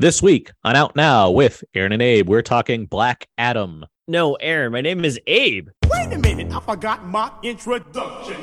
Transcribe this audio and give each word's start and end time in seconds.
This 0.00 0.22
week 0.22 0.50
on 0.64 0.76
Out 0.76 0.96
Now 0.96 1.30
with 1.30 1.62
Aaron 1.74 1.92
and 1.92 2.00
Abe, 2.00 2.26
we're 2.26 2.40
talking 2.40 2.86
Black 2.86 3.28
Adam. 3.36 3.84
No, 4.08 4.32
Aaron, 4.36 4.72
my 4.72 4.80
name 4.80 5.04
is 5.04 5.20
Abe. 5.26 5.68
Wait 5.84 6.12
a 6.14 6.16
minute, 6.16 6.50
I 6.56 6.60
forgot 6.60 7.04
my 7.04 7.30
introduction. 7.42 8.38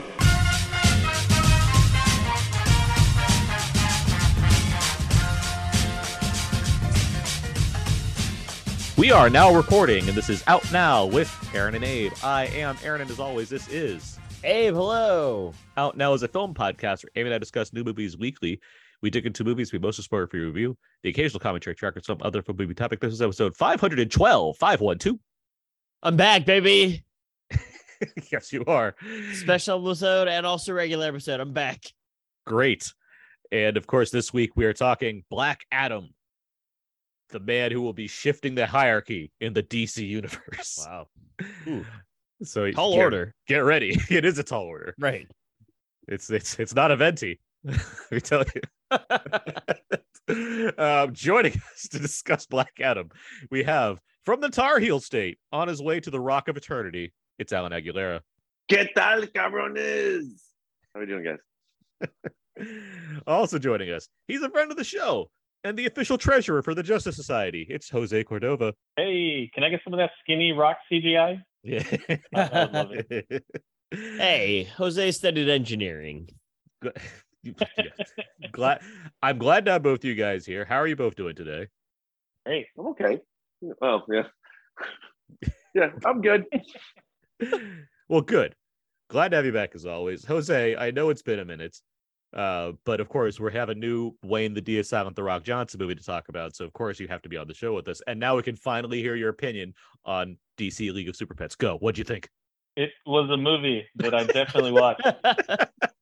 We 8.95 9.11
are 9.11 9.27
now 9.31 9.51
recording, 9.51 10.07
and 10.07 10.15
this 10.15 10.29
is 10.29 10.43
Out 10.45 10.71
Now 10.71 11.07
with 11.07 11.35
Aaron 11.55 11.73
and 11.73 11.83
Abe. 11.83 12.13
I 12.21 12.45
am 12.49 12.77
Aaron, 12.83 13.01
and 13.01 13.09
as 13.09 13.19
always, 13.19 13.49
this 13.49 13.67
is 13.69 14.19
Abe, 14.43 14.75
hello. 14.75 15.55
Out 15.75 15.97
Now 15.97 16.13
is 16.13 16.21
a 16.21 16.27
film 16.27 16.53
podcast 16.53 17.03
where 17.03 17.09
Abe 17.15 17.25
and 17.25 17.33
I 17.33 17.39
discuss 17.39 17.73
new 17.73 17.83
movies 17.83 18.15
weekly. 18.15 18.61
We 19.01 19.09
dig 19.09 19.25
into 19.25 19.43
movies 19.43 19.71
we 19.71 19.79
most 19.79 20.01
spoiler 20.01 20.27
for 20.27 20.37
review, 20.37 20.75
the 21.03 21.09
occasional 21.09 21.39
commentary 21.39 21.75
track, 21.75 21.95
or 21.95 22.01
some 22.01 22.17
other 22.21 22.41
film 22.41 22.57
movie 22.57 22.73
topic. 22.73 22.99
This 22.99 23.13
is 23.13 23.21
episode 23.21 23.55
512, 23.55 24.57
512. 24.57 25.17
I'm 26.03 26.17
back, 26.17 26.45
baby. 26.45 27.03
yes, 28.31 28.51
you 28.51 28.63
are. 28.65 28.95
Special 29.33 29.79
episode 29.87 30.27
and 30.27 30.45
also 30.45 30.73
regular 30.73 31.07
episode. 31.07 31.39
I'm 31.39 31.53
back. 31.53 31.83
Great. 32.45 32.91
And 33.51 33.77
of 33.77 33.87
course, 33.87 34.09
this 34.09 34.33
week 34.33 34.51
we 34.55 34.65
are 34.65 34.73
talking 34.73 35.23
Black 35.29 35.61
Adam, 35.71 36.09
the 37.29 37.39
man 37.39 37.71
who 37.71 37.81
will 37.81 37.93
be 37.93 38.07
shifting 38.07 38.55
the 38.55 38.65
hierarchy 38.65 39.31
in 39.39 39.53
the 39.53 39.63
DC 39.63 40.07
universe. 40.07 40.85
Wow. 40.85 41.07
So 42.43 42.69
Tall 42.69 42.93
get, 42.93 43.03
order. 43.03 43.35
Get 43.47 43.59
ready. 43.59 43.99
It 44.11 44.23
is 44.23 44.37
a 44.37 44.43
tall 44.43 44.65
order. 44.65 44.93
Right. 44.99 45.27
It's 46.07 46.29
it's 46.29 46.59
it's 46.59 46.75
not 46.75 46.91
a 46.91 46.95
venti. 46.95 47.39
Let 47.63 48.11
me 48.11 48.19
tell 48.19 48.43
you. 48.53 48.61
um, 50.77 51.13
joining 51.13 51.53
us 51.53 51.87
to 51.91 51.99
discuss 51.99 52.45
Black 52.45 52.73
Adam, 52.81 53.09
we 53.51 53.63
have 53.63 53.99
from 54.23 54.41
the 54.41 54.49
Tar 54.49 54.79
Heel 54.79 54.99
State 54.99 55.39
on 55.51 55.67
his 55.67 55.81
way 55.81 55.99
to 55.99 56.09
the 56.09 56.19
Rock 56.19 56.47
of 56.47 56.57
Eternity. 56.57 57.13
It's 57.39 57.53
Alan 57.53 57.71
Aguilera. 57.71 58.21
¿Qué 58.71 58.87
tal, 58.95 59.21
cabrones? 59.27 60.41
How 60.93 60.99
are 60.99 61.01
we 61.01 61.05
doing, 61.05 61.23
guys? 61.23 61.39
also 63.27 63.59
joining 63.59 63.91
us, 63.91 64.07
he's 64.27 64.41
a 64.41 64.49
friend 64.49 64.71
of 64.71 64.77
the 64.77 64.83
show 64.83 65.29
and 65.63 65.77
the 65.77 65.85
official 65.85 66.17
treasurer 66.17 66.61
for 66.61 66.73
the 66.73 66.83
Justice 66.83 67.15
Society. 67.15 67.65
It's 67.69 67.89
Jose 67.89 68.23
Cordova. 68.23 68.73
Hey, 68.95 69.49
can 69.53 69.63
I 69.63 69.69
get 69.69 69.81
some 69.83 69.93
of 69.93 69.97
that 69.99 70.11
skinny 70.21 70.51
rock 70.51 70.77
CGI? 70.91 71.41
Yeah. 71.63 71.83
I 72.33 72.65
would 72.65 72.73
love 72.73 73.41
hey, 73.91 74.69
Jose 74.77 75.11
studied 75.11 75.49
engineering. 75.49 76.29
Glad 78.51 78.81
I'm 79.21 79.37
glad 79.37 79.65
to 79.65 79.71
have 79.71 79.83
both 79.83 80.03
you 80.03 80.15
guys 80.15 80.45
here. 80.45 80.65
How 80.65 80.77
are 80.77 80.87
you 80.87 80.95
both 80.95 81.15
doing 81.15 81.35
today? 81.35 81.67
Hey, 82.45 82.67
I'm 82.77 82.87
okay. 82.87 83.19
Oh, 83.81 84.01
yeah. 84.09 84.23
yeah, 85.75 85.89
I'm 86.05 86.21
good. 86.21 86.45
well, 88.09 88.21
good. 88.21 88.55
Glad 89.09 89.29
to 89.29 89.37
have 89.37 89.45
you 89.45 89.51
back 89.51 89.75
as 89.75 89.85
always. 89.85 90.25
Jose, 90.25 90.75
I 90.75 90.91
know 90.91 91.09
it's 91.09 91.21
been 91.21 91.39
a 91.39 91.45
minute. 91.45 91.77
Uh, 92.33 92.73
but 92.85 92.99
of 92.99 93.07
course, 93.07 93.39
we 93.39 93.51
have 93.53 93.69
a 93.69 93.75
new 93.75 94.11
Wayne 94.23 94.53
the 94.53 94.61
Dia 94.61 94.83
Silent 94.83 95.15
the 95.15 95.23
Rock 95.23 95.43
Johnson 95.43 95.79
movie 95.79 95.95
to 95.95 96.03
talk 96.03 96.29
about. 96.29 96.55
So 96.55 96.65
of 96.65 96.73
course 96.73 96.99
you 96.99 97.07
have 97.07 97.21
to 97.21 97.29
be 97.29 97.37
on 97.37 97.47
the 97.47 97.53
show 97.53 97.73
with 97.73 97.87
us. 97.87 98.01
And 98.05 98.19
now 98.19 98.35
we 98.35 98.43
can 98.43 98.55
finally 98.55 99.01
hear 99.01 99.15
your 99.15 99.29
opinion 99.29 99.73
on 100.05 100.37
DC 100.57 100.93
League 100.93 101.09
of 101.09 101.15
Super 101.15 101.35
Pets. 101.35 101.55
Go. 101.55 101.77
What'd 101.77 101.97
you 101.97 102.03
think? 102.03 102.29
it 102.77 102.91
was 103.07 103.29
a 103.31 103.37
movie 103.37 103.85
that 103.95 104.13
I 104.13 104.23
definitely 104.23 104.71
watched. 104.71 105.01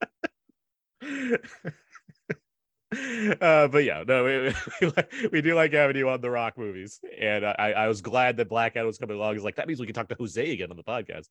uh, 3.41 3.67
but 3.67 3.83
yeah, 3.83 4.03
no, 4.07 4.23
we, 4.81 4.87
we, 4.87 5.27
we 5.31 5.41
do 5.41 5.55
like 5.55 5.73
having 5.73 5.95
you 5.97 6.09
on 6.09 6.21
the 6.21 6.29
Rock 6.29 6.57
movies, 6.57 6.99
and 7.19 7.45
I, 7.45 7.73
I 7.77 7.87
was 7.87 8.01
glad 8.01 8.37
that 8.37 8.47
Black 8.49 8.75
Adam 8.75 8.87
was 8.87 8.97
coming 8.97 9.17
along. 9.17 9.35
It's 9.35 9.43
like 9.43 9.55
that 9.55 9.67
means 9.67 9.79
we 9.79 9.85
can 9.85 9.95
talk 9.95 10.07
to 10.09 10.15
Jose 10.15 10.51
again 10.51 10.69
on 10.71 10.77
the 10.77 10.83
podcast, 10.83 11.27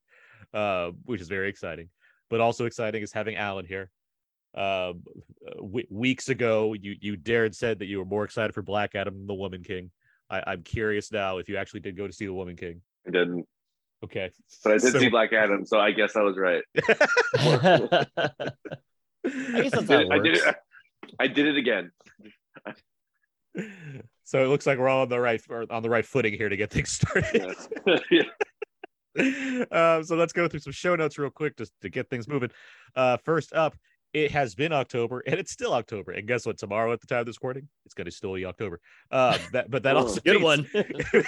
uh, 0.53 0.93
which 1.05 1.21
is 1.21 1.29
very 1.29 1.49
exciting. 1.49 1.89
But 2.31 2.41
also 2.41 2.65
exciting 2.67 3.03
is 3.03 3.13
having 3.13 3.37
Alan 3.37 3.67
here. 3.67 3.91
Um, 4.57 5.03
uh, 5.47 5.57
w- 5.57 5.87
weeks 5.91 6.29
ago, 6.29 6.75
you 6.75 6.95
you 7.01 7.17
dared 7.17 7.55
said 7.55 7.79
that 7.81 7.87
you 7.87 7.99
were 7.99 8.05
more 8.05 8.25
excited 8.25 8.53
for 8.55 8.63
Black 8.63 8.95
Adam 8.95 9.15
than 9.19 9.27
the 9.27 9.35
Woman 9.35 9.63
King. 9.63 9.91
I, 10.31 10.43
I'm 10.47 10.63
curious 10.63 11.11
now 11.13 11.39
if 11.39 11.49
you 11.49 11.57
actually 11.57 11.81
did 11.81 11.97
go 11.97 12.07
to 12.07 12.13
see 12.13 12.27
the 12.27 12.33
Woman 12.35 12.57
King. 12.57 12.81
I 13.07 13.11
didn't, 13.11 13.47
Okay, 14.05 14.31
but 14.63 14.71
I 14.73 14.79
did 14.79 14.93
So- 14.93 14.99
see 14.99 15.09
Black 15.09 15.33
Adam, 15.33 15.67
so 15.67 15.79
I 15.81 15.91
guess 15.93 16.15
I 16.17 16.23
was 16.23 16.37
right. 16.37 16.63
I 19.25 19.61
guess 19.63 19.71
that's 19.73 19.89
how 19.89 19.97
I 19.97 20.01
it 20.01 20.09
did, 20.09 20.13
I 20.13 20.19
did 20.19 20.37
it. 20.37 20.55
I 21.21 21.27
did 21.29 21.47
it 21.47 21.57
again. 21.57 21.91
so 24.25 24.45
it 24.45 24.49
looks 24.49 24.67
like 24.67 24.79
we're 24.79 24.89
all 24.89 25.03
on 25.03 25.09
the 25.09 25.21
right 25.21 25.41
on 25.71 25.83
the 25.83 25.91
right 25.91 26.05
footing 26.05 26.35
here 26.35 26.49
to 26.49 26.57
get 26.57 26.71
things 26.71 26.91
started. 26.93 27.55
Yeah. 28.11 28.25
yeah. 29.17 29.65
um, 29.71 30.05
so 30.05 30.17
let's 30.17 30.33
go 30.33 30.49
through 30.49 30.61
some 30.61 30.73
show 30.73 30.97
notes 30.97 31.19
real 31.19 31.31
quick 31.31 31.57
just 31.57 31.73
to 31.83 31.89
get 31.89 32.11
things 32.11 32.27
moving. 32.27 32.51
Uh, 32.97 33.17
first 33.19 33.53
up, 33.53 33.77
it 34.13 34.31
has 34.33 34.55
been 34.55 34.73
October 34.73 35.23
and 35.27 35.37
it's 35.39 35.53
still 35.53 35.73
October. 35.73 36.13
And 36.13 36.27
guess 36.27 36.47
what? 36.47 36.59
Tomorrow 36.59 36.93
at 36.93 37.01
the 37.01 37.07
time 37.07 37.21
of 37.21 37.27
this 37.27 37.37
recording, 37.37 37.69
it's 37.85 37.95
going 37.95 38.07
to 38.07 38.11
still 38.11 38.35
be 38.35 38.45
October. 38.45 38.81
Uh, 39.11 39.39
that, 39.53 39.71
but 39.71 39.83
that 39.85 39.97
Oh, 39.97 40.01
also 40.01 40.21
Good 40.21 40.41
means- 40.41 40.73
one. 40.73 40.85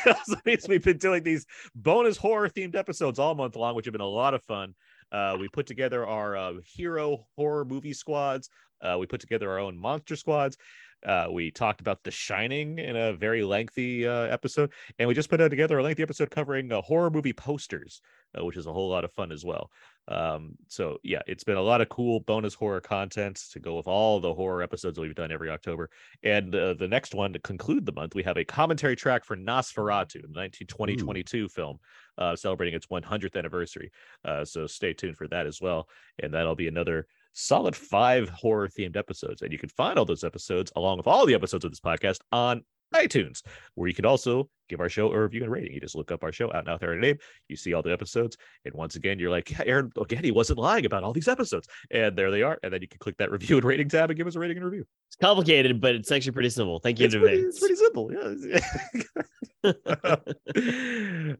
also 0.07 0.37
means 0.45 0.67
we've 0.69 0.85
been 0.85 0.99
doing 0.99 1.23
these 1.23 1.47
bonus 1.77 2.17
horror 2.17 2.49
themed 2.49 2.75
episodes 2.75 3.19
all 3.19 3.35
month 3.35 3.55
long, 3.57 3.75
which 3.77 3.85
have 3.87 3.93
been 3.93 4.01
a 4.01 4.07
lot 4.07 4.35
of 4.35 4.43
fun. 4.45 4.75
Uh, 5.13 5.37
we 5.39 5.49
put 5.49 5.67
together 5.67 6.07
our 6.07 6.37
uh, 6.37 6.55
hero 6.65 7.27
horror 7.37 7.65
movie 7.65 7.93
squads. 7.93 8.51
Uh, 8.83 8.97
we 8.99 9.07
put 9.07 9.21
together 9.21 9.51
our 9.51 9.59
own 9.59 9.79
monster 9.79 10.17
squads. 10.17 10.57
Uh, 11.05 11.29
we 11.31 11.51
talked 11.51 11.81
about 11.81 12.03
The 12.03 12.11
Shining 12.11 12.79
in 12.79 12.97
a 12.97 13.13
very 13.13 13.45
lengthy 13.45 14.07
uh, 14.07 14.23
episode, 14.23 14.73
and 14.99 15.09
we 15.09 15.15
just 15.15 15.31
put 15.31 15.37
together 15.37 15.79
a 15.79 15.83
lengthy 15.83 16.03
episode 16.03 16.31
covering 16.31 16.73
uh, 16.73 16.81
horror 16.81 17.11
movie 17.11 17.33
posters, 17.33 18.01
uh, 18.39 18.45
which 18.45 18.57
is 18.57 18.67
a 18.67 18.73
whole 18.73 18.89
lot 18.89 19.05
of 19.05 19.13
fun 19.13 19.33
as 19.33 19.45
well. 19.45 19.71
Um, 20.09 20.53
so 20.69 20.99
yeah, 21.03 21.21
it's 21.27 21.45
been 21.45 21.57
a 21.57 21.63
lot 21.63 21.81
of 21.81 21.89
cool 21.89 22.21
bonus 22.21 22.55
horror 22.55 22.81
content 22.81 23.43
to 23.53 23.59
go 23.59 23.77
with 23.77 23.89
all 23.89 24.21
the 24.21 24.33
horror 24.33 24.63
episodes 24.63 24.97
that 24.97 25.03
we've 25.03 25.15
done 25.15 25.33
every 25.33 25.51
October. 25.51 25.91
And 26.23 26.55
uh, 26.55 26.75
the 26.75 26.87
next 26.87 27.15
one 27.15 27.33
to 27.33 27.39
conclude 27.41 27.85
the 27.85 27.93
month, 27.93 28.15
we 28.15 28.23
have 28.23 28.37
a 28.37 28.45
commentary 28.45 28.95
track 28.95 29.25
for 29.25 29.37
Nosferatu, 29.37 30.23
the 30.23 30.29
1920-22 30.29 31.51
film, 31.51 31.79
uh, 32.19 32.37
celebrating 32.37 32.75
its 32.75 32.87
100th 32.87 33.37
anniversary. 33.37 33.91
Uh, 34.25 34.45
so 34.45 34.67
stay 34.67 34.93
tuned 34.93 35.17
for 35.17 35.27
that 35.29 35.47
as 35.47 35.61
well. 35.61 35.89
And 36.23 36.33
that'll 36.33 36.55
be 36.55 36.69
another 36.69 37.07
solid 37.33 37.75
five 37.75 38.29
horror 38.29 38.69
themed 38.69 38.97
episodes. 38.97 39.43
And 39.43 39.53
you 39.53 39.59
can 39.59 39.69
find 39.71 39.99
all 39.99 40.05
those 40.05 40.25
episodes 40.25 40.73
along 40.77 40.99
with 40.99 41.07
all 41.07 41.27
the 41.27 41.35
episodes 41.35 41.65
of 41.65 41.73
this 41.73 41.81
podcast 41.81 42.21
on 42.31 42.65
iTunes, 42.97 43.43
where 43.75 43.89
you 43.89 43.95
can 43.95 44.07
also 44.07 44.49
give 44.69 44.81
our 44.81 44.89
show 44.89 45.13
a 45.13 45.21
review 45.21 45.43
and 45.43 45.53
rating. 45.53 45.73
You 45.73 45.81
just 45.81 45.95
look 45.95 46.11
up 46.11 46.25
our 46.25 46.33
show 46.33 46.53
out 46.53 46.67
now 46.67 46.77
there 46.77 46.93
and 46.93 47.01
name, 47.01 47.19
you 47.49 47.57
see 47.57 47.73
all 47.75 47.83
the 47.83 47.93
episodes, 47.93 48.37
and 48.65 48.75
once 48.75 48.97
again, 48.97 49.19
you're 49.19 49.31
like, 49.31 49.51
yeah, 49.51 49.63
Aaron, 49.65 49.93
again, 50.01 50.25
he 50.25 50.33
wasn't 50.33 50.59
lying 50.59 50.87
about 50.87 51.05
all 51.05 51.13
these 51.13 51.29
episodes. 51.29 51.69
And 51.91 52.17
there 52.17 52.31
they 52.31 52.43
are. 52.43 52.59
And 52.63 52.73
then 52.73 52.83
you 52.83 52.89
can 52.89 52.99
click 52.99 53.17
that 53.19 53.31
review 53.31 53.57
and 53.57 53.65
rating 53.65 53.89
tab 53.89 54.11
and 54.11 54.17
give 54.17 54.27
us 54.27 54.35
a 54.35 54.41
rating 54.41 54.57
and 54.57 54.67
review. 54.67 54.85
It's 55.09 55.17
complicated, 55.17 55.81
but 55.81 55.95
it's 55.95 56.11
actually 56.11 56.33
pretty 56.33 56.51
simple. 56.51 56.79
Thank 56.81 56.99
you 56.99 57.07
It's 57.07 57.15
pretty, 57.15 57.39
it's 57.39 57.61
pretty 57.61 57.77
simple. 57.77 58.11
Yeah. 58.13 59.77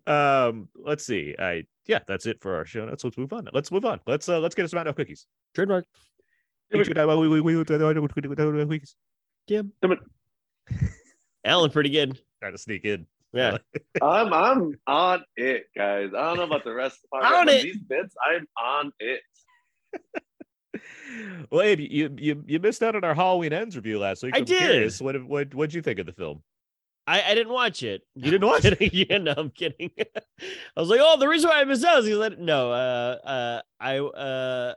um, 0.07 0.69
let's 0.75 1.05
see. 1.07 1.35
I 1.39 1.65
yeah, 1.87 2.01
that's 2.07 2.27
it 2.27 2.41
for 2.41 2.57
our 2.57 2.65
show 2.65 2.85
notes. 2.85 3.05
Let's 3.05 3.17
move 3.17 3.33
on. 3.33 3.49
Let's 3.53 3.71
move 3.71 3.85
on. 3.85 4.01
Let's 4.07 4.29
uh 4.29 4.41
let's 4.41 4.55
get 4.55 4.65
us 4.65 4.73
some 4.73 4.81
out 4.81 4.87
of 4.87 4.97
cookies. 4.97 5.27
Trademark. 5.55 5.85
Cookies. 10.71 10.89
Alan, 11.47 11.71
pretty 11.71 11.91
good. 11.91 12.19
Trying 12.41 12.53
to 12.53 12.59
sneak 12.59 12.85
in. 12.85 13.07
Yeah. 13.33 13.59
I'm 14.03 14.33
I'm 14.35 14.79
on 14.87 15.25
it, 15.37 15.67
guys. 15.77 16.11
I 16.17 16.21
don't 16.29 16.37
know 16.37 16.43
about 16.43 16.65
the 16.65 16.75
rest 16.75 16.99
of 17.13 17.21
the 17.21 17.27
podcast. 17.27 17.39
On 17.39 17.47
but 17.47 17.55
it. 17.55 17.63
These 17.63 17.79
bits, 17.79 18.15
I'm 18.23 18.47
on 18.63 18.93
it. 19.01 19.21
Well, 21.51 21.63
Abe, 21.63 21.81
you 21.81 22.15
you 22.19 22.45
you 22.47 22.59
missed 22.59 22.83
out 22.83 22.95
on 22.97 23.03
our 23.05 23.15
Halloween 23.15 23.53
ends 23.53 23.77
review 23.77 23.99
last 23.99 24.23
week. 24.23 24.35
I 24.35 24.39
I'm 24.41 24.45
did. 24.45 24.59
curious, 24.59 25.01
What 25.01 25.25
what 25.25 25.55
what'd 25.55 25.73
you 25.73 25.81
think 25.81 25.99
of 25.99 26.07
the 26.07 26.13
film? 26.13 26.43
I, 27.07 27.23
I 27.23 27.35
didn't 27.35 27.53
watch 27.53 27.83
it. 27.83 28.03
You 28.15 28.31
didn't 28.31 28.47
watch 28.47 28.65
it? 28.67 28.93
yeah, 28.93 29.19
no, 29.19 29.33
I'm 29.37 29.51
kidding. 29.51 29.91
I 29.99 30.81
was 30.81 30.91
like, 30.91 31.01
oh, 31.03 31.17
the 31.19 31.29
reason 31.29 31.49
why 31.49 31.61
I 31.61 31.65
missed 31.65 31.85
out 31.85 32.01
is 32.01 32.07
because 32.07 32.33
I, 32.33 32.43
no, 32.43 32.73
uh, 32.73 33.19
uh, 33.25 33.63
I, 33.81 33.99
uh, 33.99 34.75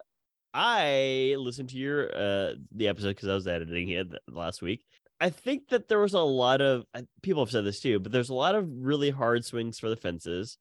I 0.54 1.36
listened 1.38 1.69
to 1.69 1.77
your 1.77 2.16
uh 2.16 2.54
the 2.71 2.88
episode 2.88 3.10
because 3.10 3.27
I 3.30 3.33
was 3.36 3.48
editing 3.48 3.89
it 3.89 4.07
last 4.30 4.62
week. 4.62 4.86
I 5.21 5.30
think 5.30 5.69
that 5.69 5.88
there 5.88 6.00
was 6.00 6.13
a 6.13 6.19
lot 6.19 6.62
of 6.62 6.86
people 7.21 7.44
have 7.44 7.51
said 7.51 7.66
this 7.66 7.81
too, 7.81 8.00
but 8.00 8.12
there's 8.12 8.30
a 8.30 8.33
lot 8.33 8.56
of 8.56 8.68
really 8.69 9.10
hard 9.10 9.44
swings 9.44 9.77
for 9.77 9.89
the 9.89 9.95
fences. 9.95 10.57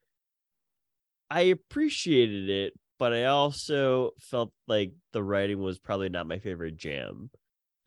I 1.31 1.43
appreciated 1.43 2.49
it, 2.49 2.73
but 2.99 3.13
I 3.13 3.27
also 3.27 4.13
felt 4.19 4.53
like 4.67 4.93
the 5.13 5.23
writing 5.23 5.61
was 5.61 5.79
probably 5.79 6.09
not 6.09 6.27
my 6.27 6.39
favorite 6.39 6.77
jam. 6.77 7.31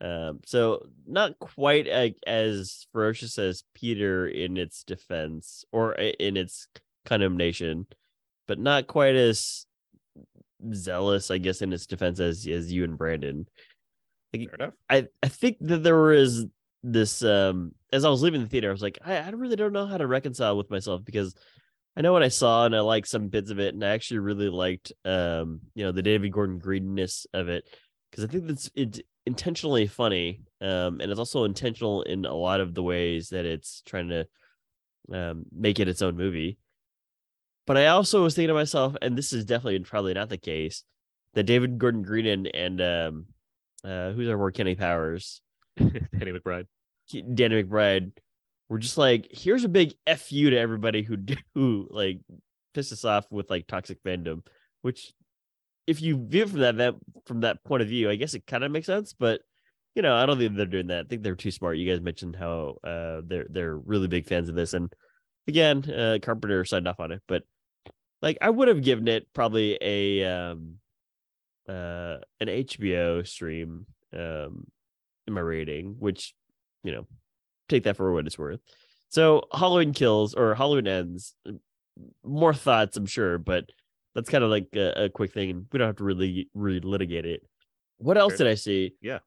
Um, 0.00 0.40
so 0.46 0.86
not 1.06 1.38
quite 1.38 1.86
a, 1.86 2.14
as 2.26 2.86
ferocious 2.92 3.38
as 3.38 3.64
Peter 3.74 4.26
in 4.26 4.56
its 4.56 4.82
defense 4.82 5.64
or 5.72 5.92
in 5.92 6.36
its 6.36 6.66
condemnation, 7.04 7.86
but 8.48 8.58
not 8.58 8.86
quite 8.86 9.14
as 9.14 9.66
zealous, 10.72 11.30
I 11.30 11.38
guess, 11.38 11.62
in 11.62 11.72
its 11.72 11.86
defense 11.86 12.18
as 12.18 12.46
as 12.46 12.72
you 12.72 12.84
and 12.84 12.98
Brandon. 12.98 13.46
Fair 14.32 14.54
enough. 14.54 14.74
I 14.88 15.06
I 15.22 15.28
think 15.28 15.58
that 15.60 15.82
there 15.82 16.00
was 16.00 16.46
this 16.82 17.22
um 17.22 17.72
as 17.92 18.04
I 18.04 18.10
was 18.10 18.22
leaving 18.22 18.40
the 18.42 18.48
theater, 18.48 18.68
I 18.68 18.72
was 18.72 18.82
like, 18.82 18.98
I, 19.04 19.16
I 19.16 19.28
really 19.30 19.56
don't 19.56 19.72
know 19.72 19.86
how 19.86 19.98
to 19.98 20.06
reconcile 20.06 20.56
with 20.56 20.70
myself 20.70 21.04
because 21.04 21.34
I 21.96 22.00
know 22.00 22.12
what 22.12 22.22
I 22.22 22.28
saw 22.28 22.64
and 22.64 22.74
I 22.74 22.80
liked 22.80 23.08
some 23.08 23.28
bits 23.28 23.50
of 23.50 23.60
it, 23.60 23.74
and 23.74 23.84
I 23.84 23.90
actually 23.90 24.20
really 24.20 24.48
liked 24.48 24.92
um, 25.04 25.60
you 25.74 25.84
know, 25.84 25.92
the 25.92 26.02
David 26.02 26.32
Gordon 26.32 26.58
greenness 26.58 27.26
of 27.34 27.48
it. 27.48 27.64
Because 28.10 28.24
I 28.24 28.28
think 28.28 28.46
that's 28.46 28.70
it's 28.74 29.00
intentionally 29.26 29.86
funny. 29.86 30.42
Um, 30.60 31.00
and 31.00 31.10
it's 31.10 31.18
also 31.18 31.44
intentional 31.44 32.02
in 32.02 32.24
a 32.24 32.34
lot 32.34 32.60
of 32.60 32.74
the 32.74 32.82
ways 32.82 33.28
that 33.30 33.44
it's 33.44 33.82
trying 33.86 34.08
to 34.08 34.26
um 35.12 35.44
make 35.52 35.80
it 35.80 35.88
its 35.88 36.02
own 36.02 36.16
movie. 36.16 36.58
But 37.66 37.76
I 37.76 37.86
also 37.88 38.22
was 38.22 38.34
thinking 38.34 38.48
to 38.48 38.54
myself, 38.54 38.96
and 39.02 39.16
this 39.16 39.32
is 39.32 39.44
definitely 39.44 39.78
probably 39.80 40.14
not 40.14 40.28
the 40.28 40.38
case, 40.38 40.84
that 41.34 41.44
David 41.44 41.78
Gordon 41.78 42.02
Green 42.02 42.26
and, 42.26 42.46
and 42.54 42.80
um 42.80 43.26
uh 43.84 44.12
who's 44.12 44.28
our 44.28 44.38
word 44.38 44.54
Kenny 44.54 44.74
Powers, 44.74 45.42
Danny 45.76 46.32
McBride. 46.32 46.66
Danny 47.34 47.62
McBride 47.62 48.12
were 48.68 48.78
just 48.78 48.98
like, 48.98 49.28
here's 49.30 49.64
a 49.64 49.68
big 49.68 49.94
F 50.06 50.32
you 50.32 50.50
to 50.50 50.58
everybody 50.58 51.02
who 51.02 51.16
who 51.54 51.88
like 51.90 52.20
pissed 52.74 52.92
us 52.92 53.04
off 53.04 53.26
with 53.30 53.50
like 53.50 53.66
toxic 53.66 54.02
fandom, 54.02 54.44
which 54.82 55.12
if 55.86 56.00
you 56.00 56.26
view 56.26 56.46
from 56.46 56.60
that, 56.60 56.76
that 56.78 56.94
from 57.26 57.40
that 57.40 57.62
point 57.64 57.82
of 57.82 57.88
view, 57.88 58.08
I 58.08 58.16
guess 58.16 58.34
it 58.34 58.46
kind 58.46 58.64
of 58.64 58.70
makes 58.70 58.86
sense, 58.86 59.12
but 59.12 59.40
you 59.94 60.02
know, 60.02 60.14
I 60.14 60.24
don't 60.24 60.38
think 60.38 60.56
they're 60.56 60.64
doing 60.64 60.86
that. 60.86 61.04
I 61.04 61.08
think 61.08 61.22
they're 61.22 61.34
too 61.34 61.50
smart. 61.50 61.76
You 61.76 61.90
guys 61.90 62.00
mentioned 62.00 62.36
how 62.36 62.76
uh 62.82 63.20
they're 63.26 63.46
they're 63.50 63.76
really 63.76 64.08
big 64.08 64.26
fans 64.26 64.48
of 64.48 64.54
this. 64.54 64.72
And 64.74 64.92
again, 65.46 65.84
uh 65.90 66.18
Carpenter 66.22 66.64
signed 66.64 66.88
off 66.88 67.00
on 67.00 67.12
it, 67.12 67.22
but 67.28 67.42
like 68.22 68.38
I 68.40 68.48
would 68.48 68.68
have 68.68 68.82
given 68.82 69.08
it 69.08 69.26
probably 69.34 69.76
a 69.82 70.24
um 70.24 70.76
uh 71.68 72.18
an 72.40 72.48
HBO 72.48 73.26
stream 73.26 73.86
um 74.16 74.66
in 75.26 75.34
my 75.34 75.40
rating, 75.40 75.96
which 75.98 76.34
you 76.84 76.92
know, 76.92 77.06
take 77.68 77.84
that 77.84 77.96
for 77.96 78.12
what 78.12 78.26
it's 78.26 78.38
worth. 78.38 78.60
So 79.08 79.42
Halloween 79.52 79.92
kills 79.92 80.34
or 80.34 80.54
Halloween 80.54 80.86
ends. 80.88 81.34
More 82.24 82.54
thoughts, 82.54 82.96
I'm 82.96 83.06
sure, 83.06 83.38
but 83.38 83.66
that's 84.14 84.30
kind 84.30 84.42
of 84.42 84.50
like 84.50 84.68
a, 84.74 85.04
a 85.04 85.08
quick 85.10 85.32
thing, 85.32 85.50
and 85.50 85.66
we 85.72 85.78
don't 85.78 85.88
have 85.88 85.96
to 85.96 86.04
really 86.04 86.48
really 86.54 86.80
litigate 86.80 87.26
it. 87.26 87.42
What 87.98 88.16
else 88.18 88.32
Sure. 88.32 88.38
did 88.38 88.46
I 88.48 88.54
see? 88.54 88.94
Yeah. 89.00 89.18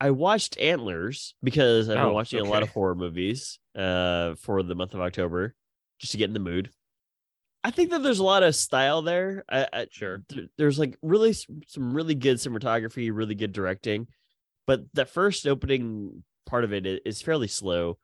I 0.00 0.10
watched 0.10 0.58
Antlers 0.58 1.34
because 1.42 1.88
I've 1.88 1.96
been 1.96 2.04
Oh, 2.06 2.12
watching 2.12 2.40
a 2.40 2.44
lot 2.44 2.62
of 2.62 2.68
horror 2.70 2.94
movies 2.94 3.58
uh 3.74 4.34
for 4.36 4.62
the 4.62 4.74
month 4.74 4.94
of 4.94 5.00
October 5.00 5.54
just 5.98 6.12
to 6.12 6.18
get 6.18 6.28
in 6.28 6.34
the 6.34 6.38
mood. 6.40 6.70
I 7.64 7.70
think 7.72 7.90
that 7.90 8.02
there's 8.02 8.20
a 8.20 8.24
lot 8.24 8.42
of 8.44 8.54
style 8.54 9.02
there. 9.02 9.44
I, 9.50 9.66
I 9.72 9.86
Sure. 9.90 10.22
th- 10.28 10.48
there's 10.56 10.78
like 10.78 10.96
really 11.02 11.32
some 11.32 11.92
really 11.92 12.14
good 12.14 12.36
cinematography, 12.36 13.10
really 13.12 13.34
good 13.34 13.52
directing, 13.52 14.06
but 14.66 14.82
the 14.94 15.04
first 15.04 15.46
opening 15.46 16.22
part 16.46 16.64
of 16.64 16.72
it 16.72 17.02
is 17.04 17.22
fairly 17.22 17.48
slow. 17.48 17.98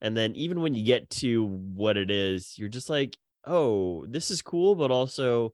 And 0.00 0.16
then 0.16 0.34
even 0.34 0.60
when 0.60 0.74
you 0.74 0.84
get 0.84 1.10
to 1.10 1.44
what 1.44 1.96
it 1.96 2.10
is, 2.10 2.54
you're 2.56 2.68
just 2.68 2.88
like, 2.88 3.16
oh, 3.44 4.06
this 4.06 4.30
is 4.30 4.42
cool, 4.42 4.74
but 4.74 4.90
also 4.90 5.52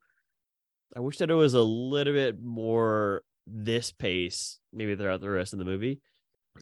I 0.95 1.01
wish 1.01 1.19
that 1.19 1.31
it 1.31 1.35
was 1.35 1.55
a 1.55 1.63
little 1.63 2.13
bit 2.13 2.43
more 2.43 3.23
this 3.47 3.93
pace, 3.93 4.59
maybe 4.73 4.97
throughout 4.97 5.21
the 5.21 5.31
rest 5.31 5.53
of 5.53 5.59
the 5.59 5.65
movie. 5.65 6.01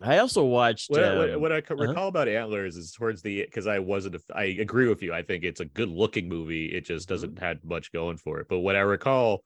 I 0.02 0.18
also 0.18 0.44
watched. 0.44 0.90
What, 0.90 1.16
what, 1.16 1.30
um, 1.30 1.40
what 1.40 1.52
I 1.52 1.58
uh-huh. 1.58 1.76
recall 1.76 2.08
about 2.08 2.26
Antlers 2.26 2.76
is 2.76 2.92
towards 2.92 3.22
the 3.22 3.42
because 3.42 3.68
I 3.68 3.78
wasn't. 3.78 4.16
i 4.34 4.44
agree 4.44 4.88
with 4.88 5.02
you. 5.02 5.14
I 5.14 5.22
think 5.22 5.44
it's 5.44 5.60
a 5.60 5.66
good 5.66 5.88
looking 5.88 6.28
movie. 6.28 6.66
It 6.66 6.84
just 6.84 7.06
Mm-hmm. 7.06 7.14
doesn't 7.14 7.38
have 7.38 7.64
much 7.64 7.92
going 7.92 8.16
for 8.16 8.40
it. 8.40 8.48
But 8.48 8.60
what 8.60 8.76
I 8.76 8.80
recall 8.80 9.44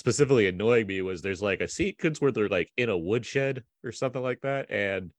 specifically 0.00 0.48
annoying 0.48 0.86
me 0.86 1.02
was 1.02 1.20
there's 1.22 1.42
like 1.42 1.60
a 1.60 1.68
sequence 1.68 2.20
where 2.20 2.32
they're 2.32 2.48
like 2.48 2.72
in 2.76 2.88
a 2.88 2.96
woodshed 2.98 3.62
or 3.84 3.92
something 3.92 4.22
like 4.22 4.40
that, 4.40 4.70
and 4.70 5.10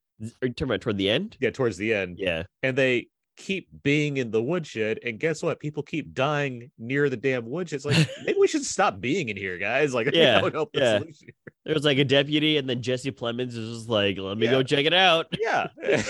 are 0.42 0.48
you 0.48 0.54
talking 0.54 0.66
about 0.70 0.82
toward 0.82 0.98
the 0.98 1.10
end? 1.10 1.38
yeah, 1.40 1.52
towards 1.52 1.78
the 1.78 1.94
end, 1.94 2.18
Yeah. 2.20 2.44
and 2.64 2.76
they 2.78 3.08
keep 3.38 3.70
being 3.84 4.18
in 4.18 4.30
the 4.32 4.42
woodshed, 4.42 5.00
and 5.06 5.20
guess 5.20 5.42
what? 5.42 5.60
People 5.60 5.84
keep 5.84 6.14
dying 6.14 6.70
near 6.78 7.10
the 7.10 7.18
damn 7.18 7.46
woodshed. 7.50 7.78
It's 7.78 7.86
like 7.86 7.96
maybe 8.26 8.38
we 8.40 8.48
should 8.48 8.66
stop 8.66 9.00
being 9.00 9.30
in 9.30 9.38
here, 9.38 9.58
guys. 9.58 9.94
Like 9.94 10.10
Yeah, 10.14 10.42
help 10.50 10.72
the 10.74 11.00
solution. 11.00 11.28
There 11.64 11.76
was 11.76 11.86
like 11.86 12.00
a 12.00 12.04
deputy, 12.04 12.58
and 12.58 12.68
then 12.68 12.82
Jesse 12.82 13.12
Plemons 13.12 13.56
is 13.56 13.78
just 13.78 13.90
like, 13.90 14.18
"Let 14.18 14.38
me 14.38 14.46
Yeah. 14.48 14.52
go 14.52 14.64
check 14.64 14.86
it 14.86 14.94
out." 14.94 15.28
Yeah. 15.40 15.68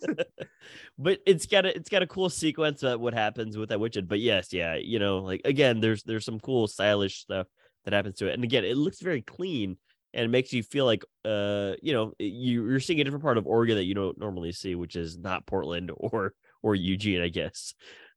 but 0.98 1.20
it's 1.26 1.46
got 1.46 1.64
a 1.64 1.74
it's 1.74 1.88
got 1.88 2.02
a 2.02 2.06
cool 2.06 2.28
sequence 2.28 2.82
of 2.82 3.00
what 3.00 3.14
happens 3.14 3.56
with 3.56 3.70
that 3.70 3.80
witched. 3.80 4.08
But 4.08 4.20
yes, 4.20 4.52
yeah, 4.52 4.76
you 4.76 4.98
know, 4.98 5.18
like 5.18 5.40
again, 5.46 5.80
there's 5.80 6.02
there's 6.02 6.24
some 6.26 6.38
cool 6.40 6.66
stylish 6.68 7.20
stuff 7.20 7.46
that 7.90 7.96
happens 7.96 8.18
to 8.18 8.28
it, 8.28 8.34
and 8.34 8.44
again, 8.44 8.64
it 8.64 8.76
looks 8.76 9.00
very 9.00 9.22
clean 9.22 9.76
and 10.12 10.24
it 10.24 10.28
makes 10.28 10.52
you 10.52 10.62
feel 10.62 10.84
like 10.84 11.04
uh 11.24 11.72
you 11.82 11.92
know 11.92 12.12
you 12.18 12.68
you're 12.68 12.80
seeing 12.80 13.00
a 13.00 13.04
different 13.04 13.22
part 13.22 13.38
of 13.38 13.46
Oregon 13.46 13.76
that 13.76 13.84
you 13.84 13.94
don't 13.94 14.18
normally 14.18 14.52
see, 14.52 14.74
which 14.74 14.96
is 14.96 15.18
not 15.18 15.46
Portland 15.46 15.90
or 15.96 16.34
or 16.62 16.74
Eugene, 16.74 17.22
I 17.22 17.28
guess. 17.28 17.74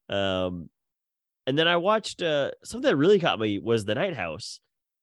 Um, 0.09 0.69
and 1.47 1.57
then 1.57 1.67
I 1.67 1.77
watched 1.77 2.21
uh 2.21 2.51
something 2.63 2.89
that 2.89 2.97
really 2.97 3.19
caught 3.19 3.39
me 3.39 3.59
was 3.59 3.85
the 3.85 3.95
Night 3.95 4.15
House, 4.15 4.59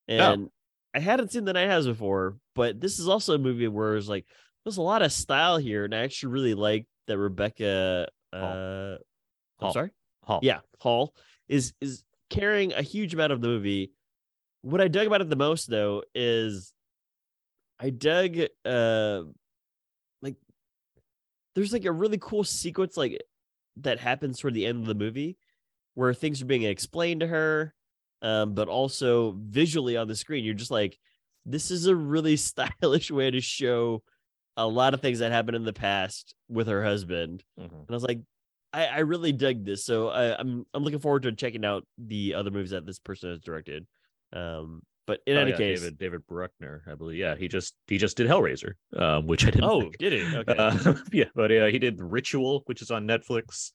and 0.09 0.49
I 0.95 0.99
hadn't 0.99 1.33
seen 1.33 1.45
the 1.45 1.53
Night 1.53 1.69
House 1.69 1.87
before, 1.87 2.37
but 2.55 2.81
this 2.81 2.99
is 2.99 3.09
also 3.09 3.35
a 3.35 3.39
movie 3.39 3.69
where 3.69 3.97
it's 3.97 4.09
like 4.09 4.27
there's 4.65 4.79
a 4.79 4.83
lot 4.83 5.03
of 5.03 5.13
style 5.13 5.59
here, 5.59 5.85
and 5.85 5.95
I 5.95 5.99
actually 5.99 6.33
really 6.33 6.55
like 6.55 6.87
that 7.07 7.19
Rebecca. 7.19 8.09
Uh, 8.33 8.97
I'm 8.97 8.99
Hall. 9.59 9.73
sorry. 9.73 9.91
Hall. 10.25 10.41
Yeah, 10.43 10.61
Hall 10.81 11.15
is 11.49 11.73
is 11.81 12.05
carrying 12.31 12.73
a 12.73 12.83
huge 12.83 13.15
amount 13.15 13.33
of 13.33 13.41
the 13.41 13.49
movie. 13.49 13.93
What 14.63 14.81
I 14.81 14.89
dug 14.89 15.07
about 15.07 15.21
it 15.23 15.31
the 15.31 15.37
most, 15.37 15.69
though, 15.71 16.03
is 16.15 16.73
I 17.79 17.91
dug 17.91 18.37
uh 18.65 19.23
like 20.23 20.37
there's 21.55 21.73
like 21.73 21.85
a 21.85 21.93
really 21.93 22.19
cool 22.19 22.45
sequence 22.45 22.97
like 22.97 23.21
that 23.77 23.99
happens 23.99 24.39
toward 24.39 24.55
the 24.55 24.67
end 24.67 24.81
of 24.81 24.87
the 24.87 24.95
movie 24.95 25.37
where 25.95 26.15
things 26.15 26.43
are 26.43 26.47
being 26.47 26.63
explained 26.63 27.21
to 27.21 27.27
her 27.27 27.75
um 28.23 28.55
but 28.55 28.69
also 28.69 29.37
visually 29.39 29.97
on 29.97 30.09
the 30.09 30.17
screen 30.17 30.45
you're 30.45 30.55
just 30.55 30.71
like 30.71 30.99
this 31.47 31.71
is 31.71 31.87
a 31.87 31.95
really 31.97 32.37
stylish 32.37 33.11
way 33.11 33.31
to 33.31 33.41
show 33.41 34.03
a 34.57 34.67
lot 34.67 34.95
of 34.95 35.01
things 35.01 35.21
that 35.21 35.33
happened 35.33 35.57
in 35.57 35.65
the 35.65 35.73
past 35.73 36.35
with 36.49 36.67
her 36.69 36.85
husband 36.85 37.43
Mhm. 37.59 37.65
and 37.73 37.91
I 37.91 37.95
was 37.95 38.03
like, 38.05 38.21
I, 38.73 38.87
I 38.87 38.99
really 39.01 39.33
dug 39.33 39.65
this. 39.65 39.85
So 39.85 40.09
I, 40.11 40.39
I'm 40.39 40.65
I'm 40.75 40.85
looking 40.85 41.01
forward 41.01 41.23
to 41.25 41.33
checking 41.33 41.65
out 41.65 41.85
the 41.99 42.35
other 42.35 42.51
movies 42.53 42.71
that 42.71 42.87
this 42.87 42.99
person 43.01 43.31
has 43.31 43.41
directed. 43.41 43.87
Um, 44.33 44.83
but 45.07 45.21
in 45.27 45.37
Oh, 45.37 45.41
any 45.41 45.51
yeah, 45.51 45.57
case, 45.57 45.81
David 45.81 45.99
David 45.99 46.27
Bruckner, 46.29 46.83
I 46.91 46.95
believe. 46.95 47.19
Yeah, 47.19 47.35
he 47.35 47.49
just 47.49 47.75
he 47.89 47.99
just 47.99 48.17
did 48.17 48.29
Hellraiser, 48.29 48.73
um, 48.97 49.27
which 49.27 49.45
I 49.45 49.51
didn't. 49.51 49.65
oh, 49.65 49.79
like. 49.79 49.99
did 49.99 50.13
he? 50.13 50.37
Okay, 50.37 50.55
Uh, 50.57 50.95
yeah, 51.13 51.25
but 51.35 51.51
uh, 51.51 51.67
he 51.67 51.79
did 51.79 52.01
Ritual, 52.01 52.63
which 52.67 52.81
is 52.83 52.91
on 52.91 53.07
Netflix. 53.07 53.73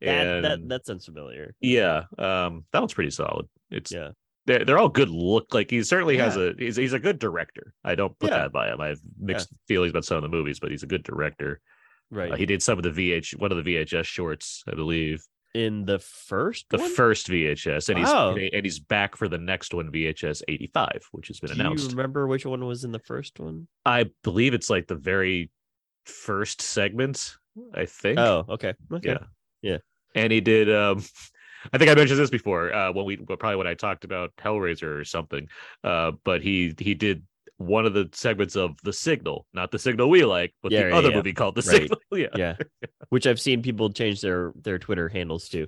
that, 0.00 0.08
And 0.08 0.44
that 0.44 0.68
that 0.68 0.86
sounds 0.86 1.04
familiar. 1.06 1.54
yeah, 1.60 2.04
um, 2.18 2.64
that 2.72 2.80
one's 2.80 2.94
pretty 2.94 3.10
solid. 3.10 3.46
It's 3.70 3.90
Yeah. 3.90 4.10
they're, 4.46 4.64
they're 4.64 4.78
all 4.78 4.88
good 4.88 5.10
look. 5.10 5.52
Like 5.52 5.70
he 5.70 5.82
certainly 5.82 6.16
has 6.18 6.36
a 6.36 6.54
he's 6.56 6.76
he's 6.76 6.92
a 6.92 7.00
good 7.00 7.18
director. 7.18 7.74
I 7.82 7.96
don't 7.96 8.16
put 8.20 8.30
Yeah. 8.30 8.38
that 8.38 8.52
by 8.52 8.68
him. 8.72 8.80
I 8.80 8.88
have 8.88 9.00
mixed 9.18 9.48
feelings 9.66 9.90
about 9.90 10.04
some 10.04 10.18
of 10.18 10.22
the 10.22 10.28
movies, 10.36 10.60
but 10.60 10.70
he's 10.70 10.84
a 10.84 10.86
good 10.86 11.02
director. 11.02 11.60
Right. 12.10 12.32
Uh, 12.32 12.36
he 12.36 12.46
did 12.46 12.62
some 12.62 12.78
of 12.78 12.84
the 12.84 12.90
VH 12.92 13.36
one 13.38 13.50
of 13.50 13.62
the 13.62 13.74
VHS 13.76 14.04
shorts, 14.06 14.62
I 14.70 14.74
believe, 14.76 15.22
in 15.54 15.84
the 15.84 15.98
first 15.98 16.66
the 16.70 16.78
one? 16.78 16.90
first 16.90 17.28
VHS, 17.28 17.88
and 17.88 17.98
he's 17.98 18.52
and 18.52 18.64
he's 18.64 18.78
back 18.78 19.16
for 19.16 19.28
the 19.28 19.38
next 19.38 19.72
one, 19.74 19.90
VHS 19.90 20.42
eighty 20.48 20.68
five, 20.72 21.06
which 21.12 21.28
has 21.28 21.40
been 21.40 21.50
Do 21.52 21.60
announced. 21.60 21.84
you 21.90 21.96
remember 21.96 22.26
which 22.26 22.44
one 22.46 22.64
was 22.66 22.84
in 22.84 22.92
the 22.92 22.98
first 22.98 23.38
one? 23.40 23.66
I 23.84 24.10
believe 24.22 24.54
it's 24.54 24.70
like 24.70 24.86
the 24.86 24.94
very 24.94 25.50
first 26.04 26.60
segment. 26.62 27.36
I 27.74 27.86
think. 27.86 28.18
Oh, 28.18 28.44
okay. 28.48 28.74
Okay. 28.92 29.08
yeah, 29.10 29.18
Yeah. 29.62 29.78
And 30.14 30.32
he 30.32 30.40
did. 30.40 30.72
um 30.72 31.02
I 31.72 31.78
think 31.78 31.90
I 31.90 31.94
mentioned 31.94 32.20
this 32.20 32.30
before 32.30 32.72
uh, 32.72 32.92
when 32.92 33.04
we 33.04 33.16
probably 33.16 33.56
when 33.56 33.66
I 33.66 33.74
talked 33.74 34.04
about 34.04 34.30
Hellraiser 34.36 35.00
or 35.00 35.04
something. 35.04 35.48
Uh, 35.82 36.12
but 36.22 36.40
he 36.40 36.72
he 36.78 36.94
did 36.94 37.24
one 37.58 37.84
of 37.86 37.92
the 37.92 38.08
segments 38.12 38.56
of 38.56 38.76
The 38.84 38.92
Signal, 38.92 39.46
not 39.52 39.70
the 39.70 39.78
Signal 39.78 40.08
we 40.08 40.24
like, 40.24 40.54
but 40.62 40.72
Yeah, 40.72 40.84
the 40.84 40.88
yeah, 40.90 40.96
other 40.96 41.10
yeah. 41.10 41.16
movie 41.16 41.32
called 41.32 41.54
The 41.56 41.62
Right. 41.62 41.82
Signal. 41.82 41.98
Yeah. 42.16 42.28
yeah 42.36 42.56
which 43.10 43.26
i've 43.26 43.40
seen 43.40 43.62
people 43.62 43.90
change 43.90 44.20
their 44.20 44.52
their 44.62 44.78
twitter 44.78 45.08
handles 45.08 45.48
to 45.48 45.66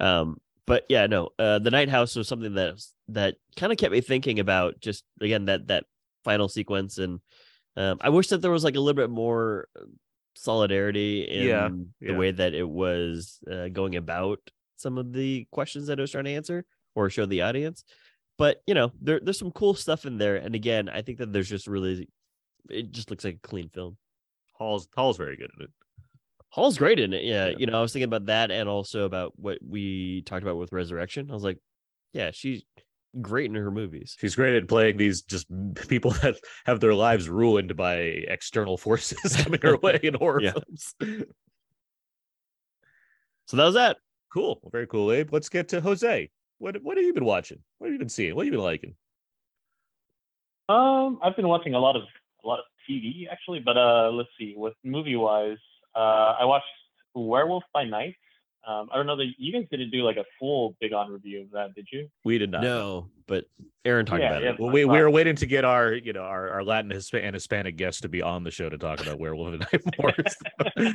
um 0.00 0.36
but 0.66 0.84
yeah 0.88 1.06
no 1.06 1.28
uh 1.38 1.58
the 1.58 1.70
night 1.70 1.88
house 1.88 2.16
was 2.16 2.26
something 2.28 2.54
that 2.54 2.74
that 3.08 3.36
kind 3.56 3.72
of 3.72 3.78
kept 3.78 3.92
me 3.92 4.00
thinking 4.00 4.40
about 4.40 4.80
just 4.80 5.04
again 5.20 5.44
that 5.46 5.68
that 5.68 5.84
final 6.24 6.48
sequence 6.48 6.98
and 6.98 7.20
um 7.76 7.98
i 8.00 8.08
wish 8.08 8.28
that 8.28 8.38
there 8.42 8.50
was 8.50 8.64
like 8.64 8.74
a 8.76 8.80
little 8.80 9.00
bit 9.00 9.10
more 9.10 9.68
uh, 9.78 9.84
solidarity 10.34 11.22
in 11.22 11.46
Yeah, 11.46 11.70
the 12.00 12.14
way 12.14 12.30
that 12.32 12.54
it 12.54 12.68
was 12.68 13.38
uh, 13.50 13.68
going 13.68 13.96
about 13.96 14.38
some 14.76 14.98
of 14.98 15.12
the 15.12 15.46
questions 15.52 15.86
that 15.86 15.98
it 15.98 16.02
was 16.02 16.10
trying 16.10 16.24
to 16.24 16.32
answer 16.34 16.64
or 16.94 17.10
show 17.10 17.26
the 17.26 17.42
audience 17.42 17.84
but 18.42 18.60
you 18.66 18.74
know 18.74 18.90
there, 19.00 19.20
there's 19.22 19.38
some 19.38 19.52
cool 19.52 19.74
stuff 19.74 20.04
in 20.04 20.18
there 20.18 20.36
and 20.36 20.54
again 20.54 20.88
i 20.88 21.00
think 21.00 21.18
that 21.18 21.32
there's 21.32 21.48
just 21.48 21.66
really 21.68 22.08
it 22.68 22.90
just 22.90 23.08
looks 23.10 23.24
like 23.24 23.36
a 23.42 23.48
clean 23.48 23.68
film 23.68 23.96
Hall's 24.58 24.86
Hall's 24.96 25.16
very 25.16 25.36
good 25.36 25.50
at 25.56 25.64
it. 25.64 25.70
Hall's 26.50 26.78
great 26.78 27.00
in 27.00 27.12
it. 27.12 27.24
Yeah, 27.24 27.48
Yeah. 27.48 27.56
You 27.58 27.66
know, 27.66 27.78
I 27.78 27.82
was 27.82 27.92
thinking 27.92 28.10
about 28.12 28.26
that 28.26 28.50
and 28.52 28.68
also 28.68 29.04
about 29.06 29.32
what 29.36 29.58
we 29.66 30.22
talked 30.26 30.42
about 30.42 30.56
with 30.58 30.70
Resurrection. 30.70 31.30
I 31.30 31.34
was 31.34 31.42
like, 31.42 31.58
yeah, 32.12 32.30
she's 32.32 32.62
great 33.20 33.46
in 33.50 33.56
her 33.56 33.70
movies. 33.72 34.14
She's 34.20 34.36
great 34.36 34.54
at 34.54 34.68
playing 34.68 34.98
these 34.98 35.22
just 35.22 35.46
people 35.88 36.12
that 36.22 36.36
have 36.66 36.78
their 36.78 36.94
lives 36.94 37.28
ruined 37.28 37.74
by 37.76 37.94
external 38.36 38.76
forces 38.76 39.34
coming 39.42 39.60
her 39.62 39.78
way 39.78 39.98
in 40.02 40.14
horror 40.14 40.42
Yeah. 40.42 40.52
films. 40.52 40.94
So 43.46 43.56
that 43.56 43.64
was 43.64 43.74
that. 43.74 43.96
Cool. 44.32 44.60
Well, 44.62 44.70
very 44.70 44.86
cool, 44.86 45.10
Abe. 45.10 45.32
Let's 45.32 45.48
get 45.48 45.68
to 45.70 45.80
Jose. 45.80 46.30
What 46.62 46.80
what 46.80 46.96
have 46.96 47.04
you 47.04 47.12
been 47.12 47.24
watching? 47.24 47.58
What 47.78 47.88
have 47.88 47.92
you 47.92 47.98
been 47.98 48.08
seeing? 48.08 48.36
What 48.36 48.46
have 48.46 48.52
you 48.52 48.56
been 48.56 48.64
liking? 48.64 48.94
Um, 50.68 51.18
I've 51.20 51.34
been 51.34 51.48
watching 51.48 51.74
a 51.74 51.78
lot 51.80 51.96
of 51.96 52.02
a 52.44 52.46
lot 52.46 52.60
of 52.60 52.64
TV 52.88 53.26
actually, 53.28 53.58
but 53.58 53.76
uh, 53.76 54.10
let's 54.12 54.28
see. 54.38 54.54
With 54.56 54.74
movie 54.84 55.16
wise, 55.16 55.56
uh, 55.96 56.36
I 56.38 56.44
watched 56.44 56.66
Werewolf 57.16 57.64
by 57.74 57.82
Night. 57.82 58.14
Um, 58.64 58.88
I 58.92 58.96
don't 58.96 59.08
know 59.08 59.16
that 59.16 59.26
you 59.38 59.52
guys 59.52 59.64
didn't 59.72 59.90
do 59.90 60.04
like 60.04 60.18
a 60.18 60.24
full 60.38 60.76
big 60.80 60.92
on 60.92 61.10
review 61.10 61.40
of 61.42 61.50
that, 61.50 61.74
did 61.74 61.88
you? 61.90 62.08
We 62.24 62.38
did 62.38 62.52
not. 62.52 62.62
No, 62.62 63.08
but 63.26 63.44
Aaron 63.84 64.06
talked 64.06 64.22
Yeah, 64.22 64.28
about 64.30 64.42
yeah. 64.44 64.50
it. 64.50 64.60
Well, 64.60 64.70
we, 64.70 64.84
we 64.84 65.00
were 65.00 65.10
waiting 65.10 65.34
to 65.34 65.46
get 65.46 65.64
our, 65.64 65.92
you 65.92 66.12
know, 66.12 66.22
our, 66.22 66.48
our 66.48 66.62
Latin 66.62 66.92
Hispa- 66.92 67.24
and 67.24 67.34
Hispanic 67.34 67.76
guests 67.76 68.02
to 68.02 68.08
be 68.08 68.22
on 68.22 68.44
the 68.44 68.52
show 68.52 68.68
to 68.68 68.78
talk 68.78 69.00
about 69.00 69.18
Werewolf 69.18 69.54
of 69.54 69.58
the 69.58 69.66
Night 69.72 69.82
more. 69.98 70.94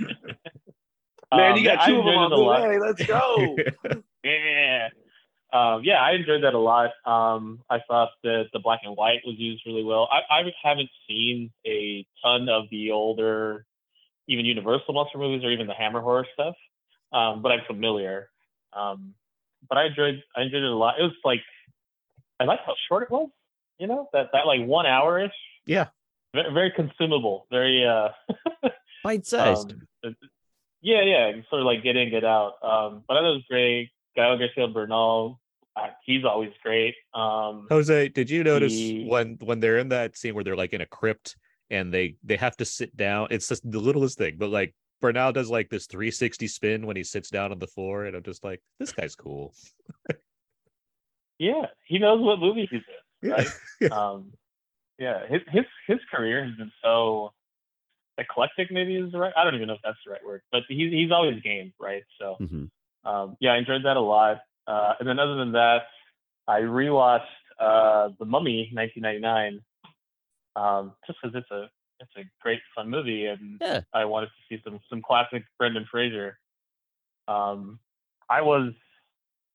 Man, 1.34 1.52
Um, 1.52 1.58
you 1.58 1.64
got 1.66 1.80
I 1.80 1.88
two 1.90 2.00
of 2.00 2.06
them 2.06 2.16
on 2.18 2.30
the 2.30 2.42
way. 2.42 2.80
Let's 2.80 3.06
go. 3.06 3.58
Yeah. 4.24 4.88
Um, 5.54 5.82
yeah, 5.84 6.02
I 6.02 6.12
enjoyed 6.12 6.44
that 6.44 6.54
a 6.54 6.60
lot. 6.60 6.92
Um, 7.06 7.62
I 7.70 7.80
thought 7.88 8.10
that 8.24 8.46
the 8.52 8.60
black 8.60 8.82
and 8.84 8.98
white 8.98 9.22
was 9.26 9.36
used 9.38 9.64
really 9.66 9.84
well. 9.84 10.10
I, 10.12 10.40
I 10.40 10.42
haven't 10.62 10.90
seen 11.08 11.52
a 11.66 12.06
ton 12.24 12.50
of 12.50 12.66
the 12.70 12.92
older, 12.92 13.66
even 14.28 14.46
Universal 14.46 14.94
monster 14.94 15.18
movies 15.18 15.46
or 15.46 15.52
even 15.52 15.68
the 15.68 15.74
Hammer 15.74 16.02
horror 16.02 16.28
stuff, 16.34 16.56
um, 17.14 17.42
but 17.42 17.52
I'm 17.52 17.62
familiar. 17.66 18.30
Um, 18.74 19.14
but 19.70 19.78
I 19.78 19.86
enjoyed 19.86 20.22
I 20.36 20.42
enjoyed 20.42 20.64
it 20.64 20.72
a 20.72 20.76
lot. 20.76 20.96
It 21.00 21.04
was 21.04 21.14
like 21.24 21.40
I 22.40 22.44
liked 22.44 22.64
how 22.66 22.76
short 22.88 23.04
it 23.04 23.12
was. 23.12 23.30
You 23.80 23.88
know 23.88 24.10
that 24.14 24.28
that 24.34 24.46
like 24.46 24.66
one 24.66 24.86
hour 24.86 25.20
ish. 25.20 25.32
Yeah. 25.66 25.88
Very, 26.34 26.54
very 26.54 26.72
consumable. 26.76 27.48
Very 27.50 27.86
uh. 27.86 28.10
Bite 29.04 29.26
sized. 29.26 29.74
Um, 30.04 30.16
yeah, 30.82 31.02
yeah, 31.02 31.32
sort 31.50 31.62
of 31.62 31.66
like 31.66 31.84
getting 31.84 32.14
it 32.14 32.26
out. 32.26 32.54
Um, 32.62 33.04
but 33.08 33.18
I 33.18 33.22
thought 33.22 33.32
it 33.32 33.36
was 33.36 33.46
great. 33.50 33.90
Gael 34.18 34.38
Garcia 34.38 34.68
Bernal, 34.68 35.40
uh, 35.76 35.88
he's 36.04 36.26
always 36.26 36.52
great. 36.64 36.96
Um, 37.14 37.68
Jose, 37.70 38.10
did 38.10 38.30
you 38.30 38.44
notice 38.44 38.74
The- 38.74 39.06
when 39.08 39.38
when 39.42 39.60
they're 39.62 39.78
in 39.78 39.90
that 39.90 40.18
scene 40.18 40.34
where 40.36 40.44
they're 40.44 40.56
like 40.58 40.74
in 40.74 40.82
a 40.82 40.86
crypt 40.88 41.38
and 41.70 41.94
they 41.94 42.16
they 42.24 42.36
have 42.36 42.58
to 42.58 42.66
sit 42.66 42.98
down? 42.98 43.28
It's 43.30 43.48
just 43.48 43.70
the 43.70 43.80
littlest 43.80 44.18
thing, 44.18 44.36
but 44.38 44.50
like 44.50 44.74
Bernal 45.02 45.32
does 45.32 45.52
like 45.52 45.70
this 45.70 45.86
360 45.86 46.48
spin 46.48 46.86
when 46.88 46.96
he 46.96 47.04
sits 47.04 47.30
down 47.30 47.52
on 47.52 47.60
the 47.60 47.68
floor, 47.68 48.06
and 48.06 48.16
I'm 48.18 48.24
just 48.24 48.44
like, 48.44 48.60
this 48.80 48.92
guy's 48.92 49.16
cool. 49.16 49.54
yeah, 51.38 51.68
he 51.86 52.00
knows 52.00 52.20
what 52.22 52.40
movie 52.40 52.68
he's 52.72 52.82
in. 52.82 53.30
Yeah. 53.30 53.36
Right? 53.82 53.92
um, 53.92 54.34
yeah, 54.98 55.28
his 55.28 55.42
his 55.52 55.66
his 55.88 56.00
career 56.12 56.44
has 56.46 56.56
been 56.56 56.72
so 56.84 57.34
eclectic. 58.18 58.72
Maybe 58.72 58.96
is 58.96 59.12
the 59.12 59.20
right. 59.20 59.34
I 59.38 59.44
don't 59.44 59.54
even 59.56 59.68
know 59.68 59.76
if 59.76 59.82
that's 59.84 59.98
the 60.06 60.12
right 60.12 60.26
word, 60.26 60.42
but 60.52 60.64
he's 60.68 60.92
he's 60.92 61.12
always 61.12 61.40
game, 61.42 61.74
right? 61.80 62.04
So 62.20 62.38
Mhm. 62.42 62.70
Um, 63.08 63.38
yeah, 63.40 63.54
I 63.54 63.58
enjoyed 63.58 63.86
that 63.86 63.98
a 63.98 64.02
lot. 64.02 64.42
Uh, 64.68 64.94
and 65.00 65.08
then 65.08 65.18
other 65.18 65.36
than 65.36 65.54
that, 65.54 65.84
I 66.48 66.62
rewatched 66.62 67.22
uh, 67.60 68.10
The 68.20 68.26
Mummy 68.26 68.70
1999 68.74 69.62
um, 70.56 70.94
just 71.06 71.20
because 71.22 71.36
it's 71.36 71.52
a 71.52 71.70
it's 72.00 72.12
a 72.18 72.30
great 72.42 72.60
fun 72.76 72.90
movie, 72.90 73.26
and 73.26 73.58
Yeah. 73.60 73.82
I 73.94 74.06
wanted 74.06 74.28
to 74.28 74.34
see 74.50 74.62
some 74.64 74.80
some 74.90 75.02
classic 75.02 75.44
Brendan 75.58 75.88
Fraser. 75.90 76.38
Um, 77.28 77.80
I 78.30 78.42
was, 78.42 78.74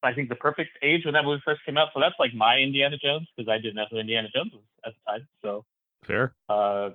I 0.03 0.13
think, 0.13 0.29
the 0.29 0.35
perfect 0.35 0.71
age 0.83 1.05
when 1.05 1.15
that 1.15 1.25
movie 1.25 1.43
first 1.45 1.65
came 1.65 1.77
out, 1.77 1.89
so 1.95 2.01
that's 2.01 2.15
like 2.19 2.35
my 2.35 2.59
Indiana 2.59 2.97
Jones 2.97 3.29
because 3.37 3.49
I 3.49 3.59
didn't 3.59 3.77
know 3.77 3.87
who 3.91 3.99
Indiana 3.99 4.29
Jones 4.35 4.53
was 4.53 4.63
at 4.85 4.93
the 4.95 5.11
time. 5.13 5.29
So 5.43 5.65
Fair. 6.05 6.35
uh, 6.49 6.91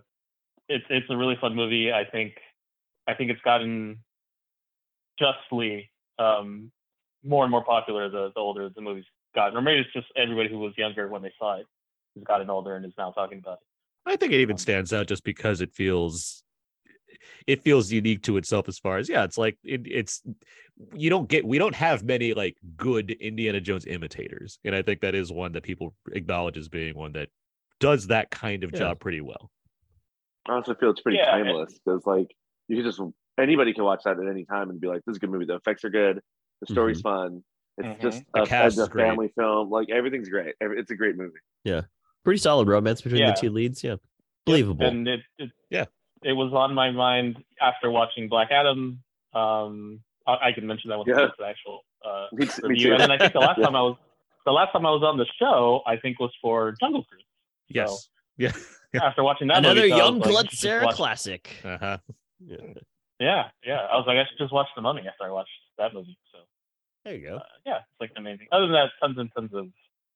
it's 0.67 0.85
it's 0.89 1.09
a 1.09 1.15
really 1.17 1.37
fun 1.39 1.55
movie. 1.55 1.93
I 1.93 2.03
think 2.03 2.33
I 3.07 3.13
think 3.13 3.31
it's 3.31 3.41
gotten 3.41 3.99
justly 5.19 5.89
um, 6.19 6.71
more 7.23 7.43
and 7.43 7.51
more 7.51 7.63
popular 7.63 8.09
the, 8.09 8.31
the 8.33 8.39
older 8.39 8.69
the 8.69 8.81
movie's 8.81 9.05
gotten, 9.35 9.57
or 9.57 9.61
maybe 9.61 9.81
it's 9.81 9.93
just 9.93 10.07
everybody 10.15 10.49
who 10.49 10.59
was 10.59 10.73
younger 10.77 11.07
when 11.07 11.21
they 11.21 11.31
saw 11.39 11.57
it 11.57 11.65
has 12.15 12.23
gotten 12.23 12.49
older 12.49 12.75
and 12.75 12.85
is 12.85 12.93
now 12.97 13.11
talking 13.11 13.39
about 13.39 13.59
it. 13.61 13.67
I 14.05 14.15
think 14.15 14.31
it 14.33 14.41
even 14.41 14.55
Um, 14.55 14.57
stands 14.57 14.93
out 14.93 15.07
just 15.07 15.23
because 15.23 15.61
it 15.61 15.73
feels 15.73 16.43
it 17.45 17.63
feels 17.63 17.91
unique 17.91 18.23
to 18.23 18.37
itself 18.37 18.67
as 18.67 18.79
far 18.79 18.97
as 18.97 19.09
yeah, 19.09 19.23
it's 19.23 19.37
like 19.37 19.57
it, 19.63 19.81
it's 19.85 20.21
you 20.93 21.09
don't 21.09 21.27
get 21.27 21.45
we 21.45 21.57
don't 21.57 21.75
have 21.75 22.03
many 22.03 22.33
like 22.33 22.57
good 22.75 23.11
Indiana 23.11 23.59
Jones 23.61 23.85
imitators, 23.85 24.59
and 24.63 24.75
I 24.75 24.81
think 24.81 25.01
that 25.01 25.15
is 25.15 25.31
one 25.31 25.53
that 25.53 25.63
people 25.63 25.93
acknowledge 26.11 26.57
as 26.57 26.69
being 26.69 26.95
one 26.95 27.13
that 27.13 27.29
does 27.79 28.07
that 28.07 28.29
kind 28.31 28.63
of 28.63 28.71
Yeah. 28.71 28.79
job 28.79 28.99
pretty 28.99 29.21
well. 29.21 29.51
I 30.47 30.53
also 30.53 30.73
feel 30.75 30.91
it's 30.91 31.01
pretty 31.01 31.17
Yeah, 31.17 31.31
timeless 31.31 31.73
because 31.73 32.05
like 32.05 32.35
you 32.67 32.77
can 32.77 32.85
just 32.85 33.01
anybody 33.39 33.73
can 33.73 33.83
watch 33.83 34.01
that 34.05 34.19
at 34.19 34.27
any 34.29 34.45
time 34.45 34.69
and 34.69 34.79
be 34.79 34.87
like, 34.87 35.01
this 35.05 35.13
is 35.13 35.17
a 35.17 35.19
good 35.19 35.29
movie. 35.31 35.45
The 35.45 35.55
effects 35.55 35.83
are 35.83 35.89
good. 35.89 36.21
The 36.61 36.67
story's 36.73 37.01
fun. 37.01 37.43
It's 37.77 37.87
Mhm. 37.87 38.01
just 38.01 38.23
The 38.33 38.39
a, 38.41 38.43
a 38.85 38.89
great. 38.89 39.07
family 39.07 39.31
film. 39.37 39.69
Like 39.69 39.89
everything's 39.89 40.29
great. 40.29 40.55
It's 40.59 40.89
a 40.91 40.95
great 40.95 41.15
movie. 41.15 41.37
Yeah. 41.63 41.81
Pretty 42.23 42.39
solid 42.39 42.67
romance 42.67 43.01
between 43.01 43.21
Yeah. 43.21 43.31
the 43.33 43.39
two 43.39 43.49
leads. 43.51 43.83
Yeah. 43.83 43.97
Believable. 44.45 44.85
And 44.85 45.07
it, 45.07 45.19
it 45.37 45.51
Yeah. 45.69 45.85
it 46.23 46.33
was 46.33 46.51
on 46.53 46.73
my 46.73 46.89
mind 46.91 47.43
after 47.61 47.91
watching 47.91 48.27
Black 48.29 48.49
Adam. 48.51 49.03
Um, 49.33 50.01
I, 50.25 50.47
I 50.47 50.51
can 50.53 50.65
mention 50.65 50.89
that 50.89 50.97
one 50.97 51.07
Yeah. 51.07 51.27
the 51.37 51.45
actual 51.45 51.81
uh, 52.03 52.27
Me, 52.33 52.45
t- 52.47 52.51
me 52.63 52.69
review. 52.69 52.85
too. 52.87 52.91
And 52.93 53.01
then 53.01 53.11
I 53.11 53.17
think 53.19 53.33
the 53.33 53.39
last 53.47 53.59
Yeah. 53.59 53.65
time 53.65 53.75
I 53.75 53.81
was 53.81 53.97
the 54.45 54.51
last 54.51 54.71
time 54.71 54.85
I 54.85 54.91
was 54.91 55.03
on 55.03 55.17
the 55.17 55.25
show, 55.39 55.81
I 55.85 55.97
think 55.97 56.19
was 56.19 56.31
for 56.41 56.73
Jungle 56.79 57.03
Cruise. 57.03 57.23
Yes. 57.69 58.09
Yeah. 58.39 58.51
After 59.01 59.23
watching 59.23 59.47
that 59.47 59.57
Another 59.57 59.81
movie, 59.81 59.89
so 59.89 59.95
I 59.95 59.97
young 59.97 60.19
was 60.19 60.21
like, 60.21 60.27
I 60.27 60.31
Glut 60.31 60.43
should 60.45 60.49
just 60.51 60.61
Sarah 60.61 60.85
watch- 60.85 60.95
classic. 60.95 61.55
Uh-huh. 61.65 61.97
Yeah. 62.45 62.57
Yeah, 63.19 63.45
yeah. 63.65 63.87
I 63.91 63.95
was 63.97 64.05
like, 64.07 64.17
I 64.17 64.25
should 64.29 64.37
just 64.37 64.53
watch 64.53 64.67
The 64.75 64.81
Mummy 64.81 65.01
after 65.07 65.23
I 65.23 65.31
watched 65.31 65.49
that 65.77 65.93
movie. 65.93 66.17
So 66.31 66.39
There 67.05 67.15
you 67.15 67.27
go. 67.27 67.35
uh, 67.37 67.43
yeah, 67.65 67.77
it's 67.77 67.85
like 67.99 68.11
amazing. 68.17 68.47
Other 68.51 68.65
than 68.65 68.73
that, 68.73 68.89
tons 69.01 69.17
and 69.17 69.29
tons 69.35 69.51
of 69.53 69.67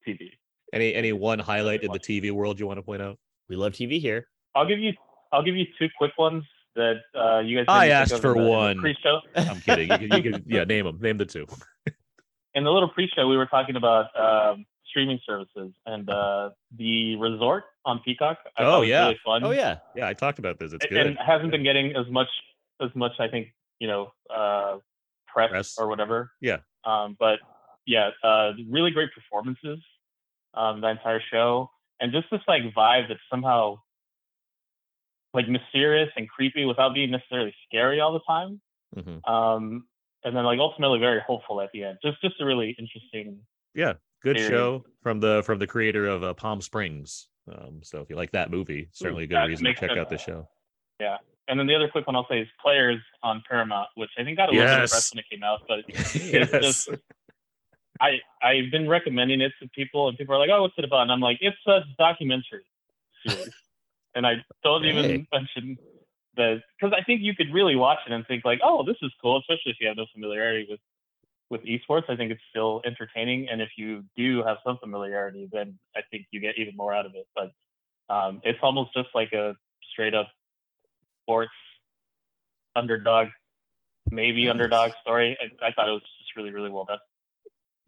TV. 0.07 0.29
Any 0.73 0.93
any 0.95 1.11
one 1.11 1.39
highlight 1.39 1.83
in 1.83 1.91
the 1.91 1.99
TV 1.99 2.31
world 2.31 2.59
you 2.59 2.67
want 2.67 2.77
to 2.77 2.83
point 2.83 3.01
out? 3.01 3.17
We 3.49 3.55
love 3.55 3.73
TV 3.73 3.99
here. 3.99 4.27
I'll 4.55 4.67
give 4.67 4.79
you 4.79 4.93
I'll 5.31 5.43
give 5.43 5.55
you 5.55 5.65
two 5.79 5.87
quick 5.97 6.11
ones 6.17 6.43
that 6.75 7.01
uh, 7.15 7.39
you 7.39 7.57
guys. 7.57 7.65
I 7.67 7.89
asked 7.89 8.21
for 8.21 8.33
the- 8.33 8.43
one. 8.43 8.79
pre-show. 8.79 9.19
I'm 9.35 9.59
kidding. 9.61 9.89
You 9.91 9.97
can, 10.09 10.23
you 10.23 10.31
can 10.31 10.43
yeah, 10.47 10.63
name 10.63 10.85
them. 10.85 10.99
Name 11.01 11.17
the 11.17 11.25
two. 11.25 11.45
in 12.53 12.63
the 12.63 12.69
little 12.71 12.89
pre-show 12.89 13.27
we 13.27 13.35
were 13.37 13.45
talking 13.47 13.75
about 13.75 14.05
um, 14.19 14.65
streaming 14.85 15.19
services 15.25 15.71
and 15.85 16.09
uh, 16.09 16.49
the 16.77 17.15
resort 17.17 17.63
on 17.85 17.99
Peacock. 18.05 18.37
I 18.57 18.63
Oh, 18.63 18.65
thought 18.65 18.79
was 18.81 18.89
yeah. 18.89 19.03
really 19.05 19.19
fun. 19.25 19.43
Oh 19.43 19.51
yeah. 19.51 19.77
Yeah, 19.95 20.07
I 20.07 20.13
talked 20.13 20.39
about 20.39 20.59
this. 20.59 20.71
It's 20.73 20.85
and 20.85 20.89
good. 20.93 21.07
and 21.07 21.17
hasn't 21.17 21.51
been 21.51 21.63
getting 21.63 21.95
as 21.95 22.07
much 22.09 22.27
as 22.81 22.89
much 22.95 23.13
I 23.19 23.27
think 23.27 23.47
you 23.79 23.87
know 23.87 24.11
uh, 24.33 24.77
press, 25.27 25.49
Press. 25.49 25.75
or 25.77 25.87
whatever. 25.87 26.31
Yeah. 26.41 26.57
Um, 26.85 27.15
but 27.19 27.39
yeah, 27.85 28.09
uh, 28.23 28.51
really 28.69 28.91
great 28.91 29.09
performances 29.13 29.79
um, 30.53 30.81
the 30.81 30.89
entire 30.89 31.21
show, 31.31 31.69
and 31.99 32.11
just 32.11 32.27
this 32.31 32.41
like 32.47 32.63
vibe 32.75 33.07
that's 33.07 33.19
somehow 33.29 33.77
like 35.33 35.47
mysterious 35.47 36.09
and 36.17 36.27
creepy 36.29 36.65
without 36.65 36.93
being 36.93 37.11
necessarily 37.11 37.53
scary 37.67 38.01
all 38.01 38.13
the 38.13 38.19
time. 38.27 38.59
Mhm. 38.95 39.27
Um, 39.29 39.87
and 40.23 40.35
then 40.35 40.43
like 40.43 40.59
ultimately 40.59 40.99
very 40.99 41.21
hopeful 41.25 41.61
at 41.61 41.69
the 41.73 41.83
end. 41.83 41.97
Just 42.03 42.21
just 42.21 42.39
a 42.41 42.45
really 42.45 42.75
interesting 42.77 43.39
Yeah, 43.73 43.93
Good 44.21 44.35
Period. 44.35 44.49
show 44.51 44.85
from 45.01 45.19
the 45.19 45.41
from 45.45 45.57
the 45.59 45.67
creator 45.67 46.07
of 46.07 46.23
uh, 46.23 46.33
Palm 46.33 46.61
Springs. 46.61 47.29
Um, 47.51 47.79
so 47.83 48.01
if 48.01 48.09
you 48.09 48.15
like 48.15 48.31
that 48.33 48.51
movie, 48.51 48.89
certainly 48.91 49.23
a 49.23 49.27
good 49.27 49.45
reason 49.47 49.65
to 49.65 49.73
check 49.73 49.89
sense. 49.91 49.99
out 49.99 50.09
the 50.09 50.17
show. 50.17 50.47
And 51.51 51.59
then 51.59 51.67
the 51.67 51.75
other 51.75 51.89
quick 51.89 52.07
one 52.07 52.15
I'll 52.15 52.25
say 52.29 52.39
is 52.39 52.47
Players 52.61 53.01
on 53.23 53.43
Paramount, 53.47 53.89
which 53.95 54.09
I 54.17 54.23
think 54.23 54.37
got 54.37 54.47
a 54.47 54.53
little 54.53 54.65
bit 54.67 54.73
of 54.73 54.79
Yes. 54.79 54.89
press 54.89 55.11
when 55.13 55.19
it 55.19 55.25
came 55.29 55.43
out, 55.43 55.59
but 55.67 55.79
yes. 56.15 56.49
just- 56.49 56.89
I 57.99 58.19
I've 58.41 58.71
been 58.71 58.87
recommending 58.89 59.41
it 59.41 59.51
to 59.61 59.67
people, 59.69 60.07
and 60.07 60.17
people 60.17 60.33
are 60.33 60.39
like, 60.39 60.49
"Oh, 60.49 60.63
what's 60.63 60.73
it 60.77 60.85
about?" 60.85 61.01
And 61.03 61.11
I'm 61.11 61.19
like, 61.19 61.37
"It's 61.41 61.57
a 61.67 61.81
documentary 61.99 62.63
and 64.15 64.25
I 64.25 64.43
don't 64.63 64.85
even 64.85 65.27
mention 65.31 65.77
the 66.35 66.61
because 66.79 66.95
I 66.97 67.03
think 67.03 67.21
you 67.21 67.35
could 67.35 67.53
really 67.53 67.75
watch 67.75 67.99
it 68.07 68.13
and 68.13 68.25
think 68.25 68.43
like, 68.45 68.59
"Oh, 68.63 68.83
this 68.83 68.97
is 69.01 69.11
cool," 69.21 69.37
especially 69.37 69.71
if 69.73 69.77
you 69.79 69.87
have 69.87 69.97
no 69.97 70.05
familiarity 70.13 70.65
with 70.69 70.79
with 71.49 71.61
esports. 71.63 72.09
I 72.09 72.15
think 72.15 72.31
it's 72.31 72.41
still 72.49 72.81
entertaining, 72.85 73.49
and 73.49 73.61
if 73.61 73.69
you 73.77 74.03
do 74.15 74.41
have 74.43 74.57
some 74.65 74.77
familiarity, 74.77 75.49
then 75.51 75.77
I 75.95 76.01
think 76.09 76.25
you 76.31 76.39
get 76.39 76.57
even 76.57 76.75
more 76.75 76.93
out 76.93 77.05
of 77.05 77.13
it. 77.13 77.27
But 77.35 77.51
um, 78.09 78.41
it's 78.43 78.59
almost 78.63 78.93
just 78.93 79.09
like 79.13 79.33
a 79.33 79.55
straight 79.91 80.15
up 80.15 80.29
sports 81.31 81.51
underdog, 82.75 83.27
maybe 84.09 84.45
Nice. 84.45 84.51
underdog 84.51 84.91
story. 85.01 85.37
I, 85.41 85.67
I 85.67 85.71
thought 85.71 85.87
it 85.87 85.93
was 85.93 86.01
just 86.19 86.35
really, 86.35 86.51
really 86.51 86.69
well 86.69 86.85
done. 86.85 86.99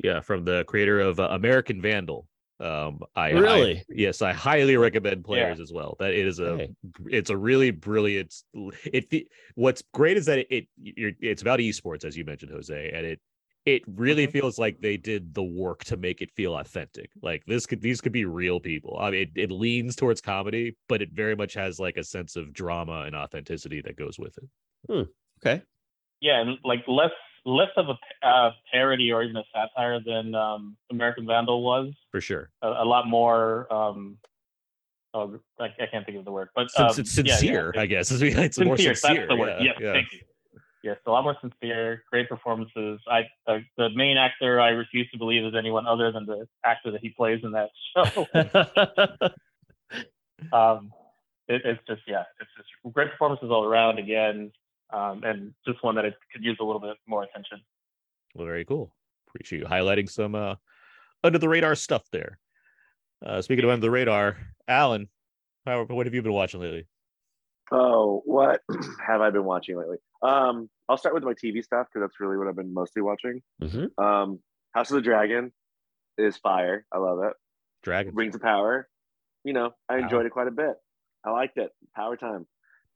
yeah, 0.03 0.21
from 0.21 0.45
the 0.45 0.63
creator 0.65 0.99
of 0.99 1.19
uh, 1.19 1.27
American 1.31 1.81
Vandal. 1.81 2.27
Um, 2.59 3.01
I 3.15 3.29
I- 3.29 3.31
Really? 3.31 3.83
yes, 3.89 4.21
I 4.21 4.31
highly 4.31 4.77
recommend 4.77 5.25
players 5.25 5.59
as 5.59 5.73
well. 5.73 5.95
That 5.99 6.13
it 6.13 6.25
is 6.25 6.39
a 6.39 6.57
Hey. 6.57 6.69
it's 7.09 7.29
a 7.29 7.35
really 7.37 7.71
brilliant. 7.71 8.33
It 8.85 9.09
fe- 9.09 9.27
what's 9.55 9.83
great 9.93 10.15
is 10.17 10.25
that 10.27 10.39
it, 10.39 10.47
it 10.49 10.67
you're, 10.77 11.11
it's 11.19 11.41
about 11.41 11.59
esports 11.59 12.05
as 12.05 12.15
you 12.15 12.23
mentioned, 12.23 12.51
Jose, 12.51 12.91
and 12.93 13.05
it 13.05 13.19
it 13.65 13.81
really 13.87 14.27
Mhm. 14.27 14.31
feels 14.31 14.59
like 14.59 14.81
they 14.81 14.97
did 14.97 15.33
the 15.33 15.43
work 15.43 15.83
to 15.85 15.95
make 15.97 16.21
it 16.21 16.29
feel 16.31 16.55
authentic. 16.57 17.09
Like 17.21 17.45
this 17.45 17.65
could 17.65 17.81
these 17.81 18.01
could 18.01 18.11
be 18.11 18.25
real 18.25 18.59
people. 18.59 18.97
I 18.99 19.11
mean, 19.11 19.21
it, 19.35 19.41
it 19.43 19.51
leans 19.51 19.95
towards 19.95 20.19
comedy, 20.21 20.75
but 20.89 21.01
it 21.01 21.11
very 21.13 21.35
much 21.35 21.53
has 21.53 21.79
like 21.79 21.95
a 21.97 22.03
sense 22.03 22.35
of 22.35 22.51
drama 22.53 23.03
and 23.05 23.15
authenticity 23.15 23.81
that 23.81 23.95
goes 23.95 24.19
with 24.19 24.37
it. 24.37 25.07
Okay. 25.41 25.61
Yeah, 26.19 26.41
and 26.41 26.57
like 26.63 26.83
less 26.87 27.11
less 27.45 27.69
of 27.77 27.87
a 27.89 28.27
uh, 28.27 28.51
parody 28.71 29.11
or 29.11 29.23
even 29.23 29.35
a 29.37 29.43
satire 29.53 29.99
than 30.05 30.33
um, 30.35 30.77
American 30.91 31.25
Vandal 31.25 31.61
was. 31.63 31.93
For 32.11 32.21
sure. 32.21 32.49
A, 32.61 32.67
a 32.67 32.85
lot 32.85 33.07
more. 33.07 33.71
Um, 33.73 34.17
oh, 35.13 35.39
I, 35.59 35.65
I 35.65 35.85
can't 35.91 36.05
think 36.05 36.17
of 36.17 36.25
the 36.25 36.31
word, 36.31 36.49
but 36.55 36.69
Sin- 36.71 36.85
um, 36.85 36.93
sin- 37.05 37.25
yeah, 37.25 37.31
yeah, 37.33 37.37
sincere, 37.37 37.69
it- 37.71 37.77
I 37.79 37.85
guess. 37.85 38.11
It's 38.21 38.57
more 38.59 38.77
sincere. 38.77 38.95
sincere. 38.95 39.15
That's 39.21 39.29
the 39.29 39.35
word. 39.35 39.49
yeah, 39.59 39.63
yes, 39.63 39.75
yeah. 39.81 39.93
thank 39.93 40.13
you. 40.13 40.19
Yes, 40.83 40.97
a 41.07 41.11
lot 41.11 41.23
more 41.23 41.37
sincere. 41.39 42.03
Great 42.11 42.27
performances. 42.27 42.99
I 43.07 43.21
uh, 43.47 43.59
the 43.77 43.89
main 43.95 44.17
actor 44.17 44.59
I 44.59 44.69
refuse 44.69 45.09
to 45.11 45.17
believe 45.17 45.45
is 45.45 45.53
anyone 45.57 45.87
other 45.87 46.11
than 46.11 46.25
the 46.25 46.45
actor 46.65 46.91
that 46.91 46.99
he 46.99 47.09
plays 47.09 47.39
in 47.41 47.53
that 47.53 47.69
show. 47.95 48.27
um, 50.51 50.91
it, 51.47 51.61
it's 51.63 51.79
just 51.87 52.01
yeah, 52.05 52.23
it's 52.41 52.49
just 52.57 52.67
great 52.93 53.11
performances 53.11 53.49
all 53.49 53.63
around 53.63 53.97
again, 53.97 54.51
um, 54.91 55.23
and 55.23 55.53
just 55.65 55.81
one 55.85 55.95
that 55.95 56.03
it 56.03 56.15
could 56.33 56.43
use 56.43 56.57
a 56.59 56.63
little 56.65 56.81
bit 56.81 56.97
more 57.07 57.23
attention. 57.23 57.61
Well, 58.35 58.45
very 58.45 58.65
cool. 58.65 58.93
Appreciate 59.29 59.59
you 59.59 59.65
highlighting 59.65 60.09
some 60.09 60.35
uh 60.35 60.55
under 61.23 61.39
the 61.39 61.47
radar 61.47 61.75
stuff 61.75 62.03
there. 62.11 62.39
Uh 63.25 63.41
speaking 63.41 63.63
of 63.63 63.69
under 63.69 63.85
the 63.85 63.91
radar, 63.91 64.35
Alan, 64.67 65.07
how, 65.65 65.85
what 65.85 66.05
have 66.07 66.13
you 66.13 66.21
been 66.21 66.33
watching 66.33 66.59
lately? 66.59 66.87
Oh, 67.73 68.21
what 68.25 68.61
have 69.07 69.21
I 69.21 69.31
been 69.31 69.45
watching 69.45 69.77
lately? 69.77 69.97
Um, 70.21 70.69
I'll 70.87 70.97
start 70.97 71.15
with 71.15 71.23
my 71.23 71.33
TV 71.33 71.63
stuff 71.63 71.87
because 71.91 72.07
that's 72.07 72.19
really 72.19 72.37
what 72.37 72.47
I've 72.47 72.55
been 72.55 72.73
mostly 72.73 73.01
watching. 73.01 73.41
Mhm. 73.61 73.89
Um, 73.97 74.39
House 74.73 74.91
of 74.91 74.95
the 74.95 75.01
Dragon 75.01 75.51
is 76.17 76.37
fire. 76.37 76.85
I 76.91 76.99
love 76.99 77.19
it. 77.23 77.33
Dragon. 77.81 78.13
Rings 78.15 78.35
of 78.35 78.41
Power. 78.41 78.87
You 79.43 79.53
know, 79.53 79.71
I 79.89 79.97
enjoyed 79.97 80.25
it 80.25 80.31
quite 80.31 80.47
a 80.47 80.51
bit. 80.51 80.75
I 81.25 81.31
liked 81.31 81.57
it. 81.57 81.71
Power 81.95 82.15
time. 82.15 82.45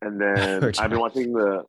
And 0.01 0.21
then 0.21 0.63
I've 0.77 0.89
been 0.91 0.99
watching 0.99 1.33
the 1.33 1.63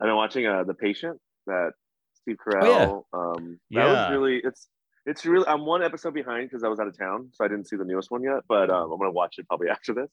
I've 0.00 0.06
been 0.06 0.16
watching 0.16 0.46
uh 0.46 0.64
The 0.64 0.74
Patient 0.74 1.20
that 1.46 1.72
Steve 2.14 2.36
yeah. 2.46 2.52
Carell. 2.60 3.04
Um 3.12 3.60
that 3.70 3.86
Yeah. 3.86 3.92
was 3.92 4.10
really 4.10 4.40
it's 4.42 4.68
it's 5.06 5.24
really 5.24 5.46
I'm 5.46 5.64
one 5.64 5.82
episode 5.82 6.14
behind 6.14 6.50
because 6.50 6.64
I 6.64 6.68
was 6.68 6.80
out 6.80 6.88
of 6.88 6.98
town, 6.98 7.30
so 7.32 7.44
I 7.44 7.48
didn't 7.48 7.68
see 7.68 7.76
the 7.76 7.84
newest 7.84 8.10
one 8.10 8.22
yet. 8.22 8.40
But 8.48 8.70
um, 8.70 8.90
I'm 8.92 8.98
gonna 8.98 9.12
watch 9.12 9.36
it 9.38 9.46
probably 9.46 9.68
after 9.76 9.94
this. 9.94 10.10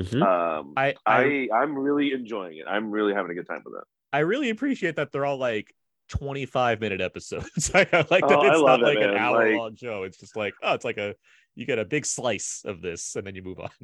Mhm. 0.00 0.22
Um 0.22 0.72
I, 0.76 0.94
I 1.06 1.48
I 1.52 1.62
I'm 1.62 1.76
really 1.76 2.12
enjoying 2.12 2.56
it. 2.58 2.64
I'm 2.68 2.90
really 2.90 3.12
having 3.14 3.30
a 3.30 3.34
good 3.34 3.46
time 3.46 3.62
with 3.64 3.74
it. 3.80 3.84
I 4.12 4.20
really 4.20 4.50
appreciate 4.50 4.96
that 4.96 5.12
they're 5.12 5.24
all 5.26 5.38
like 5.38 5.74
25 6.10 6.80
minute 6.80 7.00
episodes. 7.00 7.70
I 7.74 7.80
like 7.80 8.26
that 8.26 8.38
Oh, 8.38 8.46
it's 8.46 8.58
love 8.60 8.80
not 8.80 8.80
it, 8.80 8.96
like 8.96 8.98
an 9.08 9.16
hour 9.16 9.48
Like- 9.48 9.56
long 9.58 9.76
show. 9.76 10.02
It's 10.04 10.18
just 10.18 10.36
like, 10.36 10.54
oh, 10.62 10.74
it's 10.74 10.84
like 10.84 10.98
a 10.98 11.14
you 11.54 11.66
get 11.66 11.78
a 11.78 11.84
big 11.84 12.06
slice 12.06 12.62
of 12.64 12.80
this 12.80 13.14
and 13.16 13.26
then 13.26 13.34
you 13.34 13.42
move 13.42 13.60
on. 13.60 13.70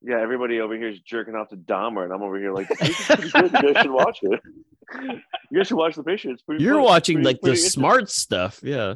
Yeah, 0.00 0.20
everybody 0.20 0.60
over 0.60 0.76
here 0.76 0.86
is 0.90 1.00
jerking 1.00 1.34
off 1.34 1.48
to 1.48 1.56
Dahmer, 1.56 2.04
and 2.04 2.12
I'm 2.12 2.22
over 2.22 2.38
here 2.38 2.52
like, 2.54 2.68
this 2.68 3.00
is 3.00 3.04
pretty 3.06 3.30
good. 3.48 3.52
You 3.64 3.72
guys 3.74 3.82
should 3.82 3.90
watch 3.90 4.18
it. 4.22 4.40
You 5.50 5.58
guys 5.58 5.66
should 5.66 5.76
watch 5.76 5.96
The 5.96 6.04
Patient. 6.04 6.34
It's 6.34 6.42
pretty. 6.42 6.62
You're 6.62 6.74
fun. 6.74 6.82
It's 6.82 6.88
watching 6.88 7.14
pretty- 7.16 7.26
like 7.26 7.36
the 7.38 7.40
pretty 7.40 7.58
interesting. 7.58 7.80
smart 7.80 8.08
stuff. 8.08 8.60
Yeah. 8.62 8.94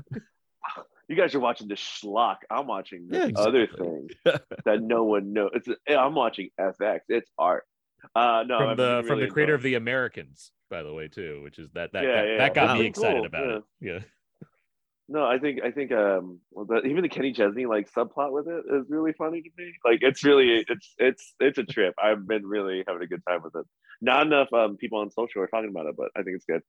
You 1.12 1.18
guys 1.18 1.34
are 1.34 1.40
watching 1.40 1.68
the 1.68 1.74
schlock. 1.74 2.36
I'm 2.50 2.66
watching 2.66 3.06
Yeah, 3.10 3.26
the 3.26 3.38
other 3.38 3.66
thing 3.66 4.08
that 4.64 4.80
no 4.80 5.04
one 5.04 5.34
knows. 5.34 5.50
It's 5.52 5.68
I'm 5.86 6.14
watching 6.14 6.48
FX. 6.58 7.00
It's 7.10 7.30
art. 7.38 7.64
Uh, 8.16 8.44
no, 8.46 8.56
from 8.56 8.68
I've 8.70 8.76
the 8.78 8.96
been 9.02 9.06
from 9.08 9.20
the 9.20 9.26
creator 9.28 9.52
of 9.52 9.60
The 9.60 9.74
Americans, 9.74 10.52
by 10.70 10.82
the 10.82 10.94
way, 10.94 11.08
too, 11.08 11.42
which 11.44 11.58
is 11.58 11.68
that 11.74 11.92
that 11.92 12.04
Yeah, 12.04 12.14
that, 12.14 12.28
yeah, 12.28 12.36
that 12.38 12.54
got 12.54 12.76
yeah. 12.76 12.82
me 12.82 12.88
excited 12.88 13.16
cool, 13.18 13.26
about 13.26 13.46
yeah. 13.46 13.56
it. 13.56 13.62
Yeah. 13.82 13.98
No, 15.06 15.26
I 15.26 15.38
think 15.38 15.62
I 15.62 15.70
think 15.70 15.92
um 15.92 16.40
well, 16.50 16.64
the, 16.64 16.80
even 16.86 17.02
the 17.02 17.10
Kenny 17.10 17.34
Chesney 17.34 17.66
like 17.66 17.92
subplot 17.92 18.32
with 18.32 18.48
it 18.48 18.64
is 18.72 18.86
really 18.88 19.12
funny 19.12 19.42
to 19.42 19.50
me. 19.58 19.74
Like 19.84 19.98
it's 20.00 20.24
really 20.24 20.64
it's 20.66 20.94
it's 20.96 21.34
it's 21.40 21.58
a 21.58 21.64
trip. 21.64 21.94
I've 22.02 22.26
been 22.26 22.46
really 22.46 22.84
having 22.88 23.02
a 23.02 23.06
good 23.06 23.20
time 23.28 23.42
with 23.42 23.54
it. 23.54 23.66
Not 24.00 24.26
enough 24.26 24.50
um 24.54 24.78
people 24.78 25.00
on 25.00 25.10
social 25.10 25.42
are 25.42 25.46
talking 25.46 25.68
about 25.68 25.84
it, 25.86 25.96
but 25.98 26.08
I 26.16 26.22
think 26.22 26.36
it's 26.36 26.46
good. 26.46 26.62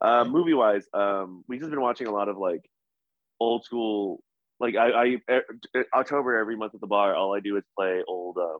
Uh, 0.00 0.24
movie 0.24 0.54
wise, 0.54 0.84
um, 0.94 1.42
we've 1.48 1.58
just 1.58 1.70
been 1.70 1.80
watching 1.80 2.06
a 2.06 2.12
lot 2.12 2.28
of 2.28 2.36
like 2.38 2.60
old 3.40 3.64
school. 3.64 4.22
Like 4.60 4.74
I, 4.76 5.16
I 5.28 5.40
October 5.94 6.36
every 6.36 6.56
month 6.56 6.74
at 6.74 6.80
the 6.80 6.86
bar, 6.86 7.14
all 7.14 7.34
I 7.34 7.40
do 7.40 7.56
is 7.56 7.64
play 7.78 8.02
old, 8.06 8.36
uh, 8.38 8.58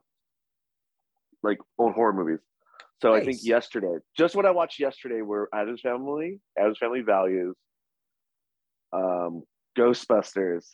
like 1.43 1.57
old 1.77 1.93
horror 1.93 2.13
movies. 2.13 2.39
So 3.01 3.13
I 3.13 3.23
think 3.23 3.39
yesterday, 3.43 3.95
just 4.17 4.35
what 4.35 4.45
I 4.45 4.51
watched 4.51 4.79
yesterday 4.79 5.21
were 5.21 5.47
Addams 5.53 5.79
Family, 5.79 6.39
Addams 6.57 6.77
Family 6.79 7.01
Values, 7.01 7.55
um, 8.91 9.43
Ghostbusters, 9.77 10.65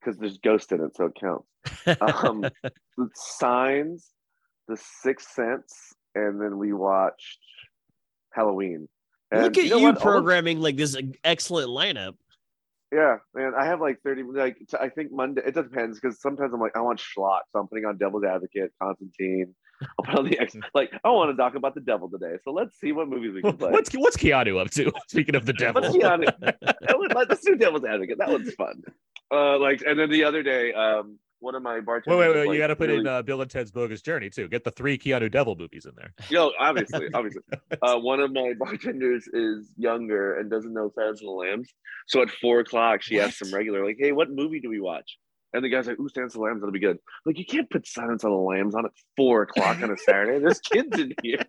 because 0.00 0.18
there's 0.18 0.38
ghost 0.38 0.72
in 0.72 0.82
it, 0.82 0.94
so 0.94 1.06
it 1.06 1.14
counts. 1.18 1.48
Um, 2.02 2.44
Signs, 3.14 4.10
The 4.68 4.76
Sixth 4.76 5.30
Sense, 5.30 5.94
and 6.14 6.38
then 6.40 6.58
we 6.58 6.74
watched 6.74 7.40
Halloween. 8.32 8.88
And 9.30 9.44
Look 9.44 9.56
at 9.56 9.70
know 9.70 9.78
you, 9.78 9.84
what? 9.84 9.96
All 9.96 10.02
programming 10.02 10.60
like 10.60 10.76
this 10.76 10.96
excellent 11.24 11.68
lineup. 11.68 12.14
Yeah, 12.92 13.16
man, 13.34 13.52
I 13.58 13.64
have 13.64 13.80
like 13.80 14.02
30, 14.02 14.24
like, 14.24 14.58
t- 14.58 14.76
I 14.78 14.90
think 14.90 15.10
Monday, 15.10 15.40
it 15.46 15.54
depends 15.54 15.98
because 15.98 16.20
sometimes 16.20 16.52
I'm 16.52 16.60
like, 16.60 16.76
I 16.76 16.80
want 16.82 17.00
schlock. 17.00 17.40
So 17.50 17.58
I'm 17.58 17.66
putting 17.66 17.86
on 17.86 17.96
Devil's 17.96 18.24
Advocate, 18.24 18.70
Constantine. 18.80 19.54
I'll 19.82 20.04
put 20.04 20.18
on 20.18 20.28
the 20.28 20.38
X, 20.38 20.54
like, 20.74 20.92
I 21.02 21.08
want 21.10 21.30
to 21.30 21.36
talk 21.36 21.54
about 21.54 21.74
the 21.74 21.80
devil 21.80 22.10
today. 22.10 22.36
So 22.44 22.52
let's 22.52 22.78
see 22.78 22.92
what 22.92 23.08
movies 23.08 23.32
we 23.34 23.40
can 23.40 23.56
play. 23.56 23.70
What's 23.72 23.92
what's 23.94 24.16
Keanu 24.16 24.60
up 24.60 24.70
to? 24.72 24.92
Speaking 25.08 25.34
of 25.34 25.46
the 25.46 25.54
devil, 25.54 25.80
Let's 25.82 25.94
be. 25.94 26.02
That 26.02 27.26
Let's 27.28 27.44
do 27.44 27.56
Devil's 27.56 27.84
Advocate. 27.84 28.18
That 28.18 28.28
one's 28.28 28.52
fun. 28.54 28.82
Uh, 29.32 29.58
like, 29.58 29.82
and 29.86 29.98
then 29.98 30.10
the 30.10 30.24
other 30.24 30.42
day, 30.42 30.72
um, 30.74 31.18
one 31.42 31.54
of 31.54 31.62
my 31.62 31.80
bartenders. 31.80 32.18
wait, 32.18 32.28
wait, 32.28 32.36
wait! 32.36 32.46
like, 32.46 32.54
you 32.54 32.60
got 32.60 32.68
to 32.68 32.76
put 32.76 32.90
in 32.90 33.06
uh, 33.06 33.22
Bill 33.22 33.42
and 33.42 33.50
Ted's 33.50 33.70
Bogus 33.70 34.00
Journey 34.00 34.30
too. 34.30 34.48
Get 34.48 34.64
the 34.64 34.70
three 34.70 34.96
Keanu 34.96 35.30
Devil 35.30 35.56
movies 35.56 35.86
in 35.86 35.92
there. 35.96 36.14
Yo, 36.30 36.50
obviously, 36.58 37.08
obviously. 37.12 37.42
Uh, 37.82 37.98
one 37.98 38.20
of 38.20 38.32
my 38.32 38.52
bartenders 38.58 39.26
is 39.32 39.66
younger 39.76 40.38
and 40.38 40.50
doesn't 40.50 40.72
know 40.72 40.90
Silence 40.94 41.20
of 41.20 41.26
the 41.26 41.30
Lambs. 41.32 41.72
So 42.06 42.22
at 42.22 42.30
four 42.30 42.60
o'clock, 42.60 43.02
she 43.02 43.16
What? 43.16 43.34
him 43.40 43.52
regular, 43.52 43.84
like, 43.84 43.96
"Hey, 43.98 44.12
what 44.12 44.30
movie 44.30 44.60
do 44.60 44.68
we 44.68 44.78
watch?" 44.78 45.18
And 45.54 45.62
the 45.64 45.68
guy's 45.68 45.86
like, 45.86 46.00
"Ooh, 46.00 46.08
Silence 46.08 46.34
of 46.34 46.40
the 46.40 46.44
Lambs, 46.44 46.60
that'll 46.60 46.72
be 46.72 46.78
good." 46.80 46.98
Like, 47.26 47.38
you 47.38 47.44
can't 47.44 47.68
put 47.68 47.86
Silence 47.86 48.24
of 48.24 48.30
the 48.30 48.36
Lambs 48.36 48.74
on 48.74 48.86
at 48.86 48.92
four 49.16 49.42
o'clock 49.42 49.82
on 49.82 49.90
a 49.90 49.96
Saturday. 50.06 50.38
There's 50.38 50.60
kids 50.60 50.98
in 50.98 51.14
here. 51.22 51.44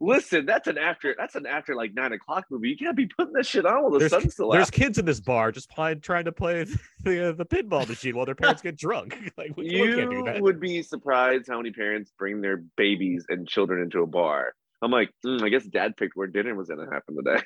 Listen, 0.00 0.46
that's 0.46 0.68
an 0.68 0.78
after. 0.78 1.14
That's 1.16 1.34
an 1.34 1.46
after 1.46 1.74
like 1.74 1.92
nine 1.94 2.12
o'clock 2.12 2.46
movie. 2.50 2.70
You 2.70 2.76
can't 2.76 2.96
be 2.96 3.06
putting 3.06 3.34
that 3.34 3.46
shit 3.46 3.66
on 3.66 3.82
while 3.82 3.90
the 3.90 3.98
There's, 4.00 4.10
sun's 4.10 4.32
still 4.32 4.50
there's 4.50 4.68
out. 4.68 4.72
kids 4.72 4.98
in 4.98 5.04
this 5.04 5.20
bar 5.20 5.52
just 5.52 5.70
playing, 5.70 6.00
trying 6.00 6.24
to 6.24 6.32
play 6.32 6.64
the 7.02 7.28
uh, 7.28 7.32
the 7.32 7.44
pinball 7.44 7.88
machine 7.88 8.16
while 8.16 8.26
their 8.26 8.34
parents 8.34 8.62
get 8.62 8.76
drunk. 8.76 9.16
like 9.36 9.56
we, 9.56 9.64
we 9.64 9.94
can't 9.94 10.10
do 10.10 10.32
You 10.36 10.42
would 10.42 10.60
be 10.60 10.82
surprised 10.82 11.46
how 11.48 11.58
many 11.58 11.70
parents 11.70 12.12
bring 12.18 12.40
their 12.40 12.64
babies 12.76 13.26
and 13.28 13.46
children 13.46 13.82
into 13.82 14.02
a 14.02 14.06
bar. 14.06 14.54
I'm 14.80 14.90
like, 14.90 15.10
"Hmm, 15.24 15.42
I 15.44 15.48
guess 15.50 15.64
dad 15.64 15.96
picked 15.96 16.16
where 16.16 16.26
dinner 16.26 16.54
was 16.54 16.68
gonna 16.68 16.90
happen 16.90 17.16
today. 17.16 17.42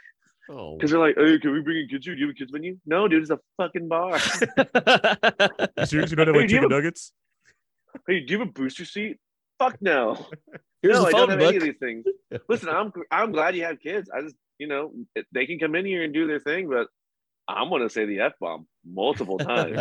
Oh. 0.50 0.76
Because 0.76 0.90
they're 0.92 1.00
like, 1.00 1.16
hey, 1.16 1.38
can 1.38 1.52
we 1.52 1.60
bring 1.60 1.78
in 1.78 1.88
kids 1.88 2.06
here? 2.06 2.14
Do 2.14 2.20
you 2.20 2.26
have 2.28 2.34
a 2.36 2.38
kids 2.38 2.52
menu? 2.52 2.78
No, 2.86 3.08
dude, 3.08 3.22
it's 3.22 3.30
a 3.30 3.40
fucking 3.56 3.88
bar. 3.88 4.18
You 5.78 5.86
serious? 5.86 6.10
You 6.10 6.16
don't 6.16 6.26
have 6.28 6.36
like 6.36 6.48
do 6.48 6.54
you 6.54 6.60
chicken 6.60 6.62
have 6.62 6.64
a- 6.64 6.74
nuggets? 6.74 7.12
hey, 8.06 8.20
do 8.20 8.32
you 8.32 8.38
have 8.40 8.48
a 8.48 8.52
booster 8.52 8.84
seat? 8.84 9.18
Fuck 9.58 9.76
no. 9.80 10.14
Here's 10.82 10.96
no, 10.96 11.02
the 11.02 11.08
I 11.08 11.10
don't 11.12 11.30
have 11.30 11.38
book. 11.38 11.48
any 11.48 11.56
of 11.56 11.62
these 11.62 11.78
things. 11.80 12.04
Listen, 12.48 12.68
I'm 12.68 12.92
I'm 13.10 13.32
glad 13.32 13.56
you 13.56 13.64
have 13.64 13.80
kids. 13.80 14.10
I 14.14 14.20
just, 14.20 14.36
you 14.58 14.66
know, 14.68 14.92
they 15.32 15.46
can 15.46 15.58
come 15.58 15.74
in 15.74 15.84
here 15.86 16.02
and 16.04 16.12
do 16.14 16.26
their 16.26 16.38
thing, 16.40 16.68
but 16.68 16.88
I'm 17.48 17.70
gonna 17.70 17.88
say 17.88 18.04
the 18.04 18.20
f 18.20 18.34
bomb 18.40 18.66
multiple 18.84 19.38
times, 19.52 19.78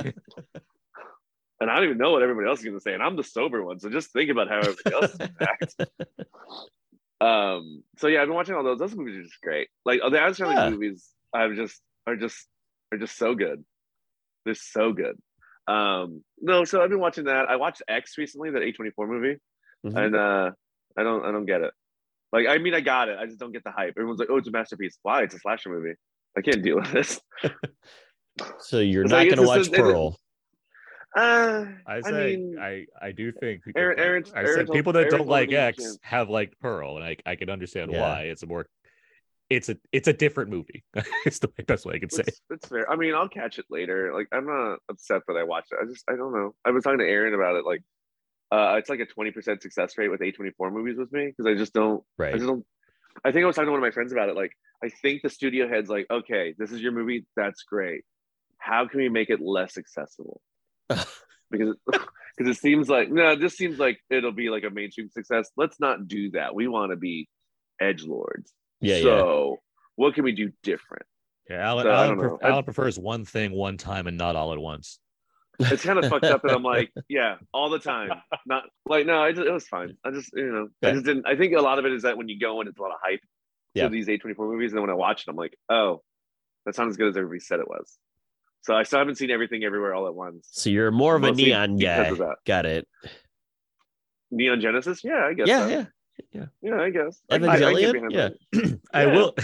and 1.59 1.69
I 1.69 1.75
don't 1.75 1.83
even 1.85 1.97
know 1.97 2.11
what 2.11 2.23
everybody 2.23 2.47
else 2.47 2.59
is 2.59 2.65
gonna 2.65 2.79
say, 2.79 2.93
and 2.93 3.03
I'm 3.03 3.15
the 3.17 3.23
sober 3.23 3.63
one, 3.63 3.79
so 3.79 3.89
just 3.89 4.11
think 4.13 4.29
about 4.31 4.47
how 4.47 4.59
everybody 4.59 4.93
else 4.95 5.11
is 5.11 5.17
gonna 5.17 5.33
act. 5.41 5.75
Um. 7.21 7.83
So 7.97 8.07
yeah, 8.07 8.21
I've 8.21 8.27
been 8.27 8.35
watching 8.35 8.55
all 8.55 8.63
those. 8.63 8.79
Those 8.79 8.95
movies 8.95 9.17
are 9.17 9.23
just 9.23 9.41
great. 9.41 9.69
Like 9.85 10.01
the 10.09 10.19
Addams 10.19 10.37
Family 10.37 10.55
Yeah. 10.55 10.69
movies, 10.69 11.09
I'm 11.33 11.55
just 11.55 11.81
are 12.07 12.15
just 12.15 12.47
are 12.91 12.97
just 12.97 13.17
so 13.17 13.35
good. 13.35 13.63
They're 14.43 14.53
so 14.53 14.91
good. 14.93 15.17
Um. 15.67 16.23
No, 16.39 16.65
so 16.65 16.81
I've 16.81 16.89
been 16.89 16.99
watching 16.99 17.25
that. 17.25 17.49
I 17.49 17.55
watched 17.55 17.81
X 17.87 18.17
recently, 18.17 18.51
that 18.51 18.61
A24 18.61 19.07
movie 19.07 19.39
Mhm. 19.85 20.03
and 20.05 20.15
uh 20.15 20.51
i 20.97 21.03
don't 21.03 21.25
i 21.25 21.31
don't 21.31 21.45
get 21.45 21.61
it 21.61 21.71
like 22.33 22.47
i 22.47 22.57
mean 22.57 22.73
i 22.73 22.81
got 22.81 23.07
it 23.07 23.19
i 23.19 23.25
just 23.27 23.37
don't 23.37 23.51
get 23.51 23.63
the 23.63 23.69
hype 23.69 23.89
everyone's 23.95 24.17
like 24.17 24.29
oh 24.31 24.37
it's 24.37 24.47
a 24.47 24.51
masterpiece 24.51 24.97
why 25.03 25.21
it's 25.21 25.35
a 25.35 25.39
slasher 25.39 25.69
movie 25.69 25.93
i 26.35 26.41
can't 26.41 26.63
deal 26.63 26.77
with 26.77 26.91
this 26.91 27.19
So 28.59 28.79
you're 28.79 29.03
not 29.03 29.17
like, 29.17 29.29
going 29.29 29.37
to 29.37 29.43
watch 29.43 29.71
Pearl. 29.71 30.17
Uh 31.15 31.65
I 31.87 31.95
I 31.97 32.01
say 32.01 32.35
mean- 32.37 32.59
I, 32.59 32.85
I 33.01 33.11
do 33.11 33.31
think 33.31 33.61
Aaron- 33.75 33.99
Aaron- 33.99 34.25
I 34.35 34.45
said 34.45 34.65
told- 34.67 34.75
people 34.75 34.93
that 34.93 35.05
Aaron 35.05 35.17
don't 35.19 35.27
like 35.27 35.51
X 35.51 35.77
can't. 35.83 35.97
have 36.01 36.29
liked 36.29 36.59
Pearl, 36.59 36.97
and 36.97 37.05
I, 37.05 37.17
I 37.25 37.35
can 37.35 37.49
understand 37.49 37.91
Yeah. 37.91 38.01
why. 38.01 38.21
It's 38.23 38.43
a 38.43 38.47
more 38.47 38.67
it's 39.49 39.69
a 39.69 39.77
it's 39.91 40.07
a 40.07 40.13
different 40.13 40.49
movie. 40.49 40.83
it's 41.25 41.39
the 41.39 41.47
best 41.67 41.85
way 41.85 41.95
I 41.95 41.99
can 41.99 42.09
say. 42.09 42.23
it's, 42.27 42.41
it's 42.49 42.67
fair 42.67 42.91
i 42.91 42.95
mean 42.95 43.13
i'll 43.13 43.29
catch 43.29 43.59
it 43.59 43.65
later 43.69 44.11
like 44.11 44.27
i'm 44.31 44.47
not 44.47 44.79
upset 44.89 45.21
that 45.27 45.37
i 45.37 45.43
watched 45.43 45.71
it 45.71 45.77
i 45.79 45.85
just 45.85 46.03
i 46.09 46.15
don't 46.15 46.33
know 46.33 46.55
i 46.65 46.71
was 46.71 46.83
talking 46.83 46.97
to 46.97 47.05
aaron 47.05 47.35
about 47.35 47.55
it 47.55 47.63
like 47.63 47.81
uh 48.51 48.73
it's 48.79 48.89
like 48.89 49.01
a 49.01 49.05
20% 49.05 49.61
success 49.61 49.97
rate 49.99 50.07
with 50.09 50.19
a24 50.21 50.71
movies 50.71 50.97
with 50.97 51.11
me 51.11 51.27
because 51.27 51.45
i 51.45 51.53
just 51.55 51.73
don't 51.73 52.01
i 52.19 52.23
Right. 52.23 52.33
just 52.33 52.47
don't 52.47 52.65
I 53.23 53.31
think 53.31 53.43
I 53.43 53.47
was 53.47 53.55
talking 53.55 53.67
to 53.67 53.71
one 53.71 53.79
of 53.79 53.83
my 53.83 53.91
friends 53.91 54.11
about 54.11 54.27
it. 54.27 54.35
Like, 54.35 54.51
I 54.83 54.89
think 54.89 55.21
the 55.21 55.29
studio 55.29 55.69
head's 55.69 55.89
like, 55.89 56.05
okay, 56.11 56.53
this 56.57 56.69
is 56.73 56.81
your 56.81 56.91
movie. 56.91 57.25
That's 57.37 57.63
great. 57.63 58.01
How 58.57 58.87
can 58.89 58.99
we 58.99 59.07
make 59.07 59.29
it 59.29 59.39
less 59.39 59.77
accessible? 59.77 60.41
because 61.51 61.75
because 62.37 62.57
it 62.57 62.59
seems 62.59 62.89
like 62.89 63.09
no, 63.09 63.35
this 63.35 63.55
seems 63.57 63.79
like 63.79 63.99
it'll 64.09 64.31
be 64.31 64.49
like 64.49 64.63
a 64.63 64.69
mainstream 64.69 65.09
success. 65.09 65.49
Let's 65.57 65.79
not 65.79 66.07
do 66.07 66.31
that. 66.31 66.53
We 66.55 66.67
want 66.67 66.91
to 66.91 66.95
be 66.97 67.27
edge 67.79 68.03
lords. 68.03 68.51
Yeah, 68.81 68.97
yeah. 68.97 69.03
so 69.03 69.59
what 69.95 70.15
can 70.15 70.23
we 70.23 70.33
do 70.33 70.51
different? 70.63 71.05
Yeah, 71.49 71.57
Alan, 71.67 71.85
So, 71.85 71.89
I 71.91 72.05
Alan, 72.05 72.19
pref- 72.19 72.39
I- 72.43 72.49
Alan 72.49 72.63
prefers 72.63 72.99
one 72.99 73.23
thing 73.25 73.51
one 73.51 73.77
time 73.77 74.07
and 74.07 74.17
not 74.17 74.35
all 74.35 74.51
at 74.51 74.59
once. 74.59 74.99
It's 75.59 75.85
kind 75.85 75.97
of 75.97 76.09
fucked 76.09 76.25
up 76.25 76.43
and 76.43 76.51
I'm 76.51 76.63
like, 76.63 76.91
yeah, 77.07 77.35
all 77.53 77.69
the 77.69 77.79
time. 77.79 78.09
Not 78.45 78.63
like 78.85 79.05
no, 79.05 79.21
I 79.21 79.31
just, 79.31 79.47
it 79.47 79.51
was 79.51 79.67
fine. 79.67 79.95
I 80.03 80.11
just 80.11 80.31
you 80.33 80.51
know, 80.51 80.67
I 80.83 80.91
just 80.91 81.05
didn't. 81.05 81.25
I 81.25 81.37
think 81.37 81.53
a 81.53 81.61
lot 81.61 81.79
of 81.79 81.85
it 81.85 81.93
is 81.93 82.03
that 82.03 82.17
when 82.17 82.27
you 82.27 82.37
go 82.39 82.59
in, 82.61 82.67
it's 82.67 82.77
a 82.77 82.81
lot 82.81 82.91
of 82.91 82.97
hype 83.01 83.21
Yeah. 83.73 83.83
to 83.83 83.89
these 83.89 84.07
A24 84.07 84.35
movies, 84.39 84.71
and 84.71 84.77
then 84.77 84.81
when 84.81 84.89
I 84.89 84.95
watch 84.95 85.21
it, 85.21 85.29
I'm 85.29 85.37
like, 85.37 85.55
oh, 85.69 86.01
that's 86.65 86.77
not 86.77 86.89
as 86.89 86.97
good 86.97 87.07
as 87.07 87.15
everybody 87.15 87.39
said 87.39 87.59
it 87.61 87.67
was. 87.69 87.97
So 88.65 88.73
I 88.75 88.81
still 88.81 88.97
haven't 88.97 89.15
seen 89.15 89.29
everything 89.29 89.63
everywhere 89.63 89.93
all 89.93 90.07
at 90.07 90.15
once. 90.15 90.47
So 90.51 90.71
you're 90.71 90.89
more 90.89 91.15
of 91.15 91.23
a 91.23 91.31
neon 91.31 91.77
because 91.77 91.83
guy. 91.83 92.07
of 92.07 92.17
that. 92.17 92.37
Got 92.47 92.65
it. 92.65 92.87
Neon 94.31 94.59
Genesis, 94.59 95.03
yeah, 95.03 95.23
I 95.23 95.33
guess. 95.33 95.47
Yeah, 95.47 95.67
so. 95.67 95.85
yeah. 96.31 96.45
yeah, 96.63 96.81
I 96.81 96.89
guess. 96.89 97.21
I- 97.29 97.35
I- 97.35 97.37
I 97.37 97.39
get 97.59 97.93
Evangelion? 97.93 98.09
Yeah. 98.53 98.69
I 98.91 99.05
will. 99.05 99.35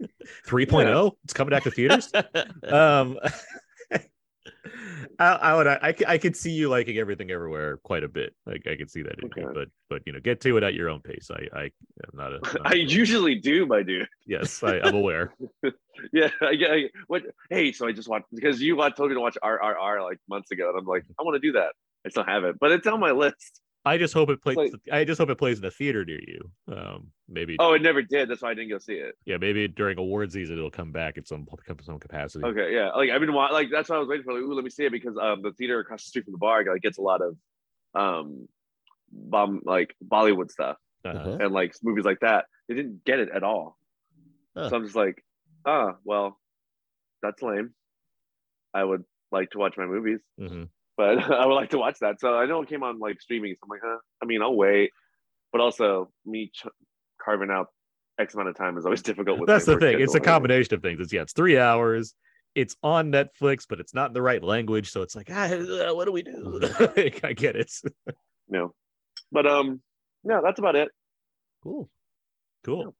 3.0. 0.46 1.12
It's 1.24 1.32
coming 1.32 1.50
back 1.50 1.64
to 1.64 1.72
theaters. 1.72 2.12
um, 2.68 3.18
I, 5.18 5.32
I 5.32 5.54
would. 5.56 5.66
I 5.66 6.18
could 6.18 6.36
see 6.36 6.52
you 6.52 6.68
liking 6.68 6.98
everything 6.98 7.30
everywhere 7.30 7.78
quite 7.78 8.04
a 8.04 8.08
bit. 8.08 8.34
Like 8.46 8.66
I 8.68 8.76
could 8.76 8.90
see 8.90 9.02
that 9.02 9.18
in 9.20 9.30
you, 9.36 9.50
but 9.52 9.68
but 9.90 10.02
you 10.06 10.12
know, 10.12 10.20
get 10.20 10.40
to 10.42 10.56
it 10.56 10.62
at 10.62 10.74
your 10.74 10.88
own 10.88 11.00
pace. 11.00 11.30
I 11.32 11.48
I 11.58 11.62
am 11.64 11.70
not 12.14 12.32
a. 12.32 12.38
not 12.42 12.66
I 12.66 12.74
a- 12.74 12.78
usually 12.78 13.34
do, 13.34 13.66
my 13.66 13.82
dude. 13.82 14.06
yes, 14.26 14.62
I, 14.62 14.78
I'm 14.80 14.94
aware. 14.94 15.34
Yeah, 16.12 16.30
I 16.40 16.54
get. 16.54 16.70
I, 16.70 16.84
what? 17.08 17.24
Hey, 17.50 17.72
so 17.72 17.84
I 17.88 17.90
just 17.90 18.08
watched 18.08 18.26
because 18.32 18.62
you 18.62 18.76
told 18.76 19.08
me 19.10 19.14
to 19.14 19.20
watch 19.20 19.36
RRR 19.42 20.00
like 20.04 20.18
months 20.28 20.52
ago, 20.52 20.68
and 20.70 20.78
I'm 20.78 20.86
like, 20.86 21.04
I 21.18 21.24
want 21.24 21.34
to 21.34 21.40
do 21.40 21.52
that. 21.58 21.72
I 22.06 22.10
still 22.10 22.22
have 22.22 22.44
it, 22.44 22.54
but 22.60 22.70
it's 22.70 22.86
on 22.86 23.00
my 23.00 23.10
list. 23.10 23.60
I 23.84 23.96
just 23.96 24.12
hope 24.12 24.28
it 24.30 24.42
plays. 24.42 24.56
Like- 24.56 24.72
I 24.92 25.04
just 25.04 25.18
hope 25.18 25.30
it 25.30 25.38
plays 25.38 25.58
in 25.58 25.64
a 25.64 25.70
theater 25.70 26.04
near 26.04 26.20
you. 26.26 26.50
Um, 26.70 27.10
maybe. 27.28 27.56
Oh, 27.58 27.72
it 27.74 27.80
never 27.82 28.02
did. 28.02 28.28
That's 28.28 28.42
why 28.42 28.50
I 28.50 28.54
didn't 28.54 28.70
go 28.70 28.78
see 28.78 28.94
it. 28.94 29.14
Yeah, 29.24 29.38
maybe 29.38 29.66
during 29.68 29.98
award 29.98 30.30
season 30.32 30.58
it'll 30.58 30.70
come 30.70 30.92
back 30.92 31.16
in 31.16 31.24
some 31.24 31.46
some 31.82 31.98
capacity. 31.98 32.44
Okay, 32.44 32.74
yeah. 32.74 32.90
Like 32.90 33.10
I've 33.10 33.20
been 33.20 33.32
like 33.32 33.68
that's 33.70 33.88
why 33.88 33.96
I 33.96 33.98
was 34.00 34.08
waiting 34.08 34.24
for. 34.24 34.34
Like, 34.34 34.42
ooh, 34.42 34.52
let 34.54 34.64
me 34.64 34.70
see 34.70 34.84
it 34.84 34.92
because 34.92 35.16
um 35.16 35.42
the 35.42 35.52
theater 35.52 35.78
across 35.80 36.04
the 36.04 36.08
street 36.08 36.24
from 36.24 36.32
the 36.32 36.38
bar 36.38 36.64
like 36.64 36.82
gets 36.82 36.98
a 36.98 37.02
lot 37.02 37.20
of 37.22 37.36
um 37.94 38.48
bomb 39.10 39.62
like 39.64 39.94
Bollywood 40.06 40.50
stuff 40.50 40.76
Uh-huh. 41.04 41.38
And 41.40 41.52
like 41.52 41.74
movies 41.82 42.04
like 42.04 42.20
that. 42.20 42.44
They 42.68 42.74
didn't 42.74 43.04
get 43.04 43.20
it 43.20 43.30
at 43.34 43.42
all. 43.42 43.78
Huh. 44.54 44.68
So 44.68 44.76
I'm 44.76 44.84
just 44.84 44.96
like, 44.96 45.24
ah, 45.64 45.96
well, 46.04 46.38
that's 47.22 47.40
lame. 47.42 47.70
I 48.74 48.84
would 48.84 49.04
like 49.32 49.50
to 49.52 49.58
watch 49.58 49.76
my 49.78 49.86
movies, 49.86 50.20
Mhm. 50.38 50.68
But 50.98 51.18
I 51.32 51.46
would 51.46 51.54
like 51.54 51.70
to 51.70 51.78
watch 51.78 52.00
that. 52.00 52.20
So 52.20 52.34
I 52.34 52.44
know 52.44 52.60
it 52.60 52.68
came 52.68 52.82
on 52.82 52.98
like 52.98 53.22
streaming. 53.22 53.54
So 53.54 53.60
I'm 53.62 53.70
like, 53.70 53.80
huh. 53.82 53.98
I 54.22 54.26
mean, 54.26 54.42
I'll 54.42 54.54
wait. 54.54 54.90
But 55.52 55.62
also, 55.62 56.10
me 56.26 56.50
ch- 56.52 56.66
carving 57.22 57.50
out 57.50 57.68
X 58.18 58.34
amount 58.34 58.50
of 58.50 58.56
time 58.56 58.76
is 58.76 58.84
always 58.84 59.00
difficult. 59.10 59.38
With 59.38 59.46
That's 59.46 59.64
the 59.64 59.78
thing. 59.78 60.00
It's 60.00 60.14
a 60.14 60.20
combination 60.20 60.74
of 60.74 60.82
things. 60.82 61.00
It's 61.00 61.12
yeah, 61.12 61.22
it's 61.22 61.32
three 61.32 61.56
hours. 61.56 62.14
It's 62.54 62.76
on 62.82 63.12
Netflix, 63.12 63.64
but 63.68 63.78
it's 63.78 63.94
not 63.94 64.10
in 64.10 64.14
the 64.14 64.22
right 64.22 64.42
language. 64.42 64.90
So 64.90 65.02
it's 65.02 65.14
like, 65.14 65.28
ah, 65.32 65.46
uh, 65.46 65.94
what 65.94 66.06
do 66.06 66.12
we 66.12 66.22
do? 66.22 66.60
I 67.22 67.32
get 67.32 67.56
it. 67.56 67.72
No, 68.48 68.74
but 69.30 69.46
um, 69.46 69.80
no, 70.24 70.42
that's 70.42 70.58
about 70.58 70.74
it. 70.74 70.88
Cool. 71.62 71.88
Cool. 72.64 72.94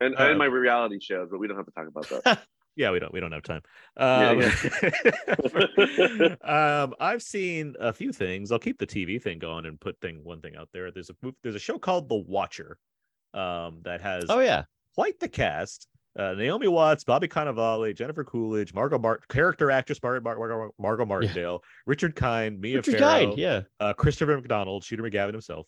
And 0.00 0.16
Uh, 0.18 0.24
and 0.24 0.38
my 0.38 0.46
reality 0.46 0.98
shows, 1.00 1.28
but 1.30 1.38
we 1.38 1.46
don't 1.46 1.56
have 1.56 1.66
to 1.66 1.72
talk 1.72 1.86
about 1.86 2.24
that. 2.24 2.42
Yeah, 2.76 2.90
we 2.90 2.98
don't 2.98 3.12
we 3.12 3.20
don't 3.20 3.32
have 3.32 3.42
time. 3.42 3.62
Yeah, 3.96 4.50
Um, 6.30 6.36
um, 6.42 6.94
I've 7.00 7.22
seen 7.22 7.74
a 7.78 7.92
few 7.92 8.12
things. 8.12 8.50
I'll 8.52 8.58
keep 8.58 8.78
the 8.78 8.86
TV 8.86 9.22
thing 9.22 9.38
going 9.38 9.66
and 9.66 9.80
put 9.80 10.00
thing 10.00 10.20
one 10.24 10.40
thing 10.40 10.56
out 10.56 10.68
there. 10.72 10.90
There's 10.90 11.10
a 11.10 11.14
there's 11.42 11.54
a 11.54 11.60
show 11.60 11.78
called 11.78 12.08
The 12.08 12.16
Watcher, 12.16 12.78
um, 13.32 13.80
that 13.84 14.00
has 14.00 14.24
Oh 14.28 14.40
yeah. 14.40 14.64
quite 14.94 15.18
the 15.20 15.28
cast. 15.28 15.86
Uh, 16.16 16.32
Naomi 16.34 16.68
Watts, 16.68 17.02
Bobby 17.02 17.26
Cannavale, 17.26 17.92
Jennifer 17.96 18.22
Coolidge, 18.22 18.72
Margot 18.72 18.98
Mart, 18.98 19.26
character 19.26 19.72
actress 19.72 20.00
Mar- 20.00 20.20
Mar- 20.20 20.38
Mar- 20.38 20.70
Margot 20.78 21.04
Martindale, 21.06 21.60
Richard 21.86 22.14
Kind, 22.14 22.60
Mia 22.60 22.76
Richard 22.76 22.98
Farrow, 22.98 23.26
Kind, 23.26 23.38
yeah. 23.38 23.62
uh, 23.80 23.92
Christopher 23.94 24.36
McDonald, 24.36 24.84
Shooter 24.84 25.02
McGavin 25.02 25.32
himself. 25.32 25.66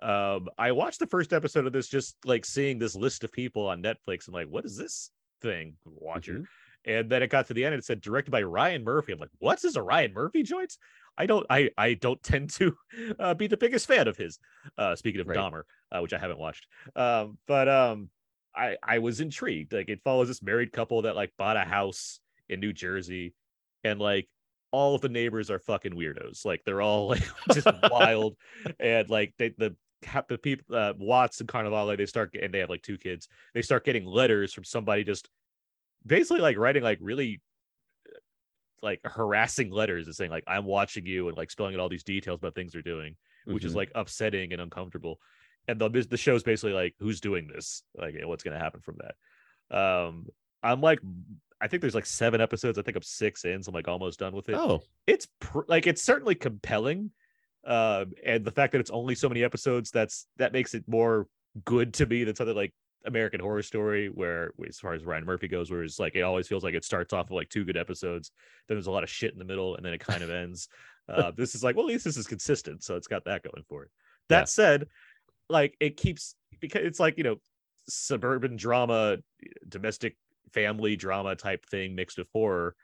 Um, 0.00 0.48
I 0.56 0.70
watched 0.70 1.00
the 1.00 1.08
first 1.08 1.32
episode 1.32 1.66
of 1.66 1.72
this, 1.72 1.88
just 1.88 2.16
like 2.24 2.44
seeing 2.44 2.78
this 2.78 2.94
list 2.94 3.24
of 3.24 3.32
people 3.32 3.66
on 3.66 3.82
Netflix, 3.82 4.26
and 4.28 4.34
like, 4.34 4.46
what 4.46 4.64
is 4.64 4.76
this 4.76 5.10
thing? 5.40 5.76
Watcher, 5.84 6.34
Mhm. 6.40 6.46
and 6.84 7.10
then 7.10 7.22
it 7.22 7.28
got 7.30 7.46
to 7.48 7.54
the 7.54 7.64
end, 7.64 7.74
and 7.74 7.80
it 7.80 7.84
said 7.84 8.00
directed 8.00 8.30
by 8.30 8.42
Ryan 8.42 8.84
Murphy. 8.84 9.12
I'm 9.12 9.18
like, 9.18 9.30
what's 9.38 9.62
this 9.62 9.76
a 9.76 9.82
Ryan 9.82 10.12
Murphy 10.12 10.42
joint? 10.42 10.76
I 11.16 11.26
don't, 11.26 11.44
I, 11.50 11.70
I 11.76 11.94
don't 11.94 12.22
tend 12.22 12.50
to 12.50 12.76
uh, 13.18 13.34
be 13.34 13.46
the 13.48 13.56
biggest 13.56 13.86
fan 13.88 14.06
of 14.08 14.16
his. 14.16 14.38
Uh, 14.76 14.94
speaking 14.94 15.20
of 15.20 15.26
Right. 15.26 15.36
Dahmer, 15.38 15.62
uh, 15.90 16.00
which 16.00 16.12
I 16.12 16.18
haven't 16.18 16.38
watched, 16.38 16.66
um, 16.96 17.38
but 17.46 17.68
um, 17.68 18.10
I, 18.54 18.76
I 18.82 18.98
was 19.00 19.20
intrigued. 19.20 19.72
Like, 19.72 19.88
it 19.88 20.00
follows 20.04 20.28
this 20.28 20.42
married 20.42 20.72
couple 20.72 21.02
that 21.02 21.16
like 21.16 21.32
bought 21.36 21.56
a 21.56 21.64
house 21.64 22.20
in 22.48 22.60
New 22.60 22.72
Jersey, 22.72 23.34
and 23.84 23.98
like 24.00 24.28
all 24.70 24.94
of 24.94 25.00
the 25.00 25.08
neighbors 25.08 25.50
are 25.50 25.58
fucking 25.58 25.92
weirdos. 25.92 26.44
Like 26.44 26.62
they're 26.64 26.82
all 26.82 27.08
like 27.08 27.22
just 27.52 27.66
wild, 27.90 28.36
and 28.80 29.08
like 29.10 29.34
they 29.38 29.50
the 29.56 29.74
the 30.28 30.38
people 30.38 30.74
uh, 30.76 30.94
Watts 30.98 31.40
and 31.40 31.48
Cannavale 31.48 31.96
they 31.96 32.06
start 32.06 32.34
and 32.40 32.52
they 32.52 32.58
have 32.60 32.70
like 32.70 32.82
two 32.82 32.98
kids. 32.98 33.28
They 33.54 33.62
start 33.62 33.84
getting 33.84 34.04
letters 34.04 34.52
from 34.52 34.64
somebody 34.64 35.04
just 35.04 35.28
basically 36.06 36.40
like 36.40 36.56
writing 36.56 36.82
like 36.82 36.98
really 37.00 37.40
uh, 38.08 38.18
like 38.82 39.00
harassing 39.04 39.70
letters 39.70 40.06
and 40.06 40.14
saying 40.14 40.30
like 40.30 40.44
I'm 40.46 40.64
watching 40.64 41.06
you 41.06 41.28
and 41.28 41.36
like 41.36 41.50
spelling 41.50 41.74
out 41.74 41.80
all 41.80 41.88
these 41.88 42.04
details 42.04 42.38
about 42.38 42.54
things 42.54 42.72
they're 42.72 42.82
doing, 42.82 43.16
which 43.46 43.64
is 43.64 43.72
Mhm. 43.72 43.76
like 43.76 43.92
upsetting 43.94 44.52
and 44.52 44.62
uncomfortable. 44.62 45.18
And 45.66 45.78
the 45.80 45.88
the 45.88 46.16
show's 46.16 46.42
basically 46.42 46.72
like 46.72 46.94
who's 46.98 47.20
doing 47.20 47.46
this, 47.46 47.82
like 47.94 48.14
and 48.14 48.28
what's 48.28 48.42
gonna 48.44 48.58
happen 48.58 48.80
from 48.80 48.98
that. 48.98 49.76
Um, 49.76 50.26
I'm 50.62 50.80
like 50.80 51.00
I 51.60 51.66
think 51.66 51.80
there's 51.80 51.94
like 51.94 52.06
seven 52.06 52.40
episodes. 52.40 52.78
I 52.78 52.82
think 52.82 52.96
I'm 52.96 53.02
six 53.02 53.44
in, 53.44 53.62
so 53.62 53.70
I'm 53.70 53.74
like 53.74 53.88
almost 53.88 54.20
done 54.20 54.32
with 54.34 54.48
it 54.48 54.54
Oh, 54.54 54.80
it's 55.08 55.26
pr- 55.40 55.62
like 55.66 55.86
it's 55.88 56.02
certainly 56.02 56.36
compelling 56.36 57.10
uh 57.66 58.04
and 58.24 58.44
the 58.44 58.50
fact 58.50 58.72
that 58.72 58.80
it's 58.80 58.90
only 58.90 59.14
so 59.14 59.28
many 59.28 59.42
episodes 59.42 59.90
that's 59.90 60.26
that 60.36 60.52
makes 60.52 60.74
it 60.74 60.84
more 60.86 61.26
good 61.64 61.92
to 61.94 62.06
me 62.06 62.24
than 62.24 62.34
something 62.34 62.54
like 62.56 62.72
american 63.06 63.40
horror 63.40 63.62
story 63.62 64.08
where 64.08 64.52
as 64.68 64.78
far 64.78 64.92
as 64.92 65.04
ryan 65.04 65.24
murphy 65.24 65.48
goes 65.48 65.70
where 65.70 65.82
it's 65.82 65.98
like 65.98 66.14
it 66.14 66.22
always 66.22 66.46
feels 66.46 66.62
like 66.62 66.74
it 66.74 66.84
starts 66.84 67.12
off 67.12 67.30
with 67.30 67.36
like 67.36 67.48
two 67.48 67.64
good 67.64 67.76
episodes 67.76 68.30
then 68.68 68.76
there's 68.76 68.86
a 68.86 68.90
lot 68.90 69.02
of 69.02 69.10
shit 69.10 69.32
in 69.32 69.38
the 69.38 69.44
middle 69.44 69.76
and 69.76 69.84
then 69.84 69.92
it 69.92 70.00
kind 70.00 70.22
of 70.22 70.30
ends 70.44 70.68
uh 71.08 71.32
this 71.36 71.54
is 71.54 71.62
like 71.64 71.76
well 71.76 71.84
at 71.86 71.88
least 71.88 72.04
this 72.04 72.16
is 72.16 72.26
consistent 72.26 72.82
so 72.82 72.96
it's 72.96 73.06
got 73.08 73.24
that 73.24 73.42
going 73.42 73.64
for 73.68 73.84
it 73.84 73.90
that 74.28 74.40
Yeah. 74.40 74.44
said 74.44 74.86
like 75.48 75.76
it 75.80 75.96
keeps 75.96 76.34
because 76.60 76.82
it's 76.84 77.00
like 77.00 77.16
you 77.18 77.24
know 77.24 77.36
suburban 77.88 78.56
drama 78.56 79.16
domestic 79.68 80.16
family 80.52 80.96
drama 80.96 81.34
type 81.34 81.64
thing 81.66 81.94
mixed 81.94 82.18
with 82.18 82.28
horror 82.32 82.74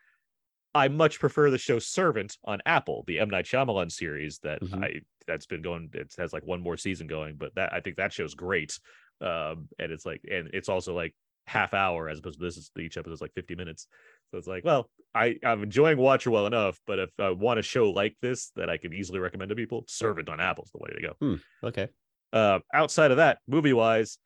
I 0.75 0.89
much 0.89 1.19
prefer 1.19 1.49
the 1.49 1.57
show 1.57 1.79
Servant 1.79 2.37
on 2.43 2.59
Apple, 2.65 3.03
the 3.07 3.19
M 3.19 3.29
Night 3.29 3.45
Shyamalan 3.45 3.91
series 3.91 4.39
that 4.39 4.61
Mhm. 4.61 4.83
I 4.83 5.01
that's 5.25 5.47
been 5.47 5.61
going. 5.63 5.89
It 5.93 6.13
has 6.19 6.33
like 6.33 6.43
one 6.45 6.61
more 6.61 6.77
season 6.77 7.07
going, 7.07 7.37
but 7.37 7.55
that 7.55 7.73
I 7.73 7.79
think 7.79 7.95
that 7.97 8.13
show's 8.13 8.35
great. 8.35 8.77
Um, 9.21 9.69
and 9.79 9.91
it's 9.91 10.05
like, 10.05 10.21
and 10.29 10.49
it's 10.53 10.69
also 10.69 10.93
like 10.93 11.15
half 11.47 11.73
hour 11.73 12.09
as 12.09 12.19
opposed 12.19 12.37
to 12.39 12.45
this 12.45 12.57
is 12.57 12.69
each 12.79 12.97
episode 12.97 13.13
is 13.13 13.21
like 13.21 13.33
50 13.33 13.55
minutes. 13.55 13.87
So 14.29 14.37
it's 14.37 14.47
like, 14.47 14.63
well, 14.65 14.89
I 15.15 15.37
I'm 15.43 15.63
enjoying 15.63 15.97
Watcher 15.97 16.29
well 16.31 16.45
enough, 16.45 16.79
but 16.85 16.99
if 16.99 17.09
I 17.17 17.29
want 17.31 17.59
a 17.59 17.63
show 17.63 17.89
like 17.89 18.17
this 18.21 18.49
that 18.55 18.69
I 18.69 18.77
can 18.77 18.93
easily 18.93 19.19
recommend 19.19 19.49
to 19.49 19.55
people, 19.55 19.85
Servant 19.87 20.27
on 20.29 20.39
Apple's 20.39 20.71
the 20.71 20.79
way 20.79 20.89
to 20.93 21.01
go. 21.01 21.39
okay. 21.67 21.87
Uh, 22.33 22.59
outside 22.73 23.11
of 23.11 23.17
that, 23.17 23.39
movie 23.47 23.71
wise, 23.73 24.17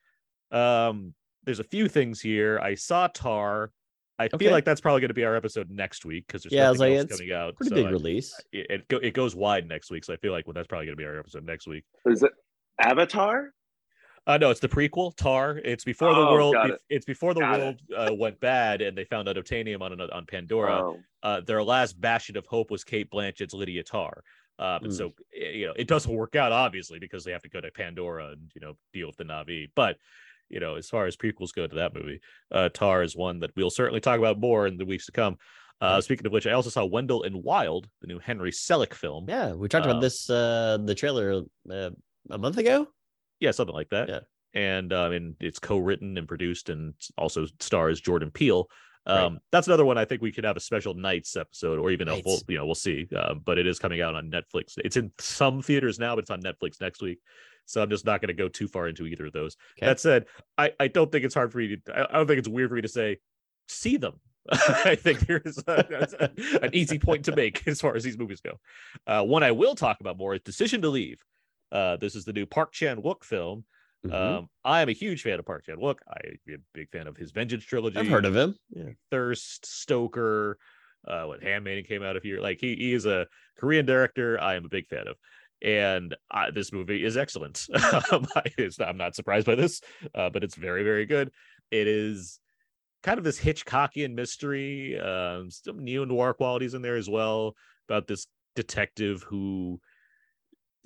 um, 0.50 1.14
there's 1.44 1.60
a 1.60 1.64
few 1.64 1.88
things 1.88 2.20
here. 2.20 2.58
I 2.58 2.74
saw 2.74 3.06
Tar. 3.06 3.70
I 4.20 4.24
Okay. 4.26 4.36
feel 4.44 4.52
like 4.52 4.64
that's 4.66 4.80
probably 4.82 5.00
going 5.00 5.08
to 5.08 5.14
be 5.14 5.24
our 5.24 5.34
episode 5.34 5.70
next 5.70 6.04
week 6.04 6.26
because 6.26 6.42
there's 6.42 6.52
Yeah, 6.52 6.64
I 6.68 6.72
nothing 6.72 6.80
like, 6.80 6.92
else 6.92 7.04
it's 7.04 7.16
coming 7.20 7.32
out. 7.32 7.56
Pretty 7.56 7.70
so 7.70 7.74
big 7.76 7.86
I- 7.86 7.90
release. 7.90 8.40
it 8.52 8.66
it, 8.70 8.88
go, 8.88 8.98
it 8.98 9.14
goes 9.14 9.34
wide 9.34 9.66
next 9.66 9.90
week, 9.90 10.04
so 10.04 10.12
I 10.12 10.16
feel 10.16 10.32
like 10.32 10.46
well, 10.46 10.54
that's 10.54 10.66
probably 10.66 10.86
going 10.86 10.96
to 10.96 11.00
be 11.02 11.06
our 11.06 11.18
episode 11.18 11.44
next 11.44 11.66
week. 11.66 11.84
Is 12.06 12.22
it 12.22 12.32
Avatar? 12.78 13.52
Uh, 14.26 14.36
no, 14.36 14.50
it's 14.50 14.60
the 14.60 14.68
prequel 14.68 15.16
Tar. 15.16 15.58
It's 15.64 15.82
before 15.84 16.14
the 16.14 16.20
Oh, 16.20 16.32
world. 16.32 16.52
got 16.54 16.70
it. 16.70 16.80
It's 16.90 17.06
before 17.06 17.32
the 17.32 17.40
Got 17.40 17.58
world 17.58 17.80
uh, 17.96 18.14
went 18.14 18.38
bad 18.40 18.82
and 18.82 18.96
they 18.96 19.04
found 19.04 19.26
unobtainium 19.28 19.80
on 19.80 19.98
on 19.98 20.26
Pandora. 20.26 20.82
Oh, 20.84 21.00
Uh, 21.22 21.40
their 21.40 21.62
last 21.62 21.98
bastion 22.00 22.36
of 22.36 22.44
hope 22.46 22.70
was 22.70 22.84
Cate 22.84 23.08
Blanchett's 23.10 23.54
Lydia 23.54 23.82
Tar. 23.82 24.22
Um, 24.58 24.84
and 24.84 24.92
Mm. 24.92 24.96
so 24.96 25.14
eh, 25.34 25.50
you 25.52 25.66
know 25.66 25.72
it 25.74 25.88
doesn't 25.88 26.12
work 26.14 26.36
out 26.36 26.52
obviously 26.52 26.98
because 26.98 27.24
they 27.24 27.32
have 27.32 27.42
to 27.42 27.48
go 27.48 27.62
to 27.62 27.70
Pandora 27.70 28.28
and 28.32 28.50
you 28.54 28.60
know 28.60 28.76
deal 28.92 29.06
with 29.06 29.16
the 29.16 29.24
Navi. 29.24 29.70
But 29.74 29.96
you 30.50 30.60
know, 30.60 30.74
as 30.76 30.88
far 30.88 31.06
as 31.06 31.16
prequels 31.16 31.54
go 31.54 31.66
to 31.66 31.76
that 31.76 31.94
movie, 31.94 32.20
uh, 32.52 32.68
Tar 32.70 33.02
is 33.02 33.16
one 33.16 33.40
that 33.40 33.50
we'll 33.56 33.70
certainly 33.70 34.00
talk 34.00 34.18
about 34.18 34.38
more 34.40 34.66
in 34.66 34.76
the 34.76 34.84
weeks 34.84 35.06
to 35.06 35.12
come. 35.12 35.36
Uh, 35.80 36.00
speaking 36.00 36.26
of 36.26 36.32
which, 36.32 36.46
I 36.46 36.52
also 36.52 36.68
saw 36.68 36.84
Wendell 36.84 37.22
and 37.22 37.42
Wild, 37.42 37.88
the 38.02 38.06
new 38.06 38.18
Henry 38.18 38.50
Selick 38.50 38.92
film. 38.92 39.24
Yeah, 39.28 39.52
we 39.52 39.66
talked 39.68 39.86
Um, 39.86 39.92
about 39.92 40.00
this 40.02 40.28
uh 40.28 40.76
the 40.84 40.94
trailer 40.94 41.42
uh, 41.70 41.90
a 42.28 42.36
month 42.38 42.58
ago. 42.58 42.86
Yeah, 43.40 43.52
something 43.52 43.74
like 43.74 43.88
that. 43.88 44.08
Yeah. 44.10 44.20
and 44.52 44.92
um, 44.92 45.12
and 45.12 45.36
it's 45.40 45.58
co-written 45.58 46.18
and 46.18 46.28
produced 46.28 46.68
and 46.68 46.92
also 47.16 47.46
stars 47.60 48.00
Jordan 48.00 48.30
Peele. 48.30 48.68
Right. 49.08 49.20
Um, 49.24 49.38
that's 49.50 49.66
another 49.68 49.86
one 49.86 49.96
I 49.96 50.04
think 50.04 50.20
we 50.20 50.30
could 50.30 50.44
have 50.44 50.58
a 50.58 50.60
special 50.60 50.92
nights 50.92 51.34
episode 51.34 51.78
or 51.78 51.90
even 51.90 52.08
a 52.08 52.22
full, 52.22 52.38
you 52.48 52.58
know, 52.58 52.66
we'll 52.66 52.74
see. 52.74 53.08
Uh, 53.16 53.32
but 53.32 53.56
it 53.56 53.66
is 53.66 53.78
coming 53.78 54.02
out 54.02 54.14
on 54.14 54.30
Netflix. 54.30 54.74
It's 54.76 54.98
in 54.98 55.10
some 55.18 55.62
theaters 55.62 55.98
now, 55.98 56.14
but 56.14 56.20
it's 56.24 56.30
on 56.30 56.42
Netflix 56.42 56.78
next 56.82 57.00
week. 57.00 57.18
So 57.70 57.80
I'm 57.82 57.90
just 57.90 58.04
not 58.04 58.20
going 58.20 58.28
to 58.28 58.34
go 58.34 58.48
too 58.48 58.66
far 58.66 58.88
into 58.88 59.06
either 59.06 59.26
of 59.26 59.32
those. 59.32 59.56
Okay. 59.78 59.86
That 59.86 60.00
said, 60.00 60.26
I, 60.58 60.72
I 60.80 60.88
don't 60.88 61.10
think 61.12 61.24
it's 61.24 61.34
hard 61.34 61.52
for 61.52 61.58
me 61.58 61.76
to, 61.86 61.96
I, 61.96 62.04
I 62.10 62.16
don't 62.18 62.26
think 62.26 62.38
it's 62.40 62.48
weird 62.48 62.68
for 62.70 62.74
me 62.74 62.82
to 62.82 62.88
say, 62.88 63.18
see 63.68 63.96
them. 63.96 64.20
I 64.50 64.96
think 64.96 65.20
there's 65.20 65.58
a, 65.58 65.86
that's 65.88 66.14
a- 66.14 66.30
an 66.64 66.74
easy 66.74 66.98
point 66.98 67.26
to 67.26 67.36
make 67.36 67.66
as 67.68 67.80
far 67.80 67.94
as 67.94 68.02
these 68.02 68.18
movies 68.18 68.40
go. 68.40 68.58
Uh, 69.06 69.22
one 69.22 69.42
I 69.42 69.52
will 69.52 69.74
talk 69.76 69.98
about 70.00 70.18
more 70.18 70.34
is 70.34 70.40
Decision 70.40 70.82
to 70.82 70.88
Leave. 70.88 71.20
Uh, 71.70 71.96
this 71.96 72.16
is 72.16 72.24
the 72.24 72.32
new 72.32 72.46
Park 72.46 72.72
Chan 72.72 73.00
Wook 73.02 73.22
film. 73.22 73.64
Mhm. 74.04 74.14
Um, 74.14 74.48
I 74.64 74.80
am 74.80 74.88
a 74.88 74.92
huge 74.92 75.22
fan 75.22 75.38
of 75.38 75.44
Park 75.44 75.66
Chan 75.66 75.76
Wook. 75.76 75.98
I'm 76.08 76.38
a 76.48 76.56
big 76.74 76.90
fan 76.90 77.06
of 77.06 77.16
his 77.16 77.30
Vengeance 77.32 77.62
trilogy. 77.64 77.98
I've 77.98 78.08
heard 78.08 78.24
of 78.24 78.34
him. 78.34 78.56
Yeah. 78.70 78.84
Thirst, 79.10 79.66
Stoker, 79.66 80.56
uh, 81.06 81.24
what 81.24 81.42
Handmaiden 81.42 81.84
came 81.84 82.02
out 82.02 82.16
of 82.16 82.22
here. 82.22 82.40
Like 82.40 82.58
he, 82.60 82.74
he 82.76 82.94
is 82.94 83.04
a 83.06 83.26
Korean 83.58 83.84
director. 83.86 84.40
I 84.40 84.54
am 84.54 84.64
a 84.64 84.68
big 84.68 84.88
fan 84.88 85.06
of, 85.06 85.16
and 85.62 86.16
I, 86.30 86.50
this 86.50 86.72
movie 86.72 87.04
is 87.04 87.16
excellent. 87.16 87.66
um, 88.12 88.26
I'm 88.80 88.96
not 88.96 89.14
surprised 89.14 89.46
by 89.46 89.54
this, 89.54 89.80
uh, 90.14 90.30
but 90.30 90.44
it's 90.44 90.54
very, 90.54 90.82
very 90.82 91.06
good. 91.06 91.30
It 91.70 91.86
is 91.86 92.40
kind 93.02 93.18
of 93.18 93.24
this 93.24 93.40
Hitchcockian 93.40 94.14
mystery, 94.14 94.98
um, 94.98 95.50
some 95.50 95.84
neo 95.84 96.04
noir 96.04 96.34
qualities 96.34 96.74
in 96.74 96.82
there 96.82 96.96
as 96.96 97.08
well 97.08 97.54
about 97.88 98.06
this 98.06 98.26
detective 98.54 99.22
who 99.22 99.80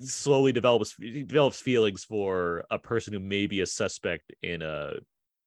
slowly 0.01 0.51
develops 0.51 0.95
develops 0.97 1.59
feelings 1.59 2.03
for 2.03 2.65
a 2.69 2.77
person 2.77 3.13
who 3.13 3.19
may 3.19 3.47
be 3.47 3.61
a 3.61 3.65
suspect 3.65 4.33
in 4.41 4.61
a 4.61 4.93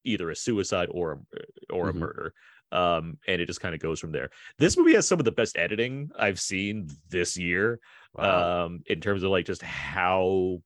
either 0.05 0.31
a 0.31 0.37
suicide 0.37 0.89
or 0.91 1.21
a, 1.35 1.73
or 1.75 1.91
a 1.91 1.93
Mhm. 1.93 1.99
murder 1.99 2.35
um 2.73 3.17
and 3.27 3.41
it 3.41 3.47
just 3.47 3.61
kind 3.61 3.75
of 3.75 3.81
goes 3.81 3.99
from 3.99 4.13
there. 4.13 4.31
This 4.59 4.77
movie 4.77 4.95
has 4.95 5.07
some 5.09 5.19
of 5.19 5.25
the 5.25 5.33
best 5.33 5.57
editing 5.57 6.11
i've 6.19 6.41
seen 6.41 6.89
this 7.09 7.37
year 7.37 7.81
Wow. 8.15 8.65
um 8.65 8.83
in 8.87 9.01
terms 9.01 9.23
of 9.23 9.31
like 9.31 9.47
just 9.47 9.63
how 9.63 10.61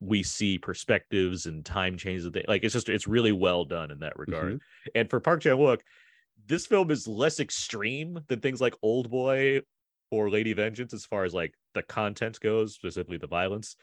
we 0.00 0.22
see 0.22 0.58
perspectives 0.58 1.46
and 1.46 1.64
time 1.64 1.96
changes 1.96 2.28
like 2.48 2.64
it's 2.64 2.74
just 2.74 2.88
it's 2.88 3.06
really 3.06 3.32
well 3.32 3.64
done 3.64 3.90
in 3.90 4.00
that 4.00 4.18
regard. 4.18 4.60
And 4.94 5.08
for 5.08 5.20
park 5.20 5.40
chan-wook 5.40 5.80
this 6.46 6.66
film 6.66 6.90
is 6.90 7.08
less 7.08 7.40
extreme 7.40 8.20
than 8.28 8.40
things 8.40 8.60
like 8.60 8.74
old 8.82 9.10
boy 9.10 9.62
or 10.10 10.30
lady 10.30 10.52
vengeance 10.52 10.92
as 10.92 11.04
far 11.06 11.24
as 11.24 11.32
like 11.34 11.54
the 11.74 11.82
content 11.82 12.38
goes 12.40 12.74
specifically 12.74 13.16
the 13.16 13.26
violence 13.26 13.76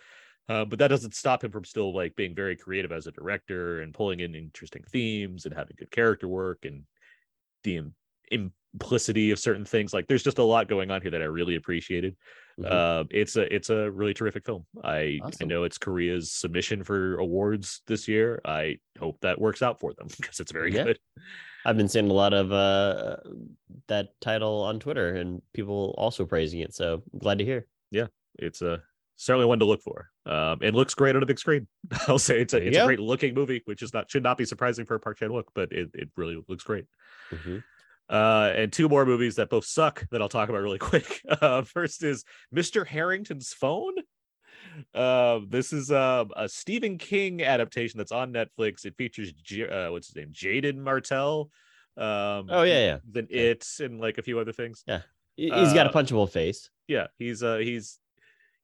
uh, 0.50 0.66
but 0.66 0.78
that 0.80 0.90
doesn't 0.90 1.16
stop 1.16 1.44
him 1.44 1.52
from 1.52 1.64
still 1.66 1.94
like 1.96 2.16
being 2.16 2.36
very 2.36 2.56
creative 2.56 2.92
as 2.92 3.08
a 3.08 3.12
director 3.12 3.82
and 3.82 3.94
pulling 3.94 4.20
in 4.20 4.36
interesting 4.36 4.84
themes 4.92 5.46
and 5.46 5.54
having 5.56 5.76
good 5.80 5.90
character 5.92 6.28
work 6.28 6.60
and 6.64 6.84
the 7.64 7.78
im- 7.78 7.94
implicity 8.32 9.32
of 9.32 9.40
certain 9.40 9.66
things 9.66 9.94
like 9.94 10.08
there's 10.08 10.24
just 10.24 10.40
a 10.40 10.44
lot 10.44 10.68
going 10.68 10.90
on 10.90 11.02
here 11.02 11.12
that 11.12 11.22
i 11.22 11.26
really 11.26 11.56
appreciated 11.56 12.16
Mhm. 12.60 12.72
uh, 12.72 13.04
it's 13.10 13.36
a 13.36 13.52
it's 13.52 13.72
a 13.72 13.90
really 13.90 14.14
terrific 14.14 14.46
film. 14.46 14.64
I 14.84 15.20
I 15.42 15.46
know 15.46 15.64
it's 15.64 15.80
Korea's 15.80 16.32
submission 16.32 16.84
for 16.84 17.18
awards 17.18 17.82
this 17.88 18.08
year. 18.08 18.42
I 18.46 18.78
hope 19.00 19.18
that 19.22 19.42
works 19.42 19.64
out 19.64 19.80
for 19.80 19.92
them 19.96 20.06
because 20.22 20.40
it's 20.40 20.52
very 20.52 20.72
Yeah. 20.72 20.84
good. 20.84 21.00
I've 21.66 21.78
been 21.78 21.88
seeing 21.88 22.12
a 22.12 22.14
lot 22.14 22.32
of 22.32 22.52
uh, 22.52 23.18
that 23.88 24.10
title 24.22 24.62
on 24.62 24.80
Twitter 24.80 25.16
and 25.16 25.42
people 25.54 25.96
also 25.98 26.28
praising 26.28 26.60
it. 26.60 26.76
So 26.76 27.02
I'm 27.12 27.18
glad 27.20 27.40
to 27.40 27.44
hear. 27.44 27.66
Yeah, 27.90 28.06
it's 28.38 28.62
a 28.62 28.84
certainly 29.24 29.46
one 29.46 29.60
to 29.60 29.66
look 29.66 29.82
for. 29.82 30.10
Um, 30.26 30.60
and 30.62 30.76
looks 30.76 30.94
great 30.94 31.16
on 31.16 31.24
a 31.24 31.26
big 31.26 31.40
screen. 31.40 31.68
I'll 32.08 32.20
say 32.20 32.40
it's 32.42 32.54
a 32.54 32.58
it's 32.66 32.78
a 32.78 32.86
great 32.86 33.00
looking 33.00 33.34
movie, 33.34 33.62
which 33.66 33.82
is 33.82 33.94
not 33.94 34.10
should 34.10 34.24
not 34.24 34.38
be 34.38 34.46
surprising 34.46 34.86
for 34.86 34.96
a 34.96 35.00
Park 35.00 35.18
Chan 35.20 35.30
Wook, 35.30 35.46
but 35.56 35.72
it, 35.72 35.90
it 35.94 36.10
really 36.18 36.42
looks 36.48 36.64
great. 36.64 36.86
Mhm. 37.32 37.64
Uh, 38.10 38.52
and 38.56 38.72
two 38.74 38.90
more 38.90 39.06
movies 39.06 39.36
that 39.36 39.50
both 39.50 39.66
suck 39.66 40.06
that 40.12 40.22
I'll 40.22 40.30
talk 40.30 40.50
about 40.50 40.62
really 40.62 40.78
quick. 40.90 41.22
Uh, 41.42 41.62
first 41.64 42.04
is 42.04 42.24
Mr. 42.54 42.86
Harrington's 42.86 43.54
Phone. 43.54 43.94
Uh, 44.94 45.40
this 45.50 45.72
is 45.74 45.92
uh, 45.92 46.26
a 46.36 46.48
Stephen 46.50 46.98
King 46.98 47.44
adaptation 47.44 47.98
that's 47.98 48.12
on 48.12 48.34
Netflix. 48.34 48.86
It 48.86 48.96
features 48.98 49.32
J- 49.34 49.68
uh, 49.70 49.92
what's 49.92 50.08
his 50.08 50.16
name, 50.16 50.32
Jaeden 50.34 50.78
Martell. 50.78 51.50
Um, 51.98 52.48
Oh, 52.50 52.64
yeah, 52.64 52.80
yeah. 52.86 52.98
Then 53.10 53.26
Okay. 53.26 53.50
it 53.52 53.66
and 53.80 54.00
like 54.00 54.18
a 54.18 54.22
few 54.24 54.40
other 54.40 54.52
things. 54.54 54.84
Yeah, 54.88 55.02
He's 55.38 55.50
got 55.74 55.88
a 55.88 55.90
Uh, 55.90 55.94
punchable 55.94 56.30
face. 56.30 56.70
Yeah, 56.88 57.08
he's 57.18 57.42
uh 57.44 57.58
he's 57.58 58.00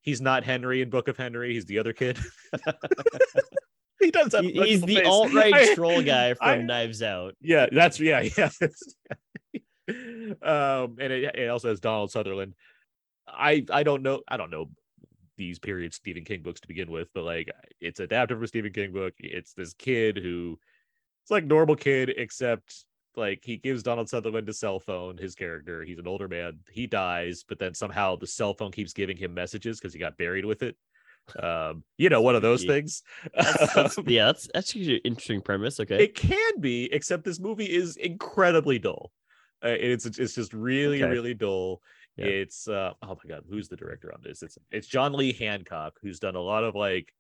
he's 0.02 0.22
not 0.22 0.44
Henry 0.44 0.82
in 0.82 0.90
Book 0.90 1.08
of 1.08 1.18
Henry. 1.18 1.54
He's 1.54 1.66
the 1.66 1.80
other 1.80 1.94
kid. 1.94 2.18
he 4.00 4.12
does 4.12 4.34
have. 4.34 4.44
He- 4.44 4.52
He's 4.62 4.82
the 4.82 4.96
face. 4.96 5.08
alt 5.08 5.34
right 5.34 5.76
troll 5.76 6.02
guy 6.02 6.34
from 6.36 6.48
I- 6.48 6.58
Knives 6.62 7.02
Out. 7.04 7.36
yeah, 7.42 7.68
that's 7.72 8.00
yeah, 8.00 8.28
yeah. 8.38 8.50
um, 10.42 10.98
and 11.00 11.12
it, 11.14 11.36
it 11.36 11.50
also 11.50 11.70
has 11.70 11.80
Donald 11.80 12.12
Sutherland. 12.12 12.54
I 13.28 13.66
I 13.72 13.84
don't 13.84 14.02
know 14.04 14.22
I 14.28 14.38
don't 14.38 14.52
know 14.52 14.70
these 15.38 15.60
period 15.60 15.94
Stephen 15.94 16.26
King 16.26 16.42
books 16.42 16.60
to 16.62 16.68
begin 16.68 16.92
with, 16.92 17.08
but 17.14 17.24
like 17.24 17.50
it's 17.80 18.00
adapted 18.00 18.38
from 18.38 18.44
a 18.44 18.48
Stephen 18.48 18.74
King 18.74 18.92
book. 18.92 19.14
It's 19.20 19.54
this 19.54 19.74
kid 19.74 20.18
who 20.18 20.60
it's 21.24 21.32
like 21.32 21.46
normal 21.46 21.76
kid, 21.76 22.10
except 22.16 22.86
like 23.16 23.42
he 23.44 23.58
gives 23.58 23.84
Donald 23.84 24.10
Sutherland 24.10 24.48
a 24.50 24.54
cell 24.54 24.80
phone, 24.80 25.18
his 25.18 25.36
character. 25.36 25.84
He's 25.84 26.00
an 26.00 26.08
older 26.08 26.28
man. 26.28 26.60
He 26.72 26.88
dies, 26.88 27.44
but 27.48 27.60
then 27.60 27.74
somehow 27.74 28.16
the 28.16 28.28
cell 28.28 28.54
phone 28.54 28.72
keeps 28.72 28.94
giving 28.94 29.18
him 29.18 29.34
messages 29.34 29.80
because 29.80 29.94
he 29.94 30.00
got 30.00 30.18
buried 30.18 30.46
with 30.46 30.64
it. 30.64 30.76
Um, 31.42 31.84
you 31.98 32.10
know, 32.10 32.22
one 32.22 32.36
of 32.36 32.42
those 32.42 32.64
things. 32.64 33.04
That's, 33.36 33.74
that's, 33.74 33.98
yeah, 34.08 34.26
that's 34.26 34.50
that's 34.54 34.70
actually 34.70 34.96
an 34.96 35.02
interesting 35.06 35.42
premise. 35.42 35.80
Okay. 35.80 36.04
It 36.04 36.16
can 36.16 36.60
be, 36.60 36.92
except 36.92 37.24
this 37.24 37.40
movie 37.40 37.66
is 37.72 37.98
incredibly 37.98 38.80
dull. 38.80 39.12
Uh, 39.64 39.70
it's 39.70 40.06
it's 40.06 40.34
just 40.36 40.54
really 40.54 41.04
Okay. 41.04 41.12
really 41.12 41.34
dull. 41.34 41.82
Yeah. 42.16 42.26
It's 42.26 42.68
uh 42.68 42.94
oh 43.04 43.18
my 43.24 43.30
god, 43.36 43.44
who's 43.50 43.68
the 43.68 43.76
director 43.76 44.12
on 44.14 44.22
this? 44.24 44.42
It's 44.42 44.58
it's 44.72 44.88
John 44.88 45.14
Lee 45.14 45.34
Hancock 45.34 46.00
who's 46.02 46.20
done 46.20 46.36
a 46.36 46.42
lot 46.42 46.64
of 46.64 46.76
like 46.76 47.14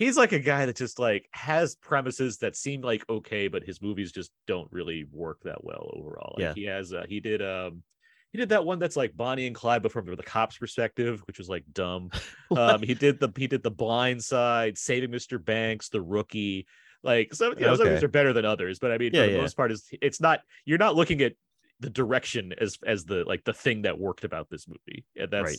he's 0.00 0.16
like 0.16 0.32
a 0.32 0.38
guy 0.38 0.66
that 0.66 0.76
just 0.76 0.98
like 0.98 1.28
has 1.30 1.76
premises 1.76 2.38
that 2.38 2.56
seem 2.56 2.80
like 2.80 3.04
okay, 3.08 3.46
but 3.46 3.62
his 3.62 3.80
movies 3.80 4.10
just 4.10 4.32
don't 4.46 4.66
really 4.72 5.06
work 5.12 5.38
that 5.44 5.62
well 5.62 5.90
overall. 5.92 6.34
Like 6.36 6.42
Yeah. 6.42 6.54
he 6.54 6.64
has 6.64 6.92
uh, 6.92 7.04
he 7.08 7.20
did 7.20 7.42
um 7.42 7.84
he 8.32 8.38
did 8.38 8.48
that 8.48 8.64
one 8.64 8.78
that's 8.78 8.96
like 8.96 9.16
Bonnie 9.16 9.46
and 9.46 9.54
Clyde, 9.54 9.82
but 9.82 9.92
from 9.92 10.06
the 10.06 10.22
cop's 10.22 10.56
perspective, 10.56 11.22
which 11.26 11.38
was 11.38 11.48
like 11.48 11.64
dumb. 11.72 12.10
um, 12.56 12.82
he 12.82 12.94
did 12.94 13.20
the 13.20 13.30
he 13.36 13.46
did 13.46 13.62
the 13.62 13.70
Blind 13.70 14.24
Side, 14.24 14.78
Saving 14.78 15.10
Mr. 15.10 15.44
Banks, 15.44 15.88
The 15.90 16.00
Rookie. 16.00 16.66
Like 17.02 17.32
some, 17.34 17.54
you 17.58 17.66
know, 17.66 17.76
some 17.76 17.86
of 17.86 17.92
these 17.94 18.04
are 18.04 18.08
better 18.08 18.32
than 18.32 18.44
others, 18.44 18.78
but 18.78 18.92
I 18.92 18.98
mean, 18.98 19.12
Yeah, 19.14 19.22
for 19.22 19.26
the 19.28 19.32
yeah. 19.36 19.40
most 19.42 19.56
part, 19.56 19.72
is 19.72 19.88
it's 20.02 20.20
not. 20.20 20.40
You're 20.64 20.78
not 20.78 20.96
looking 20.96 21.22
at 21.22 21.32
the 21.80 21.90
direction 21.90 22.54
as 22.58 22.78
as 22.86 23.04
the 23.04 23.24
like 23.24 23.42
the 23.44 23.54
thing 23.54 23.82
that 23.82 23.98
worked 23.98 24.24
about 24.24 24.48
this 24.50 24.68
movie. 24.68 25.04
And 25.16 25.30
that's 25.30 25.50
Right. 25.50 25.58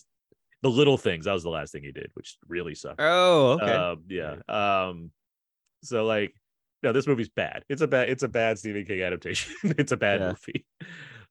The 0.61 0.69
little 0.69 0.97
things. 0.97 1.25
That 1.25 1.33
was 1.33 1.43
the 1.43 1.49
last 1.49 1.71
thing 1.71 1.83
he 1.83 1.91
did, 1.91 2.11
which 2.13 2.37
really 2.47 2.75
sucked. 2.75 2.99
oh, 3.01 3.51
okay. 3.61 3.73
Um, 3.73 4.03
yeah. 4.09 4.35
Um, 4.47 5.11
so 5.83 6.05
like, 6.05 6.35
no, 6.83 6.91
this 6.91 7.07
movie's 7.07 7.29
bad. 7.29 7.63
It's 7.69 7.81
a 7.81 7.87
bad. 7.87 8.09
It's 8.09 8.23
a 8.23 8.27
bad 8.27 8.59
Stephen 8.59 8.85
King 8.85 9.01
adaptation. 9.01 9.55
it's 9.77 9.91
a 9.91 9.97
bad 9.97 10.19
Yeah. 10.19 10.27
movie. 10.29 10.65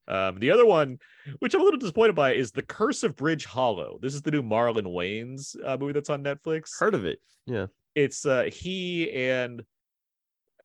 Um, 0.07 0.39
the 0.39 0.51
other 0.51 0.65
one, 0.65 0.97
which 1.39 1.53
I'm 1.53 1.61
a 1.61 1.63
little 1.63 1.79
disappointed 1.79 2.15
by, 2.15 2.33
is 2.33 2.51
The 2.51 2.61
Curse 2.63 3.03
of 3.03 3.15
Bridge 3.15 3.45
Hollow. 3.45 3.99
This 4.01 4.13
is 4.15 4.21
the 4.21 4.31
new 4.31 4.41
Marlon 4.41 4.83
Wayans 4.87 5.55
uh, 5.65 5.77
movie 5.77 5.93
that's 5.93 6.09
on 6.09 6.23
Netflix. 6.23 6.77
Heard 6.79 6.95
of 6.95 7.05
it? 7.05 7.19
Yeah. 7.45 7.67
It's 7.95 8.25
uh, 8.25 8.49
he 8.51 9.11
and 9.11 9.63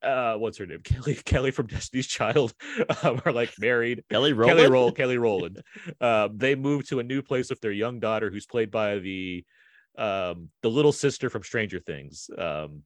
uh, 0.02 0.34
what's 0.34 0.58
her 0.58 0.66
name? 0.66 0.80
Kelly 0.84 1.14
Kelly 1.14 1.50
from 1.50 1.66
Destiny's 1.66 2.06
Child 2.06 2.54
um, 3.02 3.20
are 3.24 3.32
like 3.32 3.52
married. 3.58 4.04
Kelly 4.10 4.32
Rowland. 4.32 4.58
Kelly 4.58 4.70
Roll, 4.70 4.92
Kelly 4.92 5.18
Rowland. 5.18 5.62
Um, 6.00 6.36
they 6.36 6.54
move 6.54 6.86
to 6.88 7.00
a 7.00 7.02
new 7.02 7.22
place 7.22 7.50
with 7.50 7.60
their 7.60 7.72
young 7.72 8.00
daughter, 8.00 8.30
who's 8.30 8.46
played 8.46 8.70
by 8.70 8.98
the 8.98 9.44
um 9.98 10.50
the 10.62 10.70
little 10.70 10.92
sister 10.92 11.30
from 11.30 11.42
Stranger 11.42 11.80
Things. 11.80 12.28
Um, 12.36 12.82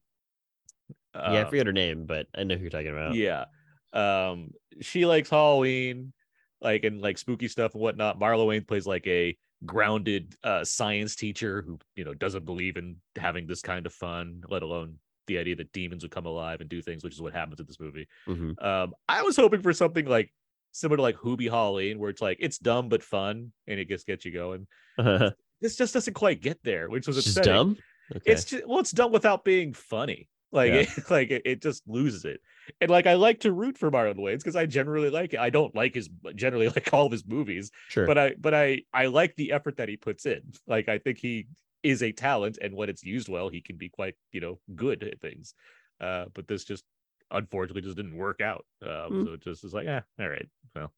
yeah, 1.13 1.21
I 1.21 1.41
uh, 1.41 1.49
forget 1.49 1.67
her 1.67 1.73
name, 1.73 2.05
but 2.05 2.27
I 2.35 2.43
know 2.43 2.55
who 2.55 2.61
you're 2.61 2.69
talking 2.69 2.87
about. 2.87 3.15
yeah. 3.15 3.45
Um, 3.93 4.51
she 4.79 5.05
likes 5.05 5.29
Halloween, 5.29 6.13
like 6.61 6.83
and 6.85 7.01
like 7.01 7.17
spooky 7.17 7.47
stuff 7.47 7.73
and 7.73 7.81
whatnot. 7.81 8.19
marlo 8.19 8.47
Wayne 8.47 8.63
plays 8.63 8.87
like 8.87 9.05
a 9.07 9.35
grounded 9.63 10.33
uh 10.43 10.63
science 10.63 11.15
teacher 11.15 11.61
who 11.61 11.77
you 11.95 12.03
know 12.03 12.15
doesn't 12.15 12.45
believe 12.45 12.77
in 12.77 12.95
having 13.15 13.47
this 13.47 13.61
kind 13.61 13.85
of 13.85 13.93
fun, 13.93 14.41
let 14.47 14.63
alone 14.63 14.95
the 15.33 15.39
idea 15.39 15.55
that 15.55 15.71
demons 15.71 16.03
would 16.03 16.11
come 16.11 16.25
alive 16.25 16.61
and 16.61 16.69
do 16.69 16.81
things, 16.81 17.03
which 17.03 17.13
is 17.13 17.21
what 17.21 17.33
happens 17.33 17.59
in 17.59 17.65
this 17.65 17.79
movie. 17.79 18.07
Mhm. 18.27 18.61
Um, 18.63 18.93
I 19.07 19.21
was 19.23 19.35
hoping 19.35 19.61
for 19.61 19.73
something 19.73 20.05
like 20.05 20.31
similar 20.71 20.97
to 20.97 21.01
like 21.03 21.17
Hubie 21.17 21.49
Halloween, 21.49 21.99
where 21.99 22.09
it's 22.09 22.21
like 22.21 22.37
it's 22.39 22.57
dumb 22.57 22.89
but 22.89 23.03
fun 23.03 23.51
and 23.67 23.79
it 23.79 23.87
just 23.89 24.05
gets 24.07 24.25
you 24.25 24.31
going. 24.31 24.67
This 25.61 25.75
just 25.75 25.93
doesn't 25.93 26.15
quite 26.15 26.41
get 26.41 26.57
there, 26.63 26.89
which 26.89 27.05
was 27.05 27.17
It's 27.19 27.35
just 27.35 27.43
dumb. 27.43 27.77
Okay. 28.11 28.31
It's 28.31 28.45
just 28.45 28.65
well, 28.67 28.79
it's 28.79 28.89
done 28.91 29.11
without 29.11 29.45
being 29.45 29.73
funny. 29.73 30.27
Like, 30.51 30.69
Yeah. 30.71 30.79
it, 30.79 30.89
like 31.11 31.29
it, 31.29 31.43
it 31.45 31.61
just 31.61 31.87
loses 31.87 32.25
it. 32.25 32.41
And 32.81 32.89
like, 32.89 33.05
I 33.05 33.13
like 33.13 33.41
to 33.41 33.51
root 33.51 33.77
for 33.77 33.91
Marlon 33.91 34.15
Wayans 34.17 34.39
because 34.39 34.55
I 34.55 34.65
generally 34.65 35.11
like 35.11 35.35
it. 35.35 35.39
I 35.39 35.51
don't 35.51 35.75
like 35.75 35.93
his 35.93 36.09
generally 36.35 36.67
like 36.75 36.89
all 36.93 37.05
of 37.05 37.11
his 37.11 37.27
movies, 37.27 37.69
sure. 37.89 38.07
but 38.07 38.17
I 38.17 38.33
but 38.39 38.55
I 38.55 38.81
I 38.91 39.05
like 39.05 39.35
the 39.35 39.51
effort 39.51 39.77
that 39.77 39.87
he 39.87 39.97
puts 39.97 40.25
in. 40.25 40.41
Like, 40.65 40.89
I 40.89 40.97
think 40.97 41.19
he 41.19 41.45
is 41.83 42.03
a 42.03 42.11
talent, 42.11 42.57
and 42.61 42.75
when 42.75 42.89
it's 42.89 43.03
used 43.03 43.29
well, 43.29 43.49
he 43.49 43.61
can 43.61 43.77
be 43.77 43.89
quite 43.89 44.15
you 44.31 44.41
know 44.41 44.59
good 44.75 45.03
at 45.03 45.19
things. 45.21 45.53
uh, 45.99 46.25
but 46.33 46.47
this 46.47 46.63
just 46.63 46.83
unfortunately 47.31 47.81
just 47.81 47.95
didn't 47.97 48.15
work 48.17 48.41
out. 48.41 48.65
Um, 48.85 49.07
Hmm. 49.09 49.25
So 49.25 49.33
it 49.33 49.41
just 49.41 49.63
is 49.63 49.73
like, 49.73 49.85
yeah, 49.85 50.01
all 50.19 50.27
right, 50.29 50.47
well. 50.75 50.91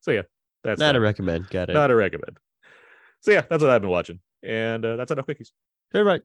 So 0.00 0.10
yeah, 0.10 0.22
that's 0.64 0.78
Not 0.80 0.92
that. 0.92 0.96
a 0.96 1.00
recommend. 1.00 1.48
Got 1.50 1.70
it. 1.70 1.74
not 1.74 1.90
a 1.90 1.94
recommend. 1.96 2.38
So 3.20 3.32
yeah, 3.32 3.42
that's 3.48 3.62
what 3.62 3.70
I've 3.70 3.82
been 3.82 3.90
watching, 3.90 4.20
and 4.42 4.84
uh, 4.84 4.96
that's 4.96 5.10
enough 5.12 5.26
quickies. 5.26 5.50
All 5.94 6.02
right. 6.02 6.22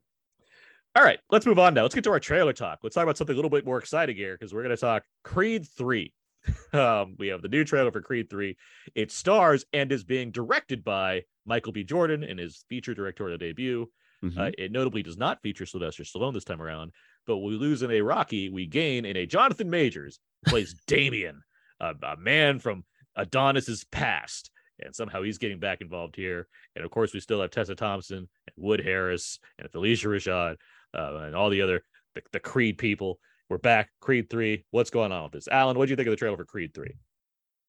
All 0.94 1.02
right, 1.04 1.18
let's 1.30 1.44
move 1.44 1.58
on 1.58 1.74
now. 1.74 1.82
Let's 1.82 1.94
get 1.94 2.04
to 2.04 2.10
our 2.10 2.20
trailer 2.20 2.54
talk. 2.54 2.78
Let's 2.82 2.94
talk 2.94 3.02
about 3.02 3.18
something 3.18 3.34
a 3.34 3.36
little 3.36 3.50
bit 3.50 3.66
more 3.66 3.76
exciting 3.78 4.16
here 4.16 4.34
because 4.34 4.54
we're 4.54 4.62
going 4.62 4.74
to 4.74 4.80
talk 4.80 5.02
Creed 5.24 5.66
3. 5.76 6.12
Um, 6.72 7.16
we 7.18 7.26
have 7.28 7.42
the 7.42 7.48
new 7.48 7.64
trailer 7.64 7.90
for 7.90 8.00
Creed 8.00 8.30
3. 8.30 8.56
It 8.94 9.10
stars 9.12 9.64
and 9.72 9.90
is 9.92 10.04
being 10.04 10.30
directed 10.30 10.84
by 10.84 11.24
Michael 11.46 11.72
B. 11.72 11.84
Jordan 11.84 12.22
in 12.24 12.38
his 12.38 12.64
feature 12.68 12.94
directorial 12.94 13.38
debut. 13.38 13.90
Mhm. 14.22 14.38
Uh, 14.38 14.50
it 14.58 14.72
notably 14.72 15.02
does 15.02 15.16
not 15.16 15.42
feature 15.42 15.66
Sylvester 15.66 16.02
Stallone 16.02 16.32
this 16.32 16.44
time 16.44 16.62
around, 16.62 16.92
but 17.26 17.38
we 17.38 17.54
lose 17.54 17.82
in 17.82 17.90
a 17.90 18.00
Rocky, 18.00 18.48
we 18.48 18.66
gain 18.66 19.04
in 19.04 19.16
a 19.16 19.26
Jonathan 19.26 19.68
Majors 19.70 20.18
plays 20.46 20.74
Damien, 20.86 21.42
a, 21.80 21.94
a 22.02 22.16
man 22.16 22.58
from 22.58 22.84
Adonis's 23.16 23.84
past, 23.84 24.50
and 24.80 24.94
somehow 24.94 25.22
he's 25.22 25.38
getting 25.38 25.58
back 25.60 25.80
involved 25.80 26.16
here. 26.16 26.48
And 26.74 26.84
of 26.84 26.90
course, 26.90 27.12
we 27.12 27.20
still 27.20 27.40
have 27.40 27.50
Tessa 27.50 27.74
Thompson 27.74 28.18
and 28.18 28.56
Wood 28.56 28.80
Harris 28.80 29.38
and 29.58 29.70
Phylicia 29.70 30.06
Rashad 30.08 30.56
uh, 30.94 31.16
and 31.26 31.34
all 31.34 31.50
the 31.50 31.62
other 31.62 31.82
the, 32.14 32.22
the 32.32 32.40
Creed 32.40 32.78
people. 32.78 33.18
We're 33.48 33.58
back, 33.58 33.90
Creed 34.00 34.28
Three. 34.30 34.64
What's 34.70 34.90
going 34.90 35.12
on 35.12 35.24
with 35.24 35.32
this, 35.32 35.48
Alan? 35.48 35.78
What 35.78 35.86
do 35.86 35.90
you 35.90 35.96
think 35.96 36.08
of 36.08 36.12
the 36.12 36.16
trailer 36.16 36.36
for 36.36 36.44
Creed 36.44 36.74
Three? 36.74 36.96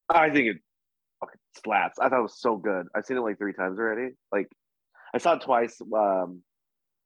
I 0.08 0.30
think 0.30 0.46
it 0.48 0.56
fucking 1.20 1.40
slaps. 1.64 1.98
I 1.98 2.08
thought 2.08 2.20
it 2.20 2.22
was 2.22 2.40
so 2.40 2.56
good. 2.56 2.86
I've 2.94 3.04
seen 3.04 3.16
it 3.16 3.20
like 3.20 3.38
three 3.38 3.52
times 3.52 3.78
already. 3.78 4.14
Like 4.32 4.48
I 5.14 5.18
saw 5.18 5.34
it 5.34 5.42
twice 5.42 5.80
um, 5.94 6.42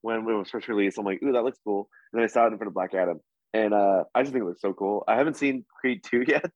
when 0.01 0.17
it 0.17 0.33
was 0.33 0.49
first 0.49 0.67
released. 0.67 0.97
I'm 0.97 1.05
like, 1.05 1.21
ooh, 1.23 1.31
that 1.31 1.43
looks 1.43 1.59
cool. 1.63 1.89
And 2.11 2.19
then 2.19 2.23
I 2.23 2.31
saw 2.31 2.45
it 2.45 2.51
in 2.51 2.57
front 2.57 2.67
of 2.67 2.73
Black 2.73 2.93
Adam, 2.93 3.19
and 3.53 3.73
uh, 3.73 4.03
I 4.13 4.21
just 4.21 4.33
think 4.33 4.43
it 4.43 4.47
looks 4.47 4.61
so 4.61 4.73
cool. 4.73 5.03
I 5.07 5.15
haven't 5.15 5.37
seen 5.37 5.65
Creed 5.79 6.03
two 6.03 6.23
yet, 6.27 6.49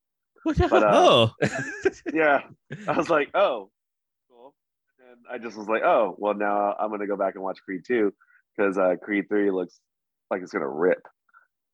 but 0.45 0.83
uh, 0.83 0.91
oh, 0.91 1.31
yeah, 2.13 2.41
I 2.87 2.97
was 2.97 3.09
like, 3.09 3.29
oh, 3.33 3.69
cool. 4.29 4.53
And 4.99 5.19
I 5.31 5.43
just 5.43 5.57
was 5.57 5.67
like, 5.67 5.83
oh, 5.83 6.15
well, 6.17 6.33
now 6.33 6.75
I'm 6.79 6.89
gonna 6.89 7.07
go 7.07 7.17
back 7.17 7.35
and 7.35 7.43
watch 7.43 7.59
Creed 7.63 7.81
two 7.87 8.13
because 8.55 8.77
uh, 8.77 8.95
Creed 9.01 9.25
three 9.29 9.51
looks 9.51 9.79
like 10.29 10.41
it's 10.41 10.51
gonna 10.51 10.67
rip. 10.69 11.01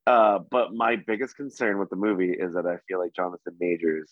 Uh, 0.05 0.39
but 0.51 0.73
my 0.73 0.97
biggest 1.07 1.35
concern 1.37 1.79
with 1.79 1.89
the 1.89 1.95
movie 1.95 2.33
is 2.37 2.53
that 2.55 2.65
I 2.65 2.75
feel 2.87 2.99
like 2.99 3.15
Jonathan 3.15 3.55
Majors 3.59 4.11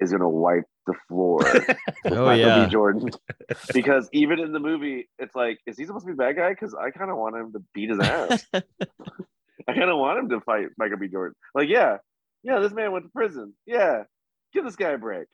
is 0.00 0.12
gonna 0.12 0.28
wipe 0.28 0.64
the 0.86 0.94
floor. 1.08 1.40
Oh, 2.06 2.26
Michael 2.26 2.36
yeah. 2.36 2.64
B. 2.66 2.70
Jordan, 2.70 3.08
because 3.72 4.10
even 4.12 4.38
in 4.38 4.52
the 4.52 4.58
movie, 4.60 5.08
it's 5.18 5.34
like, 5.34 5.58
is 5.66 5.78
he 5.78 5.86
supposed 5.86 6.04
to 6.06 6.12
be 6.12 6.12
a 6.12 6.16
bad 6.16 6.36
guy? 6.36 6.50
Because 6.50 6.74
I 6.74 6.90
kind 6.90 7.10
of 7.10 7.16
want 7.16 7.34
him 7.34 7.52
to 7.54 7.62
beat 7.72 7.88
his 7.88 7.98
ass. 7.98 8.44
I 8.54 9.72
kind 9.72 9.88
of 9.90 9.96
want 9.98 10.18
him 10.18 10.28
to 10.28 10.40
fight 10.42 10.66
Michael 10.76 10.98
B. 10.98 11.08
Jordan. 11.08 11.34
Like, 11.54 11.70
yeah, 11.70 11.96
yeah, 12.42 12.58
this 12.60 12.72
man 12.74 12.92
went 12.92 13.06
to 13.06 13.10
prison. 13.10 13.54
Yeah, 13.66 14.02
give 14.52 14.64
this 14.64 14.76
guy 14.76 14.90
a 14.90 14.98
break. 14.98 15.26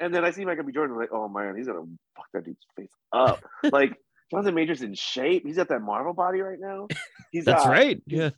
And 0.00 0.14
then 0.14 0.24
I 0.24 0.30
see 0.30 0.44
Michael 0.46 0.64
B. 0.64 0.72
Jordan, 0.72 0.94
I'm 0.94 1.00
like, 1.00 1.12
oh 1.12 1.28
man, 1.28 1.56
he's 1.56 1.66
gonna 1.66 1.84
fuck 2.16 2.26
that 2.32 2.44
dude's 2.46 2.56
face 2.74 2.90
up. 3.12 3.44
like 3.70 3.94
Jonathan 4.30 4.54
Majors 4.54 4.80
in 4.80 4.94
shape. 4.94 5.42
He's 5.44 5.56
got 5.56 5.68
that 5.68 5.82
Marvel 5.82 6.14
body 6.14 6.40
right 6.40 6.58
now. 6.58 6.88
He's 7.32 7.44
that's 7.44 7.64
got- 7.64 7.70
right. 7.70 8.02
Yeah. 8.06 8.30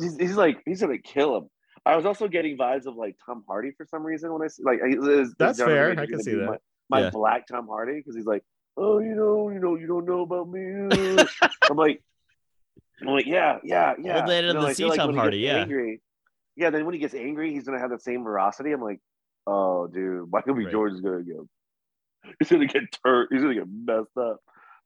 He's, 0.00 0.16
he's 0.16 0.36
like 0.36 0.60
he's 0.64 0.80
gonna 0.80 0.98
kill 0.98 1.36
him. 1.36 1.50
I 1.86 1.96
was 1.96 2.06
also 2.06 2.28
getting 2.28 2.56
vibes 2.56 2.86
of 2.86 2.96
like 2.96 3.16
Tom 3.24 3.44
Hardy 3.46 3.72
for 3.76 3.84
some 3.86 4.02
reason 4.04 4.32
when 4.32 4.42
I 4.42 4.48
see 4.48 4.62
like 4.64 4.80
is- 4.86 5.06
is 5.06 5.34
That's 5.38 5.58
Jonathan 5.58 5.96
fair. 5.96 6.00
I 6.00 6.06
can 6.06 6.22
see 6.22 6.34
that. 6.34 6.46
My, 6.46 6.56
my 6.88 7.00
Yeah. 7.04 7.10
black 7.10 7.46
Tom 7.46 7.66
Hardy 7.68 7.94
because 7.98 8.16
he's 8.16 8.26
like, 8.26 8.42
oh, 8.76 8.98
you 8.98 9.14
know, 9.14 9.50
you 9.50 9.58
know, 9.60 9.76
you 9.76 9.86
don't 9.86 10.06
know 10.06 10.22
about 10.22 10.48
me. 10.48 10.60
I'm 11.70 11.76
like, 11.76 12.02
I'm 13.00 13.08
like, 13.08 13.26
yeah, 13.26 13.58
yeah, 13.64 13.94
yeah. 14.00 14.16
Old 14.18 14.26
man 14.28 14.44
You 14.44 14.50
of 14.50 14.56
know, 14.56 14.62
the 14.62 14.68
I 14.68 14.74
feel 14.74 14.90
sea 14.92 14.96
Tom 14.96 15.14
Hardy, 15.14 15.40
gets 15.40 15.52
yeah. 15.52 15.60
Angry, 15.62 16.00
yeah. 16.56 16.70
Then 16.70 16.84
when 16.86 16.94
he 16.94 17.00
gets 17.00 17.14
angry, 17.14 17.52
he's 17.52 17.64
gonna 17.64 17.80
have 17.80 17.90
the 17.90 17.98
same 17.98 18.24
veracity. 18.24 18.72
I'm 18.72 18.80
like, 18.82 19.00
oh, 19.46 19.86
dude, 19.86 20.30
Michael 20.30 20.54
B. 20.54 20.64
Right. 20.64 20.72
Jordan's 20.72 21.00
gonna 21.00 21.22
go. 21.22 21.46
He's 22.38 22.48
gonna 22.50 22.66
get 22.66 22.82
turned. 23.04 23.28
He's 23.30 23.42
gonna 23.42 23.54
get 23.54 23.66
messed 23.68 24.16
up. 24.16 24.38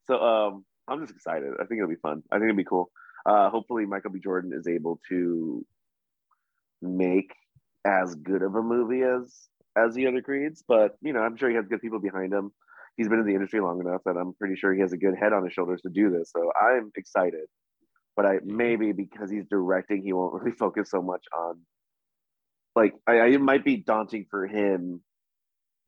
So 0.07 0.19
um, 0.21 0.65
I'm 0.89 1.01
just 1.01 1.15
excited. 1.15 1.53
I 1.61 1.65
think 1.67 1.79
it'll 1.79 1.89
be 1.89 1.95
fun. 1.97 2.23
I 2.33 2.37
think 2.37 2.45
it'll 2.49 2.57
be 2.57 2.65
cool. 2.65 2.91
Uh, 3.27 3.51
hopefully, 3.51 3.87
Michael 3.87 4.11
B. 4.11 4.19
Jordan 4.21 4.53
is 4.55 4.67
able 4.67 5.01
to 5.09 5.65
make 6.83 7.33
as 7.85 8.14
good 8.14 8.43
of 8.43 8.55
a 8.55 8.62
movie 8.62 9.03
as 9.03 9.49
as 9.77 9.95
the 9.95 10.07
other 10.07 10.23
creeds. 10.23 10.62
But 10.67 10.97
you 11.01 11.12
know, 11.12 11.21
I'm 11.21 11.37
sure 11.37 11.49
he 11.51 11.57
has 11.57 11.67
good 11.67 11.81
people 11.81 12.01
behind 12.01 12.33
him. 12.33 12.53
He's 12.97 13.09
been 13.09 13.21
in 13.21 13.27
the 13.27 13.35
industry 13.35 13.61
long 13.61 13.81
enough 13.81 14.03
that 14.07 14.17
I'm 14.17 14.35
pretty 14.35 14.57
sure 14.57 14.75
he 14.75 14.81
has 14.81 14.93
a 14.93 14.97
good 14.97 15.14
head 15.17 15.33
on 15.33 15.45
his 15.45 15.53
shoulders 15.53 15.81
to 15.83 15.88
do 15.91 16.11
this. 16.11 16.33
So 16.35 16.51
I'm 16.61 16.91
excited. 16.97 17.47
But 18.17 18.27
I 18.27 18.37
mm-hmm. 18.37 18.57
maybe 18.57 18.93
because 18.93 19.31
he's 19.31 19.45
directing, 19.49 20.03
he 20.03 20.12
won't 20.12 20.35
really 20.43 20.53
focus 20.57 20.91
so 20.91 21.01
much 21.03 21.25
on 21.37 21.61
like 22.75 22.95
I, 23.07 23.19
I 23.19 23.27
it 23.29 23.41
might 23.41 23.64
be 23.64 23.77
daunting 23.77 24.27
for 24.31 24.47
him 24.47 25.03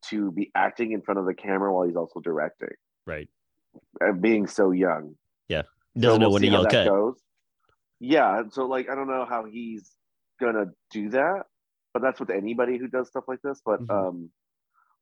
to 0.09 0.31
be 0.33 0.51
acting 0.55 0.93
in 0.93 1.03
front 1.03 1.21
of 1.21 1.27
the 1.27 1.35
camera 1.35 1.73
while 1.73 1.87
he's 1.87 1.97
also 1.97 2.21
directing 2.21 2.69
Right. 3.07 3.29
and 4.01 4.21
being 4.23 4.47
so 4.47 4.71
young. 4.71 5.15
Yeah. 5.49 5.63
Doesn't 5.99 6.19
So 6.19 6.19
know 6.19 6.29
we'll 6.29 6.33
when 6.35 6.41
see 6.43 6.47
to 6.47 6.53
how 6.53 6.63
yell 6.63 6.71
that 6.71 6.73
cut. 6.73 6.87
goes. 6.89 7.21
Yeah, 7.99 8.43
so 8.51 8.67
like 8.67 8.89
I 8.89 8.95
don't 8.95 9.09
know 9.09 9.27
how 9.29 9.45
he's 9.45 9.91
gonna 10.41 10.67
do 10.91 11.11
that, 11.11 11.43
but 11.93 12.03
that's 12.03 12.19
with 12.19 12.31
anybody 12.31 12.79
who 12.79 12.89
does 12.89 13.09
stuff 13.09 13.25
like 13.29 13.41
this. 13.43 13.61
But 13.65 13.81
Mhm. 13.87 13.91
um, 14.09 14.31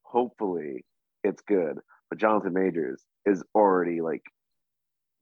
hopefully 0.03 0.85
it's 1.25 1.43
good. 1.43 1.79
But 2.11 2.19
Jonathan 2.19 2.53
Majors 2.53 3.05
is 3.27 3.43
already 3.55 4.01
like 4.01 4.23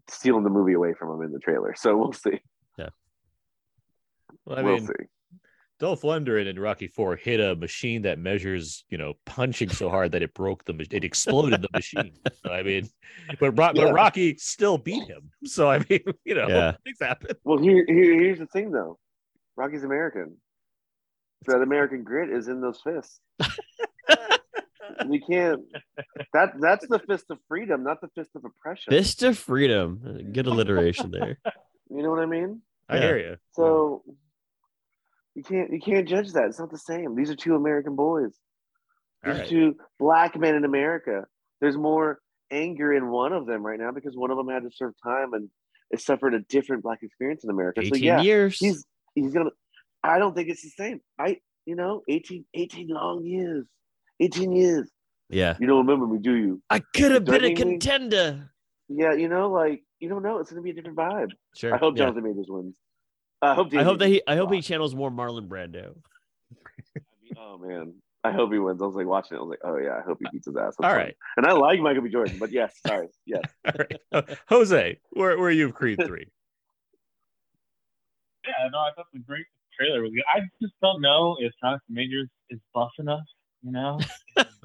stealing 0.09 0.45
the 0.45 0.51
movie 0.51 0.73
away 0.75 0.95
from 0.95 1.11
him 1.15 1.23
in 1.27 1.33
the 1.33 1.41
trailer, 1.41 1.75
so 1.77 1.97
we'll 1.97 2.13
see. 2.13 2.41
Yeah, 2.79 2.91
well, 4.45 4.59
I 4.59 4.63
we'll 4.63 4.77
mean, 4.77 4.87
see. 4.87 4.93
Dolph 5.79 6.03
Lundgren 6.03 6.47
in 6.47 6.59
Rocky 6.59 6.87
Four 6.89 7.17
hit 7.17 7.39
a 7.39 7.55
machine 7.55 8.03
that 8.03 8.19
measures, 8.19 8.85
you 8.89 8.97
know, 8.97 9.15
punching 9.27 9.69
so 9.69 9.91
hard 9.91 10.13
that 10.13 10.23
it 10.23 10.33
broke 10.33 10.65
the, 10.65 10.73
it 10.91 11.05
exploded 11.05 11.61
the 11.61 11.69
machine. 11.75 12.13
So, 12.43 12.51
I 12.51 12.63
mean, 12.63 12.89
but, 13.39 13.51
Ro- 13.59 13.73
Yeah. 13.75 13.85
but 13.87 13.93
Rocky 13.93 14.37
still 14.39 14.79
beat 14.79 15.07
him. 15.07 15.31
So 15.45 15.69
I 15.69 15.85
mean, 15.91 16.01
you 16.25 16.35
know, 16.35 16.49
Yeah. 16.49 16.77
things 16.85 16.97
happen. 17.01 17.37
Well, 17.45 17.59
here, 17.59 17.85
here 17.87 18.19
here's 18.21 18.39
the 18.39 18.47
thing 18.47 18.71
though, 18.71 18.99
Rocky's 19.57 19.85
American. 19.85 20.37
So 21.45 21.53
that 21.53 21.63
American 21.63 22.03
grit 22.03 22.31
is 22.31 22.49
in 22.49 22.61
those 22.61 22.81
fists. 22.83 23.21
You 25.09 25.21
can't. 25.29 25.63
That 26.33 26.53
that's 26.61 26.87
the 26.89 26.99
fist 26.99 27.27
of 27.31 27.39
freedom, 27.49 27.83
not 27.83 28.01
the 28.01 28.09
fist 28.15 28.31
of 28.35 28.45
oppression. 28.45 28.91
Fist 28.93 29.23
of 29.23 29.37
freedom. 29.37 30.31
Good 30.33 30.47
alliteration 30.47 31.11
there. 31.11 31.39
You 31.91 32.03
know 32.03 32.11
what 32.11 32.21
I 32.21 32.27
mean? 32.27 32.63
I 32.89 32.97
Yeah. 32.97 33.03
hear 33.03 33.19
you. 33.19 33.37
So 33.53 34.03
you 35.35 35.43
can't 35.43 35.73
you 35.73 35.81
can't 35.81 36.09
judge 36.09 36.33
that. 36.33 36.47
It's 36.47 36.59
not 36.59 36.71
the 36.71 36.79
same. 36.79 37.15
These 37.15 37.31
are 37.31 37.37
two 37.37 37.55
American 37.57 37.95
boys. 37.97 38.33
These 39.25 39.35
right. 39.35 39.43
are 39.45 39.47
two 39.47 39.77
black 39.99 40.37
men 40.39 40.55
in 40.55 40.65
America. 40.65 41.25
There's 41.61 41.77
more 41.77 42.21
anger 42.51 42.93
in 42.93 43.09
one 43.09 43.33
of 43.33 43.47
them 43.47 43.65
right 43.65 43.79
now 43.79 43.91
because 43.91 44.17
one 44.17 44.31
of 44.31 44.37
them 44.37 44.49
had 44.49 44.63
to 44.63 44.71
serve 44.73 44.95
time 45.03 45.35
and 45.35 45.51
it 45.91 46.01
suffered 46.01 46.35
a 46.35 46.41
different 46.41 46.83
black 46.83 47.01
experience 47.03 47.45
in 47.45 47.51
America. 47.51 47.81
18 47.81 47.93
so 47.95 47.99
yeah, 47.99 48.21
years. 48.21 48.59
he's 48.59 48.85
he's 49.17 49.33
gonna. 49.33 49.51
I 50.05 50.19
don't 50.21 50.35
think 50.37 50.49
it's 50.49 50.63
the 50.63 50.71
same. 50.71 51.01
I 51.19 51.39
you 51.65 51.75
know 51.75 52.03
18, 52.09 52.45
18 52.55 52.87
long 52.89 53.25
years, 53.25 53.67
eighteen 54.21 54.53
years. 54.53 54.89
yeah. 55.29 55.57
You 55.59 55.67
don't 55.67 55.79
remember 55.85 56.07
me, 56.07 56.21
do 56.21 56.35
you? 56.37 56.63
I 56.71 56.79
could 56.79 57.11
have 57.11 57.25
been 57.25 57.35
a 57.35 57.39
Threatening 57.41 57.55
me? 57.69 57.79
contender. 57.79 58.51
Yeah, 58.89 59.15
you 59.15 59.29
know, 59.29 59.51
like 59.51 59.83
you 59.99 60.09
don't 60.09 60.23
know. 60.23 60.39
It's 60.39 60.51
gonna 60.51 60.63
be 60.63 60.71
a 60.71 60.75
different 60.75 60.97
vibe. 60.97 61.31
Sure. 61.57 61.75
I 61.75 61.79
hope 61.79 61.97
yeah. 61.97 62.05
Jonathan 62.05 62.23
Majors 62.23 62.47
wins. 62.49 62.77
I 63.43 63.55
hope. 63.55 63.75
I 63.75 63.83
hope 63.83 63.99
that 63.99 64.07
he 64.09 64.23
I 64.29 64.37
hope 64.37 64.53
he 64.53 64.63
channels 64.63 64.95
more 64.95 65.11
Marlon 65.11 65.49
Brando. 65.49 65.97
Oh 67.39 67.59
man, 67.59 67.95
I 68.25 68.31
hope 68.33 68.53
he 68.53 68.59
wins. 68.59 68.81
I 68.81 68.87
was 68.87 68.95
like 68.95 69.07
watching 69.07 69.37
it. 69.37 69.41
I 69.41 69.43
was 69.43 69.51
like, 69.51 69.59
oh 69.65 69.77
yeah, 69.79 69.97
I 69.99 70.01
hope 70.03 70.19
he 70.21 70.27
beats 70.33 70.47
his 70.47 70.57
ass. 70.57 70.75
That's 70.77 70.77
All 70.79 70.91
fun. 70.91 70.97
right. 70.97 71.17
And 71.37 71.45
I 71.47 71.53
like 71.53 71.81
Michael 71.81 72.03
B. 72.03 72.09
Jordan, 72.11 72.37
but 72.39 72.51
yes, 72.53 72.73
sorry, 72.87 73.09
yes. 73.27 73.43
All 73.67 73.73
right. 74.23 74.39
Jose, 74.49 74.99
where, 75.11 75.37
where 75.39 75.49
are 75.49 75.51
you 75.51 75.67
with 75.67 75.75
Creed 75.75 75.99
3? 76.05 76.27
Yeah, 78.47 78.69
no, 78.73 78.79
I 78.79 78.91
thought 78.95 79.07
the 79.13 79.19
great 79.21 79.47
trailer 79.79 80.03
was 80.03 80.13
good. 80.13 80.25
I 80.35 80.41
just 80.61 80.75
don't 80.83 81.01
know 81.01 81.37
if 81.41 81.53
Jonathan 81.63 81.83
Majors 81.89 82.29
is 82.51 82.59
buff 82.75 82.91
enough. 82.99 83.25
You 83.63 83.73
know, 83.73 83.99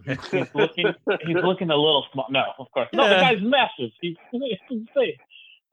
he's 0.05 0.47
looking 0.53 0.93
he's 1.25 1.35
looking 1.37 1.69
a 1.71 1.75
little 1.75 2.05
small. 2.13 2.27
No, 2.29 2.43
of 2.59 2.67
course, 2.71 2.89
no. 2.93 3.09
The 3.09 3.15
guy's 3.15 3.41
massive. 3.41 3.89
He's, 4.01 4.15
he's 4.31 4.57
insane. 4.69 5.15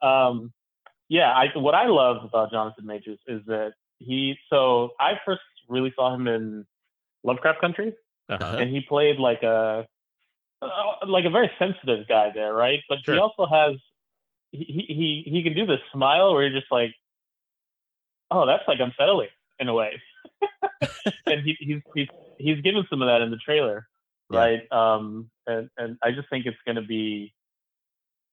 Um, 0.01 0.53
yeah, 1.09 1.31
I 1.33 1.47
what 1.59 1.75
I 1.75 1.87
love 1.89 2.25
about 2.25 2.51
Jonathan 2.53 2.87
Majors 2.87 3.19
is 3.27 3.43
that 3.47 3.73
he. 3.99 4.37
So 4.49 4.91
I 4.99 5.13
first 5.27 5.43
really 5.69 5.93
saw 5.95 6.15
him 6.15 6.27
in 6.27 6.65
Lovecraft 7.25 7.61
Country, 7.61 7.93
Uh-huh. 8.31 8.57
and 8.61 8.71
he 8.71 8.81
played 8.81 9.19
like 9.19 9.43
a 9.43 9.87
uh, 10.63 10.69
like 11.07 11.25
a 11.27 11.31
very 11.31 11.51
sensitive 11.59 12.07
guy 12.09 12.31
there, 12.35 12.55
right? 12.55 12.81
But 12.89 12.99
Sure. 13.05 13.15
he 13.15 13.21
also 13.21 13.47
has 13.47 13.77
he 14.53 14.85
he 14.89 15.31
he 15.31 15.43
can 15.43 15.55
do 15.55 15.67
this 15.67 15.81
smile 15.93 16.33
where 16.33 16.45
you're 16.47 16.59
just 16.59 16.71
like, 16.73 16.95
oh, 18.31 18.47
that's 18.47 18.65
like 18.69 18.79
unsettling 18.81 19.29
in 19.59 19.69
a 19.69 19.75
way. 19.75 20.01
and 21.27 21.43
he, 21.45 21.57
he's 21.59 21.81
he's 21.95 22.09
he's 22.39 22.61
given 22.63 22.85
some 22.91 23.03
of 23.03 23.09
that 23.09 23.21
in 23.23 23.31
the 23.31 23.37
trailer, 23.39 23.89
Yeah. 24.31 24.39
right? 24.39 24.73
Um, 24.73 25.31
and 25.47 25.69
and 25.77 25.99
I 26.03 26.13
just 26.13 26.29
think 26.31 26.47
it's 26.47 26.57
going 26.65 26.77
to 26.77 26.83
be 26.83 27.33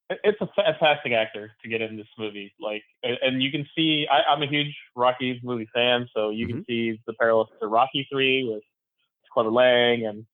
it's 0.09 0.39
a 0.39 0.47
fantastic 0.55 1.13
actor 1.13 1.51
to 1.63 1.67
get 1.69 1.81
in 1.81 1.97
this 1.97 2.07
movie. 2.19 2.53
Like, 2.59 2.83
and- 3.01 3.41
you 3.41 3.49
can 3.51 3.67
see, 3.75 4.05
I, 4.09 4.31
I'm 4.31 4.43
a 4.43 4.47
huge 4.47 4.75
Rocky 4.95 5.39
movie 5.43 5.67
fan, 5.73 6.07
so 6.13 6.29
you 6.29 6.45
can 6.45 6.63
see 6.65 6.99
the 7.07 7.13
parallels 7.13 7.47
to 7.59 7.67
Rocky 7.67 8.07
Three 8.11 8.47
with 8.47 8.61
Clubber 9.33 9.49
Lang, 9.51 10.05
and 10.05 10.25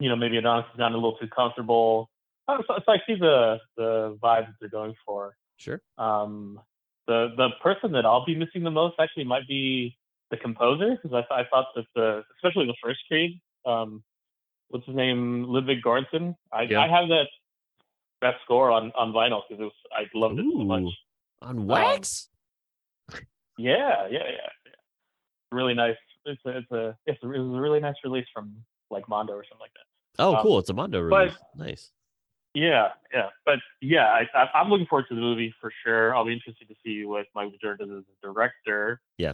you 0.00 0.08
know 0.08 0.16
maybe 0.16 0.38
Adonis 0.38 0.64
has 0.70 0.78
gotten 0.78 0.94
a 0.94 0.96
little 0.96 1.18
too 1.18 1.28
comfortable. 1.28 2.08
Uh, 2.48 2.58
So, 2.66 2.78
so 2.86 2.92
I 2.92 2.98
see 3.06 3.14
the 3.16 3.58
the 3.76 4.18
vibe 4.22 4.46
that 4.46 4.54
they're 4.60 4.68
going 4.70 4.94
for. 5.04 5.36
Sure. 5.58 5.80
Um, 5.98 6.58
the 7.06 7.28
the 7.36 7.48
person 7.62 7.92
that 7.92 8.04
I'll 8.06 8.24
be 8.24 8.34
missing 8.36 8.62
the 8.64 8.70
most 8.70 8.96
actually 8.98 9.24
might 9.24 9.46
be 9.48 9.96
the 10.30 10.36
composer 10.36 10.90
because 11.02 11.12
I, 11.12 11.20
th- 11.20 11.46
I 11.46 11.48
thought 11.50 11.66
that 11.76 11.84
the 11.94 12.24
especially 12.36 12.66
the 12.66 12.74
first 12.82 13.00
Creed, 13.08 13.40
um, 13.66 14.02
what's 14.68 14.86
his 14.86 14.96
name, 14.96 15.44
Ludwig 15.44 15.82
Göransson. 15.82 16.34
I, 16.52 16.62
Yeah. 16.62 16.80
I 16.80 16.88
have 16.88 17.08
that 17.08 17.26
that 18.22 18.34
score 18.44 18.70
on 18.70 18.90
on 18.96 19.12
vinyl 19.12 19.42
because 19.48 19.60
it 19.60 19.64
was 19.64 19.72
I 19.92 20.04
loved 20.14 20.38
it 20.38 20.46
so 20.50 20.64
much. 20.64 20.92
On 21.42 21.66
wax? 21.66 22.28
Yeah, 23.58 24.08
yeah, 24.08 24.08
yeah, 24.10 24.20
yeah. 24.66 24.72
Really 25.52 25.74
nice. 25.74 25.96
It's 26.24 26.40
a 26.46 26.56
it's 26.58 26.70
a 26.72 26.96
it's 27.06 27.22
a, 27.22 27.30
it 27.32 27.38
was 27.38 27.56
a 27.56 27.60
really 27.60 27.80
nice 27.80 27.94
release 28.02 28.26
from 28.32 28.54
like 28.90 29.08
Mondo 29.08 29.34
or 29.34 29.44
something 29.44 29.60
like 29.60 29.72
that. 29.74 30.22
oh, 30.22 30.36
um, 30.36 30.42
cool. 30.42 30.58
It's 30.58 30.70
a 30.70 30.74
Mondo 30.74 31.08
but- 31.08 31.16
release. 31.16 31.36
Nice. 31.56 31.90
Yeah, 32.54 32.90
yeah, 33.12 33.30
but 33.44 33.58
yeah, 33.80 34.06
I, 34.06 34.28
I, 34.38 34.48
I'm 34.60 34.68
looking 34.70 34.86
forward 34.86 35.06
to 35.08 35.14
the 35.16 35.20
movie 35.20 35.52
for 35.60 35.72
sure. 35.84 36.14
I'll 36.14 36.24
be 36.24 36.32
interested 36.34 36.68
to 36.68 36.74
see 36.84 37.04
what 37.04 37.26
Mike 37.34 37.50
Jordan 37.60 37.88
does 37.88 37.98
as 37.98 38.04
a 38.22 38.26
director. 38.26 39.00
Yeah. 39.18 39.32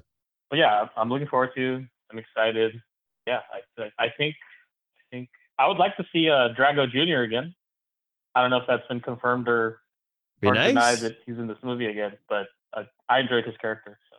but 0.49 0.59
yeah, 0.59 0.87
I'm 0.97 1.11
looking 1.11 1.29
forward 1.29 1.51
to. 1.55 1.85
I'm 2.11 2.19
excited. 2.19 2.81
Yeah, 3.27 3.41
I, 3.79 3.83
I- 4.05 4.09
think, 4.17 4.35
I 4.37 5.03
think 5.11 5.29
I 5.59 5.69
would 5.69 5.77
like 5.77 5.97
to 5.99 6.05
see 6.13 6.31
uh, 6.31 6.49
Drago 6.59 6.91
Jr. 6.91 7.21
again. 7.23 7.55
I 8.35 8.41
don't 8.41 8.51
know 8.51 8.57
if 8.59 8.67
that's 8.67 8.87
been 8.89 9.01
confirmed 9.01 9.49
or, 9.49 9.81
Be 10.41 10.49
or 10.49 10.55
denied 10.55 10.99
that 11.01 11.17
he's 11.27 11.37
in 11.37 11.47
this 11.47 11.59
movie 11.63 11.87
again, 11.87 12.13
but 12.29 12.47
uh, 12.73 12.85
I 13.09 13.19
enjoyed 13.21 13.45
his 13.45 13.57
character. 13.59 13.99
So 14.11 14.17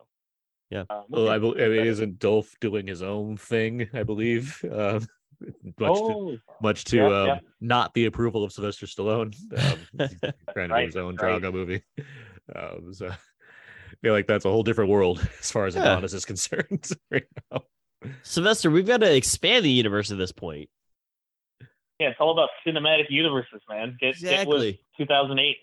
Yeah. 0.69 0.83
uh, 0.91 1.01
we'll. 1.09 1.27
I, 1.29 1.39
bel- 1.39 1.55
I 1.59 1.67
mean, 1.69 1.87
isn't 1.87 2.19
Dolph 2.19 2.53
doing 2.59 2.85
his 2.87 3.01
own 3.01 3.37
thing? 3.37 3.89
I 3.93 4.03
believe, 4.03 4.63
uh, 4.71 4.99
much 5.79 5.97
to, 5.97 6.03
oh, 6.03 6.37
much 6.61 6.83
to 6.85 6.97
yeah, 6.97 7.05
um, 7.05 7.27
yeah. 7.27 7.39
not 7.59 7.93
the 7.93 8.05
approval 8.05 8.43
of 8.43 8.51
Sylvester 8.51 8.85
Stallone. 8.85 9.35
Um, 9.57 10.09
trying 10.53 10.69
to 10.69 10.75
do 10.79 10.85
his 10.85 10.95
own 10.95 11.15
right. 11.15 11.41
Drago 11.41 11.51
movie. 11.53 11.81
Um, 12.55 12.93
so 12.93 13.07
I 13.07 13.15
feel 14.01 14.13
like 14.13 14.27
that's 14.27 14.45
a 14.45 14.49
whole 14.49 14.63
different 14.63 14.89
world 14.89 15.27
as 15.39 15.51
far 15.51 15.65
as 15.65 15.75
Yeah. 15.75 15.93
Adonis 15.93 16.13
is 16.13 16.25
concerned 16.25 16.89
right 17.09 17.25
now. 17.51 17.63
Sylvester, 18.23 18.71
we've 18.71 18.87
got 18.87 19.01
to 19.01 19.15
expand 19.15 19.63
the 19.63 19.69
universe 19.69 20.11
at 20.11 20.17
this 20.17 20.31
point. 20.31 20.69
yeah, 21.99 22.09
it's 22.09 22.17
all 22.19 22.31
about 22.31 22.49
cinematic 22.65 23.05
universes, 23.09 23.61
man. 23.69 23.95
Get, 23.99 24.19
get 24.19 24.47
with 24.47 24.63
Exactly. 24.63 24.81
2008. 24.97 25.57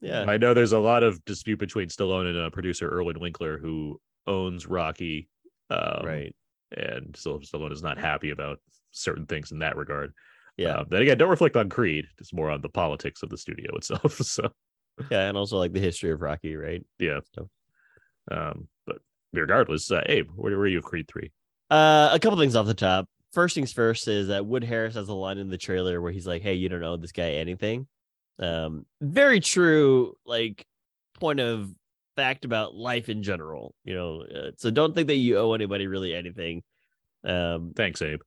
Yeah. 0.00 0.24
I 0.28 0.36
know 0.36 0.54
there's 0.54 0.72
a 0.72 0.78
lot 0.78 1.02
of 1.02 1.24
dispute 1.24 1.58
between 1.58 1.88
Stallone 1.88 2.28
and 2.28 2.38
uh, 2.38 2.50
producer 2.50 2.88
Irwin 2.88 3.20
Winkler, 3.20 3.58
who 3.58 4.00
owns 4.26 4.66
Rocky. 4.66 5.28
Um, 5.70 6.04
right. 6.04 6.34
And 6.76 7.16
Sylvester 7.16 7.58
Stallone 7.58 7.72
is 7.72 7.82
not 7.82 7.98
happy 7.98 8.30
about 8.30 8.58
certain 8.92 9.26
things 9.26 9.50
in 9.52 9.58
that 9.58 9.76
regard. 9.76 10.12
Yeah. 10.56 10.76
Um, 10.76 10.86
then 10.90 11.02
again, 11.02 11.18
don't 11.18 11.30
reflect 11.30 11.56
on 11.56 11.68
Creed. 11.68 12.06
It's 12.18 12.32
more 12.32 12.50
on 12.50 12.60
the 12.60 12.68
politics 12.68 13.22
of 13.22 13.30
the 13.30 13.38
studio 13.38 13.74
itself. 13.76 14.14
So 14.18 14.50
Yeah. 15.10 15.28
And 15.28 15.36
also 15.36 15.58
like 15.58 15.72
the 15.72 15.80
history 15.80 16.10
of 16.10 16.20
Rocky, 16.22 16.54
right? 16.56 16.84
yeah. 16.98 17.20
So- 17.34 17.48
Um, 18.30 18.68
but 18.86 18.98
regardless, 19.32 19.90
uh, 19.90 20.02
Abe, 20.06 20.28
where 20.36 20.56
were 20.56 20.66
you 20.68 20.78
of 20.78 20.84
Creed 20.84 21.08
three? 21.08 21.32
Uh, 21.70 22.10
a 22.12 22.18
couple 22.20 22.38
things 22.38 22.54
off 22.54 22.66
the 22.66 22.74
top. 22.74 23.08
First 23.32 23.54
things 23.54 23.72
first 23.72 24.06
is 24.08 24.28
that 24.28 24.44
Wood 24.46 24.62
Harris 24.62 24.94
has 24.94 25.08
a 25.08 25.14
line 25.14 25.38
in 25.38 25.48
the 25.48 25.56
trailer 25.56 26.00
where 26.02 26.12
he's 26.12 26.26
like, 26.26 26.42
"Hey, 26.42 26.52
you 26.54 26.68
don't 26.68 26.84
owe 26.84 26.98
this 26.98 27.12
guy 27.12 27.30
anything." 27.32 27.88
Um, 28.38 28.84
very 29.00 29.40
true, 29.40 30.14
like 30.26 30.66
point 31.18 31.40
of 31.40 31.70
fact 32.14 32.44
about 32.44 32.74
life 32.74 33.08
in 33.08 33.22
general. 33.22 33.74
You 33.84 33.94
know, 33.94 34.20
uh, 34.22 34.50
so 34.58 34.70
don't 34.70 34.94
think 34.94 35.06
that 35.08 35.14
you 35.16 35.38
owe 35.38 35.54
anybody 35.54 35.86
really 35.86 36.14
anything. 36.14 36.62
Um, 37.24 37.72
Thanks, 37.74 38.02
Abe. 38.02 38.20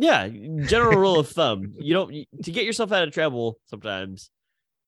Yeah, 0.00 0.28
general 0.66 0.98
rule 0.98 1.18
of 1.20 1.28
thumb. 1.36 1.74
You 1.78 1.94
don't 1.94 2.10
to 2.44 2.50
get 2.50 2.64
yourself 2.64 2.92
out 2.92 3.06
of 3.06 3.12
trouble. 3.12 3.58
Sometimes, 3.66 4.30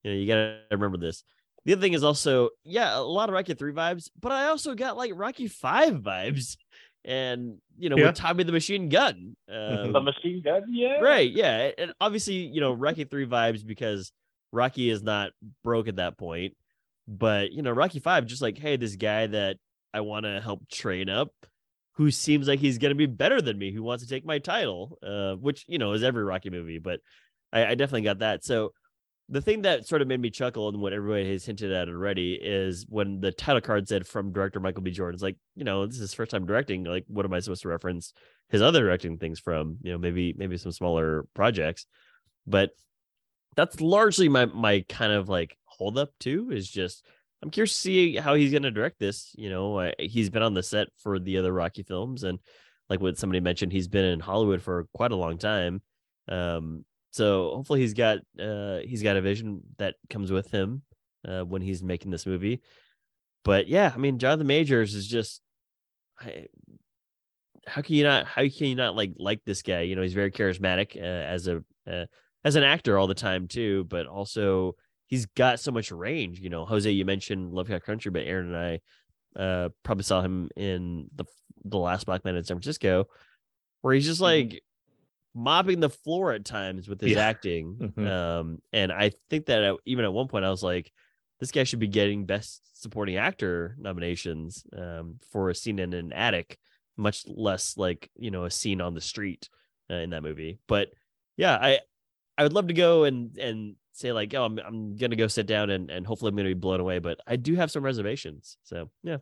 you 0.02 0.10
know, 0.10 0.16
you 0.16 0.26
gotta 0.26 0.60
remember 0.70 0.98
this. 0.98 1.24
The 1.64 1.74
other 1.74 1.82
thing 1.82 1.92
is 1.92 2.02
also, 2.02 2.50
yeah, 2.64 2.98
a 2.98 3.00
lot 3.00 3.28
of 3.28 3.34
Rocky 3.34 3.54
three 3.54 3.72
vibes, 3.72 4.08
but 4.20 4.32
I 4.32 4.46
also 4.48 4.74
got 4.74 4.96
like 4.96 5.12
Rocky 5.14 5.46
five 5.48 5.94
vibes, 5.94 6.56
and 7.04 7.58
you 7.78 7.88
know, 7.88 7.96
Yeah. 7.96 8.06
with 8.06 8.16
Tommy 8.16 8.44
the 8.44 8.52
Machine 8.52 8.88
Gun. 8.88 9.36
Mhm. 9.50 9.92
The 9.92 9.98
Um, 9.98 10.04
machine 10.04 10.42
gun, 10.42 10.62
yeah. 10.70 10.98
right? 11.00 11.30
Yeah, 11.30 11.70
and 11.78 11.92
obviously, 12.00 12.34
you 12.46 12.60
know, 12.60 12.72
Rocky 12.72 13.04
three 13.04 13.26
vibes 13.26 13.64
because 13.66 14.10
Rocky 14.52 14.90
is 14.90 15.02
not 15.02 15.30
broke 15.62 15.88
at 15.88 15.96
that 15.96 16.18
point, 16.18 16.54
but 17.06 17.52
you 17.52 17.62
know, 17.62 17.70
Rocky 17.70 18.00
five, 18.00 18.26
just 18.26 18.42
like, 18.42 18.58
hey, 18.58 18.76
this 18.76 18.96
guy 18.96 19.26
that 19.28 19.56
I 19.94 20.00
want 20.00 20.24
to 20.26 20.40
help 20.40 20.68
train 20.68 21.08
up, 21.08 21.30
who 21.94 22.10
seems 22.10 22.48
like 22.48 22.60
he's 22.60 22.78
gonna 22.78 22.94
be 22.94 23.06
better 23.06 23.40
than 23.40 23.58
me, 23.58 23.72
who 23.72 23.82
wants 23.82 24.04
to 24.04 24.08
take 24.08 24.24
my 24.24 24.38
title, 24.38 24.98
uh, 25.02 25.34
which 25.34 25.64
you 25.68 25.78
know 25.78 25.92
is 25.92 26.02
every 26.02 26.24
Rocky 26.24 26.50
movie, 26.50 26.78
but 26.78 27.00
I, 27.52 27.66
I 27.66 27.74
definitely 27.74 28.02
got 28.02 28.20
that. 28.20 28.44
So 28.44 28.72
the 29.28 29.40
thing 29.40 29.62
that 29.62 29.86
sort 29.86 30.02
of 30.02 30.08
made 30.08 30.20
me 30.20 30.30
chuckle 30.30 30.68
and 30.68 30.80
what 30.80 30.92
everybody 30.92 31.30
has 31.32 31.44
hinted 31.44 31.72
at 31.72 31.88
already 31.88 32.34
is 32.34 32.84
when 32.88 33.20
the 33.20 33.32
title 33.32 33.60
card 33.60 33.88
said 33.88 34.06
from 34.06 34.32
director 34.32 34.60
Michael 34.60 34.82
B. 34.82 34.90
Jordan. 34.90 35.14
It's 35.14 35.22
like, 35.22 35.36
you 35.54 35.64
know, 35.64 35.86
this 35.86 35.94
is 35.94 36.00
his 36.02 36.14
first 36.14 36.32
time 36.32 36.44
directing. 36.44 36.84
Like, 36.84 37.04
what 37.06 37.24
am 37.24 37.32
I 37.32 37.40
supposed 37.40 37.62
to 37.62 37.68
reference 37.68 38.12
his 38.50 38.60
other 38.60 38.80
directing 38.82 39.18
things 39.18 39.38
from? 39.38 39.78
You 39.82 39.92
know, 39.92 39.98
maybe 39.98 40.34
maybe 40.36 40.58
some 40.58 40.72
smaller 40.72 41.24
projects. 41.34 41.86
But 42.46 42.70
that's 43.56 43.80
largely 43.80 44.28
my 44.28 44.46
my 44.46 44.84
kind 44.88 45.12
of 45.12 45.28
like 45.28 45.56
holdup 45.64 46.10
too, 46.18 46.50
is 46.50 46.68
just 46.68 47.04
I'm 47.42 47.50
curious 47.50 47.72
to 47.72 47.80
see 47.80 48.16
how 48.16 48.34
he's 48.34 48.52
gonna 48.52 48.70
direct 48.70 48.98
this. 48.98 49.34
You 49.36 49.50
know, 49.50 49.78
uh, 49.78 49.92
he's 49.98 50.30
been 50.30 50.42
on 50.42 50.54
the 50.54 50.62
set 50.62 50.88
for 50.98 51.18
the 51.18 51.38
other 51.38 51.52
Rocky 51.52 51.82
films 51.82 52.24
and 52.24 52.38
like 52.88 53.00
what 53.00 53.18
somebody 53.18 53.40
mentioned, 53.40 53.72
he's 53.72 53.88
been 53.88 54.04
in 54.04 54.20
Hollywood 54.20 54.62
for 54.62 54.86
quite 54.92 55.12
a 55.12 55.16
long 55.16 55.38
time. 55.38 55.80
Um, 56.28 56.84
so 57.10 57.50
hopefully 57.54 57.80
he's 57.80 57.94
got 57.94 58.18
uh 58.40 58.78
he's 58.84 59.02
got 59.02 59.16
a 59.16 59.20
vision 59.20 59.62
that 59.78 59.96
comes 60.08 60.32
with 60.32 60.50
him 60.50 60.82
uh 61.28 61.42
when 61.42 61.62
he's 61.62 61.82
making 61.82 62.10
this 62.10 62.26
movie. 62.26 62.60
But 63.44 63.66
yeah, 63.66 63.92
I 63.94 63.98
mean 63.98 64.18
Jonathan 64.18 64.46
Majors 64.46 64.94
is 64.94 65.06
just 65.06 65.40
I, 66.20 66.46
how 67.66 67.82
can 67.82 67.94
you 67.94 68.04
not 68.04 68.26
how 68.26 68.42
can 68.42 68.66
you 68.66 68.74
not 68.74 68.96
like 68.96 69.14
like 69.18 69.40
this 69.44 69.62
guy? 69.62 69.82
You 69.82 69.96
know, 69.96 70.02
he's 70.02 70.14
very 70.14 70.30
charismatic 70.30 70.96
uh, 70.96 71.00
as 71.00 71.48
a 71.48 71.62
uh, 71.90 72.06
as 72.44 72.56
an 72.56 72.62
actor 72.62 72.98
all 72.98 73.06
the 73.06 73.14
time 73.14 73.48
too, 73.48 73.84
but 73.84 74.06
also 74.06 74.74
he's 75.12 75.26
got 75.26 75.60
so 75.60 75.70
much 75.70 75.92
range. 75.92 76.40
You 76.40 76.48
know, 76.48 76.64
Jose, 76.64 76.90
you 76.90 77.04
mentioned 77.04 77.52
Lovecraft 77.52 77.84
Country, 77.84 78.10
but 78.10 78.22
Aaron 78.22 78.54
and 78.54 78.56
I 78.56 78.80
uh 79.38 79.68
probably 79.82 80.04
saw 80.04 80.22
him 80.22 80.48
in 80.56 81.08
the 81.14 81.24
the 81.64 81.78
last 81.78 82.06
Black 82.06 82.24
Man 82.24 82.34
in 82.34 82.42
San 82.44 82.56
Francisco, 82.56 83.04
where 83.82 83.92
he's 83.94 84.06
just 84.06 84.22
like 84.22 84.62
mopping 85.34 85.80
the 85.80 85.90
floor 85.90 86.32
at 86.32 86.44
times 86.46 86.88
with 86.88 87.00
his 87.00 87.12
Yeah. 87.12 87.26
acting. 87.26 87.76
Mhm. 87.76 88.06
Um, 88.10 88.62
and 88.72 88.90
I 88.90 89.12
think 89.30 89.46
that 89.46 89.62
at, 89.62 89.76
even 89.84 90.04
at 90.06 90.12
one 90.12 90.28
point 90.28 90.44
I 90.46 90.50
was 90.50 90.62
like, 90.62 90.90
this 91.40 91.50
guy 91.50 91.64
should 91.64 91.78
be 91.78 91.88
getting 91.88 92.24
Best 92.26 92.62
Supporting 92.80 93.16
Actor 93.16 93.76
nominations 93.78 94.64
um, 94.76 95.18
for 95.30 95.50
a 95.50 95.54
scene 95.54 95.78
in 95.78 95.92
an 95.92 96.12
attic, 96.12 96.58
much 96.96 97.24
less 97.26 97.76
like 97.76 98.10
you 98.16 98.30
know 98.30 98.44
a 98.44 98.50
scene 98.50 98.80
on 98.80 98.94
the 98.94 99.00
street 99.00 99.48
uh, 99.90 99.94
in 99.96 100.10
that 100.10 100.22
movie. 100.22 100.58
But 100.66 100.88
yeah, 101.36 101.54
I 101.60 101.80
I 102.38 102.42
would 102.44 102.52
love 102.54 102.68
to 102.68 102.74
go 102.74 103.04
and 103.04 103.36
and 103.38 103.76
say 103.92 104.12
like, 104.12 104.34
oh, 104.34 104.44
I'm 104.44 104.58
I'm 104.58 104.96
gonna 104.96 105.16
go 105.16 105.26
sit 105.28 105.46
down 105.46 105.70
and 105.70 105.90
and 105.90 106.06
hopefully 106.06 106.30
I'm 106.30 106.36
gonna 106.36 106.48
be 106.50 106.54
blown 106.54 106.80
away. 106.80 106.98
But 106.98 107.20
I 107.26 107.36
do 107.36 107.54
have 107.56 107.70
some 107.70 107.84
reservations. 107.84 108.56
So 108.62 108.90
yeah, 109.02 109.18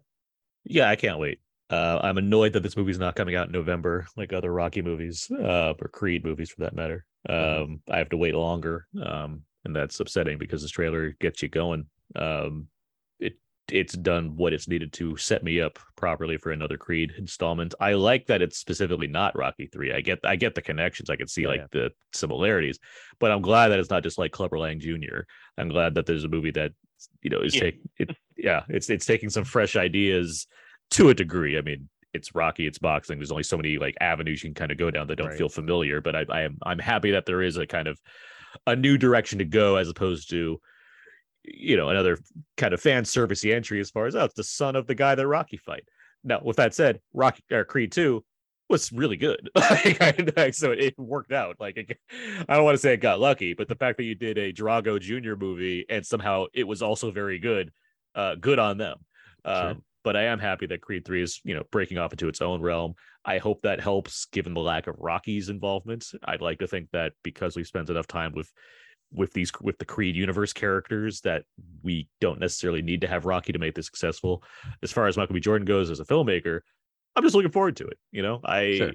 Yeah, 0.64 0.88
I 0.88 0.96
can't 0.96 1.18
wait. 1.18 1.40
Uh, 1.68 2.00
I'm 2.02 2.18
annoyed 2.18 2.52
that 2.54 2.62
this 2.64 2.76
movie's 2.76 2.98
not 2.98 3.14
coming 3.14 3.36
out 3.36 3.46
in 3.46 3.52
November 3.52 4.06
like 4.16 4.32
other 4.32 4.52
Rocky 4.52 4.82
movies 4.82 5.30
uh, 5.30 5.74
or 5.80 5.88
Creed 5.88 6.24
movies 6.24 6.50
for 6.50 6.62
that 6.62 6.74
matter. 6.74 7.04
Mhm. 7.28 7.62
Um, 7.62 7.80
I 7.88 7.98
have 7.98 8.08
to 8.10 8.16
wait 8.16 8.34
longer, 8.34 8.86
um, 9.04 9.42
and 9.64 9.76
that's 9.76 10.00
upsetting 10.00 10.38
because 10.38 10.62
this 10.62 10.70
trailer 10.72 11.10
gets 11.20 11.42
you 11.42 11.48
going. 11.48 11.86
Um, 12.16 12.68
it's 13.72 13.94
done 13.94 14.36
what 14.36 14.52
it's 14.52 14.68
needed 14.68 14.92
to 14.94 15.16
set 15.16 15.42
me 15.42 15.60
up 15.60 15.78
properly 15.96 16.36
for 16.36 16.52
another 16.52 16.76
Creed 16.76 17.12
installment. 17.18 17.74
I 17.80 17.94
like 17.94 18.26
that 18.26 18.42
it's 18.42 18.58
specifically 18.58 19.06
not 19.06 19.36
Rocky 19.36 19.66
three. 19.66 19.92
I 19.92 20.00
get 20.00 20.18
I 20.24 20.36
get 20.36 20.54
the 20.54 20.62
connections. 20.62 21.10
I 21.10 21.16
can 21.16 21.28
see 21.28 21.42
Yeah, 21.42 21.48
like 21.48 21.70
the 21.70 21.90
similarities, 22.12 22.78
but 23.18 23.30
I'm 23.30 23.42
glad 23.42 23.68
that 23.68 23.78
it's 23.78 23.90
not 23.90 24.02
just 24.02 24.18
like 24.18 24.32
Clubber 24.32 24.58
Lang 24.58 24.80
Jr. 24.80 25.20
I'm 25.58 25.68
glad 25.68 25.94
that 25.94 26.06
there's 26.06 26.24
a 26.24 26.28
movie 26.28 26.52
that 26.52 26.72
you 27.22 27.30
know 27.30 27.40
is 27.40 27.54
Yeah. 27.54 27.60
take 27.62 27.80
it. 27.98 28.16
Yeah, 28.36 28.62
it's 28.68 28.88
it's 28.90 29.06
taking 29.06 29.30
some 29.30 29.44
fresh 29.44 29.76
ideas 29.76 30.46
to 30.92 31.10
a 31.10 31.14
degree. 31.14 31.58
I 31.58 31.60
mean, 31.60 31.88
it's 32.14 32.34
Rocky, 32.34 32.66
it's 32.66 32.78
boxing. 32.78 33.18
There's 33.18 33.30
only 33.30 33.42
so 33.42 33.56
many 33.56 33.78
like 33.78 33.96
avenues 34.00 34.42
you 34.42 34.48
can 34.48 34.54
kind 34.54 34.72
of 34.72 34.78
go 34.78 34.90
down 34.90 35.06
that 35.08 35.16
don't 35.16 35.28
Right. 35.28 35.38
feel 35.38 35.48
familiar. 35.48 36.00
But 36.00 36.16
I, 36.16 36.24
I 36.28 36.40
am 36.42 36.58
I'm 36.64 36.78
happy 36.78 37.12
that 37.12 37.26
there 37.26 37.42
is 37.42 37.56
a 37.56 37.66
kind 37.66 37.86
of 37.88 38.00
a 38.66 38.74
new 38.74 38.98
direction 38.98 39.38
to 39.38 39.44
go 39.44 39.76
as 39.76 39.88
opposed 39.88 40.30
to 40.30 40.60
you 41.52 41.76
know 41.76 41.88
another 41.88 42.18
kind 42.56 42.74
of 42.74 42.80
fan 42.80 43.04
servicey 43.04 43.54
entry 43.54 43.80
as 43.80 43.90
far 43.90 44.06
as 44.06 44.14
oh 44.16 44.24
it's 44.24 44.34
the 44.34 44.44
son 44.44 44.76
of 44.76 44.86
the 44.86 44.94
guy 44.94 45.14
that 45.14 45.26
Rocky 45.26 45.56
fight. 45.56 45.84
Now, 46.22 46.40
with 46.44 46.56
that 46.58 46.74
said, 46.74 47.00
Rocky 47.14 47.42
or 47.50 47.64
Creed 47.64 47.92
two, 47.92 48.24
was 48.68 48.92
really 48.92 49.16
good. 49.16 49.50
So 50.52 50.72
it 50.72 50.98
worked 50.98 51.32
out. 51.32 51.56
Like 51.58 51.76
it, 51.76 51.98
I 52.48 52.54
don't 52.54 52.64
want 52.64 52.74
to 52.74 52.78
say 52.80 52.94
it 52.94 52.98
got 52.98 53.20
lucky, 53.20 53.54
but 53.54 53.68
the 53.68 53.74
fact 53.74 53.96
that 53.98 54.04
you 54.04 54.14
did 54.14 54.38
a 54.38 54.52
Drago 54.52 55.00
Jr. 55.00 55.34
movie 55.34 55.84
and 55.88 56.04
somehow 56.04 56.46
it 56.54 56.64
was 56.64 56.82
also 56.82 57.10
very 57.10 57.38
good, 57.38 57.72
uh, 58.14 58.36
good 58.36 58.58
on 58.58 58.78
them. 58.78 58.98
Um, 59.44 59.82
But 60.02 60.16
I 60.16 60.24
am 60.24 60.38
happy 60.38 60.66
that 60.66 60.80
Creed 60.80 61.04
Three 61.04 61.22
is 61.22 61.40
you 61.44 61.54
know 61.54 61.64
breaking 61.70 61.98
off 61.98 62.12
into 62.12 62.28
its 62.28 62.40
own 62.40 62.62
realm. 62.62 62.94
I 63.24 63.38
hope 63.38 63.60
that 63.62 63.80
helps, 63.80 64.26
given 64.26 64.54
the 64.54 64.60
lack 64.60 64.86
of 64.86 64.96
Rocky's 64.98 65.50
involvement. 65.50 66.06
I'd 66.24 66.40
like 66.40 66.60
to 66.60 66.66
think 66.66 66.88
that 66.92 67.12
because 67.22 67.54
we've 67.54 67.66
spent 67.66 67.90
enough 67.90 68.06
time 68.06 68.32
with 68.32 68.50
with 69.12 69.32
these 69.32 69.52
with 69.60 69.78
the 69.78 69.84
Creed 69.84 70.16
universe 70.16 70.52
characters 70.52 71.20
that 71.22 71.44
we 71.82 72.08
don't 72.20 72.40
necessarily 72.40 72.82
need 72.82 73.00
to 73.00 73.06
have 73.06 73.26
Rocky 73.26 73.52
to 73.52 73.58
make 73.58 73.74
this 73.74 73.86
successful. 73.86 74.42
As 74.82 74.92
far 74.92 75.06
as 75.06 75.16
Michael 75.16 75.34
B. 75.34 75.40
Jordan 75.40 75.66
goes 75.66 75.90
as 75.90 76.00
a 76.00 76.04
filmmaker, 76.04 76.60
I'm 77.16 77.22
just 77.22 77.34
looking 77.34 77.50
forward 77.50 77.76
to 77.76 77.86
it. 77.86 77.98
You 78.12 78.22
know, 78.22 78.40
I, 78.44 78.76
Sure. 78.76 78.92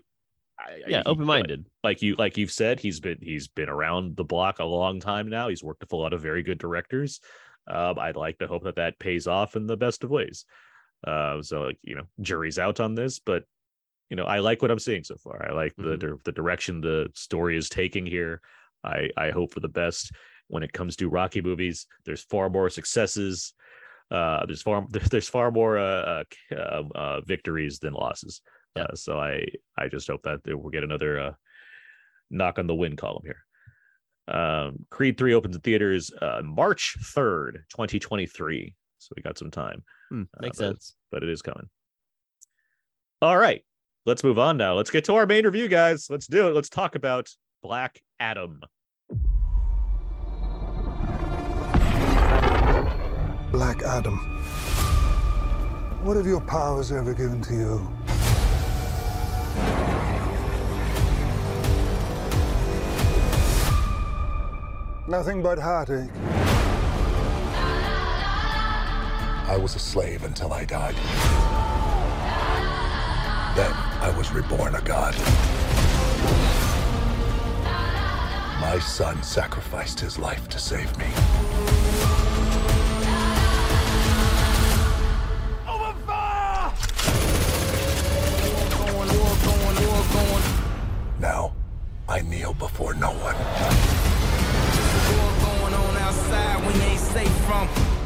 I 0.57 0.81
Yeah, 0.87 1.03
open 1.05 1.25
minded. 1.25 1.65
Like 1.83 2.01
you, 2.01 2.15
like 2.15 2.37
you've 2.37 2.51
said, 2.51 2.79
he's 2.79 2.99
been 2.99 3.17
he's 3.21 3.47
been 3.47 3.69
around 3.69 4.15
the 4.15 4.23
block 4.23 4.59
a 4.59 4.65
long 4.65 4.99
time 4.99 5.29
now. 5.29 5.49
He's 5.49 5.63
worked 5.63 5.81
with 5.81 5.93
a 5.93 5.97
lot 5.97 6.13
of 6.13 6.21
very 6.21 6.43
good 6.43 6.57
directors. 6.57 7.19
Um, 7.67 7.99
I'd 7.99 8.15
like 8.15 8.37
to 8.39 8.47
hope 8.47 8.63
that 8.63 8.75
that 8.75 8.99
pays 8.99 9.27
off 9.27 9.55
in 9.55 9.67
the 9.67 9.77
best 9.77 10.03
of 10.03 10.11
ways. 10.11 10.45
Uh, 11.05 11.41
so 11.41 11.63
like 11.63 11.79
you 11.81 11.95
know, 11.95 12.05
jury's 12.21 12.57
out 12.57 12.79
on 12.79 12.95
this, 12.95 13.19
but 13.19 13.43
you 14.09 14.15
know, 14.15 14.25
I 14.25 14.39
like 14.39 14.61
what 14.61 14.71
I'm 14.71 14.79
seeing 14.79 15.03
so 15.03 15.15
far. 15.17 15.45
I 15.49 15.53
like 15.53 15.75
the 15.75 16.19
the 16.23 16.31
direction 16.31 16.79
the 16.79 17.09
story 17.15 17.57
is 17.57 17.69
taking 17.69 18.05
here. 18.05 18.41
I 18.85 19.09
I 19.17 19.31
hope 19.31 19.53
for 19.53 19.59
the 19.59 19.67
best 19.67 20.11
when 20.47 20.63
it 20.63 20.71
comes 20.73 20.95
to 20.97 21.09
Rocky 21.09 21.41
movies. 21.41 21.87
There's 22.05 22.23
far 22.23 22.49
more 22.49 22.69
successes. 22.69 23.53
Uh, 24.11 24.45
there's 24.45 24.61
far 24.61 24.85
there's 25.11 25.27
far 25.29 25.51
more 25.51 25.77
uh, 25.77 26.23
uh, 26.51 26.55
uh, 26.55 26.83
uh 26.95 27.21
victories 27.21 27.79
than 27.79 27.93
losses. 27.93 28.41
Yeah. 28.75 28.83
Uh, 28.83 28.95
so 28.95 29.19
I 29.19 29.45
I 29.77 29.87
just 29.87 30.07
hope 30.07 30.21
that 30.23 30.41
we'll 30.45 30.69
get 30.69 30.83
another 30.83 31.19
uh, 31.19 31.33
knock 32.29 32.59
on 32.59 32.67
the 32.67 32.75
win 32.75 32.95
column 32.95 33.23
here. 33.25 33.43
Um, 34.27 34.85
Creed 34.89 35.17
3 35.19 35.35
opens 35.35 35.55
in 35.55 35.61
theaters 35.61 36.11
uh, 36.19 36.41
March 36.43 36.97
3rd, 37.15 37.57
2023. 37.69 38.73
So 38.97 39.13
we 39.15 39.21
got 39.21 39.37
some 39.37 39.51
time, 39.51 39.83
Hmm, 40.09 40.23
makes 40.39 40.57
but- 40.57 40.65
sense. 40.65 40.95
but 41.11 41.21
it 41.23 41.29
is 41.29 41.43
coming. 41.43 41.69
All 43.21 43.37
right, 43.37 43.63
let's 44.05 44.23
move 44.23 44.39
on 44.39 44.57
now. 44.57 44.73
Let's 44.73 44.89
get 44.91 45.05
to 45.05 45.15
our 45.15 45.25
main 45.25 45.45
review, 45.45 45.67
guys. 45.67 46.07
Let's 46.09 46.27
do 46.27 46.47
it. 46.47 46.55
Let's 46.55 46.69
talk 46.69 46.95
about 46.95 47.29
Black 47.61 48.01
Adam. 48.19 48.61
Black 53.55 53.83
Adam. 53.83 54.17
What 56.03 56.17
have 56.17 56.27
your 56.27 56.41
powers 56.41 56.91
ever 56.91 57.13
given 57.13 57.41
to 57.43 57.53
you? 57.53 57.87
Nothing 65.07 65.41
but 65.41 65.57
heartache. 65.57 66.11
I 69.47 69.57
was 69.57 69.77
a 69.77 69.79
slave 69.79 70.25
until 70.25 70.51
I 70.51 70.65
died. 70.65 70.95
Then 73.55 73.71
I 74.01 74.13
was 74.17 74.33
reborn 74.33 74.75
a 74.75 74.81
god. 74.81 75.15
My 78.59 78.79
son 78.79 79.23
sacrificed 79.23 80.01
his 80.01 80.19
life 80.19 80.49
to 80.49 80.59
save 80.59 80.97
me. 80.97 81.74
Now, 91.25 91.55
I 92.07 92.21
kneel 92.21 92.53
before 92.53 92.93
no 92.93 93.09
one. 93.09 93.35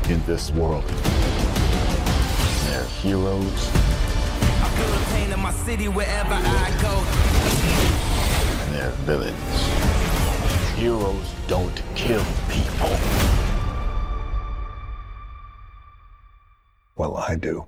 in 0.10 0.26
this 0.26 0.50
world. 0.52 0.86
They're 2.66 2.86
heroes 3.02 3.70
I 4.64 4.70
feel 4.76 4.88
the 4.88 5.06
pain 5.14 5.32
in 5.34 5.40
my 5.40 5.52
city 5.52 5.88
wherever 5.90 6.34
I 6.34 6.70
go. 6.82 6.94
and 8.64 8.76
they're 8.76 8.96
villains. 9.06 9.50
Heroes 10.78 11.36
don't 11.48 11.84
kill 11.96 12.26
people. 12.50 12.96
Well, 16.96 17.18
I 17.18 17.36
do. 17.36 17.66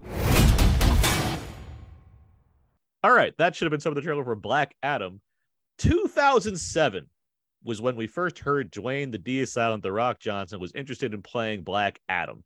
All 3.04 3.14
right, 3.14 3.38
that 3.38 3.56
should 3.56 3.66
have 3.66 3.72
been 3.72 3.82
some 3.82 3.92
of 3.92 3.96
the 3.96 4.02
trailer 4.02 4.24
for 4.24 4.36
Black 4.36 4.76
Adam. 4.82 5.22
2007 5.82 7.08
was 7.64 7.82
when 7.82 7.96
we 7.96 8.06
first 8.06 8.38
heard 8.38 8.72
Dwayne 8.72 9.12
the 9.12 9.18
D 9.18 9.44
Silent 9.48 9.82
The 9.82 9.92
Rock 9.92 10.20
Johnson 10.20 10.60
was 10.60 10.72
interested 10.76 11.12
in 11.12 11.24
playing 11.24 11.64
Black 11.64 12.00
Adam. 12.08 12.44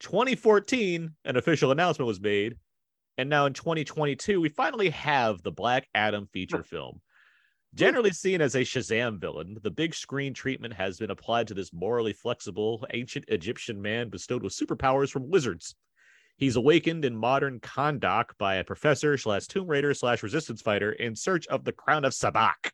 2014, 0.00 1.12
an 1.24 1.36
official 1.36 1.70
announcement 1.70 2.08
was 2.08 2.20
made, 2.20 2.56
and 3.16 3.30
now 3.30 3.46
in 3.46 3.52
2022, 3.52 4.40
we 4.40 4.48
finally 4.48 4.90
have 4.90 5.40
the 5.42 5.52
Black 5.52 5.86
Adam 5.94 6.26
feature 6.32 6.64
film. 6.64 7.00
Generally 7.76 8.10
seen 8.10 8.40
as 8.40 8.56
a 8.56 8.62
Shazam 8.62 9.20
villain, 9.20 9.56
the 9.62 9.70
big 9.70 9.94
screen 9.94 10.34
treatment 10.34 10.74
has 10.74 10.98
been 10.98 11.12
applied 11.12 11.46
to 11.46 11.54
this 11.54 11.72
morally 11.72 12.12
flexible, 12.12 12.84
ancient 12.92 13.24
Egyptian 13.28 13.80
man 13.80 14.08
bestowed 14.08 14.42
with 14.42 14.52
superpowers 14.52 15.10
from 15.10 15.30
wizards. 15.30 15.76
He's 16.36 16.56
awakened 16.56 17.04
in 17.04 17.16
modern 17.16 17.60
Kahndaq 17.60 18.36
by 18.38 18.56
a 18.56 18.64
professor 18.64 19.16
slash 19.16 19.46
Tomb 19.46 19.68
Raider 19.68 19.94
slash 19.94 20.22
Resistance 20.22 20.60
fighter 20.62 20.92
in 20.92 21.14
search 21.14 21.46
of 21.46 21.64
the 21.64 21.72
crown 21.72 22.04
of 22.04 22.12
Sabbac. 22.12 22.70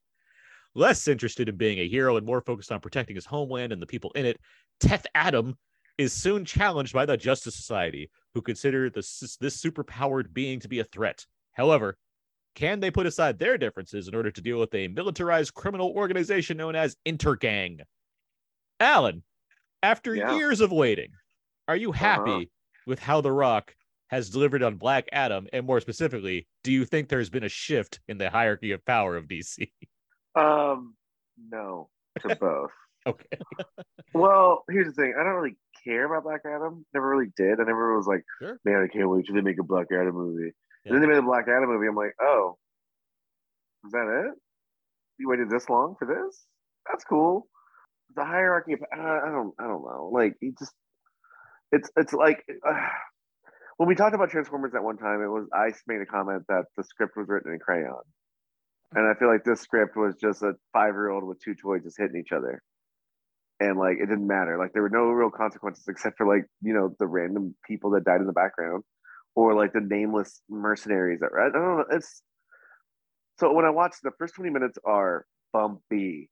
Less 0.75 1.09
interested 1.09 1.49
in 1.49 1.57
being 1.57 1.79
a 1.79 1.89
hero 1.89 2.17
and 2.17 2.25
more 2.27 2.41
focused 2.41 2.73
on 2.73 2.81
protecting 2.81 3.17
his 3.17 3.27
homeland 3.27 3.73
and 3.73 3.83
the 3.83 3.87
people 3.87 4.13
in 4.13 4.25
it, 4.25 4.39
Teth 4.79 5.07
Adam 5.15 5.59
is 5.99 6.13
soon 6.13 6.45
challenged 6.45 6.95
by 6.95 7.05
the 7.05 7.17
Justice 7.17 7.55
Society, 7.57 8.09
who 8.33 8.41
consider 8.41 8.89
this, 8.89 9.37
this 9.41 9.61
superpowered 9.61 10.33
being 10.33 10.61
to 10.61 10.69
be 10.69 10.79
a 10.79 10.85
threat. 10.85 11.27
However, 11.53 11.99
can 12.55 12.81
they 12.81 12.91
put 12.91 13.07
aside 13.07 13.39
their 13.39 13.59
differences 13.59 14.09
in 14.09 14.15
order 14.15 14.31
to 14.31 14.41
deal 14.41 14.59
with 14.59 14.75
a 14.75 14.89
militarized 14.89 15.53
criminal 15.55 15.91
organization 15.91 16.57
known 16.57 16.75
as 16.77 16.97
Intergang? 17.05 17.81
Alan, 18.79 19.23
after 19.83 20.15
Yeah. 20.15 20.37
years 20.37 20.61
of 20.61 20.73
waiting, 20.73 21.13
are 21.69 21.77
you 21.77 21.93
happy 21.93 22.31
Uh-huh. 22.31 22.45
With 22.91 22.99
how 22.99 23.23
The 23.23 23.33
Rock 23.33 23.75
has 24.09 24.29
delivered 24.29 24.63
on 24.63 24.77
Black 24.77 25.09
Adam? 25.13 25.47
And 25.53 25.65
more 25.67 25.81
specifically, 25.81 26.47
do 26.63 26.73
you 26.73 26.85
think 26.85 27.09
there's 27.09 27.31
been 27.31 27.45
a 27.45 27.49
shift 27.49 28.01
in 28.09 28.19
the 28.19 28.29
hierarchy 28.29 28.73
of 28.73 28.85
power 28.85 29.17
of 29.17 29.27
DC? 29.27 29.71
Um, 30.35 30.95
no 31.51 31.89
to 32.21 32.37
both. 32.41 32.71
Okay. 33.07 33.39
Well, 34.13 34.65
here's 34.71 34.89
the 34.89 34.93
thing. 34.93 35.15
I 35.19 35.23
don't 35.25 35.33
really 35.35 35.57
care 35.85 36.05
about 36.05 36.25
Black 36.25 36.43
Adam. 36.45 36.85
Never 36.93 37.09
really 37.09 37.31
did. 37.37 37.61
I 37.61 37.65
never 37.65 37.97
was 37.97 38.07
like, 38.07 38.25
Sure. 38.43 38.61
man, 38.65 38.83
I 38.83 38.89
can't 38.95 39.09
wait 39.09 39.25
till 39.25 39.35
they 39.35 39.41
make 39.41 39.59
a 39.59 39.65
Black 39.65 39.87
Adam 39.93 40.15
movie. 40.15 40.53
Yeah. 40.85 40.93
And 40.93 40.95
then 40.95 41.01
they 41.03 41.09
made 41.15 41.19
a 41.19 41.23
Black 41.23 41.47
Adam 41.49 41.71
movie. 41.71 41.87
I'm 41.87 41.97
like, 41.97 42.15
oh, 42.21 42.59
is 43.87 43.93
that 43.93 44.27
it? 44.29 44.35
You 45.19 45.29
waited 45.29 45.49
this 45.49 45.69
long 45.71 45.95
for 45.99 46.07
this? 46.07 46.45
That's 46.89 47.05
cool. 47.05 47.47
The 48.17 48.25
hierarchy 48.25 48.73
of 48.75 48.83
uh, 48.83 49.01
I 49.01 49.31
don't 49.31 49.55
I 49.59 49.65
don't 49.65 49.83
know. 49.83 50.11
Like 50.13 50.35
he 50.41 50.51
just 50.59 50.73
it's 51.73 51.91
it's 51.97 52.13
like 52.13 52.45
uh, 52.67 52.73
when 53.77 53.89
we 53.89 53.95
talked 53.95 54.15
about 54.15 54.31
Transformers 54.31 54.75
at 54.75 54.83
one 54.83 54.99
time, 54.99 55.23
it 55.23 55.29
was 55.29 55.47
I 55.53 55.71
made 55.87 56.01
a 56.01 56.07
comment 56.07 56.45
that 56.49 56.65
the 56.77 56.85
script 56.85 57.17
was 57.17 57.29
written 57.29 57.53
in 57.53 57.59
crayon. 57.59 58.03
And 58.93 59.07
I 59.07 59.15
feel 59.19 59.29
like 59.29 59.45
this 59.45 59.61
script 59.61 59.97
was 59.97 60.17
just 60.21 60.43
a 60.43 60.55
five 60.73 60.95
year 60.95 61.11
old 61.11 61.25
with 61.25 61.41
two 61.41 61.55
toys 61.55 61.85
just 61.85 61.97
hitting 61.99 62.21
each 62.21 62.33
other. 62.33 62.61
And 63.61 63.79
like 63.79 63.99
it 63.99 64.07
didn't 64.07 64.27
matter. 64.27 64.59
Like 64.59 64.73
there 64.73 64.83
were 64.83 64.91
no 64.91 65.05
real 65.11 65.31
consequences 65.31 65.85
except 65.89 66.17
for 66.17 66.27
like, 66.27 66.47
you 66.63 66.75
know, 66.75 66.95
the 66.99 67.07
random 67.07 67.55
people 67.67 67.91
that 67.91 68.05
died 68.05 68.21
in 68.21 68.27
the 68.27 68.33
background 68.33 68.83
or 69.37 69.55
like 69.55 69.73
the 69.73 69.81
nameless 69.81 70.41
mercenaries 70.49 71.21
that 71.21 71.31
I 71.39 71.51
don't 71.53 71.79
know. 71.79 71.85
It's 71.93 72.23
so 73.39 73.53
when 73.53 73.65
I 73.65 73.71
watched 73.71 74.03
the 74.03 74.11
first 74.19 74.35
20 74.35 74.51
minutes 74.51 74.79
are 74.85 75.25
bumpy 75.53 76.29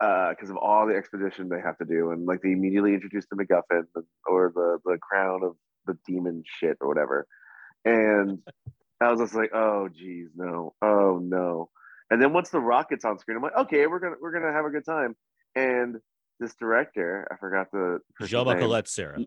because 0.00 0.48
of 0.48 0.56
all 0.56 0.86
the 0.86 0.94
expedition 0.94 1.48
they 1.48 1.60
have 1.60 1.76
to 1.78 1.84
do. 1.84 2.10
And 2.10 2.26
like 2.26 2.40
they 2.42 2.52
immediately 2.52 2.94
introduce 2.94 3.26
the 3.30 3.36
MacGuffin 3.36 3.84
or 4.26 4.52
the, 4.54 4.78
the 4.84 4.98
crown 4.98 5.42
of 5.42 5.56
the 5.86 5.96
demon 6.06 6.42
shit 6.46 6.78
or 6.80 6.88
whatever. 6.88 7.26
And 7.84 8.38
I 9.00 9.10
was 9.10 9.20
just 9.20 9.34
like, 9.34 9.50
oh 9.54 9.88
geez, 9.88 10.28
no, 10.34 10.74
oh 10.82 11.20
no. 11.22 11.70
And 12.10 12.20
then 12.20 12.32
once 12.32 12.50
the 12.50 12.60
rocket's 12.60 13.04
on 13.04 13.18
screen, 13.18 13.36
I'm 13.36 13.42
like, 13.42 13.56
okay, 13.56 13.86
we're 13.86 14.00
gonna 14.00 14.16
we're 14.20 14.32
gonna 14.32 14.52
have 14.52 14.64
a 14.64 14.70
good 14.70 14.84
time. 14.84 15.14
And 15.54 15.96
this 16.38 16.54
director, 16.54 17.28
I 17.30 17.36
forgot 17.36 17.70
the 17.70 18.00
person's 18.14 18.30
Jean 18.30 18.46
name. 18.46 18.58
Collet-Serra. 18.58 19.18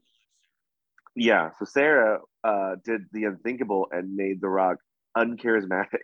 Yeah, 1.15 1.51
so 1.59 1.65
Serra 1.65 2.21
uh, 2.43 2.75
did 2.83 3.01
the 3.11 3.25
unthinkable 3.25 3.87
and 3.91 4.15
made 4.15 4.41
The 4.41 4.49
Rock 4.49 4.77
uncharismatic 5.15 6.01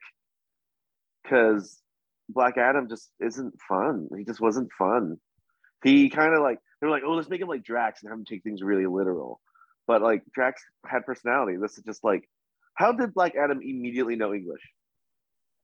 because 1.23 1.81
Black 2.29 2.57
Adam 2.57 2.87
just 2.87 3.11
isn't 3.19 3.59
fun. 3.67 4.07
He 4.17 4.23
just 4.23 4.39
wasn't 4.39 4.69
fun. 4.77 5.17
He 5.83 6.09
kind 6.09 6.33
of 6.33 6.41
like 6.41 6.59
they're 6.79 6.89
like, 6.89 7.03
oh, 7.05 7.13
let's 7.13 7.29
make 7.29 7.41
him 7.41 7.47
like 7.47 7.63
Drax 7.63 8.01
and 8.01 8.09
have 8.09 8.19
him 8.19 8.25
take 8.25 8.43
things 8.43 8.61
really 8.61 8.85
literal. 8.85 9.41
But 9.87 10.01
like 10.01 10.23
Drax 10.33 10.61
had 10.85 11.05
personality. 11.05 11.57
This 11.57 11.77
is 11.77 11.83
just 11.83 12.03
like, 12.03 12.29
how 12.75 12.91
did 12.91 13.13
Black 13.13 13.35
Adam 13.35 13.59
immediately 13.61 14.15
know 14.15 14.33
English? 14.33 14.61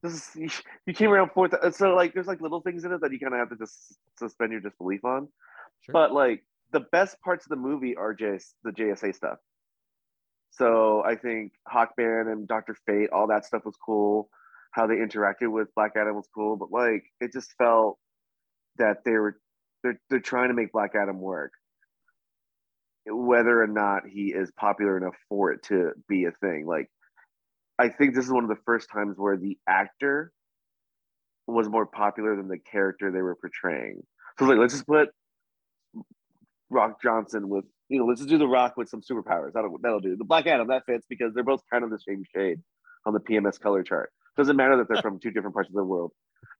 this 0.06 0.36
is 0.36 0.62
you, 0.86 0.94
came 0.94 1.12
around 1.12 1.32
fourth. 1.32 1.54
So 1.76 1.96
like, 1.96 2.14
there's 2.14 2.28
like 2.28 2.42
little 2.42 2.62
things 2.62 2.86
in 2.86 2.92
it 2.92 3.02
that 3.02 3.12
you 3.12 3.20
kind 3.20 3.34
of 3.34 3.40
have 3.40 3.50
to 3.50 3.58
just 3.58 3.98
suspend 4.18 4.52
your 4.52 4.62
disbelief 4.62 5.04
on. 5.04 5.28
Sure. 5.82 5.94
But 5.94 6.14
like, 6.14 6.44
the 6.72 6.80
best 6.80 7.20
parts 7.22 7.46
of 7.46 7.50
the 7.50 7.56
movie 7.56 7.96
are 7.96 8.14
just 8.14 8.54
the 8.64 8.72
JSA 8.72 9.16
stuff. 9.16 9.38
So 10.52 11.04
I 11.04 11.16
think 11.16 11.54
Hawkman 11.72 12.32
and 12.32 12.48
Doctor 12.48 12.76
Fate, 12.86 13.10
all 13.12 13.28
that 13.28 13.46
stuff 13.46 13.66
was 13.66 13.76
cool. 13.84 14.30
How 14.76 14.88
they 14.88 14.96
interacted 14.96 15.50
with 15.50 15.74
Black 15.74 15.94
Adam 15.96 16.16
was 16.18 16.28
cool, 16.36 16.58
but 16.58 16.70
like, 16.70 17.06
it 17.22 17.32
just 17.32 17.54
felt 17.58 17.98
that 18.78 19.06
they 19.06 19.12
were 19.12 19.40
they're 19.84 20.00
they're 20.10 20.20
trying 20.20 20.50
to 20.50 20.54
make 20.54 20.74
Black 20.74 20.92
Adam 20.96 21.22
work. 21.22 21.54
Whether 23.06 23.64
or 23.64 23.68
not 23.68 24.02
he 24.06 24.34
is 24.34 24.52
popular 24.60 24.98
enough 24.98 25.16
for 25.30 25.54
it 25.54 25.64
to 25.68 25.92
be 26.10 26.26
a 26.26 26.32
thing, 26.32 26.66
like 26.68 26.90
I 27.80 27.88
think 27.88 28.16
this 28.16 28.26
is 28.26 28.32
one 28.32 28.44
of 28.44 28.50
the 28.50 28.62
first 28.66 28.90
times 28.92 29.16
where 29.18 29.38
the 29.38 29.58
actor 29.68 30.34
was 31.48 31.70
more 31.70 31.86
popular 31.86 32.36
than 32.36 32.50
the 32.50 32.58
character 32.58 33.12
they 33.12 33.22
were 33.22 33.36
portraying. 33.36 34.02
So 34.38 34.46
like, 34.46 34.58
let's 34.58 34.74
just 34.74 34.88
put 34.88 35.10
Rock 36.70 37.02
Johnson 37.02 37.48
with 37.48 37.64
you 37.88 38.00
know, 38.00 38.06
let's 38.06 38.20
just 38.20 38.30
do 38.30 38.38
the 38.38 38.48
Rock 38.48 38.74
with 38.76 38.90
some 38.90 39.02
superpowers. 39.02 39.54
That'll 39.54 39.78
that'll 39.82 40.02
do. 40.02 40.18
The 40.18 40.26
Black 40.26 40.48
Adam 40.48 40.68
that 40.68 40.84
fits 40.86 41.06
because 41.10 41.34
they're 41.34 41.46
both 41.46 41.62
kind 41.72 41.86
of 41.86 41.92
the 41.92 42.00
same 42.00 42.24
shade 42.36 42.60
on 43.06 43.14
the 43.14 43.22
PMS 43.22 43.58
color 43.58 43.82
chart. 43.82 44.12
Doesn't 44.38 44.56
matter 44.56 44.78
that 44.78 44.88
they're 44.88 45.02
from 45.02 45.20
two 45.20 45.32
different 45.32 45.54
parts 45.54 45.70
of 45.70 45.76
the 45.76 45.84
world. 45.84 46.12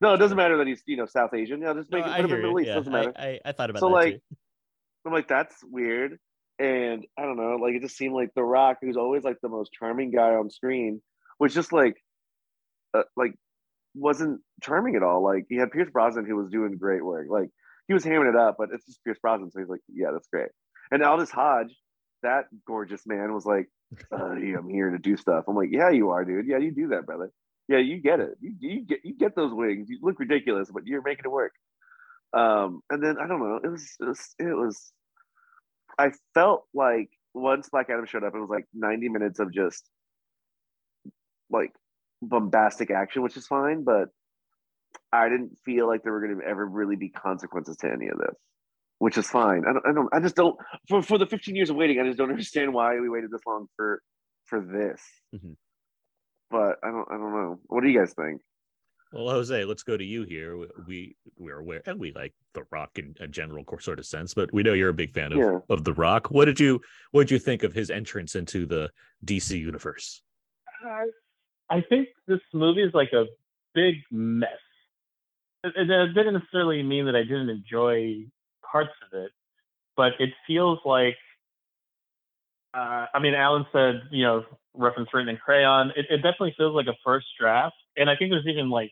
No, 0.02 0.14
it 0.14 0.18
doesn't 0.18 0.38
matter 0.38 0.58
that 0.58 0.68
he's 0.68 0.82
you 0.86 0.98
know 0.98 1.06
South 1.06 1.34
Asian. 1.34 1.62
Yeah, 1.62 1.74
just 1.74 1.92
No, 1.92 1.98
make 2.00 2.08
it 2.08 2.12
I 2.12 2.22
put 2.22 2.26
him 2.26 2.26
in 2.26 2.30
the. 2.30 2.48
Middle 2.48 2.60
East. 2.60 2.68
Yeah, 2.68 2.76
Doesn't 2.76 2.94
matter. 2.94 3.14
I, 3.16 3.28
I, 3.28 3.40
I 3.46 3.52
thought 3.52 3.70
about 3.70 3.80
that. 3.80 3.86
So 3.86 3.90
that 3.90 3.96
like, 3.96 4.14
too. 4.14 4.38
I'm 5.06 5.14
like, 5.14 5.28
that's 5.28 5.56
weird. 5.64 6.18
And 6.58 7.06
I 7.20 7.24
don't 7.24 7.36
know, 7.36 7.58
like 7.62 7.74
it 7.74 7.82
just 7.82 7.98
seemed 7.98 8.14
like 8.14 8.30
The 8.34 8.44
Rock, 8.44 8.78
who's 8.82 8.96
always 8.96 9.24
like 9.24 9.38
the 9.42 9.50
most 9.50 9.72
charming 9.74 10.12
guy 10.12 10.36
on 10.36 10.50
screen, 10.50 11.02
was 11.38 11.54
just 11.54 11.74
like, 11.74 11.98
uh, 12.94 13.04
like 13.18 13.34
wasn't 13.94 14.40
charming 14.62 14.96
at 14.96 15.04
all. 15.04 15.22
Like 15.22 15.46
he 15.50 15.58
had 15.58 15.72
Pierce 15.72 15.90
Brosnan 15.92 16.26
who 16.26 16.38
was 16.38 16.50
doing 16.50 16.78
great 16.78 17.04
work. 17.04 17.28
Like 17.30 17.50
he 17.88 17.94
was 17.94 18.06
hamming 18.06 18.30
it 18.30 18.36
up, 18.36 18.56
but 18.58 18.70
it's 18.74 18.86
just 18.86 19.04
Pierce 19.04 19.20
Brosnan, 19.22 19.52
so 19.52 19.60
he's 19.60 19.70
like, 19.70 19.82
yeah, 19.94 20.12
that's 20.14 20.28
great. 20.28 20.50
And 20.92 21.04
Aldis 21.04 21.32
Hodge, 21.32 21.76
that 22.24 22.46
gorgeous 22.66 23.06
man, 23.06 23.34
was 23.34 23.46
like, 23.46 23.68
uh, 24.12 24.26
I'm 24.26 24.70
here 24.70 24.92
to 24.92 24.98
do 24.98 25.18
stuff. 25.18 25.46
I'm 25.48 25.56
like, 25.56 25.70
yeah, 25.72 25.90
you 25.90 26.12
are, 26.12 26.26
dude. 26.26 26.48
Yeah, 26.48 26.58
you 26.58 26.72
do 26.72 26.88
that, 26.90 27.06
brother. 27.06 27.32
Yeah, 27.68 27.80
you 27.80 27.98
get 28.00 28.20
it. 28.20 28.38
You, 28.40 28.56
you 28.60 28.82
get 28.82 29.00
you 29.04 29.16
get 29.18 29.36
those 29.36 29.54
wings. 29.54 29.90
You 29.90 30.00
look 30.02 30.20
ridiculous, 30.20 30.70
but 30.72 30.86
you're 30.86 31.02
making 31.02 31.26
it 31.26 31.32
work. 31.32 31.54
Um, 32.34 32.82
and 32.90 33.02
then 33.02 33.18
I 33.20 33.28
don't 33.28 33.40
know. 33.40 33.60
It 33.64 33.70
was 33.70 33.96
just 34.02 34.36
it 34.40 34.56
was 34.56 34.92
I 35.98 36.12
felt 36.34 36.66
like 36.74 37.10
once 37.34 37.70
Black 37.70 37.90
Adam 37.90 38.06
showed 38.06 38.24
up, 38.24 38.36
it 38.36 38.40
was 38.40 38.50
like 38.50 38.66
90 38.74 39.10
minutes 39.10 39.40
of 39.40 39.54
just 39.54 39.90
like 41.50 41.72
bombastic 42.22 42.92
action, 42.92 43.22
which 43.22 43.38
is 43.38 43.48
fine, 43.48 43.84
but 43.84 44.10
I 45.12 45.30
didn't 45.30 45.58
feel 45.64 45.88
like 45.88 46.04
there 46.04 46.14
were 46.14 46.22
going 46.26 46.40
to 46.40 46.46
ever 46.46 46.66
really 46.66 46.96
be 46.96 47.10
consequences 47.10 47.78
to 47.78 47.92
any 47.92 48.08
of 48.08 48.18
this, 48.18 48.36
which 49.00 49.18
is 49.18 49.30
fine. 49.30 49.64
I 49.68 49.74
don't, 49.74 49.88
I 49.88 49.94
don't, 49.94 50.10
I 50.14 50.20
just 50.20 50.36
don't, 50.36 50.58
for, 50.88 51.02
for 51.02 51.18
the 51.18 51.26
15 51.26 51.56
years 51.56 51.70
of 51.70 51.76
waiting, 51.76 52.00
I 52.00 52.06
just 52.06 52.18
don't 52.18 52.30
understand 52.32 52.74
why 52.74 53.00
we 53.00 53.10
waited 53.10 53.32
this 53.32 53.42
long 53.46 53.68
for, 53.76 54.02
for 54.46 54.60
this. 54.62 55.02
Mhm. 55.34 55.56
But 56.52 56.78
I 56.84 56.92
don't, 56.92 57.08
I 57.10 57.18
don't 57.18 57.34
know. 57.34 57.60
What 57.68 57.82
do 57.82 57.90
you 57.90 58.00
guys 58.00 58.14
think? 58.14 58.42
Well, 59.12 59.30
Jose, 59.30 59.64
let's 59.66 59.84
go 59.84 59.96
to 59.96 60.04
you 60.04 60.24
here. 60.24 60.58
We 60.88 61.16
we're 61.38 61.60
aware, 61.60 61.82
and 61.86 62.00
we 62.00 62.12
like 62.12 62.34
The 62.54 62.64
Rock 62.72 62.98
in 62.98 63.16
a 63.20 63.28
general 63.28 63.64
sort 63.80 64.00
of 64.00 64.06
sense, 64.06 64.34
but 64.34 64.52
we 64.52 64.62
know 64.62 64.74
you're 64.74 64.90
a 64.90 64.94
big 64.94 65.14
fan 65.14 65.32
of, 65.32 65.38
Yeah. 65.38 65.60
of 65.70 65.84
The 65.84 65.94
Rock. 65.94 66.28
What 66.32 66.46
did 66.46 66.60
you 66.60 66.82
what 67.12 67.24
did 67.24 67.32
you 67.32 67.40
think 67.40 67.64
of 67.64 67.72
his 67.72 67.90
entrance 67.90 68.36
into 68.36 68.66
the 68.66 68.90
DC 69.24 69.58
universe? 69.58 70.22
I, 70.84 71.06
I 71.70 71.82
think 71.88 72.10
this 72.28 72.42
movie 72.54 72.84
is 72.84 72.94
like 72.94 73.14
a 73.14 73.26
big 73.74 73.96
mess. 74.12 74.50
It, 75.64 75.74
it, 75.78 75.90
it 75.90 76.14
didn't 76.14 76.34
necessarily 76.34 76.84
mean 76.84 77.06
that 77.06 77.16
I 77.16 77.24
didn't 77.24 77.50
enjoy 77.50 78.26
parts 78.70 78.92
of 79.12 79.18
it, 79.18 79.32
but 79.96 80.14
it 80.20 80.32
feels 80.46 80.80
like. 80.84 81.16
Uh, 82.74 83.06
I 83.14 83.20
mean, 83.20 83.34
Alan 83.34 83.66
said, 83.72 84.02
you 84.12 84.26
know, 84.26 84.44
reference 84.78 85.10
written 85.14 85.30
in 85.30 85.38
crayon. 85.38 85.92
It, 85.96 86.06
it 86.10 86.18
definitely 86.18 86.56
feels 86.58 86.76
like 86.76 86.88
a 86.88 86.96
first 87.04 87.28
draft, 87.40 87.76
and 87.98 88.10
I 88.10 88.16
think 88.16 88.32
there's 88.32 88.48
even 88.48 88.70
like 88.70 88.92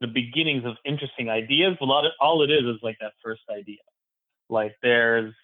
the 0.00 0.06
beginnings 0.06 0.64
of 0.64 0.74
interesting 0.84 1.28
ideas. 1.28 1.76
A 1.80 1.84
lot 1.84 2.04
of, 2.04 2.12
all 2.20 2.42
it 2.42 2.50
is 2.50 2.64
is 2.64 2.80
like 2.82 2.96
that 3.00 3.12
first 3.24 3.42
idea. 3.50 3.78
Like 4.48 4.74
there's 4.82 5.34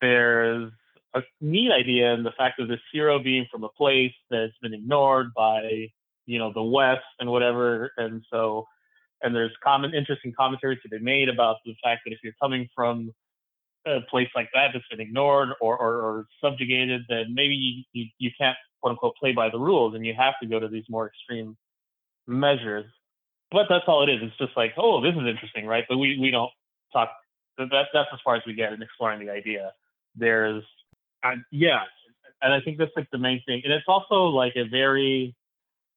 there's 0.00 0.70
a 1.14 1.20
neat 1.40 1.70
idea 1.72 2.12
in 2.12 2.22
the 2.22 2.32
fact 2.36 2.60
of 2.60 2.68
this 2.68 2.80
hero 2.92 3.18
being 3.22 3.46
from 3.50 3.64
a 3.64 3.68
place 3.68 4.12
that's 4.30 4.52
been 4.60 4.74
ignored 4.74 5.28
by 5.34 5.88
you 6.26 6.38
know 6.38 6.52
the 6.52 6.62
West 6.62 7.04
and 7.20 7.30
whatever, 7.30 7.92
and 7.96 8.22
so 8.30 8.66
and 9.22 9.34
there's 9.34 9.52
common 9.62 9.94
interesting 9.94 10.32
commentary 10.38 10.78
to 10.82 10.88
be 10.88 10.98
made 10.98 11.28
about 11.28 11.56
the 11.64 11.74
fact 11.82 12.02
that 12.04 12.12
if 12.12 12.18
you're 12.22 12.34
coming 12.40 12.68
from 12.74 13.10
a 13.86 14.00
place 14.10 14.28
like 14.34 14.48
that 14.54 14.68
that's 14.72 14.86
been 14.90 15.00
ignored 15.00 15.50
or, 15.60 15.76
or, 15.76 15.94
or 15.96 16.26
subjugated, 16.42 17.02
then 17.08 17.34
maybe 17.34 17.84
you, 17.92 18.06
you, 18.18 18.30
can't 18.38 18.56
quote 18.80 18.92
unquote 18.92 19.14
play 19.16 19.32
by 19.32 19.50
the 19.50 19.58
rules 19.58 19.94
and 19.94 20.04
you 20.04 20.14
have 20.16 20.34
to 20.42 20.48
go 20.48 20.58
to 20.58 20.68
these 20.68 20.84
more 20.88 21.06
extreme 21.06 21.56
measures. 22.26 22.86
But 23.50 23.66
that's 23.68 23.84
all 23.86 24.02
it 24.02 24.10
is. 24.12 24.20
It's 24.22 24.38
just 24.38 24.56
like, 24.56 24.74
oh, 24.76 25.00
this 25.00 25.12
is 25.12 25.26
interesting, 25.26 25.66
right? 25.66 25.84
But 25.88 25.98
we, 25.98 26.18
we 26.18 26.30
don't 26.30 26.50
talk. 26.92 27.10
That, 27.58 27.68
that's 27.70 28.08
as 28.12 28.18
far 28.24 28.36
as 28.36 28.42
we 28.46 28.54
get 28.54 28.72
in 28.72 28.82
exploring 28.82 29.24
the 29.24 29.32
idea. 29.32 29.72
There's, 30.16 30.64
uh, 31.22 31.36
yeah, 31.52 31.82
and 32.42 32.52
I 32.52 32.60
think 32.60 32.78
that's 32.78 32.90
like 32.96 33.10
the 33.10 33.18
main 33.18 33.42
thing. 33.46 33.62
And 33.64 33.72
it's 33.72 33.86
also 33.86 34.26
like 34.26 34.54
a 34.56 34.64
very, 34.68 35.34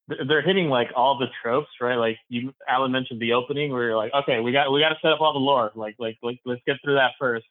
they're 0.08 0.42
hitting 0.42 0.70
like 0.70 0.90
all 0.96 1.18
the 1.18 1.28
tropes, 1.42 1.70
right? 1.82 1.96
Like 1.96 2.18
you, 2.30 2.54
Alan 2.68 2.92
mentioned 2.92 3.20
the 3.20 3.34
opening 3.34 3.72
where 3.72 3.84
you're 3.84 3.98
like, 3.98 4.14
okay, 4.14 4.40
we 4.40 4.52
got 4.52 4.72
we 4.72 4.80
got 4.80 4.90
to 4.90 4.98
set 5.02 5.12
up 5.12 5.20
all 5.20 5.34
the 5.34 5.40
lore. 5.40 5.72
Like 5.76 5.96
like 6.00 6.18
like 6.24 6.40
let's 6.46 6.62
get 6.66 6.78
through 6.84 6.96
that 6.96 7.12
first. 7.20 7.46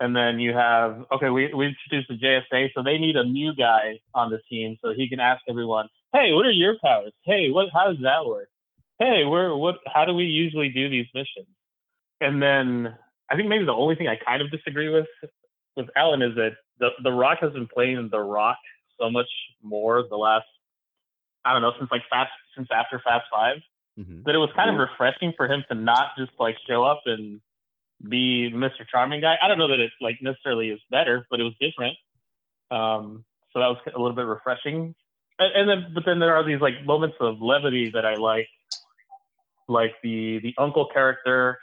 And 0.00 0.14
then 0.14 0.40
you 0.40 0.52
have 0.54 1.04
okay, 1.12 1.30
we 1.30 1.52
we 1.54 1.66
introduced 1.68 2.08
the 2.08 2.18
JSA, 2.18 2.70
so 2.74 2.82
they 2.82 2.98
need 2.98 3.16
a 3.16 3.24
new 3.24 3.54
guy 3.54 4.00
on 4.14 4.30
the 4.30 4.38
team 4.50 4.76
so 4.82 4.92
he 4.92 5.08
can 5.08 5.20
ask 5.20 5.42
everyone, 5.48 5.88
hey, 6.12 6.32
what 6.32 6.46
are 6.46 6.50
your 6.50 6.76
powers? 6.82 7.12
Hey, 7.24 7.50
what 7.50 7.68
how 7.72 7.88
does 7.88 8.02
that 8.02 8.26
work? 8.26 8.48
Hey, 8.98 9.24
where 9.24 9.54
what 9.54 9.76
how 9.86 10.04
do 10.04 10.12
we 10.12 10.24
usually 10.24 10.68
do 10.68 10.88
these 10.88 11.06
missions? 11.14 11.46
And 12.20 12.42
then 12.42 12.96
I 13.30 13.36
think 13.36 13.48
maybe 13.48 13.64
the 13.64 13.72
only 13.72 13.94
thing 13.94 14.08
I 14.08 14.16
kind 14.16 14.42
of 14.42 14.50
disagree 14.50 14.88
with 14.88 15.06
with 15.76 15.86
Alan 15.96 16.22
is 16.22 16.34
that 16.34 16.52
the 16.80 16.90
the 17.02 17.12
Rock 17.12 17.38
has 17.40 17.52
been 17.52 17.68
playing 17.68 18.08
the 18.10 18.20
Rock 18.20 18.58
so 19.00 19.10
much 19.10 19.28
more 19.62 20.02
the 20.08 20.16
last 20.16 20.46
I 21.44 21.52
don't 21.52 21.62
know 21.62 21.72
since 21.78 21.90
like 21.90 22.02
Fast 22.10 22.32
since 22.56 22.68
after 22.72 22.98
Fast 22.98 23.26
5 23.32 23.56
Mhm. 23.96 24.24
that 24.24 24.34
it 24.34 24.38
was 24.38 24.50
kind 24.56 24.70
of 24.70 24.76
refreshing 24.76 25.32
for 25.36 25.46
him 25.46 25.64
to 25.68 25.74
not 25.76 26.16
just 26.18 26.32
like 26.40 26.56
show 26.66 26.82
up 26.82 27.02
and 27.06 27.40
be 28.02 28.50
Mr. 28.52 28.86
Charming 28.90 29.20
guy. 29.20 29.36
I 29.42 29.48
don't 29.48 29.58
know 29.58 29.68
that 29.68 29.80
it 29.80 29.90
like 30.00 30.18
necessarily 30.20 30.70
is 30.70 30.80
better, 30.90 31.26
but 31.30 31.40
it 31.40 31.44
was 31.44 31.54
different. 31.60 31.96
Um, 32.70 33.24
so 33.52 33.60
that 33.60 33.68
was 33.68 33.78
a 33.86 33.98
little 33.98 34.16
bit 34.16 34.26
refreshing. 34.26 34.94
And, 35.38 35.52
and 35.54 35.68
then, 35.68 35.92
but 35.94 36.04
then 36.04 36.18
there 36.18 36.36
are 36.36 36.44
these 36.44 36.60
like 36.60 36.84
moments 36.84 37.16
of 37.20 37.40
levity 37.40 37.90
that 37.94 38.04
I 38.04 38.14
like, 38.14 38.48
like 39.68 39.94
the 40.02 40.40
the 40.42 40.54
uncle 40.58 40.88
character. 40.92 41.58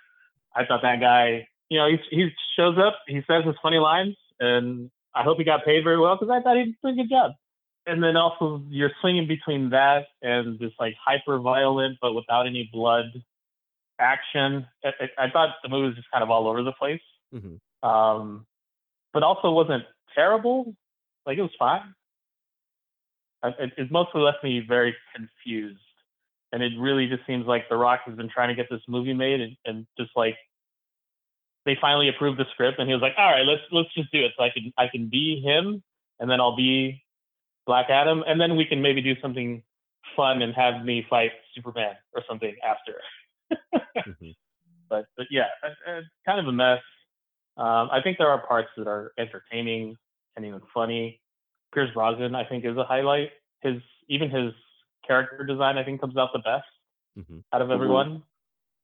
I 0.56 0.66
thought 0.66 0.82
that 0.82 1.00
guy, 1.00 1.48
you 1.70 1.78
know, 1.78 1.88
he 1.88 1.98
he 2.10 2.30
shows 2.58 2.78
up, 2.78 3.00
he 3.08 3.22
says 3.28 3.46
his 3.46 3.56
funny 3.62 3.78
lines, 3.78 4.16
and 4.40 4.90
I 5.14 5.24
hope 5.24 5.38
he 5.38 5.44
got 5.44 5.66
paid 5.66 5.84
very 5.84 6.00
well 6.00 6.16
because 6.16 6.32
I 6.32 6.42
thought 6.42 6.58
he 6.58 6.66
did 6.66 6.76
a 6.84 6.96
good 6.96 7.10
job. 7.10 7.32
And 7.86 8.04
then 8.04 8.16
also 8.16 8.64
you're 8.70 8.92
swinging 9.02 9.28
between 9.28 9.72
that 9.72 10.06
and 10.22 10.60
this 10.60 10.72
like 10.80 10.94
hyper 11.04 11.40
violent 11.40 11.98
but 12.02 12.14
without 12.14 12.46
any 12.46 12.70
blood 12.72 13.06
action. 14.02 14.68
I, 14.84 14.90
I, 15.18 15.26
I 15.26 15.30
thought 15.32 15.56
the 15.64 15.70
movie 15.70 15.88
was 15.88 15.96
just 15.96 16.10
kind 16.12 16.24
of 16.24 16.30
all 16.32 16.48
over 16.48 16.64
the 16.64 16.74
place, 16.74 17.02
Mhm. 17.34 17.60
um, 17.84 18.46
but 19.14 19.24
also 19.24 19.52
wasn't 19.52 19.84
terrible. 20.16 20.76
Like 21.26 21.38
it 21.38 21.42
was 21.44 21.56
fine. 21.60 21.94
I- 23.44 23.50
It, 23.60 23.74
it 23.78 23.92
mostly 23.92 24.22
left 24.22 24.44
me 24.44 24.60
very 24.68 24.96
confused, 25.16 25.80
and 26.52 26.62
it 26.64 26.74
really 26.78 27.08
just 27.08 27.26
seems 27.26 27.46
like 27.46 27.70
The 27.70 27.78
Rock 27.78 28.02
has 28.06 28.16
been 28.16 28.30
trying 28.30 28.50
to 28.50 28.56
get 28.56 28.70
this 28.70 28.82
movie 28.88 29.14
made, 29.14 29.40
and, 29.42 29.56
and 29.66 29.88
just 29.98 30.12
like 30.16 30.38
they 31.66 31.78
finally 31.80 32.10
approved 32.10 32.40
the 32.40 32.46
script, 32.54 32.80
and 32.80 32.88
he 32.90 32.94
was 32.94 33.02
like, 33.04 33.14
"All 33.18 33.30
right, 33.32 33.46
let's 33.46 33.62
let's 33.72 33.94
just 33.94 34.12
do 34.12 34.26
it. 34.26 34.32
So 34.38 34.44
I 34.44 34.50
can 34.50 34.74
I 34.78 34.88
can 34.88 35.08
be 35.10 35.40
him, 35.42 35.84
and 36.20 36.30
then 36.30 36.40
I'll 36.42 36.56
be 36.56 37.04
Black 37.68 37.90
Adam, 37.90 38.24
and 38.26 38.42
then 38.42 38.56
we 38.56 38.66
can 38.66 38.82
maybe 38.82 39.02
do 39.02 39.16
something 39.22 39.62
fun 40.16 40.42
and 40.42 40.54
have 40.56 40.84
me 40.84 41.06
fight 41.10 41.32
Superman 41.56 41.96
or 42.16 42.24
something 42.28 42.56
after." 42.64 43.02
Mhm. 44.06 44.36
but 44.90 45.06
but 45.18 45.28
yeah, 45.32 45.48
it's 45.64 46.08
kind 46.26 46.40
of 46.40 46.48
a 46.48 46.52
mess. 46.52 46.82
Um, 47.58 47.90
I 47.92 48.02
think 48.04 48.18
there 48.18 48.30
are 48.30 48.46
parts 48.46 48.70
that 48.78 48.88
are 48.88 49.12
entertaining 49.18 49.96
and 50.36 50.46
even 50.46 50.62
funny. 50.74 51.22
Pierce 51.74 51.94
Brosnan, 51.94 52.36
I 52.36 52.44
think, 52.46 52.66
is 52.66 52.78
a 52.78 52.84
highlight. 52.84 53.32
His 53.62 53.82
even 54.08 54.30
his 54.30 54.54
character 55.08 55.44
design, 55.46 55.78
I 55.78 55.84
think, 55.84 56.02
comes 56.02 56.18
out 56.18 56.30
the 56.34 56.40
best 56.40 56.66
Mhm. 57.18 57.44
out 57.54 57.62
of 57.62 57.68
Mhm. 57.70 57.74
everyone. 57.74 58.24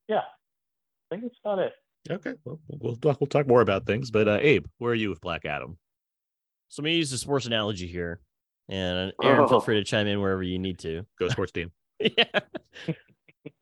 Yeah, 0.08 0.20
I 0.20 1.16
think 1.16 1.24
that's 1.24 1.40
about 1.44 1.60
it. 1.60 1.74
Okay, 2.10 2.36
well, 2.46 2.60
we'll 2.68 2.96
talk. 2.96 3.20
We'll 3.20 3.28
talk 3.28 3.48
more 3.48 3.62
about 3.62 3.86
things. 3.86 4.12
But 4.12 4.28
uh, 4.28 4.38
Abe, 4.42 4.66
where 4.78 4.92
are 4.92 4.96
you 4.96 5.10
with 5.10 5.20
Black 5.22 5.46
Adam? 5.46 5.78
So 6.70 6.80
I'm 6.82 6.86
gonna 6.86 6.96
use 6.96 7.12
the 7.12 7.18
sports 7.18 7.46
analogy 7.46 7.88
here, 7.88 8.22
and 8.70 9.12
Aaron, 9.24 9.48
feel 9.48 9.58
Oh. 9.58 9.60
free 9.62 9.76
to 9.76 9.84
chime 9.84 10.08
in 10.08 10.22
wherever 10.22 10.44
you 10.44 10.60
need 10.60 10.80
to. 10.80 11.06
Go 11.20 11.28
sports 11.42 11.52
team. 11.52 11.72
yeah. 12.00 12.40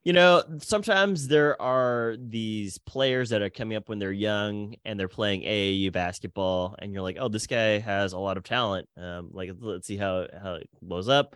You 0.03 0.13
know, 0.13 0.43
sometimes 0.59 1.27
there 1.27 1.61
are 1.61 2.15
these 2.19 2.77
players 2.77 3.29
that 3.29 3.41
are 3.41 3.49
coming 3.49 3.77
up 3.77 3.89
when 3.89 3.99
they're 3.99 4.11
young 4.11 4.75
and 4.85 4.99
they're 4.99 5.07
playing 5.07 5.41
AAU 5.41 5.91
basketball, 5.91 6.75
and 6.79 6.93
you're 6.93 7.01
like, 7.01 7.17
oh, 7.19 7.27
this 7.27 7.47
guy 7.47 7.79
has 7.79 8.13
a 8.13 8.19
lot 8.19 8.37
of 8.37 8.43
talent. 8.43 8.87
Um, 8.97 9.29
like 9.31 9.51
let's 9.59 9.87
see 9.87 9.97
how 9.97 10.27
how 10.41 10.55
it 10.55 10.69
blows 10.81 11.09
up. 11.09 11.35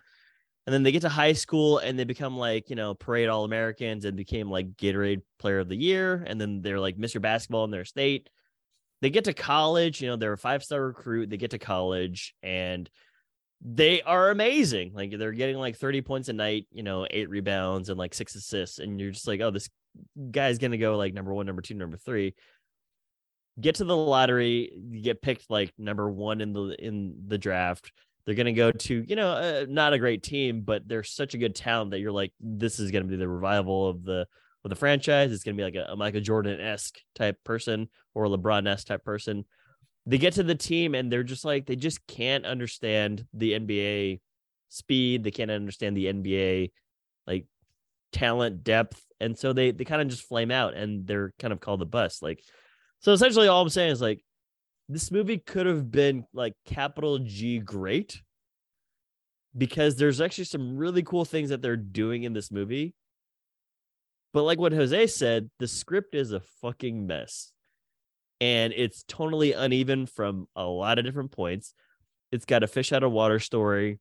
And 0.69 0.73
then 0.73 0.83
they 0.83 0.91
get 0.91 1.01
to 1.01 1.09
high 1.09 1.33
school 1.33 1.79
and 1.79 1.97
they 1.97 2.03
become 2.03 2.37
like, 2.37 2.69
you 2.69 2.75
know, 2.75 2.93
parade 2.93 3.27
all 3.27 3.43
Americans 3.43 4.05
and 4.05 4.15
became 4.15 4.51
like 4.51 4.77
Gatorade 4.77 5.23
player 5.39 5.57
of 5.57 5.67
the 5.67 5.75
year. 5.75 6.23
And 6.27 6.39
then 6.39 6.61
they're 6.61 6.79
like 6.79 6.95
Mr. 6.95 7.19
Basketball 7.19 7.63
in 7.63 7.71
their 7.71 7.85
state. 7.85 8.29
They 9.01 9.09
get 9.09 9.23
to 9.23 9.33
college, 9.33 9.99
you 9.99 10.09
know, 10.09 10.15
they're 10.15 10.33
a 10.33 10.37
five 10.37 10.63
star 10.63 10.85
recruit. 10.85 11.29
They 11.31 11.37
get 11.37 11.51
to 11.51 11.57
college 11.57 12.35
and 12.43 12.87
they 13.61 14.01
are 14.01 14.29
amazing. 14.29 14.93
Like 14.93 15.17
they're 15.17 15.31
getting 15.31 15.57
like 15.57 15.75
30 15.75 16.01
points 16.01 16.29
a 16.29 16.33
night, 16.33 16.67
you 16.71 16.83
know, 16.83 17.05
eight 17.09 17.29
rebounds 17.29 17.89
and 17.89 17.97
like 17.97 18.13
six 18.13 18.35
assists. 18.35 18.79
And 18.79 18.99
you're 18.99 19.11
just 19.11 19.27
like, 19.27 19.41
oh, 19.41 19.51
this 19.51 19.69
guy's 20.31 20.59
going 20.59 20.71
to 20.71 20.77
go 20.77 20.97
like 20.97 21.13
number 21.13 21.33
one, 21.33 21.45
number 21.45 21.61
two, 21.61 21.73
number 21.73 21.97
three. 21.97 22.35
Get 23.59 23.75
to 23.75 23.83
the 23.83 23.95
lottery, 23.95 24.71
you 24.73 25.01
get 25.01 25.21
picked 25.21 25.49
like 25.49 25.73
number 25.77 26.09
one 26.09 26.39
in 26.39 26.53
the 26.53 26.75
in 26.79 27.15
the 27.27 27.37
draft. 27.37 27.91
They're 28.25 28.35
going 28.35 28.45
to 28.45 28.53
go 28.53 28.71
to, 28.71 29.03
you 29.05 29.15
know, 29.15 29.31
uh, 29.31 29.65
not 29.67 29.91
a 29.91 29.99
great 29.99 30.23
team, 30.23 30.61
but 30.61 30.87
they're 30.87 31.03
such 31.03 31.33
a 31.33 31.37
good 31.37 31.55
talent 31.55 31.91
that 31.91 31.99
you're 31.99 32.11
like, 32.11 32.31
this 32.39 32.79
is 32.79 32.91
going 32.91 33.03
to 33.03 33.09
be 33.09 33.17
the 33.17 33.27
revival 33.27 33.89
of 33.89 34.03
the 34.03 34.27
of 34.63 34.69
the 34.69 34.75
franchise. 34.75 35.33
It's 35.33 35.43
going 35.43 35.57
to 35.57 35.59
be 35.59 35.65
like 35.65 35.75
a, 35.75 35.91
a 35.91 35.95
Michael 35.97 36.21
Jordan 36.21 36.61
esque 36.61 36.99
type 37.15 37.37
person 37.43 37.89
or 38.13 38.27
LeBron 38.27 38.67
esque 38.67 38.87
type 38.87 39.03
person 39.03 39.43
they 40.05 40.17
get 40.17 40.33
to 40.33 40.43
the 40.43 40.55
team 40.55 40.95
and 40.95 41.11
they're 41.11 41.23
just 41.23 41.45
like 41.45 41.65
they 41.65 41.75
just 41.75 42.05
can't 42.07 42.45
understand 42.45 43.25
the 43.33 43.53
NBA 43.53 44.19
speed. 44.69 45.23
They 45.23 45.31
can't 45.31 45.51
understand 45.51 45.95
the 45.95 46.05
NBA 46.05 46.71
like 47.27 47.45
talent 48.11 48.63
depth, 48.63 49.03
and 49.19 49.37
so 49.37 49.53
they 49.53 49.71
they 49.71 49.85
kind 49.85 50.01
of 50.01 50.07
just 50.07 50.27
flame 50.27 50.51
out 50.51 50.73
and 50.73 51.05
they're 51.05 51.33
kind 51.39 51.53
of 51.53 51.59
called 51.59 51.81
the 51.81 51.85
bust. 51.85 52.23
Like 52.23 52.41
so, 52.99 53.11
essentially, 53.11 53.47
all 53.47 53.61
I'm 53.61 53.69
saying 53.69 53.91
is 53.91 54.01
like 54.01 54.23
this 54.87 55.11
movie 55.11 55.37
could 55.37 55.65
have 55.65 55.91
been 55.91 56.25
like 56.33 56.53
capital 56.65 57.19
G 57.19 57.59
great 57.59 58.21
because 59.57 59.95
there's 59.95 60.21
actually 60.21 60.45
some 60.45 60.77
really 60.77 61.03
cool 61.03 61.25
things 61.25 61.49
that 61.49 61.61
they're 61.61 61.77
doing 61.77 62.23
in 62.23 62.33
this 62.33 62.51
movie. 62.51 62.93
But 64.33 64.43
like 64.43 64.59
what 64.59 64.73
Jose 64.73 65.07
said, 65.07 65.49
the 65.59 65.67
script 65.67 66.13
is 66.13 66.31
a 66.31 66.41
fucking 66.61 67.07
mess 67.07 67.51
and 68.41 68.73
it's 68.75 69.03
totally 69.07 69.53
uneven 69.53 70.05
from 70.05 70.47
a 70.55 70.63
lot 70.63 70.99
of 70.99 71.05
different 71.05 71.31
points. 71.31 71.73
It's 72.31 72.45
got 72.45 72.63
a 72.63 72.67
fish 72.67 72.91
out 72.93 73.03
of 73.03 73.11
water 73.11 73.39
story. 73.39 73.99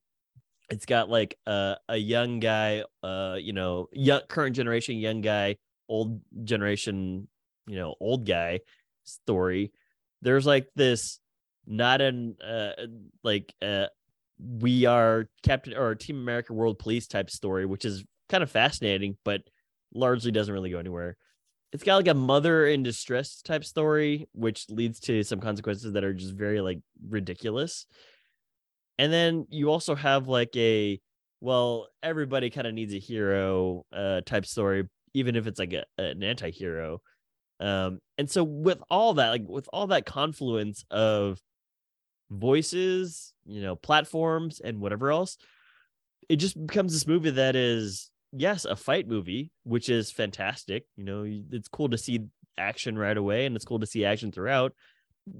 It's 0.71 0.87
got 0.87 1.09
like 1.09 1.37
a, 1.47 1.77
a 1.89 1.97
young 1.97 2.41
guy, 2.41 2.85
uh, 3.03 3.37
you 3.41 3.53
know, 3.53 3.89
young 3.93 4.21
current 4.29 4.55
generation 4.55 4.97
young 4.99 5.23
guy, 5.23 5.57
old 5.89 6.21
generation, 6.45 7.27
you 7.67 7.77
know, 7.77 7.95
old 8.01 8.27
guy 8.27 8.61
story. 9.05 9.73
There's 10.21 10.47
like 10.47 10.69
this 10.77 11.21
not 11.67 12.01
an 12.01 12.37
uh 12.43 12.73
like 13.23 13.55
uh 13.61 13.87
we 14.39 14.87
are 14.87 15.29
Captain 15.43 15.77
or 15.77 15.95
Team 15.95 16.17
America 16.17 16.53
World 16.53 16.79
Police 16.79 17.07
type 17.07 17.31
story, 17.31 17.67
which 17.67 17.85
is 17.85 18.05
kind 18.29 18.43
of 18.43 18.51
fascinating, 18.51 19.17
but 19.25 19.43
largely 19.95 20.31
doesn't 20.31 20.53
really 20.53 20.71
go 20.71 20.79
anywhere 20.79 21.17
it's 21.73 21.85
got 21.85 21.97
like 21.97 22.09
a 22.09 22.15
mother 22.15 22.67
in 22.67 22.83
distress 22.83 23.43
type 23.43 23.65
story, 23.65 24.29
which 24.33 24.67
leads 24.71 25.01
to 25.01 25.23
some 25.23 25.41
consequences 25.41 25.93
that 25.93 26.05
are 26.05 26.15
just 26.15 26.35
very 26.35 26.61
like 26.61 26.81
ridiculous. 27.09 27.87
And 28.99 29.13
then 29.13 29.47
you 29.51 29.71
also 29.71 29.95
have 29.95 30.29
like 30.29 30.57
a 30.57 31.01
well, 31.41 31.87
everybody 32.03 32.51
kind 32.51 32.67
of 32.67 32.75
needs 32.75 32.95
a 32.95 32.99
hero 32.99 33.85
uh 33.93 34.23
type 34.23 34.47
story, 34.47 34.89
even 35.15 35.37
if 35.37 35.47
it's 35.47 35.59
like 35.59 35.73
a, 35.73 35.85
an 35.99 36.23
anti-hero. 36.23 37.01
Um, 37.61 38.01
and 38.17 38.31
so 38.31 38.45
with 38.45 38.79
all 38.91 39.15
that, 39.15 39.31
like 39.31 39.45
with 39.47 39.69
all 39.73 39.89
that 39.89 40.07
confluence 40.07 40.85
of 40.91 41.41
voices, 42.31 43.33
you 43.47 43.63
know, 43.63 43.77
platforms 43.77 44.61
and 44.61 44.81
whatever 44.81 45.11
else, 45.11 45.39
it 46.29 46.37
just 46.37 46.67
becomes 46.67 46.93
this 46.93 47.07
movie 47.07 47.31
that 47.31 47.57
is 47.57 48.11
yes, 48.33 48.65
a 48.65 48.77
fight 48.77 49.09
movie, 49.09 49.51
which 49.65 49.89
is 49.89 50.11
fantastic. 50.11 50.85
You 50.97 51.05
know, 51.05 51.25
it's 51.27 51.69
cool 51.69 51.89
to 51.91 51.99
see 51.99 52.21
action 52.57 52.99
right 52.99 53.17
away 53.17 53.47
and 53.47 53.57
it's 53.57 53.65
cool 53.65 53.81
to 53.81 53.87
see 53.87 54.05
action 54.05 54.33
throughout. 54.33 54.75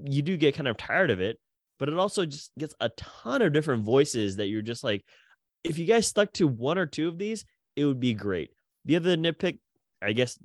You 0.05 0.21
do 0.21 0.37
get 0.37 0.55
kind 0.55 0.67
of 0.67 0.77
tired 0.77 1.11
of 1.11 1.19
it, 1.19 1.39
but 1.77 1.89
it 1.89 1.97
also 1.97 2.25
just 2.25 2.51
gets 2.57 2.73
a 2.79 2.89
ton 2.89 3.41
of 3.41 3.53
different 3.53 3.83
voices 3.83 4.37
that 4.37 4.47
you're 4.47 4.61
just 4.61 4.83
like, 4.83 5.03
if 5.63 5.77
you 5.77 5.85
guys 5.85 6.07
stuck 6.07 6.31
to 6.33 6.47
one 6.47 6.77
or 6.77 6.85
two 6.85 7.07
of 7.07 7.17
these, 7.17 7.45
it 7.75 7.85
would 7.85 7.99
be 7.99 8.13
great. 8.13 8.51
The 8.85 8.95
other 8.95 9.17
nitpick, 9.17 9.59
I 10.01 10.13
guess, 10.13 10.39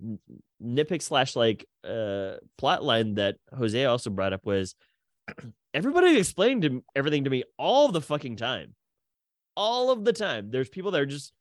nitpick 0.63 1.03
slash 1.03 1.37
like 1.37 1.67
uh 1.87 2.35
plot 2.59 2.83
line 2.83 3.15
that 3.15 3.37
Jose 3.57 3.85
also 3.85 4.11
brought 4.11 4.33
up 4.33 4.45
was 4.45 4.75
everybody 5.75 6.17
explained 6.19 6.83
everything 6.97 7.25
to 7.25 7.31
me 7.31 7.45
all 7.59 7.91
the 7.91 8.01
fucking 8.01 8.37
time. 8.37 8.75
All 9.57 9.91
of 9.91 10.05
the 10.05 10.13
time. 10.13 10.51
There's 10.51 10.69
people 10.69 10.91
that 10.91 11.01
are 11.01 11.07
just 11.07 11.33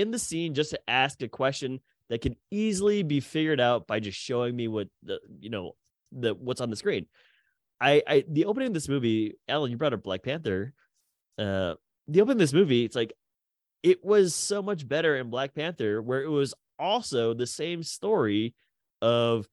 in 0.00 0.10
the 0.10 0.18
scene 0.18 0.54
just 0.54 0.70
to 0.70 0.80
ask 0.88 1.22
a 1.22 1.28
question 1.28 1.80
that 2.10 2.20
can 2.20 2.36
easily 2.50 3.02
be 3.02 3.20
figured 3.20 3.60
out 3.60 3.86
by 3.86 4.00
just 4.00 4.18
showing 4.18 4.54
me 4.54 4.68
what 4.68 4.88
the 5.02 5.20
you 5.40 5.50
know 5.50 5.72
the 6.12 6.34
what's 6.34 6.60
on 6.60 6.70
the 6.70 6.76
screen. 6.76 7.06
I 7.80 8.02
I 8.06 8.24
the 8.28 8.46
opening 8.46 8.68
of 8.68 8.74
this 8.74 8.88
movie, 8.88 9.34
Alan, 9.48 9.70
you 9.70 9.76
brought 9.76 9.94
up 9.94 10.02
Black 10.02 10.22
Panther. 10.22 10.74
Uh 11.38 11.74
the 12.08 12.20
opening 12.20 12.36
of 12.36 12.38
this 12.38 12.52
movie, 12.52 12.84
it's 12.84 12.96
like 12.96 13.12
it 13.82 14.04
was 14.04 14.34
so 14.34 14.62
much 14.62 14.86
better 14.86 15.16
in 15.16 15.30
Black 15.30 15.54
Panther, 15.54 16.02
where 16.02 16.22
it 16.22 16.28
was 16.28 16.54
also 16.78 17.34
the 17.34 17.46
same 17.46 17.82
story 17.82 18.54
of 19.00 19.48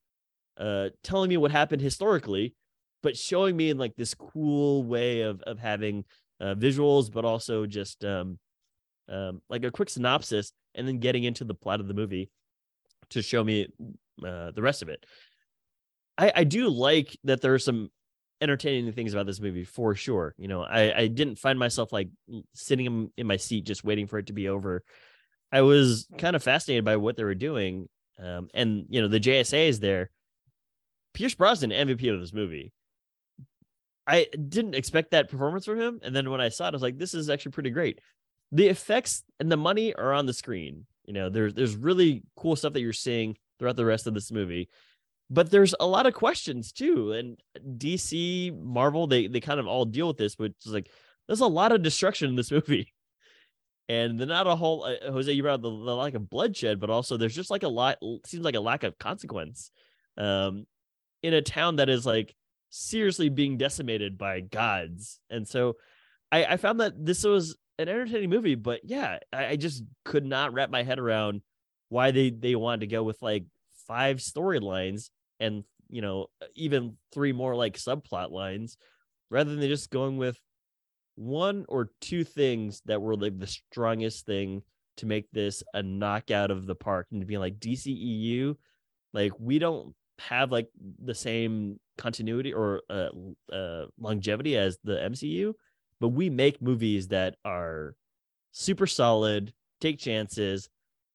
uh 0.57 0.89
telling 1.03 1.29
me 1.29 1.37
what 1.37 1.51
happened 1.51 1.81
historically, 1.81 2.55
but 3.03 3.17
showing 3.17 3.55
me 3.55 3.69
in 3.69 3.77
like 3.77 3.95
this 3.95 4.13
cool 4.13 4.83
way 4.83 5.21
of 5.21 5.41
of 5.43 5.59
having 5.59 6.03
uh, 6.39 6.55
visuals, 6.55 7.11
but 7.11 7.23
also 7.25 7.65
just 7.65 8.03
um 8.03 8.39
um, 9.11 9.41
like 9.49 9.63
a 9.63 9.71
quick 9.71 9.89
synopsis 9.89 10.53
and 10.73 10.87
then 10.87 10.99
getting 10.99 11.23
into 11.23 11.43
the 11.43 11.53
plot 11.53 11.79
of 11.79 11.87
the 11.87 11.93
movie 11.93 12.29
to 13.09 13.21
show 13.21 13.43
me 13.43 13.67
uh, 14.25 14.51
the 14.51 14.61
rest 14.61 14.81
of 14.81 14.89
it. 14.89 15.05
I, 16.17 16.31
I 16.37 16.43
do 16.43 16.69
like 16.69 17.17
that 17.25 17.41
there 17.41 17.53
are 17.53 17.59
some 17.59 17.89
entertaining 18.41 18.91
things 18.93 19.13
about 19.13 19.25
this 19.25 19.39
movie 19.39 19.63
for 19.63 19.95
sure. 19.95 20.33
You 20.37 20.47
know, 20.47 20.63
I, 20.63 21.01
I 21.01 21.07
didn't 21.07 21.37
find 21.37 21.59
myself 21.59 21.91
like 21.91 22.09
sitting 22.55 23.11
in, 23.15 23.27
my 23.27 23.37
seat 23.37 23.65
just 23.65 23.83
waiting 23.83 24.07
for 24.07 24.17
it 24.17 24.27
to 24.27 24.33
be 24.33 24.47
over. 24.47 24.83
I 25.51 25.61
was 25.61 26.07
kind 26.17 26.35
of 26.35 26.43
fascinated 26.43 26.85
by 26.85 26.97
what 26.97 27.17
they 27.17 27.23
were 27.23 27.35
doing. 27.35 27.87
Um, 28.19 28.49
and 28.53 28.85
you 28.89 29.01
know, 29.01 29.07
the 29.07 29.19
JSA 29.19 29.67
is 29.67 29.79
there. 29.79 30.09
Pierce 31.13 31.35
Brosnan 31.35 31.71
MVP 31.71 32.13
of 32.13 32.19
this 32.19 32.33
movie. 32.33 32.71
I 34.07 34.27
didn't 34.49 34.75
expect 34.75 35.11
that 35.11 35.29
performance 35.29 35.65
from 35.65 35.79
him, 35.79 35.99
and 36.03 36.15
then 36.15 36.29
when 36.29 36.41
I 36.41 36.49
saw 36.49 36.65
it, 36.65 36.69
I 36.69 36.71
was 36.71 36.81
like, 36.81 36.97
"This 36.97 37.13
is 37.13 37.29
actually 37.29 37.51
pretty 37.51 37.69
great." 37.69 37.99
The 38.51 38.67
effects 38.67 39.23
and 39.39 39.51
the 39.51 39.57
money 39.57 39.93
are 39.93 40.13
on 40.13 40.25
the 40.25 40.33
screen. 40.33 40.85
You 41.05 41.13
know, 41.13 41.29
there's 41.29 41.53
there's 41.53 41.75
really 41.75 42.23
cool 42.35 42.55
stuff 42.55 42.73
that 42.73 42.81
you're 42.81 42.93
seeing 42.93 43.37
throughout 43.57 43.75
the 43.75 43.85
rest 43.85 44.07
of 44.07 44.13
this 44.13 44.31
movie. 44.31 44.69
But 45.29 45.49
there's 45.49 45.73
a 45.79 45.87
lot 45.87 46.05
of 46.05 46.13
questions 46.13 46.71
too. 46.71 47.13
And 47.13 47.39
DC, 47.77 48.57
Marvel, 48.61 49.07
they 49.07 49.27
they 49.27 49.39
kind 49.39 49.59
of 49.59 49.67
all 49.67 49.85
deal 49.85 50.07
with 50.07 50.17
this, 50.17 50.37
which 50.37 50.53
is 50.65 50.73
like 50.73 50.89
there's 51.27 51.39
a 51.39 51.47
lot 51.47 51.71
of 51.71 51.81
destruction 51.83 52.29
in 52.29 52.35
this 52.35 52.51
movie. 52.51 52.93
And 53.89 54.19
they're 54.19 54.27
not 54.27 54.47
a 54.47 54.55
whole 54.55 54.83
uh, 54.83 55.11
Jose, 55.11 55.31
you 55.31 55.43
brought 55.43 55.61
the, 55.61 55.69
the 55.69 55.95
lack 55.95 56.13
of 56.13 56.29
bloodshed, 56.29 56.79
but 56.79 56.89
also 56.89 57.17
there's 57.17 57.35
just 57.35 57.51
like 57.51 57.63
a 57.63 57.67
lot 57.67 57.97
seems 58.25 58.43
like 58.43 58.55
a 58.55 58.59
lack 58.59 58.83
of 58.83 58.97
consequence. 58.97 59.71
Um 60.17 60.65
in 61.23 61.33
a 61.33 61.41
town 61.41 61.75
that 61.75 61.89
is 61.89 62.05
like 62.05 62.35
seriously 62.69 63.29
being 63.29 63.57
decimated 63.57 64.17
by 64.17 64.39
gods. 64.39 65.19
And 65.29 65.47
so 65.47 65.75
I, 66.31 66.45
I 66.45 66.57
found 66.57 66.79
that 66.79 66.93
this 67.05 67.23
was 67.23 67.55
an 67.79 67.89
entertaining 67.89 68.29
movie, 68.29 68.55
but 68.55 68.81
yeah, 68.83 69.19
I, 69.31 69.47
I 69.47 69.55
just 69.55 69.83
could 70.05 70.25
not 70.25 70.53
wrap 70.53 70.69
my 70.69 70.83
head 70.83 70.99
around 70.99 71.41
why 71.89 72.11
they 72.11 72.29
they 72.29 72.55
wanted 72.55 72.81
to 72.81 72.87
go 72.87 73.03
with 73.03 73.21
like 73.21 73.45
five 73.87 74.17
storylines 74.17 75.09
and 75.39 75.63
you 75.89 76.01
know 76.01 76.27
even 76.55 76.95
three 77.11 77.33
more 77.33 77.55
like 77.55 77.77
subplot 77.77 78.31
lines 78.31 78.77
rather 79.29 79.55
than 79.55 79.67
just 79.67 79.89
going 79.89 80.17
with 80.17 80.37
one 81.15 81.65
or 81.67 81.91
two 81.99 82.23
things 82.23 82.81
that 82.85 83.01
were 83.01 83.15
like 83.15 83.37
the 83.37 83.47
strongest 83.47 84.25
thing 84.25 84.61
to 84.97 85.05
make 85.05 85.29
this 85.31 85.63
a 85.73 85.83
knockout 85.83 86.51
of 86.51 86.65
the 86.65 86.75
park 86.75 87.07
and 87.11 87.21
to 87.21 87.27
be 87.27 87.37
like 87.37 87.59
DCEU 87.59 88.55
like 89.13 89.33
we 89.37 89.59
don't 89.59 89.93
have 90.19 90.51
like 90.51 90.69
the 91.03 91.15
same 91.15 91.79
continuity 91.97 92.53
or 92.53 92.81
uh, 92.89 93.09
uh 93.51 93.85
longevity 93.99 94.57
as 94.57 94.77
the 94.83 94.93
MCU 94.93 95.53
but 96.01 96.09
we 96.09 96.29
make 96.29 96.61
movies 96.61 97.07
that 97.09 97.35
are 97.45 97.95
super 98.51 98.87
solid, 98.87 99.53
take 99.79 99.99
chances, 99.99 100.67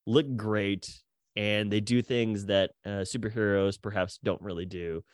look 0.07 0.37
great, 0.37 1.03
and 1.35 1.71
they 1.71 1.81
do 1.81 2.01
things 2.01 2.47
that 2.47 2.71
uh, 2.87 3.05
superheroes 3.05 3.83
perhaps 3.83 4.19
don't 4.25 4.41
really 4.41 4.65
do. 4.65 5.05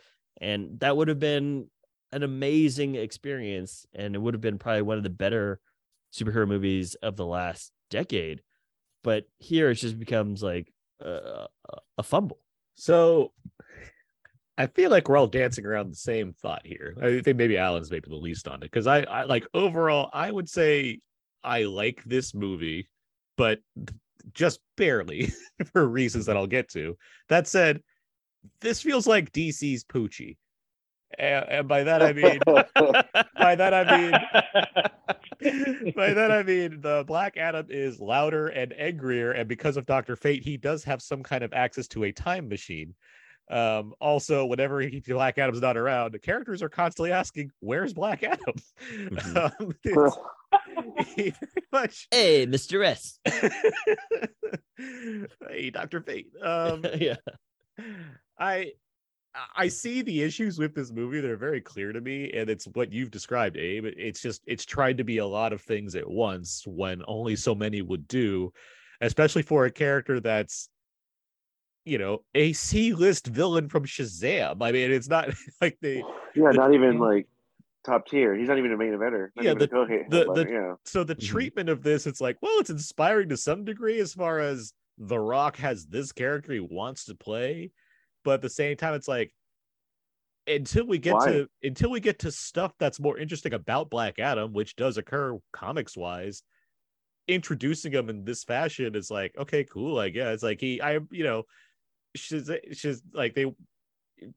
And 0.41 0.79
that 0.81 0.97
would 0.97 1.09
have 1.09 1.19
been 1.19 1.69
an 2.13 2.23
amazing 2.23 2.95
experience. 2.95 3.87
And 3.95 4.15
it 4.15 4.19
would 4.21 4.35
have 4.35 4.41
been 4.41 4.59
probably 4.59 4.83
one 4.83 4.99
of 4.99 5.03
the 5.03 5.11
better 5.11 5.59
superhero 6.13 6.47
movies 6.47 6.95
of 6.97 7.17
the 7.17 7.27
last 7.27 7.73
decade. 7.91 8.43
but 9.03 9.25
here 9.39 9.71
it 9.71 9.77
just 9.77 9.99
becomes 9.99 10.43
like 10.43 10.73
uh, 11.05 11.47
a 11.99 12.03
fumble. 12.03 12.39
So 12.75 13.33
I 14.59 14.67
feel 14.67 14.91
like 14.91 15.09
we're 15.09 15.17
all 15.17 15.27
dancing 15.27 15.65
around 15.65 15.91
the 15.91 15.97
same 15.97 16.35
thought 16.35 16.67
here. 16.67 16.95
I 17.01 17.21
think 17.21 17.37
maybe 17.37 17.57
Alan's 17.57 17.91
maybe 17.91 18.09
the 18.09 18.17
least 18.17 18.47
on 18.47 18.57
it 18.57 18.71
because 18.71 18.87
I, 18.87 19.01
I 19.03 19.25
like 19.25 19.47
overall, 19.55 20.11
I 20.13 20.31
would 20.31 20.49
say 20.49 21.01
I 21.43 21.65
like 21.65 22.03
this 22.05 22.35
movie, 22.35 22.89
but 23.37 23.61
just 24.35 24.61
barely 24.77 25.33
for 25.73 25.89
reasons 25.89 26.27
that 26.27 26.37
I'll 26.37 26.47
get 26.47 26.69
to. 26.71 26.97
That 27.29 27.49
said, 27.49 27.83
this 28.61 28.83
feels 28.83 29.07
like 29.07 29.33
DC's 29.33 29.85
Poochie. 29.85 30.37
And, 31.19 31.45
and 31.49 31.69
by 31.69 31.85
that 31.85 32.03
I 32.03 32.13
mean 32.13 32.41
by 32.47 33.55
that 33.55 33.75
I 33.75 33.99
mean 33.99 35.93
by 35.95 36.15
that 36.15 36.31
I 36.31 36.43
mean 36.43 36.81
the 36.81 37.05
Black 37.07 37.37
Adam 37.37 37.67
is 37.69 38.01
louder 38.01 38.49
and 38.49 38.73
angrier, 38.79 39.33
and 39.33 39.49
because 39.49 39.77
of 39.77 39.87
Doctor 39.87 40.17
Fate, 40.17 40.43
he 40.43 40.57
does 40.57 40.85
have 40.85 41.03
some 41.03 41.23
kind 41.23 41.45
of 41.45 41.53
access 41.53 41.87
to 41.89 42.05
a 42.05 42.13
time 42.13 42.49
machine. 42.49 42.95
Um, 43.51 43.93
also, 44.01 44.47
whenever 44.47 44.81
he, 44.81 45.01
Black 45.01 45.37
Adam's 45.39 45.61
not 45.61 45.77
around, 45.77 46.13
the 46.13 46.19
characters 46.19 46.63
are 46.63 46.69
constantly 46.69 47.13
asking, 47.13 47.51
"Where's 47.61 47.93
Black 47.93 48.23
Adam?" 48.23 48.55
Mm-hmm. 48.95 49.37
Um, 49.63 49.75
it's- 49.85 51.39
much, 51.73 52.09
Hey, 52.11 52.47
Mr. 52.47 52.85
S. 52.85 53.19
hey, 55.49 55.71
Doctor 55.71 56.01
Fate. 56.01 56.29
Um, 56.43 56.85
yeah. 56.99 57.17
I 58.39 58.73
I 59.57 59.69
see 59.69 60.03
the 60.03 60.23
issues 60.23 60.59
with 60.59 60.75
this 60.75 60.93
movie. 60.93 61.21
They're 61.21 61.37
very 61.37 61.61
clear 61.61 61.93
to 61.93 62.01
me, 62.01 62.31
and 62.33 62.51
it's 62.51 62.67
what 62.75 62.93
you've 62.93 63.11
described, 63.11 63.57
Abe. 63.57 63.87
It's 63.87 64.21
just 64.21 64.43
it's 64.47 64.65
tried 64.67 64.99
to 64.99 65.05
be 65.05 65.19
a 65.19 65.27
lot 65.27 65.53
of 65.53 65.63
things 65.63 65.95
at 65.95 66.09
once 66.09 66.65
when 66.67 67.03
only 67.09 67.37
so 67.37 67.55
many 67.55 67.81
would 67.81 68.07
do, 68.09 68.53
especially 69.01 69.43
for 69.43 69.65
a 69.65 69.71
character 69.71 70.21
that's 70.21 70.69
you 71.85 71.99
know 71.99 72.23
a 72.35 72.53
C-list 72.53 73.27
villain 73.27 73.69
from 73.69 73.85
Shazam. 73.85 74.59
I 74.61 74.73
mean, 74.73 74.91
it's 74.93 75.09
not 75.09 75.31
like 75.61 75.79
they 75.81 76.03
Yeah, 76.35 76.51
not 76.51 76.75
even 76.75 76.99
like 76.99 77.27
top 77.85 78.07
tier. 78.07 78.35
He's 78.35 78.49
not 78.49 78.59
even 78.59 78.73
a 78.73 78.77
main 78.77 78.93
eventer. 78.93 79.29
Not 79.35 79.45
Yeah, 79.45 79.55
the- 79.55 79.67
the- 79.67 80.33
the- 80.35 80.47
yeah. 80.51 80.75
so 80.85 81.03
the 81.05 81.15
mm-hmm. 81.17 81.27
treatment 81.27 81.69
of 81.69 81.83
this 81.83 82.07
it's 82.07 82.21
like 82.21 82.37
well 82.43 82.59
it's 82.59 82.71
inspiring 82.71 83.29
to 83.31 83.37
some 83.37 83.65
degree 83.65 83.99
as 84.01 84.15
far 84.15 84.39
as 84.39 84.73
the 84.99 85.19
rock 85.19 85.57
has 85.57 85.87
this 85.87 86.13
character 86.13 86.53
he 86.53 86.61
wants 86.61 87.07
to 87.07 87.15
play 87.15 87.71
but 88.25 88.35
at 88.35 88.43
the 88.43 88.51
same 88.51 88.77
time 88.77 88.95
it's 88.95 89.09
like 89.09 89.33
until 90.47 90.87
we 90.87 90.99
get 90.99 91.15
Why? 91.15 91.27
to 91.27 91.49
until 91.63 91.91
we 91.91 91.99
get 92.01 92.19
to 92.21 92.31
stuff 92.31 92.73
that's 92.79 93.01
more 93.01 93.17
interesting 93.19 93.55
about 93.55 93.91
black 93.91 94.19
adam 94.19 94.53
which 94.53 94.77
does 94.77 94.99
occur 94.99 95.39
comics 95.53 95.97
wise 95.97 96.43
introducing 97.29 97.93
him 97.93 98.11
in 98.11 98.25
this 98.25 98.45
fashion 98.45 98.95
is 98.95 99.11
like 99.11 99.33
okay 99.39 99.65
cool 99.65 99.99
i 99.99 100.09
guess 100.09 100.43
like 100.43 100.61
he 100.61 100.81
i 100.83 100.99
you 101.11 101.25
know 101.25 101.45
she's 102.15 102.51
she's 102.73 103.03
like 103.13 103.35
they 103.35 103.47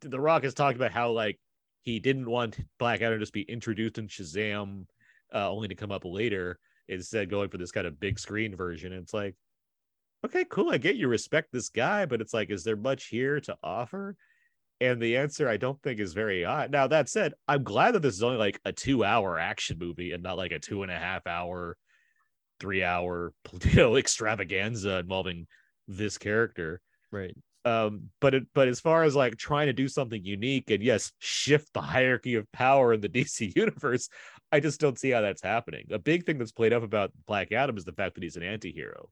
the 0.01 0.19
rock 0.19 0.43
has 0.43 0.53
talked 0.53 0.75
about 0.75 0.91
how 0.91 1.11
like 1.11 1.39
he 1.81 1.99
didn't 1.99 2.29
want 2.29 2.57
black 2.79 3.01
adam 3.01 3.17
to 3.17 3.19
just 3.19 3.33
be 3.33 3.41
introduced 3.41 3.97
in 3.97 4.07
shazam 4.07 4.85
uh, 5.33 5.49
only 5.49 5.67
to 5.67 5.75
come 5.75 5.91
up 5.91 6.03
later 6.05 6.59
instead 6.87 7.29
going 7.29 7.49
for 7.49 7.57
this 7.57 7.71
kind 7.71 7.87
of 7.87 7.99
big 7.99 8.19
screen 8.19 8.55
version. 8.55 8.93
It's 8.93 9.13
like 9.13 9.35
okay 10.23 10.45
cool 10.49 10.71
i 10.71 10.77
get 10.77 10.95
you 10.95 11.07
respect 11.07 11.51
this 11.51 11.69
guy 11.69 12.05
but 12.05 12.19
it's 12.19 12.33
like 12.33 12.49
is 12.49 12.63
there 12.63 12.75
much 12.75 13.07
here 13.07 13.39
to 13.39 13.55
offer? 13.63 14.15
And 14.81 15.01
the 15.01 15.17
answer 15.17 15.47
i 15.47 15.55
don't 15.57 15.81
think 15.81 15.99
is 15.99 16.13
very 16.13 16.43
high 16.43 16.67
now 16.69 16.87
that 16.87 17.07
said 17.09 17.33
i'm 17.47 17.63
glad 17.63 17.93
that 17.93 18.01
this 18.01 18.15
is 18.15 18.23
only 18.23 18.37
like 18.37 18.59
a 18.65 18.73
two 18.73 19.05
hour 19.05 19.39
action 19.39 19.77
movie 19.79 20.11
and 20.11 20.21
not 20.21 20.37
like 20.37 20.51
a 20.51 20.59
two 20.59 20.83
and 20.83 20.91
a 20.91 20.97
half 20.97 21.27
hour 21.27 21.77
three 22.59 22.83
hour 22.83 23.33
you 23.63 23.75
know 23.75 23.95
extravaganza 23.95 24.97
involving 24.97 25.47
this 25.87 26.17
character. 26.17 26.81
Right. 27.11 27.35
Um 27.65 28.09
but 28.21 28.33
it 28.35 28.43
but 28.53 28.67
as 28.67 28.79
far 28.79 29.03
as 29.03 29.15
like 29.15 29.35
trying 29.37 29.65
to 29.65 29.73
do 29.73 29.87
something 29.87 30.23
unique 30.23 30.69
and 30.69 30.83
yes 30.83 31.11
shift 31.19 31.67
the 31.73 31.81
hierarchy 31.81 32.35
of 32.35 32.49
power 32.51 32.93
in 32.93 33.01
the 33.01 33.09
dc 33.17 33.55
universe 33.55 34.07
i 34.51 34.59
just 34.59 34.79
don't 34.79 34.99
see 34.99 35.09
how 35.09 35.21
that's 35.21 35.41
happening. 35.41 35.85
A 35.91 35.99
big 35.99 36.25
thing 36.25 36.37
that's 36.37 36.51
played 36.51 36.73
up 36.73 36.83
about 36.83 37.11
black 37.27 37.51
adam 37.51 37.77
is 37.77 37.83
the 37.83 37.91
fact 37.91 38.15
that 38.15 38.23
he's 38.23 38.37
an 38.37 38.43
anti-hero. 38.43 39.09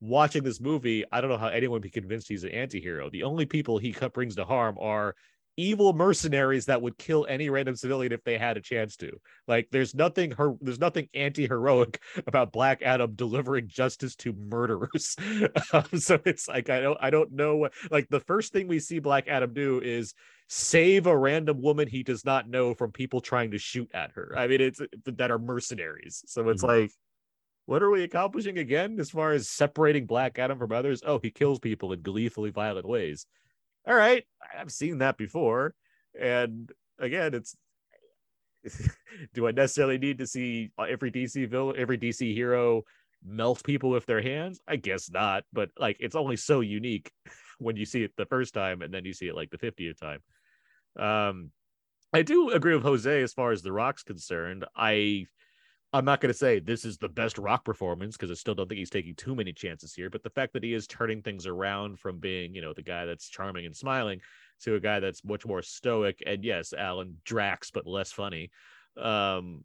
Watching 0.00 0.44
this 0.44 0.60
movie 0.60 1.04
i 1.10 1.20
don't 1.20 1.30
know 1.30 1.36
how 1.36 1.48
anyone 1.48 1.80
be 1.80 1.90
convinced 1.90 2.28
he's 2.28 2.44
an 2.44 2.50
anti-hero. 2.50 3.10
The 3.10 3.24
only 3.24 3.46
people 3.46 3.78
he 3.78 3.92
cut- 3.92 4.14
brings 4.14 4.36
to 4.36 4.44
harm 4.44 4.78
are 4.80 5.14
evil 5.58 5.92
mercenaries 5.92 6.66
that 6.66 6.80
would 6.80 6.96
kill 6.96 7.26
any 7.28 7.50
random 7.50 7.74
civilian 7.74 8.12
if 8.12 8.22
they 8.22 8.38
had 8.38 8.56
a 8.56 8.60
chance 8.60 8.94
to. 8.96 9.10
Like 9.48 9.68
there's 9.72 9.92
nothing 9.92 10.30
her 10.30 10.54
there's 10.60 10.78
nothing 10.78 11.08
anti-heroic 11.12 12.00
about 12.26 12.52
black 12.52 12.80
adam 12.80 13.14
delivering 13.14 13.66
justice 13.66 14.14
to 14.16 14.32
murderers. 14.32 15.16
Um, 15.72 15.98
so 15.98 16.18
it's 16.24 16.46
like 16.46 16.70
i 16.70 16.80
don't 16.80 16.98
i 17.00 17.10
don't 17.10 17.32
know 17.32 17.56
what 17.56 17.72
like 17.90 18.08
the 18.08 18.20
first 18.20 18.52
thing 18.52 18.68
we 18.68 18.78
see 18.78 19.00
black 19.00 19.26
adam 19.28 19.52
do 19.52 19.80
is 19.80 20.14
save 20.46 21.06
a 21.06 21.16
random 21.16 21.60
woman 21.60 21.88
he 21.88 22.02
does 22.02 22.24
not 22.24 22.48
know 22.48 22.74
from 22.74 22.92
people 22.92 23.20
trying 23.20 23.50
to 23.50 23.58
shoot 23.58 23.90
at 23.92 24.12
her. 24.12 24.34
I 24.36 24.46
mean 24.46 24.60
it's 24.60 24.80
that 25.04 25.30
are 25.30 25.38
mercenaries. 25.38 26.22
So 26.26 26.48
it's 26.48 26.62
like 26.62 26.92
what 27.66 27.82
are 27.82 27.90
we 27.90 28.04
accomplishing 28.04 28.58
again 28.58 28.98
as 29.00 29.10
far 29.10 29.32
as 29.32 29.48
separating 29.48 30.06
black 30.06 30.38
adam 30.38 30.58
from 30.58 30.72
others? 30.72 31.02
Oh 31.04 31.18
he 31.18 31.30
kills 31.30 31.58
people 31.58 31.92
in 31.92 32.02
gleefully 32.02 32.50
violent 32.50 32.86
ways 32.86 33.26
all 33.88 33.94
right 33.94 34.24
i've 34.56 34.70
seen 34.70 34.98
that 34.98 35.16
before. 35.16 35.74
And 36.18 36.70
again 36.98 37.34
it's 37.34 37.56
do 39.34 39.46
i 39.46 39.50
necessarily 39.52 39.98
need 39.98 40.18
to 40.18 40.26
see 40.26 40.70
every 40.78 41.10
dc 41.10 41.48
villain 41.48 41.76
every 41.78 41.96
dc 41.96 42.34
hero 42.34 42.82
melt 43.24 43.62
people 43.64 43.90
with 43.90 44.06
their 44.06 44.22
hands? 44.22 44.60
I 44.68 44.76
guess 44.76 45.10
not 45.10 45.44
but 45.52 45.70
like 45.78 45.96
it's 46.00 46.16
only 46.16 46.36
so 46.36 46.60
unique 46.60 47.10
when 47.58 47.76
you 47.76 47.84
see 47.84 48.04
it 48.04 48.12
the 48.16 48.26
first 48.26 48.54
time 48.54 48.82
and 48.82 48.92
then 48.92 49.04
you 49.04 49.12
see 49.12 49.26
it 49.26 49.34
like 49.34 49.50
the 49.50 49.58
50th 49.58 49.98
time. 49.98 50.20
Um 50.98 51.50
i 52.12 52.22
do 52.22 52.50
agree 52.50 52.74
with 52.74 52.82
jose 52.82 53.22
as 53.22 53.32
far 53.32 53.52
as 53.52 53.62
the 53.62 53.72
rock's 53.72 54.02
concerned. 54.02 54.64
I 54.76 55.26
i'm 55.92 56.04
not 56.04 56.20
going 56.20 56.32
to 56.32 56.38
say 56.38 56.58
this 56.58 56.84
is 56.84 56.98
the 56.98 57.08
best 57.08 57.38
rock 57.38 57.64
performance 57.64 58.16
because 58.16 58.30
i 58.30 58.34
still 58.34 58.54
don't 58.54 58.68
think 58.68 58.78
he's 58.78 58.90
taking 58.90 59.14
too 59.14 59.34
many 59.34 59.52
chances 59.52 59.94
here 59.94 60.10
but 60.10 60.22
the 60.22 60.30
fact 60.30 60.52
that 60.52 60.62
he 60.62 60.74
is 60.74 60.86
turning 60.86 61.22
things 61.22 61.46
around 61.46 61.98
from 61.98 62.18
being 62.18 62.54
you 62.54 62.60
know 62.60 62.72
the 62.72 62.82
guy 62.82 63.04
that's 63.04 63.28
charming 63.28 63.66
and 63.66 63.76
smiling 63.76 64.20
to 64.60 64.74
a 64.74 64.80
guy 64.80 65.00
that's 65.00 65.24
much 65.24 65.46
more 65.46 65.62
stoic 65.62 66.22
and 66.26 66.44
yes 66.44 66.72
alan 66.72 67.16
drax 67.24 67.70
but 67.70 67.86
less 67.86 68.12
funny 68.12 68.50
um 69.00 69.64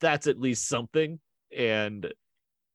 that's 0.00 0.26
at 0.26 0.40
least 0.40 0.68
something 0.68 1.18
and 1.56 2.12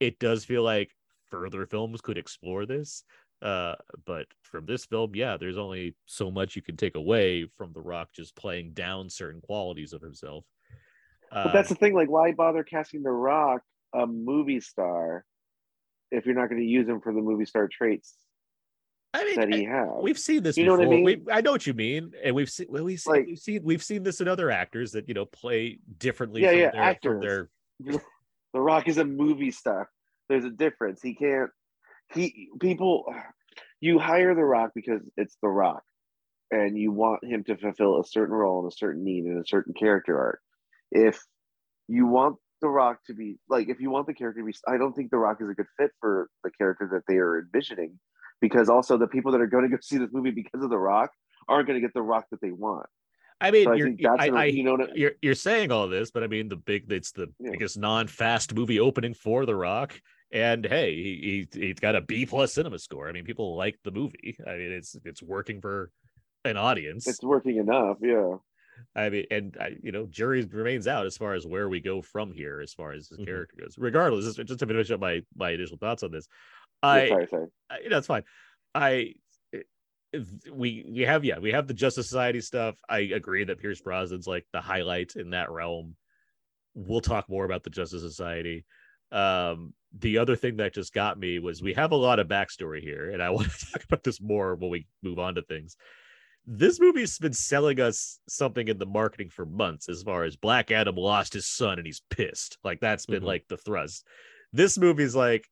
it 0.00 0.18
does 0.18 0.44
feel 0.44 0.62
like 0.62 0.90
further 1.30 1.64
films 1.66 2.00
could 2.00 2.18
explore 2.18 2.66
this 2.66 3.04
uh 3.40 3.74
but 4.04 4.26
from 4.42 4.66
this 4.66 4.84
film 4.84 5.12
yeah 5.14 5.36
there's 5.36 5.58
only 5.58 5.94
so 6.06 6.30
much 6.30 6.56
you 6.56 6.62
can 6.62 6.76
take 6.76 6.94
away 6.94 7.46
from 7.56 7.72
the 7.72 7.80
rock 7.80 8.10
just 8.12 8.36
playing 8.36 8.72
down 8.72 9.08
certain 9.08 9.40
qualities 9.40 9.92
of 9.92 10.02
himself 10.02 10.44
But 11.32 11.52
that's 11.52 11.70
Um, 11.70 11.74
the 11.74 11.78
thing. 11.78 11.94
Like, 11.94 12.10
why 12.10 12.32
bother 12.32 12.62
casting 12.62 13.02
The 13.02 13.10
Rock 13.10 13.62
a 13.94 14.06
movie 14.06 14.60
star 14.60 15.24
if 16.10 16.26
you're 16.26 16.34
not 16.34 16.48
going 16.48 16.60
to 16.60 16.66
use 16.66 16.88
him 16.88 17.00
for 17.00 17.12
the 17.12 17.20
movie 17.20 17.44
star 17.46 17.68
traits 17.68 18.14
I 19.14 19.24
mean, 19.24 19.34
that 19.40 19.52
he 19.52 19.64
has? 19.64 19.88
we've 20.02 20.18
seen 20.18 20.42
this 20.42 20.56
You 20.56 20.64
know 20.66 20.72
what 20.76 20.86
I 20.86 20.90
mean? 20.90 21.04
We, 21.04 21.22
I 21.30 21.40
know 21.40 21.52
what 21.52 21.66
you 21.66 21.74
mean, 21.74 22.12
and 22.22 22.34
we've 22.34 22.50
seen 22.50 22.66
we've 22.70 23.00
seen, 23.00 23.12
Like- 23.12 23.26
we've 23.26 23.38
seen 23.38 23.60
we've 23.62 23.82
seen 23.82 24.02
this 24.02 24.20
in 24.20 24.28
other 24.28 24.50
actors 24.50 24.92
that 24.92 25.08
you 25.08 25.14
know 25.14 25.24
play 25.26 25.78
differently 25.98 26.42
Yeah, 26.42 26.50
from 26.50 26.58
yeah, 26.60 26.70
their 26.70 26.98
from 27.02 27.20
their 27.20 27.48
The 28.54 28.60
Rock 28.60 28.88
is 28.88 28.98
a 28.98 29.04
movie 29.04 29.50
star. 29.50 29.88
There's 30.28 30.44
a 30.44 30.50
difference. 30.50 31.00
He 31.02 31.14
can't. 31.14 31.50
He 32.14 32.48
people. 32.60 33.12
You 33.80 33.98
hire 33.98 34.34
The 34.34 34.44
Rock 34.44 34.72
because 34.74 35.00
it's 35.16 35.36
The 35.42 35.48
Rock, 35.48 35.82
and 36.50 36.78
you 36.78 36.92
want 36.92 37.24
him 37.24 37.44
to 37.44 37.56
fulfill 37.56 38.00
a 38.00 38.04
certain 38.04 38.34
role 38.34 38.62
and 38.62 38.70
a 38.70 38.76
certain 38.76 39.02
need 39.04 39.24
and 39.24 39.38
a 39.42 39.46
certain 39.46 39.72
character 39.74 40.18
arc. 40.18 40.40
If 40.92 41.20
you 41.88 42.06
want 42.06 42.36
The 42.60 42.68
Rock 42.68 43.00
to 43.06 43.14
be 43.14 43.38
like, 43.48 43.68
if 43.68 43.80
you 43.80 43.90
want 43.90 44.06
the 44.06 44.14
character 44.14 44.40
to 44.40 44.46
be, 44.46 44.54
I 44.68 44.76
don't 44.76 44.94
think 44.94 45.10
The 45.10 45.18
Rock 45.18 45.38
is 45.40 45.48
a 45.50 45.54
good 45.54 45.66
fit 45.78 45.90
for 46.00 46.28
the 46.44 46.50
character 46.50 46.88
that 46.92 47.02
they 47.08 47.18
are 47.18 47.40
envisioning, 47.40 47.98
because 48.40 48.68
also 48.68 48.96
the 48.96 49.08
people 49.08 49.32
that 49.32 49.40
are 49.40 49.46
going 49.46 49.64
to 49.64 49.70
go 49.70 49.78
see 49.82 49.98
this 49.98 50.10
movie 50.12 50.30
because 50.30 50.62
of 50.62 50.70
The 50.70 50.78
Rock 50.78 51.10
aren't 51.48 51.66
going 51.66 51.80
to 51.80 51.86
get 51.86 51.92
The 51.94 52.02
Rock 52.02 52.26
that 52.30 52.40
they 52.40 52.52
want. 52.52 52.86
I 53.40 53.50
mean, 53.50 53.64
So 53.64 53.72
you're, 53.72 53.90
I, 54.08 54.28
I, 54.28 54.44
you 54.44 54.62
know 54.62 54.76
I- 54.80 54.92
you're 54.94 55.12
you're 55.20 55.34
saying 55.34 55.72
all 55.72 55.88
this, 55.88 56.12
but 56.12 56.22
I 56.22 56.28
mean, 56.28 56.48
the 56.48 56.54
big 56.56 56.92
it's 56.92 57.10
the 57.10 57.26
Yeah. 57.40 57.50
biggest 57.52 57.76
non-fast 57.76 58.54
movie 58.54 58.78
opening 58.78 59.14
for 59.14 59.44
The 59.46 59.56
Rock, 59.56 60.00
and 60.30 60.64
hey, 60.64 60.94
he, 60.94 61.48
he 61.52 61.66
he's 61.66 61.80
got 61.80 61.96
a 61.96 62.00
B 62.00 62.24
plus 62.24 62.54
cinema 62.54 62.78
score. 62.78 63.08
I 63.08 63.12
mean, 63.12 63.24
people 63.24 63.56
like 63.56 63.80
the 63.82 63.90
movie. 63.90 64.36
I 64.46 64.52
mean, 64.52 64.70
it's 64.70 64.96
it's 65.04 65.20
working 65.24 65.60
for 65.60 65.90
an 66.44 66.56
audience. 66.56 67.08
It's 67.08 67.20
working 67.22 67.56
enough, 67.56 67.96
yeah. 68.00 68.36
I 68.94 69.08
mean, 69.10 69.26
and 69.30 69.56
I, 69.60 69.76
you 69.82 69.92
know, 69.92 70.06
jury 70.06 70.44
remains 70.44 70.86
out 70.86 71.06
as 71.06 71.16
far 71.16 71.34
as 71.34 71.46
where 71.46 71.68
we 71.68 71.80
go 71.80 72.02
from 72.02 72.32
here, 72.32 72.60
as 72.60 72.72
far 72.74 72.92
as 72.92 73.08
his 73.08 73.18
Mm-hmm. 73.18 73.22
Mhm. 73.22 73.26
character 73.26 73.56
goes. 73.60 73.74
Regardless, 73.78 74.24
just, 74.36 74.46
just 74.48 74.60
to 74.60 74.66
finish 74.66 74.90
up 74.90 75.00
my 75.00 75.22
my 75.34 75.50
initial 75.50 75.78
thoughts 75.78 76.02
on 76.02 76.10
this, 76.10 76.28
I 76.82 77.08
sorry, 77.08 77.26
sorry. 77.28 77.46
I- 77.70 77.78
that's 77.88 78.06
fine. 78.06 78.24
I 78.74 79.14
we 80.52 80.84
we 80.90 81.00
have 81.02 81.24
yeah 81.24 81.38
we 81.38 81.52
have 81.52 81.66
the 81.66 81.74
Justice 81.74 82.06
Society 82.08 82.40
stuff. 82.40 82.76
I 82.88 82.98
agree 83.00 83.44
that 83.44 83.58
Pierce 83.60 83.80
Brosnan's 83.80 84.26
like 84.26 84.46
the 84.52 84.60
highlight 84.60 85.16
in 85.16 85.30
that 85.30 85.50
realm. 85.50 85.96
We'll 86.74 87.00
talk 87.00 87.28
more 87.28 87.44
about 87.44 87.62
the 87.64 87.70
Justice 87.70 88.02
Society. 88.02 88.64
Um, 89.10 89.74
the 89.98 90.18
other 90.18 90.36
thing 90.36 90.56
that 90.56 90.74
just 90.74 90.92
got 90.94 91.18
me 91.18 91.38
was 91.38 91.62
we 91.62 91.74
have 91.74 91.92
a 91.92 91.96
lot 91.96 92.18
of 92.18 92.28
backstory 92.28 92.80
here, 92.80 93.10
and 93.10 93.22
I 93.22 93.30
want 93.36 93.50
to 93.50 93.66
talk 93.72 93.84
about 93.84 94.02
this 94.04 94.20
more 94.20 94.54
when 94.54 94.70
we 94.70 94.86
move 95.02 95.18
on 95.18 95.34
to 95.36 95.42
things. 95.42 95.76
This 96.46 96.80
movie's 96.80 97.18
been 97.18 97.32
selling 97.32 97.80
us 97.80 98.18
something 98.28 98.66
in 98.66 98.78
the 98.78 98.86
marketing 98.86 99.30
for 99.30 99.46
months 99.46 99.88
as 99.88 100.02
far 100.02 100.24
as 100.24 100.36
Black 100.36 100.70
Adam 100.70 100.96
lost 100.96 101.32
his 101.34 101.46
son 101.46 101.78
and 101.78 101.86
he's 101.86 102.02
pissed. 102.10 102.58
Like 102.64 102.80
that's 102.80 103.06
been 103.06 103.22
Mhm. 103.22 103.26
like 103.26 103.44
the 103.48 103.56
thrust. 103.56 104.04
This 104.52 104.76
movie's 104.76 105.14
like, 105.14 105.48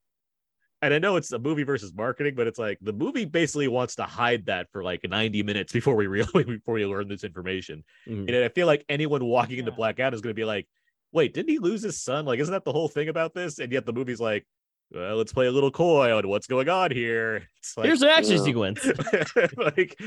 and 0.82 0.92
I 0.92 0.98
know 0.98 1.16
it's 1.16 1.30
a 1.30 1.38
movie 1.38 1.62
versus 1.62 1.92
marketing, 1.94 2.34
but 2.34 2.46
it's 2.46 2.58
like 2.58 2.78
the 2.80 2.92
movie 2.92 3.24
basically 3.24 3.68
wants 3.68 3.94
to 3.96 4.02
hide 4.04 4.46
that 4.46 4.66
for 4.72 4.82
like 4.82 5.08
90 5.08 5.42
minutes 5.42 5.72
before 5.72 5.94
we 5.94 6.06
really 6.08 6.24
before 6.58 6.74
we 6.74 6.84
learn 6.86 7.06
this 7.08 7.22
information. 7.22 7.84
Mhm. 8.08 8.26
And 8.28 8.36
I 8.44 8.48
feel 8.48 8.66
like 8.66 8.84
anyone 8.88 9.24
walking 9.24 9.58
into 9.58 9.72
Black 9.72 10.00
Adam 10.00 10.14
is 10.16 10.20
going 10.22 10.34
to 10.34 10.40
be 10.40 10.44
like, 10.44 10.66
wait, 11.12 11.34
didn't 11.34 11.50
he 11.50 11.58
lose 11.58 11.82
his 11.82 12.00
son? 12.02 12.24
Like, 12.24 12.40
isn't 12.40 12.52
that 12.52 12.64
the 12.64 12.72
whole 12.72 12.88
thing 12.88 13.08
about 13.08 13.34
this? 13.34 13.58
And 13.58 13.70
yet 13.72 13.84
the 13.86 13.92
movie's 13.92 14.20
like, 14.20 14.46
well, 14.92 15.16
let's 15.16 15.32
play 15.32 15.46
a 15.46 15.52
little 15.52 15.70
coy 15.70 16.16
on 16.16 16.28
what's 16.28 16.46
going 16.46 16.68
on 16.68 16.90
here. 16.90 17.48
It's 17.58 17.76
like, 17.76 17.86
Here's 17.86 18.02
an 18.02 18.08
action 18.08 18.36
Yeah. 18.36 18.42
sequence. 18.42 18.84
like 19.56 20.00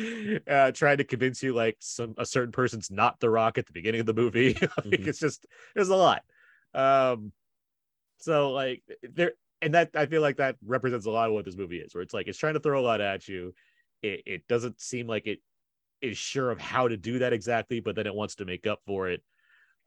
uh 0.48 0.72
trying 0.72 0.98
to 0.98 1.04
convince 1.04 1.42
you 1.42 1.54
like 1.54 1.78
some 1.80 2.14
a 2.18 2.26
certain 2.26 2.52
person's 2.52 2.92
not 2.92 3.20
the 3.20 3.30
rock 3.30 3.58
at 3.58 3.66
the 3.66 3.74
beginning 3.74 4.02
of 4.02 4.06
the 4.06 4.14
movie. 4.14 4.54
like, 4.62 4.70
Mhm. 4.86 5.08
It's 5.08 5.20
just 5.20 5.46
there's 5.76 5.90
a 5.90 5.96
lot. 5.96 6.24
Um 6.74 7.32
so 8.18 8.52
like 8.52 8.84
there 9.02 9.34
and 9.62 9.74
that 9.76 9.92
I 9.96 10.06
feel 10.08 10.22
like 10.22 10.38
that 10.38 10.58
represents 10.66 11.06
a 11.06 11.12
lot 11.12 11.30
of 11.30 11.34
what 11.34 11.46
this 11.46 11.56
movie 11.56 11.78
is, 11.80 11.94
where 11.96 12.02
it's 12.02 12.14
like 12.14 12.28
it's 12.28 12.38
trying 12.38 12.56
to 12.56 12.60
throw 12.60 12.80
a 12.80 12.84
lot 12.84 13.02
at 13.02 13.28
you. 13.28 13.54
It 14.02 14.24
it 14.26 14.48
doesn't 14.48 14.82
seem 14.82 15.08
like 15.08 15.28
it 15.28 15.40
is 16.02 16.18
sure 16.18 16.52
of 16.52 16.60
how 16.60 16.90
to 16.90 16.98
do 16.98 17.20
that 17.20 17.32
exactly, 17.32 17.80
but 17.80 17.96
then 17.96 18.08
it 18.08 18.14
wants 18.14 18.36
to 18.36 18.46
make 18.46 18.68
up 18.68 18.82
for 18.86 19.10
it 19.10 19.24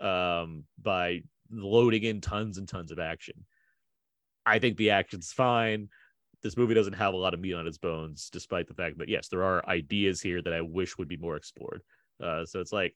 um 0.00 0.64
by 0.82 1.22
loading 1.50 2.02
in 2.02 2.20
tons 2.20 2.58
and 2.58 2.68
tons 2.68 2.90
of 2.90 2.98
action. 2.98 3.44
I 4.46 4.58
think 4.58 4.76
the 4.76 4.90
action's 4.90 5.32
fine. 5.32 5.88
This 6.42 6.56
movie 6.56 6.74
doesn't 6.74 6.92
have 6.92 7.14
a 7.14 7.16
lot 7.16 7.34
of 7.34 7.40
meat 7.40 7.54
on 7.54 7.66
its 7.66 7.78
bones, 7.78 8.30
despite 8.30 8.68
the 8.68 8.74
fact 8.74 8.98
that 8.98 9.08
yes, 9.08 9.28
there 9.28 9.42
are 9.42 9.66
ideas 9.68 10.20
here 10.20 10.40
that 10.42 10.52
I 10.52 10.60
wish 10.60 10.96
would 10.96 11.08
be 11.08 11.16
more 11.16 11.36
explored. 11.36 11.82
Uh, 12.22 12.44
so 12.46 12.60
it's 12.60 12.72
like 12.72 12.94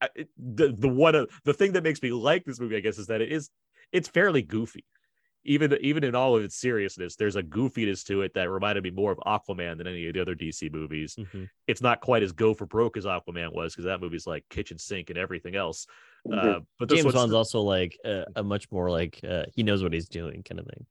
I, 0.00 0.08
it- 0.14 0.30
the 0.38 0.74
the 0.76 0.88
one 0.88 1.14
of 1.14 1.30
the 1.44 1.54
thing 1.54 1.72
that 1.72 1.84
makes 1.84 2.02
me 2.02 2.10
like 2.12 2.44
this 2.44 2.58
movie, 2.60 2.76
I 2.76 2.80
guess, 2.80 2.98
is 2.98 3.08
that 3.08 3.20
it 3.20 3.30
is 3.30 3.50
it's 3.92 4.08
fairly 4.08 4.42
goofy. 4.42 4.84
Even 5.46 5.76
even 5.82 6.04
in 6.04 6.14
all 6.14 6.36
of 6.36 6.42
its 6.42 6.56
seriousness, 6.58 7.16
there's 7.16 7.36
a 7.36 7.42
goofiness 7.42 8.02
to 8.06 8.22
it 8.22 8.32
that 8.34 8.48
reminded 8.50 8.82
me 8.82 8.90
more 8.90 9.12
of 9.12 9.18
Aquaman 9.18 9.76
than 9.76 9.86
any 9.86 10.06
of 10.08 10.14
the 10.14 10.20
other 10.20 10.34
DC 10.34 10.70
movies. 10.72 11.16
Mhm. 11.18 11.50
It's 11.66 11.82
not 11.82 12.00
quite 12.00 12.22
as 12.22 12.32
go 12.32 12.54
for 12.54 12.64
broke 12.64 12.96
as 12.96 13.04
Aquaman 13.04 13.52
was 13.52 13.74
because 13.74 13.84
that 13.84 14.00
movie's 14.00 14.26
like 14.26 14.46
kitchen 14.48 14.78
sink 14.78 15.10
and 15.10 15.18
everything 15.18 15.54
else. 15.54 15.86
Mm-hmm. 16.26 16.48
Uh, 16.48 16.60
but 16.78 16.88
this 16.88 16.96
James 16.98 17.04
one's 17.06 17.16
Wan's 17.16 17.32
also 17.34 17.60
like 17.60 17.98
a, 18.04 18.24
a 18.36 18.42
much 18.42 18.70
more 18.72 18.90
like 18.90 19.20
uh, 19.28 19.44
he 19.54 19.62
knows 19.62 19.82
what 19.82 19.92
he's 19.92 20.08
doing 20.08 20.42
kind 20.42 20.58
of 20.58 20.66
thing. 20.66 20.86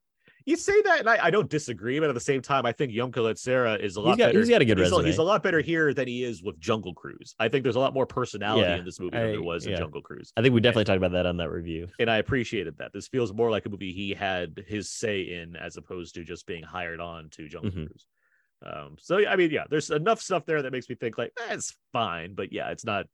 You 0.46 0.58
say 0.58 0.82
that, 0.82 1.00
and 1.00 1.10
I, 1.10 1.28
I 1.28 1.30
don't 1.32 1.50
disagree, 1.50 1.98
but 2.02 2.10
at 2.10 2.16
the 2.16 2.20
same 2.20 2.42
time, 2.42 2.66
I 2.66 2.74
think 2.74 2.92
Yonka 2.92 3.38
Sarah 3.38 3.76
is 3.76 3.96
a 3.96 4.02
lot 4.02 4.10
He's 4.10 4.18
got 4.18 4.26
better. 4.28 4.40
he's 4.40 4.50
got 4.50 4.62
a 4.62 4.66
good 4.66 4.78
he's, 4.78 4.88
a, 4.88 4.92
resume. 4.92 5.06
he's 5.06 5.18
a 5.18 5.24
lot 5.24 5.42
better 5.42 5.62
here 5.62 5.94
than 5.94 6.06
he 6.06 6.26
is 6.26 6.44
with 6.44 6.60
Jungle 6.60 6.94
Cruise. 6.94 7.34
I 7.40 7.48
think 7.48 7.64
there's 7.64 7.78
a 7.78 7.80
lot 7.80 7.94
more 7.94 8.06
personality 8.06 8.68
Yeah, 8.68 8.76
in 8.76 8.84
this 8.84 9.00
movie 9.00 9.18
than 9.18 9.32
there 9.32 9.42
was 9.42 9.66
in. 9.66 9.78
Jungle 9.78 10.02
Cruise, 10.02 10.34
I 10.36 10.42
think 10.42 10.54
we 10.54 10.60
definitely 10.60 10.84
talked 10.84 10.98
about 10.98 11.14
that 11.14 11.26
on 11.26 11.38
that 11.38 11.50
review. 11.50 11.88
and 11.98 12.12
I 12.12 12.18
appreciated 12.18 12.78
that. 12.80 12.92
This 12.94 13.08
feels 13.08 13.32
more 13.32 13.50
like 13.52 13.66
a 13.66 13.70
movie 13.70 13.94
he 13.94 14.14
had 14.14 14.66
his 14.68 14.90
say 14.92 15.22
in, 15.22 15.56
as 15.56 15.78
opposed 15.78 16.16
to 16.16 16.26
just 16.26 16.46
being 16.46 16.64
hired 16.64 17.00
on 17.00 17.30
to 17.32 17.48
Jungle 17.48 17.72
Mhm. 17.72 17.88
Cruise. 17.88 18.06
Um, 18.66 18.96
so 19.00 19.26
I 19.26 19.38
mean, 19.38 19.50
yeah, 19.50 19.64
there's 19.70 19.92
enough 19.92 20.22
stuff 20.22 20.46
there 20.46 20.62
that 20.62 20.72
makes 20.74 20.90
me 20.90 20.96
think 20.96 21.18
like 21.18 21.32
eh, 21.40 21.54
it's 21.54 21.74
fine, 21.94 22.34
but 22.36 22.52
yeah, 22.52 22.70
it's 22.72 22.84
not. 22.86 23.06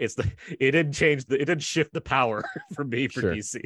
It's 0.00 0.14
the 0.14 0.30
it 0.58 0.72
didn't 0.72 0.92
change 0.94 1.26
the 1.26 1.36
it 1.40 1.44
didn't 1.44 1.62
shift 1.62 1.92
the 1.92 2.00
power 2.00 2.42
for 2.74 2.84
me 2.84 3.06
for 3.08 3.20
Sure. 3.20 3.34
DC. 3.34 3.62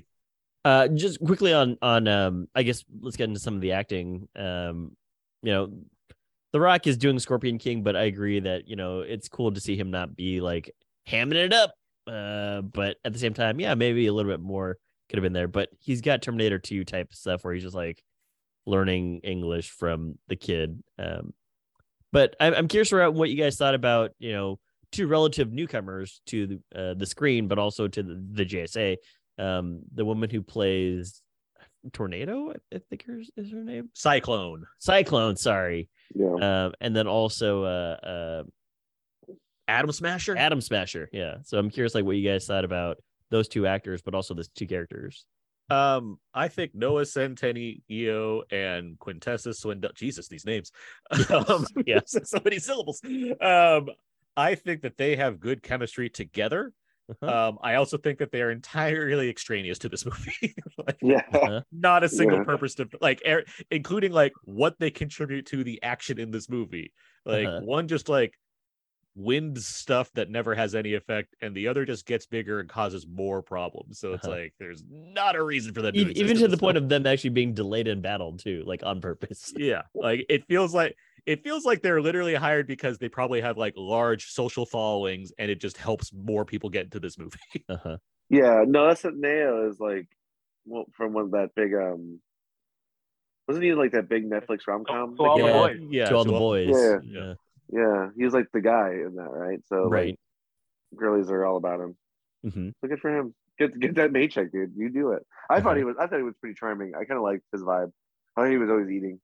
Uh, 0.65 0.89
just 0.89 1.21
quickly 1.21 1.53
on 1.53 1.79
on 1.81 2.09
um, 2.09 2.49
I 2.55 2.63
guess 2.63 2.85
let's 3.01 3.17
get 3.17 3.29
into 3.29 3.41
some 3.41 3.55
of 3.55 3.61
the 3.61 3.73
acting. 3.73 4.29
Um, 4.35 4.97
you 5.43 5.53
know, 5.53 5.73
The 6.53 6.61
Rock 6.61 6.87
is 6.87 6.97
doing 6.97 7.19
Scorpion 7.19 7.59
King, 7.59 7.83
but 7.83 7.97
I 7.97 8.03
agree 8.05 8.41
that 8.41 8.67
you 8.67 8.77
know 8.77 9.01
it's 9.01 9.29
cool 9.29 9.53
to 9.53 9.61
see 9.61 9.77
him 9.77 9.91
not 9.91 10.17
be 10.17 10.41
like 10.41 10.71
hamming 11.09 11.35
it 11.35 11.53
up. 11.53 11.75
Uh, 12.07 12.63
but 12.63 12.97
at 13.05 13.13
the 13.13 13.19
same 13.19 13.33
time, 13.35 13.61
yeah, 13.61 13.75
maybe 13.75 14.07
a 14.07 14.13
little 14.13 14.31
bit 14.33 14.41
more 14.41 14.77
could 15.09 15.19
have 15.19 15.23
been 15.23 15.33
there. 15.33 15.49
But 15.49 15.69
he's 15.79 16.01
got 16.01 16.23
Terminator 16.23 16.59
Two 16.59 16.85
type 16.85 17.13
stuff 17.15 17.45
where 17.45 17.55
he's 17.55 17.63
just 17.63 17.75
like 17.77 18.03
learning 18.67 19.21
English 19.23 19.71
from 19.71 20.19
the 20.29 20.37
kid. 20.37 20.83
Um, 20.99 21.35
but 22.11 22.35
I'm 22.41 22.55
I'm 22.55 22.69
curious 22.69 22.91
about 22.91 23.13
what 23.15 23.29
you 23.29 23.37
guys 23.37 23.57
thought 23.57 23.75
about 23.75 24.13
you 24.19 24.33
know 24.33 24.59
two 24.95 25.07
relative 25.07 25.53
newcomers 25.53 26.21
to 26.27 26.47
the 26.47 26.81
uh, 26.81 26.95
the 26.95 27.07
screen, 27.07 27.49
but 27.49 27.59
also 27.59 27.89
to 27.89 28.03
the, 28.03 28.25
the 28.33 28.45
JSA. 28.47 28.97
Um, 29.39 29.81
the 29.95 30.05
woman 30.05 30.31
who 30.31 30.43
plays 30.43 31.21
Tornado, 31.93 32.53
I- 32.53 32.77
I 32.77 32.81
think 32.89 33.05
her, 33.07 33.19
is 33.37 33.51
her 33.51 33.65
name 33.65 33.91
Cyclone, 33.93 34.65
Cyclone. 34.79 35.37
Sorry, 35.37 35.89
Yeah. 36.15 36.67
um, 36.67 36.73
and 36.81 36.95
then 36.95 37.07
also 37.09 37.65
uh, 37.65 37.97
uh, 38.07 38.43
Atom 39.69 39.93
Smasher, 39.93 40.37
Atom 40.37 40.61
Smasher. 40.61 41.09
Yeah. 41.13 41.37
So 41.43 41.59
I'm 41.59 41.71
curious, 41.71 41.95
like, 41.95 42.05
what 42.05 42.17
you 42.17 42.29
guys 42.29 42.47
thought 42.47 42.65
about 42.65 42.99
those 43.31 43.49
two 43.49 43.67
actors, 43.67 44.03
but 44.03 44.15
also 44.15 44.35
the 44.35 44.47
two 44.55 44.67
characters. 44.67 45.25
Um, 45.71 46.19
I 46.35 46.49
think 46.49 46.73
Noah 46.75 47.03
Centineo 47.03 48.43
and 48.53 48.99
Quintessa 48.99 49.55
Swindell. 49.55 49.95
Jesus, 49.95 50.29
these 50.29 50.45
names. 50.45 50.71
Um, 51.31 51.67
Yeah. 51.87 52.01
so 52.07 52.39
many 52.45 52.59
syllables. 52.59 53.01
Um, 53.41 53.89
I 54.37 54.55
think 54.55 54.83
that 54.83 54.97
they 54.97 55.17
have 55.17 55.41
good 55.41 55.63
chemistry 55.63 56.11
together. 56.11 56.73
Uh-huh. 57.09 57.35
Um, 57.35 57.59
I 57.63 57.77
also 57.77 57.97
think 57.97 58.19
that 58.19 58.33
they 58.33 58.43
are 58.43 58.51
entirely 58.51 59.31
extraneous 59.31 59.79
to 59.81 59.89
this 59.89 60.05
movie. 60.05 60.55
like, 60.79 61.01
Yeah. 61.01 61.63
not 61.73 62.05
a 62.05 62.09
single 62.09 62.39
Yeah. 62.39 62.41
purpose 62.41 62.75
to 62.77 62.89
like, 63.01 63.23
er, 63.27 63.45
including 63.71 64.13
like 64.13 64.35
what 64.45 64.79
they 64.79 64.91
contribute 64.91 65.47
to 65.47 65.65
the 65.65 65.83
action 65.83 66.19
in 66.19 66.31
this 66.31 66.49
movie. 66.49 66.93
Like 67.25 67.51
Uh-huh. 67.51 67.65
one 67.65 67.89
just 67.89 68.09
like 68.09 68.35
wind 69.17 69.63
stuff 69.63 70.13
that 70.15 70.31
never 70.31 70.55
has 70.55 70.75
any 70.75 70.95
effect, 70.95 71.37
and 71.43 71.57
the 71.57 71.69
other 71.69 71.85
just 71.87 72.07
gets 72.07 72.27
bigger 72.27 72.61
and 72.61 72.69
causes 72.69 73.07
more 73.07 73.43
problems. 73.43 73.99
So 74.01 74.15
it's 74.15 74.27
Uh-huh. 74.27 74.29
like 74.29 74.55
there's 74.61 74.85
not 74.89 75.37
a 75.37 75.45
reason 75.45 75.75
for 75.75 75.83
them 75.83 75.97
to 75.99 76.03
Even, 76.03 76.11
exist 76.11 76.37
even 76.37 76.39
in 76.39 76.43
to 76.43 76.49
the 76.51 76.57
this 76.57 76.59
point 76.59 76.77
of 76.77 76.89
them 76.89 77.07
actually 77.07 77.31
being 77.31 77.55
delayed 77.55 77.87
in 77.89 78.01
battle 78.01 78.37
too, 78.37 78.63
like 78.67 78.83
on 78.83 79.01
purpose. 79.01 79.55
yeah, 79.55 79.83
like 80.01 80.25
it 80.29 80.47
feels 80.47 80.75
like 80.75 80.97
it 81.27 81.43
feels 81.43 81.65
like 81.65 81.81
they're 81.83 82.01
literally 82.03 82.35
hired 82.35 82.67
because 82.67 82.99
they 82.99 83.09
probably 83.09 83.41
have 83.41 83.57
like 83.57 83.75
large 83.77 84.27
social 84.31 84.67
followings, 84.67 85.33
and 85.39 85.51
it 85.51 85.61
just 85.61 85.77
helps 85.77 86.13
more 86.13 86.45
people 86.45 86.69
get 86.71 86.85
into 86.85 87.01
this 87.01 87.19
movie. 87.19 87.39
Uh-huh. 87.69 87.97
Yeah. 88.31 88.65
No, 88.67 88.89
that's 88.89 89.05
what 89.05 89.15
Neo 89.17 89.69
is 89.69 89.79
like 89.81 90.07
well, 90.67 90.87
from 90.97 91.13
one 91.13 91.25
of 91.25 91.31
that 91.33 91.51
big 91.55 91.75
um 91.75 92.21
wasn't 93.47 93.65
he 93.65 93.75
like 93.75 93.93
that 93.93 94.09
big 94.09 94.29
Netflix 94.29 94.67
rom 94.67 94.85
com? 94.85 95.17
To 95.17 95.23
All 95.23 95.39
the 95.39 95.45
yeah, 95.45 95.53
Boys. 95.53 95.81
yeah, 95.91 96.05
to 96.07 96.17
all 96.17 96.25
the 96.25 96.33
boys. 96.33 96.69
Yeah. 96.71 96.99
yeah. 97.05 97.35
Yeah, 97.73 98.09
he 98.17 98.25
was 98.25 98.33
like 98.35 98.47
the 98.53 98.61
guy 98.61 98.91
in 98.91 99.17
that, 99.17 99.31
right? 99.31 99.61
So 99.67 99.89
Right. 99.89 100.09
like, 100.11 100.99
girlies 101.01 101.31
are 101.31 101.45
all 101.45 101.57
about 101.57 101.81
him. 101.81 101.97
Mm-hmm. 102.47 102.69
So 102.81 102.89
good 102.89 103.01
for 103.01 103.11
him. 103.17 103.35
Get 103.59 103.79
get 103.79 103.95
that 103.97 104.13
paycheck, 104.13 104.51
dude. 104.53 104.73
You 104.77 104.91
do 104.91 105.13
it. 105.13 105.23
I 105.49 105.61
thought 105.61 105.77
he 105.77 105.85
was. 105.85 105.97
I 105.99 106.07
thought 106.07 106.17
he 106.19 106.23
was 106.25 106.35
pretty 106.41 106.55
charming. 106.55 106.93
I 106.95 107.05
kind 107.05 107.17
of 107.19 107.23
liked 107.23 107.45
his 107.53 107.63
vibe. 107.63 107.91
I 108.37 108.41
thought 108.43 108.51
he 108.51 108.59
was 108.59 108.69
always 108.71 108.91
eating. 108.91 109.21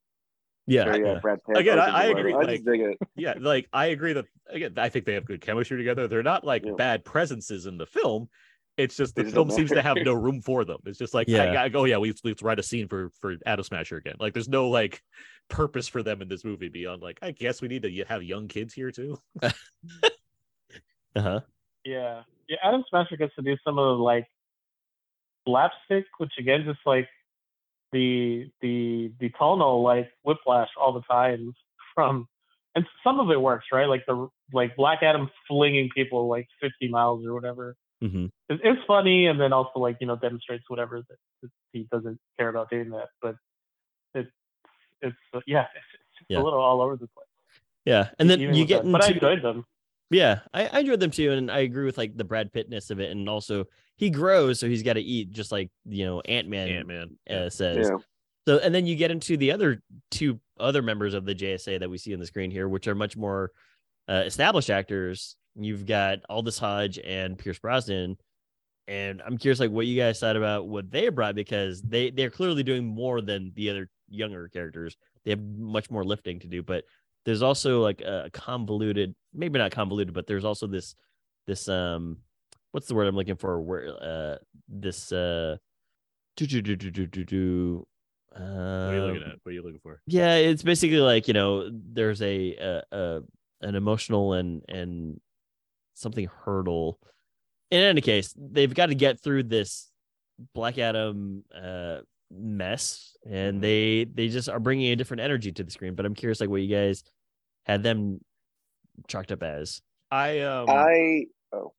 Yeah. 0.71 0.85
Very, 0.85 1.05
uh, 1.05 1.13
yeah. 1.15 1.19
Brad 1.21 1.39
Pitt. 1.47 1.57
Again, 1.59 1.79
I- 1.81 1.87
I 1.89 2.05
agree, 2.05 2.33
whatever. 2.33 2.43
I 2.43 2.47
like- 2.47 2.57
just 2.57 2.65
dig 2.65 2.81
it. 2.81 2.99
yeah, 3.17 3.35
like 3.39 3.69
I 3.73 3.87
agree 3.87 4.13
that 4.13 4.25
again, 4.49 4.75
I 4.77 4.89
think 4.89 5.05
they 5.05 5.15
have 5.15 5.25
good 5.25 5.41
chemistry 5.41 5.77
together. 5.79 6.07
They're 6.07 6.23
not 6.23 6.45
like 6.45 6.65
Yeah. 6.65 6.73
bad 6.77 7.05
presences 7.05 7.67
in 7.67 7.77
the 7.77 7.87
film. 7.87 8.29
It's 8.77 8.97
just 8.97 9.15
the 9.17 9.25
just 9.25 9.35
film 9.35 9.51
seems 9.51 9.71
to 9.73 9.83
have 9.83 9.99
no 9.99 10.15
room 10.15 10.41
for 10.41 10.65
them. 10.65 10.79
It's 10.87 10.99
just 10.99 11.13
like, 11.13 11.29
Yeah. 11.29 11.53
yeah, 11.53 11.69
oh 11.75 11.85
yeah, 11.85 11.99
we 11.99 12.15
let's 12.25 12.41
write 12.43 12.59
a 12.61 12.63
scene 12.63 12.89
for 12.89 13.11
for 13.21 13.35
Atom 13.45 13.65
Smasher 13.65 13.97
again. 13.97 14.15
Like, 14.21 14.33
there's 14.33 14.49
no 14.49 14.69
like 14.71 15.03
purpose 15.49 15.89
for 15.89 16.03
them 16.05 16.23
in 16.23 16.29
this 16.29 16.45
movie 16.45 16.69
beyond 16.69 17.03
like, 17.03 17.19
I 17.21 17.33
guess 17.33 17.61
we 17.61 17.67
need 17.69 17.83
to 17.83 18.05
have 18.05 18.23
young 18.23 18.47
kids 18.49 18.73
here 18.73 18.91
too. 18.93 19.19
Uh-huh. 21.17 21.41
Yeah, 21.85 22.23
yeah. 22.49 22.57
Atom 22.63 22.85
Smasher 22.89 23.17
gets 23.17 23.35
to 23.35 23.43
do 23.43 23.57
some 23.65 23.79
of 23.79 23.99
the 23.99 24.03
like 24.03 24.27
slapstick, 25.47 26.05
which 26.19 26.31
again, 26.39 26.63
just 26.65 26.79
like 26.87 27.09
the 27.93 28.51
the 28.61 29.13
the 29.21 29.31
tonal 29.39 29.83
like 29.83 30.11
whiplash 30.25 30.69
all 30.81 30.93
the 30.93 31.03
time 31.03 31.55
from, 31.95 32.27
and 32.75 32.87
some 33.05 33.21
of 33.21 33.31
it 33.31 33.41
works, 33.41 33.67
right? 33.73 33.87
Like 33.89 34.05
the 34.07 34.29
like 34.53 34.77
Black 34.77 35.03
Adam 35.03 35.31
flinging 35.49 35.89
people 35.95 36.29
like 36.29 36.47
50 36.61 36.89
miles 36.89 37.25
or 37.27 37.35
whatever. 37.35 37.75
hmm 38.01 38.27
It, 38.49 38.61
it's 38.65 38.81
funny, 38.87 39.27
and 39.27 39.41
then 39.41 39.53
also 39.53 39.79
like 39.81 39.97
you 40.01 40.07
know 40.07 40.17
demonstrates 40.17 40.65
whatever 40.69 41.03
that, 41.09 41.17
that 41.43 41.51
he 41.73 41.87
doesn't 41.91 42.19
care 42.39 42.49
about 42.49 42.71
doing 42.71 42.91
that, 42.91 43.09
but 43.23 43.35
it's 44.15 44.31
it's 45.03 45.17
yeah, 45.47 45.63
it's, 45.75 46.03
it's 46.21 46.27
Yeah. 46.29 46.41
a 46.41 46.43
little 46.43 46.61
all 46.61 46.81
over 46.81 46.97
the 46.97 47.09
place. 47.09 47.27
Yeah. 47.85 48.11
And 48.19 48.29
then 48.29 48.41
even 48.41 48.55
you 48.55 48.65
get 48.67 48.85
that. 48.85 48.93
but 48.93 49.03
I 49.03 49.09
enjoyed 49.13 49.43
them. 49.43 49.65
Yeah, 50.11 50.41
I, 50.53 50.67
I 50.67 50.81
enjoyed 50.81 51.01
them 51.01 51.13
too, 51.13 51.33
and 51.33 51.51
I 51.51 51.61
agree 51.61 51.85
with 51.85 51.97
like 51.97 52.17
the 52.17 52.25
Brad 52.25 52.53
Pittness 52.53 52.91
of 52.91 52.99
it, 52.99 53.11
and 53.11 53.29
also 53.29 53.67
he 53.97 54.11
grows, 54.11 54.59
so 54.59 54.67
he's 54.67 54.83
got 54.83 54.95
to 54.95 55.01
eat, 55.01 55.31
just 55.31 55.53
like 55.53 55.71
you 55.85 56.05
know 56.05 56.21
Ant 56.23 56.49
Man 56.49 56.69
Ant 56.69 56.89
Man. 56.89 57.17
uh, 57.31 57.49
says. 57.49 57.89
Yeah. 57.89 57.99
So, 58.49 58.59
and 58.59 58.75
then 58.75 58.87
you 58.87 58.97
get 58.97 59.11
into 59.11 59.37
the 59.37 59.53
other 59.53 59.83
two 60.11 60.41
other 60.59 60.83
members 60.83 61.15
of 61.15 61.25
the 61.25 61.35
JSA 61.35 61.79
that 61.79 61.91
we 61.91 61.99
see 61.99 62.13
on 62.13 62.21
the 62.21 62.27
screen 62.27 62.51
here, 62.51 62.69
which 62.69 62.89
are 62.89 62.95
much 62.95 63.17
more 63.17 63.53
uh, 64.09 64.23
established 64.27 64.71
actors. 64.71 65.37
You've 65.55 65.87
got 65.87 66.21
Aldis 66.29 66.59
Hodge 66.59 66.99
and 66.99 67.39
Pierce 67.39 67.59
Brosnan, 67.59 68.17
and 68.89 69.23
I'm 69.25 69.39
curious, 69.39 69.61
like, 69.61 69.71
what 69.71 69.87
you 69.87 69.97
guys 69.97 70.19
thought 70.19 70.37
about 70.37 70.67
what 70.67 70.91
they 70.91 71.09
brought 71.11 71.37
because 71.37 71.81
they 71.83 72.11
they're 72.11 72.31
clearly 72.31 72.65
doing 72.65 72.85
more 72.85 73.21
than 73.21 73.53
the 73.55 73.71
other 73.71 73.89
younger 74.09 74.49
characters. 74.49 74.97
They 75.25 75.31
have 75.31 75.41
much 75.41 75.91
more 75.91 76.03
lifting 76.03 76.41
to 76.41 76.49
do, 76.49 76.63
but 76.63 76.85
there's 77.25 77.43
also 77.43 77.83
like 77.83 78.01
a 78.01 78.31
convoluted, 78.33 79.15
maybe 79.35 79.59
not 79.59 79.73
convoluted, 79.73 80.15
but 80.15 80.27
there's 80.27 80.45
also 80.45 80.67
this 80.67 80.95
this 81.47 81.69
um, 81.69 82.19
what's 82.73 82.87
the 82.87 82.95
word 82.95 83.07
I'm 83.07 83.17
looking 83.17 83.37
for? 83.37 83.61
Where 83.61 83.89
uh, 84.03 84.37
this 84.69 85.13
uh, 85.13 85.57
do 86.37 86.47
do 86.47 86.63
do 86.63 86.77
do 86.77 86.91
do 86.91 87.07
do 87.07 87.25
do. 87.25 87.87
What 88.33 88.41
are 88.41 88.95
you 88.95 89.03
looking 89.03 89.23
um, 89.23 89.31
at? 89.31 89.39
What 89.43 89.51
are 89.51 89.53
you 89.53 89.63
looking 89.63 89.81
for? 89.83 90.01
yeah 90.07 90.35
it's 90.35 90.63
basically 90.63 91.01
like 91.01 91.27
you 91.27 91.35
know 91.35 91.69
there's 91.73 92.23
a, 92.23 92.57
a, 92.57 92.83
a 92.93 93.21
an 93.63 93.75
emotional 93.75 94.35
and 94.35 94.63
and 94.69 95.21
something 95.95 96.29
hurdle 96.45 96.99
in 97.71 97.81
any 97.81 98.01
case 98.01 98.35
they've 98.37 98.75
got 98.75 98.87
to 98.87 98.95
get 98.95 99.21
through 99.21 99.43
this 99.43 99.91
black 100.55 100.79
adam 100.79 101.45
uh 101.55 101.99
mess 102.33 103.17
and 103.29 103.59
Mhm. 103.59 103.61
they 103.63 104.05
they 104.05 104.29
just 104.29 104.49
are 104.49 104.61
bringing 104.61 104.93
a 104.93 104.97
different 104.97 105.21
energy 105.21 105.51
to 105.51 105.65
the 105.65 105.71
screen 105.71 105.95
but 105.95 106.07
i'm 106.07 106.15
curious 106.15 106.41
like 106.41 106.49
what 106.49 106.63
you 106.63 106.69
guys 106.75 107.03
had 107.67 107.83
them 107.83 108.21
chalked 109.09 109.33
up 109.33 109.43
as 109.43 109.83
I 110.13 110.41
um 110.41 110.67
I 110.69 111.27
oh 111.53 111.73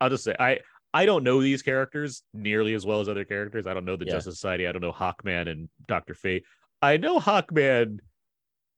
I'll 0.00 0.10
just 0.10 0.24
say 0.24 0.34
I 0.38 0.60
I 0.94 1.06
don't 1.06 1.24
know 1.24 1.40
these 1.42 1.62
characters 1.62 2.22
nearly 2.32 2.74
as 2.74 2.84
well 2.86 3.00
as 3.00 3.08
other 3.08 3.24
characters. 3.24 3.66
I 3.66 3.74
don't 3.74 3.84
know 3.84 3.96
the 3.96 4.04
Yeah. 4.06 4.12
Justice 4.12 4.34
Society. 4.36 4.66
I 4.68 4.72
don't 4.72 4.82
know 4.82 4.92
Hawkman 4.92 5.48
and 5.50 5.68
Doctor 5.88 6.14
Fate. 6.14 6.44
I 6.82 6.98
know 6.98 7.18
Hawkman. 7.18 7.98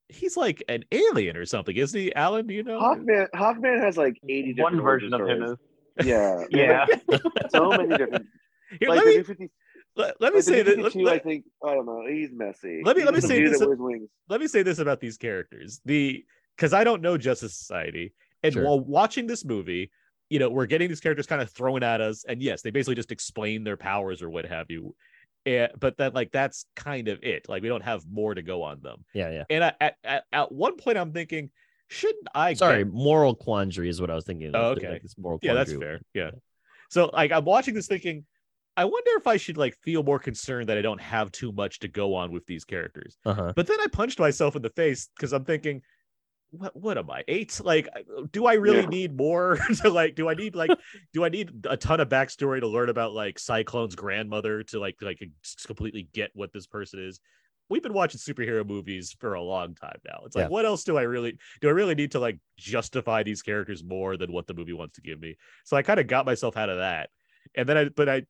He's 0.08 0.36
like 0.36 0.62
an 0.68 0.84
alien 0.92 1.36
or 1.36 1.44
something, 1.44 1.76
isn't 1.76 1.98
he? 2.00 2.14
Alan, 2.14 2.46
do 2.46 2.54
you 2.54 2.62
know? 2.62 2.80
Hawkman 2.80 3.26
Hawkman 3.34 3.80
has 3.82 3.96
like 3.98 4.16
eighty 4.28 4.54
One 4.54 4.72
different 4.76 4.82
version 4.84 5.12
of 5.14 5.20
origin 5.20 5.42
him 5.42 5.58
is 5.98 6.06
Yeah, 6.06 6.44
yeah. 6.50 6.86
so 7.50 7.68
many 7.70 7.96
different. 7.96 8.26
Here, 8.80 8.88
like 8.88 9.04
let 9.04 9.06
me 9.06 9.22
50, 9.22 9.50
let, 9.96 10.20
let 10.20 10.34
me 10.34 10.40
say 10.40 10.62
New 10.62 10.82
this. 10.82 10.94
Let, 10.94 11.14
I 11.14 11.18
think 11.18 11.44
I 11.64 11.74
don't 11.74 11.86
know. 11.86 12.04
He's 12.08 12.30
messy. 12.32 12.82
Let 12.84 12.96
me- 12.96 13.02
He's 13.02 13.06
let 13.06 13.14
me 13.14 13.20
say 13.20 13.42
this- 13.42 13.58
that 13.60 13.66
wears 13.68 13.78
wings. 13.80 14.08
let 14.28 14.40
me 14.40 14.46
say 14.46 14.62
this 14.62 14.78
about 14.78 15.00
these 15.00 15.16
characters. 15.16 15.80
The 15.84 16.24
because 16.56 16.72
I 16.72 16.84
don't 16.84 17.02
know 17.02 17.16
Justice 17.18 17.54
Society, 17.56 18.12
and 18.42 18.52
Sure. 18.52 18.64
while 18.64 18.80
watching 18.80 19.26
this 19.26 19.44
movie, 19.44 19.90
you 20.30 20.38
know, 20.38 20.48
we're 20.50 20.66
getting 20.66 20.88
these 20.88 21.00
characters 21.00 21.26
kind 21.26 21.42
of 21.42 21.50
thrown 21.50 21.82
at 21.82 22.00
us, 22.00 22.24
and 22.28 22.40
yes, 22.42 22.62
they 22.62 22.70
basically 22.70 22.94
just 22.94 23.10
explain 23.12 23.64
their 23.64 23.76
powers 23.76 24.22
or 24.22 24.30
what 24.30 24.44
have 24.46 24.66
you. 24.70 24.94
And, 25.46 25.70
but 25.78 25.96
then, 25.98 26.12
like, 26.14 26.32
that's 26.32 26.64
kind 26.74 27.08
of 27.08 27.22
it. 27.22 27.48
Like, 27.50 27.62
we 27.62 27.68
don't 27.68 27.82
have 27.84 28.02
more 28.10 28.34
to 28.34 28.40
go 28.42 28.62
on 28.62 28.80
them. 28.80 29.04
yeah 29.12 29.30
yeah 29.30 29.44
And 29.50 29.62
I, 29.64 29.72
at, 29.80 29.96
at 30.02 30.24
at 30.32 30.52
one 30.52 30.76
point, 30.76 30.96
I'm 30.96 31.12
thinking, 31.12 31.50
shouldn't 31.88 32.28
I? 32.34 32.54
sorry 32.54 32.84
get- 32.84 32.92
moral 32.94 33.34
quandary 33.34 33.88
is 33.90 34.00
what 34.00 34.10
i 34.10 34.14
was 34.14 34.24
thinking 34.24 34.48
of. 34.48 34.54
Oh, 34.54 34.68
okay. 34.70 35.00
this 35.02 35.16
moral 35.18 35.38
yeah, 35.42 35.52
that's 35.54 35.72
fair. 35.72 36.00
Yeah. 36.14 36.30
So, 36.88 37.10
like, 37.12 37.30
I'm 37.32 37.44
watching 37.44 37.74
this 37.74 37.86
thinking, 37.88 38.24
I 38.76 38.84
wonder 38.84 39.10
if 39.16 39.26
I 39.26 39.36
should 39.36 39.56
like 39.56 39.76
feel 39.82 40.02
more 40.02 40.18
concerned 40.18 40.68
that 40.68 40.78
I 40.78 40.82
don't 40.82 41.00
have 41.00 41.30
too 41.32 41.52
much 41.52 41.78
to 41.80 41.88
go 41.88 42.14
on 42.14 42.32
with 42.32 42.46
these 42.46 42.64
characters. 42.64 43.16
uh-huh 43.24 43.52
But 43.54 43.66
then 43.66 43.80
I 43.80 43.86
punched 43.86 44.18
myself 44.18 44.56
in 44.56 44.62
the 44.62 44.70
face 44.70 45.08
because 45.16 45.32
I'm 45.32 45.44
thinking, 45.44 45.82
what 46.50 46.74
what 46.76 46.98
am 46.98 47.10
I 47.10 47.24
eight? 47.28 47.60
Like, 47.64 47.88
do 48.32 48.46
I 48.46 48.54
really 48.54 48.82
Yeah. 48.82 48.88
need 48.88 49.16
more 49.16 49.56
to 49.82 49.90
like? 49.90 50.14
Do 50.14 50.28
I 50.28 50.34
need 50.34 50.54
like? 50.54 50.70
do 51.12 51.24
I 51.24 51.28
need 51.28 51.66
a 51.68 51.76
ton 51.76 52.00
of 52.00 52.08
backstory 52.08 52.60
to 52.60 52.68
learn 52.68 52.88
about 52.88 53.12
like 53.12 53.38
Cyclone's 53.38 53.94
grandmother 53.96 54.62
to 54.64 54.78
like 54.80 54.96
like 55.02 55.20
completely 55.66 56.08
get 56.12 56.30
what 56.34 56.52
this 56.52 56.66
person 56.66 57.00
is? 57.04 57.20
We've 57.70 57.82
been 57.82 57.94
watching 57.94 58.18
superhero 58.20 58.64
movies 58.66 59.16
for 59.18 59.34
a 59.34 59.42
long 59.42 59.74
time 59.74 59.98
now. 60.04 60.20
It's 60.26 60.36
like, 60.36 60.44
Yeah. 60.44 60.48
what 60.48 60.66
else 60.66 60.84
do 60.84 60.98
I 60.98 61.02
really 61.02 61.38
do? 61.60 61.68
I 61.68 61.72
really 61.72 61.94
need 61.94 62.10
to 62.12 62.20
like 62.20 62.38
justify 62.58 63.22
these 63.22 63.40
characters 63.42 63.82
more 63.82 64.16
than 64.16 64.32
what 64.32 64.46
the 64.46 64.54
movie 64.54 64.74
wants 64.74 64.96
to 64.96 65.00
give 65.00 65.18
me. 65.18 65.36
So 65.64 65.76
I 65.76 65.82
kind 65.82 65.98
of 65.98 66.06
got 66.06 66.26
myself 66.26 66.56
out 66.56 66.68
of 66.68 66.76
that, 66.78 67.10
and 67.56 67.68
then 67.68 67.76
I 67.78 67.88
but 67.88 68.08
I 68.08 68.22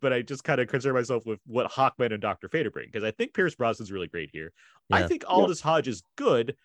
but 0.00 0.12
I 0.12 0.22
just 0.22 0.44
kind 0.44 0.60
of 0.60 0.68
concern 0.68 0.94
myself 0.94 1.26
with 1.26 1.40
what 1.46 1.70
Hawkman 1.70 2.12
and 2.12 2.20
Doctor 2.20 2.48
Fate 2.48 2.66
are 2.66 2.70
bringing 2.70 2.90
because 2.92 3.04
I 3.04 3.10
think 3.10 3.34
Pierce 3.34 3.54
Brosnan's 3.54 3.92
really 3.92 4.06
great 4.08 4.30
here. 4.32 4.52
I 4.90 5.00
Yeah. 5.00 5.06
think 5.06 5.24
Aldis 5.28 5.60
Hodge 5.60 5.88
is 5.88 6.02
good, 6.16 6.56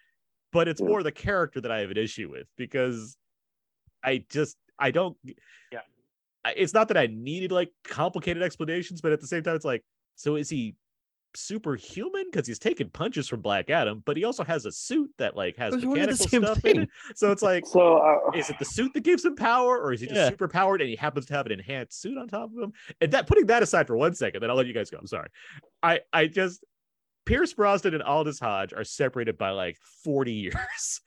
but 0.51 0.67
it's 0.67 0.81
Yeah. 0.81 0.87
more 0.87 1.03
the 1.03 1.11
character 1.11 1.61
that 1.61 1.71
I 1.71 1.79
have 1.79 1.91
an 1.91 1.97
issue 1.97 2.29
with 2.29 2.47
because 2.57 3.17
I 4.03 4.25
just 4.29 4.57
I 4.77 4.91
don't. 4.91 5.17
Yeah. 5.71 5.81
I- 6.43 6.53
It's 6.53 6.73
not 6.73 6.89
that 6.89 6.97
I 6.97 7.07
needed 7.07 7.51
like 7.51 7.71
complicated 7.83 8.43
explanations, 8.43 9.01
but 9.01 9.11
at 9.13 9.21
the 9.21 9.27
same 9.27 9.41
time, 9.43 9.55
it's 9.55 9.63
like, 9.65 9.83
so 10.15 10.35
is 10.35 10.49
he 10.49 10.75
superhuman 11.35 12.25
because 12.31 12.47
he's 12.47 12.59
taking 12.59 12.89
punches 12.89 13.27
from 13.27 13.41
Black 13.41 13.69
Adam, 13.69 14.01
but 14.05 14.17
he 14.17 14.23
also 14.23 14.43
has 14.43 14.65
a 14.65 14.71
suit 14.71 15.09
that 15.17 15.35
like 15.35 15.55
has 15.57 15.73
Those 15.73 15.83
are 15.83 15.87
one 15.89 15.99
and 15.99 16.07
the 16.09 16.11
mechanical 16.13 16.53
stuff 16.53 16.61
thing. 16.63 16.75
in 16.77 16.81
it. 16.83 16.89
So 17.15 17.31
it's 17.31 17.41
like, 17.41 17.65
So 17.65 17.97
uh, 17.97 18.31
is 18.31 18.49
it 18.49 18.57
the 18.59 18.65
suit 18.65 18.93
that 18.93 19.03
gives 19.03 19.23
him 19.25 19.35
power, 19.35 19.77
or 19.79 19.93
is 19.93 20.01
he 20.01 20.07
just 20.07 20.17
Yeah. 20.17 20.29
super 20.29 20.47
powered 20.47 20.81
and 20.81 20.89
he 20.89 20.95
happens 20.95 21.25
to 21.27 21.33
have 21.33 21.45
an 21.45 21.51
enhanced 21.51 22.01
suit 22.01 22.17
on 22.17 22.27
top 22.27 22.51
of 22.55 22.63
him? 22.63 22.73
And 23.01 23.11
that 23.11 23.27
putting 23.27 23.45
that 23.47 23.63
aside 23.63 23.87
for 23.87 23.97
one 23.97 24.13
second, 24.13 24.41
then 24.41 24.49
I'll 24.49 24.55
let 24.55 24.67
you 24.67 24.73
guys 24.73 24.89
go. 24.89 24.97
I'm 24.97 25.07
sorry. 25.07 25.29
I 25.83 26.01
I 26.13 26.27
just 26.27 26.63
Pierce 27.25 27.53
Brosnan 27.53 27.93
and 27.95 28.03
Aldis 28.03 28.39
Hodge 28.39 28.71
are 28.73 28.83
separated 28.83 29.37
by 29.37 29.49
like 29.49 29.77
40 30.03 30.31
years, 30.45 31.01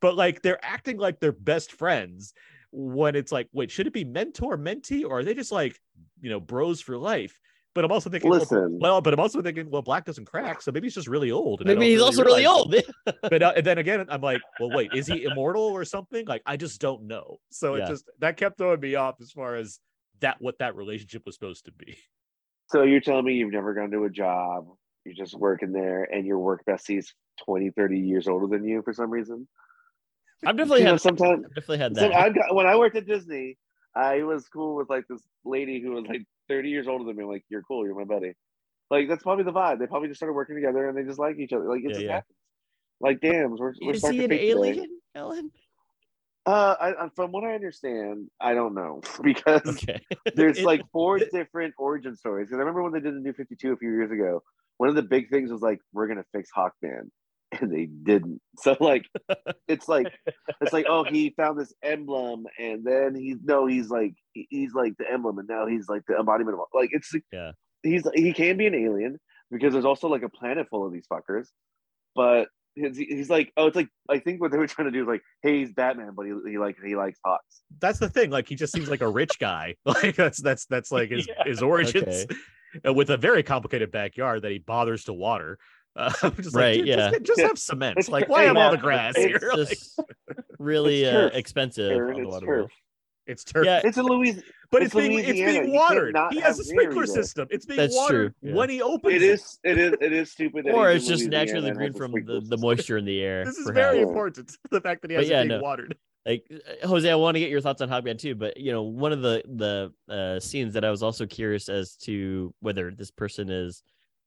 but 0.00 0.16
like 0.16 0.42
they're 0.42 0.62
acting 0.64 0.98
like 0.98 1.18
they're 1.20 1.32
best 1.32 1.72
friends 1.72 2.34
when 2.72 3.14
it's 3.14 3.32
like, 3.32 3.48
wait, 3.52 3.70
should 3.70 3.86
it 3.86 3.92
be 3.92 4.04
mentor 4.04 4.56
mentee, 4.56 5.04
or 5.04 5.18
are 5.18 5.24
they 5.24 5.34
just 5.34 5.52
like 5.52 5.78
you 6.20 6.30
know 6.30 6.40
bros 6.40 6.80
for 6.80 6.96
life? 6.96 7.38
But 7.74 7.84
I'm 7.84 7.92
also 7.92 8.10
thinking, 8.10 8.28
well, 8.30 8.40
listen, 8.40 8.78
well, 8.80 9.00
but 9.00 9.14
I'm 9.14 9.20
also 9.20 9.40
thinking, 9.40 9.70
well, 9.70 9.80
Black 9.80 10.04
doesn't 10.04 10.26
crack, 10.26 10.60
so 10.60 10.70
maybe 10.72 10.86
he's 10.86 10.94
just 10.94 11.08
really 11.08 11.30
old. 11.30 11.60
and 11.60 11.68
maybe 11.68 11.80
don't 11.80 11.90
he's 11.90 12.02
also 12.02 12.22
really 12.22 12.44
old 12.44 12.74
but 13.22 13.42
uh, 13.42 13.52
and 13.56 13.64
then 13.64 13.78
again, 13.78 14.04
I'm 14.08 14.20
like, 14.20 14.42
well, 14.58 14.70
wait, 14.70 14.92
is 14.92 15.06
he 15.06 15.24
immortal 15.24 15.62
or 15.62 15.84
something? 15.84 16.26
Like, 16.26 16.42
I 16.44 16.56
just 16.56 16.80
don't 16.80 17.04
know. 17.04 17.38
So 17.50 17.76
Yeah. 17.76 17.84
it 17.84 17.88
just 17.88 18.04
that 18.18 18.36
kept 18.36 18.58
throwing 18.58 18.80
me 18.80 18.94
off 18.94 19.16
as 19.22 19.30
far 19.32 19.56
as 19.56 19.80
that 20.20 20.36
what 20.40 20.58
that 20.58 20.76
relationship 20.76 21.24
was 21.24 21.34
supposed 21.34 21.64
to 21.64 21.72
be. 21.72 21.96
so 22.66 22.82
you're 22.82 23.00
telling 23.00 23.24
me 23.24 23.34
you've 23.34 23.52
never 23.52 23.72
gone 23.74 23.90
to 23.90 24.04
a 24.04 24.10
job, 24.10 24.66
you're 25.04 25.14
just 25.14 25.34
working 25.34 25.72
there, 25.72 26.04
and 26.04 26.26
your 26.26 26.38
work 26.38 26.64
bestie's 26.66 27.14
20, 27.46 27.70
30 27.70 27.98
years 27.98 28.28
older 28.28 28.46
than 28.46 28.66
you 28.68 28.82
for 28.82 28.92
some 28.92 29.10
reason. 29.10 29.48
i've 30.46 30.56
definitely 30.56 30.80
You 30.80 30.84
know, 30.86 30.90
had 30.92 31.00
sometimes 31.00 31.44
I've 31.46 31.54
definitely 31.54 31.78
had 31.78 31.94
So 31.96 32.08
that 32.08 32.14
I've 32.16 32.34
got 32.34 32.54
when 32.54 32.66
I 32.66 32.76
worked 32.76 32.96
at 32.96 33.06
Disney, 33.06 33.56
I 33.96 34.22
was 34.22 34.46
cool 34.48 34.76
with 34.76 34.88
like 34.90 35.04
this 35.08 35.22
lady 35.44 35.80
who 35.80 35.92
was 35.92 36.04
like 36.06 36.22
30 36.52 36.68
years 36.68 36.86
older 36.86 37.04
than 37.04 37.16
me. 37.16 37.24
Like, 37.24 37.44
you're 37.48 37.62
cool, 37.62 37.86
you're 37.86 37.94
my 37.94 38.04
buddy. 38.04 38.32
Like 38.90 39.08
that's 39.08 39.22
probably 39.22 39.44
the 39.44 39.52
vibe. 39.52 39.78
They 39.78 39.86
probably 39.86 40.08
just 40.08 40.18
started 40.18 40.34
working 40.34 40.54
together 40.54 40.86
and 40.86 40.96
they 40.98 41.02
just 41.02 41.18
like 41.18 41.38
each 41.38 41.54
other. 41.54 41.64
Like 41.64 41.80
it 41.80 41.84
Yeah, 41.84 41.94
just 41.94 42.02
yeah. 42.02 42.12
happens. 42.12 42.36
Like 43.00 43.20
damn, 43.22 43.56
we're, 43.56 43.72
we're 43.80 43.94
is 43.94 44.00
stuck 44.00 44.10
he 44.12 44.18
to 44.18 44.24
an 44.24 44.30
fate 44.30 44.38
today. 44.40 44.50
alien 44.50 44.98
ellen 45.14 45.50
Uh, 46.44 46.74
I, 46.78 47.04
I, 47.04 47.08
from 47.16 47.32
what 47.32 47.42
I 47.44 47.54
understand, 47.54 48.28
I 48.38 48.52
don't 48.52 48.74
know 48.74 49.00
because 49.22 49.62
okay 49.66 49.98
there's 50.34 50.58
It- 50.58 50.64
like 50.70 50.82
four 50.92 51.16
it- 51.16 51.30
different 51.32 51.72
origin 51.78 52.14
stories. 52.16 52.48
Because 52.48 52.56
I 52.56 52.60
remember 52.60 52.82
when 52.82 52.92
they 52.92 53.00
did 53.00 53.14
the 53.14 53.20
new 53.20 53.32
52 53.32 53.72
a 53.72 53.76
few 53.78 53.90
years 53.92 54.10
ago, 54.10 54.42
one 54.76 54.90
of 54.90 54.94
the 54.94 55.02
big 55.02 55.30
things 55.30 55.50
was 55.50 55.62
like, 55.62 55.78
we're 55.94 56.06
gonna 56.06 56.26
fix 56.32 56.50
Hawkman. 56.54 57.08
And 57.60 57.70
they 57.70 57.86
didn't. 57.86 58.40
So 58.58 58.76
like 58.80 59.06
it's 59.68 59.88
like 59.88 60.06
it's 60.60 60.72
like, 60.72 60.86
oh, 60.88 61.04
he 61.04 61.30
found 61.36 61.58
this 61.58 61.72
emblem 61.82 62.44
and 62.58 62.84
then 62.84 63.14
he's 63.14 63.38
no, 63.42 63.66
he's 63.66 63.88
like 63.88 64.14
he's 64.32 64.74
like 64.74 64.94
the 64.98 65.10
emblem 65.10 65.38
and 65.38 65.48
now 65.48 65.66
he's 65.66 65.88
like 65.88 66.02
the 66.06 66.16
embodiment 66.18 66.54
of 66.58 66.64
like 66.74 66.90
it's 66.92 67.10
Yeah. 67.32 67.52
he's 67.82 68.06
he 68.14 68.32
can 68.34 68.56
be 68.58 68.66
an 68.66 68.74
alien 68.74 69.18
because 69.50 69.72
there's 69.72 69.84
also 69.86 70.08
like 70.08 70.22
a 70.22 70.28
planet 70.28 70.66
full 70.70 70.86
of 70.86 70.92
these 70.92 71.06
fuckers. 71.12 71.46
But 72.14 72.48
he's, 72.74 72.96
he's 72.98 73.30
like, 73.30 73.52
oh, 73.56 73.66
it's 73.68 73.76
like 73.76 73.88
I 74.08 74.18
think 74.18 74.40
what 74.40 74.50
they 74.52 74.58
were 74.58 74.66
trying 74.66 74.86
to 74.86 74.92
do 74.92 75.02
is 75.02 75.08
like, 75.08 75.22
hey, 75.42 75.60
he's 75.60 75.72
Batman, 75.72 76.12
but 76.14 76.26
he, 76.26 76.32
he 76.50 76.58
like 76.58 76.76
he 76.84 76.94
likes 76.94 77.18
hawks. 77.24 77.62
That's 77.80 77.98
the 77.98 78.08
thing. 78.10 78.30
Like 78.30 78.48
he 78.48 78.54
just 78.54 78.72
seems 78.74 78.88
like 78.90 79.00
a 79.00 79.08
rich 79.08 79.38
guy. 79.38 79.76
Like 79.86 80.14
that's 80.16 80.40
that's 80.42 80.66
that's 80.66 80.92
like 80.92 81.10
his 81.10 81.26
Yeah. 81.26 81.44
his 81.44 81.62
origins 81.62 82.26
Okay. 82.26 82.36
uh, 82.86 82.92
with 82.92 83.08
a 83.10 83.16
very 83.16 83.42
complicated 83.42 83.90
backyard 83.90 84.42
that 84.42 84.52
he 84.52 84.58
bothers 84.58 85.04
to 85.04 85.12
water. 85.14 85.58
Uh, 85.96 86.30
just 86.40 86.54
Right, 86.54 86.78
like, 86.80 86.86
yeah. 86.86 87.10
just, 87.10 87.22
just 87.24 87.40
have 87.40 87.58
cement. 87.58 87.98
It's 87.98 88.08
Like 88.08 88.28
why 88.28 88.44
have 88.44 88.56
all 88.56 88.70
the 88.70 88.76
grass 88.78 89.14
it's 89.16 89.26
here? 89.26 89.52
Like, 89.56 89.78
really 90.58 91.04
It's 91.04 91.14
uh, 91.14 91.20
turf. 91.20 91.32
expensive 91.34 91.90
Aaron, 91.92 92.14
on 92.14 92.20
the 92.22 92.22
it's 92.28 92.32
water 92.32 92.46
turf. 92.46 92.70
it's 93.26 93.44
turf. 93.44 93.66
Yeah, 93.66 93.80
It's 93.84 93.98
in 93.98 94.04
Louis. 94.06 94.42
but 94.70 94.82
it's 94.82 94.94
it's, 94.94 95.06
being 95.06 95.18
it's 95.18 95.32
being 95.32 95.72
watered. 95.72 96.16
He 96.30 96.40
has 96.40 96.58
a 96.58 96.64
sprinkler 96.64 97.06
system. 97.06 97.46
It's 97.50 97.66
being 97.66 97.76
That's 97.78 97.94
watered 97.96 98.34
true, 98.40 98.50
yeah. 98.50 98.56
when 98.56 98.70
he 98.70 98.80
opens 98.80 99.14
It 99.14 99.22
is. 99.22 99.58
It 99.64 99.78
is. 99.78 99.92
It 100.00 100.12
is 100.12 100.30
stupid. 100.32 100.64
that 100.66 100.74
or 100.74 100.90
it's 100.90 101.06
just 101.06 101.24
Louisiana 101.24 101.44
naturally 101.44 101.70
green 101.72 101.92
from 101.92 102.12
the, 102.12 102.42
the 102.48 102.56
moisture 102.56 102.96
in 102.96 103.04
the 103.04 103.20
air. 103.20 103.44
This 103.44 103.58
is 103.58 103.66
perhaps. 103.66 103.92
very 103.92 104.02
important. 104.02 104.56
The 104.70 104.80
fact 104.80 105.02
that 105.02 105.10
he 105.10 105.16
has 105.16 105.28
yeah, 105.28 105.40
it 105.40 105.48
being 105.48 105.60
no. 105.60 105.62
watered. 105.62 105.96
like 106.24 106.46
uh, 106.50 106.86
Jose, 106.86 107.10
I 107.10 107.14
want 107.16 107.34
to 107.34 107.40
get 107.40 107.50
your 107.50 107.60
thoughts 107.60 107.82
on 107.82 107.88
Hawkman 107.90 108.18
too. 108.18 108.34
But 108.34 108.56
you 108.56 108.72
know, 108.72 108.82
one 108.84 109.12
of 109.12 109.20
the 109.20 109.42
the 109.46 109.92
uh, 110.12 110.40
scenes 110.40 110.72
that 110.74 110.84
I 110.84 110.90
was 110.90 111.02
also 111.02 111.26
curious 111.26 111.68
as 111.68 111.96
to 112.04 112.54
whether 112.60 112.90
this 112.90 113.10
person 113.10 113.50
is, 113.50 113.82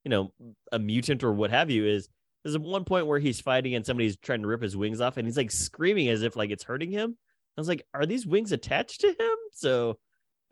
you 0.05 0.09
know, 0.09 0.31
a 0.71 0.79
mutant 0.79 1.23
or 1.23 1.33
what 1.33 1.49
have 1.49 1.69
you 1.69 1.85
is 1.85 2.07
there's 2.43 2.57
one 2.57 2.85
point 2.85 3.07
where 3.07 3.19
he's 3.19 3.41
fighting 3.41 3.73
and 3.73 3.85
somebody's 3.85 4.15
trying 4.17 4.43
to 4.43 4.47
rip 4.47 4.61
his 4.61 4.77
wings 4.77 5.01
off 5.01 5.17
and 5.17 5.27
he's 5.27 5.35
like 5.35 5.51
screaming 5.51 6.09
as 6.09 6.21
if 6.21 6.35
like 6.35 6.51
it's 6.51 6.63
hurting 6.63 6.91
him. 6.91 7.17
I 7.57 7.61
was 7.61 7.67
like, 7.67 7.85
are 7.93 8.05
these 8.05 8.27
wings 8.27 8.51
attached 8.51 9.01
to 9.01 9.07
him? 9.07 9.35
So, 9.53 9.97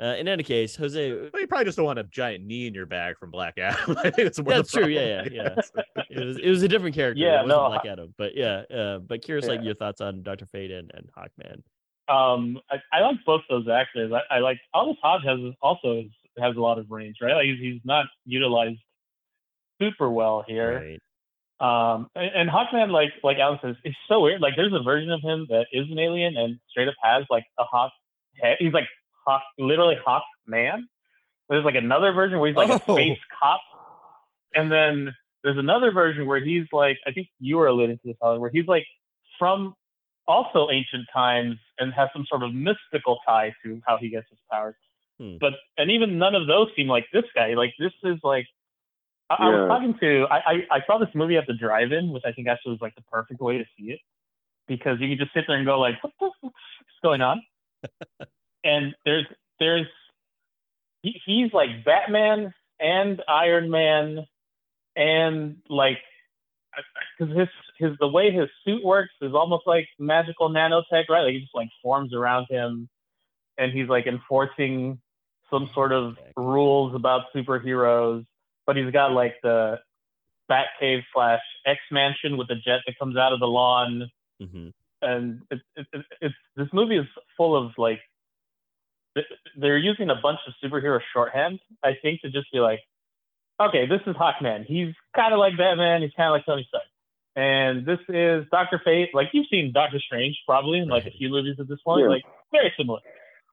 uh, 0.01 0.15
in 0.17 0.27
any 0.27 0.41
case, 0.41 0.75
Jose, 0.75 1.11
Well, 1.11 1.29
you 1.39 1.47
probably 1.47 1.65
just 1.65 1.77
don't 1.77 1.85
want 1.85 1.99
a 1.99 2.03
giant 2.05 2.45
knee 2.45 2.65
in 2.65 2.73
your 2.73 2.87
bag 2.87 3.19
from 3.19 3.29
Black 3.29 3.59
Adam. 3.59 3.95
I 4.03 4.09
think 4.09 4.27
it's 4.27 4.39
more 4.39 4.53
That's 4.53 4.71
the 4.71 4.81
true. 4.81 4.89
Yeah, 4.89 5.21
problem. 5.21 5.35
yeah, 5.35 6.03
it 6.09 6.25
was 6.25 6.37
it 6.37 6.49
was 6.49 6.63
a 6.63 6.67
different 6.67 6.95
character. 6.95 7.21
Yeah, 7.21 7.41
it 7.41 7.45
wasn't 7.45 7.49
no, 7.49 7.67
Black 7.67 7.85
Adam, 7.85 8.13
but 8.17 8.35
yeah, 8.35 8.63
uh, 8.75 8.97
but 8.99 9.21
curious 9.21 9.45
like 9.45 9.61
your 9.61 9.75
thoughts 9.75 10.01
on 10.01 10.23
Doctor 10.23 10.47
Fate 10.47 10.71
and, 10.71 10.91
and 10.95 11.09
Hawkman. 11.15 11.61
Um, 12.13 12.59
I, 12.71 12.77
I 12.91 13.01
like 13.01 13.17
both 13.25 13.41
those 13.49 13.67
actors. 13.67 14.11
I, 14.11 14.37
I 14.37 14.39
like 14.39 14.59
Aldis 14.73 14.97
Hodge 15.03 15.23
has 15.25 15.39
also 15.61 16.03
has 16.39 16.55
a 16.55 16.59
lot 16.59 16.79
of 16.79 16.89
range, 16.89 17.17
right? 17.21 17.35
Like 17.35 17.45
he's, 17.45 17.59
he's 17.59 17.81
not 17.85 18.07
utilized 18.25 18.79
super 19.91 20.09
well 20.09 20.43
here. 20.47 20.79
Right. 20.79 20.99
Um, 21.59 22.09
and, 22.15 22.31
and 22.35 22.49
Hawkman, 22.49 22.91
like 22.91 23.11
like 23.23 23.37
Alan 23.37 23.59
says, 23.61 23.75
is 23.85 23.95
so 24.07 24.21
weird. 24.21 24.41
Like 24.41 24.53
there's 24.55 24.73
a 24.73 24.83
version 24.83 25.11
of 25.11 25.21
him 25.21 25.45
that 25.49 25.67
is 25.71 25.85
an 25.89 25.99
alien 25.99 26.35
and 26.35 26.59
straight 26.69 26.87
up 26.87 26.95
has 27.01 27.23
like 27.29 27.45
a 27.59 27.63
hawk 27.63 27.91
head. 28.41 28.57
He's 28.59 28.73
like 28.73 28.87
hawk, 29.25 29.43
literally 29.57 29.95
Hawk 30.03 30.23
Man. 30.45 30.87
There's 31.49 31.63
like 31.65 31.75
another 31.75 32.11
version 32.11 32.39
where 32.39 32.47
he's 32.49 32.57
like 32.57 32.69
Oh. 32.69 32.75
a 32.75 32.79
space 32.97 33.19
cop, 33.39 33.61
and 34.53 34.71
then 34.71 35.13
there's 35.43 35.57
another 35.57 35.91
version 35.91 36.25
where 36.25 36.43
he's 36.43 36.65
like 36.71 36.97
I 37.07 37.11
think 37.11 37.27
you 37.39 37.57
were 37.57 37.67
alluding 37.67 37.97
to 37.97 38.07
this, 38.07 38.17
Holly, 38.21 38.39
where 38.39 38.49
he's 38.51 38.67
like 38.67 38.85
from 39.39 39.73
also 40.27 40.69
ancient 40.71 41.05
times 41.13 41.57
and 41.79 41.93
has 41.93 42.09
some 42.13 42.25
sort 42.29 42.43
of 42.43 42.53
mystical 42.53 43.19
tie 43.27 43.53
to 43.63 43.81
how 43.85 43.97
he 43.97 44.09
gets 44.09 44.27
his 44.29 44.39
powers. 44.51 44.75
Hmm. 45.19 45.35
But 45.39 45.53
and 45.77 45.91
even 45.91 46.17
none 46.17 46.33
of 46.35 46.47
those 46.47 46.69
seem 46.75 46.87
like 46.87 47.05
this 47.13 47.25
guy. 47.35 47.53
Like 47.53 47.73
this 47.79 47.93
is 48.03 48.17
like 48.23 48.47
I, 49.39 49.45
I 49.45 49.49
was 49.49 49.67
talking 49.67 49.95
to 49.99 50.25
I, 50.29 50.37
I 50.37 50.53
I 50.71 50.79
saw 50.87 50.97
this 50.97 51.09
movie 51.13 51.37
at 51.37 51.47
the 51.47 51.53
drive-in, 51.53 52.11
which 52.11 52.23
I 52.25 52.31
think 52.31 52.47
actually 52.47 52.73
was 52.73 52.81
like 52.81 52.95
the 52.95 53.01
perfect 53.03 53.41
way 53.41 53.57
to 53.57 53.65
see 53.77 53.91
it 53.91 53.99
because 54.67 54.97
you 54.99 55.09
can 55.09 55.17
just 55.17 55.33
sit 55.33 55.45
there 55.47 55.57
and 55.57 55.65
go 55.65 55.79
like, 55.79 55.95
what 56.03 56.13
the 56.19 56.29
fuck's 56.41 56.55
going 57.01 57.21
on? 57.21 57.41
and 58.63 58.95
there's 59.05 59.25
there's 59.59 59.87
he, 61.01 61.19
he's 61.25 61.53
like 61.53 61.83
Batman 61.85 62.53
and 62.79 63.21
Iron 63.27 63.69
Man 63.69 64.25
and 64.95 65.57
like 65.69 65.99
because 67.17 67.35
his 67.35 67.47
his 67.77 67.91
the 67.99 68.07
way 68.07 68.31
his 68.31 68.49
suit 68.65 68.83
works 68.83 69.13
is 69.21 69.33
almost 69.33 69.63
like 69.65 69.87
magical 69.99 70.49
nanotech, 70.49 71.09
right? 71.09 71.23
Like 71.23 71.33
he 71.33 71.41
just 71.41 71.55
like 71.55 71.69
forms 71.81 72.13
around 72.13 72.47
him, 72.49 72.89
and 73.57 73.71
he's 73.71 73.87
like 73.87 74.07
enforcing 74.07 74.99
some 75.49 75.69
sort 75.73 75.91
of 75.91 76.15
rules 76.35 76.95
about 76.95 77.23
superheroes. 77.35 78.25
But 78.65 78.77
he's 78.77 78.91
got 78.91 79.11
like 79.11 79.35
the 79.43 79.79
Batcave 80.49 81.01
slash 81.13 81.41
X 81.65 81.79
Mansion 81.91 82.37
with 82.37 82.47
the 82.47 82.55
jet 82.55 82.81
that 82.85 82.97
comes 82.99 83.17
out 83.17 83.33
of 83.33 83.39
the 83.39 83.47
lawn, 83.47 84.09
hmm 84.41 84.69
and 85.01 85.41
it, 85.51 85.59
it, 85.75 85.85
it, 85.91 86.05
it's 86.21 86.35
this 86.55 86.67
movie 86.71 86.95
is 86.97 87.05
full 87.35 87.57
of 87.57 87.73
like 87.77 87.99
they're 89.59 89.77
using 89.77 90.09
a 90.09 90.15
bunch 90.15 90.39
of 90.47 90.53
superhero 90.63 90.99
shorthand, 91.13 91.59
I 91.83 91.91
think, 92.01 92.21
to 92.21 92.31
just 92.31 92.51
be 92.51 92.59
like, 92.59 92.79
okay, 93.61 93.85
this 93.85 93.99
is 94.07 94.15
Hawkman. 94.15 94.65
He's 94.65 94.93
kind 95.15 95.33
of 95.33 95.39
like 95.39 95.57
Batman. 95.57 96.01
He's 96.01 96.11
kind 96.15 96.27
of 96.29 96.33
like 96.33 96.45
Tony 96.45 96.65
Stark. 96.69 96.83
And 97.35 97.85
this 97.85 97.99
is 98.09 98.45
Doctor 98.51 98.81
Fate. 98.83 99.09
Like 99.13 99.27
you've 99.33 99.47
seen 99.51 99.71
Doctor 99.73 99.99
Strange 99.99 100.37
probably 100.47 100.79
in 100.79 100.87
like 100.87 101.05
a 101.05 101.11
few 101.11 101.29
movies 101.29 101.57
at 101.59 101.67
this 101.67 101.79
point. 101.85 102.03
Yeah. 102.03 102.09
Like 102.09 102.23
very 102.51 102.71
similar. 102.77 102.99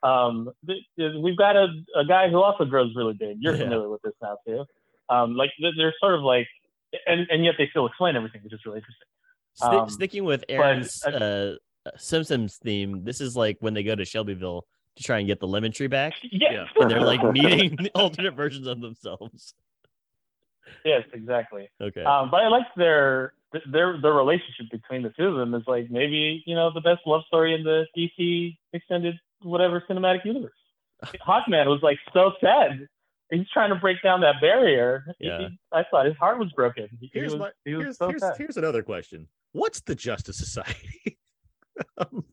Um, 0.03 0.51
th- 0.67 0.83
th- 0.99 1.13
we've 1.23 1.37
got 1.37 1.57
a, 1.57 1.67
a 1.97 2.05
guy 2.07 2.31
who 2.31 2.41
also 2.43 2.65
grows 2.65 2.93
really 2.97 3.13
big. 3.15 3.37
You're 3.41 3.55
Yeah. 3.55 3.65
familiar 3.65 3.89
with 3.89 4.03
this 4.03 4.15
now 4.23 4.39
too. 4.47 4.65
Um, 5.11 5.35
like 5.35 5.51
they're 5.77 5.95
sort 6.01 6.15
of 6.15 6.23
like, 6.23 6.47
and 7.07 7.27
and 7.31 7.45
yet 7.45 7.55
they 7.59 7.69
still 7.69 7.87
explain 7.87 8.17
everything, 8.17 8.41
which 8.45 8.53
is 8.53 8.61
really 8.65 8.79
interesting. 8.79 9.07
Sti- 9.55 9.77
Um, 9.79 9.89
sticking 9.91 10.25
with 10.25 10.45
but 10.49 10.55
Aaron's 10.55 11.03
I- 11.07 11.11
uh, 11.11 11.55
Simpsons 11.97 12.57
theme, 12.63 13.05
this 13.05 13.21
is 13.21 13.37
like 13.37 13.57
when 13.61 13.75
they 13.75 13.83
go 13.83 13.95
to 13.95 14.05
Shelbyville 14.05 14.65
to 14.97 15.03
try 15.03 15.19
and 15.19 15.27
get 15.27 15.41
the 15.41 15.47
lemon 15.49 15.73
tree 15.73 15.87
back, 15.87 16.15
Yeah. 16.23 16.67
and 16.77 16.91
they're 16.91 17.01
like 17.01 17.23
meeting 17.33 17.77
alternate 17.95 18.35
versions 18.35 18.67
of 18.67 18.81
themselves. 18.81 19.55
yes, 20.85 21.05
exactly. 21.13 21.69
Okay. 21.81 22.03
Um, 22.05 22.31
but 22.31 22.41
I 22.41 22.49
like 22.49 22.67
their 22.77 23.33
their 23.67 23.99
the 24.01 24.11
relationship 24.13 24.67
between 24.71 25.03
the 25.03 25.11
two 25.11 25.27
of 25.27 25.37
them 25.37 25.55
is 25.55 25.63
like 25.67 25.91
maybe 25.91 26.43
you 26.47 26.55
know 26.55 26.71
the 26.73 26.81
best 26.81 27.01
love 27.07 27.23
story 27.27 27.55
in 27.55 27.65
the 27.65 27.87
DC 27.97 28.57
extended 28.73 29.19
whatever 29.43 29.83
cinematic 29.89 30.25
universe. 30.25 30.53
Hawkman 31.27 31.67
was 31.67 31.81
like 31.83 31.99
so 32.13 32.33
sad. 32.41 32.87
He's 33.31 33.49
trying 33.53 33.71
to 33.71 33.77
break 33.77 34.03
down 34.03 34.21
that 34.23 34.37
barrier. 34.41 35.05
Yeah. 35.21 35.39
he- 35.39 35.59
I 35.73 35.85
thought 35.91 36.07
his 36.07 36.17
heart 36.17 36.39
was 36.39 36.51
broken. 36.53 36.89
He, 37.01 37.11
he 37.13 37.19
Here's 37.21 37.33
was, 37.33 37.41
my 37.41 37.51
he 37.65 37.75
was 37.75 37.85
here's 37.85 37.99
so 37.99 38.09
here's, 38.09 38.37
here's 38.39 38.57
another 38.57 38.83
question. 38.83 39.29
What's 39.53 39.81
the 39.83 39.95
Justice 39.95 40.39
Society? 40.39 41.19
Um, 41.97 42.25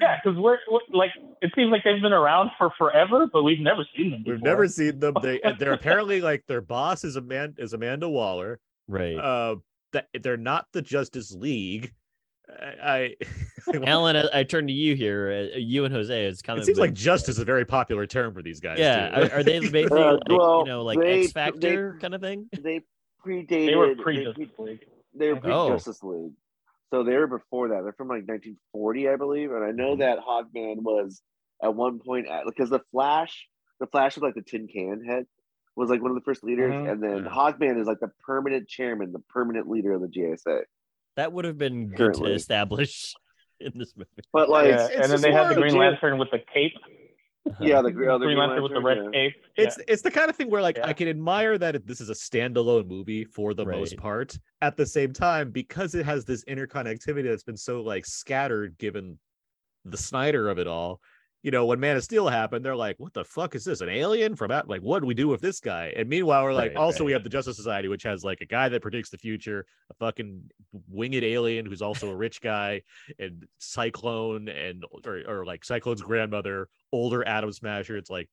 Yeah, 0.00 0.18
because 0.22 0.38
we're, 0.38 0.58
we're 0.70 0.78
like 0.92 1.10
it 1.40 1.50
seems 1.56 1.72
like 1.72 1.82
they've 1.82 2.00
been 2.00 2.12
around 2.12 2.50
for 2.56 2.70
forever, 2.78 3.26
but 3.32 3.42
we've 3.42 3.58
never 3.58 3.84
seen 3.96 4.12
them. 4.12 4.22
We've 4.24 4.40
never 4.42 4.68
seen 4.68 5.00
them. 5.00 5.14
They 5.20 5.40
they're 5.58 5.72
apparently 5.72 6.20
like 6.20 6.44
their 6.46 6.60
boss 6.60 7.02
is 7.02 7.16
Amanda 7.16 7.60
is 7.60 7.72
Amanda 7.72 8.08
Waller. 8.08 8.60
right. 8.86 9.16
Uh, 9.16 9.56
that 9.92 10.06
they're 10.22 10.36
not 10.36 10.66
the 10.72 10.82
Justice 10.82 11.32
League. 11.32 11.92
I, 12.60 13.14
I 13.74 13.76
Alan, 13.86 14.16
I, 14.16 14.24
I 14.40 14.44
turn 14.44 14.66
to 14.66 14.72
you 14.72 14.94
here. 14.94 15.50
Uh, 15.54 15.58
you 15.58 15.84
and 15.84 15.94
Jose. 15.94 16.26
It's 16.26 16.42
kind 16.42 16.58
it 16.58 16.60
of 16.62 16.66
seems 16.66 16.78
like 16.78 16.92
justice 16.92 17.36
is 17.36 17.38
a 17.40 17.44
very 17.44 17.64
popular 17.64 18.06
term 18.06 18.34
for 18.34 18.42
these 18.42 18.60
guys. 18.60 18.78
yeah. 18.78 19.08
too. 19.08 19.22
Are, 19.34 19.38
are 19.38 19.42
they 19.42 19.58
basically 19.68 20.02
Uh, 20.02 20.12
like, 20.14 20.20
well, 20.28 20.58
you 20.60 20.64
know 20.66 20.82
like 20.82 20.98
they- 21.00 21.22
X 21.24 21.32
Factor 21.32 21.92
they- 21.94 22.00
kind 22.00 22.14
of 22.14 22.20
thing? 22.20 22.48
They 22.60 22.80
predated. 23.24 23.48
They 23.66 23.74
were 23.76 23.94
pre 23.94 24.02
pre- 24.16 24.24
Justice 24.24 24.58
League. 24.58 24.86
they 25.14 25.28
were 25.32 25.40
pre 25.40 25.52
Oh. 25.52 25.68
Justice 25.70 26.02
League. 26.02 26.32
So 26.90 27.02
they 27.04 27.16
were 27.16 27.26
before 27.26 27.68
that. 27.68 27.82
They're 27.84 27.94
from 27.94 28.08
like 28.08 28.26
1940, 28.28 29.08
I 29.08 29.16
believe. 29.16 29.50
And 29.52 29.64
I 29.64 29.70
know 29.70 29.94
Mhm. 29.96 30.00
that 30.00 30.18
Hawkman 30.18 30.82
was 30.82 31.22
at 31.62 31.74
one 31.74 31.98
point 32.00 32.26
because 32.44 32.68
the 32.70 32.80
Flash, 32.90 33.48
the 33.80 33.86
Flash 33.86 34.16
with 34.16 34.24
like 34.24 34.34
the 34.34 34.42
tin 34.42 34.66
can 34.68 35.02
head 35.04 35.26
was 35.74 35.88
like 35.88 36.02
one 36.02 36.10
of 36.10 36.16
the 36.16 36.20
first 36.22 36.44
leaders, 36.44 36.70
Mhm. 36.72 36.90
and 36.92 37.02
then 37.02 37.24
Yeah. 37.24 37.30
Hawkman 37.30 37.80
is 37.80 37.86
like 37.86 38.00
the 38.00 38.10
permanent 38.26 38.68
chairman, 38.68 39.10
the 39.12 39.20
permanent 39.30 39.70
leader 39.70 39.92
of 39.94 40.02
the 40.02 40.08
JSA. 40.08 40.64
That 41.16 41.32
would 41.32 41.44
have 41.44 41.58
been 41.58 41.88
good 41.88 42.14
to 42.14 42.24
establish 42.26 43.14
in 43.60 43.72
this 43.74 43.94
movie. 43.96 44.08
But 44.32 44.48
like, 44.48 44.68
yeah, 44.68 44.86
it's 44.86 44.94
and 44.96 45.12
then 45.12 45.20
they 45.20 45.32
had 45.32 45.48
the 45.50 45.54
Green 45.54 45.74
legit. 45.74 45.92
Lantern 45.92 46.18
with 46.18 46.30
the 46.30 46.38
cape. 46.52 46.72
Uh-huh. 47.44 47.64
yeah, 47.64 47.82
the, 47.82 47.90
gr- 47.90 48.08
oh, 48.08 48.18
the 48.20 48.26
Green 48.26 48.38
Lantern 48.38 48.62
with 48.62 48.72
the 48.72 48.80
red 48.80 48.98
yeah. 48.98 49.10
cape. 49.10 49.34
it's 49.56 49.76
it's 49.88 50.02
the 50.02 50.10
kind 50.12 50.30
of 50.30 50.36
thing 50.36 50.48
where 50.48 50.62
like 50.62 50.76
Yeah. 50.76 50.86
I 50.86 50.92
can 50.92 51.08
admire 51.08 51.58
that 51.58 51.84
this 51.86 52.00
is 52.00 52.08
a 52.08 52.14
standalone 52.14 52.86
movie 52.86 53.24
for 53.24 53.52
the 53.52 53.66
most 53.66 53.96
part. 53.96 54.38
At 54.60 54.76
the 54.76 54.86
same 54.86 55.12
time, 55.12 55.50
because 55.50 55.94
it 55.96 56.06
has 56.06 56.24
this 56.24 56.44
interconnectivity 56.44 57.24
that's 57.24 57.42
been 57.42 57.56
so 57.56 57.80
like 57.82 58.06
scattered 58.06 58.78
given 58.78 59.18
the 59.84 59.96
Snyder 59.96 60.48
of 60.48 60.58
it 60.60 60.68
all. 60.68 61.00
You 61.42 61.50
know, 61.50 61.66
when 61.66 61.80
Man 61.80 61.96
of 61.96 62.04
Steel 62.04 62.28
happened, 62.28 62.64
they're 62.64 62.76
like, 62.76 63.00
"What 63.00 63.14
the 63.14 63.24
fuck 63.24 63.56
is 63.56 63.64
this? 63.64 63.80
An 63.80 63.88
alien 63.88 64.36
from 64.36 64.52
out? 64.52 64.68
Like, 64.68 64.80
what 64.80 65.00
do 65.00 65.06
we 65.06 65.14
do 65.14 65.26
with 65.26 65.40
this 65.40 65.58
guy?" 65.58 65.92
And 65.96 66.08
meanwhile, 66.08 66.44
we're 66.44 66.52
like, 66.52 66.70
Right, 66.70 66.76
also 66.76 67.02
we 67.02 67.10
have 67.12 67.24
the 67.24 67.30
Justice 67.30 67.56
Society, 67.56 67.88
which 67.88 68.04
has 68.04 68.22
like 68.22 68.40
a 68.42 68.46
guy 68.46 68.68
that 68.68 68.80
predicts 68.80 69.10
the 69.10 69.18
future, 69.18 69.66
a 69.90 69.94
fucking 69.94 70.40
winged 70.88 71.24
alien 71.24 71.66
who's 71.66 71.82
also 71.82 72.10
a 72.10 72.14
rich 72.16 72.40
guy, 72.40 72.82
and 73.18 73.44
Cyclone 73.58 74.48
and 74.48 74.84
or, 75.04 75.20
or 75.26 75.44
like 75.44 75.64
Cyclone's 75.64 76.02
grandmother, 76.02 76.68
older 76.92 77.26
Atom 77.26 77.52
Smasher. 77.52 77.96
It's 77.96 78.10
like 78.10 78.28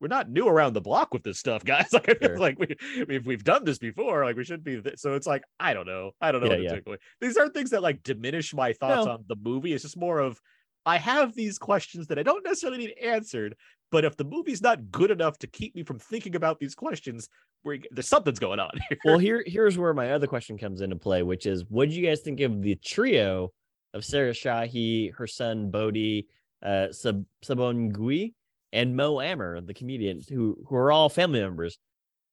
we're 0.00 0.08
not 0.08 0.28
new 0.30 0.46
around 0.46 0.74
the 0.74 0.80
block 0.80 1.12
with 1.12 1.24
this 1.24 1.38
stuff, 1.40 1.64
guys. 1.72 1.92
Like 1.92 2.08
I 2.08 2.14
feel 2.14 2.28
Sure. 2.28 2.38
like 2.38 2.58
we 2.58 2.76
we've, 3.08 3.26
we've 3.26 3.44
done 3.44 3.64
this 3.64 3.78
before. 3.78 4.24
Like 4.24 4.36
we 4.36 4.44
should 4.44 4.62
be. 4.62 4.80
Th- 4.80 4.96
so 4.98 5.14
it's 5.14 5.26
like 5.26 5.42
I 5.58 5.74
don't 5.74 5.86
know. 5.86 6.12
I 6.20 6.30
don't 6.30 6.44
know 6.44 6.52
Yeah, 6.54 6.78
yeah. 6.86 6.94
These 7.20 7.36
aren't 7.36 7.54
things 7.54 7.70
that 7.70 7.82
like 7.82 8.04
diminish 8.04 8.54
my 8.54 8.72
thoughts 8.74 9.06
No. 9.06 9.12
on 9.12 9.24
the 9.26 9.36
movie. 9.42 9.72
It's 9.72 9.82
just 9.82 9.96
more 9.96 10.20
of 10.20 10.40
I 10.86 10.98
have 10.98 11.34
these 11.34 11.58
questions 11.58 12.06
that 12.08 12.18
I 12.18 12.22
don't 12.22 12.44
necessarily 12.44 12.78
need 12.78 12.94
answered. 13.02 13.56
But 13.90 14.04
if 14.04 14.16
the 14.16 14.24
movie's 14.24 14.60
not 14.60 14.90
good 14.90 15.10
enough 15.12 15.38
to 15.38 15.46
keep 15.46 15.74
me 15.76 15.84
from 15.84 15.98
thinking 16.00 16.34
about 16.34 16.58
these 16.58 16.74
questions, 16.74 17.28
we're, 17.62 17.78
there's 17.92 18.08
something's 18.08 18.40
going 18.40 18.58
on 18.58 18.70
here. 18.88 18.98
well, 19.04 19.18
here 19.18 19.44
here's 19.46 19.78
where 19.78 19.94
my 19.94 20.12
other 20.12 20.26
question 20.26 20.58
comes 20.58 20.80
into 20.80 20.96
play, 20.96 21.22
which 21.22 21.46
is, 21.46 21.64
what 21.68 21.88
do 21.88 21.94
you 21.94 22.04
guys 22.04 22.20
think 22.20 22.40
of 22.40 22.60
the 22.60 22.74
trio 22.76 23.52
of 23.92 24.04
Sarah 24.04 24.32
Shahi, 24.32 25.14
her 25.14 25.26
son 25.28 25.70
Bodhi, 25.70 26.26
uh, 26.62 26.90
Sab- 26.90 27.24
Sabongui, 27.44 28.32
and 28.72 28.96
Mo 28.96 29.20
Amer, 29.20 29.60
the 29.60 29.74
comedian, 29.74 30.20
who 30.28 30.58
who 30.66 30.74
are 30.74 30.90
all 30.90 31.08
family 31.08 31.40
members? 31.40 31.78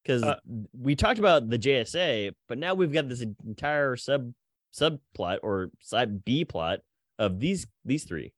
Because 0.04 0.24
Uh, 0.24 0.38
we 0.74 0.96
talked 0.96 1.20
about 1.20 1.48
the 1.48 1.60
JSA, 1.60 2.32
but 2.48 2.58
now 2.58 2.74
we've 2.74 2.92
got 2.92 3.08
this 3.08 3.24
entire 3.46 3.96
sub 3.96 4.34
subplot 4.74 5.38
or 5.44 5.70
side 5.80 6.26
B 6.26 6.44
plot 6.44 6.80
of 7.20 7.40
these 7.40 7.68
these 7.86 8.04
three. 8.04 8.34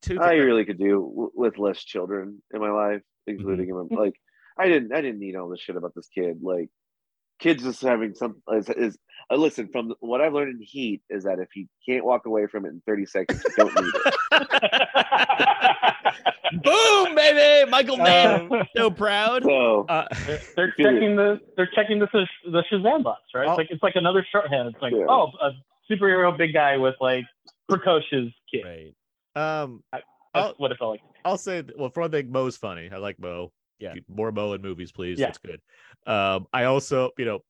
Two 0.00 0.20
I 0.20 0.30
thi- 0.30 0.38
really 0.40 0.64
could 0.64 0.78
do 0.78 0.90
w- 1.14 1.30
with 1.34 1.58
less 1.58 1.82
children 1.82 2.42
in 2.52 2.60
my 2.60 2.70
life, 2.70 3.02
including 3.26 3.68
him. 3.68 3.88
Like, 3.90 4.14
I 4.58 4.66
didn't, 4.68 4.92
I 4.92 5.00
didn't 5.00 5.20
need 5.20 5.36
all 5.36 5.48
this 5.48 5.60
shit 5.60 5.76
about 5.76 5.94
this 5.94 6.08
kid. 6.08 6.38
Like, 6.42 6.68
kids 7.40 7.62
just 7.62 7.82
having 7.82 8.14
some 8.14 8.42
is. 8.52 8.68
is 8.70 8.98
uh, 9.30 9.36
listen, 9.36 9.68
from 9.70 9.92
what 10.00 10.20
I've 10.20 10.32
learned 10.32 10.56
in 10.56 10.60
Heat 10.62 11.02
is 11.10 11.24
that 11.24 11.38
if 11.38 11.48
you 11.54 11.66
can't 11.86 12.04
walk 12.04 12.26
away 12.26 12.46
from 12.46 12.64
it 12.64 12.70
in 12.70 12.82
thirty 12.86 13.04
seconds, 13.06 13.42
you 13.44 13.54
don't 13.56 13.74
need 13.74 13.92
it. 14.06 14.14
Boom, 16.64 17.14
baby! 17.14 17.70
Michael 17.70 17.98
Mann, 17.98 18.50
Um, 18.52 18.62
so 18.76 18.90
proud. 18.90 19.42
So 19.44 19.84
uh, 19.88 20.06
They're, 20.26 20.40
they're 20.56 20.72
checking 20.78 21.16
the 21.16 21.40
they're 21.56 21.70
checking 21.74 21.98
the 21.98 22.08
the 22.50 22.64
Shazam 22.72 23.02
box, 23.02 23.22
right? 23.34 23.46
Oh. 23.46 23.50
It's 23.52 23.58
like 23.58 23.68
it's 23.70 23.82
like 23.82 23.96
another 23.96 24.26
shorthand. 24.32 24.68
It's 24.72 24.80
like 24.82 24.94
Yeah. 24.94 25.04
oh, 25.08 25.30
a 25.42 25.50
superhero 25.92 26.36
big 26.36 26.54
guy 26.54 26.76
with 26.78 26.94
like 27.00 27.24
precocious 27.68 28.32
kid. 28.52 28.64
Right. 28.64 28.94
Um, 29.36 29.82
That's 29.92 30.04
I'll- 30.34 30.54
what 30.58 30.72
it 30.72 30.78
felt 30.78 30.92
like. 30.92 31.00
I'll 31.24 31.36
say, 31.38 31.62
well, 31.76 31.90
for 31.90 32.00
one 32.00 32.10
thing, 32.10 32.30
Mo's 32.30 32.56
funny. 32.56 32.88
I 32.92 32.96
like 32.96 33.18
Mo. 33.18 33.52
Yeah. 33.78 33.94
More 34.08 34.32
Mo 34.32 34.52
in 34.54 34.62
movies, 34.62 34.92
please. 34.92 35.18
Yeah. 35.18 35.26
That's 35.26 35.38
good. 35.38 35.60
Um, 36.06 36.46
I 36.52 36.64
also, 36.64 37.10
you 37.18 37.24
know, 37.24 37.40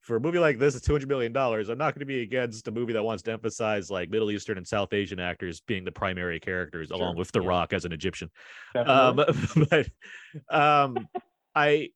for 0.00 0.16
a 0.16 0.20
movie 0.20 0.38
like 0.38 0.58
this, 0.58 0.76
it's 0.76 0.86
two 0.86 0.92
hundred 0.92 1.08
million 1.08 1.32
dollars. 1.32 1.68
I'm 1.68 1.78
not 1.78 1.92
going 1.94 2.00
to 2.00 2.06
be 2.06 2.22
against 2.22 2.68
a 2.68 2.70
movie 2.70 2.92
that 2.92 3.02
wants 3.02 3.24
to 3.24 3.32
emphasize 3.32 3.90
like 3.90 4.08
Middle 4.08 4.30
Eastern 4.30 4.56
and 4.56 4.66
South 4.66 4.92
Asian 4.92 5.18
actors 5.18 5.60
being 5.66 5.84
the 5.84 5.90
primary 5.92 6.38
characters, 6.40 6.88
Sure, 6.88 6.96
along 6.96 7.16
with 7.16 7.30
The 7.32 7.42
yeah. 7.42 7.48
Rock 7.48 7.72
as 7.72 7.84
an 7.84 7.92
Egyptian. 7.92 8.30
Um, 8.74 9.16
but 9.70 9.88
um, 10.48 11.08
I, 11.54 11.90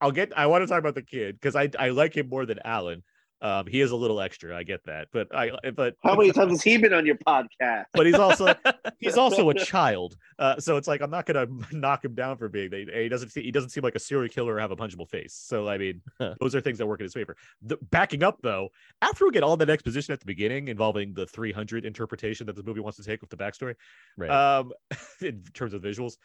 I'll 0.00 0.10
get. 0.12 0.36
I 0.36 0.46
want 0.46 0.62
to 0.62 0.66
talk 0.66 0.80
about 0.80 0.96
the 0.96 1.02
kid 1.02 1.36
because 1.40 1.54
I 1.54 1.70
I 1.78 1.90
like 1.90 2.16
him 2.16 2.28
more 2.28 2.44
than 2.44 2.58
Alan. 2.64 3.02
Um, 3.44 3.66
he 3.66 3.82
is 3.82 3.90
a 3.90 3.96
little 3.96 4.22
extra. 4.22 4.56
I 4.56 4.62
get 4.62 4.82
that, 4.86 5.08
but 5.12 5.28
I 5.36 5.50
but 5.76 5.96
How 6.02 6.16
many 6.16 6.32
times 6.32 6.52
has 6.52 6.62
he 6.62 6.78
been 6.84 6.94
on 6.94 7.04
your 7.04 7.16
podcast? 7.16 7.84
but 7.92 8.06
he's 8.06 8.14
also 8.14 8.54
he's 8.98 9.18
also 9.18 9.50
a 9.50 9.54
child. 9.72 10.16
Uh, 10.38 10.58
so 10.58 10.78
it's 10.78 10.88
like 10.88 11.02
I'm 11.02 11.10
not 11.10 11.26
gonna 11.26 11.46
knock 11.72 12.02
him 12.04 12.14
down 12.14 12.38
for 12.38 12.48
being. 12.48 12.70
He 12.72 13.08
doesn't. 13.10 13.32
He 13.34 13.50
doesn't 13.50 13.68
seem 13.68 13.84
like 13.84 13.96
a 13.96 13.98
serial 13.98 14.30
killer 14.30 14.54
or 14.54 14.58
have 14.60 14.70
a 14.70 14.76
punchable 14.76 15.06
face. 15.08 15.34
So 15.34 15.68
I 15.68 15.76
mean, 15.76 16.00
those 16.40 16.54
are 16.54 16.60
things 16.62 16.78
that 16.78 16.86
work 16.86 17.00
in 17.00 17.04
his 17.04 17.12
favor. 17.12 17.36
The, 17.60 17.76
backing 17.90 18.22
up 18.22 18.38
though, 18.42 18.70
after 19.02 19.26
we 19.26 19.30
get 19.30 19.42
all 19.42 19.58
that 19.58 19.68
exposition 19.68 20.12
at 20.14 20.20
the 20.20 20.26
beginning 20.26 20.68
involving 20.68 21.12
the 21.12 21.26
300 21.26 21.84
interpretation 21.84 22.46
that 22.46 22.56
the 22.56 22.62
movie 22.62 22.80
wants 22.80 22.96
to 22.96 23.04
take 23.04 23.20
with 23.20 23.28
the 23.28 23.36
backstory, 23.36 23.74
Right. 24.16 24.30
um, 24.30 24.72
in 25.20 25.42
terms 25.52 25.74
of 25.74 25.82
visuals, 25.82 26.16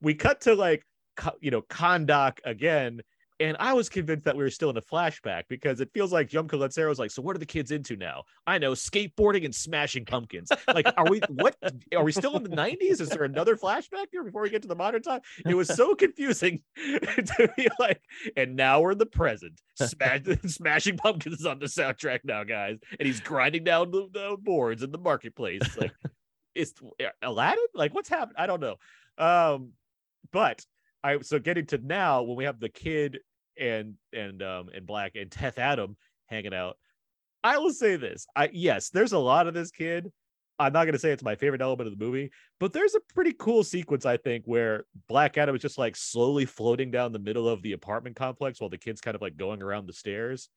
we 0.00 0.14
cut 0.14 0.40
to 0.40 0.56
like 0.56 0.84
you 1.40 1.52
know 1.52 1.62
Kahndaq 1.62 2.40
again. 2.44 3.00
And 3.40 3.56
I 3.58 3.72
was 3.72 3.88
convinced 3.88 4.24
that 4.26 4.36
we 4.36 4.44
were 4.44 4.50
still 4.50 4.70
in 4.70 4.76
a 4.76 4.82
flashback 4.82 5.44
because 5.48 5.80
it 5.80 5.90
feels 5.92 6.12
like 6.12 6.30
Jaume 6.30 6.48
Collet-Serra 6.48 6.88
was 6.88 7.00
like, 7.00 7.10
so 7.10 7.20
what 7.20 7.34
are 7.34 7.40
the 7.40 7.46
kids 7.46 7.72
into 7.72 7.96
now? 7.96 8.22
I 8.46 8.58
know 8.58 8.72
skateboarding 8.72 9.44
and 9.44 9.52
smashing 9.52 10.04
pumpkins. 10.04 10.50
Like, 10.72 10.86
are 10.96 11.08
we 11.08 11.20
what 11.28 11.56
are 11.96 12.04
we 12.04 12.12
still 12.12 12.36
in 12.36 12.44
the 12.44 12.50
90s? 12.50 13.00
Is 13.00 13.08
there 13.08 13.24
another 13.24 13.56
flashback 13.56 14.06
here 14.12 14.22
before 14.22 14.42
we 14.42 14.50
get 14.50 14.62
to 14.62 14.68
the 14.68 14.76
modern 14.76 15.02
time? 15.02 15.20
It 15.44 15.54
was 15.54 15.68
so 15.68 15.94
confusing 15.96 16.62
to 16.76 17.52
be 17.56 17.68
like, 17.80 18.00
and 18.36 18.54
now 18.54 18.80
we're 18.80 18.92
in 18.92 18.98
the 18.98 19.06
present. 19.06 19.60
Smash, 19.74 20.22
smashing 20.46 20.96
pumpkins 20.96 21.40
is 21.40 21.46
on 21.46 21.58
the 21.58 21.66
soundtrack 21.66 22.20
now, 22.24 22.44
guys. 22.44 22.78
And 22.98 23.06
he's 23.06 23.20
grinding 23.20 23.64
down 23.64 23.90
the, 23.90 24.08
the 24.12 24.36
boards 24.40 24.82
in 24.82 24.92
the 24.92 24.98
marketplace. 24.98 25.76
Like, 25.76 25.92
is 26.54 26.72
Aladdin? 27.22 27.64
Like, 27.74 27.94
what's 27.94 28.08
happened? 28.08 28.36
I 28.38 28.46
don't 28.46 28.60
know. 28.60 28.76
Um, 29.18 29.72
but 30.32 30.64
I 31.04 31.20
so 31.20 31.38
getting 31.38 31.66
to 31.66 31.78
now 31.78 32.22
when 32.22 32.36
we 32.36 32.44
have 32.44 32.58
the 32.58 32.68
kid 32.68 33.20
and 33.58 33.94
and 34.12 34.42
um 34.42 34.70
and 34.74 34.86
Black 34.86 35.12
and 35.14 35.30
Teth 35.30 35.58
Adam 35.58 35.96
hanging 36.26 36.54
out. 36.54 36.76
I 37.44 37.58
will 37.58 37.72
say 37.72 37.96
this. 37.96 38.26
I 38.34 38.48
yes, 38.52 38.88
there's 38.88 39.12
a 39.12 39.18
lot 39.18 39.46
of 39.46 39.54
this 39.54 39.70
kid. 39.70 40.10
I'm 40.58 40.72
not 40.72 40.86
gonna 40.86 40.98
say 40.98 41.10
it's 41.10 41.22
my 41.22 41.34
favorite 41.34 41.60
element 41.60 41.88
of 41.88 41.98
the 41.98 42.04
movie, 42.04 42.30
but 42.58 42.72
there's 42.72 42.94
a 42.94 43.00
pretty 43.12 43.34
cool 43.34 43.62
sequence, 43.62 44.06
I 44.06 44.16
think, 44.16 44.44
where 44.46 44.86
Black 45.08 45.36
Adam 45.36 45.54
is 45.54 45.62
just 45.62 45.78
like 45.78 45.94
slowly 45.94 46.46
floating 46.46 46.90
down 46.90 47.12
the 47.12 47.18
middle 47.18 47.48
of 47.48 47.60
the 47.62 47.72
apartment 47.72 48.16
complex 48.16 48.60
while 48.60 48.70
the 48.70 48.78
kid's 48.78 49.00
kind 49.00 49.14
of 49.14 49.20
like 49.20 49.36
going 49.36 49.62
around 49.62 49.86
the 49.86 49.92
stairs 49.92 50.48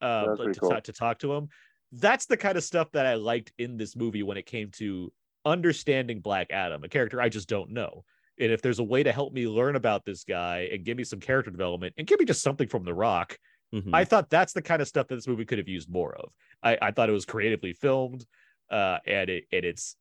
uh, 0.00 0.26
That's 0.26 0.38
but 0.38 0.44
pretty 0.44 0.54
to, 0.54 0.60
cool. 0.60 0.80
to 0.80 0.92
talk 0.92 1.18
to 1.20 1.32
him. 1.32 1.48
That's 1.92 2.26
the 2.26 2.36
kind 2.36 2.56
of 2.56 2.64
stuff 2.64 2.90
that 2.92 3.06
I 3.06 3.14
liked 3.14 3.52
in 3.58 3.76
this 3.76 3.94
movie 3.94 4.22
when 4.22 4.36
it 4.36 4.46
came 4.46 4.70
to 4.72 5.12
understanding 5.44 6.20
Black 6.20 6.50
Adam, 6.50 6.82
a 6.84 6.88
character 6.88 7.20
I 7.20 7.28
just 7.28 7.48
don't 7.48 7.70
know. 7.70 8.04
And 8.42 8.52
if 8.52 8.60
there's 8.60 8.80
a 8.80 8.84
way 8.84 9.02
to 9.02 9.12
help 9.12 9.32
me 9.32 9.46
learn 9.46 9.76
about 9.76 10.04
this 10.04 10.24
guy 10.24 10.68
and 10.72 10.84
give 10.84 10.96
me 10.96 11.04
some 11.04 11.20
character 11.20 11.50
development 11.50 11.94
and 11.96 12.06
give 12.06 12.18
me 12.18 12.26
just 12.26 12.42
something 12.42 12.68
from 12.68 12.84
The 12.84 12.92
Rock, 12.94 13.38
Mhm. 13.72 13.94
I 13.94 14.04
thought 14.04 14.28
that's 14.28 14.52
the 14.52 14.62
kind 14.62 14.82
of 14.82 14.88
stuff 14.88 15.08
that 15.08 15.14
this 15.14 15.26
movie 15.26 15.46
could 15.46 15.58
have 15.58 15.68
used 15.68 15.88
more 15.88 16.14
of. 16.14 16.32
I, 16.62 16.76
I 16.82 16.90
thought 16.90 17.08
it 17.08 17.12
was 17.12 17.24
creatively 17.24 17.72
filmed, 17.72 18.26
uh, 18.70 18.98
and 19.06 19.30
it 19.30 19.44
and 19.50 19.64
it's 19.64 19.96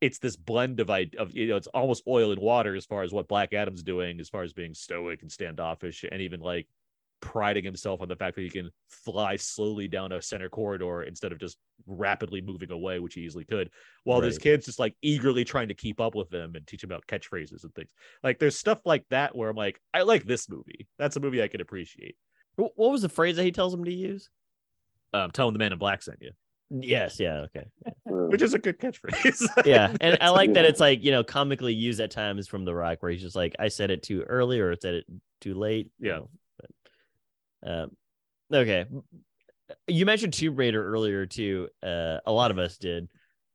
it's 0.00 0.18
this 0.18 0.36
blend 0.36 0.80
of 0.80 0.88
I 0.90 1.10
of 1.18 1.34
you 1.36 1.48
know 1.48 1.56
it's 1.56 1.66
almost 1.68 2.02
oil 2.06 2.32
and 2.32 2.40
water 2.40 2.74
as 2.74 2.86
far 2.86 3.02
as 3.02 3.12
what 3.12 3.28
Black 3.28 3.52
Adam's 3.52 3.82
doing, 3.82 4.20
as 4.20 4.28
far 4.30 4.42
as 4.42 4.52
being 4.52 4.72
stoic 4.74 5.20
and 5.22 5.30
standoffish, 5.30 6.04
and 6.10 6.22
even 6.22 6.40
like 6.40 6.66
priding 7.24 7.64
himself 7.64 8.02
on 8.02 8.08
the 8.08 8.14
fact 8.14 8.36
that 8.36 8.42
he 8.42 8.50
can 8.50 8.70
fly 8.88 9.34
slowly 9.34 9.88
down 9.88 10.12
a 10.12 10.20
center 10.20 10.50
corridor 10.50 11.02
instead 11.02 11.32
of 11.32 11.40
just 11.40 11.56
rapidly 11.86 12.42
moving 12.42 12.70
away, 12.70 12.98
which 12.98 13.14
he 13.14 13.22
easily 13.22 13.44
could, 13.46 13.70
while 14.04 14.20
this 14.20 14.36
kid's 14.36 14.66
just 14.66 14.78
like 14.78 14.94
eagerly 15.00 15.42
trying 15.42 15.68
to 15.68 15.74
keep 15.74 16.00
up 16.00 16.14
with 16.14 16.28
them 16.28 16.54
and 16.54 16.66
teach 16.66 16.84
him 16.84 16.90
about 16.90 17.06
catchphrases 17.06 17.64
and 17.64 17.74
things. 17.74 17.88
Like 18.22 18.38
there's 18.38 18.58
stuff 18.58 18.80
like 18.84 19.04
that 19.08 19.34
where 19.34 19.48
I'm 19.48 19.56
like, 19.56 19.80
I 19.94 20.02
like 20.02 20.24
this 20.24 20.48
movie. 20.50 20.86
That's 20.98 21.16
a 21.16 21.20
movie 21.20 21.42
I 21.42 21.48
can 21.48 21.62
appreciate. 21.62 22.14
What 22.56 22.76
was 22.76 23.02
the 23.02 23.08
phrase 23.08 23.36
that 23.36 23.44
he 23.44 23.50
tells 23.52 23.72
him 23.74 23.84
to 23.84 23.92
use? 23.92 24.28
Um, 25.12 25.30
telling 25.30 25.54
the 25.54 25.58
man 25.58 25.72
in 25.72 25.78
black 25.78 26.02
sent 26.02 26.18
you, 26.20 26.30
Yes, 26.70 27.20
yeah, 27.20 27.46
okay. 27.46 27.66
which 28.04 28.42
is 28.42 28.52
a 28.54 28.58
good 28.58 28.78
catchphrase. 28.78 29.48
Yeah, 29.66 29.94
and 30.00 30.18
I 30.20 30.30
like 30.30 30.54
that 30.54 30.64
it's 30.64 30.80
like, 30.80 31.02
you 31.02 31.10
know, 31.10 31.24
comically 31.24 31.72
used 31.72 32.00
at 32.00 32.10
times 32.10 32.48
from 32.48 32.64
The 32.64 32.74
Rock 32.74 33.02
where 33.02 33.10
he's 33.12 33.22
just 33.22 33.36
like, 33.36 33.54
I 33.58 33.68
said 33.68 33.90
it 33.90 34.02
too 34.02 34.22
early 34.22 34.60
or 34.60 34.72
I 34.72 34.76
said 34.80 34.94
it 34.94 35.06
too 35.40 35.54
late. 35.54 35.90
you 35.98 36.08
Yeah. 36.10 36.16
know, 36.16 36.28
but, 36.30 36.30
um, 37.64 37.90
okay. 38.52 38.84
You 39.86 40.06
mentioned 40.06 40.34
Tomb 40.34 40.56
Raider 40.56 40.86
earlier 40.86 41.26
too. 41.26 41.68
Uh, 41.82 42.18
a 42.26 42.32
lot 42.32 42.50
of 42.50 42.58
us 42.58 42.76
did. 42.76 43.08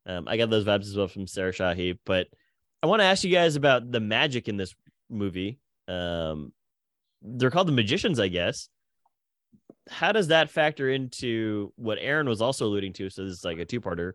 Um, 0.06 0.28
I 0.28 0.38
got 0.38 0.50
those 0.50 0.66
vibes 0.66 0.88
as 0.88 0.96
well 0.96 1.08
from 1.08 1.28
Sarah 1.28 1.54
Shahi, 1.54 1.98
but 2.06 2.28
I 2.82 2.88
want 2.88 3.02
to 3.02 3.06
ask 3.06 3.24
you 3.24 3.32
guys 3.32 3.56
about 3.56 3.92
the 3.92 4.00
magic 4.00 4.48
in 4.48 4.58
this 4.58 4.74
movie. 5.10 5.60
Um, 5.88 6.54
they're 7.22 7.52
called 7.52 7.68
the 7.68 7.74
magicians, 7.74 8.20
I 8.20 8.30
guess. 8.30 8.70
How 9.90 10.12
does 10.12 10.28
that 10.28 10.50
factor 10.50 10.90
into 10.90 11.74
what 11.76 11.98
Aaron 12.00 12.28
was 12.30 12.42
also 12.42 12.66
alluding 12.66 12.94
to? 12.94 13.10
So 13.10 13.24
this 13.24 13.34
is 13.34 13.46
like 13.46 13.60
a 13.60 13.66
two-parter 13.66 14.14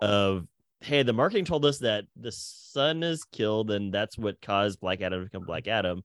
of 0.00 0.46
hey, 0.80 1.02
the 1.02 1.12
marketing 1.12 1.44
told 1.44 1.64
us 1.64 1.78
that 1.78 2.04
the 2.16 2.30
son 2.30 3.02
is 3.02 3.24
killed 3.24 3.70
and 3.70 3.92
that's 3.92 4.18
what 4.18 4.40
caused 4.40 4.80
Black 4.80 5.00
Adam 5.00 5.20
to 5.20 5.24
become 5.24 5.44
Black 5.44 5.68
Adam. 5.68 6.02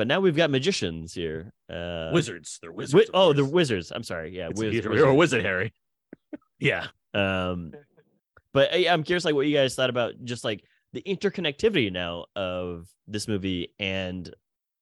But 0.00 0.06
now 0.06 0.18
we've 0.18 0.34
got 0.34 0.48
magicians 0.48 1.12
here. 1.12 1.52
Uh, 1.70 2.08
wizards. 2.14 2.58
They're 2.62 2.72
wizards. 2.72 2.92
wi- 2.92 3.10
oh, 3.12 3.34
they're 3.34 3.44
wizards. 3.44 3.92
I'm 3.94 4.02
sorry. 4.02 4.34
Yeah, 4.34 4.48
wiz- 4.48 4.72
you're, 4.72 5.08
a 5.08 5.14
wizard, 5.14 5.44
Harry. 5.44 5.74
yeah. 6.58 6.86
Um, 7.12 7.74
but 8.54 8.72
I, 8.72 8.88
I'm 8.88 9.02
curious, 9.02 9.26
like, 9.26 9.34
what 9.34 9.46
you 9.46 9.54
guys 9.54 9.74
thought 9.74 9.90
about 9.90 10.14
just 10.24 10.42
like 10.42 10.64
the 10.94 11.02
interconnectivity 11.02 11.92
now 11.92 12.24
of 12.34 12.88
this 13.08 13.28
movie 13.28 13.74
and 13.78 14.34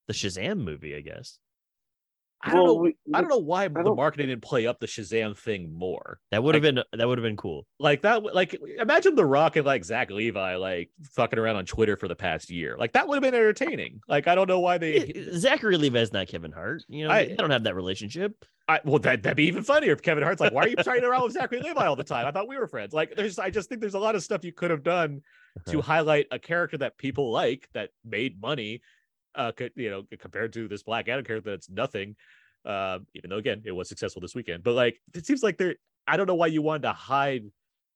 the 0.06 0.14
Shazam 0.14 0.58
movie, 0.58 0.94
I 0.94 1.00
guess. 1.00 1.40
I 2.42 2.52
don't 2.52 2.66
know. 2.66 2.74
we- 2.74 2.96
I 3.12 3.20
don't 3.20 3.30
know 3.30 3.38
why 3.38 3.66
the 3.68 3.94
marketing 3.94 4.28
didn't 4.28 4.42
play 4.42 4.66
up 4.66 4.78
the 4.78 4.86
Shazam 4.86 5.36
thing 5.36 5.72
more. 5.76 6.20
That 6.30 6.42
would 6.42 6.54
have 6.54 6.62
been 6.62 6.80
that 6.92 7.08
would 7.08 7.18
have 7.18 7.24
been 7.24 7.36
cool. 7.36 7.66
Like 7.80 8.02
that. 8.02 8.22
Like 8.22 8.56
imagine 8.78 9.16
The 9.16 9.26
Rock 9.26 9.56
and 9.56 9.66
like 9.66 9.84
Zach 9.84 10.10
Levi 10.10 10.56
like 10.56 10.90
fucking 11.12 11.38
around 11.38 11.56
on 11.56 11.66
Twitter 11.66 11.96
for 11.96 12.06
the 12.06 12.14
past 12.14 12.50
year. 12.50 12.76
Like 12.78 12.92
that 12.92 13.08
would 13.08 13.16
have 13.16 13.22
been 13.22 13.34
entertaining. 13.34 14.00
Like 14.08 14.28
I 14.28 14.34
don't 14.34 14.48
know 14.48 14.60
why 14.60 14.78
they. 14.78 15.30
Zachary 15.34 15.76
Levi's 15.76 16.12
not 16.12 16.28
Kevin 16.28 16.52
Hart. 16.52 16.84
You 16.88 17.06
know, 17.06 17.12
I- 17.12 17.26
they 17.26 17.36
don't 17.36 17.50
have 17.50 17.64
that 17.64 17.74
relationship. 17.74 18.44
I, 18.68 18.80
well, 18.84 18.98
that, 18.98 19.22
that'd 19.22 19.36
be 19.36 19.46
even 19.46 19.62
funnier 19.62 19.92
if 19.92 20.02
Kevin 20.02 20.22
Hart's 20.22 20.42
like, 20.42 20.52
why 20.52 20.64
are 20.64 20.68
you 20.68 20.76
trading 20.76 21.08
around 21.08 21.22
with 21.22 21.32
Zachary 21.32 21.60
Levi 21.60 21.86
all 21.86 21.96
the 21.96 22.04
time? 22.04 22.26
I 22.26 22.32
thought 22.32 22.48
we 22.48 22.58
were 22.58 22.66
friends. 22.66 22.92
Like, 22.92 23.16
there's, 23.16 23.38
I 23.38 23.48
just 23.48 23.70
think 23.70 23.80
there's 23.80 23.94
a 23.94 23.98
lot 23.98 24.14
of 24.14 24.22
stuff 24.22 24.44
you 24.44 24.52
could 24.52 24.70
have 24.70 24.82
done 24.82 25.22
to 25.68 25.78
uh-huh. 25.78 25.86
highlight 25.86 26.26
a 26.30 26.38
character 26.38 26.76
that 26.76 26.98
people 26.98 27.32
like 27.32 27.66
that 27.72 27.90
made 28.04 28.40
money, 28.42 28.82
uh, 29.34 29.52
could, 29.52 29.72
you 29.76 29.90
know, 29.90 30.02
compared 30.18 30.52
to 30.54 30.68
this 30.68 30.82
Black 30.82 31.08
Adam 31.08 31.24
character 31.24 31.50
that's 31.50 31.70
nothing. 31.70 32.16
Uh, 32.64 32.98
even 33.14 33.30
though 33.30 33.36
again 33.36 33.62
it 33.64 33.72
was 33.72 33.88
successful 33.88 34.20
this 34.20 34.34
weekend, 34.34 34.62
but 34.62 34.74
like 34.74 35.00
it 35.14 35.26
seems 35.26 35.42
like 35.42 35.56
they're. 35.56 35.76
I 36.06 36.16
don't 36.16 36.26
know 36.26 36.34
why 36.34 36.46
you 36.46 36.62
wanted 36.62 36.82
to 36.82 36.92
hide 36.92 37.44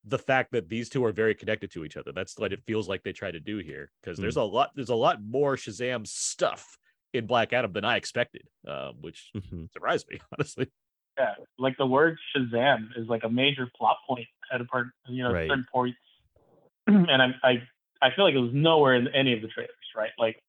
the 0.04 0.18
fact 0.18 0.52
that 0.52 0.68
these 0.68 0.88
two 0.88 1.04
are 1.04 1.12
very 1.12 1.34
connected 1.34 1.70
to 1.72 1.84
each 1.84 1.96
other. 1.96 2.12
That's 2.12 2.38
what 2.38 2.52
it 2.52 2.62
feels 2.66 2.88
like 2.88 3.02
they 3.02 3.12
try 3.12 3.30
to 3.30 3.40
do 3.40 3.58
here 3.58 3.90
because 4.02 4.18
there's 4.18 4.36
a 4.36 4.42
lot. 4.42 4.70
There's 4.74 4.90
a 4.90 4.94
lot 4.94 5.22
more 5.22 5.56
Shazam 5.56 6.06
stuff 6.06 6.78
in 7.12 7.26
Black 7.26 7.52
Adam 7.52 7.72
than 7.72 7.84
I 7.84 7.96
expected, 7.96 8.48
um, 8.66 8.94
which 9.00 9.30
Mhm. 9.36 9.70
surprised 9.72 10.08
me 10.10 10.20
honestly. 10.38 10.70
Yeah, 11.18 11.34
like 11.58 11.76
the 11.76 11.86
word 11.86 12.18
Shazam 12.34 12.88
is 12.96 13.06
like 13.08 13.24
a 13.24 13.28
major 13.28 13.70
plot 13.76 13.98
point 14.08 14.26
at 14.52 14.60
a 14.60 14.64
part, 14.64 14.88
you 15.08 15.22
know, 15.22 15.32
Right. 15.32 15.48
certain 15.48 15.66
points. 15.70 15.98
and 16.86 17.22
I, 17.22 17.34
I, 17.42 17.68
I 18.00 18.14
feel 18.14 18.24
like 18.24 18.34
it 18.34 18.38
was 18.40 18.52
nowhere 18.52 18.94
in 18.94 19.08
any 19.08 19.34
of 19.34 19.42
the 19.42 19.48
trailers, 19.48 19.70
right? 19.94 20.10
Like, 20.18 20.42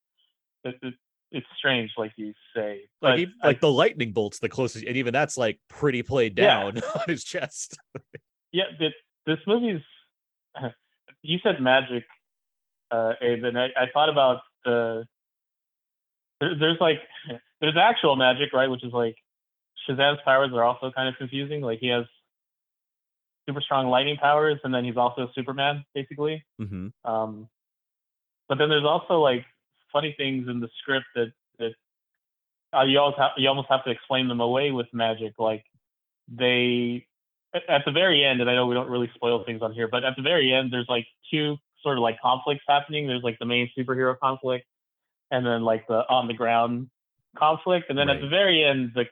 it, 0.64 0.76
it, 0.82 0.94
it's 1.32 1.48
strange, 1.58 1.92
like 1.98 2.12
you 2.16 2.34
say. 2.56 2.82
like 3.02 3.28
but 3.42 3.46
I- 3.46 3.48
like 3.48 3.60
the 3.62 3.72
lightning 3.72 4.12
bolts 4.14 4.40
the 4.40 4.50
closest 4.50 4.86
and 4.86 4.96
even 4.98 5.14
that's 5.14 5.38
like 5.38 5.60
pretty 5.68 6.04
played 6.04 6.38
Yeah. 6.38 6.64
down 6.72 6.78
on 6.96 7.02
his 7.08 7.24
chest 7.24 7.78
yeah, 8.52 8.66
this, 8.80 8.94
this 9.26 9.40
movie's. 9.48 9.82
You 11.26 11.40
said 11.42 11.62
magic, 11.62 12.04
uh, 12.92 13.14
Abe, 13.22 13.46
and 13.46 13.58
I, 13.58 13.68
I 13.78 13.86
thought 13.94 14.10
about 14.10 14.42
the. 14.66 15.06
There, 16.42 16.54
there's 16.60 16.78
like, 16.82 16.98
there's 17.62 17.78
actual 17.78 18.18
magic, 18.18 18.52
right? 18.52 18.68
Which 18.70 18.84
is 18.84 18.92
like, 18.92 19.16
Shazam's 19.88 20.20
powers 20.26 20.52
are 20.54 20.64
also 20.66 20.92
kind 20.92 21.08
of 21.08 21.16
confusing. 21.18 21.62
Like 21.62 21.80
he 21.80 21.88
has 21.88 22.04
super 23.48 23.62
strong 23.62 23.88
lightning 23.88 24.18
powers, 24.18 24.60
and 24.66 24.74
then 24.74 24.84
he's 24.84 24.98
also 24.98 25.30
Superman, 25.34 25.86
basically. 25.96 26.44
Mhm. 26.62 26.92
Um, 27.06 27.48
but 28.50 28.58
then 28.58 28.68
there's 28.68 28.84
also 28.86 29.22
like 29.22 29.46
funny 29.94 30.14
things 30.18 30.48
in 30.50 30.60
the 30.60 30.68
script 30.82 31.06
that 31.16 31.32
that 31.60 31.72
uh, 32.78 32.84
you 32.84 33.00
always 33.00 33.16
have 33.18 33.32
you 33.38 33.48
almost 33.48 33.70
have 33.70 33.84
to 33.86 33.92
explain 33.92 34.28
them 34.28 34.42
away 34.42 34.72
with 34.72 34.88
magic. 34.94 35.34
Like 35.40 35.64
they 36.28 37.06
at- 37.54 37.70
at 37.70 37.82
the 37.86 37.92
very 37.92 38.26
end, 38.26 38.42
and 38.42 38.50
I 38.50 38.56
know 38.56 38.66
we 38.68 38.76
don't 38.76 38.90
really 38.90 39.10
spoil 39.16 39.44
things 39.44 39.62
on 39.62 39.72
here, 39.74 39.88
but 39.88 40.04
at 40.04 40.16
the 40.16 40.22
very 40.24 40.52
end, 40.54 40.74
there's 40.74 40.90
like 40.90 41.06
two 41.32 41.58
sort 41.84 41.98
of 41.98 42.02
like 42.02 42.20
conflicts 42.22 42.64
happening. 42.68 43.08
There's 43.08 43.24
like 43.24 43.38
the 43.40 43.46
main 43.46 43.70
superhero 43.78 44.18
conflict, 44.18 44.66
and 45.32 45.46
then 45.46 45.62
like 45.64 45.88
the 45.88 46.00
on 46.10 46.28
the 46.28 46.34
ground 46.34 46.90
conflict, 47.38 47.90
and 47.90 47.98
then 47.98 48.10
at 48.10 48.22
the 48.22 48.28
very 48.28 48.64
end, 48.64 48.92
the 48.96 49.06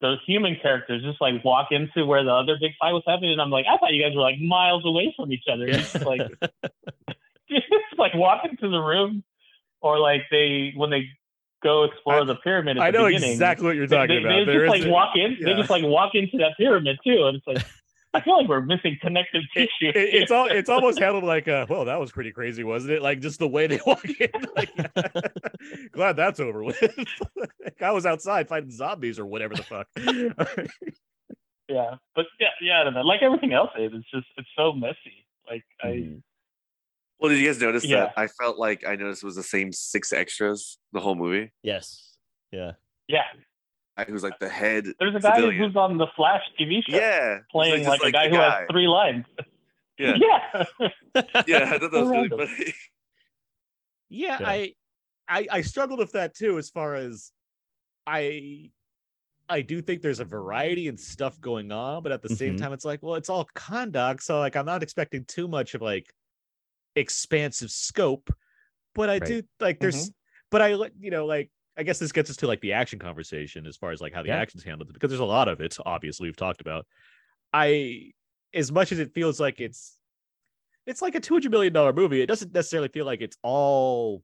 the 0.00 0.16
human 0.26 0.56
characters 0.60 1.02
just 1.02 1.20
like 1.20 1.44
walk 1.44 1.68
into 1.70 2.04
where 2.06 2.24
the 2.24 2.32
other 2.32 2.56
big 2.60 2.72
fight 2.80 2.92
was 2.92 3.02
happening, 3.06 3.32
and 3.32 3.40
I'm 3.40 3.50
like, 3.50 3.66
I 3.70 3.76
thought 3.76 3.92
you 3.92 4.02
guys 4.02 4.14
were 4.16 4.22
like 4.22 4.40
miles 4.40 4.82
away 4.84 5.12
from 5.16 5.30
each 5.32 5.44
other. 5.52 5.66
It's 5.66 5.92
just 5.92 6.04
like 6.06 6.22
just 7.48 7.98
like 7.98 8.14
walk 8.14 8.42
into 8.48 8.68
the 8.68 8.80
room, 8.80 9.22
or 9.82 9.98
like 9.98 10.22
they 10.30 10.72
when 10.76 10.90
they 10.90 11.04
go 11.62 11.84
explore 11.84 12.24
the 12.24 12.36
pyramid. 12.36 12.78
At 12.78 12.82
I 12.82 12.90
the 12.90 12.98
know 12.98 13.06
beginning, 13.06 13.32
exactly 13.32 13.66
what 13.66 13.76
you're 13.76 13.86
talking 13.86 14.16
they, 14.16 14.24
about. 14.24 14.46
They 14.46 14.52
There 14.52 14.66
just 14.66 14.78
like 14.78 14.86
a- 14.86 14.90
walk 14.90 15.16
in. 15.16 15.36
They 15.40 15.54
just 15.54 15.70
like 15.70 15.84
walk 15.84 16.14
into 16.14 16.38
that 16.38 16.52
pyramid 16.56 16.98
too, 17.04 17.26
and 17.26 17.36
it's 17.36 17.46
like 17.46 17.64
I 18.14 18.20
feel 18.20 18.36
like 18.36 18.48
we're 18.48 18.60
missing 18.60 18.98
connective 19.00 19.42
tissue. 19.54 19.68
It- 19.80 19.96
it's 19.96 20.30
all 20.30 20.46
it's 20.46 20.68
almost 20.68 20.98
handled 20.98 21.24
like 21.24 21.48
uh 21.48 21.66
well 21.68 21.84
that 21.84 22.00
was 22.00 22.12
pretty 22.12 22.32
crazy 22.32 22.64
wasn't 22.64 22.92
it 22.92 23.02
like 23.02 23.20
just 23.20 23.38
the 23.38 23.48
way 23.48 23.66
they 23.66 23.80
walk 23.86 24.04
in 24.04 24.30
like 24.56 24.70
glad 25.92 26.16
that's 26.16 26.40
over 26.40 26.62
with 26.62 26.80
like, 27.36 27.76
i 27.80 27.90
was 27.90 28.04
outside 28.04 28.48
fighting 28.48 28.70
zombies 28.70 29.18
or 29.18 29.26
whatever 29.26 29.54
the 29.54 29.62
fuck 29.62 29.86
yeah, 31.68 31.94
but 32.14 32.26
yeah, 32.38 32.48
yeah, 32.60 32.80
I 32.80 32.84
don't 32.84 32.94
know. 32.94 33.02
Like 33.02 33.22
everything 33.22 33.52
else, 33.52 33.70
is 33.78 33.92
it's 33.94 34.10
just 34.10 34.26
it's 34.36 34.48
so 34.56 34.72
messy. 34.72 35.26
Like 35.48 35.64
I. 35.82 35.86
Mm-hmm. 35.86 36.18
Well, 37.22 37.30
did 37.30 37.38
you 37.38 37.46
guys 37.46 37.60
notice 37.60 37.84
Yeah. 37.84 38.06
that? 38.06 38.14
I 38.16 38.26
felt 38.26 38.58
like 38.58 38.84
I 38.86 38.96
noticed 38.96 39.22
it 39.22 39.26
was 39.26 39.36
the 39.36 39.42
same 39.44 39.72
six 39.72 40.12
extras 40.12 40.78
the 40.92 41.00
whole 41.00 41.14
movie. 41.14 41.52
yes. 41.62 42.16
Yeah. 42.50 42.72
Yeah, 43.08 43.22
I 43.96 44.04
was 44.10 44.22
like 44.22 44.38
the 44.40 44.48
head. 44.48 44.86
there's 44.98 45.14
a 45.14 45.20
guy 45.20 45.36
civilian. 45.36 45.62
who's 45.62 45.76
on 45.76 45.96
the 45.98 46.06
Flash 46.16 46.42
TV 46.58 46.80
show 46.88 46.96
yeah, 46.96 47.38
playing 47.50 47.84
just 47.84 48.02
like, 48.02 48.08
a 48.08 48.12
guy 48.12 48.28
the 48.28 48.36
who 48.36 48.42
has 48.42 48.66
three 48.70 48.86
lines. 48.88 49.24
Yeah, 49.98 50.14
Yeah. 50.20 50.64
yeah, 51.46 51.72
I 51.74 51.78
thought 51.78 51.90
that 51.92 51.92
was 51.92 52.08
really 52.10 52.28
funny. 52.28 52.74
yeah, 54.08 54.38
Yeah. 54.40 54.48
I, 54.48 54.74
I 55.28 55.46
i 55.50 55.60
struggled 55.62 55.98
with 55.98 56.12
that 56.12 56.34
too 56.34 56.58
as 56.58 56.68
far 56.70 56.94
as 56.96 57.30
i 58.06 58.70
i 59.48 59.60
do 59.62 59.80
think 59.80 60.02
there's 60.02 60.20
a 60.20 60.24
variety 60.24 60.88
and 60.88 60.98
stuff 60.98 61.40
going 61.40 61.70
on 61.72 62.02
but 62.02 62.12
at 62.12 62.20
the 62.22 62.28
same 62.28 62.56
Mhm. 62.56 62.60
time 62.60 62.72
it's 62.72 62.84
like 62.84 63.02
well 63.02 63.14
it's 63.14 63.30
all 63.30 63.46
conduct 63.54 64.22
so 64.22 64.38
like 64.40 64.56
i'm 64.56 64.66
not 64.66 64.82
expecting 64.82 65.24
too 65.26 65.46
much 65.48 65.74
of 65.74 65.82
like 65.82 66.12
expansive 66.96 67.70
scope 67.70 68.32
but 68.94 69.08
i 69.08 69.14
Right. 69.14 69.24
do 69.24 69.42
like 69.60 69.80
there's 69.80 70.06
mm-hmm. 70.06 70.12
but 70.50 70.62
i 70.62 70.68
you 70.98 71.10
know 71.10 71.26
like 71.26 71.50
i 71.76 71.82
guess 71.82 71.98
this 71.98 72.12
gets 72.12 72.28
us 72.30 72.36
to 72.38 72.46
like 72.46 72.60
the 72.60 72.72
action 72.74 72.98
conversation 72.98 73.66
as 73.66 73.76
far 73.76 73.90
as 73.92 74.00
like 74.00 74.12
how 74.12 74.22
the 74.22 74.28
Yeah. 74.28 74.36
action's 74.38 74.64
handled 74.64 74.92
because 74.92 75.10
there's 75.10 75.20
a 75.20 75.24
lot 75.24 75.48
of 75.48 75.60
it 75.60 75.76
obviously 75.86 76.28
we've 76.28 76.36
talked 76.36 76.60
about 76.60 76.86
i 77.52 78.10
as 78.54 78.70
much 78.70 78.92
as 78.92 78.98
it 78.98 79.14
feels 79.14 79.40
like 79.40 79.60
it's 79.60 79.98
it's 80.86 81.00
like 81.00 81.14
a 81.14 81.20
200 81.20 81.50
million 81.50 81.72
dollar 81.72 81.92
movie 81.92 82.20
it 82.20 82.26
doesn't 82.26 82.52
necessarily 82.52 82.88
feel 82.88 83.06
like 83.06 83.20
it's 83.20 83.36
all 83.42 84.22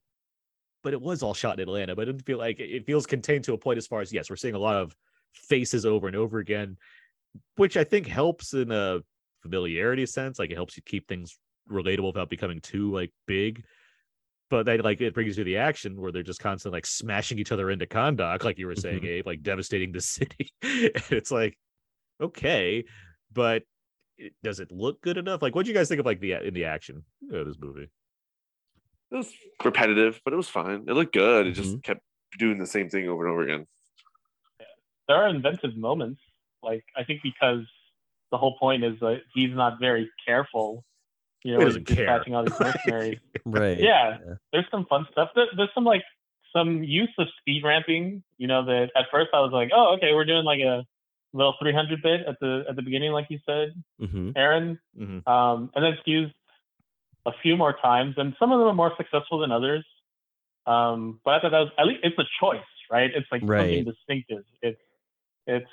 but 0.82 0.92
it 0.92 1.00
was 1.00 1.22
all 1.22 1.34
shot 1.34 1.58
in 1.58 1.62
atlanta 1.62 1.94
but 1.96 2.02
it 2.02 2.12
didn't 2.12 2.26
feel 2.26 2.38
like 2.38 2.60
it 2.60 2.84
feels 2.84 3.06
contained 3.06 3.44
to 3.44 3.54
a 3.54 3.58
point 3.58 3.78
as 3.78 3.86
far 3.86 4.00
as 4.00 4.12
yes 4.12 4.28
we're 4.28 4.36
seeing 4.36 4.54
a 4.54 4.58
lot 4.58 4.76
of 4.76 4.94
faces 5.32 5.86
over 5.86 6.06
and 6.06 6.16
over 6.16 6.38
again 6.38 6.76
which 7.56 7.76
i 7.76 7.84
think 7.84 8.06
helps 8.06 8.52
in 8.54 8.70
a 8.70 8.98
familiarity 9.42 10.04
sense 10.04 10.38
like 10.38 10.50
it 10.50 10.54
helps 10.56 10.76
you 10.76 10.82
keep 10.84 11.06
things 11.08 11.38
relatable 11.68 12.06
without 12.12 12.30
becoming 12.30 12.60
too 12.60 12.90
like 12.92 13.10
big 13.26 13.62
but 14.50 14.64
then 14.64 14.80
like 14.80 15.00
it 15.02 15.12
brings 15.12 15.36
you 15.36 15.44
to 15.44 15.48
the 15.48 15.58
action 15.58 16.00
where 16.00 16.10
they're 16.10 16.22
just 16.22 16.40
constantly 16.40 16.76
like 16.78 16.86
smashing 16.86 17.38
each 17.38 17.52
other 17.52 17.70
into 17.70 17.84
Kahndaq, 17.86 18.44
like 18.44 18.56
you 18.58 18.66
were 18.66 18.74
saying, 18.74 19.02
Mhm. 19.02 19.08
Abe, 19.08 19.26
like 19.26 19.42
devastating 19.42 19.92
the 19.92 20.00
city. 20.16 20.50
and 20.62 21.02
it's 21.10 21.30
like, 21.30 21.58
okay, 22.18 22.84
but 23.30 23.64
it, 24.16 24.32
does 24.42 24.58
it 24.58 24.72
look 24.72 25.02
good 25.02 25.18
enough? 25.18 25.42
Like, 25.42 25.54
what 25.54 25.66
do 25.66 25.70
you 25.70 25.76
guys 25.76 25.88
think 25.88 26.00
of 26.00 26.06
like 26.06 26.20
the 26.20 26.32
in 26.32 26.54
the 26.54 26.64
action 26.64 27.04
of 27.30 27.46
this 27.46 27.58
movie? 27.60 27.90
It 29.10 29.16
was 29.16 29.30
repetitive, 29.62 30.18
but 30.24 30.32
it 30.32 30.36
was 30.36 30.48
fine. 30.48 30.84
It 30.88 30.94
looked 30.94 31.12
good. 31.12 31.46
It 31.48 31.52
just 31.52 31.76
Mhm. 31.76 31.82
kept 31.82 32.00
doing 32.38 32.56
the 32.58 32.66
same 32.66 32.88
thing 32.88 33.06
over 33.06 33.26
and 33.26 33.32
over 33.32 33.42
again. 33.42 33.66
there 35.08 35.16
are 35.18 35.28
inventive 35.28 35.76
moments. 35.76 36.22
Like 36.62 36.84
I 36.96 37.04
think 37.04 37.20
because 37.22 37.66
the 38.30 38.38
whole 38.38 38.56
point 38.58 38.82
is 38.82 38.98
that 39.00 39.20
he's 39.34 39.54
not 39.54 39.78
very 39.78 40.10
careful. 40.26 40.86
You 41.44 41.52
know, 41.52 41.58
He 41.60 41.64
with 41.64 41.74
doesn't 41.74 41.86
care. 41.86 41.96
dispatching 42.06 42.34
all 42.34 42.44
these 42.44 42.52
mercenaries. 42.60 43.18
Right. 43.44 43.78
yeah, 43.78 44.18
there's 44.52 44.66
some 44.70 44.86
fun 44.86 45.06
stuff. 45.12 45.30
There's 45.34 45.70
some 45.74 45.84
like 45.84 46.02
some 46.52 46.82
use 46.82 47.12
of 47.18 47.28
speed 47.40 47.62
ramping. 47.64 48.22
You 48.38 48.46
know, 48.48 48.64
that 48.64 48.90
at 48.96 49.06
first 49.10 49.30
I 49.32 49.40
was 49.40 49.52
like, 49.52 49.70
oh, 49.74 49.94
okay, 49.96 50.14
we're 50.14 50.24
doing 50.24 50.44
like 50.44 50.60
a 50.60 50.84
little 51.32 51.54
300 51.60 52.02
bit 52.02 52.20
at 52.26 52.36
the 52.40 52.64
at 52.68 52.76
the 52.76 52.82
beginning, 52.82 53.12
like 53.12 53.26
you 53.30 53.38
said, 53.46 53.74
hmm 54.00 54.30
Aaron. 54.36 54.78
Mhm. 54.98 55.26
Um, 55.28 55.70
and 55.74 55.84
then 55.84 55.92
it's 55.92 56.02
used 56.06 56.34
a 57.26 57.32
few 57.42 57.56
more 57.56 57.74
times, 57.74 58.14
and 58.16 58.34
some 58.38 58.52
of 58.52 58.58
them 58.58 58.68
are 58.68 58.74
more 58.74 58.92
successful 58.96 59.38
than 59.38 59.52
others. 59.52 59.84
Um, 60.66 61.20
but 61.24 61.34
I 61.34 61.40
thought 61.40 61.50
that 61.52 61.60
was 61.60 61.70
at 61.78 61.86
least 61.86 62.00
it's 62.02 62.18
a 62.18 62.24
choice, 62.40 62.60
right? 62.90 63.10
It's 63.14 63.26
like 63.30 63.42
Right. 63.44 63.60
something 63.60 63.84
distinctive. 63.84 64.44
It's 64.62 64.80
it's 65.46 65.70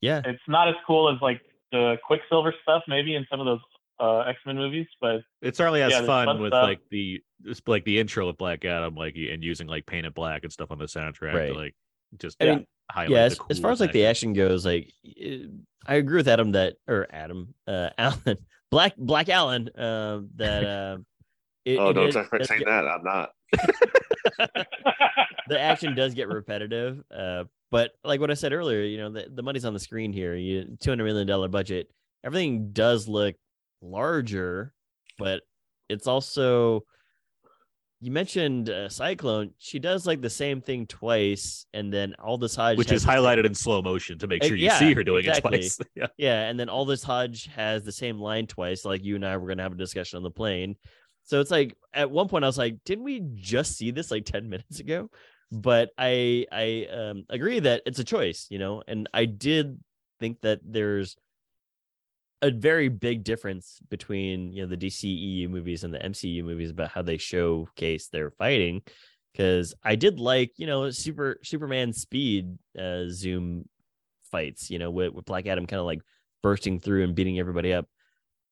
Yeah. 0.00 0.22
it's 0.24 0.42
not 0.48 0.68
as 0.68 0.74
cool 0.86 1.08
as 1.14 1.20
like 1.20 1.40
the 1.72 1.98
Quicksilver 2.06 2.54
stuff, 2.62 2.82
maybe 2.88 3.14
in 3.14 3.26
some 3.30 3.40
of 3.40 3.46
those 3.46 3.60
uh, 4.00 4.20
X 4.20 4.38
Men 4.46 4.56
movies, 4.56 4.86
but 5.00 5.20
It 5.42 5.56
certainly 5.56 5.80
has 5.80 5.92
Yeah, 5.92 6.02
fun 6.04 6.26
fun 6.26 6.40
with 6.40 6.50
stuff. 6.50 6.64
like 6.64 6.80
the 6.90 7.20
it's 7.44 7.60
like 7.66 7.84
the 7.84 7.98
intro 7.98 8.28
of 8.28 8.36
Black 8.38 8.64
Adam, 8.64 8.94
like 8.94 9.14
and 9.16 9.42
using 9.44 9.66
like 9.66 9.86
painted 9.86 10.14
black 10.14 10.42
and 10.44 10.52
stuff 10.52 10.70
on 10.70 10.78
the 10.78 10.86
soundtrack 10.86 11.34
Right. 11.34 11.46
to 11.48 11.54
like 11.54 11.74
just 12.18 12.36
I 12.42 12.46
mean, 12.46 12.66
highlight 12.90 13.10
yeah, 13.10 13.18
the 13.18 13.24
as, 13.26 13.38
as 13.50 13.58
far 13.58 13.70
as 13.70 13.80
like 13.80 13.92
the 13.92 14.06
action 14.06 14.32
goes, 14.32 14.64
like 14.66 14.90
it- 15.04 15.50
I 15.86 15.94
agree 15.96 16.16
with 16.16 16.28
Adam 16.28 16.52
that 16.52 16.76
or 16.88 17.06
Adam, 17.10 17.54
uh, 17.66 17.90
Alan, 17.98 18.38
Black 18.70 18.96
Black 18.96 19.28
Alan 19.28 19.68
uh, 19.76 20.20
that 20.36 20.64
uh, 20.64 20.96
it, 21.64 21.78
oh, 21.78 21.90
it 21.90 21.92
don't 21.94 22.08
is- 22.08 22.14
start 22.14 22.46
saying 22.46 22.60
get- 22.60 22.66
that. 22.68 22.86
I'm 22.86 23.04
not. 23.04 23.30
the 25.48 25.60
action 25.60 25.94
does 25.94 26.14
get 26.14 26.28
repetitive. 26.28 27.02
Uh, 27.14 27.44
but 27.70 27.92
like 28.04 28.20
what 28.20 28.30
I 28.30 28.34
said 28.34 28.52
earlier, 28.52 28.80
you 28.82 28.98
know, 28.98 29.10
the, 29.10 29.26
the 29.32 29.42
money's 29.42 29.64
on 29.64 29.72
the 29.74 29.80
screen 29.80 30.12
here. 30.12 30.34
You 30.34 30.76
two 30.80 30.90
hundred 30.90 31.04
million 31.04 31.26
dollar 31.26 31.48
budget. 31.48 31.90
Everything 32.24 32.70
does 32.72 33.08
look 33.08 33.34
larger, 33.84 34.72
but 35.18 35.42
it's 35.88 36.06
also 36.06 36.84
you 38.00 38.10
mentioned 38.10 38.68
uh, 38.68 38.88
Cyclone. 38.88 39.52
She 39.58 39.78
does 39.78 40.06
like 40.06 40.20
the 40.20 40.28
same 40.28 40.60
thing 40.60 40.86
twice, 40.86 41.64
and 41.72 41.92
then 41.92 42.14
Aldis 42.18 42.54
Hodge, 42.54 42.76
which 42.76 42.92
is 42.92 43.02
the 43.02 43.10
same- 43.12 43.22
highlighted 43.22 43.46
in 43.46 43.54
slow 43.54 43.80
motion 43.80 44.18
to 44.18 44.26
make 44.26 44.42
Uh, 44.42 44.48
sure 44.48 44.56
you 44.56 44.66
yeah, 44.66 44.78
see 44.78 44.92
her 44.92 45.02
doing 45.04 45.24
exactly. 45.24 45.58
it 45.58 45.60
twice. 45.62 45.78
yeah. 45.94 46.06
Yeah, 46.18 46.42
and 46.42 46.58
then 46.60 46.68
Aldis 46.68 47.02
Hodge 47.02 47.46
has 47.54 47.82
the 47.84 47.92
same 47.92 48.18
line 48.18 48.46
twice. 48.46 48.84
Like 48.84 49.04
you 49.04 49.14
and 49.16 49.24
I 49.26 49.36
were 49.36 49.48
gonna 49.48 49.62
have 49.62 49.72
a 49.72 49.76
discussion 49.76 50.18
on 50.18 50.22
the 50.22 50.30
plane. 50.30 50.76
So 51.22 51.40
it's 51.40 51.50
like 51.50 51.74
at 51.94 52.10
one 52.10 52.28
point 52.28 52.44
I 52.44 52.48
was 52.48 52.58
like, 52.58 52.76
didn't 52.84 53.04
we 53.04 53.22
just 53.34 53.76
see 53.78 53.90
this 53.90 54.10
like 54.10 54.26
10 54.26 54.48
minutes 54.50 54.80
ago? 54.80 55.08
But 55.50 55.90
I 55.96 56.46
I 56.52 56.86
um, 56.92 57.24
agree 57.30 57.60
that 57.60 57.82
it's 57.86 58.00
a 58.00 58.04
choice, 58.04 58.48
you 58.50 58.58
know, 58.58 58.82
and 58.86 59.08
I 59.14 59.24
did 59.24 59.78
think 60.20 60.40
that 60.42 60.60
there's 60.62 61.16
a 62.42 62.50
very 62.50 62.88
big 62.88 63.24
difference 63.24 63.78
between 63.88 64.52
you 64.52 64.62
know 64.62 64.68
the 64.68 64.76
DCEU 64.76 65.48
movies 65.48 65.84
and 65.84 65.92
the 65.92 65.98
MCU 65.98 66.44
movies 66.44 66.70
about 66.70 66.90
how 66.90 67.02
they 67.02 67.16
showcase 67.16 68.08
their 68.08 68.30
fighting. 68.30 68.82
Because 69.32 69.74
I 69.82 69.96
did 69.96 70.20
like 70.20 70.52
you 70.56 70.66
know 70.66 70.90
super 70.90 71.38
Superman 71.42 71.92
speed 71.92 72.56
uh, 72.78 73.04
zoom 73.08 73.68
fights, 74.30 74.70
you 74.70 74.78
know, 74.78 74.90
with, 74.90 75.12
with 75.12 75.24
Black 75.24 75.46
Adam 75.46 75.66
kind 75.66 75.80
of 75.80 75.86
like 75.86 76.02
bursting 76.42 76.80
through 76.80 77.04
and 77.04 77.14
beating 77.14 77.38
everybody 77.38 77.72
up. 77.72 77.86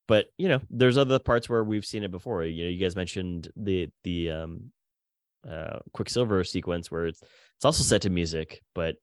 But 0.09 0.26
you 0.38 0.48
know, 0.48 0.60
there's 0.70 0.98
other 0.98 1.18
parts 1.18 1.48
where 1.48 1.64
we've 1.64 1.84
seen 1.84 2.04
it 2.04 2.10
before. 2.10 2.44
You 2.44 2.64
know, 2.64 2.70
you 2.70 2.78
guys 2.78 2.96
mentioned 2.96 3.50
the 3.56 3.90
the 4.04 4.30
um 4.30 4.72
uh 5.48 5.80
Quicksilver 5.92 6.44
sequence 6.44 6.90
where 6.90 7.06
it's 7.06 7.20
it's 7.20 7.64
also 7.64 7.82
set 7.82 8.02
to 8.02 8.10
music, 8.10 8.62
but 8.74 8.96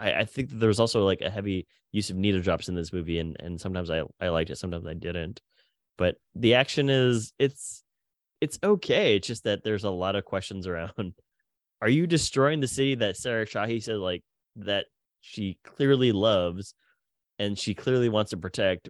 I, 0.00 0.20
I 0.20 0.24
think 0.24 0.50
that 0.50 0.56
there 0.56 0.68
was 0.68 0.80
also 0.80 1.04
like 1.04 1.20
a 1.20 1.30
heavy 1.30 1.66
use 1.92 2.10
of 2.10 2.16
needle 2.16 2.40
drops 2.40 2.68
in 2.68 2.74
this 2.74 2.92
movie, 2.92 3.18
and 3.18 3.36
and 3.40 3.60
sometimes 3.60 3.90
I 3.90 4.02
I 4.20 4.28
liked 4.28 4.50
it, 4.50 4.58
sometimes 4.58 4.86
I 4.86 4.94
didn't. 4.94 5.40
But 5.98 6.16
the 6.34 6.54
action 6.54 6.88
is 6.88 7.32
it's 7.38 7.84
it's 8.40 8.58
okay. 8.64 9.16
It's 9.16 9.26
just 9.26 9.44
that 9.44 9.62
there's 9.64 9.84
a 9.84 9.90
lot 9.90 10.16
of 10.16 10.24
questions 10.24 10.66
around. 10.66 11.14
Are 11.82 11.88
you 11.88 12.06
destroying 12.06 12.60
the 12.60 12.68
city 12.68 12.94
that 12.96 13.16
Sarah 13.16 13.46
Shahi 13.46 13.82
said 13.82 13.96
like 13.96 14.22
that 14.56 14.86
she 15.20 15.58
clearly 15.64 16.12
loves 16.12 16.74
and 17.38 17.58
she 17.58 17.74
clearly 17.74 18.08
wants 18.08 18.30
to 18.30 18.36
protect 18.36 18.88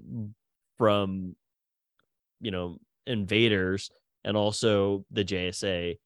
from 0.78 1.36
you 2.40 2.50
know 2.50 2.78
invaders 3.06 3.90
and 4.24 4.36
also 4.36 5.04
the 5.10 5.24
JSA 5.24 5.96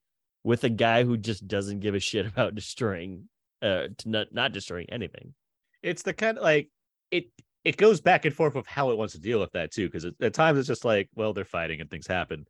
with 0.43 0.65
a 0.65 0.69
guy 0.69 1.05
who 1.05 1.17
just 1.17 1.47
doesn't 1.49 1.81
give 1.81 1.95
a 1.95 2.01
shit 2.01 2.27
about 2.27 2.55
destroying 2.61 3.29
uh 3.65 3.89
to 3.99 4.09
not 4.09 4.27
not 4.33 4.53
destroying 4.53 4.87
anything. 4.91 5.35
it's 5.83 6.03
the 6.03 6.13
kind 6.13 6.39
of 6.39 6.45
like 6.45 6.69
it 7.11 7.25
it 7.65 7.77
goes 7.79 8.01
back 8.01 8.25
and 8.27 8.35
forth 8.35 8.55
with 8.55 8.67
how 8.67 8.91
it 8.91 8.99
wants 8.99 9.15
to 9.15 9.21
deal 9.21 9.41
with 9.41 9.51
that 9.53 9.73
too 9.73 9.89
because 9.89 10.05
at 10.21 10.35
times 10.35 10.59
it's 10.59 10.69
just 10.69 10.85
like 10.85 11.09
well 11.17 11.33
they're 11.33 11.45
fighting 11.45 11.81
and 11.81 11.91
things 11.91 12.07
happen 12.07 12.45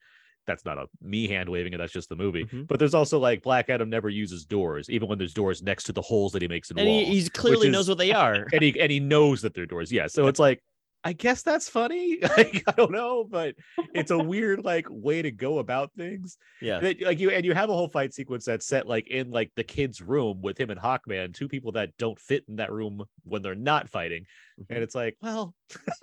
that's 0.46 0.64
not 0.64 0.76
a 0.76 0.86
me 1.00 1.26
hand 1.28 1.48
waving 1.48 1.72
it 1.72 1.78
that's 1.78 1.92
just 1.92 2.08
the 2.10 2.16
movie 2.16 2.44
Mhm. 2.44 2.66
but 2.66 2.78
there's 2.78 2.94
also 2.94 3.18
like 3.18 3.42
black 3.42 3.70
adam 3.70 3.88
never 3.88 4.08
uses 4.10 4.44
doors 4.44 4.90
even 4.90 5.08
when 5.08 5.16
there's 5.18 5.32
doors 5.32 5.62
next 5.62 5.84
to 5.84 5.92
the 5.92 6.02
holes 6.02 6.32
that 6.32 6.42
he 6.42 6.48
makes 6.48 6.70
in 6.70 6.78
And 6.78 6.88
walls 6.88 7.08
he 7.08 7.28
clearly 7.30 7.68
is- 7.68 7.72
knows 7.72 7.88
what 7.88 7.98
they 7.98 8.12
are. 8.12 8.46
and 8.52 8.62
he 8.62 8.78
and 8.80 8.90
he 8.92 9.00
knows 9.00 9.40
that 9.42 9.54
they're 9.54 9.66
doors 9.66 9.90
yeah 9.92 10.06
so 10.06 10.26
it's 10.26 10.40
like 10.40 10.60
I 11.04 11.12
guess 11.12 11.42
that's 11.42 11.68
funny. 11.68 12.18
Like, 12.36 12.64
I 12.66 12.72
don't 12.72 12.90
know, 12.90 13.24
but 13.24 13.54
it's 13.94 14.10
a 14.10 14.18
weird 14.18 14.64
like 14.64 14.86
way 14.90 15.22
to 15.22 15.30
go 15.30 15.58
about 15.58 15.92
things. 15.96 16.36
Yeah. 16.60 16.80
That, 16.80 17.00
like 17.02 17.20
you 17.20 17.30
and 17.30 17.44
you 17.44 17.52
have 17.54 17.68
a 17.68 17.74
whole 17.74 17.88
fight 17.88 18.12
sequence 18.14 18.46
that's 18.46 18.66
set 18.66 18.88
like 18.88 19.08
in 19.08 19.30
like 19.30 19.52
the 19.54 19.62
kid's 19.62 20.00
room 20.00 20.40
with 20.42 20.58
him 20.58 20.70
and 20.70 20.80
Hawkman, 20.80 21.32
two 21.34 21.46
people 21.46 21.72
that 21.72 21.90
don't 21.98 22.18
fit 22.18 22.44
in 22.48 22.56
that 22.56 22.72
room 22.72 23.04
when 23.22 23.42
they're 23.42 23.54
not 23.54 23.88
fighting. 23.88 24.24
And 24.56 24.66
mm-hmm. 24.66 24.82
it's 24.82 24.94
like, 24.94 25.16
well, 25.20 25.54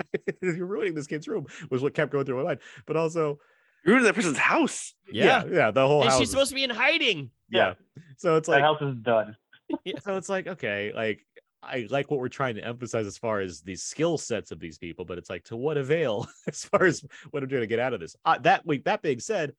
you're 0.41 0.65
ruining 0.65 0.93
this 0.93 1.07
kid's 1.07 1.27
room 1.27 1.47
was 1.69 1.81
what 1.81 1.93
kept 1.93 2.11
going 2.11 2.25
through 2.25 2.37
my 2.37 2.43
mind. 2.43 2.59
But 2.85 2.95
also, 2.95 3.39
You're 3.85 3.97
in 3.97 4.03
that 4.03 4.15
person's 4.15 4.37
house. 4.37 4.93
yeah, 5.11 5.43
yeah, 5.51 5.71
the 5.71 5.85
whole 5.85 6.01
And 6.01 6.11
house. 6.11 6.19
she's 6.19 6.27
is- 6.27 6.31
supposed 6.31 6.49
to 6.49 6.55
be 6.55 6.63
in 6.63 6.69
hiding. 6.69 7.31
yeah. 7.49 7.73
So 8.17 8.37
it's 8.37 8.47
That 8.47 8.55
like 8.55 8.61
house 8.63 8.81
is 8.81 8.95
done. 9.01 9.35
Yeah. 9.83 9.99
So 10.03 10.17
it's 10.17 10.29
like 10.29 10.47
okay 10.47 10.91
like 10.93 11.25
i 11.63 11.87
like 11.89 12.09
what 12.09 12.19
we're 12.19 12.27
trying 12.29 12.55
to 12.55 12.65
emphasize 12.65 13.05
as 13.05 13.17
far 13.17 13.39
as 13.39 13.61
the 13.61 13.75
skill 13.75 14.17
sets 14.17 14.51
of 14.51 14.59
these 14.59 14.77
people 14.77 15.05
but 15.05 15.17
it's 15.17 15.29
like 15.29 15.43
to 15.43 15.55
what 15.55 15.77
avail 15.77 16.27
as 16.47 16.63
far 16.65 16.85
as 16.85 17.03
what 17.31 17.43
i'm 17.43 17.49
trying 17.49 17.61
to 17.61 17.67
get 17.67 17.79
out 17.79 17.93
of 17.93 17.99
this 17.99 18.15
uh, 18.25 18.37
that 18.39 18.65
week 18.65 18.83
that 18.85 19.01
being 19.01 19.19
said 19.19 19.53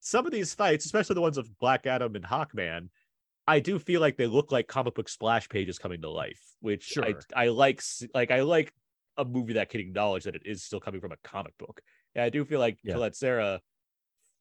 some 0.00 0.26
of 0.26 0.32
these 0.32 0.54
fights 0.54 0.84
especially 0.84 1.14
the 1.14 1.20
ones 1.20 1.38
of 1.38 1.58
black 1.58 1.86
adam 1.86 2.14
and 2.14 2.24
hawkman 2.24 2.88
i 3.46 3.58
do 3.60 3.78
feel 3.78 4.00
like 4.00 4.16
they 4.16 4.26
look 4.26 4.52
like 4.52 4.66
comic 4.68 4.94
book 4.94 5.08
splash 5.08 5.48
pages 5.48 5.78
coming 5.78 6.00
to 6.00 6.10
life 6.10 6.40
which 6.60 6.84
Sure. 6.84 7.04
I, 7.34 7.44
I 7.44 7.48
like 7.48 7.82
like 8.14 8.30
i 8.30 8.42
like 8.42 8.72
a 9.16 9.24
movie 9.24 9.54
that 9.54 9.68
can 9.68 9.80
acknowledge 9.80 10.24
that 10.24 10.36
it 10.36 10.42
is 10.44 10.62
still 10.62 10.80
coming 10.80 11.00
from 11.00 11.12
a 11.12 11.16
comic 11.24 11.56
book 11.58 11.80
and 12.14 12.22
i 12.24 12.28
do 12.30 12.44
feel 12.44 12.60
like 12.60 12.78
Yeah. 12.84 12.94
Collet-Serra 12.94 13.60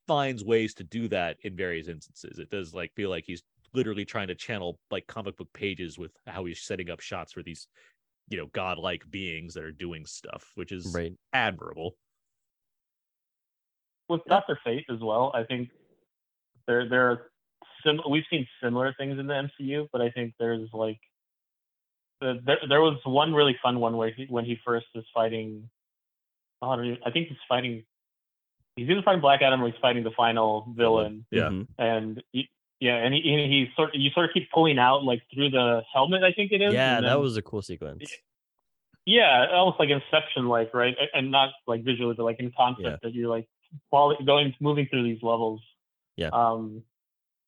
finds 0.08 0.44
ways 0.44 0.74
to 0.76 0.84
do 0.84 1.08
that 1.10 1.38
in 1.44 1.56
various 1.56 1.88
instances 1.88 2.40
it 2.40 2.50
does 2.50 2.74
like 2.74 2.94
feel 2.96 3.10
like 3.10 3.26
he's 3.26 3.44
literally 3.74 4.06
trying 4.06 4.28
to 4.28 4.36
channel 4.36 4.80
like 4.92 5.06
comic 5.08 5.38
book 5.38 5.52
pages 5.54 5.98
with 5.98 6.12
how 6.26 6.46
he's 6.46 6.62
setting 6.62 6.90
up 6.90 7.00
shots 7.00 7.34
for 7.34 7.44
these 7.44 7.68
you 8.30 8.38
know 8.38 8.48
godlike 8.48 9.04
beings 9.10 9.54
that 9.54 9.64
are 9.64 9.72
doing 9.72 10.06
stuff 10.06 10.52
which 10.56 10.72
is 10.72 10.94
Right. 10.96 11.14
admirable 11.34 11.96
with 14.10 14.22
Doctor 14.26 14.58
Fate 14.64 14.86
as 14.90 15.00
well. 15.02 15.32
I 15.34 15.44
think 15.44 15.70
there 16.66 16.88
there 16.88 17.12
are 17.12 17.32
sim- 17.86 18.00
we've 18.10 18.24
seen 18.30 18.48
similar 18.64 18.94
things 18.94 19.20
in 19.20 19.28
the 19.28 19.34
MCU, 19.34 19.88
but 19.92 20.02
I 20.02 20.10
think 20.12 20.34
there's 20.40 20.70
like 20.74 21.00
the, 22.22 22.40
there 22.46 22.58
there 22.70 22.82
was 22.82 23.00
one 23.04 23.34
really 23.34 23.58
fun 23.62 23.80
one 23.80 23.98
where 23.98 24.12
he, 24.12 24.26
when 24.30 24.46
he 24.46 24.58
first 24.66 24.88
is 24.96 25.04
fighting. 25.14 25.70
I 26.62 26.76
don't 26.76 26.86
even, 26.86 27.00
I 27.06 27.12
think 27.12 27.28
he's 27.28 27.38
fighting. 27.48 27.84
He's 28.78 28.90
either 28.90 29.02
fighting 29.04 29.22
Black 29.22 29.42
Adam 29.42 29.62
or 29.62 29.68
he's 29.70 29.80
fighting 29.82 30.04
the 30.04 30.12
final 30.12 30.74
villain, 30.76 31.26
yeah 31.32 31.50
Mhm. 31.50 31.68
and 31.78 32.24
he, 32.32 32.50
yeah, 32.80 32.96
and 32.98 33.14
he, 33.14 33.22
he 33.22 33.30
he 33.48 33.68
sort 33.76 33.94
you 33.96 34.10
sort 34.12 34.26
of 34.30 34.34
keep 34.34 34.50
pulling 34.52 34.78
out 34.80 35.04
like 35.04 35.22
through 35.34 35.50
the 35.52 35.82
helmet. 35.94 36.24
I 36.24 36.32
think 36.32 36.52
it 36.52 36.62
is. 36.62 36.74
Yeah, 36.74 36.98
and 36.98 37.06
that 37.06 37.20
was 37.20 37.38
a 37.38 37.42
cool 37.42 37.62
sequence. 37.62 38.04
yeah, 39.06 39.48
almost 39.52 39.80
like 39.80 39.90
Inception, 39.90 40.48
like 40.48 40.74
right, 40.74 40.96
and 41.14 41.32
not 41.32 41.50
like 41.66 41.84
visually, 41.84 42.14
but 42.16 42.24
like 42.24 42.40
in 42.40 42.52
concept 42.56 42.86
Yeah. 42.88 42.96
that 43.04 43.14
you're 43.14 43.30
like 43.30 43.48
quality, 43.90 44.24
going 44.26 44.54
moving 44.60 44.88
through 44.90 45.04
these 45.04 45.22
levels. 45.24 45.62
Yeah. 46.16 46.30
Um. 46.34 46.84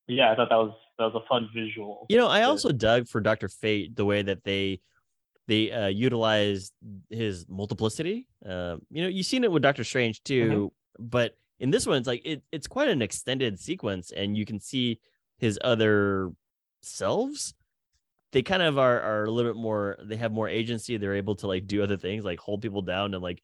Yeah, 0.07 0.31
I 0.31 0.35
thought 0.35 0.49
that 0.49 0.55
was 0.55 0.73
that 0.97 1.13
was 1.13 1.21
a 1.23 1.27
fun 1.27 1.49
visual. 1.53 2.05
You 2.09 2.17
know, 2.17 2.27
I 2.27 2.43
also 2.43 2.71
dug 2.71 3.07
for 3.07 3.21
Doctor 3.21 3.47
Fate 3.47 3.95
the 3.95 4.05
way 4.05 4.21
that 4.23 4.43
they 4.43 4.81
they 5.47 5.71
uh, 5.71 5.87
utilized 5.87 6.73
his 7.09 7.45
multiplicity. 7.47 8.27
Uh, 8.43 8.77
you 8.89 9.01
know, 9.03 9.07
you've 9.07 9.25
seen 9.25 9.43
it 9.43 9.51
with 9.51 9.61
Doctor 9.63 9.83
Strange 9.83 10.23
too, 10.23 10.71
but 10.97 11.35
in 11.59 11.71
this 11.71 11.85
one, 11.85 11.97
it's 11.97 12.07
like 12.07 12.21
it, 12.25 12.41
it's 12.51 12.67
quite 12.67 12.87
an 12.87 13.01
extended 13.01 13.59
sequence, 13.59 14.11
and 14.11 14.35
you 14.37 14.45
can 14.45 14.59
see 14.59 14.99
his 15.39 15.57
other 15.63 16.31
selves. 16.81 17.53
They 18.31 18.43
kind 18.43 18.61
of 18.61 18.77
are 18.77 19.01
are 19.01 19.23
a 19.25 19.31
little 19.31 19.51
bit 19.51 19.59
more. 19.59 19.97
They 20.03 20.17
have 20.17 20.31
more 20.31 20.47
agency. 20.47 20.97
They're 20.97 21.15
able 21.15 21.35
to 21.37 21.47
like 21.47 21.65
do 21.67 21.81
other 21.81 21.97
things, 21.97 22.23
like 22.23 22.39
hold 22.39 22.61
people 22.61 22.83
down 22.83 23.13
and 23.13 23.23
like 23.23 23.41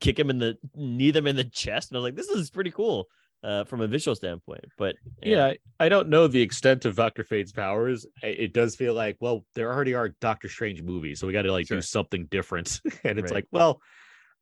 kick 0.00 0.18
him 0.18 0.30
in 0.30 0.38
the 0.38 0.56
knee 0.74 1.12
them 1.12 1.26
in 1.28 1.36
the 1.36 1.44
chest. 1.44 1.90
And 1.90 1.96
I 1.96 2.00
was 2.00 2.04
like, 2.04 2.16
this 2.16 2.28
is 2.28 2.50
pretty 2.50 2.72
cool 2.72 3.06
uh, 3.44 3.62
from 3.64 3.80
a 3.82 3.86
visual 3.86 4.16
standpoint. 4.16 4.64
But 4.76 4.96
yeah 5.22 5.46
I- 5.46 5.58
i 5.78 5.88
don't 5.88 6.08
know 6.08 6.26
the 6.26 6.40
extent 6.40 6.84
of 6.86 6.96
dr 6.96 7.22
fate's 7.24 7.52
powers 7.52 8.06
it 8.22 8.52
does 8.54 8.74
feel 8.76 8.94
like 8.94 9.16
well 9.20 9.44
there 9.54 9.70
already 9.72 9.92
are 9.94 10.08
doctor 10.20 10.48
strange 10.48 10.82
movies 10.82 11.20
so 11.20 11.26
we 11.26 11.32
got 11.34 11.42
to 11.42 11.52
like 11.52 11.66
Sure. 11.66 11.76
do 11.76 11.82
something 11.82 12.26
different 12.30 12.80
and 13.04 13.18
it's 13.18 13.30
Right. 13.30 13.34
like 13.38 13.46
well 13.52 13.80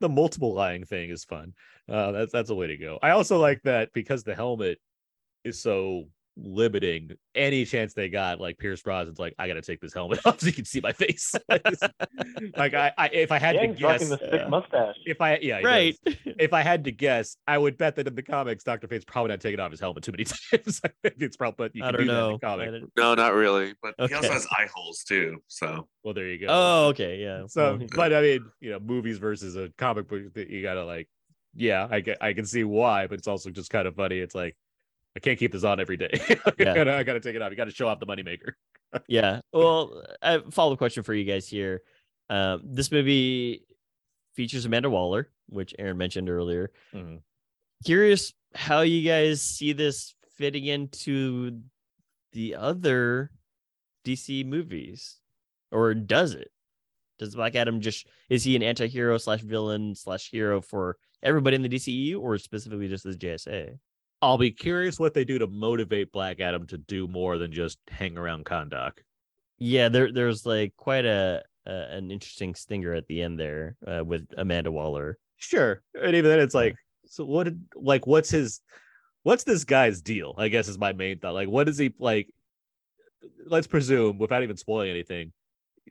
the 0.01 0.09
multiple 0.09 0.55
lying 0.55 0.85
thing 0.85 1.11
is 1.11 1.25
fun 1.25 1.53
uh 1.89 2.12
that's 2.12 2.33
that's 2.33 2.51
a 2.51 2.55
way 2.55 2.69
to 2.69 2.77
go 2.77 2.99
i 3.03 3.11
also 3.11 3.39
like 3.39 3.61
that 3.65 3.93
because 3.93 4.23
the 4.23 4.35
helmet 4.35 4.79
is 5.45 5.61
so 5.61 6.05
limiting 6.36 7.11
any 7.35 7.65
chance 7.65 7.94
they 7.94 8.09
got 8.09 8.40
like 8.40 8.59
pierce 8.59 8.82
brosnan's 8.82 9.20
like 9.20 9.35
i 9.39 9.47
gotta 9.47 9.62
take 9.62 9.81
this 9.81 9.94
helmet 9.94 10.19
off 10.24 10.40
so 10.40 10.47
you 10.47 10.52
can 10.52 10.65
see 10.65 10.81
my 10.81 10.93
face 10.93 11.32
like 12.56 12.74
I, 12.74 12.93
I 12.98 13.06
if 13.12 13.31
i 13.31 13.39
had 13.39 13.55
yeah, 13.55 13.66
to 13.66 13.69
guess 13.69 14.09
the 14.09 14.16
thick 14.16 14.32
yeah. 14.32 14.48
mustache. 14.48 14.97
if 15.06 15.20
I 15.20 15.39
yeah 15.39 15.61
right. 15.61 15.97
if 16.24 16.52
I 16.52 16.62
had 16.62 16.85
to 16.85 16.93
guess, 16.93 17.36
I 17.47 17.59
would 17.59 17.77
bet 17.77 17.97
that 17.97 18.06
in 18.06 18.15
the 18.15 18.23
comics, 18.23 18.65
Doctor 18.65 18.89
Fate's 18.89 19.05
probably 19.05 19.31
not 19.31 19.40
taking 19.40 19.61
off 19.61 19.70
his 19.70 19.81
helmet 19.81 20.05
too 20.05 20.12
many 20.12 20.24
times. 20.52 20.81
I 20.85 20.90
think 21.02 21.16
it's 21.19 21.36
probably 21.36 21.55
but 21.56 21.77
you 21.77 21.85
I 21.85 21.93
don't 21.93 22.02
do 22.02 22.06
that 22.06 22.12
in 22.12 22.19
know. 22.19 22.32
the 22.32 22.39
comic. 22.39 22.82
No, 22.97 23.15
not 23.15 23.35
really. 23.35 23.74
But 23.82 23.94
he 24.09 24.15
also 24.15 24.32
has 24.32 24.47
eye 24.52 24.66
holes 24.74 25.05
too. 25.06 25.43
So 25.48 25.89
Well, 26.02 26.15
there 26.15 26.28
you 26.28 26.39
go. 26.39 26.47
Oh, 26.48 26.86
okay, 26.89 27.19
yeah. 27.20 27.44
so 27.47 27.78
but 27.94 28.12
I 28.12 28.20
mean, 28.20 28.44
you 28.61 28.70
know, 28.70 28.81
movies 28.81 29.19
versus 29.19 29.56
a 29.56 29.70
comic 29.78 30.09
book 30.09 30.32
that 30.35 30.51
you 30.51 30.62
gotta 30.62 30.85
like, 30.85 31.09
yeah, 31.55 31.86
I 31.90 32.01
get 32.01 32.19
I 32.20 32.32
can 32.32 32.47
see 32.47 32.65
why, 32.65 33.06
but 33.06 33.19
it's 33.19 33.28
also 33.28 33.51
just 33.51 33.70
kind 33.70 33.86
of 33.86 33.94
funny. 33.94 34.19
It's 34.19 34.35
like 34.35 34.56
I 35.16 35.20
can't 35.20 35.39
keep 35.39 35.53
this 35.53 35.65
on 35.65 35.78
every 35.81 35.97
day. 35.97 36.11
I, 36.28 36.53
Yeah. 36.59 36.74
gotta, 36.74 36.95
I 36.95 37.03
gotta 37.05 37.20
take 37.20 37.36
it 37.36 37.43
off. 37.43 37.51
You 37.51 37.57
gotta 37.57 37.70
show 37.70 37.89
off 37.89 38.01
the 38.01 38.07
moneymaker. 38.07 38.53
yeah. 39.09 39.41
Well, 39.53 40.03
I 40.23 40.41
follow 40.51 40.73
up 40.73 40.78
question 40.78 41.03
for 41.03 41.15
you 41.15 41.24
guys 41.24 41.49
here. 41.49 41.82
Um, 42.31 42.62
this 42.65 42.91
movie 42.91 43.65
features 44.35 44.65
Amanda 44.65 44.91
Waller, 44.91 45.28
which 45.49 45.74
Aaron 45.78 45.99
mentioned 45.99 46.28
earlier. 46.28 46.70
Mhm. 46.93 47.20
Curious 47.85 48.32
how 48.55 48.81
you 48.81 49.07
guys 49.07 49.43
see 49.43 49.73
this 49.73 50.15
fitting 50.36 50.65
into 50.65 51.61
the 52.32 52.55
other 52.57 53.31
DC 54.05 54.45
movies, 54.45 55.19
or 55.70 55.95
does 55.95 56.35
it? 56.35 56.51
Does 57.19 57.36
Black 57.36 57.55
Adam 57.55 57.81
just 57.81 58.07
is 58.28 58.43
he 58.43 58.57
an 58.57 58.62
anti-hero 58.62 59.19
slash 59.19 59.41
villain 59.43 59.95
slash 59.95 60.31
hero 60.31 60.61
for 60.61 60.97
everybody 61.23 61.55
in 61.57 61.62
the 61.62 61.69
DCEU, 61.69 62.20
or 62.20 62.36
specifically 62.39 62.89
just 62.89 63.05
the 63.05 63.11
JSA? 63.11 63.78
I'll 64.25 64.39
be 64.39 64.51
curious 64.51 64.99
what 64.99 65.15
they 65.15 65.25
do 65.25 65.39
to 65.39 65.47
motivate 65.47 66.13
Black 66.13 66.41
Adam 66.41 66.67
to 66.69 66.79
do 66.79 67.07
more 67.07 67.39
than 67.39 67.53
just 67.53 67.79
hang 67.89 68.17
around 68.17 68.45
Kahndaq. 68.45 68.93
Yeah, 69.59 69.89
there 69.89 70.13
there's 70.13 70.45
like 70.47 70.75
quite 70.77 71.05
a, 71.05 71.43
a 71.67 71.71
an 71.71 72.11
interesting 72.11 72.55
stinger 72.55 72.95
at 72.95 73.07
the 73.07 73.23
end 73.23 73.39
there 73.39 73.77
uh, 73.87 74.05
with 74.05 74.27
Amanda 74.37 74.73
Waller. 74.73 75.19
Sure. 75.37 75.83
And 75.95 76.17
even 76.17 76.31
then 76.31 76.41
it's 76.41 76.55
like, 76.55 76.75
so 77.07 77.25
what 77.25 77.45
did 77.45 77.63
like 77.75 78.07
what's 78.07 78.31
his 78.31 78.61
what's 79.25 79.45
this 79.45 79.65
guy's 79.65 80.01
deal? 80.01 80.35
I 80.39 80.49
guess 80.49 80.69
is 80.69 80.79
my 80.79 80.93
main 80.93 81.19
thought. 81.19 81.35
Like, 81.35 81.49
what 81.49 81.69
is 81.69 81.79
he 81.79 81.93
like? 81.99 82.29
Let's 83.47 83.67
presume, 83.67 84.19
without 84.19 84.43
even 84.43 84.57
spoiling 84.57 84.91
anything, 84.91 85.33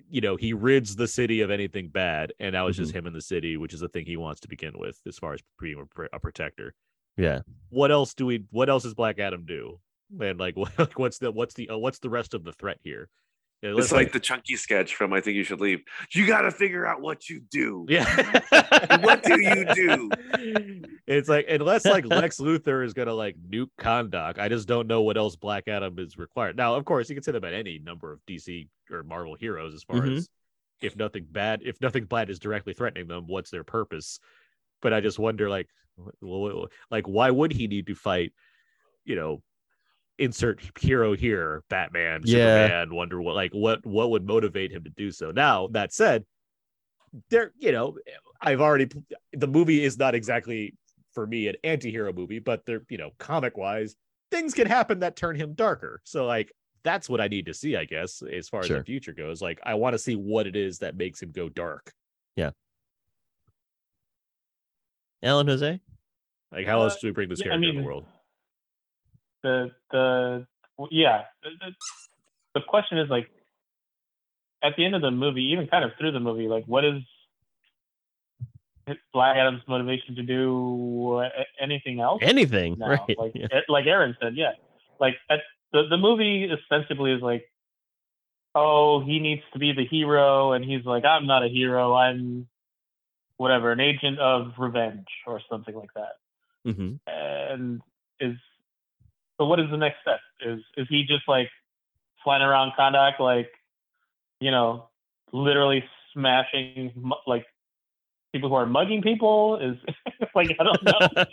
you 0.10 0.22
know, 0.22 0.36
he 0.36 0.54
rids 0.54 0.96
the 0.96 1.08
city 1.08 1.42
of 1.42 1.52
anything 1.52 1.90
bad, 1.90 2.34
and 2.40 2.54
now 2.54 2.68
it's 2.68 2.78
just 2.78 2.94
him 2.94 3.08
in 3.08 3.14
the 3.14 3.22
city, 3.22 3.58
which 3.58 3.74
is 3.74 3.80
the 3.80 3.90
thing 3.90 4.06
he 4.06 4.18
wants 4.18 4.42
to 4.42 4.48
begin 4.48 4.74
with, 4.76 5.00
as 5.08 5.18
far 5.18 5.34
as 5.34 5.42
being 5.60 5.84
a 6.14 6.20
protector. 6.20 6.74
Yeah. 7.18 7.41
What 7.69 7.91
else 7.91 8.14
do 8.14 8.26
we? 8.26 8.45
What 8.52 8.69
else 8.69 8.84
does 8.84 8.94
Black 8.94 9.19
Adam 9.19 9.45
do? 9.45 9.80
And 10.19 10.40
like, 10.40 10.56
what, 10.57 10.98
what's 10.98 11.18
the 11.19 11.31
what's 11.31 11.53
the 11.53 11.69
uh, 11.69 11.77
what's 11.77 11.99
the 11.99 12.10
rest 12.10 12.34
of 12.34 12.44
the 12.44 12.53
threat 12.53 12.80
here? 12.84 13.10
Yeah, 13.61 13.72
let's, 13.72 13.85
it's 13.85 13.94
like 13.94 14.11
the 14.11 14.19
chunky 14.19 14.57
sketch 14.57 14.94
from 14.94 15.14
I 15.14 15.22
Think 15.22 15.38
You 15.38 15.45
Should 15.45 15.61
Leave. 15.61 15.84
You 16.11 16.27
got 16.27 16.41
to 16.41 16.52
figure 16.52 16.85
out 16.85 16.99
what 16.99 17.30
you 17.30 17.40
do. 17.49 17.85
Yeah. 17.88 18.03
what 19.02 19.23
do 19.23 19.40
you 19.41 19.65
do? 19.73 20.10
It's 21.07 21.30
like 21.30 21.45
unless 21.48 21.85
like 21.85 22.06
Lex 22.06 22.40
Luthor 22.40 22.85
is 22.85 22.94
gonna 22.94 23.14
like 23.14 23.38
nuke 23.49 23.69
Kahndaq, 23.80 24.38
I 24.38 24.49
just 24.49 24.68
don't 24.68 24.88
know 24.88 25.02
what 25.02 25.15
else 25.15 25.38
Black 25.38 25.69
Adam 25.69 25.98
is 25.98 26.18
required. 26.18 26.57
Now, 26.57 26.76
of 26.76 26.84
course, 26.84 27.10
you 27.10 27.15
can 27.15 27.23
say 27.23 27.31
that 27.31 27.38
about 27.38 27.53
any 27.53 27.80
number 27.80 28.11
of 28.11 28.19
DC 28.27 28.68
or 28.91 29.03
Marvel 29.03 29.35
heroes 29.35 29.73
as 29.73 29.84
far 29.84 30.02
Mhm. 30.02 30.18
as 30.18 30.30
if 30.81 30.98
nothing 30.98 31.26
bad, 31.31 31.61
if 31.64 31.80
nothing 31.80 32.03
bad 32.03 32.30
is 32.30 32.40
directly 32.40 32.73
threatening 32.73 33.07
them, 33.07 33.27
what's 33.27 33.49
their 33.49 33.64
purpose? 33.64 34.19
But 34.81 34.91
I 34.91 34.99
just 34.99 35.18
wonder, 35.18 35.49
like, 35.49 35.69
well, 35.69 35.83
like 36.91 37.07
why 37.07 37.32
would 37.32 37.52
he 37.52 37.68
need 37.68 37.88
to 37.88 37.95
fight? 37.95 38.34
You 39.06 39.15
know, 39.15 39.44
insert 40.18 40.61
hero 40.80 41.15
here, 41.15 41.64
Batman, 41.70 42.22
Yeah. 42.24 42.38
Superman, 42.38 42.95
Wonder 42.95 43.22
what 43.22 43.36
Like, 43.36 43.52
what 43.53 43.86
what 43.86 44.11
would 44.11 44.26
motivate 44.26 44.72
him 44.72 44.84
to 44.84 44.90
do 44.90 45.11
so? 45.11 45.32
Now, 45.32 45.68
that 45.68 45.94
said, 45.94 46.26
there, 47.30 47.52
you 47.57 47.72
know, 47.72 47.98
I've 48.41 48.61
already 48.61 48.90
the 49.34 49.48
movie 49.48 49.84
is 49.84 49.98
not 49.98 50.15
exactly 50.15 50.76
for 51.14 51.28
me 51.28 51.48
an 51.48 51.56
anti-hero 51.64 52.11
movie, 52.11 52.40
but 52.40 52.65
they're 52.65 52.84
you 52.90 52.98
know 52.98 53.11
comic 53.20 53.57
wise 53.57 53.95
things 54.32 54.56
can 54.56 54.65
happen 54.65 54.99
that 54.99 55.15
turn 55.15 55.36
him 55.36 55.53
darker. 55.53 56.02
So 56.06 56.26
like 56.26 56.52
that's 56.84 57.07
what 57.07 57.22
I 57.22 57.28
need 57.28 57.45
to 57.45 57.53
see, 57.53 57.78
I 57.78 57.86
guess, 57.86 58.22
as 58.24 58.49
far 58.49 58.61
as 58.61 58.68
Sure. 58.68 58.80
the 58.80 58.84
future 58.84 59.14
goes. 59.14 59.41
Like 59.41 59.60
I 59.64 59.76
want 59.76 59.94
to 59.94 59.99
see 59.99 60.15
what 60.15 60.48
it 60.48 60.56
is 60.56 60.80
that 60.80 60.98
makes 60.98 61.22
him 61.22 61.32
go 61.32 61.49
dark. 61.49 61.94
Alan 65.24 65.48
Jose? 65.48 65.80
Like 66.52 66.68
how 66.68 66.82
Uh, 66.82 66.84
else 66.84 67.00
do 67.00 67.08
we 67.08 67.12
bring 67.12 67.30
this 67.30 67.40
yeah, 67.40 67.48
I 67.48 67.50
character 67.58 67.70
in 67.70 67.78
the 67.78 67.84
world? 67.84 68.06
the 69.44 69.72
the 69.91 70.48
yeah 70.91 71.24
the, 71.44 71.50
the, 71.60 71.72
the 72.56 72.62
question 72.68 72.98
is 72.98 73.10
like 73.10 73.30
at 74.64 74.74
the 74.78 74.86
end 74.86 74.95
of 74.95 75.02
the 75.02 75.12
movie 75.12 75.41
even 75.52 75.68
kind 75.68 75.84
of 75.84 75.91
through 75.98 76.12
the 76.14 76.20
movie 76.20 76.48
like 76.48 76.64
what 76.66 76.86
is 76.86 77.02
Black 79.14 79.38
Adam's 79.38 79.62
motivation 79.68 80.16
to 80.16 80.24
do 80.24 81.24
anything 81.60 82.02
else. 82.02 82.20
Anything, 82.22 82.78
now. 82.78 82.88
right? 82.90 83.18
Like 83.18 83.32
yeah. 83.34 83.48
it- 83.50 83.66
like 83.70 83.86
Aaron 83.86 84.16
said, 84.22 84.36
yeah. 84.36 84.52
Like 85.00 85.16
at, 85.30 85.40
the 85.72 85.84
the 85.90 85.98
movie 85.98 86.50
ostensibly 86.52 87.14
is 87.14 87.22
like, 87.22 87.50
oh, 88.56 89.02
he 89.06 89.20
needs 89.20 89.41
to 89.54 89.60
be 89.60 89.72
the 89.72 89.86
hero, 89.86 90.52
and 90.52 90.66
he's 90.66 90.84
like, 90.86 91.06
I'm 91.06 91.26
not 91.26 91.45
a 91.45 91.48
hero. 91.48 91.94
I'm 91.94 92.48
whatever, 93.38 93.72
an 93.72 93.80
agent 93.80 94.20
of 94.20 94.54
revenge 94.58 95.08
or 95.28 95.42
something 95.50 95.76
like 95.76 95.94
that. 95.96 96.18
Mhm. 96.66 97.00
And 97.08 97.82
is 98.20 98.38
so 99.38 99.46
what 99.46 99.60
is 99.60 99.70
the 99.70 99.78
next 99.78 100.02
step? 100.02 100.20
Is 100.42 100.60
is 100.78 100.88
he 100.90 101.04
just 101.04 101.28
like 101.28 101.50
flying 102.24 102.42
around 102.44 102.74
Kahndaq 102.78 103.20
like, 103.20 103.52
you 104.40 104.52
know, 104.52 104.90
literally 105.32 105.84
smashing 106.14 107.12
like 107.28 107.46
people 108.32 108.50
who 108.50 108.56
are 108.56 108.66
mugging 108.66 109.02
people? 109.02 109.58
Is 109.58 109.78
like 110.36 110.56
I 110.60 110.64
don't 110.64 110.84
know. 110.84 111.26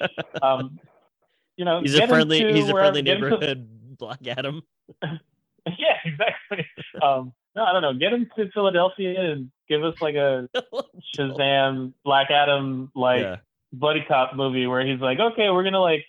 um, 0.42 0.80
you 1.56 1.64
know, 1.64 1.80
He's 1.82 1.94
a 1.94 2.06
friendly. 2.08 2.52
He's 2.52 2.68
a 2.68 2.72
friendly 2.72 3.00
him 3.00 3.04
to- 3.04 3.12
neighborhood 3.14 3.98
Black 3.98 4.26
Adam. 4.26 4.62
yeah, 5.04 5.98
exactly. 6.04 6.66
Um, 7.02 7.32
no, 7.56 7.64
I 7.64 7.72
don't 7.72 7.82
know. 7.82 7.94
Get 7.94 8.12
him 8.12 8.28
to 8.36 8.50
Philadelphia 8.52 9.32
and 9.32 9.50
give 9.68 9.82
us 9.84 9.94
like 10.00 10.14
a 10.14 10.48
Shazam, 11.16 11.92
Black 12.04 12.30
Adam, 12.30 12.90
like 12.94 13.22
yeah. 13.22 13.36
buddy 13.72 14.04
cop 14.06 14.34
movie 14.36 14.66
where 14.66 14.86
he's 14.86 15.00
like, 15.00 15.18
okay, 15.18 15.50
we're 15.50 15.64
gonna 15.64 15.80
like 15.80 16.04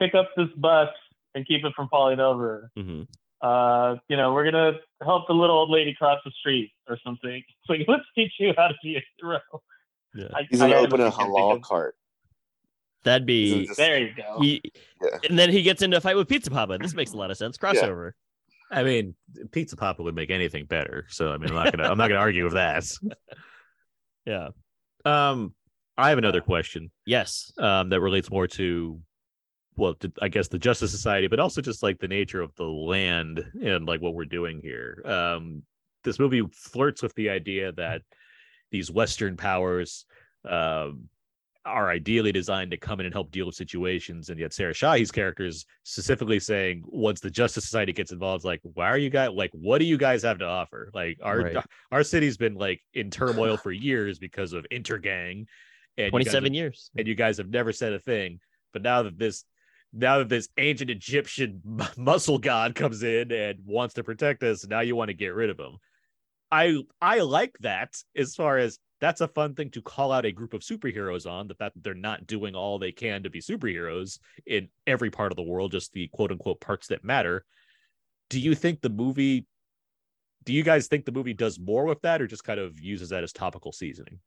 pick 0.00 0.14
up 0.14 0.30
this 0.36 0.48
bus 0.56 0.88
and 1.34 1.46
keep 1.46 1.64
it 1.64 1.72
from 1.74 1.88
falling 1.88 2.20
over. 2.20 2.70
hmm 2.76 3.02
Uh, 3.40 3.96
you 4.08 4.16
know, 4.16 4.32
we're 4.32 4.44
gonna 4.44 4.72
help 5.02 5.26
the 5.26 5.32
little 5.34 5.56
old 5.56 5.70
lady 5.70 5.94
cross 5.94 6.20
the 6.24 6.30
street 6.32 6.72
or 6.88 6.98
something. 7.04 7.42
It's 7.62 7.68
like, 7.68 7.80
let's 7.88 8.04
teach 8.14 8.32
you 8.38 8.52
how 8.56 8.68
to 8.68 8.74
be 8.82 8.96
a 8.96 9.04
hero. 9.20 9.40
Yeah. 10.14 10.28
I, 10.34 10.42
He's 10.50 10.60
I 10.60 10.68
gonna 10.68 10.80
open 10.86 11.00
a 11.00 11.10
halal 11.10 11.56
of- 11.56 11.62
cart. 11.62 11.96
That'd 13.04 13.26
be. 13.26 13.66
just- 13.66 13.78
There 13.78 13.98
you 13.98 14.14
go. 14.14 14.38
He, 14.40 14.60
Yeah. 15.02 15.18
and 15.28 15.38
then 15.38 15.50
he 15.50 15.62
gets 15.62 15.82
into 15.82 15.96
a 15.96 16.00
fight 16.00 16.16
with 16.16 16.28
Pizza 16.28 16.50
Papa. 16.50 16.78
This 16.80 16.94
makes 16.94 17.12
a 17.12 17.16
lot 17.16 17.30
of 17.32 17.36
sense. 17.36 17.56
Crossover. 17.58 18.12
I 18.72 18.82
mean, 18.82 19.14
Pizza 19.50 19.76
Papa 19.76 20.02
would 20.02 20.14
make 20.14 20.30
anything 20.30 20.64
better. 20.64 21.06
So 21.10 21.30
I 21.30 21.36
mean, 21.36 21.50
I'm 21.50 21.56
not 21.56 21.72
gonna 21.72 21.88
I'm 21.88 21.98
not 21.98 22.08
gonna 22.08 22.20
argue 22.20 22.44
with 22.44 22.54
that. 22.54 22.84
Yeah. 24.24 24.50
Um, 25.04 25.52
I 25.98 26.10
have 26.10 26.18
another 26.18 26.40
question. 26.40 26.92
Yes. 27.04 27.52
um, 27.58 27.88
that 27.88 28.00
relates 28.00 28.30
more 28.30 28.46
to 28.46 29.00
well 29.76 29.94
to, 29.94 30.12
i 30.20 30.28
guess 30.28 30.48
the 30.48 30.58
justice 30.58 30.90
society 30.90 31.26
but 31.26 31.40
also 31.40 31.60
just 31.60 31.82
like 31.82 31.98
the 31.98 32.08
nature 32.08 32.40
of 32.40 32.54
the 32.56 32.64
land 32.64 33.44
and 33.64 33.86
like 33.86 34.00
what 34.02 34.14
we're 34.14 34.24
doing 34.24 34.60
here 34.62 35.02
um, 35.06 35.62
this 36.04 36.18
movie 36.18 36.42
flirts 36.52 37.02
with 37.02 37.14
the 37.14 37.30
idea 37.30 37.72
that 37.72 38.02
these 38.70 38.90
western 38.90 39.36
powers 39.36 40.04
um, 40.48 41.08
are 41.64 41.90
ideally 41.90 42.32
designed 42.32 42.70
to 42.72 42.76
come 42.76 42.98
in 43.00 43.06
and 43.06 43.14
help 43.14 43.30
deal 43.30 43.46
with 43.46 43.54
situations 43.54 44.30
and 44.30 44.38
yet 44.40 44.52
sarah 44.52 44.72
shahi's 44.74 45.12
character 45.12 45.44
is 45.44 45.64
specifically 45.84 46.40
saying 46.40 46.82
once 46.86 47.20
the 47.20 47.30
justice 47.30 47.64
society 47.64 47.92
gets 47.92 48.10
involved 48.10 48.44
like 48.44 48.60
why 48.62 48.86
are 48.88 48.98
you 48.98 49.10
guys 49.10 49.30
like 49.32 49.50
what 49.52 49.78
do 49.78 49.84
you 49.84 49.96
guys 49.96 50.22
have 50.24 50.38
to 50.38 50.44
offer 50.44 50.90
like 50.92 51.18
our 51.22 51.40
Right. 51.42 51.56
our 51.92 52.02
city's 52.02 52.36
been 52.36 52.54
like 52.54 52.80
in 52.94 53.10
turmoil 53.10 53.56
for 53.62 53.70
years 53.70 54.18
because 54.18 54.52
of 54.52 54.66
intergang 54.72 55.46
and 55.96 56.06
you 56.12 56.18
guys 56.20 56.32
have- 56.32 56.42
27 56.42 56.54
years. 56.54 56.90
and 56.96 57.06
you 57.06 57.14
guys 57.14 57.36
have 57.38 57.48
never 57.50 57.70
said 57.72 57.92
a 57.92 57.98
thing. 57.98 58.40
But 58.72 58.80
now 58.82 59.02
that 59.02 59.18
this 59.18 59.44
now 59.92 60.18
that 60.18 60.30
this 60.30 60.48
ancient 60.56 60.88
Egyptian 60.90 61.60
muscle 61.98 62.38
god 62.38 62.74
comes 62.74 63.02
in 63.02 63.30
and 63.30 63.58
wants 63.66 63.94
to 63.94 64.02
protect 64.02 64.42
us, 64.42 64.66
now 64.66 64.80
you 64.80 64.96
want 64.96 65.08
to 65.10 65.14
get 65.14 65.34
rid 65.34 65.50
of 65.50 65.58
him. 65.60 65.76
I 66.50 66.78
I 67.00 67.20
like 67.20 67.54
that 67.60 67.94
as 68.16 68.34
far 68.34 68.56
as 68.56 68.78
that's 69.02 69.20
a 69.20 69.26
fun 69.26 69.52
thing 69.52 69.68
to 69.68 69.82
call 69.82 70.12
out 70.12 70.24
a 70.24 70.30
group 70.30 70.54
of 70.54 70.60
superheroes 70.60 71.28
on 71.28 71.48
the 71.48 71.56
fact 71.56 71.74
that 71.74 71.82
they're 71.82 71.92
not 71.92 72.24
doing 72.24 72.54
all 72.54 72.78
they 72.78 72.92
can 72.92 73.24
to 73.24 73.30
be 73.30 73.40
superheroes 73.40 74.20
in 74.46 74.68
every 74.86 75.10
part 75.10 75.32
of 75.32 75.36
the 75.36 75.42
world, 75.42 75.72
just 75.72 75.92
the 75.92 76.08
quote 76.12 76.30
unquote 76.30 76.60
parts 76.60 76.86
that 76.86 77.02
matter. 77.02 77.44
Do 78.30 78.38
you 78.38 78.54
think 78.54 78.80
the 78.80 78.88
movie 78.88 79.44
do 80.44 80.52
you 80.52 80.62
guys 80.62 80.86
think 80.86 81.04
the 81.04 81.12
movie 81.12 81.34
does 81.34 81.58
more 81.58 81.84
with 81.84 82.00
that 82.02 82.22
or 82.22 82.28
just 82.28 82.44
kind 82.44 82.60
of 82.60 82.78
uses 82.80 83.08
that 83.08 83.24
as 83.24 83.32
topical 83.32 83.72
seasoning? 83.72 84.20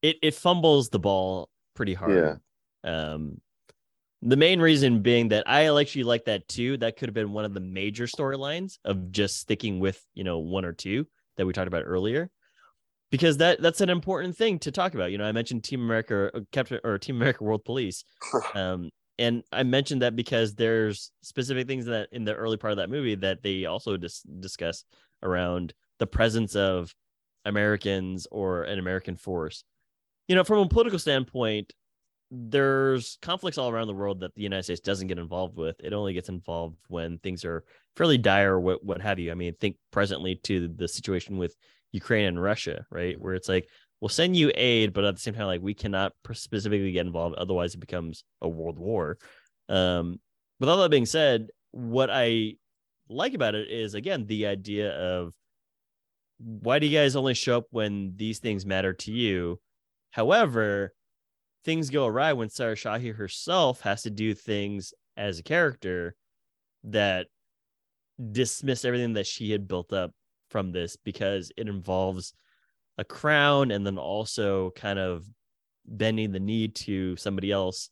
It 0.00 0.16
it 0.22 0.34
fumbles 0.34 0.88
the 0.88 0.98
ball 0.98 1.50
pretty 1.74 1.94
hard. 1.94 2.12
Um, 2.84 3.40
the 4.22 4.36
main 4.36 4.60
reason 4.60 5.02
being 5.02 5.28
that 5.28 5.46
I 5.46 5.78
actually 5.78 6.04
like 6.04 6.24
that 6.24 6.48
too. 6.48 6.78
That 6.78 6.96
could 6.96 7.10
have 7.10 7.14
been 7.14 7.32
one 7.32 7.44
of 7.44 7.52
the 7.52 7.60
major 7.60 8.06
storylines 8.06 8.78
of 8.86 9.12
just 9.12 9.40
sticking 9.40 9.78
with 9.78 10.02
you 10.14 10.24
know 10.24 10.38
one 10.38 10.64
or 10.64 10.72
two 10.72 11.06
that 11.36 11.44
we 11.44 11.52
talked 11.52 11.68
about 11.68 11.84
earlier, 11.84 12.30
because 13.14 13.36
that 13.36 13.62
that's 13.62 13.80
an 13.80 13.90
important 13.90 14.36
thing 14.36 14.58
to 14.58 14.72
talk 14.72 14.92
about. 14.92 15.12
You 15.12 15.18
know, 15.18 15.24
I 15.24 15.30
mentioned 15.30 15.62
Team 15.62 15.80
America, 15.80 16.32
or 16.34 16.40
Captain 16.50 16.80
or 16.82 16.98
Team 16.98 17.14
America 17.14 17.44
World 17.44 17.64
Police, 17.64 18.02
um, 18.56 18.90
and 19.20 19.44
I 19.52 19.62
mentioned 19.62 20.02
that 20.02 20.16
because 20.16 20.56
there's 20.56 21.12
specific 21.22 21.68
things 21.68 21.86
that 21.86 22.08
in 22.10 22.24
the 22.24 22.34
early 22.34 22.56
part 22.56 22.72
of 22.72 22.78
that 22.78 22.90
movie 22.90 23.14
that 23.14 23.40
they 23.40 23.66
also 23.66 23.96
dis- 23.96 24.26
discuss 24.40 24.82
around 25.22 25.74
the 26.00 26.08
presence 26.08 26.56
of 26.56 26.92
Americans 27.44 28.26
or 28.32 28.64
an 28.64 28.80
American 28.80 29.14
force. 29.14 29.62
You 30.26 30.34
know, 30.34 30.42
from 30.42 30.58
a 30.58 30.68
political 30.68 30.98
standpoint, 30.98 31.72
there's 32.32 33.16
conflicts 33.22 33.58
all 33.58 33.70
around 33.70 33.86
the 33.86 33.94
world 33.94 34.18
that 34.20 34.34
the 34.34 34.42
United 34.42 34.64
States 34.64 34.80
doesn't 34.80 35.06
get 35.06 35.20
involved 35.20 35.56
with. 35.56 35.76
It 35.78 35.92
only 35.92 36.14
gets 36.14 36.30
involved 36.30 36.78
when 36.88 37.18
things 37.18 37.44
are 37.44 37.62
fairly 37.94 38.18
dire, 38.18 38.58
what 38.58 38.84
what 38.84 39.00
have 39.00 39.20
you. 39.20 39.30
I 39.30 39.34
mean, 39.34 39.54
think 39.60 39.76
presently 39.92 40.34
to 40.46 40.66
the 40.66 40.88
situation 40.88 41.36
with 41.36 41.54
Ukraine 41.94 42.26
and 42.26 42.42
Russia, 42.42 42.84
right? 42.90 43.18
Where 43.18 43.34
it's 43.34 43.48
like, 43.48 43.68
we'll 44.00 44.08
send 44.08 44.36
you 44.36 44.50
aid, 44.54 44.92
but 44.92 45.04
at 45.04 45.14
the 45.14 45.20
same 45.20 45.34
time, 45.34 45.46
like 45.46 45.62
we 45.62 45.74
cannot 45.74 46.12
specifically 46.32 46.90
get 46.90 47.06
involved, 47.06 47.36
otherwise 47.36 47.74
it 47.74 47.78
becomes 47.78 48.24
a 48.42 48.48
world 48.48 48.78
war. 48.78 49.16
Um, 49.68 50.18
with 50.58 50.68
all 50.68 50.78
that 50.78 50.90
being 50.90 51.06
said, 51.06 51.46
what 51.70 52.10
I 52.12 52.56
like 53.08 53.34
about 53.34 53.54
it 53.54 53.70
is 53.70 53.94
again 53.94 54.26
the 54.26 54.46
idea 54.46 54.90
of 54.90 55.34
why 56.38 56.80
do 56.80 56.86
you 56.86 56.98
guys 56.98 57.14
only 57.14 57.34
show 57.34 57.58
up 57.58 57.66
when 57.70 58.14
these 58.16 58.40
things 58.40 58.66
matter 58.66 58.92
to 58.92 59.12
you? 59.12 59.60
However, 60.10 60.92
things 61.64 61.90
go 61.90 62.06
awry 62.06 62.32
when 62.32 62.50
Sarah 62.50 62.74
Shahi 62.74 63.14
herself 63.14 63.82
has 63.82 64.02
to 64.02 64.10
do 64.10 64.34
things 64.34 64.92
as 65.16 65.38
a 65.38 65.44
character 65.44 66.16
that 66.82 67.28
dismiss 68.32 68.84
everything 68.84 69.12
that 69.12 69.26
she 69.28 69.52
had 69.52 69.68
built 69.68 69.92
up 69.92 70.10
from 70.54 70.70
this 70.70 70.94
because 70.94 71.50
it 71.56 71.66
involves 71.66 72.32
a 72.96 73.02
crown 73.02 73.72
and 73.72 73.84
then 73.84 73.98
also 73.98 74.70
kind 74.76 75.00
of 75.00 75.26
bending 75.84 76.30
the 76.30 76.38
knee 76.38 76.68
to 76.68 77.16
somebody 77.16 77.50
else 77.50 77.90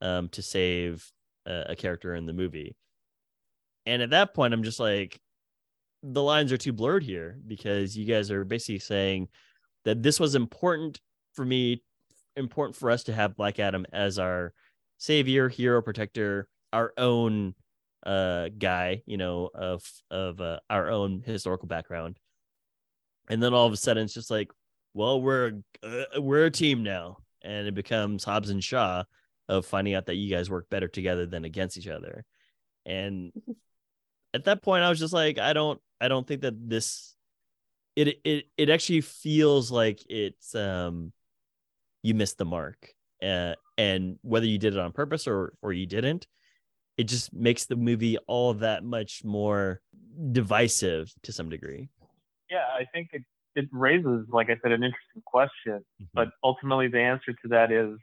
um, 0.00 0.28
to 0.28 0.40
save 0.40 1.10
a, 1.44 1.64
a 1.70 1.74
character 1.74 2.14
in 2.14 2.24
the 2.24 2.32
movie. 2.32 2.76
And 3.84 4.00
at 4.00 4.10
that 4.10 4.32
point, 4.32 4.54
I'm 4.54 4.62
just 4.62 4.78
like, 4.78 5.20
the 6.04 6.22
lines 6.22 6.52
are 6.52 6.56
too 6.56 6.72
blurred 6.72 7.02
here 7.02 7.36
because 7.48 7.98
you 7.98 8.04
guys 8.06 8.30
are 8.30 8.44
basically 8.44 8.78
saying 8.78 9.26
that 9.84 10.00
this 10.00 10.20
was 10.20 10.36
important 10.36 11.00
for 11.32 11.44
me, 11.44 11.82
important 12.36 12.76
for 12.76 12.92
us 12.92 13.02
to 13.04 13.12
have 13.12 13.36
Black 13.36 13.58
Adam 13.58 13.86
as 13.92 14.20
our 14.20 14.52
savior, 14.98 15.48
hero, 15.48 15.82
protector, 15.82 16.46
our 16.72 16.92
own 16.96 17.56
uh 18.04 18.48
guy, 18.58 19.02
you 19.06 19.16
know, 19.16 19.50
of 19.54 19.82
of 20.10 20.40
uh, 20.40 20.60
our 20.68 20.90
own 20.90 21.22
historical 21.24 21.68
background. 21.68 22.18
And 23.30 23.42
then 23.42 23.54
all 23.54 23.66
of 23.66 23.72
a 23.72 23.76
sudden, 23.76 24.04
it's 24.04 24.14
just 24.14 24.30
like, 24.30 24.50
well, 24.92 25.20
we're 25.20 25.60
uh, 25.82 26.20
we're 26.20 26.46
a 26.46 26.50
team 26.50 26.82
now, 26.82 27.18
and 27.42 27.66
it 27.66 27.74
becomes 27.74 28.24
Hobbs 28.24 28.50
and 28.50 28.62
Shaw 28.62 29.04
of 29.48 29.66
finding 29.66 29.94
out 29.94 30.06
that 30.06 30.16
you 30.16 30.34
guys 30.34 30.50
work 30.50 30.68
better 30.70 30.88
together 30.88 31.26
than 31.26 31.44
against 31.44 31.76
each 31.76 31.88
other. 31.88 32.24
And 32.86 33.32
at 34.34 34.44
that 34.44 34.62
point, 34.62 34.84
I 34.84 34.88
was 34.88 34.98
just 34.98 35.12
like, 35.12 35.38
I 35.38 35.52
don't, 35.52 35.80
I 36.00 36.08
don't 36.08 36.26
think 36.26 36.42
that 36.42 36.68
this, 36.68 37.14
it, 37.96 38.20
it, 38.24 38.46
it 38.56 38.70
actually 38.70 39.02
feels 39.02 39.70
like 39.70 40.00
it's, 40.08 40.54
um, 40.54 41.12
you 42.02 42.14
missed 42.14 42.38
the 42.38 42.44
mark, 42.44 42.94
uh, 43.22 43.54
and 43.78 44.18
whether 44.22 44.46
you 44.46 44.58
did 44.58 44.74
it 44.74 44.78
on 44.78 44.92
purpose 44.92 45.26
or 45.26 45.54
or 45.62 45.72
you 45.72 45.86
didn't, 45.86 46.26
it 46.96 47.04
just 47.04 47.32
makes 47.32 47.66
the 47.66 47.76
movie 47.76 48.16
all 48.26 48.54
that 48.54 48.84
much 48.84 49.24
more 49.24 49.80
divisive 50.32 51.12
to 51.22 51.32
some 51.32 51.48
degree. 51.48 51.88
yeah, 52.50 52.66
I 52.78 52.84
think 52.92 53.10
it, 53.12 53.22
it 53.56 53.68
raises, 53.72 54.26
like 54.30 54.48
I 54.50 54.56
said, 54.62 54.72
an 54.72 54.84
interesting 54.84 55.22
question. 55.24 55.84
Mm-hmm. 56.00 56.04
But 56.14 56.28
ultimately, 56.42 56.88
the 56.88 57.00
answer 57.00 57.32
to 57.32 57.48
that 57.48 57.72
is 57.72 57.98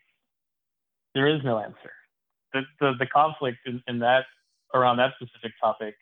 there 1.15 1.27
is 1.27 1.41
no 1.43 1.57
answer. 1.57 1.91
The 2.53 2.61
the, 2.79 2.93
the 2.99 3.05
conflict 3.05 3.59
in, 3.65 3.81
in 3.87 3.99
that 3.99 4.25
around 4.73 4.97
that 4.97 5.13
specific 5.15 5.53
topic, 5.61 5.95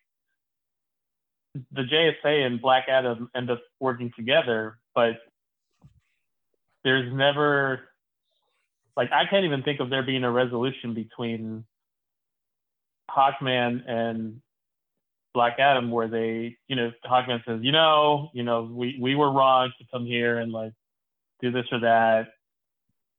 the 1.72 1.82
JSA 1.82 2.46
and 2.46 2.62
Black 2.62 2.86
Adam 2.88 3.30
end 3.36 3.50
up 3.50 3.62
working 3.80 4.12
together, 4.16 4.78
but 4.96 5.20
there's 6.84 7.12
never 7.14 7.82
like 8.96 9.12
I 9.12 9.26
can't 9.30 9.46
even 9.46 9.64
think 9.64 9.80
of 9.80 9.90
there 9.90 10.04
being 10.04 10.24
a 10.24 10.32
resolution 10.32 10.94
between 10.94 11.66
Hawkman 13.10 13.88
and 13.90 14.42
Black 15.34 15.60
Adam 15.60 15.92
where 15.92 16.08
they, 16.08 16.58
you 16.68 16.76
know, 16.76 16.92
Hawkman 17.06 17.44
says, 17.46 17.60
you 17.62 17.72
know, 17.72 18.30
you 18.34 18.44
know, 18.44 18.64
we 18.64 18.98
we 19.00 19.16
were 19.16 19.32
wrong 19.32 19.72
to 19.80 19.86
come 19.92 20.06
here 20.06 20.38
and 20.40 20.52
like 20.52 20.74
do 21.42 21.52
this 21.52 21.66
or 21.72 21.80
that. 21.82 22.28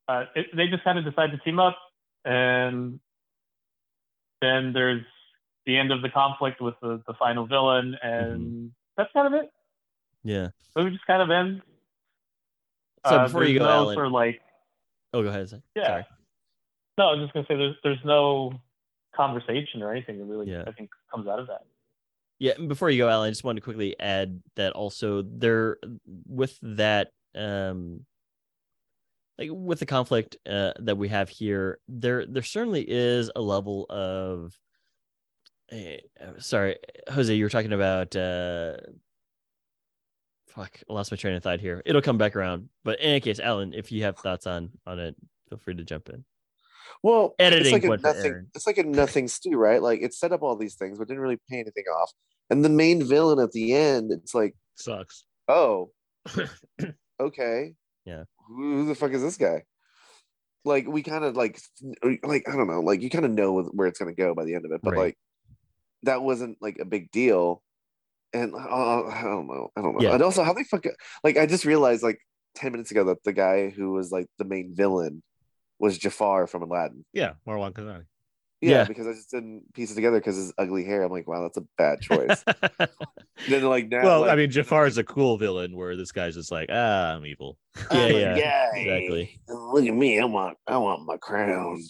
uh, 0.09 0.25
it, 0.35 0.47
they 0.57 0.67
just 0.69 0.83
kind 0.85 0.99
of 0.99 1.05
decide 1.05 1.31
to 1.31 1.39
team 1.39 1.59
up, 1.61 1.77
and 2.25 2.99
then 4.43 4.73
there's 4.73 5.03
the 5.67 5.77
end 5.77 5.93
of 5.93 6.03
the 6.03 6.09
conflict 6.09 6.61
with 6.61 6.75
the, 6.83 7.03
the 7.07 7.15
final 7.15 7.47
villain, 7.47 7.97
and 8.03 8.73
that's 8.97 9.13
kind 9.13 9.33
of 9.33 9.41
it. 9.41 9.51
Yeah. 10.25 10.49
So 10.75 10.87
it 10.87 10.91
just 10.91 11.07
kind 11.07 11.23
of 11.23 11.31
ends. 11.31 11.63
So 13.07 13.17
Uh, 13.17 13.27
before 13.27 13.45
you 13.45 13.59
go, 13.59 13.65
no 13.65 13.71
Alan. 13.71 13.95
sort 13.95 14.07
of 14.07 14.13
like 14.13 14.41
Oh, 15.13 15.23
go 15.23 15.29
ahead. 15.29 15.51
Yeah. 15.75 15.87
Sorry. 15.87 16.07
No, 16.99 17.09
I 17.09 17.13
was 17.15 17.21
just 17.23 17.33
gonna 17.35 17.47
say 17.49 17.57
there's 17.57 17.77
there's 17.83 18.05
no 18.05 18.53
conversation 19.21 19.83
or 19.83 19.93
anything 19.93 20.19
that 20.19 20.25
really 20.25 20.51
Yeah. 20.51 20.65
I 20.67 20.73
think 20.73 20.91
comes 21.11 21.29
out 21.29 21.39
of 21.39 21.47
that. 21.49 21.63
Yeah, 22.39 22.53
and 22.57 22.69
before 22.69 22.89
you 22.89 22.99
go, 23.03 23.09
Alan, 23.09 23.27
I 23.27 23.31
just 23.31 23.45
wanted 23.45 23.61
to 23.61 23.65
quickly 23.65 23.95
add 24.01 24.43
that 24.57 24.73
also 24.73 25.23
there 25.23 25.77
with 26.27 26.59
that 26.63 27.13
um 27.35 28.07
like 29.39 29.51
with 29.53 29.79
the 29.79 29.87
conflict 29.87 30.37
uh, 30.47 30.73
that 30.81 30.99
we 30.99 31.09
have 31.09 31.29
here, 31.29 31.79
there 31.89 32.27
there 32.27 32.43
certainly 32.43 32.85
is 32.87 33.31
a 33.37 33.41
level 33.41 33.87
of 33.91 34.55
eh, 35.71 35.99
uh, 36.21 36.39
sorry, 36.39 36.77
Jose, 37.11 37.35
you 37.35 37.45
were 37.45 37.51
talking 37.51 37.73
about 37.73 38.17
uh 38.17 38.77
fuck, 40.49 40.81
I 40.89 40.93
lost 40.93 41.11
my 41.11 41.17
train 41.17 41.35
of 41.35 41.43
thought 41.43 41.61
here. 41.61 41.83
It'll 41.87 42.03
come 42.03 42.19
back 42.19 42.37
around. 42.37 42.69
But 42.85 43.01
in 43.01 43.07
any 43.07 43.21
case, 43.21 43.39
Alan, 43.39 43.73
if 43.73 43.93
you 43.93 44.03
have 44.03 44.17
thoughts 44.19 44.47
on 44.47 44.71
on 44.87 44.99
it, 44.99 45.15
feel 45.49 45.59
free 45.59 45.75
to 45.75 45.85
jump 45.85 46.09
in. 46.09 46.25
Well, 47.03 47.35
Editing 47.39 47.75
it's 47.75 47.85
like 47.85 47.85
a 47.85 48.03
nothing. 48.03 48.47
It's 48.55 48.67
like 48.67 48.79
a 48.79 48.83
nothing 48.83 49.29
stew, 49.29 49.57
right? 49.57 49.83
Like 49.83 50.03
it 50.03 50.15
set 50.15 50.33
up 50.33 50.43
all 50.43 50.57
these 50.57 50.75
things, 50.75 50.99
but 50.99 51.09
didn't 51.09 51.23
really 51.23 51.39
pay 51.49 51.57
anything 51.61 51.85
off. 51.85 52.13
And 52.51 52.65
the 52.65 52.69
main 52.69 53.05
villain 53.05 53.39
at 53.39 53.53
the 53.53 53.75
end, 53.75 54.11
it's 54.13 54.35
like, 54.35 54.55
Sucks. 54.77 55.25
oh, 55.49 55.91
okay, 57.21 57.75
Yeah. 58.05 58.25
who, 58.49 58.77
who 58.79 58.87
the 58.87 58.95
fuck 58.95 59.13
is 59.13 59.23
this 59.23 59.37
guy? 59.37 59.63
Like 60.65 60.87
we 60.87 61.03
kind 61.03 61.25
of 61.25 61.37
like, 61.37 61.59
like 62.23 62.49
I 62.49 62.53
don't 62.57 62.69
know, 62.69 62.81
like 62.81 63.03
you 63.03 63.09
kind 63.11 63.25
of 63.25 63.31
know 63.31 63.63
where 63.63 63.87
it's 63.89 63.99
gonna 63.99 64.15
go 64.15 64.35
by 64.35 64.45
the 64.45 64.55
end 64.55 64.67
of 64.67 64.73
it, 64.73 64.81
but 64.83 64.93
Right. 64.93 64.99
like 64.99 65.19
that 66.03 66.23
wasn't 66.23 66.59
like 66.61 66.79
a 66.81 66.85
big 66.85 67.11
deal. 67.11 67.63
And 68.33 68.55
uh, 68.55 68.59
I 68.59 69.23
don't 69.23 69.47
know, 69.49 69.71
I 69.77 69.81
don't 69.83 69.95
know. 69.95 70.03
Yeah. 70.03 70.15
And 70.15 70.23
also, 70.23 70.45
how 70.45 70.53
they 70.53 70.65
fuck, 70.65 70.85
like 71.25 71.37
I 71.37 71.47
just 71.47 71.65
realized 71.65 72.03
like 72.03 72.19
ten 72.55 72.73
minutes 72.73 72.91
ago 72.91 73.05
that 73.05 73.25
the 73.25 73.33
guy 73.33 73.71
who 73.71 73.93
was 73.93 74.11
like 74.13 74.27
the 74.39 74.45
main 74.45 74.75
villain 74.75 75.23
was 75.81 75.99
Jafar 75.99 76.47
from 76.47 76.63
Aladdin. 76.63 77.05
Yeah, 77.13 77.33
Marwan 77.49 77.73
Kenzari. 77.73 78.05
Yeah, 78.61 78.71
Yeah. 78.71 78.85
because 78.85 79.07
I 79.07 79.13
just 79.15 79.31
didn't 79.31 79.73
piece 79.73 79.91
it 79.91 79.95
together 79.95 80.19
because 80.21 80.37
his 80.37 80.53
ugly 80.59 80.85
hair. 80.85 81.03
I'm 81.03 81.11
like, 81.11 81.27
wow, 81.27 81.41
that's 81.43 81.57
a 81.57 81.65
bad 81.79 82.01
choice. 82.03 82.45
then 83.49 83.63
like 83.65 83.89
now, 83.89 84.03
Well, 84.05 84.21
like, 84.21 84.31
I 84.31 84.37
mean, 84.37 84.51
Jafar 84.51 84.87
is 84.87 84.99
a 84.99 85.05
cool 85.05 85.39
villain, 85.39 85.75
where 85.75 85.97
this 85.97 86.13
guy's 86.13 86.35
just 86.35 86.53
like, 86.53 86.69
ah, 86.71 87.15
I'm 87.15 87.25
evil. 87.25 87.57
Yeah, 87.91 87.99
I'm 87.99 88.15
a 88.15 88.19
yeah, 88.19 88.39
guy. 88.39 88.79
exactly. 88.79 89.41
Look 89.49 89.87
at 89.87 89.95
me, 89.95 90.21
I 90.21 90.25
want, 90.27 90.59
I 90.67 90.77
want 90.77 91.07
my 91.07 91.17
crown. 91.21 91.83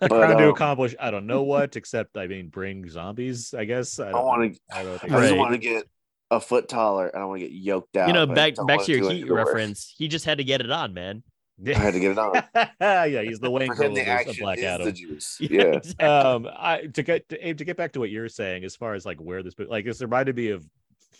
But, 0.00 0.08
Trying 0.08 0.36
to 0.38 0.44
um, 0.44 0.50
accomplish, 0.50 0.94
I 1.00 1.10
don't 1.10 1.26
know 1.26 1.44
what, 1.44 1.76
except 1.76 2.16
I 2.18 2.26
mean, 2.26 2.48
bring 2.48 2.88
zombies. 2.90 3.54
I 3.54 3.64
guess. 3.64 3.98
I, 3.98 4.08
I 4.08 4.12
don't 4.12 4.24
want 4.26 4.54
to, 4.54 4.60
I 4.76 4.82
don't 4.82 4.94
I 4.94 4.98
think 4.98 5.12
just 5.12 5.36
want 5.36 5.52
to 5.52 5.58
get 5.58 5.84
a 6.30 6.40
foot 6.40 6.68
taller, 6.68 7.06
and 7.06 7.22
I 7.22 7.24
want 7.24 7.40
to 7.40 7.46
get 7.46 7.54
yoked 7.54 7.96
out. 7.96 8.08
you 8.08 8.12
know, 8.12 8.26
back 8.26 8.56
back 8.56 8.80
wanna 8.80 8.84
your 8.88 9.10
heat 9.10 9.22
of 9.22 9.28
work. 9.30 9.46
reference, 9.46 9.94
he 9.96 10.08
just 10.08 10.24
had 10.24 10.38
to 10.38 10.44
get 10.44 10.60
it 10.60 10.70
on, 10.70 10.92
man. 10.92 11.22
I 11.64 11.72
had 11.74 11.94
to 11.94 12.00
get 12.00 12.12
it 12.12 12.18
on. 12.18 12.42
yeah, 12.80 13.22
he's 13.22 13.38
the 13.40 13.50
Wayne 13.50 13.70
the 13.74 13.86
of 14.28 14.36
Black 14.38 14.58
Adam. 14.58 14.86
the 14.86 14.92
juice. 14.92 15.38
Yeah, 15.40 15.62
exactly. 15.62 16.06
um 16.06 16.48
i 16.54 16.82
to 16.92 17.02
get 17.02 17.28
to, 17.30 17.48
Abe, 17.48 17.56
to 17.58 17.64
get 17.64 17.76
back 17.76 17.92
to 17.92 18.00
what 18.00 18.10
you're 18.10 18.28
saying 18.28 18.64
as 18.64 18.76
far 18.76 18.94
as 18.94 19.06
like 19.06 19.18
where 19.18 19.42
this 19.42 19.54
like 19.58 19.84
this 19.84 20.02
reminded 20.02 20.36
me 20.36 20.48
of 20.50 20.66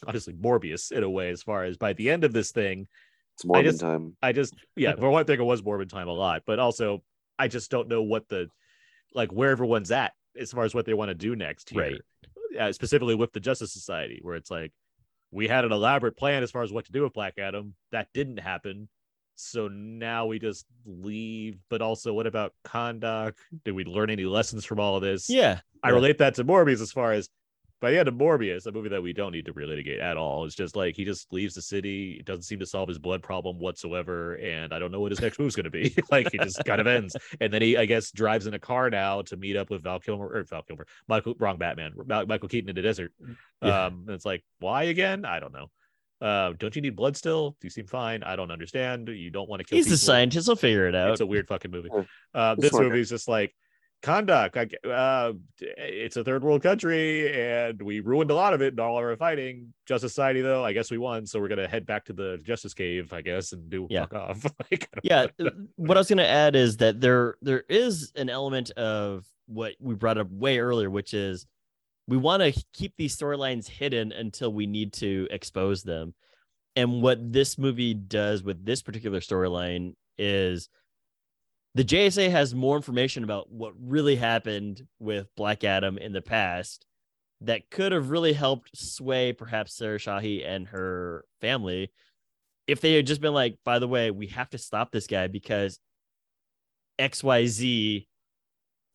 honestly 0.07 0.35
morbius 0.35 0.93
in 0.93 1.03
a 1.03 1.09
way 1.11 1.31
as 1.31 1.43
far 1.43 1.65
as 1.65 1.79
by 1.79 1.95
the 1.95 2.11
end 2.11 2.23
of 2.25 2.33
this 2.35 2.51
thing 2.53 2.87
It's 3.35 3.45
Mormon 3.47 3.65
just- 3.65 3.81
time. 3.81 4.15
i 4.23 4.33
just 4.33 4.55
yeah 4.77 4.95
for 4.99 5.09
one 5.09 5.25
thing 5.25 5.41
it 5.41 5.45
was 5.45 5.63
morbid 5.65 5.89
time 5.89 6.09
a 6.09 6.13
lot 6.13 6.43
but 6.47 6.59
also 6.59 7.03
i 7.39 7.49
just 7.49 7.71
don't 7.71 7.89
know 7.89 8.03
what 8.03 8.29
the 8.29 8.49
like 9.15 9.33
where 9.33 9.51
everyone's 9.51 9.91
at 9.91 10.13
as 10.39 10.53
far 10.53 10.65
as 10.65 10.75
what 10.75 10.85
they 10.85 10.93
want 10.95 11.09
to 11.09 11.15
do 11.15 11.35
next 11.35 11.71
here 11.71 11.81
Right. 11.81 12.61
uh, 12.61 12.73
specifically 12.73 13.15
with 13.15 13.33
the 13.33 13.41
justice 13.41 13.73
society 13.73 14.19
where 14.21 14.37
it's 14.37 14.51
like 14.51 14.73
we 15.31 15.49
had 15.49 15.65
an 15.65 15.73
elaborate 15.73 16.17
plan 16.19 16.43
as 16.43 16.51
far 16.51 16.63
as 16.63 16.73
what 16.73 16.85
to 16.85 16.93
do 16.93 17.03
with 17.05 17.15
black 17.15 17.39
adam 17.39 17.75
that 17.93 18.09
didn't 18.13 18.39
happen 18.39 18.89
so 19.37 19.69
now 19.69 20.27
we 20.27 20.39
just 20.39 20.67
leave 20.85 21.59
but 21.71 21.81
also 21.83 22.13
what 22.13 22.27
about 22.27 22.53
Kahndaq? 22.65 23.35
did 23.65 23.73
we 23.75 23.85
learn 23.85 24.11
any 24.11 24.25
lessons 24.25 24.65
from 24.65 24.81
all 24.81 24.97
of 24.97 25.03
this 25.03 25.29
Yeah. 25.31 25.61
I 25.83 25.89
Yeah. 25.91 25.95
relate 25.95 26.19
that 26.19 26.35
to 26.35 26.45
Morbius 26.45 26.81
as 26.81 26.91
far 26.93 27.13
as 27.13 27.29
by 27.79 27.91
the 27.91 27.99
end 27.99 28.09
of 28.09 28.15
Morbius, 28.15 28.65
a 28.67 28.73
movie 28.73 28.89
that 28.89 29.03
we 29.03 29.13
don't 29.13 29.33
need 29.33 29.45
to 29.45 29.53
relitigate 29.53 30.01
at 30.01 30.17
all. 30.17 30.47
It's 30.47 30.55
just 30.55 30.77
like 30.77 30.97
he 30.97 31.05
just 31.05 31.31
leaves 31.31 31.55
the 31.55 31.61
city. 31.61 32.17
It 32.19 32.25
doesn't 32.25 32.45
seem 32.45 32.59
to 32.61 32.67
solve 32.67 32.89
his 32.89 32.99
blood 32.99 33.23
problem 33.23 33.59
whatsoever. 33.59 34.37
And 34.37 34.73
I 34.73 34.79
don't 34.79 34.91
know 34.91 35.01
what 35.01 35.13
his 35.13 35.21
next 35.21 35.39
move's 35.39 35.55
going 35.55 35.65
to 35.65 35.71
be. 35.71 35.95
like 36.11 36.33
he 36.33 36.39
just 36.39 36.65
kind 36.65 36.81
of 36.81 36.87
ends. 36.87 37.15
And 37.39 37.53
then 37.53 37.61
he, 37.61 37.77
I 37.77 37.85
guess, 37.85 38.11
drives 38.13 38.47
in 38.47 38.55
a 38.55 38.59
car 38.59 38.89
now 38.89 39.21
to 39.23 39.37
meet 39.37 39.57
up 39.59 39.69
with 39.69 39.83
Val 39.83 40.01
Kilmer 40.01 40.27
or 40.27 40.43
Val 40.45 40.63
Kilmer, 40.63 40.87
Michael, 41.07 41.35
wrong 41.39 41.59
Batman, 41.59 41.93
Michael 42.07 42.49
Keaton 42.49 42.71
in 42.71 42.77
the 42.77 42.81
desert. 42.83 43.13
Yeah. 43.63 43.85
Um, 43.85 44.05
and 44.07 44.15
it's 44.15 44.25
like, 44.25 44.43
why 44.59 44.85
again? 44.85 45.27
I 45.27 45.39
don't 45.39 45.53
know. 45.53 45.67
Uh, 46.21 46.53
don't 46.59 46.75
you 46.75 46.83
need 46.83 46.97
blood 46.97 47.17
still? 47.17 47.51
Do 47.61 47.67
you 47.67 47.71
seem 47.71 47.87
fine. 47.87 48.23
I 48.23 48.37
don't 48.37 48.51
understand. 48.51 49.09
You 49.09 49.31
don't 49.31 49.49
want 49.49 49.61
to 49.61 49.65
kill 49.65 49.77
He's 49.77 49.85
the 49.87 49.91
people. 49.91 49.99
scientist. 49.99 50.47
He'll 50.47 50.57
figure 50.57 50.89
it 50.89 50.95
out. 50.95 51.11
It's 51.13 51.21
a 51.21 51.27
weird 51.27 51.47
fucking 51.49 51.71
movie. 51.71 51.91
Uh, 52.35 52.55
this 52.57 52.71
smart. 52.71 52.85
movie 52.87 53.01
is 53.01 53.11
just 53.11 53.29
like 53.29 53.55
Kahndaq. 54.03 54.57
I, 54.57 54.65
g- 54.67 54.77
uh, 54.91 55.33
it's 55.61 56.17
a 56.17 56.25
third 56.25 56.43
world 56.45 56.63
country, 56.63 57.33
and 57.39 57.81
we 57.83 58.01
ruined 58.01 58.31
a 58.31 58.35
lot 58.35 58.55
of 58.55 58.63
it 58.63 58.73
in 58.75 58.81
all 58.81 58.97
of 58.99 59.05
our 59.05 59.17
fighting. 59.17 59.73
Justice 59.87 60.13
Society, 60.13 60.41
though, 60.43 60.65
I 60.65 60.73
guess 60.73 60.91
we 60.91 60.99
won, 60.99 61.27
so 61.27 61.41
we're 61.41 61.49
gonna 61.49 61.69
head 61.69 61.87
back 61.87 62.05
to 62.07 62.13
the 62.13 62.39
Justice 62.43 62.73
Cave, 62.75 63.13
I 63.13 63.21
guess, 63.23 63.53
and 63.53 63.69
do 63.69 63.87
Yeah. 63.91 64.03
fuck 64.07 64.15
off. 64.15 64.47
like, 64.71 64.89
yeah 65.03 65.27
uh, 65.41 65.51
what 65.77 65.97
i 65.97 66.01
was 66.01 66.09
going 66.09 66.19
to 66.19 66.27
add 66.27 66.57
is 66.57 66.77
that 66.79 67.01
there 67.01 67.37
there 67.43 67.65
is 67.69 68.13
an 68.17 68.29
element 68.31 68.71
of 68.73 69.25
what 69.47 69.75
we 69.81 69.95
brought 69.95 70.19
up 70.19 70.31
way 70.31 70.59
earlier 70.59 70.89
which 70.91 71.13
is 71.15 71.47
we 72.09 72.17
want 72.17 72.43
to 72.43 72.65
keep 72.73 72.95
these 72.97 73.17
storylines 73.17 73.69
hidden 73.69 74.13
until 74.13 74.53
we 74.53 74.67
need 74.67 74.93
to 74.93 75.27
expose 75.31 75.83
them 75.83 76.15
and 76.75 77.03
what 77.03 77.33
this 77.33 77.59
movie 77.59 77.95
does 77.95 78.43
with 78.43 78.65
this 78.65 78.83
particular 78.83 79.21
storyline 79.21 79.95
is 80.19 80.69
the 81.75 81.85
jsa 81.85 82.31
has 82.31 82.55
more 82.55 82.77
information 82.77 83.25
about 83.25 83.51
what 83.51 83.73
really 83.79 84.17
happened 84.17 84.83
with 84.99 85.27
black 85.37 85.65
adam 85.65 85.99
in 85.99 86.13
the 86.13 86.23
past 86.23 86.87
that 87.43 87.71
could 87.71 87.93
have 87.93 88.11
really 88.11 88.33
helped 88.33 88.71
sway 88.77 89.33
perhaps 89.33 89.77
sarah 89.77 89.99
shahi 89.99 90.47
and 90.47 90.69
her 90.69 91.25
family 91.41 91.91
if 92.67 92.81
they 92.81 92.95
had 92.95 93.07
just 93.07 93.21
been 93.21 93.35
like, 93.35 93.59
by 93.65 93.79
the 93.79 93.89
way, 93.89 94.11
we 94.11 94.29
have 94.29 94.51
to 94.51 94.59
stop 94.59 94.91
this 94.91 95.07
guy 95.07 95.29
because 95.29 95.79
XYZ 96.99 98.07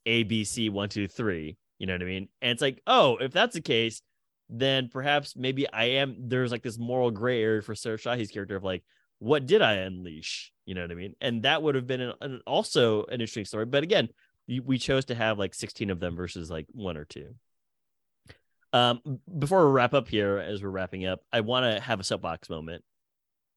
ABC 0.07 0.69
one, 0.69 0.89
two, 0.89 1.07
three. 1.07 1.57
You 1.81 1.87
know 1.87 1.95
what 1.95 2.03
I 2.03 2.05
mean? 2.05 2.29
And 2.43 2.51
it's 2.51 2.61
like, 2.61 2.79
oh, 2.85 3.17
if 3.17 3.31
that's 3.33 3.55
the 3.55 3.61
case, 3.61 4.03
then 4.49 4.87
perhaps 4.87 5.35
maybe 5.35 5.67
I 5.67 5.85
am 5.85 6.15
there's 6.19 6.51
like 6.51 6.61
this 6.61 6.77
moral 6.77 7.09
gray 7.09 7.41
area 7.41 7.63
for 7.63 7.73
Sarah 7.73 7.97
Shahi's 7.97 8.29
character 8.29 8.55
of 8.55 8.63
like, 8.63 8.83
what 9.17 9.47
did 9.47 9.63
I 9.63 9.73
unleash? 9.77 10.51
You 10.67 10.75
know 10.75 10.83
what 10.83 10.91
I 10.91 10.93
mean? 10.93 11.15
And 11.21 11.41
that 11.41 11.63
would 11.63 11.73
have 11.73 11.87
been 11.87 12.01
an, 12.01 12.13
an- 12.21 12.41
also 12.45 13.05
an 13.05 13.13
interesting 13.13 13.45
story. 13.45 13.65
But 13.65 13.81
again, 13.81 14.09
we 14.47 14.77
chose 14.77 15.05
to 15.05 15.15
have 15.15 15.39
like 15.39 15.55
16 15.55 15.89
of 15.89 15.99
them 15.99 16.15
versus 16.15 16.51
like 16.51 16.67
one 16.71 16.97
or 16.97 17.05
two. 17.05 17.33
Um, 18.73 19.01
before 19.39 19.65
we 19.65 19.71
wrap 19.73 19.95
up 19.95 20.07
here, 20.07 20.37
as 20.37 20.61
we're 20.61 20.69
wrapping 20.69 21.07
up, 21.07 21.21
I 21.33 21.41
want 21.41 21.65
to 21.65 21.81
have 21.81 21.99
a 21.99 22.03
soapbox 22.03 22.47
moment. 22.47 22.83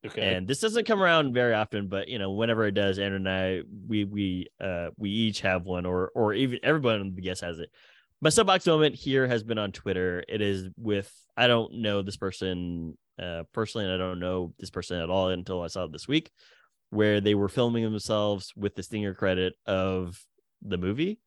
okay. 0.07 0.35
And 0.35 0.49
this 0.49 0.61
doesn't 0.61 0.87
come 0.87 1.03
around 1.03 1.35
very 1.35 1.53
often, 1.53 1.89
but 1.89 2.09
you 2.09 2.19
know, 2.19 2.33
whenever 2.33 2.65
it 2.67 2.73
does, 2.73 2.99
Aaron 2.99 3.13
and 3.15 3.29
I, 3.29 3.61
we 3.87 4.05
we 4.05 4.47
uh 4.61 4.89
we 4.97 5.11
each 5.11 5.43
have 5.43 5.65
one, 5.65 5.85
or 5.85 6.11
or 6.15 6.33
even 6.33 6.59
everyone 6.63 7.01
on 7.01 7.15
the 7.15 7.21
guest 7.23 7.43
has 7.43 7.59
it. 7.59 7.71
My 8.25 8.31
soapbox 8.31 8.65
moment 8.65 8.95
here 8.95 9.27
has 9.29 9.43
been 9.43 9.59
on 9.59 9.71
Twitter. 9.71 10.25
It 10.27 10.41
is 10.41 10.71
with 10.79 11.13
I 11.37 11.47
don't 11.47 11.83
know 11.83 12.01
this 12.01 12.17
person 12.17 12.97
uh 13.21 13.43
personally, 13.53 13.85
and 13.85 13.93
I 13.95 13.99
don't 13.99 14.19
know 14.19 14.55
this 14.59 14.71
person 14.71 14.99
at 14.99 15.11
all 15.11 15.29
until 15.29 15.61
I 15.61 15.67
saw 15.67 15.85
it 15.85 15.93
this 15.93 16.09
week, 16.09 16.31
where 16.89 17.21
they 17.21 17.35
were 17.35 17.51
filming 17.51 17.85
themselves 17.85 18.51
with 18.57 18.75
the 18.77 18.83
stinger 18.83 19.13
credit 19.13 19.53
of 19.67 20.19
the 20.63 20.79
movie. 20.79 21.21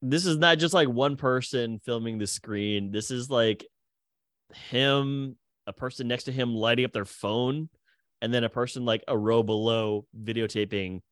This 0.00 0.24
is 0.24 0.38
not 0.38 0.56
just 0.56 0.72
like 0.72 0.88
one 0.88 1.16
person 1.18 1.78
filming 1.84 2.16
the 2.16 2.26
screen. 2.26 2.90
This 2.90 3.10
is 3.10 3.28
like 3.28 3.66
him 4.54 5.36
a 5.66 5.74
person 5.74 6.08
next 6.08 6.24
to 6.24 6.32
him 6.32 6.54
lighting 6.54 6.86
up 6.86 6.92
their 6.92 7.04
phone 7.04 7.68
and 8.22 8.32
then 8.32 8.42
a 8.42 8.48
person 8.48 8.86
like 8.86 9.04
a 9.06 9.18
row 9.18 9.42
below 9.42 10.06
videotaping 10.18 11.02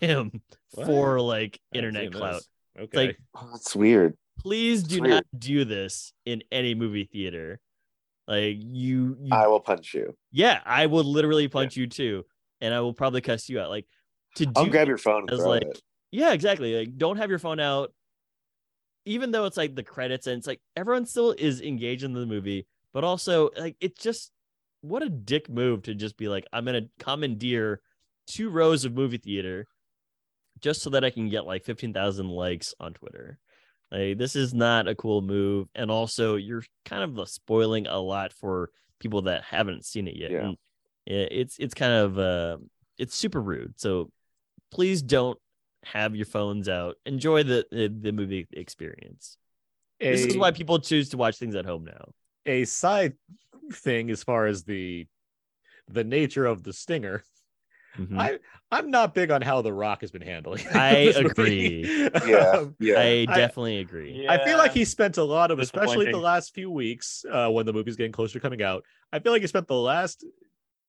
him 0.00 0.42
What? 0.72 0.86
for 0.86 1.20
like 1.20 1.60
internet 1.72 2.10
clout. 2.12 2.34
this. 2.34 2.48
Okay. 2.78 2.84
It's 2.84 2.96
like 2.96 3.18
Oh, 3.34 3.48
that's 3.52 3.74
weird. 3.74 4.16
please 4.38 4.82
do 4.82 4.96
It's 4.98 5.08
not 5.08 5.24
do 5.38 5.64
this 5.64 6.12
in 6.24 6.42
any 6.50 6.74
movie 6.74 7.08
theater. 7.10 7.60
Like 8.26 8.56
you, 8.60 9.16
you 9.20 9.32
I 9.34 9.48
will 9.48 9.60
punch 9.60 9.92
you. 9.94 10.16
yeah, 10.30 10.60
I 10.64 10.86
will 10.86 11.04
literally 11.04 11.48
punch 11.48 11.76
you 11.76 11.86
too, 11.88 12.24
and 12.60 12.72
I 12.72 12.80
will 12.80 12.94
probably 12.94 13.20
cuss 13.20 13.48
you 13.48 13.58
out. 13.60 13.70
Like 13.70 13.86
to 14.36 14.46
do 14.46 14.52
I'll 14.56 14.66
grab 14.66 14.86
your 14.86 14.98
phone 14.98 15.22
and 15.22 15.32
as 15.32 15.40
like 15.40 15.62
it. 15.62 15.82
yeah, 16.12 16.32
exactly. 16.32 16.78
Like 16.78 16.96
don't 16.96 17.16
have 17.16 17.28
your 17.28 17.40
phone 17.40 17.58
out, 17.58 17.92
even 19.04 19.32
though 19.32 19.46
it's 19.46 19.56
like 19.56 19.74
the 19.74 19.82
credits 19.82 20.26
and 20.28 20.38
it's 20.38 20.46
like 20.46 20.60
everyone 20.76 21.06
still 21.06 21.34
is 21.36 21.60
engaged 21.60 22.04
in 22.04 22.12
the 22.12 22.24
movie, 22.26 22.66
but 22.92 23.02
also 23.02 23.50
like 23.58 23.76
it's 23.80 24.00
just 24.00 24.30
what 24.82 25.02
a 25.02 25.08
dick 25.08 25.48
move 25.50 25.82
to 25.82 25.94
just 25.94 26.16
be 26.16 26.28
like 26.28 26.46
I'm 26.52 26.64
gonna 26.64 26.82
commandeer 27.00 27.80
two 28.28 28.48
rows 28.48 28.84
of 28.84 28.94
movie 28.94 29.18
theater 29.18 29.66
just 30.60 30.82
so 30.82 30.90
that 30.90 31.04
I 31.04 31.10
can 31.10 31.28
get 31.28 31.46
like 31.46 31.64
15,000 31.64 32.28
likes 32.28 32.74
on 32.80 32.92
Twitter. 32.94 33.38
Like 33.90 34.18
this 34.18 34.36
is 34.36 34.54
not 34.54 34.88
a 34.88 34.94
cool 34.94 35.20
move 35.20 35.68
and 35.74 35.90
also 35.90 36.36
you're 36.36 36.64
kind 36.84 37.18
of 37.18 37.28
spoiling 37.28 37.86
a 37.86 37.98
lot 37.98 38.32
for 38.32 38.70
people 39.00 39.22
that 39.22 39.42
haven't 39.44 39.84
seen 39.84 40.06
it 40.06 40.16
yet. 40.16 40.30
Yeah. 40.30 40.52
It's 41.06 41.56
it's 41.58 41.74
kind 41.74 41.92
of 41.92 42.18
uh 42.18 42.58
it's 42.98 43.16
super 43.16 43.40
rude. 43.40 43.74
So 43.80 44.12
please 44.70 45.02
don't 45.02 45.38
have 45.84 46.14
your 46.14 46.26
phones 46.26 46.68
out. 46.68 46.96
Enjoy 47.04 47.42
the 47.42 47.66
the, 47.70 47.88
the 47.88 48.12
movie 48.12 48.46
experience. 48.52 49.36
This 49.98 50.24
is 50.24 50.36
why 50.36 50.50
people 50.52 50.78
choose 50.78 51.08
to 51.10 51.16
watch 51.16 51.36
things 51.38 51.54
at 51.54 51.66
home 51.66 51.84
now. 51.84 52.12
a 52.46 52.64
side 52.64 53.14
thing 53.72 54.10
as 54.10 54.22
far 54.22 54.46
as 54.46 54.64
the 54.64 55.06
the 55.88 56.04
nature 56.04 56.46
of 56.46 56.62
the 56.62 56.72
stinger. 56.72 57.24
Mhm. 57.98 58.18
I 58.18 58.38
I'm 58.70 58.90
not 58.90 59.14
big 59.14 59.30
on 59.30 59.42
how 59.42 59.62
The 59.62 59.72
Rock 59.72 60.00
has 60.02 60.10
been 60.10 60.22
handling. 60.22 60.64
I 60.74 61.12
agree. 61.16 61.84
Yeah, 62.26 62.50
Um, 62.52 62.76
yeah. 62.78 63.00
I 63.00 63.24
definitely 63.26 63.78
agree. 63.78 64.26
I 64.28 64.44
feel 64.44 64.58
like 64.58 64.72
he 64.72 64.84
spent 64.84 65.16
a 65.16 65.24
lot 65.24 65.50
of, 65.50 65.58
especially 65.58 66.06
the 66.10 66.18
last 66.18 66.54
few 66.54 66.70
weeks, 66.70 67.24
uh, 67.30 67.48
when 67.50 67.66
the 67.66 67.72
movie's 67.72 67.96
getting 67.96 68.12
closer 68.12 68.34
to 68.34 68.40
coming 68.40 68.62
out. 68.62 68.84
I 69.12 69.18
feel 69.18 69.32
like 69.32 69.42
he 69.42 69.48
spent 69.48 69.66
the 69.66 69.74
last 69.74 70.24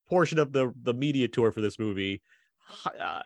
portion 0.08 0.38
of 0.40 0.52
the 0.52 0.74
the 0.84 0.94
media 0.94 1.28
tour 1.28 1.52
for 1.52 1.62
this 1.62 1.80
movie, 1.80 2.22
uh, 3.00 3.22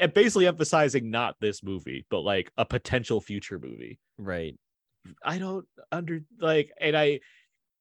and 0.00 0.14
basically 0.14 0.46
emphasizing 0.46 1.10
not 1.10 1.34
this 1.40 1.62
movie, 1.62 2.06
but 2.10 2.20
like 2.20 2.52
a 2.56 2.64
potential 2.64 3.20
future 3.20 3.58
movie. 3.58 3.98
Right. 4.18 4.54
I 5.24 5.38
don't 5.38 5.66
under 5.90 6.20
like, 6.40 6.70
and 6.80 6.96
I, 6.96 7.20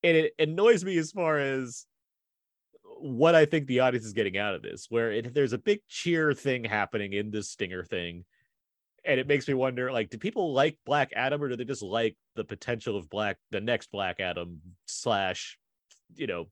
and 0.04 0.18
it 0.18 0.34
annoys 0.40 0.84
me 0.84 0.98
as 0.98 1.12
far 1.12 1.40
as 1.40 1.86
what 3.06 3.36
I 3.36 3.46
think 3.46 3.68
the 3.68 3.82
audience 3.82 4.06
is 4.06 4.14
getting 4.14 4.38
out 4.38 4.56
of 4.56 4.62
this, 4.62 4.88
where 4.90 5.12
it, 5.12 5.34
there's 5.34 5.54
a 5.54 5.58
big 5.58 5.80
cheer 5.88 6.34
thing 6.34 6.64
happening 6.64 7.14
in 7.14 7.32
this 7.32 7.50
stinger 7.50 7.84
thing. 7.84 8.26
And 9.06 9.20
it 9.20 9.28
makes 9.28 9.48
me 9.48 9.54
wonder, 9.54 9.92
like, 9.92 10.10
do 10.10 10.18
people 10.18 10.54
like 10.54 10.80
Black 10.86 11.12
Adam 11.16 11.42
or 11.42 11.50
do 11.50 11.56
they 11.56 11.64
just 11.64 11.84
like 11.84 12.18
the 12.36 12.44
potential 12.44 12.98
of 12.98 13.08
Black, 13.08 13.38
the 13.52 13.62
next 13.62 13.92
Black 13.92 14.20
Adam 14.20 14.62
slash, 14.88 15.60
you 16.16 16.26
know, 16.26 16.48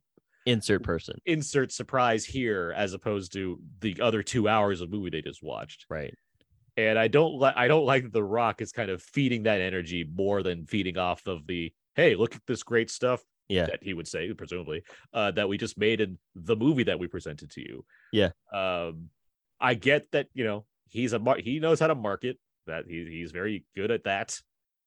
Insert 0.45 0.84
person. 0.84 1.19
insert 1.25 1.71
surprise 1.71 2.25
here 2.25 2.73
as 2.75 2.93
opposed 2.93 3.31
to 3.34 3.59
the 3.80 4.01
other 4.01 4.21
two 4.21 4.49
hours 4.49 4.81
of 4.81 4.91
movie 4.91 5.09
they 5.09 5.21
just 5.21 5.41
watched. 5.41 5.85
Right. 5.89 6.13
And 6.75 6.99
I 6.99 7.07
don't 7.07 7.39
like 7.39 7.55
I 7.55 7.69
don't 7.69 7.85
like 7.85 8.03
that 8.03 8.13
The 8.13 8.23
Rock 8.23 8.61
is 8.61 8.73
kind 8.73 8.89
of 8.89 9.01
feeding 9.01 9.43
that 9.43 9.61
energy 9.61 10.03
more 10.03 10.43
than 10.43 10.65
feeding 10.65 10.97
off 10.97 11.27
of 11.27 11.47
the 11.47 11.71
hey, 11.95 12.15
look 12.15 12.35
at 12.35 12.41
this 12.45 12.61
great 12.61 12.91
stuff 12.91 13.23
Yeah. 13.49 13.65
that 13.65 13.83
he 13.83 13.93
would 13.93 14.07
say, 14.07 14.31
presumably, 14.33 14.83
uh, 15.13 15.31
that 15.31 15.49
we 15.49 15.57
just 15.57 15.77
made 15.77 16.01
in 16.01 16.17
the 16.35 16.55
movie 16.55 16.83
that 16.83 16.99
we 16.99 17.07
presented 17.07 17.51
to 17.51 17.61
you. 17.61 17.85
Yeah. 18.11 18.29
Um, 18.53 19.09
I 19.59 19.73
get 19.73 20.11
that, 20.11 20.27
you 20.33 20.43
know, 20.43 20.65
he's 20.89 21.13
a 21.13 21.19
mar- 21.19 21.37
he 21.37 21.59
knows 21.59 21.79
how 21.79 21.87
to 21.87 21.95
market 21.95 22.37
that 22.67 22.85
he, 22.87 23.05
he's 23.05 23.31
very 23.31 23.65
good 23.75 23.91
at 23.91 24.05
that, 24.05 24.39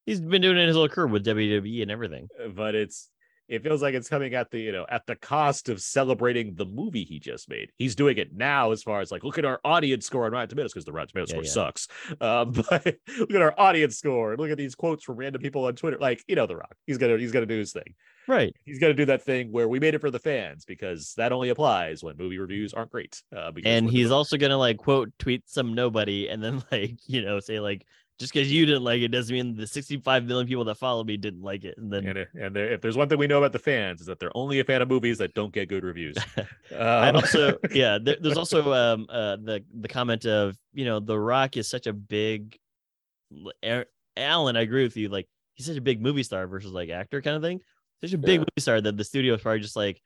He's 0.07 0.21
been 0.21 0.41
doing 0.41 0.57
it 0.57 0.61
in 0.61 0.69
his 0.69 0.77
whole 0.77 0.89
career 0.89 1.09
with 1.09 1.27
WWE 1.27 1.83
and 1.83 1.91
everything. 1.91 2.29
uh, 2.43 2.49
but 2.49 2.77
it's 2.77 3.11
it 3.49 3.63
feels 3.63 3.83
like 3.83 3.95
it's 3.95 4.09
coming 4.09 4.35
at 4.35 4.51
the 4.51 4.59
you 4.59 4.73
know 4.73 4.87
at 4.89 5.07
the 5.07 5.17
cost 5.17 5.69
of 5.69 5.81
celebrating 5.81 6.55
the 6.55 6.67
movie 6.67 7.05
he 7.05 7.19
just 7.19 7.49
made. 7.49 7.71
He's 7.77 7.95
doing 7.95 8.19
it 8.19 8.35
now 8.35 8.73
as 8.73 8.83
far 8.83 9.01
as 9.01 9.11
like 9.13 9.25
look 9.25 9.39
at 9.39 9.45
our 9.45 9.61
audience 9.65 10.07
score 10.07 10.27
on 10.27 10.33
Rotten 10.33 10.49
Tomatoes 10.49 10.73
because 10.73 10.85
the 10.85 10.93
Rotten 10.93 11.09
Tomatoes 11.09 11.31
Yeah, 11.31 11.35
score 11.35 11.45
yeah. 11.45 11.51
sucks. 11.51 11.89
Um, 12.21 12.53
but 12.71 12.97
look 13.19 13.31
at 13.31 13.43
our 13.43 13.55
audience 13.59 13.97
score 13.99 14.33
and 14.33 14.41
look 14.41 14.51
at 14.51 14.59
these 14.59 14.75
quotes 14.75 15.05
from 15.05 15.17
random 15.17 15.43
people 15.43 15.65
on 15.67 15.75
Twitter. 15.77 15.99
Like 15.99 16.25
you 16.27 16.37
know, 16.37 16.47
The 16.47 16.57
Rock, 16.57 16.77
he's 16.87 16.99
gonna 16.99 17.19
he's 17.19 17.33
gonna 17.33 17.47
do 17.47 17.59
his 17.59 17.73
thing. 17.73 17.95
Right. 18.29 18.57
He's 18.65 18.79
gonna 18.81 18.95
do 18.95 19.05
that 19.07 19.23
thing 19.23 19.53
where 19.53 19.69
we 19.69 19.79
made 19.79 19.95
it 19.95 20.01
for 20.01 20.11
the 20.11 20.19
fans 20.19 20.65
because 20.65 21.15
that 21.17 21.33
only 21.33 21.49
applies 21.51 22.03
when 22.03 22.17
movie 22.17 22.39
reviews 22.39 22.75
aren't 22.75 22.91
great. 22.91 23.23
Uh, 23.35 23.53
And 23.65 23.89
he's 23.89 24.11
also 24.11 24.37
gonna 24.37 24.59
like 24.59 24.79
quote 24.79 25.13
tweet 25.19 25.49
some 25.49 25.75
nobody 25.75 26.29
and 26.29 26.43
then 26.43 26.63
like, 26.73 26.97
you 27.07 27.23
know, 27.23 27.39
say 27.41 27.61
like 27.61 27.87
just 28.19 28.33
because 28.33 28.51
you 28.51 28.65
didn't 28.67 28.83
like 28.85 29.03
it 29.03 29.09
doesn't 29.09 29.35
mean 29.35 29.55
the 29.55 29.67
65 29.67 30.25
million 30.25 30.47
people 30.47 30.65
that 30.65 30.77
follow 30.77 31.05
me 31.05 31.17
didn't 31.17 31.43
like 31.43 31.65
it. 31.65 31.77
And 31.77 31.93
then 31.93 32.07
and, 32.07 32.27
and 32.35 32.57
there, 32.57 32.73
if 32.73 32.81
there's 32.81 32.97
one 32.97 33.09
thing 33.09 33.19
we 33.19 33.27
know 33.27 33.39
about 33.39 33.53
the 33.53 33.59
fans 33.59 34.01
is 34.01 34.07
that 34.07 34.19
they're 34.19 34.35
only 34.37 34.61
a 34.61 34.65
fan 34.65 34.81
of 34.81 34.89
movies 34.89 35.19
that 35.19 35.35
don't 35.35 35.53
get 35.53 35.69
good 35.69 35.85
reviews. 35.85 36.17
Um, 36.77 37.17
also 37.17 37.57
yeah, 37.73 37.99
there, 38.03 38.17
there's 38.21 38.37
also 38.37 38.73
um 38.73 39.07
uh 39.09 39.37
the 39.37 39.65
the 39.81 39.87
comment 39.89 40.27
of 40.27 40.57
you 40.73 40.85
know 40.85 40.99
The 40.99 41.17
Rock 41.19 41.57
is 41.57 41.69
such 41.69 41.87
a 41.87 41.93
big 41.93 42.59
Alan, 44.17 44.57
I 44.57 44.61
agree 44.63 44.83
with 44.83 44.97
you. 44.97 45.09
Like 45.09 45.29
he's 45.55 45.67
such 45.67 45.77
a 45.77 45.81
big 45.83 46.01
movie 46.01 46.23
star 46.23 46.47
versus 46.47 46.73
like 46.73 46.89
actor 46.91 47.23
kind 47.23 47.37
of 47.37 47.43
thing. 47.43 47.61
Such 48.03 48.13
a 48.13 48.19
big 48.19 48.35
Yeah. 48.35 48.39
movie 48.41 48.61
star 48.61 48.81
that 48.81 48.97
the 48.97 49.05
studio 49.05 49.35
is 49.35 49.43
probably 49.43 49.61
just 49.61 49.77
like, 49.77 50.01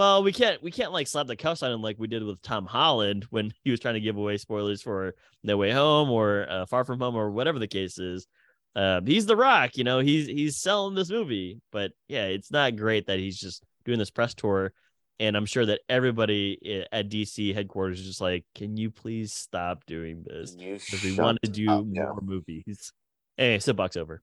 well, 0.00 0.22
we 0.22 0.32
can't 0.32 0.62
we 0.62 0.70
can't 0.70 0.92
like 0.92 1.06
slap 1.06 1.26
the 1.26 1.36
cuffs 1.36 1.62
on 1.62 1.70
him 1.70 1.82
like 1.82 1.96
we 1.98 2.06
did 2.06 2.22
with 2.22 2.40
Tom 2.40 2.64
Holland 2.64 3.26
when 3.28 3.52
he 3.64 3.70
was 3.70 3.80
trying 3.80 3.94
to 3.94 4.00
give 4.00 4.16
away 4.16 4.38
spoilers 4.38 4.80
for 4.80 5.14
No 5.44 5.58
Way 5.58 5.72
Home 5.72 6.10
or 6.10 6.46
uh, 6.48 6.64
Far 6.64 6.84
From 6.86 7.00
Home 7.00 7.16
or 7.16 7.30
whatever 7.30 7.58
the 7.58 7.68
case 7.68 7.98
is. 7.98 8.26
Uh, 8.74 9.02
he's 9.04 9.26
The 9.26 9.36
Rock, 9.36 9.76
you 9.76 9.84
know, 9.84 9.98
he's 9.98 10.26
he's 10.26 10.56
selling 10.56 10.94
this 10.94 11.10
movie, 11.10 11.60
but 11.70 11.92
yeah, 12.08 12.24
it's 12.24 12.50
not 12.50 12.76
great 12.76 13.08
that 13.08 13.18
he's 13.18 13.38
just 13.38 13.62
doing 13.84 13.98
this 13.98 14.10
press 14.10 14.32
tour 14.32 14.72
and 15.18 15.36
I'm 15.36 15.44
sure 15.44 15.66
that 15.66 15.80
everybody 15.90 16.86
at 16.90 17.10
DC 17.10 17.54
headquarters 17.54 18.00
is 18.00 18.06
just 18.06 18.22
like, 18.22 18.46
can 18.54 18.78
you 18.78 18.90
please 18.90 19.34
stop 19.34 19.84
doing 19.84 20.24
this? 20.26 20.52
Because 20.52 21.04
we 21.04 21.14
want 21.14 21.38
to 21.42 21.50
do 21.50 21.70
up? 21.70 21.84
more 21.84 21.94
Yeah. 21.94 22.12
movies. 22.22 22.90
Hey, 23.36 23.58
soapbox 23.58 23.98
over. 23.98 24.22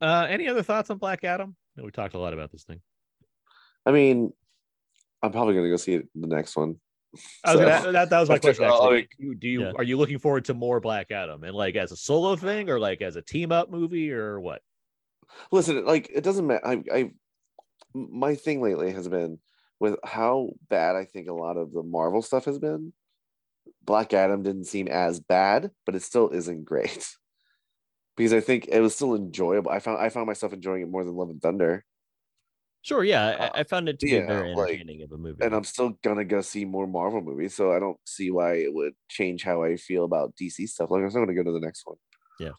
Uh, 0.00 0.26
any 0.28 0.48
other 0.48 0.64
thoughts 0.64 0.90
on 0.90 0.98
Black 0.98 1.22
Adam? 1.22 1.54
No, 1.76 1.84
we 1.84 1.92
talked 1.92 2.14
a 2.14 2.18
lot 2.18 2.32
about 2.32 2.50
this 2.50 2.64
thing. 2.64 2.80
I 3.86 3.92
mean, 3.92 4.32
I'm 5.22 5.32
probably 5.32 5.54
gonna 5.54 5.68
go 5.68 5.76
see 5.76 5.94
it, 5.94 6.08
the 6.14 6.26
next 6.26 6.56
one. 6.56 6.76
I 7.44 7.54
was 7.56 7.64
So- 7.64 7.68
gonna, 7.82 7.92
that, 7.92 8.10
that 8.10 8.20
was 8.20 8.28
my 8.28 8.34
That's 8.36 8.44
question. 8.58 8.64
just- 8.66 8.80
I'll- 8.82 8.92
Actually, 8.92 9.08
do 9.18 9.26
you, 9.26 9.34
do 9.34 9.48
you 9.48 9.62
Yeah. 9.62 9.72
are 9.76 9.82
you 9.84 9.96
looking 9.96 10.18
forward 10.18 10.44
to 10.46 10.54
more 10.54 10.80
Black 10.80 11.10
Adam 11.10 11.42
and 11.44 11.54
like 11.54 11.74
as 11.76 11.90
a 11.92 11.96
solo 11.96 12.36
thing 12.36 12.68
or 12.70 12.78
like 12.78 13.00
as 13.02 13.16
a 13.16 13.22
team 13.22 13.50
up 13.52 13.70
movie 13.70 14.12
or 14.12 14.40
what? 14.40 14.62
Listen, 15.50 15.84
like 15.84 16.10
it 16.12 16.22
doesn't 16.24 16.46
matter. 16.46 16.66
I, 16.66 16.82
I, 16.92 17.10
my 17.94 18.34
thing 18.34 18.60
lately 18.62 18.92
has 18.92 19.08
been 19.08 19.38
with 19.80 19.96
how 20.04 20.50
bad 20.68 20.96
I 20.96 21.04
think 21.04 21.28
a 21.28 21.32
lot 21.34 21.56
of 21.56 21.72
the 21.72 21.82
Marvel 21.82 22.22
stuff 22.22 22.44
has 22.46 22.58
been. 22.58 22.92
Black 23.84 24.12
Adam 24.12 24.42
didn't 24.42 24.64
seem 24.66 24.88
as 24.88 25.18
bad, 25.20 25.70
but 25.86 25.94
it 25.94 26.02
still 26.02 26.28
isn't 26.30 26.64
great. 26.64 27.08
Because 28.16 28.32
I 28.32 28.40
think 28.40 28.66
it 28.66 28.80
was 28.80 28.96
still 28.96 29.14
enjoyable. 29.14 29.70
I 29.70 29.78
found 29.78 29.98
I 30.00 30.08
found 30.08 30.26
myself 30.26 30.52
enjoying 30.52 30.82
it 30.82 30.88
more 30.90 31.04
than 31.04 31.14
Love 31.14 31.30
and 31.30 31.40
Thunder, 31.40 31.84
Sure, 32.82 33.04
yeah, 33.04 33.26
Uh, 33.26 33.50
I, 33.54 33.60
I 33.60 33.64
found 33.64 33.88
it 33.88 33.98
to 34.00 34.08
yeah, 34.08 34.20
be 34.20 34.26
very 34.26 34.54
like- 34.54 34.68
entertaining 34.70 35.02
of 35.02 35.12
a 35.12 35.18
movie. 35.18 35.44
and 35.44 35.54
I'm 35.54 35.64
still 35.64 35.90
gonna 36.02 36.24
go 36.24 36.40
see 36.40 36.64
more 36.64 36.86
Marvel 36.86 37.20
movies. 37.20 37.54
So 37.54 37.72
I 37.72 37.78
don't 37.78 37.98
see 38.06 38.30
why 38.30 38.54
it 38.54 38.72
would 38.72 38.94
change 39.08 39.42
how 39.42 39.62
I 39.62 39.76
feel 39.76 40.04
about 40.04 40.34
DC 40.40 40.66
stuff. 40.68 40.90
Like 40.90 41.02
I'm 41.02 41.10
still 41.10 41.22
gonna 41.22 41.34
go 41.34 41.42
to 41.44 41.52
the 41.52 41.60
next 41.60 41.82
one. 41.86 41.96
Yeah, 42.40 42.52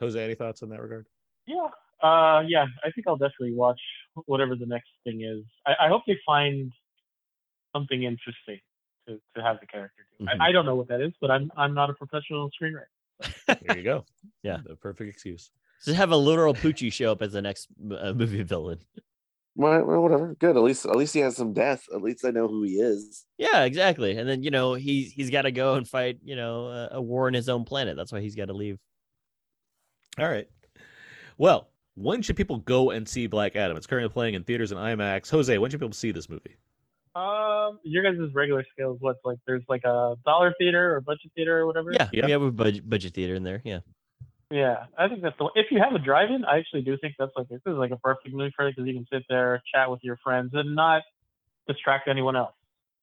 Jose, 0.00 0.22
any 0.22 0.34
thoughts 0.34 0.62
in 0.62 0.68
that 0.70 0.80
regard? 0.80 1.06
Yeah. 1.46 1.66
Uh, 2.02 2.42
yeah, 2.46 2.64
I 2.84 2.90
think 2.92 3.06
I'll 3.06 3.16
definitely 3.16 3.52
watch 3.54 3.80
whatever 4.24 4.56
the 4.56 4.64
next 4.66 4.88
thing 5.04 5.20
is. 5.22 5.44
I, 5.66 5.86
I 5.86 5.88
hope 5.88 6.02
they 6.06 6.16
find 6.24 6.72
something 7.76 8.04
interesting 8.04 8.58
to, 9.06 9.20
to 9.36 9.42
have 9.42 9.60
the 9.60 9.66
character 9.66 10.06
do. 10.18 10.24
Mhm. 10.24 10.40
I, 10.40 10.48
I 10.48 10.52
don't 10.52 10.64
know 10.64 10.76
what 10.76 10.88
that 10.88 11.00
is, 11.02 11.12
but 11.20 11.30
I'm 11.30 11.50
I'm 11.56 11.74
not 11.74 11.90
a 11.90 11.94
professional 11.94 12.50
screenwriter. 12.60 12.86
There 13.66 13.76
you 13.76 13.82
go. 13.84 14.04
Yeah. 14.42 14.58
the 14.64 14.76
perfect 14.76 15.10
excuse. 15.10 15.50
Just 15.84 15.96
have 15.98 16.12
a 16.12 16.16
literal 16.16 16.54
Poochie 16.54 16.92
show 16.92 17.12
up 17.12 17.20
as 17.20 17.32
the 17.32 17.42
next 17.42 17.68
uh, 17.98 18.12
movie 18.14 18.42
villain. 18.42 18.78
Well, 19.60 19.84
well, 19.84 20.00
whatever. 20.00 20.34
Good. 20.38 20.56
At 20.56 20.62
least 20.62 20.86
at 20.86 20.96
least 20.96 21.12
he 21.12 21.20
has 21.20 21.36
some 21.36 21.52
death. 21.52 21.84
At 21.94 22.00
least 22.00 22.24
I 22.24 22.30
know 22.30 22.48
who 22.48 22.62
he 22.62 22.76
is. 22.76 23.26
Yeah, 23.36 23.64
exactly. 23.64 24.16
And 24.16 24.26
then 24.26 24.42
you 24.42 24.50
know 24.50 24.72
he's 24.72 25.12
he's 25.12 25.28
got 25.28 25.42
to 25.42 25.52
go 25.52 25.74
and 25.74 25.86
fight 25.86 26.18
you 26.24 26.34
know 26.34 26.66
a, 26.68 26.88
a 26.92 27.02
war 27.02 27.28
in 27.28 27.34
his 27.34 27.48
own 27.50 27.64
planet. 27.64 27.94
That's 27.96 28.10
why 28.10 28.20
he's 28.20 28.34
got 28.34 28.46
to 28.46 28.54
leave. 28.54 28.78
All 30.18 30.28
right. 30.28 30.48
Well, 31.36 31.68
when 31.94 32.22
should 32.22 32.36
people 32.36 32.58
go 32.58 32.90
and 32.90 33.06
see 33.06 33.26
Black 33.26 33.54
Adam? 33.54 33.76
It's 33.76 33.86
currently 33.86 34.10
playing 34.12 34.32
in 34.34 34.44
theaters 34.44 34.72
and 34.72 34.80
IMAX. 34.80 35.30
Jose, 35.30 35.56
when 35.58 35.70
should 35.70 35.80
people 35.80 35.92
see 35.92 36.10
this 36.12 36.28
movie? 36.30 36.56
Um, 37.14 37.80
your 37.82 38.02
guys' 38.02 38.32
regular 38.34 38.64
scale 38.72 38.94
is 38.94 38.98
what's 39.00 39.20
like 39.24 39.38
there's 39.46 39.64
like 39.68 39.82
a 39.84 40.14
dollar 40.24 40.54
theater 40.58 40.94
or 40.94 41.00
budget 41.02 41.32
theater 41.34 41.58
or 41.58 41.66
whatever. 41.66 41.92
Yeah, 41.92 42.08
Yeah. 42.12 42.24
we 42.26 42.32
have 42.32 42.42
a 42.42 42.50
budget 42.50 42.88
budget 42.88 43.12
theater 43.12 43.34
in 43.34 43.42
there. 43.42 43.60
Yeah, 43.64 43.80
Yeah, 44.50 44.86
I 44.98 45.06
think 45.08 45.22
that's 45.22 45.38
the. 45.38 45.48
If 45.54 45.66
you 45.70 45.80
have 45.80 45.94
a 45.94 45.98
drive-in, 45.98 46.44
I 46.44 46.58
actually 46.58 46.82
do 46.82 46.96
think 46.98 47.14
that's 47.18 47.30
like 47.36 47.48
this 47.48 47.60
is 47.64 47.76
like 47.76 47.92
a 47.92 47.96
perfect 47.96 48.34
movie 48.34 48.52
for 48.56 48.66
it 48.66 48.74
because 48.74 48.88
you 48.88 48.94
can 48.94 49.06
sit 49.12 49.22
there, 49.28 49.62
chat 49.72 49.90
with 49.90 50.00
your 50.02 50.16
friends, 50.24 50.50
and 50.54 50.74
not 50.74 51.02
distract 51.68 52.08
anyone 52.08 52.34
else. 52.34 52.54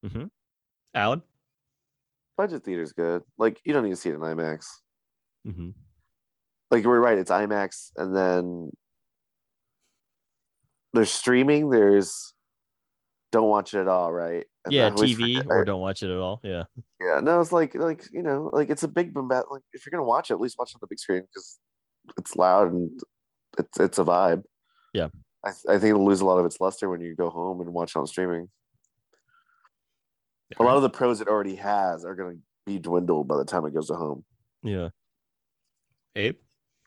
Mm-hmm. 0.06 0.26
Alan? 0.94 1.22
Budget 2.36 2.66
theater's 2.66 2.92
good. 2.92 3.24
Like 3.38 3.62
you 3.64 3.72
don't 3.72 3.84
need 3.84 3.92
to 3.92 3.96
see 3.96 4.10
it 4.10 4.16
in 4.16 4.20
IMAX. 4.20 4.66
Mm-hmm. 5.48 5.70
Like 6.70 6.84
we're 6.84 7.00
right. 7.00 7.18
It's 7.18 7.32
IMAX, 7.32 7.92
and 7.96 8.14
then 8.14 8.72
there's 10.92 11.12
streaming. 11.12 11.70
There's 11.70 12.34
don't 13.32 13.50
watch 13.50 13.74
it 13.74 13.80
at 13.80 13.88
all, 13.88 14.12
right? 14.12 14.46
And 14.66 14.74
yeah, 14.74 14.90
TV 14.90 15.38
forget- 15.38 15.46
or 15.50 15.66
don't 15.66 15.82
watch 15.82 16.04
it 16.04 16.10
at 16.10 16.18
all. 16.18 16.40
Yeah, 16.44 16.64
Yeah, 17.02 17.20
no, 17.22 17.42
it's 17.42 17.52
like 17.52 17.76
like 17.76 18.06
you 18.12 18.24
know, 18.24 18.50
like 18.54 18.70
it's 18.70 18.84
a 18.84 18.88
big 18.88 19.14
bombat. 19.14 19.52
Like 19.52 19.64
if 19.74 19.86
you're 19.86 19.92
gonna 19.92 20.08
watch 20.08 20.30
it, 20.30 20.36
at 20.36 20.40
least 20.42 20.58
watch 20.58 20.72
it 20.72 20.76
on 20.76 20.80
the 20.82 20.88
big 20.88 21.00
screen 21.00 21.22
because 21.22 21.60
it's 22.18 22.36
loud 22.36 22.72
and 22.72 23.00
it's 23.58 23.80
it's 23.80 24.00
a 24.00 24.04
vibe. 24.06 24.44
Yeah. 24.94 25.08
I, 25.46 25.50
I 25.70 25.78
think 25.78 25.92
it'll 25.92 26.06
lose 26.06 26.22
a 26.22 26.26
lot 26.26 26.40
of 26.40 26.46
its 26.46 26.60
luster 26.60 26.90
when 26.90 27.02
you 27.02 27.16
go 27.16 27.30
home 27.30 27.62
and 27.62 27.72
watch 27.72 27.92
it 27.96 28.00
on 28.00 28.08
streaming. 28.08 28.50
A 30.60 30.64
lot 30.64 30.78
of 30.78 30.82
the 30.82 30.90
pros 30.90 31.22
it 31.22 31.28
already 31.28 31.56
has 31.56 32.06
are 32.06 32.16
going 32.16 32.38
to 32.38 32.42
be 32.66 32.80
dwindled 32.80 33.28
by 33.28 33.38
the 33.38 33.46
time 33.46 33.66
it 33.66 33.74
goes 33.74 33.88
to 33.88 33.96
home. 33.96 34.24
Yeah. 34.64 34.90
Abe. 36.16 36.38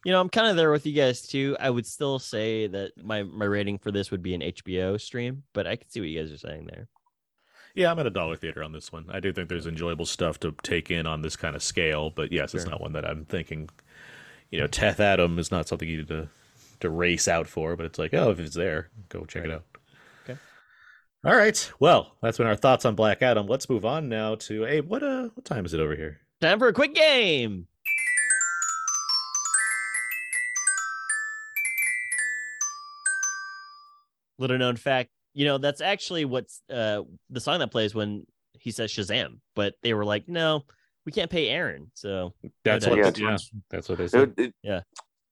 You 0.04 0.12
know, 0.12 0.20
I'm 0.20 0.30
kind 0.30 0.46
of 0.46 0.56
there 0.56 0.70
with 0.70 0.86
you 0.86 0.94
guys 0.94 1.26
too. 1.26 1.56
I 1.60 1.68
would 1.68 1.86
still 1.86 2.18
say 2.18 2.66
that 2.68 2.92
my 3.02 3.22
my 3.22 3.44
rating 3.44 3.78
for 3.78 3.90
this 3.90 4.10
would 4.10 4.22
be 4.22 4.34
an 4.34 4.40
HBO 4.40 5.00
stream, 5.00 5.42
but 5.52 5.66
I 5.66 5.76
can 5.76 5.90
see 5.90 6.00
what 6.00 6.08
you 6.08 6.20
guys 6.20 6.32
are 6.32 6.38
saying 6.38 6.66
there. 6.66 6.88
Yeah, 7.74 7.90
I'm 7.90 7.98
at 7.98 8.06
a 8.06 8.10
dollar 8.10 8.36
theater 8.36 8.62
on 8.64 8.72
this 8.72 8.90
one. 8.90 9.06
I 9.10 9.20
do 9.20 9.32
think 9.32 9.48
there's 9.48 9.66
enjoyable 9.66 10.06
stuff 10.06 10.40
to 10.40 10.54
take 10.62 10.90
in 10.90 11.06
on 11.06 11.22
this 11.22 11.36
kind 11.36 11.54
of 11.54 11.62
scale, 11.62 12.10
but 12.10 12.32
yes, 12.32 12.54
it's 12.54 12.66
not 12.66 12.80
one 12.80 12.94
that 12.94 13.04
I'm 13.04 13.24
thinking. 13.26 13.68
You 14.50 14.58
know, 14.58 14.66
Teth 14.66 14.98
Adam 14.98 15.38
is 15.38 15.52
not 15.52 15.68
something 15.68 15.88
you 15.88 15.98
need 15.98 16.08
to 16.08 16.28
to 16.80 16.90
race 16.90 17.28
out 17.28 17.46
for, 17.46 17.76
but 17.76 17.86
it's 17.86 17.98
like, 17.98 18.14
oh, 18.14 18.30
if 18.30 18.40
it's 18.40 18.56
there, 18.56 18.90
go 19.10 19.24
check 19.24 19.44
it 19.44 19.50
out. 19.50 19.64
Okay. 20.24 20.38
All 21.24 21.36
right. 21.36 21.70
Well, 21.78 22.16
that's 22.22 22.38
been 22.38 22.46
our 22.46 22.56
thoughts 22.56 22.84
on 22.84 22.94
Black 22.94 23.22
Adam. 23.22 23.46
Let's 23.46 23.68
move 23.68 23.84
on 23.84 24.08
now 24.08 24.34
to 24.36 24.64
Abe. 24.64 24.88
What 24.88 25.02
uh, 25.02 25.28
what 25.34 25.44
time 25.44 25.64
is 25.64 25.74
it 25.74 25.80
over 25.80 25.94
here? 25.94 26.20
Time 26.40 26.58
for 26.58 26.68
a 26.68 26.72
quick 26.72 26.94
game. 26.94 27.66
Little 34.40 34.58
known 34.58 34.74
fact, 34.76 35.10
you 35.34 35.44
know, 35.44 35.58
that's 35.58 35.80
actually 35.80 36.24
what's 36.24 36.62
uh 36.68 37.02
the 37.28 37.40
song 37.40 37.60
that 37.60 37.70
plays 37.70 37.94
when 37.94 38.26
he 38.58 38.72
says 38.72 38.90
Shazam, 38.92 39.38
but 39.54 39.74
they 39.82 39.94
were 39.94 40.04
like, 40.04 40.28
no, 40.28 40.64
we 41.06 41.12
can't 41.12 41.30
pay 41.30 41.48
Aaron. 41.48 41.92
So 41.94 42.34
That's 42.64 42.86
what. 42.86 42.98
Yeah, 42.98 43.12
Yeah, 43.16 43.36
that's 43.70 43.88
what 43.88 43.98
they 43.98 44.04
It, 44.04 44.10
said. 44.10 44.34
it- 44.36 44.54
Yeah. 44.64 44.80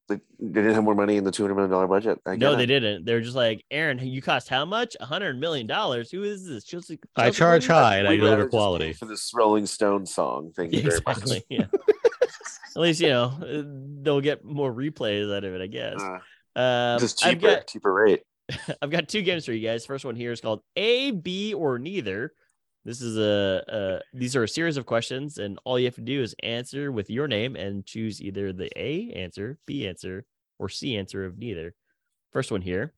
They, 0.09 0.15
they 0.41 0.63
didn't 0.63 0.73
have 0.73 0.85
more 0.85 0.95
money 0.95 1.17
in 1.19 1.25
the 1.25 1.31
two 1.31 1.43
hundred 1.43 1.57
million 1.57 1.71
dollar 1.71 1.87
budget. 1.87 2.19
I 2.25 2.37
no, 2.37 2.53
get 2.53 2.57
they 2.59 2.65
didn't. 2.67 3.05
They 3.05 3.13
were 3.13 3.21
just 3.21 3.37
like, 3.37 3.63
Aaron, 3.71 3.99
you 3.99 4.23
cost 4.23 4.49
how 4.49 4.65
much? 4.65 4.97
A 5.01 5.05
hundred 5.05 5.39
million 5.39 5.67
dollars. 5.67 6.11
Who 6.11 6.23
is 6.23 6.47
this? 6.47 6.65
Chelsea, 6.65 6.99
I 7.17 7.29
charge 7.31 7.67
Clinton? 7.67 7.75
high 7.75 7.97
and 7.99 8.09
I 8.09 8.13
We'd 8.13 8.17
deliver 8.21 8.49
quality. 8.49 8.95
for 8.95 9.05
this 9.05 9.31
Rolling 9.35 9.67
Stone 9.67 10.07
song. 10.07 10.53
Thank 10.57 10.73
you 10.73 10.79
Yeah, 10.81 10.85
very 10.89 10.97
exactly. 11.07 11.45
Yeah. 11.51 11.67
At 12.77 12.83
least 12.83 13.01
you 13.01 13.09
know 13.09 13.25
uh, 13.43 13.63
they'll 14.03 14.23
get 14.23 14.43
more 14.45 14.73
replays 14.73 15.35
out 15.37 15.45
of 15.45 15.53
it, 15.55 15.61
I 15.61 15.67
guess. 15.67 15.97
much. 15.97 16.05
Um, 16.57 16.63
Uh, 16.65 16.99
just 16.99 17.19
cheaper, 17.19 17.41
got 17.57 17.67
cheaper 17.67 17.93
rate. 17.93 18.23
I've 18.83 18.91
got 18.91 19.09
two 19.09 19.23
games 19.23 19.45
for 19.45 19.53
you 19.53 19.67
guys. 19.67 19.87
First 19.87 20.05
one 20.05 20.17
here 20.17 20.33
is 20.33 20.41
called 20.41 20.63
A, 20.77 21.11
B, 21.11 21.55
or 21.55 21.79
neither. 21.79 22.33
This 22.85 23.03
is 23.03 23.19
a, 23.19 23.63
a 23.69 24.17
these 24.17 24.37
are 24.37 24.45
a 24.45 24.49
series 24.49 24.77
of 24.77 24.87
questions, 24.87 25.39
and 25.39 25.59
all 25.65 25.79
you 25.79 25.87
have 25.87 25.97
to 25.97 26.01
do 26.01 26.23
is 26.23 26.35
answer 26.43 26.91
with 26.91 27.11
your 27.11 27.29
name 27.29 27.57
and 27.57 27.85
choose 27.85 28.23
either 28.23 28.53
the 28.53 28.71
A 28.77 29.13
answer, 29.13 29.59
B 29.67 29.87
answer, 29.87 30.25
or 30.59 30.69
C 30.69 30.97
answer 30.97 31.25
of 31.25 31.39
neither. 31.39 31.75
First 32.33 32.51
one 32.51 32.63
here. 32.63 32.95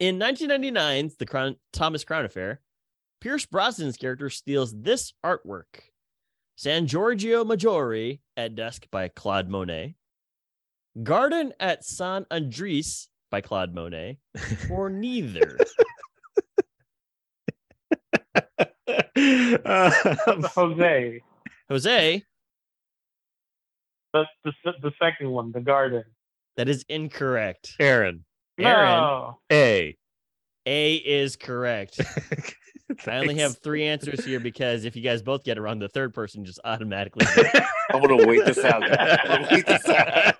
In 0.00 0.18
1999's 0.18 1.16
The 1.16 1.26
Crown, 1.26 1.56
Thomas 1.72 2.02
Crown 2.02 2.24
Affair, 2.24 2.60
Pierce 3.20 3.46
Brosnan's 3.46 3.96
character 3.96 4.30
steals 4.30 4.74
this 4.76 5.12
artwork: 5.24 5.92
San 6.56 6.88
Giorgio 6.88 7.44
Maggiore 7.44 8.18
at 8.36 8.56
Dusk 8.56 8.88
by 8.90 9.06
Claude 9.06 9.48
Monet, 9.48 9.94
Garden 11.04 11.52
at 11.60 11.84
San 11.84 12.26
Andres 12.32 13.08
by 13.32 13.40
Claude 13.40 13.74
Monet, 13.74 14.18
or 14.70 14.88
neither. 14.88 15.58
Um, 19.14 20.42
Jose, 20.54 21.20
Jose, 21.68 22.22
the, 24.12 24.24
the 24.44 24.52
the 24.82 24.92
second 25.00 25.30
one, 25.30 25.52
the 25.52 25.60
garden. 25.60 26.02
that 26.56 26.68
is 26.68 26.84
incorrect. 26.88 27.74
Aaron. 27.78 28.24
Aaron. 28.58 28.86
No. 28.86 29.38
A. 29.52 29.96
A 30.66 30.94
is 30.96 31.36
correct. 31.36 32.00
I 33.06 33.16
only 33.18 33.36
have 33.38 33.58
three 33.58 33.84
answers 33.84 34.24
here 34.24 34.40
because 34.40 34.84
if 34.84 34.96
you 34.96 35.02
guys 35.02 35.22
both 35.22 35.44
get 35.44 35.56
it 35.56 35.60
wrong, 35.60 35.78
the 35.78 35.88
third 35.88 36.12
person 36.14 36.44
just 36.44 36.60
automatically. 36.64 37.26
I'm 37.90 38.00
gonna 38.02 38.26
wait 38.26 38.44
this 38.44 38.58
out. 38.58 38.82
I'm 39.00 39.46
wait 39.50 39.66
this 39.66 39.88
out. 39.88 40.34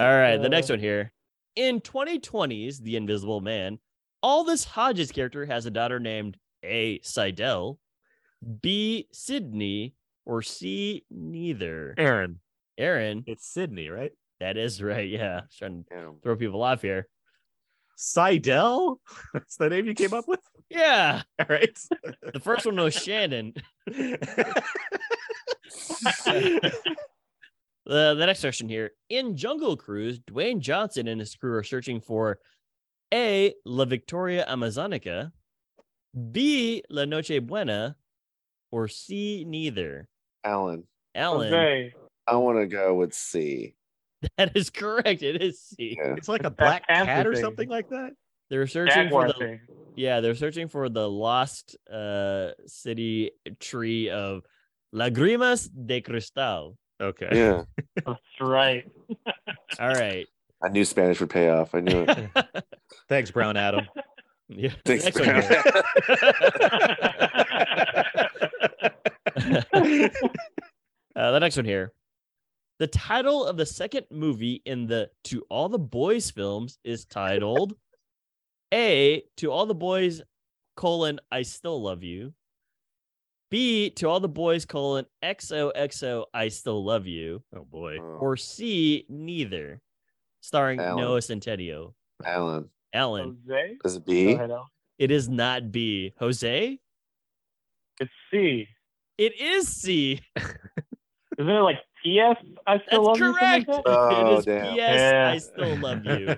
All 0.00 0.06
right, 0.16 0.38
the 0.38 0.48
next 0.48 0.70
uh. 0.70 0.74
one 0.74 0.80
here. 0.80 1.12
In 1.56 1.80
2020's 1.80 2.80
The 2.80 2.96
Invisible 2.96 3.40
Man, 3.40 3.78
Aldis 4.22 4.64
Hodges' 4.64 5.12
character 5.12 5.46
has 5.46 5.66
a 5.66 5.70
daughter 5.70 6.00
named 6.00 6.36
A. 6.64 7.00
Seidel, 7.02 7.78
B. 8.60 9.06
Sydney, 9.12 9.94
or 10.26 10.42
C. 10.42 11.04
Neither. 11.10 11.94
Aaron. 11.96 12.40
Aaron, 12.76 13.22
It's 13.26 13.46
Sydney, 13.46 13.88
right? 13.88 14.10
that 14.40 14.56
is 14.56 14.82
right. 14.82 15.08
Yeah, 15.08 15.42
just 15.46 15.58
trying 15.58 15.84
to 15.84 15.94
Yeah. 15.94 16.10
throw 16.22 16.36
people 16.36 16.62
off 16.62 16.82
here. 16.82 17.06
Seidel? 17.96 19.00
That's 19.34 19.56
the 19.56 19.68
name 19.68 19.86
you 19.86 19.94
came 19.94 20.12
up 20.14 20.28
with? 20.28 20.40
Yeah, 20.70 21.22
All 21.38 21.46
right. 21.48 21.78
the 22.32 22.40
first 22.40 22.66
one 22.66 22.76
was 22.76 22.94
Shannon. 22.94 23.52
The, 27.86 28.14
the 28.14 28.26
next 28.26 28.40
question 28.40 28.68
here. 28.68 28.92
In 29.10 29.36
Jungle 29.36 29.76
Cruise, 29.76 30.18
Dwayne 30.20 30.58
Johnson 30.58 31.06
and 31.06 31.20
his 31.20 31.34
crew 31.34 31.54
are 31.54 31.62
searching 31.62 32.00
for 32.00 32.38
A. 33.12 33.54
La 33.66 33.84
Victoria 33.84 34.46
Amazonica, 34.48 35.32
B. 36.32 36.82
La 36.88 37.04
Noche 37.04 37.40
Buena, 37.42 37.96
or 38.72 38.88
C. 38.88 39.44
Neither. 39.46 40.08
Alan, 40.44 40.84
Alan, 41.14 41.52
Jose, 41.52 41.92
I 42.26 42.36
want 42.36 42.58
to 42.58 42.66
go 42.66 42.94
with 42.94 43.12
C. 43.14 43.74
that 44.38 44.56
is 44.56 44.70
correct. 44.70 45.22
It 45.22 45.42
is 45.42 45.60
C. 45.60 45.96
Yeah. 45.98 46.14
it's 46.16 46.28
like 46.28 46.44
a 46.44 46.50
black 46.50 46.86
Panther 46.88 47.06
cat 47.06 47.26
or 47.26 47.34
something 47.36 47.68
like 47.68 47.88
that. 47.90 48.10
They're 48.50 48.66
searching 48.66 49.08
for 49.10 49.26
the 49.26 49.32
thing. 49.34 49.60
yeah, 49.96 50.20
they're 50.20 50.34
searching 50.34 50.68
for 50.68 50.88
the 50.88 51.08
lost 51.08 51.76
uh 51.92 52.50
city 52.66 53.30
tree 53.60 54.10
of 54.10 54.42
Lagrimas 54.94 55.68
de 55.86 56.00
Cristal. 56.00 56.76
Okay. 57.00 57.28
Yeah, 57.32 57.64
That's 58.06 58.20
right. 58.40 58.84
All 59.80 59.88
right. 59.88 60.26
I 60.62 60.68
knew 60.68 60.84
Spanish 60.84 61.20
would 61.20 61.30
pay 61.30 61.48
off. 61.50 61.74
I 61.74 61.80
knew 61.80 62.04
it. 62.08 62.64
Thanks, 63.08 63.30
Brown 63.30 63.56
Adam. 63.56 63.86
Yeah. 64.48 64.70
Thanks, 64.84 65.04
Next 65.04 65.18
one 65.18 65.28
Brown. 65.28 65.42
here. 65.42 65.72
Uh, 71.16 71.30
the 71.30 71.38
next 71.38 71.56
one 71.56 71.64
here. 71.64 71.92
The 72.78 72.86
title 72.88 73.44
of 73.46 73.56
the 73.56 73.66
second 73.66 74.06
movie 74.10 74.60
in 74.64 74.86
the 74.86 75.10
To 75.24 75.42
All 75.48 75.68
the 75.68 75.78
Boys 75.78 76.30
films 76.30 76.78
is 76.82 77.04
titled 77.04 77.74
A. 78.72 79.22
To 79.36 79.52
All 79.52 79.66
the 79.66 79.74
Boys, 79.74 80.22
colon, 80.76 81.20
I 81.30 81.42
Still 81.42 81.80
Love 81.80 82.02
You. 82.02 82.32
B. 83.50 83.90
To 83.90 84.08
All 84.08 84.18
the 84.18 84.28
Boys, 84.28 84.64
colon, 84.64 85.06
XOXO, 85.22 86.24
I 86.34 86.48
Still 86.48 86.84
Love 86.84 87.06
You. 87.06 87.42
Oh 87.54 87.64
boy. 87.64 87.98
Oh, 88.00 88.18
Or 88.20 88.36
C. 88.36 89.06
Neither. 89.08 89.80
Starring 90.40 90.80
Alan. 90.80 91.02
Noah 91.04 91.20
Centineo. 91.20 91.94
Alan, 92.24 92.68
Alan, 92.92 93.38
Jose. 93.48 93.76
is 93.84 93.96
it 93.96 94.06
B? 94.06 94.32
ahead, 94.32 94.50
it 94.98 95.10
is 95.10 95.28
not 95.28 95.70
B. 95.72 96.12
Jose? 96.18 96.78
It's 98.00 98.10
C. 98.30 98.68
It 99.16 99.40
is 99.40 99.68
C. 99.68 100.20
Isn't 100.36 101.48
it 101.50 101.60
like 101.60 101.78
P.S. 102.04 102.36
I 102.66 102.78
still 102.86 103.04
That's 103.04 103.06
love 103.06 103.18
you? 103.18 103.32
correct. 103.32 103.66
something 103.66 103.74
like 103.74 103.84
that? 103.84 103.98
Oh, 103.98 104.34
it 104.34 104.38
is 104.38 104.44
damn. 104.44 104.74
P.S. 104.74 104.98
Yeah. 105.00 105.30
I 105.30 105.38
still 105.38 105.76
love 105.78 106.04
you. 106.04 106.36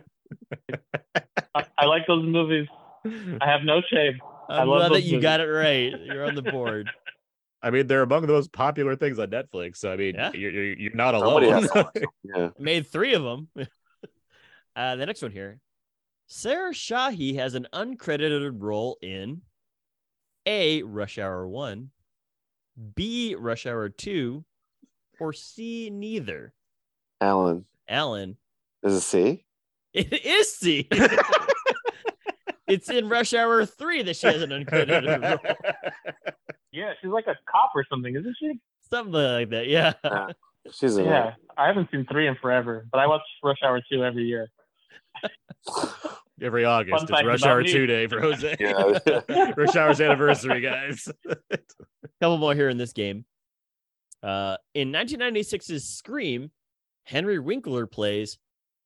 I, 1.54 1.64
I 1.78 1.84
like 1.86 2.06
those 2.06 2.24
movies. 2.24 2.66
I 3.04 3.46
have 3.50 3.62
no 3.64 3.80
shame. 3.90 4.18
I 4.48 4.60
I'm 4.60 4.68
love 4.68 4.78
glad 4.78 4.88
that 4.90 4.94
those 4.94 5.04
you 5.10 5.20
got 5.20 5.40
it 5.40 5.46
right. 5.46 5.92
You're 6.04 6.24
on 6.24 6.34
the 6.34 6.42
board. 6.42 6.88
I 7.62 7.70
mean, 7.70 7.86
they're 7.88 8.02
among 8.02 8.22
the 8.22 8.32
most 8.32 8.52
popular 8.52 8.94
things 8.96 9.18
on 9.18 9.28
Netflix. 9.28 9.78
So 9.78 9.92
I 9.92 9.96
mean, 9.96 10.14
Yeah. 10.14 10.30
you're, 10.34 10.50
you're 10.52 10.78
you're 10.78 10.94
not 10.94 11.14
alone. 11.14 11.42
has 11.44 11.70
to 11.70 11.78
watch 11.82 11.94
them. 11.94 12.04
Yeah. 12.22 12.48
Made 12.58 12.86
three 12.86 13.14
of 13.14 13.22
them. 13.22 13.48
uh, 14.76 14.96
the 14.96 15.06
next 15.06 15.22
one 15.22 15.32
here. 15.32 15.58
Sarah 16.28 16.72
Shahi 16.72 17.36
has 17.36 17.54
an 17.54 17.66
uncredited 17.72 18.56
role 18.58 18.98
in 19.00 19.42
A. 20.44 20.82
Rush 20.82 21.18
Hour 21.18 21.46
1, 21.48 21.90
B. 22.94 23.34
Rush 23.38 23.64
Hour 23.66 23.88
2, 23.88 24.44
or 25.20 25.32
C. 25.32 25.90
Neither. 25.90 26.52
Alan, 27.20 27.64
Alan, 27.88 28.36
is 28.82 28.94
it 28.94 29.00
C? 29.00 29.44
it 29.94 30.12
is 30.24 30.54
C. 30.54 30.88
it's 32.66 32.90
in 32.90 33.08
Rush 33.08 33.32
Hour 33.32 33.64
3 33.64 34.02
that 34.02 34.16
she 34.16 34.26
has 34.26 34.42
an 34.42 34.50
uncredited 34.50 35.22
role. 35.22 35.54
Yeah, 36.72 36.92
she's 37.00 37.10
like 37.10 37.26
a 37.26 37.34
cop 37.50 37.70
or 37.74 37.86
something, 37.88 38.14
isn't 38.14 38.36
she? 38.38 38.60
Something 38.90 39.14
like 39.14 39.48
that. 39.48 39.66
Yeah. 39.66 39.94
Yeah. 40.04 40.26
She's 40.70 40.98
in 40.98 41.06
Yeah, 41.06 41.32
I 41.56 41.68
haven't 41.68 41.90
seen 41.90 42.04
three 42.04 42.28
in 42.28 42.34
forever, 42.34 42.86
but 42.92 42.98
I 42.98 43.06
watch 43.06 43.22
Rush 43.42 43.56
Hour 43.64 43.80
two 43.90 44.04
every 44.04 44.24
year. 44.24 44.50
Every 46.42 46.66
August, 46.66 47.08
Fun 47.08 47.18
it's 47.18 47.26
Rush 47.26 47.42
Hour 47.44 47.62
me. 47.62 47.72
Two 47.72 47.86
Day 47.86 48.06
for 48.08 48.20
Jose. 48.20 48.56
Yeah. 48.60 49.52
Rush 49.56 49.74
Hour's 49.74 50.02
anniversary, 50.02 50.60
guys. 50.60 51.08
couple 52.20 52.36
more 52.36 52.54
here 52.54 52.68
in 52.68 52.76
this 52.76 52.92
game. 52.92 53.24
Uh, 54.22 54.56
in 54.74 54.92
1996's 54.92 55.84
Scream, 55.84 56.50
Henry 57.04 57.38
Winkler 57.38 57.86
plays 57.86 58.38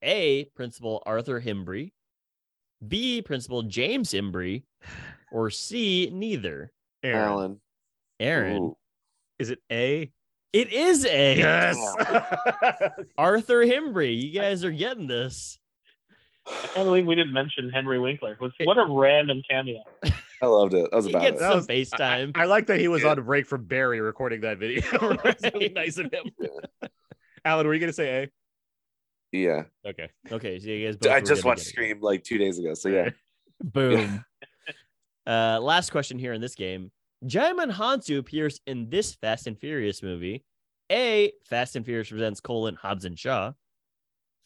A. 0.03 0.45
Principal 0.55 1.03
Arthur 1.07 1.41
Himbry, 1.41 1.93
B. 2.87 3.23
Principal 3.23 3.63
James 3.63 4.13
Himbry, 4.13 4.65
or 5.33 5.51
C, 5.51 6.11
neither? 6.13 6.73
Aaron. 7.03 7.29
Alan. 7.29 7.61
Aaron. 8.19 8.63
Ooh. 8.63 8.77
Is 9.39 9.51
it 9.51 9.61
A? 9.71 10.11
It 10.53 10.73
is 10.73 11.07
A. 11.07 11.39
Yes. 11.39 11.77
Arthur 13.19 13.65
Himbry. 13.65 14.21
You 14.21 14.33
guys 14.33 14.65
are 14.65 14.73
getting 14.73 15.07
this. 15.07 15.60
I 16.47 16.67
can't 16.75 16.87
believe 16.87 17.07
we 17.07 17.15
didn't 17.15 17.33
mention 17.33 17.71
Henry 17.71 17.99
Winkler. 17.99 18.37
Was 18.41 18.53
what 18.65 18.79
a 18.79 18.87
random 18.89 19.43
cameo. 19.49 19.83
I 20.43 20.47
loved 20.47 20.75
it. 20.75 20.89
I 20.93 20.97
was 20.97 21.05
He 21.05 21.13
about 21.13 21.23
gets 21.23 21.37
it. 21.37 21.41
That 21.41 21.49
some 21.51 21.57
was- 21.59 21.67
FaceTime. 21.67 22.33
I 22.37 22.45
like 22.47 22.67
that 22.69 22.81
he 22.81 22.89
was 22.89 23.03
Yeah. 23.03 23.11
on 23.11 23.19
a 23.19 23.23
break 23.23 23.47
from 23.47 23.65
Barry 23.65 24.01
recording 24.01 24.41
that 24.43 24.59
video. 24.59 24.83
It's 25.25 25.43
really 25.55 25.69
nice 25.75 25.99
of 25.99 26.13
him. 26.13 26.31
Alan, 27.45 27.67
were 27.67 27.75
you 27.75 27.81
gonna 27.81 27.93
say 27.93 28.23
A? 28.25 28.29
Yeah. 29.33 29.63
Okay. 29.87 30.09
okay, 30.33 30.59
so 30.59 30.69
you 30.69 30.87
guys 30.87 30.97
both 30.97 31.13
I 31.13 31.21
just 31.21 31.45
watched 31.45 31.61
get 31.61 31.67
it. 31.67 31.71
Scream 31.71 32.01
like 32.01 32.25
two 32.25 32.39
days 32.39 32.59
ago. 32.59 32.75
So 32.75 32.89
yeah. 32.89 33.11
Boom. 33.63 34.25
uh, 35.27 35.61
last 35.61 35.91
question 35.91 36.19
here 36.19 36.33
in 36.33 36.41
this 36.41 36.55
game. 36.55 36.91
Djimon 37.25 37.71
Hounsou 37.73 38.19
appears 38.19 38.61
in 38.67 38.89
this 38.89 39.15
Fast 39.15 39.47
and 39.47 39.59
Furious 39.59 40.03
movie. 40.03 40.43
A. 40.91 41.33
Fast 41.45 41.77
and 41.77 41.85
Furious 41.85 42.09
presents 42.09 42.41
colon 42.41 42.75
Hobbs 42.75 43.05
and 43.05 43.17
Shaw. 43.19 43.53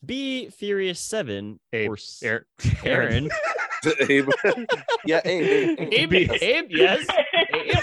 B. 0.06 0.51
Furious 0.51 1.01
Seven 1.01 1.59
Abe. 1.72 1.90
or 1.90 1.94
S- 1.94 2.22
Aaron. 2.24 2.44
Aaron. 2.85 3.31
Abe. 4.09 4.28
yeah, 5.05 5.20
Abe. 5.24 5.78
Abe, 5.78 6.12
Abe, 6.14 6.31
Abe, 6.43 6.66
yes. 6.70 7.06
Abe. 7.52 7.76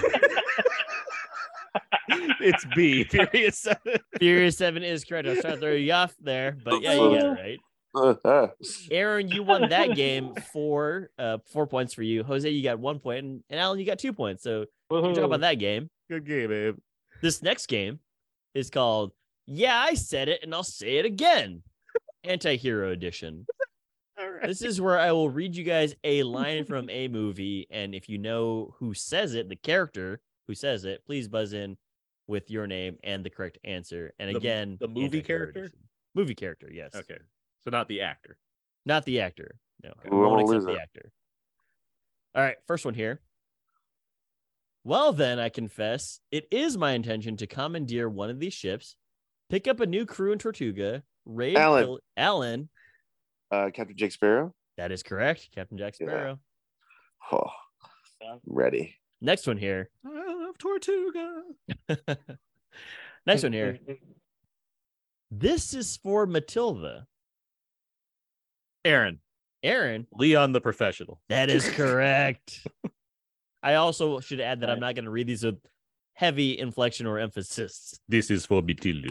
it's 2.39 2.65
B. 2.75 3.03
Furious 3.03 3.57
Seven. 3.59 3.95
Furious 4.17 4.57
Seven 4.57 4.83
is 4.83 5.05
correct. 5.05 5.27
I 5.27 5.31
was 5.31 5.41
trying 5.41 5.53
to 5.55 5.59
throw 5.59 5.73
you 5.73 5.93
off 5.93 6.15
there, 6.19 6.57
but 6.63 6.81
yeah, 6.81 6.93
you 6.93 7.19
got 7.19 7.39
it 7.39 7.59
right. 7.93 8.59
Aaron, 8.89 9.27
you 9.27 9.43
won 9.43 9.69
that 9.69 9.95
game 9.95 10.33
for 10.53 11.09
uh 11.19 11.37
four 11.51 11.67
points 11.67 11.93
for 11.93 12.03
you. 12.03 12.23
Jose, 12.23 12.49
you 12.49 12.63
got 12.63 12.79
one 12.79 12.99
point, 12.99 13.19
and, 13.25 13.43
and 13.49 13.59
Alan, 13.59 13.79
you 13.79 13.85
got 13.85 13.99
two 13.99 14.13
points. 14.13 14.43
So 14.43 14.65
good 14.89 15.15
job 15.15 15.29
Woohoo. 15.29 15.33
on 15.33 15.41
that 15.41 15.55
game. 15.59 15.89
Good 16.09 16.25
game, 16.25 16.51
Abe. 16.51 16.77
This 17.21 17.41
next 17.43 17.67
game 17.67 17.99
is 18.55 18.69
called 18.69 19.11
Yeah, 19.45 19.77
I 19.77 19.93
said 19.93 20.29
it 20.29 20.39
and 20.43 20.53
I'll 20.55 20.63
say 20.63 20.97
it 20.97 21.05
again. 21.05 21.61
Anti-hero 22.23 22.91
edition. 22.91 23.45
All 24.19 24.29
right. 24.29 24.47
This 24.47 24.61
is 24.61 24.79
where 24.79 24.99
I 24.99 25.11
will 25.11 25.29
read 25.29 25.55
you 25.55 25.63
guys 25.63 25.95
a 26.03 26.23
line 26.23 26.65
from 26.65 26.89
a 26.89 27.07
movie 27.07 27.67
and 27.71 27.95
if 27.95 28.07
you 28.09 28.17
know 28.17 28.75
who 28.77 28.93
says 28.93 29.33
it, 29.35 29.49
the 29.49 29.55
character 29.55 30.19
who 30.47 30.53
says 30.55 30.85
it, 30.85 31.03
please 31.05 31.27
buzz 31.27 31.53
in 31.53 31.77
with 32.27 32.49
your 32.51 32.67
name 32.67 32.97
and 33.03 33.23
the 33.25 33.29
correct 33.29 33.57
answer. 33.63 34.13
And 34.19 34.29
The- 34.33 34.37
again, 34.37 34.77
the 34.79 34.87
movie 34.87 35.21
character? 35.21 35.61
edition. 35.61 35.79
Movie 36.13 36.35
character, 36.35 36.69
yes. 36.71 36.91
Okay. 36.93 37.17
So 37.63 37.69
not 37.71 37.87
the 37.87 38.01
actor. 38.01 38.37
Not 38.85 39.05
the 39.05 39.21
actor. 39.21 39.55
No. 39.83 39.91
Ooh, 40.13 40.23
I 40.23 40.27
won't 40.27 40.41
accept 40.41 40.65
the 40.65 40.79
actor. 40.81 41.11
All 42.35 42.43
right, 42.43 42.57
first 42.67 42.85
one 42.85 42.93
here. 42.93 43.19
Well, 44.83 45.13
then, 45.13 45.37
I 45.39 45.49
confess, 45.49 46.19
it 46.31 46.47
is 46.51 46.77
my 46.77 46.93
intention 46.93 47.37
to 47.37 47.47
commandeer 47.47 48.09
one 48.09 48.29
of 48.29 48.39
these 48.39 48.53
ships, 48.53 48.95
pick 49.49 49.67
up 49.67 49.79
a 49.79 49.85
new 49.85 50.05
crew 50.05 50.31
in 50.31 50.39
Tortuga, 50.39 51.03
raid 51.25 51.57
Allen. 51.57 51.85
Pil- 51.85 51.99
Alan. 52.17 52.69
Uh, 53.51 53.69
Captain 53.73 53.95
Jake 53.97 54.11
Sparrow. 54.11 54.53
That 54.77 54.91
is 54.91 55.03
correct, 55.03 55.49
Captain 55.53 55.77
Jack 55.77 55.95
Yeah. 55.99 56.07
Sparrow. 56.07 56.39
Oh, 57.31 57.49
ready. 58.45 58.95
Next 59.21 59.45
one 59.47 59.57
here. 59.57 59.89
I 60.05 60.33
love 60.33 60.57
Tortuga. 60.57 61.43
Next 63.25 63.43
one 63.43 63.53
here. 63.53 63.77
This 65.29 65.73
is 65.73 65.97
for 65.97 66.25
Matilda. 66.25 67.05
Aaron. 68.83 69.19
Aaron, 69.63 70.07
Leon 70.13 70.53
the 70.53 70.61
professional. 70.61 71.21
that 71.29 71.51
is 71.51 71.69
correct. 71.75 72.65
I 73.61 73.75
also 73.75 74.19
should 74.19 74.41
add 74.41 74.61
that 74.61 74.71
I'm 74.71 74.79
not 74.79 74.95
going 74.95 75.05
to 75.05 75.11
read 75.11 75.27
these 75.27 75.43
with 75.43 75.59
heavy 76.15 76.57
inflection 76.57 77.05
or 77.05 77.19
emphasis. 77.19 77.99
This 78.07 78.31
is 78.31 78.43
for 78.47 78.63
Matilda. 78.63 79.09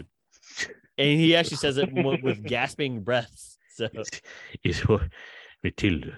And 0.97 1.19
he 1.19 1.35
actually 1.35 1.57
says 1.57 1.77
it 1.77 1.89
with 1.93 2.43
gasping 2.43 3.01
breaths. 3.01 3.57
So 3.75 3.87
It's 4.63 4.79
for 4.79 5.07
Matilda. 5.63 6.17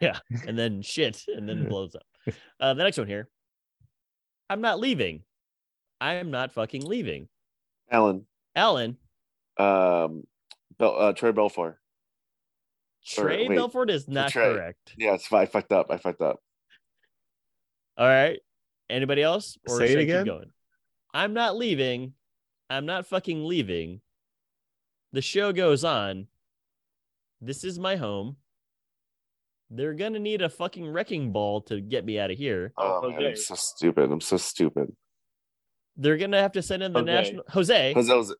yeah, 0.00 0.18
and 0.46 0.56
then 0.58 0.82
shit, 0.82 1.22
and 1.26 1.48
then 1.48 1.68
blows 1.68 1.94
up. 1.96 2.34
Uh, 2.60 2.74
the 2.74 2.84
next 2.84 2.98
one 2.98 3.06
here. 3.08 3.28
I'm 4.50 4.60
not 4.60 4.78
leaving. 4.78 5.22
I 6.00 6.14
am 6.14 6.30
not 6.30 6.52
fucking 6.52 6.84
leaving. 6.84 7.28
Alan. 7.90 8.26
Alan, 8.54 8.96
Um, 9.58 10.24
Bel- 10.78 10.96
uh, 10.98 11.12
Troy 11.14 11.32
Belfort. 11.32 11.78
Or, 13.18 13.24
Trey 13.24 13.48
wait, 13.48 13.56
Belfort 13.56 13.90
is 13.90 14.06
not 14.06 14.30
Trey. 14.30 14.52
correct. 14.52 14.94
Yeah, 14.96 15.14
it's 15.14 15.26
fine. 15.26 15.42
I 15.42 15.46
fucked 15.46 15.72
up. 15.72 15.86
I 15.90 15.96
fucked 15.96 16.20
up. 16.20 16.38
All 17.96 18.06
right. 18.06 18.38
Anybody 18.88 19.22
else? 19.22 19.56
Say 19.66 19.84
it 19.84 19.88
should 19.88 19.98
I 19.98 20.00
keep 20.02 20.08
again? 20.10 20.26
Going? 20.26 20.50
I'm 21.14 21.32
not 21.34 21.56
leaving. 21.56 22.12
I'm 22.72 22.86
not 22.86 23.06
fucking 23.06 23.44
leaving. 23.44 24.00
The 25.12 25.20
show 25.22 25.52
goes 25.52 25.84
on. 25.84 26.26
This 27.40 27.64
is 27.64 27.78
my 27.78 27.96
home. 27.96 28.36
They're 29.70 29.94
gonna 29.94 30.18
need 30.18 30.42
a 30.42 30.48
fucking 30.48 30.88
wrecking 30.88 31.32
ball 31.32 31.60
to 31.62 31.80
get 31.80 32.04
me 32.04 32.18
out 32.18 32.30
of 32.30 32.38
here. 32.38 32.72
Oh, 32.76 33.08
man, 33.10 33.24
I'm 33.24 33.36
so 33.36 33.54
stupid. 33.54 34.10
I'm 34.10 34.20
so 34.20 34.36
stupid. 34.36 34.94
They're 35.96 36.16
gonna 36.16 36.40
have 36.40 36.52
to 36.52 36.62
send 36.62 36.82
in 36.82 36.92
the 36.92 37.00
Jose. 37.00 37.12
national 37.12 37.44
Jose 37.48 37.90
Because 37.90 38.06
that 38.08 38.16
was 38.16 38.34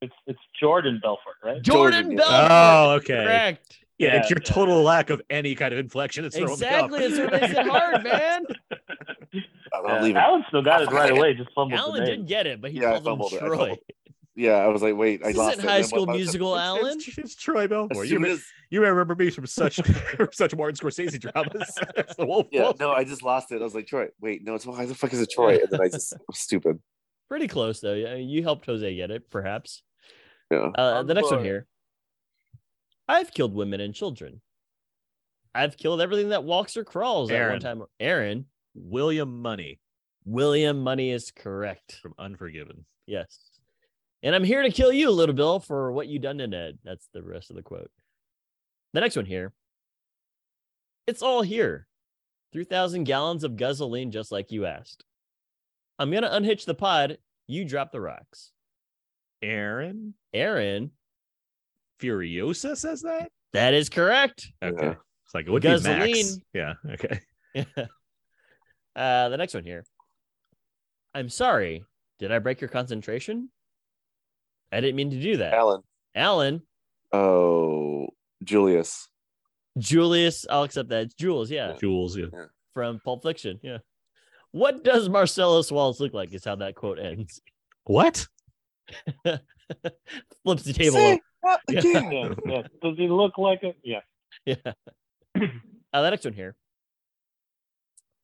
It's 0.00 0.14
it's 0.26 0.38
Jordan 0.58 0.98
Belfort, 1.02 1.34
right? 1.44 1.62
Jordan, 1.62 2.02
Jordan, 2.04 2.10
yeah. 2.12 2.16
Belfort. 2.16 2.50
Oh, 2.50 2.90
okay. 2.96 3.24
Correct. 3.24 3.78
Yeah, 3.98 4.14
Yeah, 4.14 4.20
it's 4.20 4.30
your 4.30 4.38
total 4.40 4.82
lack 4.82 5.10
of 5.10 5.20
any 5.30 5.54
kind 5.54 5.72
of 5.72 5.78
inflection. 5.78 6.24
It's 6.24 6.36
throwing 6.36 6.58
me 6.58 6.66
off. 6.66 6.90
Exactly. 6.90 7.08
That's 7.08 7.18
what 7.32 7.40
makes 7.40 7.54
it 7.58 7.66
hard, 7.66 8.04
man. 8.04 8.44
I'm 9.86 9.96
Yeah, 9.96 10.02
leaving. 10.02 10.16
Alan 10.16 10.44
still 10.48 10.62
got 10.62 10.82
it 10.82 10.90
right 10.90 11.08
forgot. 11.08 11.18
away. 11.18 11.34
Just 11.34 11.50
fumbled 11.54 11.78
Alan 11.78 12.04
did 12.04 12.18
name. 12.20 12.26
get 12.26 12.46
it, 12.46 12.60
but 12.60 12.70
he 12.70 12.80
Yeah, 12.80 12.94
I 12.94 13.00
called 13.00 13.32
him 13.32 13.38
it. 13.38 13.42
I 13.42 13.46
Troy. 13.46 13.58
fumbled. 13.58 13.78
Yeah, 14.34 14.52
I 14.52 14.68
was 14.68 14.80
like, 14.80 14.96
wait, 14.96 15.20
I 15.22 15.32
lost 15.32 15.58
isn't 15.58 15.64
it. 15.64 15.68
High 15.68 15.76
And 15.78 15.86
School 15.86 16.06
by 16.06 16.12
the 16.12 16.18
time- 16.18 16.24
Musical, 16.24 16.58
Alan. 16.58 16.96
It's, 16.96 17.18
it's 17.18 17.34
Troy 17.36 17.64
As 17.64 17.68
Belfort. 17.68 17.96
You, 17.98 18.06
soon 18.14 18.22
re- 18.22 18.30
as, 18.30 18.42
you 18.70 18.80
remember 18.82 19.14
me 19.14 19.28
from 19.28 19.46
such 19.46 19.76
from 19.76 20.28
such 20.32 20.54
Martin 20.56 20.74
Scorsese 20.76 21.20
dramas. 21.20 21.78
It's 21.96 22.14
the 22.16 22.24
Wolf 22.24 22.46
yeah, 22.50 22.62
Wolf. 22.62 22.80
no, 22.80 22.92
I 22.92 23.04
just 23.04 23.22
lost 23.22 23.52
it. 23.52 23.60
I 23.60 23.64
was 23.64 23.74
like, 23.74 23.86
Troy. 23.86 24.08
Wait, 24.22 24.42
no, 24.42 24.54
it's 24.54 24.64
why 24.64 24.86
the 24.86 24.94
fuck 24.94 25.12
is 25.12 25.20
it 25.20 25.30
Troy? 25.30 25.56
And 25.58 25.68
then 25.70 25.80
I 25.82 25.88
just 25.88 26.14
I'm 26.14 26.20
stupid. 26.32 26.78
Pretty 27.28 27.46
close 27.48 27.80
though. 27.80 27.92
Yeah, 27.94 28.14
you 28.14 28.42
helped 28.42 28.64
Jose 28.66 28.94
get 28.96 29.10
it, 29.10 29.28
perhaps. 29.30 29.82
Yeah. 30.50 30.70
Uh, 30.76 31.02
the 31.02 31.12
next 31.14 31.30
one 31.30 31.44
here. 31.44 31.66
I've 33.08 33.32
killed 33.32 33.54
women 33.54 33.80
and 33.80 33.94
children. 33.94 34.40
I've 35.54 35.76
killed 35.76 36.00
everything 36.00 36.30
that 36.30 36.44
walks 36.44 36.76
or 36.78 36.84
crawls 36.84 37.30
at 37.30 37.34
one 37.34 37.42
Aaron. 37.42 37.60
time. 37.60 37.82
Aaron, 38.00 38.46
William 38.74 39.40
Munny 39.42 39.78
William 40.24 40.80
Munny 40.82 41.10
is 41.10 41.30
correct. 41.32 41.98
from 42.00 42.14
Unforgiven. 42.18 42.84
Yes. 43.06 43.40
And 44.22 44.34
I'm 44.36 44.44
here 44.44 44.62
to 44.62 44.70
kill 44.70 44.92
you, 44.92 45.10
little 45.10 45.34
Bill, 45.34 45.58
for 45.58 45.90
what 45.90 46.06
you 46.06 46.20
done 46.20 46.38
to 46.38 46.46
Ned. 46.46 46.78
That's 46.84 47.08
the 47.12 47.22
rest 47.24 47.50
of 47.50 47.56
the 47.56 47.62
quote. 47.62 47.90
The 48.92 49.00
next 49.00 49.16
one 49.16 49.26
here. 49.26 49.52
It's 51.08 51.22
all 51.22 51.42
here. 51.42 51.88
3,000 52.52 53.02
gallons 53.04 53.42
of 53.42 53.56
gasoline, 53.56 54.12
just 54.12 54.30
like 54.30 54.52
you 54.52 54.64
asked. 54.64 55.04
I'm 55.98 56.10
going 56.12 56.22
to 56.22 56.36
unhitch 56.36 56.66
the 56.66 56.74
pod. 56.74 57.18
You 57.48 57.64
drop 57.64 57.90
the 57.90 58.00
rocks. 58.00 58.52
Aaron 59.42 60.14
Aaron, 60.32 60.92
Furiosa 62.00 62.76
says 62.76 63.02
that. 63.02 63.28
that 63.54 63.74
is 63.74 63.88
correct. 63.88 64.52
Okay, 64.62 64.86
Yeah. 64.86 64.94
it's 65.24 65.34
like 65.34 65.46
it 65.46 65.50
would 65.50 65.62
be 65.62 65.68
Max. 65.68 65.82
Gasoline. 65.84 66.42
Yeah. 66.54 66.74
Okay. 66.92 67.20
uh, 68.96 69.28
the 69.28 69.36
next 69.36 69.54
one 69.54 69.64
here. 69.64 69.84
I'm 71.14 71.28
sorry. 71.28 71.84
Did 72.18 72.32
I 72.32 72.38
break 72.38 72.60
your 72.60 72.68
concentration? 72.68 73.50
I 74.70 74.80
didn't 74.80 74.96
mean 74.96 75.10
to 75.10 75.20
do 75.20 75.36
that. 75.38 75.52
Alan. 75.54 75.82
Alan, 76.14 76.62
Oh, 77.12 78.08
Julius. 78.42 79.08
Julius, 79.78 80.46
I'll 80.48 80.62
accept 80.64 80.88
that. 80.90 81.02
It's 81.04 81.14
Jules, 81.14 81.50
yeah, 81.50 81.74
Jules. 81.78 82.16
Yeah. 82.16 82.26
from 82.74 83.00
Pulp 83.04 83.22
Fiction, 83.22 83.58
yeah. 83.62 83.78
What 84.50 84.84
does 84.84 85.08
Marcellus 85.08 85.70
Wallace 85.72 86.00
look 86.00 86.12
like? 86.14 86.32
Is 86.34 86.44
how 86.44 86.56
that 86.56 86.74
quote 86.74 86.98
ends. 86.98 87.40
What? 87.84 88.26
Flips 90.44 90.62
the 90.64 90.72
table. 90.74 90.96
Say 90.96 91.20
Yeah. 91.68 91.78
again? 91.80 92.12
Yeah, 92.12 92.34
yeah. 92.46 92.62
Does 92.82 92.96
he 92.98 93.08
look 93.08 93.38
like 93.38 93.62
a 93.62 93.74
yeah? 93.82 94.00
Yeah. 94.44 94.54
uh, 95.36 96.02
the 96.02 96.10
next 96.10 96.24
one 96.24 96.34
here. 96.34 96.54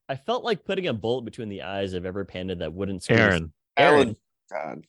I 0.08 0.16
felt 0.16 0.44
like 0.44 0.64
putting 0.64 0.86
a 0.86 0.92
bullet 0.92 1.24
between 1.24 1.48
the 1.48 1.62
eyes 1.62 1.92
of 1.92 2.06
every 2.06 2.24
panda 2.26 2.54
that 2.56 2.72
wouldn't 2.72 3.02
squeeze. 3.02 3.18
Aaron. 3.18 3.52
Alan. 3.76 4.16
God. 4.50 4.84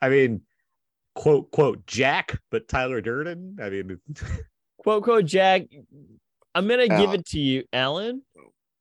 I 0.00 0.08
mean, 0.08 0.42
quote 1.14 1.50
quote 1.50 1.86
Jack, 1.86 2.38
but 2.50 2.68
Tyler 2.68 3.00
Durden. 3.00 3.58
I 3.60 3.70
mean, 3.70 4.00
Quote, 4.84 5.02
quote, 5.02 5.24
Jack. 5.24 5.62
I'm 6.54 6.68
going 6.68 6.88
to 6.88 6.96
give 6.98 7.14
it 7.14 7.26
to 7.28 7.40
you, 7.40 7.64
Alan. 7.72 8.22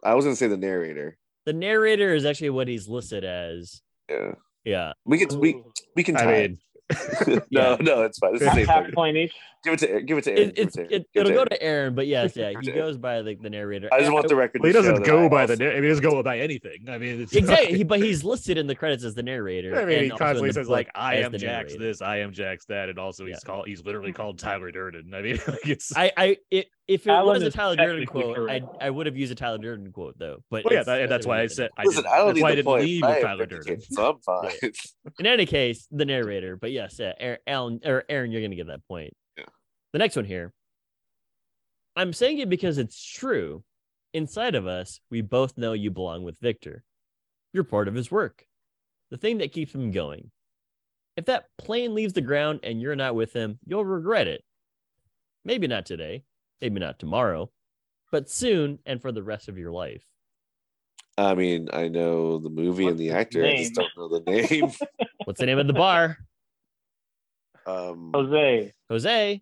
I 0.04 0.16
was 0.16 0.26
gonna 0.26 0.36
say 0.36 0.50
the 0.50 0.58
narrator. 0.58 1.18
The 1.46 1.54
narrator 1.54 2.14
is 2.14 2.26
actually 2.26 2.50
what 2.50 2.68
he's 2.68 2.90
listed 2.90 3.24
as. 3.24 3.82
Yeah. 4.10 4.34
Yeah. 4.66 4.94
We 5.06 5.26
can 5.26 5.40
we 5.40 5.64
we 5.96 6.04
can 6.04 6.18
I 6.18 6.24
tie. 6.24 6.32
mean, 6.42 6.60
no, 7.52 7.78
no, 7.80 8.04
it's 8.04 8.20
fine. 8.20 8.36
It's 8.36 8.44
the 8.44 8.50
half, 8.50 8.68
half 8.68 8.92
point 8.92 9.16
each. 9.16 9.34
Give 9.64 9.74
it 9.74 9.80
to 9.80 10.02
give 10.02 10.18
it 10.18 10.24
to 10.26 10.32
Aaron. 10.32 10.50
It, 10.50 10.58
it's, 10.60 10.78
it, 10.78 10.88
it, 10.92 11.06
it'll 11.14 11.32
it 11.32 11.36
go 11.36 11.44
to 11.46 11.50
to 11.52 11.64
Aaron, 11.64 11.96
but 11.96 12.06
yes, 12.06 12.36
yeah, 12.36 12.52
he 12.62 12.72
goes 12.72 12.98
by 12.98 13.22
the, 13.22 13.36
the 13.36 13.50
narrator. 13.50 13.88
I 13.94 14.00
just 14.02 14.12
want 14.12 14.28
the 14.28 14.36
record. 14.36 14.62
Well, 14.62 14.68
he 14.68 14.74
doesn't 14.74 15.06
go 15.06 15.30
by 15.30 15.46
the. 15.46 15.54
also- 15.54 15.66
I 15.70 15.74
mean, 15.76 15.84
he 15.84 15.90
doesn't 15.90 16.04
go 16.04 16.22
by 16.22 16.40
anything. 16.40 16.80
I 16.90 16.98
mean, 16.98 17.22
it's 17.22 17.34
exactly, 17.34 17.78
he, 17.78 17.84
but 17.86 18.00
he's 18.00 18.26
listed 18.26 18.58
in 18.58 18.68
the 18.68 18.76
credits 18.76 19.06
as 19.06 19.16
the 19.16 19.24
narrator. 19.24 19.80
I 19.80 19.86
mean, 19.86 19.98
he 20.00 20.04
and 20.04 20.12
also 20.12 20.24
constantly 20.26 20.52
says 20.52 20.68
like, 20.68 20.90
"I 20.96 21.16
am 21.16 21.32
the 21.32 21.38
Jack's 21.38 21.74
narrator. 21.76 21.86
this, 21.86 22.02
I 22.02 22.18
am 22.18 22.34
Jack's 22.34 22.66
that," 22.66 22.90
and 22.90 23.00
also 23.00 23.26
he's 23.26 23.36
Yeah. 23.42 23.48
called. 23.48 23.68
He's 23.68 23.86
literally 23.86 24.12
called 24.12 24.38
Tyler 24.38 24.70
Durden. 24.70 25.14
I 25.14 25.22
mean, 25.22 25.40
like 25.48 25.66
it's. 25.68 25.96
I, 25.96 26.12
I, 26.18 26.38
it, 26.52 26.68
if 26.90 27.08
it 27.08 27.12
Alan 27.12 27.36
was 27.36 27.44
a 27.44 27.50
Tyler 27.52 27.78
Durden 27.78 28.06
quote, 28.06 28.32
I, 28.32 28.60
correct. 28.60 28.66
I 28.82 28.90
would 28.90 29.06
have 29.06 29.16
used 29.16 29.32
a 29.32 29.36
Tyler 29.36 29.60
Durden 29.60 29.94
quote 29.94 30.20
though. 30.20 30.44
But 30.52 30.66
well, 30.66 30.74
yeah, 30.74 30.84
that, 30.84 31.02
and 31.04 31.10
that's 31.12 31.26
why 31.26 31.40
I 31.42 31.48
said. 31.48 31.70
I 31.78 31.84
Listen, 31.84 32.04
didn't, 32.04 32.14
I 32.14 32.18
don't 32.18 32.26
that's 32.28 32.36
need 32.36 32.42
why 32.42 32.48
I 32.48 32.52
the 32.52 32.56
didn't 32.58 32.66
point. 32.66 32.84
leave 32.84 33.04
I 33.04 33.22
Tyler 33.22 33.46
Durden. 33.46 33.64
vindicated, 33.66 33.94
so 33.94 34.10
I'm 34.10 34.20
fine. 34.20 34.72
In 35.20 35.26
any 35.26 35.46
case, 35.46 35.88
the 35.90 36.04
narrator. 36.04 36.58
But 36.58 36.74
yes, 36.74 36.98
yeah, 37.00 37.36
Alan 37.48 37.80
or 37.86 38.04
Aaron, 38.10 38.32
you're 38.32 38.42
gonna 38.42 38.56
get 38.58 38.68
that 38.68 38.86
point. 38.90 39.14
Yeah. 39.94 39.98
The 39.98 40.00
next 40.00 40.16
one 40.16 40.26
here. 40.26 40.52
I'm 41.96 42.14
saying 42.14 42.40
it 42.40 42.50
because 42.50 42.78
it's 42.78 43.02
true. 43.02 43.64
Inside 44.14 44.56
of 44.56 44.68
us, 44.68 45.00
we 45.10 45.22
both 45.22 45.58
know 45.58 45.74
you 45.74 45.92
belong 45.92 46.24
with 46.24 46.40
Victor. 46.40 46.84
You're 47.54 47.64
part 47.64 47.88
of 47.88 47.94
his 47.94 48.12
work, 48.12 48.46
the 49.12 49.18
thing 49.18 49.38
that 49.40 49.52
keeps 49.52 49.74
him 49.74 49.92
going. 49.92 50.32
If 51.16 51.26
that 51.26 51.46
plane 51.60 51.94
leaves 51.94 52.14
the 52.14 52.22
ground 52.22 52.62
and 52.64 52.82
you're 52.82 52.96
not 52.96 53.16
with 53.16 53.34
him, 53.34 53.60
you'll 53.66 53.86
regret 53.86 54.28
it. 54.28 54.44
Maybe 55.46 55.68
not 55.68 55.86
today, 55.86 56.24
maybe 56.62 56.80
not 56.80 56.98
tomorrow, 56.98 57.52
but 58.12 58.30
soon 58.30 58.80
and 58.86 59.02
for 59.02 59.12
the 59.12 59.22
rest 59.22 59.50
of 59.50 59.58
your 59.58 59.72
life. 59.72 60.04
I 61.16 61.36
mean, 61.36 61.70
I 61.72 61.90
know 61.90 62.40
the 62.40 62.50
movie 62.50 62.88
and 62.88 62.94
What's 62.94 63.00
the 63.00 63.06
his 63.06 63.14
actor. 63.14 63.46
I 63.46 63.58
just 63.58 63.76
don't 63.76 63.90
know 63.96 64.08
the 64.08 64.32
name. 64.32 64.72
What's 65.26 65.40
the 65.40 65.46
name 65.46 65.60
of 65.60 65.68
the 65.68 65.74
bar? 65.74 66.18
um, 67.68 68.12
Jose 68.14 68.74
Jose. 68.90 69.42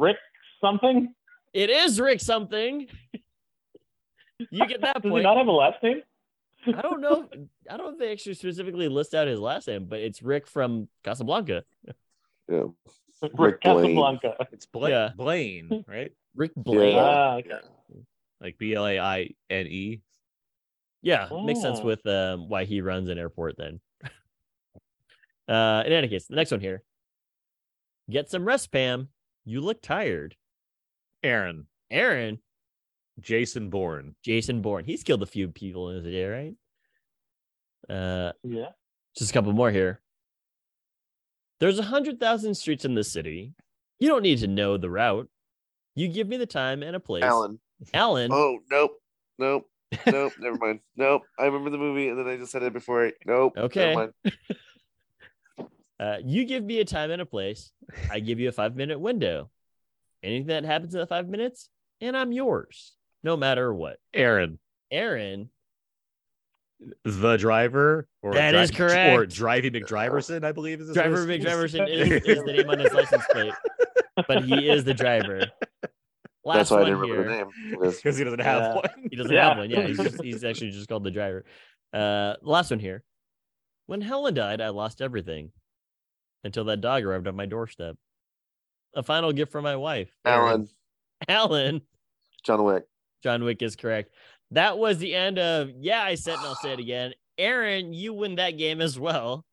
Rick 0.00 0.16
something. 0.60 1.14
It 1.52 1.70
is 1.70 2.00
Rick 2.00 2.20
something. 2.20 2.86
You 4.50 4.66
get 4.66 4.80
that 4.80 4.94
Does 5.02 5.12
he 5.12 5.20
not 5.20 5.36
have 5.36 5.46
a 5.46 5.52
last 5.52 5.82
name? 5.82 6.02
I 6.66 6.80
don't 6.80 7.00
know. 7.00 7.28
I 7.68 7.76
don't 7.76 7.86
know 7.86 7.92
if 7.92 7.98
they 7.98 8.12
actually 8.12 8.34
specifically 8.34 8.88
list 8.88 9.14
out 9.14 9.26
his 9.26 9.38
last 9.40 9.66
name, 9.68 9.86
but 9.86 10.00
it's 10.00 10.22
Rick 10.22 10.46
from 10.46 10.88
Casablanca. 11.04 11.64
yeah. 12.48 12.62
Rick, 13.20 13.32
Rick 13.38 13.60
Blaine. 13.62 13.82
Casablanca. 13.84 14.34
It's 14.52 14.66
Bla- 14.66 14.90
Yeah. 14.90 15.10
Blaine, 15.16 15.84
right? 15.86 16.12
Rick 16.34 16.52
Blaine. 16.56 16.94
Yeah. 16.96 17.02
Ah, 17.02 17.34
okay. 17.36 17.58
Like 18.40 18.58
B 18.58 18.74
L 18.74 18.86
A 18.86 18.98
I 18.98 19.30
N 19.50 19.66
E. 19.66 20.00
Yeah, 21.02 21.28
makes 21.44 21.60
sense 21.60 21.80
Oh. 21.80 21.84
with 21.84 22.06
um, 22.06 22.48
why 22.48 22.64
he 22.64 22.80
runs 22.80 23.08
an 23.08 23.18
airport 23.18 23.56
then. 23.58 23.80
uh, 25.48 25.82
in 25.84 25.92
any 25.92 26.08
case, 26.08 26.26
the 26.26 26.36
next 26.36 26.50
one 26.52 26.60
here. 26.60 26.82
Get 28.10 28.30
some 28.30 28.44
rest, 28.44 28.70
Pam. 28.72 29.08
You 29.44 29.60
look 29.60 29.82
tired. 29.82 30.36
Aaron, 31.22 31.66
Aaron, 31.90 32.38
Jason 33.20 33.70
Bourne. 33.70 34.14
Jason 34.22 34.62
Bourne. 34.62 34.84
He's 34.84 35.02
killed 35.02 35.22
a 35.22 35.26
few 35.26 35.48
people 35.48 35.90
in 35.90 35.96
his 35.96 36.04
day, 36.04 36.24
right? 36.26 36.54
Uh, 37.88 38.32
Yeah. 38.42 38.70
just 39.16 39.30
a 39.30 39.34
couple 39.34 39.52
more 39.52 39.70
here. 39.70 40.00
There's 41.60 41.78
a 41.78 41.84
hundred 41.84 42.18
thousand 42.18 42.54
streets 42.56 42.84
in 42.84 42.94
the 42.94 43.04
city. 43.04 43.52
You 44.00 44.08
don't 44.08 44.22
need 44.22 44.38
to 44.40 44.48
know 44.48 44.76
the 44.76 44.90
route. 44.90 45.28
You 45.94 46.08
give 46.08 46.26
me 46.26 46.36
the 46.36 46.46
time 46.46 46.82
and 46.82 46.96
a 46.96 47.00
place. 47.00 47.22
Alan. 47.22 47.60
Alan. 47.94 48.30
Oh 48.32 48.58
nope, 48.70 48.92
nope, 49.38 49.68
nope. 50.06 50.32
never 50.40 50.56
mind. 50.56 50.80
Nope. 50.96 51.22
I 51.38 51.44
remember 51.44 51.70
the 51.70 51.78
movie, 51.78 52.08
and 52.08 52.18
then 52.18 52.26
I 52.26 52.36
just 52.36 52.50
said 52.50 52.62
it 52.62 52.72
before. 52.72 53.06
I, 53.06 53.12
nope. 53.26 53.52
never 53.54 53.66
Okay. 53.66 53.94
mind. 56.02 56.14
Uh, 56.14 56.18
you 56.26 56.44
give 56.44 56.64
me 56.64 56.80
a 56.80 56.84
time 56.84 57.10
and 57.10 57.22
a 57.22 57.26
place. 57.26 57.72
I 58.10 58.20
give 58.20 58.40
you 58.40 58.48
a 58.48 58.52
five 58.52 58.76
minute 58.76 58.98
window. 58.98 59.50
Anything 60.22 60.46
that 60.48 60.64
happens 60.64 60.94
in 60.94 61.00
the 61.00 61.06
five 61.06 61.28
minutes, 61.28 61.68
and 62.00 62.16
I'm 62.16 62.32
yours, 62.32 62.94
no 63.24 63.36
matter 63.36 63.74
what. 63.74 63.96
Aaron, 64.14 64.58
Aaron, 64.90 65.50
the 67.04 67.36
driver, 67.36 68.06
or 68.22 68.34
That 68.34 68.52
Dri- 68.52 68.60
is 68.60 68.70
correct. 68.70 69.12
Or 69.18 69.26
Driving 69.26 69.72
McDriverson, 69.72 70.44
I 70.44 70.52
believe 70.52 70.80
is 70.80 70.88
his 70.88 70.94
driver 70.94 71.26
name. 71.26 71.40
McDriverson 71.40 71.88
is, 71.88 72.08
is 72.26 72.44
the 72.44 72.52
name 72.52 72.70
on 72.70 72.78
his 72.78 72.92
license 72.92 73.24
plate, 73.30 73.52
but 74.28 74.44
he 74.44 74.68
is 74.70 74.84
the 74.84 74.94
driver. 74.94 75.46
Last 76.44 76.56
That's 76.56 76.70
why 76.72 76.80
I 76.82 76.84
didn't 76.84 76.98
remember 77.00 77.24
the 77.24 77.36
name. 77.36 77.46
Because 77.70 77.96
because 77.96 78.16
he 78.18 78.24
doesn't 78.24 78.40
have 78.40 78.62
Yeah. 78.62 78.74
one. 78.74 79.08
He 79.10 79.16
doesn't 79.16 79.32
Yeah. 79.32 79.48
have 79.48 79.58
one. 79.58 79.70
Yeah, 79.70 79.86
he's 79.86 79.96
just 79.98 80.22
he's 80.22 80.44
actually 80.44 80.70
just 80.70 80.88
called 80.88 81.04
the 81.04 81.10
driver. 81.10 81.44
Uh, 81.92 82.34
last 82.42 82.70
one 82.70 82.80
here. 82.80 83.02
When 83.86 84.00
Helen 84.00 84.34
died, 84.34 84.60
I 84.60 84.68
lost 84.70 85.00
everything 85.02 85.50
until 86.44 86.64
that 86.64 86.80
dog 86.80 87.04
arrived 87.04 87.26
on 87.28 87.36
my 87.36 87.46
doorstep. 87.46 87.96
A 88.94 89.02
final 89.02 89.32
gift 89.32 89.52
from 89.52 89.64
my 89.64 89.76
wife, 89.76 90.10
Alan, 90.24 90.68
Alan. 91.28 91.82
John 92.44 92.64
Wick. 92.64 92.84
John 93.22 93.44
Wick 93.44 93.62
is 93.62 93.76
correct. 93.76 94.12
That 94.50 94.76
was 94.78 94.98
the 94.98 95.14
end 95.14 95.38
of 95.38 95.70
yeah. 95.78 96.02
I 96.02 96.14
said 96.16 96.34
and 96.36 96.44
I'll 96.46 96.54
say 96.56 96.72
it 96.72 96.78
again. 96.80 97.12
Aaron, 97.38 97.94
you 97.94 98.12
win 98.12 98.34
that 98.36 98.58
game 98.58 98.80
as 98.82 98.98
well. 98.98 99.46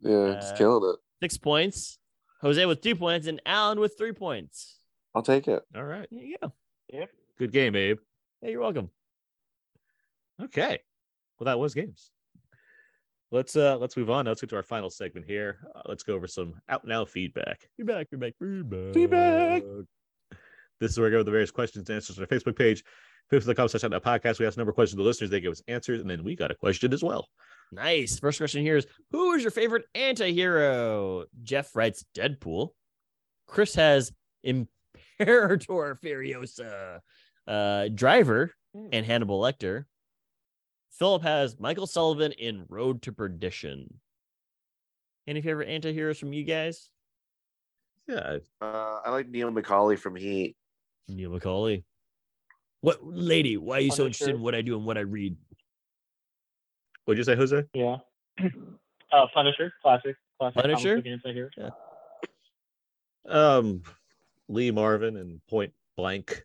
Yeah, 0.00 0.34
just 0.34 0.54
Uh, 0.54 0.56
killing 0.56 0.90
it. 0.94 0.98
Six 1.22 1.36
points. 1.36 1.98
Jose 2.40 2.64
with 2.64 2.80
two 2.80 2.94
points 2.96 3.26
and 3.26 3.42
Alan 3.44 3.80
with 3.80 3.98
three 3.98 4.12
points. 4.12 4.78
I'll 5.14 5.22
take 5.22 5.48
it. 5.48 5.62
All 5.74 5.82
right. 5.84 6.06
There 6.10 6.22
you 6.22 6.36
go. 6.40 6.52
Yep. 6.92 7.10
Good 7.38 7.52
game, 7.52 7.74
Abe. 7.76 7.98
Hey, 8.40 8.52
you're 8.52 8.60
welcome. 8.60 8.90
Okay. 10.42 10.78
Well, 11.38 11.46
that 11.46 11.58
was 11.58 11.74
games. 11.74 12.10
Let's 13.30 13.56
uh 13.56 13.76
let's 13.76 13.96
move 13.96 14.10
on. 14.10 14.24
Now 14.24 14.30
let's 14.30 14.40
get 14.40 14.50
to 14.50 14.56
our 14.56 14.62
final 14.62 14.88
segment 14.88 15.26
here. 15.26 15.58
Uh, 15.74 15.82
let's 15.86 16.02
go 16.02 16.14
over 16.14 16.26
some 16.26 16.54
out 16.68 16.86
now 16.86 17.04
feedback. 17.04 17.68
Feedback, 17.76 18.08
feedback, 18.08 18.34
feedback. 18.38 18.94
Feedback. 18.94 19.62
This 20.80 20.92
is 20.92 20.98
where 20.98 21.06
we 21.06 21.10
go 21.10 21.18
with 21.18 21.26
the 21.26 21.32
various 21.32 21.50
questions 21.50 21.88
and 21.88 21.96
answers 21.96 22.18
on 22.18 22.24
our 22.24 22.28
Facebook 22.28 22.56
page. 22.56 22.84
Facebook.com 23.30 23.68
slash 23.68 23.84
out 23.84 23.90
now 23.90 23.98
podcast. 23.98 24.38
We 24.38 24.46
ask 24.46 24.56
a 24.56 24.60
number 24.60 24.70
of 24.70 24.74
questions 24.74 24.96
to 24.96 25.02
the 25.02 25.06
listeners. 25.06 25.28
They 25.30 25.40
give 25.40 25.52
us 25.52 25.62
answers, 25.68 26.00
and 26.00 26.08
then 26.08 26.24
we 26.24 26.34
got 26.34 26.50
a 26.50 26.54
question 26.54 26.94
as 26.94 27.02
well. 27.02 27.28
Nice. 27.70 28.18
First 28.18 28.38
question 28.38 28.62
here 28.62 28.76
is 28.76 28.86
Who 29.10 29.32
is 29.34 29.42
your 29.42 29.50
favorite 29.50 29.84
anti-hero? 29.94 31.26
Jeff 31.42 31.76
writes 31.76 32.04
Deadpool. 32.16 32.70
Chris 33.46 33.74
has 33.74 34.12
Imperator 34.42 35.58
Furiosa, 36.02 37.00
uh, 37.46 37.88
Driver, 37.94 38.54
and 38.92 39.04
Hannibal 39.04 39.40
Lecter. 39.40 39.84
Philip 40.98 41.22
has 41.22 41.58
Michael 41.60 41.86
Sullivan 41.86 42.32
in 42.32 42.64
Road 42.68 43.02
to 43.02 43.12
Perdition. 43.12 44.00
Any 45.28 45.40
favorite 45.40 45.68
anti-heroes 45.68 46.18
from 46.18 46.32
you 46.32 46.42
guys? 46.42 46.90
Yeah. 48.08 48.38
Uh, 48.60 49.00
I 49.04 49.10
like 49.10 49.28
Neil 49.28 49.50
McCauley 49.52 49.98
from 49.98 50.16
Heat. 50.16 50.56
Neil 51.06 51.30
McCauley. 51.30 51.84
What 52.80 52.98
lady? 53.02 53.56
Why 53.56 53.76
are 53.76 53.80
you 53.80 53.90
so 53.90 54.06
interested 54.06 54.34
in 54.34 54.40
what 54.40 54.54
I 54.54 54.62
do 54.62 54.76
and 54.76 54.84
what 54.86 54.96
I 54.96 55.02
read? 55.02 55.36
What'd 57.04 57.18
you 57.18 57.24
say, 57.24 57.36
Jose? 57.36 57.64
Yeah. 57.74 57.96
Uh, 59.10 59.24
Punisher, 59.32 59.72
classic, 59.80 60.16
classic. 60.38 60.60
comic 60.60 60.76
Punisher? 60.76 60.96
book 60.96 61.06
anti-hero. 61.06 61.48
Um, 63.26 63.82
Lee 64.50 64.70
Marvin 64.70 65.16
and 65.16 65.40
Point 65.48 65.72
Blank, 65.96 66.44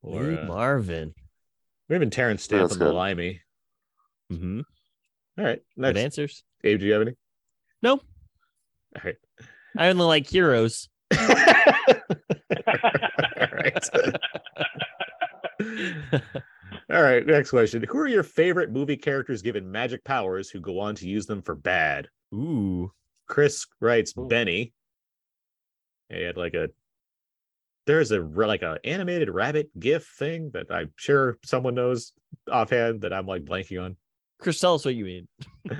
or 0.00 0.22
Lee 0.22 0.38
uh, 0.38 0.44
Marvin. 0.44 1.12
or 1.88 1.96
even 1.96 2.08
Terence 2.08 2.44
Stamp 2.44 2.70
and 2.70 2.80
the 2.80 2.84
good. 2.84 2.94
Limey. 2.94 3.40
Mm-hmm. 4.30 4.60
All 5.38 5.44
right. 5.44 5.60
Good 5.76 5.82
Next, 5.82 5.98
answers. 5.98 6.44
Abe, 6.64 6.80
do 6.80 6.86
you 6.86 6.92
have 6.92 7.02
any? 7.02 7.12
No. 7.82 7.92
All 7.92 9.02
right. 9.04 9.16
I 9.76 9.88
only 9.88 10.04
like 10.04 10.28
heroes. 10.28 10.88
All 11.18 11.26
right. 13.52 13.88
All 16.92 17.02
right. 17.02 17.26
Next 17.26 17.50
question. 17.50 17.84
Who 17.88 17.98
are 17.98 18.08
your 18.08 18.22
favorite 18.22 18.72
movie 18.72 18.96
characters 18.96 19.42
given 19.42 19.70
magic 19.70 20.04
powers 20.04 20.50
who 20.50 20.60
go 20.60 20.80
on 20.80 20.94
to 20.96 21.08
use 21.08 21.26
them 21.26 21.42
for 21.42 21.54
bad? 21.54 22.08
Ooh. 22.34 22.90
Chris 23.28 23.66
writes 23.80 24.12
Ooh. 24.18 24.26
Benny. 24.26 24.72
He 26.08 26.22
had 26.22 26.36
like 26.36 26.54
a 26.54 26.68
there's 27.86 28.10
a 28.10 28.20
like 28.20 28.62
a 28.62 28.78
animated 28.84 29.30
rabbit 29.30 29.70
gif 29.78 30.06
thing 30.18 30.50
that 30.52 30.66
I'm 30.70 30.92
sure 30.96 31.38
someone 31.44 31.74
knows 31.74 32.12
offhand 32.50 33.02
that 33.02 33.12
I'm 33.12 33.26
like 33.26 33.44
blanking 33.44 33.82
on. 33.82 33.96
Chris, 34.40 34.58
tell 34.58 34.74
us 34.74 34.84
what 34.84 34.94
you 34.94 35.04
mean. 35.04 35.28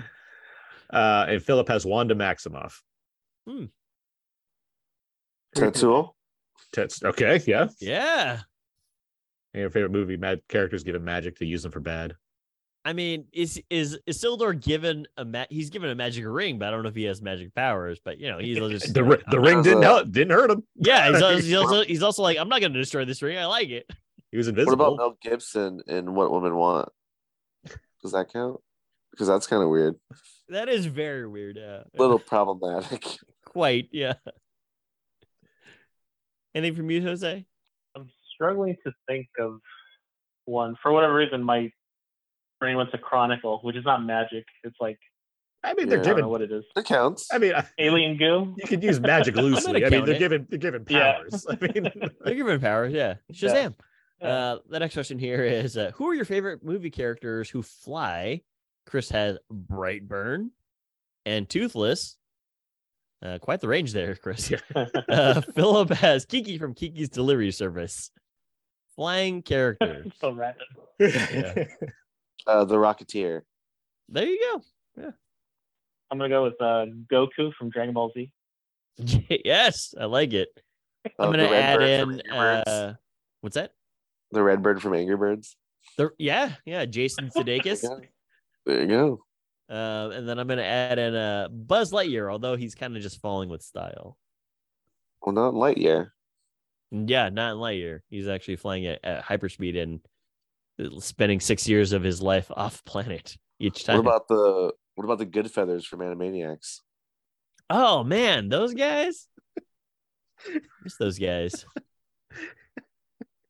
Uh, 0.93 1.24
and 1.28 1.41
Philip 1.41 1.69
has 1.69 1.87
Wanda 1.87 2.16
Maximoff. 2.16 2.73
Tetsuo. 5.57 6.11
Tets. 6.73 7.05
okay. 7.05 7.41
Yeah. 7.47 7.69
Yeah. 7.81 8.41
And 9.55 9.61
your 9.61 9.70
favorite 9.70 9.93
movie 9.93 10.16
mad 10.16 10.41
characters 10.49 10.82
given 10.82 11.05
magic 11.05 11.37
to 11.39 11.47
use 11.47 11.62
them 11.62 11.73
for 11.73 11.78
bad. 11.78 12.15
I 12.85 12.93
mean, 12.93 13.27
is 13.32 13.62
is 13.70 14.01
Isildur 14.09 14.61
given 14.61 15.07
a 15.16 15.24
ma- 15.24 15.45
he's 15.51 15.70
given 15.70 15.91
a 15.91 15.95
magic 15.95 16.24
ring, 16.27 16.59
but 16.59 16.66
I 16.66 16.70
don't 16.73 16.82
know 16.82 16.89
if 16.89 16.95
he 16.97 17.05
has 17.05 17.23
magic 17.23 17.55
powers. 17.55 18.01
But 18.05 18.19
you 18.19 18.28
know, 18.28 18.39
he's 18.39 18.59
just 18.59 18.93
The, 18.95 19.05
ri- 19.05 19.23
the 19.31 19.39
ring 19.39 19.62
didn't 19.62 19.82
help, 19.82 20.11
didn't 20.11 20.32
hurt 20.32 20.51
him. 20.51 20.65
yeah. 20.77 21.12
He's 21.12 21.23
also, 21.23 21.37
he's 21.37 21.55
also 21.55 21.85
he's 21.85 22.03
also 22.03 22.23
like, 22.23 22.37
I'm 22.39 22.49
not 22.49 22.61
going 22.61 22.73
to 22.73 22.78
destroy 22.81 23.05
this 23.05 23.23
ring. 23.23 23.39
I 23.39 23.47
like 23.47 23.69
it. 23.69 23.89
He 24.32 24.39
was 24.39 24.49
invisible. 24.49 24.77
What 24.77 24.95
about 24.95 24.97
Mel 24.97 25.16
Gibson 25.23 25.82
in 25.87 26.15
What 26.15 26.32
Women 26.32 26.57
Want? 26.57 26.89
Does 28.02 28.12
that 28.12 28.32
count? 28.32 28.60
because 29.12 29.27
that's 29.27 29.47
kind 29.48 29.60
of 29.62 29.68
weird. 29.68 29.97
That 30.51 30.68
is 30.68 30.86
very 30.86 31.27
weird. 31.27 31.56
Yeah. 31.56 31.82
A 31.82 31.98
little 32.01 32.18
problematic. 32.20 33.05
Quite. 33.44 33.89
Yeah. 33.90 34.14
Anything 36.55 36.77
from 36.77 36.90
you, 36.90 37.02
Jose? 37.02 37.44
I'm 37.97 38.09
struggling 38.35 38.77
to 38.86 38.93
think 39.09 39.27
of 39.39 39.59
one. 40.44 40.77
For 40.82 40.93
whatever 40.93 41.14
reason, 41.14 41.43
my 41.43 41.70
brain 42.59 42.77
went 42.77 42.90
to 42.93 42.98
Chronicle, 42.98 43.60
which 43.62 43.77
is 43.77 43.85
not 43.85 44.05
magic. 44.05 44.44
It's 44.64 44.77
like 44.81 44.98
I 45.62 45.74
mean, 45.74 45.89
they're 45.89 45.98
I 46.01 46.02
don't 46.02 46.10
know 46.12 46.16
given. 46.16 46.31
what 46.31 46.43
it 46.43 46.52
is. 46.52 46.64
It 46.77 46.85
counts. 46.86 47.28
I 47.32 47.39
mean, 47.39 47.52
Alien 47.78 48.16
goo. 48.16 48.55
you 48.56 48.66
could 48.66 48.82
use 48.82 48.98
magic 49.01 49.35
loosely. 49.36 49.85
I 49.85 49.90
mean, 49.90 50.05
they're 50.05 50.14
it. 50.14 50.18
given 50.18 50.47
they're 50.48 50.59
given 50.59 50.85
Yeah. 50.89 51.14
powers. 51.18 51.47
I 51.51 51.56
mean, 51.60 51.90
They're 52.24 52.35
given 52.35 52.60
powers. 52.60 52.93
Yeah. 52.93 53.14
Shazam. 53.32 53.55
Yeah. 53.55 53.68
Uh, 54.21 54.59
the 54.69 54.79
next 54.79 54.95
question 54.95 55.19
here 55.19 55.45
is 55.45 55.77
uh, 55.77 55.93
Who 55.95 56.09
are 56.09 56.15
your 56.15 56.25
favorite 56.25 56.63
movie 56.65 56.91
characters 56.91 57.49
who 57.51 57.63
fly? 57.63 58.43
Chris 58.87 59.09
has 59.11 59.39
Brightburn 59.53 60.51
and 61.27 61.49
Toothless. 61.49 62.17
Uh, 63.23 63.39
quite 63.39 63.61
the 63.61 63.69
range 63.69 63.93
there, 63.93 64.15
Chris. 64.17 64.53
Uh, 64.75 65.41
Philip 65.55 65.91
has 65.91 66.25
Kiki 66.25 66.59
from 66.59 66.75
Kiki's 66.75 67.09
Delivery 67.11 67.51
Service. 67.51 68.11
Flying 68.97 69.43
character. 69.43 70.05
so 70.21 70.33
random. 70.33 70.67
Yeah. 70.99 71.65
Uh, 72.47 72.65
the 72.65 72.77
Rocketeer. 72.77 73.43
There 74.09 74.25
you 74.27 74.39
go. 74.53 74.63
Yeah. 75.03 75.11
I'm 76.11 76.19
gonna 76.19 76.29
go 76.31 76.43
with 76.45 76.61
uh, 76.61 76.87
Goku 77.13 77.53
from 77.55 77.71
Dragon 77.71 77.95
Ball 77.95 78.11
Z. 78.15 78.31
yes, 79.45 79.95
I 79.99 80.07
like 80.07 80.33
it. 80.33 80.49
I'm 81.19 81.29
Uh, 81.29 81.33
gonna 81.33 81.45
add 81.51 81.83
in. 81.83 82.21
Uh, 82.31 82.95
what's 83.43 83.55
that? 83.55 83.73
The 84.32 84.43
Red 84.43 84.62
Bird 84.62 84.81
from 84.81 84.94
Angry 84.94 85.16
Birds. 85.16 85.57
The, 85.97 86.11
yeah, 86.19 86.55
yeah, 86.65 86.85
Jason 86.85 87.31
Sudeikis. 87.36 87.82
Yeah. 87.82 88.07
There 88.66 88.81
you 88.81 88.86
go. 88.86 89.24
Uh, 89.69 90.11
and 90.15 90.28
then 90.28 90.39
I'm 90.39 90.48
gonna 90.48 90.62
add 90.62 90.98
in 90.98 91.15
uh, 91.15 91.48
Buzz 91.48 91.93
Lightyear, 91.93 92.31
although 92.31 92.57
he's 92.57 92.74
kind 92.74 92.97
of 92.97 93.02
just 93.02 93.20
falling 93.20 93.48
with 93.48 93.62
style. 93.62 94.16
Well, 95.23 95.35
not 95.35 95.55
Lightyear. 95.55 96.11
Yeah, 96.90 97.28
not 97.28 97.52
in 97.52 97.59
Lightyear. 97.59 98.01
He's 98.09 98.27
actually 98.27 98.57
flying 98.57 98.86
at, 98.86 99.05
at 99.05 99.24
hyperspeed 99.24 99.81
and 99.81 100.01
spending 101.02 101.39
six 101.39 101.69
years 101.69 101.93
of 101.93 102.02
his 102.02 102.20
life 102.20 102.51
off 102.57 102.85
planet 102.85 103.36
each 103.59 103.85
time. 103.85 103.97
What 103.97 104.07
about 104.07 104.28
the 104.28 104.73
what 104.97 105.05
about 105.05 105.19
the 105.19 105.27
Good 105.27 105.51
Feathers 105.51 105.86
from 105.86 106.01
Animaniacs? 106.01 106.81
oh 107.70 108.02
man, 108.02 108.48
those 108.48 108.74
guys. 108.74 109.28
Miss 110.82 110.97
those 110.97 111.19
guys. 111.19 111.65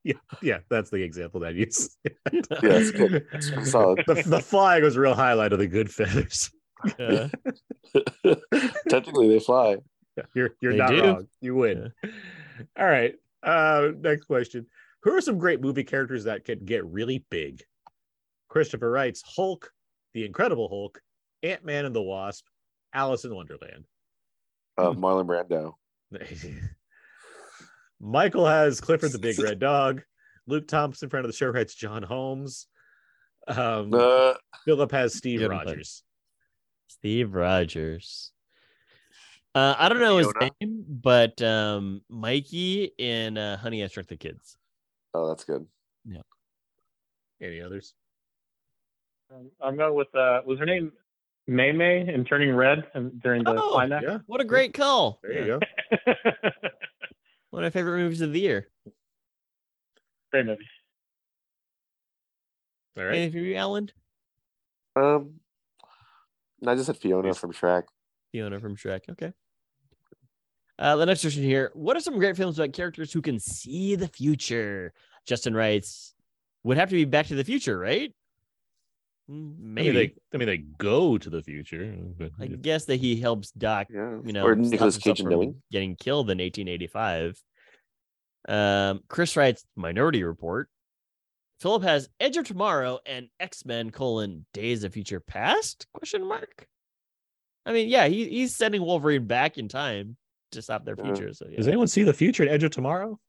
yeah, 0.04 0.14
yeah, 0.42 0.58
that's 0.68 0.90
the 0.90 1.02
example 1.02 1.40
that 1.40 1.48
I 1.48 1.50
use. 1.50 1.96
Yeah, 2.32 2.40
it's 2.62 2.90
good. 2.90 3.26
It's 3.32 3.70
solid. 3.70 4.02
the, 4.06 4.22
the 4.26 4.40
flying 4.40 4.82
was 4.82 4.96
a 4.96 5.00
real 5.00 5.14
highlight 5.14 5.52
of 5.52 5.58
the 5.58 5.66
good 5.66 5.90
feathers. 5.90 6.50
Uh, 6.98 7.28
Technically, 8.88 9.28
they 9.28 9.40
fly. 9.40 9.76
Yeah, 10.16 10.22
You're 10.34 10.50
you're 10.60 10.72
They 10.72 10.78
not 10.78 10.90
do. 10.90 11.02
wrong. 11.02 11.28
You 11.40 11.54
win. 11.54 11.92
All 12.78 12.86
right. 12.86 13.14
Uh 13.42 13.88
next 14.00 14.24
question. 14.24 14.66
Who 15.02 15.12
are 15.14 15.20
some 15.20 15.38
great 15.38 15.60
movie 15.60 15.84
characters 15.84 16.24
that 16.24 16.44
can 16.44 16.64
get 16.64 16.84
really 16.86 17.24
big? 17.30 17.62
Christopher 18.48 18.90
writes 18.90 19.22
Hulk, 19.24 19.70
the 20.14 20.24
Incredible 20.26 20.68
Hulk, 20.68 21.00
Ant-Man 21.42 21.84
and 21.86 21.94
the 21.94 22.02
Wasp, 22.02 22.46
Alice 22.92 23.24
in 23.24 23.34
Wonderland. 23.34 23.86
Uh, 24.76 24.90
Marlon 24.92 25.26
Brando. 25.26 25.74
Michael 28.00 28.46
has 28.46 28.80
Clifford 28.80 29.12
the 29.12 29.18
Big 29.18 29.38
Red 29.42 29.58
Dog. 29.58 30.02
Luke 30.46 30.66
Thompson, 30.66 31.08
friend 31.08 31.24
of 31.24 31.30
the 31.30 31.36
show, 31.36 31.48
writes 31.48 31.74
John 31.74 32.02
Holmes. 32.02 32.66
Um, 33.46 33.92
Uh, 33.94 34.34
Philip 34.64 34.90
has 34.92 35.14
Steve 35.14 35.42
Rogers. 35.48 36.02
Steve 36.88 37.34
Rogers. 37.34 38.32
Uh, 39.54 39.74
I 39.78 39.88
don't 39.88 40.00
know 40.00 40.18
his 40.18 40.28
Fiona? 40.32 40.50
name, 40.60 40.84
but 40.88 41.40
um, 41.42 42.02
Mikey 42.08 42.92
in 42.98 43.36
uh, 43.36 43.56
Honey 43.56 43.82
I 43.84 43.88
Shrunk 43.88 44.08
the 44.08 44.16
Kids. 44.16 44.56
oh, 45.14 45.28
that's 45.28 45.44
good. 45.44 45.66
Yeah. 46.04 46.20
Any 47.42 47.60
others? 47.60 47.94
Um, 49.34 49.50
I'm 49.60 49.76
going 49.76 49.94
with 49.94 50.14
uh, 50.14 50.40
was 50.46 50.58
her 50.58 50.66
name 50.66 50.92
Mei 51.46 51.72
Mei 51.72 52.06
in 52.12 52.24
Turning 52.24 52.54
Red 52.54 52.84
during 53.22 53.42
the 53.44 53.54
Oh, 53.56 53.70
climax. 53.72 54.04
Yeah, 54.06 54.18
What 54.26 54.40
a 54.40 54.44
great 54.44 54.72
call! 54.74 55.18
there 55.22 55.46
you 55.46 55.60
go. 56.06 56.12
One 57.50 57.64
of 57.64 57.74
my 57.74 57.78
favorite 57.78 57.98
movies 57.98 58.20
of 58.20 58.32
the 58.32 58.40
year. 58.40 58.68
Great 60.30 60.46
movie. 60.46 60.68
All 62.96 63.04
right. 63.04 63.14
Anything 63.14 63.32
from 63.32 63.44
you, 63.46 63.56
Alan? 63.56 63.90
Um, 64.96 65.40
no, 66.60 66.72
I 66.72 66.74
just 66.74 66.86
said 66.86 66.96
Fiona 66.96 67.34
from 67.34 67.52
Shrek. 67.52 67.84
Fiona 68.32 68.60
from 68.60 68.76
Shrek. 68.76 69.08
Okay. 69.10 69.32
Uh, 70.78 70.96
the 70.96 71.06
next 71.06 71.22
question 71.22 71.42
here: 71.42 71.70
What 71.74 71.96
are 71.96 72.00
some 72.00 72.18
great 72.18 72.36
films 72.36 72.58
about 72.58 72.72
characters 72.72 73.12
who 73.12 73.22
can 73.22 73.38
see 73.38 73.96
the 73.96 74.08
future? 74.08 74.92
Justin 75.26 75.54
writes, 75.54 76.14
"Would 76.64 76.78
have 76.78 76.88
to 76.90 76.94
be 76.94 77.04
Back 77.04 77.26
to 77.26 77.34
the 77.34 77.44
Future, 77.44 77.78
right? 77.78 78.14
Mm, 79.30 79.54
I 79.54 79.62
mean, 79.62 79.74
Maybe. 79.74 79.90
they, 79.92 80.14
I 80.34 80.36
mean, 80.38 80.46
they 80.46 80.56
go 80.58 81.16
to 81.18 81.30
the 81.30 81.42
future. 81.42 81.94
but- 82.18 82.32
I 82.40 82.46
guess 82.48 82.86
that 82.86 82.96
he 82.96 83.20
helps 83.20 83.50
Doc 83.52 83.86
Yeah. 83.90 84.18
you 84.24 84.32
know, 84.32 84.44
or 84.44 84.54
stop 84.54 84.70
Nicolas 84.72 84.94
himself 84.96 85.16
Cage 85.18 85.24
Knowing. 85.26 85.62
getting 85.70 85.94
killed 85.96 86.30
in 86.30 86.38
1885. 86.40 87.40
Um, 88.48 89.00
Chris 89.08 89.36
writes 89.36 89.64
Minority 89.76 90.24
Report. 90.24 90.68
Philip 91.60 91.82
has 91.82 92.08
Edge 92.18 92.38
of 92.38 92.46
Tomorrow 92.46 93.00
and 93.04 93.28
X 93.38 93.64
Men: 93.66 93.90
colon 93.90 94.46
Days 94.54 94.82
of 94.82 94.94
Future 94.94 95.20
Past? 95.20 95.86
Question 95.92 96.26
mark. 96.26 96.66
I 97.66 97.72
mean, 97.72 97.88
yeah, 97.88 98.06
he, 98.08 98.28
he's 98.28 98.56
sending 98.56 98.80
Wolverine 98.82 99.26
back 99.26 99.58
in 99.58 99.68
time 99.68 100.16
to 100.52 100.62
stop 100.62 100.84
their 100.86 100.96
Yeah. 100.98 101.04
future. 101.04 101.32
So 101.34 101.46
Does 101.54 101.68
anyone 101.68 101.86
see 101.86 102.02
the 102.02 102.14
future 102.14 102.42
in 102.42 102.48
Edge 102.48 102.64
of 102.64 102.70
Tomorrow? 102.70 103.20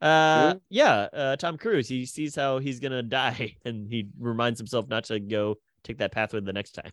Uh, 0.00 0.54
yeah, 0.68 1.08
uh, 1.12 1.36
Tom 1.36 1.58
Cruise. 1.58 1.88
He 1.88 2.06
sees 2.06 2.34
how 2.34 2.58
he's 2.58 2.80
gonna 2.80 3.02
die, 3.20 3.56
and 3.64 3.90
he 3.90 4.08
reminds 4.18 4.60
himself 4.60 4.88
not 4.88 5.04
to 5.04 5.20
go 5.20 5.56
take 5.82 5.98
that 5.98 6.12
pathway 6.12 6.40
the 6.40 6.52
next 6.52 6.72
time. 6.72 6.90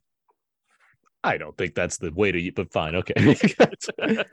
I 1.23 1.37
don't 1.37 1.57
think 1.57 1.73
that's 1.73 1.97
the 1.97 2.11
way 2.11 2.31
to, 2.31 2.51
but 2.51 2.71
fine. 2.71 2.95
Okay. 2.95 3.13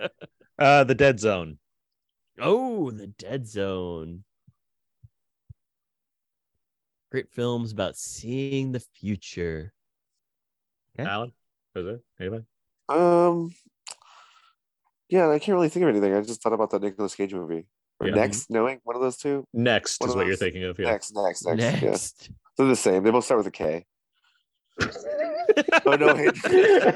uh, 0.58 0.84
the 0.84 0.94
Dead 0.94 1.18
Zone. 1.18 1.58
Oh, 2.38 2.90
the 2.90 3.06
Dead 3.06 3.46
Zone. 3.46 4.24
Great 7.10 7.30
films 7.30 7.72
about 7.72 7.96
seeing 7.96 8.72
the 8.72 8.80
future. 8.80 9.72
Okay. 10.98 11.08
Alan, 11.08 11.32
Jose, 11.74 11.98
anybody? 12.20 12.44
Um, 12.88 13.54
yeah, 15.08 15.30
I 15.30 15.38
can't 15.38 15.54
really 15.54 15.68
think 15.70 15.82
of 15.82 15.88
anything. 15.88 16.14
I 16.14 16.20
just 16.20 16.42
thought 16.42 16.52
about 16.52 16.70
that 16.70 16.82
Nicolas 16.82 17.14
Cage 17.14 17.32
movie. 17.32 17.66
Or 18.02 18.08
Yeah. 18.08 18.14
Next, 18.16 18.50
knowing 18.50 18.80
one 18.82 18.96
of 18.96 19.02
those 19.02 19.16
two. 19.16 19.46
Next 19.54 20.00
One 20.00 20.08
is 20.10 20.14
of 20.14 20.18
what 20.18 20.26
you're 20.26 20.36
thinking 20.36 20.64
of. 20.64 20.78
Yeah. 20.78 20.90
Next, 20.90 21.14
next, 21.14 21.46
next. 21.46 21.82
Yeah. 21.82 21.96
They're 22.58 22.66
the 22.66 22.76
same. 22.76 23.02
They 23.04 23.10
both 23.10 23.24
start 23.24 23.38
with 23.38 23.46
a 23.46 23.50
K. 23.52 23.86
oh 25.86 25.96
no! 25.96 26.14
Wait. 26.14 26.34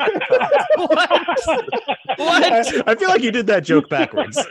What? 2.19 2.45
I, 2.47 2.61
I 2.87 2.95
feel 2.95 3.09
like 3.09 3.23
you 3.23 3.31
did 3.31 3.47
that 3.49 3.65
joke 3.65 3.91
backwards. 3.91 4.37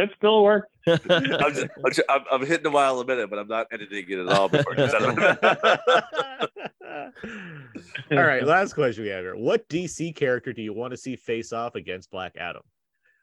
it 0.00 0.10
still 0.16 0.42
worked. 0.42 0.68
I'm, 0.86 0.98
just, 1.54 1.66
I'm, 1.84 1.92
ju- 1.92 2.02
I'm, 2.08 2.20
I'm 2.32 2.46
hitting 2.46 2.66
a 2.66 2.70
while 2.70 2.98
a 3.00 3.04
minute, 3.06 3.28
but 3.30 3.38
I'm 3.38 3.48
not 3.48 3.66
editing 3.72 4.04
it 4.08 4.18
at 4.18 4.28
all 4.28 4.48
before 4.48 4.72
it 4.72 4.76
comes 4.76 4.94
out 4.94 5.02
of 5.02 5.16
my 5.16 5.38
mouth. 5.42 7.10
All 8.12 8.22
right, 8.24 8.44
last 8.44 8.74
question 8.74 9.04
we 9.04 9.10
have 9.10 9.22
here. 9.24 9.36
What 9.36 9.68
DC 9.68 10.14
character 10.16 10.52
do 10.52 10.62
you 10.62 10.72
want 10.72 10.92
to 10.92 10.96
see 10.96 11.16
face 11.16 11.52
off 11.52 11.74
against 11.74 12.10
Black 12.10 12.36
Adam? 12.38 12.62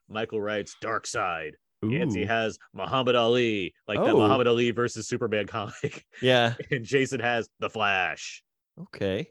Michael 0.10 0.40
writes 0.41 0.76
Darkseid. 0.84 1.52
Yancy 1.84 2.24
Ooh. 2.24 2.28
has 2.28 2.58
Muhammad 2.74 3.16
Ali, 3.16 3.74
like 3.88 3.99
the 3.99 4.06
Oh. 4.06 4.18
Muhammad 4.18 4.48
Ali 4.48 4.72
versus 4.72 5.08
Superman 5.08 5.45
comic. 5.48 6.06
Yeah. 6.22 6.54
And 6.72 6.84
Jason 6.86 7.20
has 7.20 7.49
The 7.60 7.70
Flash. 7.70 8.44
Okay. 8.82 9.30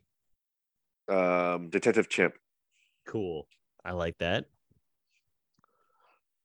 Um, 1.09 1.71
Detective 1.71 2.09
Chimp, 2.09 2.35
Cool. 3.07 3.47
I 3.85 3.93
like 3.93 4.17
that. 4.19 4.47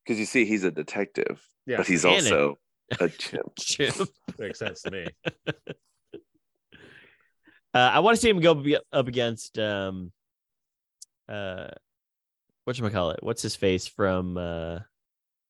Because 0.05 0.19
you 0.19 0.25
see, 0.25 0.45
he's 0.45 0.63
a 0.63 0.71
detective, 0.71 1.41
Yeah, 1.65 1.77
but 1.77 1.87
he's 1.87 2.03
And 2.05 2.13
a- 2.13 2.17
also 2.17 2.59
a 2.99 3.09
chimp. 3.09 3.51
Chip. 3.59 3.93
makes 4.39 4.59
sense 4.59 4.81
to 4.83 4.91
me. 4.91 5.05
Uh, 7.73 7.89
I 7.93 7.99
want 8.01 8.17
to 8.17 8.21
see 8.21 8.29
him 8.29 8.41
go 8.41 8.53
be- 8.53 8.75
up 8.91 9.07
against 9.07 9.57
um 9.57 10.11
uh 11.29 11.67
what 12.65 12.77
you 12.77 12.89
call 12.89 13.11
it? 13.11 13.23
What's 13.23 13.41
his 13.41 13.55
face 13.55 13.87
from 13.87 14.35
uh 14.37 14.79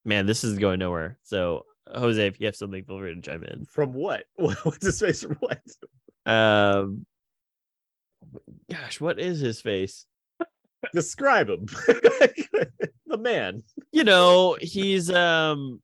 man, 0.05 0.27
this 0.27 0.43
is 0.43 0.59
going 0.59 0.77
nowhere. 0.77 1.17
So 1.23 1.65
Jose, 1.91 2.23
if 2.27 2.39
you 2.39 2.45
have 2.45 2.55
something, 2.55 2.83
feel 2.83 2.99
free 2.99 3.15
to 3.15 3.21
chime 3.21 3.43
in. 3.43 3.65
From 3.65 3.93
what? 3.93 4.25
What's 4.35 4.85
his 4.85 4.99
face 4.99 5.23
from 5.23 5.37
what? 5.39 5.61
Um 6.27 7.07
gosh, 8.69 9.01
what 9.01 9.19
is 9.19 9.39
his 9.39 9.59
face? 9.59 10.05
Describe 10.93 11.49
him. 11.49 11.65
The 13.11 13.17
man. 13.17 13.63
You 13.93 14.05
know, 14.05 14.57
he's 14.61 15.11
um 15.11 15.81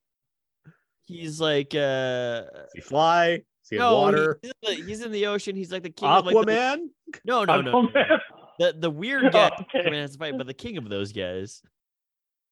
he's 1.07 1.41
like 1.41 1.75
uh 1.75 2.41
Does 2.41 2.71
he 2.73 2.81
fly? 2.81 3.27
Is 3.63 3.69
he 3.69 3.75
in 3.75 3.81
No, 3.81 3.95
water? 3.97 4.39
He's 4.41 4.51
in, 4.51 4.77
the, 4.77 4.83
he's 4.85 5.01
in 5.01 5.11
the 5.11 5.25
ocean. 5.27 5.55
He's 5.57 5.71
like 5.73 5.83
the 5.83 5.89
king 5.89 6.07
of 6.07 6.25
like 6.25 6.33
the, 6.33 6.41
Aquaman? 6.53 6.77
no, 7.25 7.43
no, 7.43 7.61
no, 7.61 7.81
no. 7.81 7.87
Aquaman. 7.89 8.19
The 8.59 8.75
the 8.79 8.89
weird 8.89 9.31
guy 9.33 9.47
Okay. 9.59 9.65
Superman 9.79 10.01
has 10.01 10.13
to 10.13 10.17
fight, 10.19 10.37
but 10.37 10.47
the 10.47 10.53
king 10.53 10.77
of 10.77 10.87
those 10.89 11.11
guys. 11.11 11.61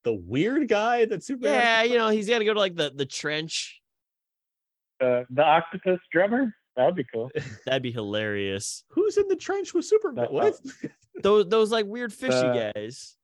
The 0.04 0.14
weird 0.14 0.68
guy 0.68 1.06
that 1.06 1.24
Superman. 1.24 1.54
Yeah, 1.54 1.84
you 1.84 1.98
know, 1.98 2.10
he's 2.10 2.28
got 2.28 2.40
to 2.40 2.46
go 2.46 2.54
to 2.54 2.60
like 2.60 2.76
the 2.76 2.92
the 2.94 3.06
trench. 3.06 3.80
Uh, 5.02 5.22
the 5.30 5.44
octopus 5.44 6.00
drummer. 6.12 6.54
That 6.76 6.86
would 6.88 6.96
be 6.96 7.06
cool. 7.14 7.32
That'd 7.66 7.82
be 7.82 7.92
hilarious. 7.92 8.84
Who's 8.90 9.16
in 9.18 9.30
the 9.30 9.36
trench 9.38 9.74
with 9.74 9.86
Superman? 9.86 10.26
Uh, 10.26 10.32
What? 10.32 10.60
Those 11.24 11.48
those 11.48 11.72
like 11.72 11.86
weird 11.86 12.12
fishy 12.14 12.34
Uh, 12.36 12.72
guys. 12.74 13.16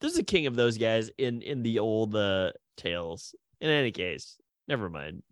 There's 0.00 0.16
a 0.18 0.22
king 0.22 0.46
of 0.46 0.56
those 0.56 0.78
guys 0.78 1.10
in 1.18 1.42
in 1.42 1.62
the 1.62 1.78
old 1.78 2.14
uh 2.16 2.52
tales. 2.76 3.34
In 3.60 3.68
any 3.70 3.90
case, 3.92 4.36
never 4.68 4.88
mind. 4.90 5.22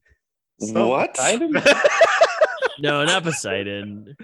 So- 0.60 0.88
what? 0.88 1.16
No, 2.80 3.04
not 3.04 3.24
Poseidon. 3.24 4.16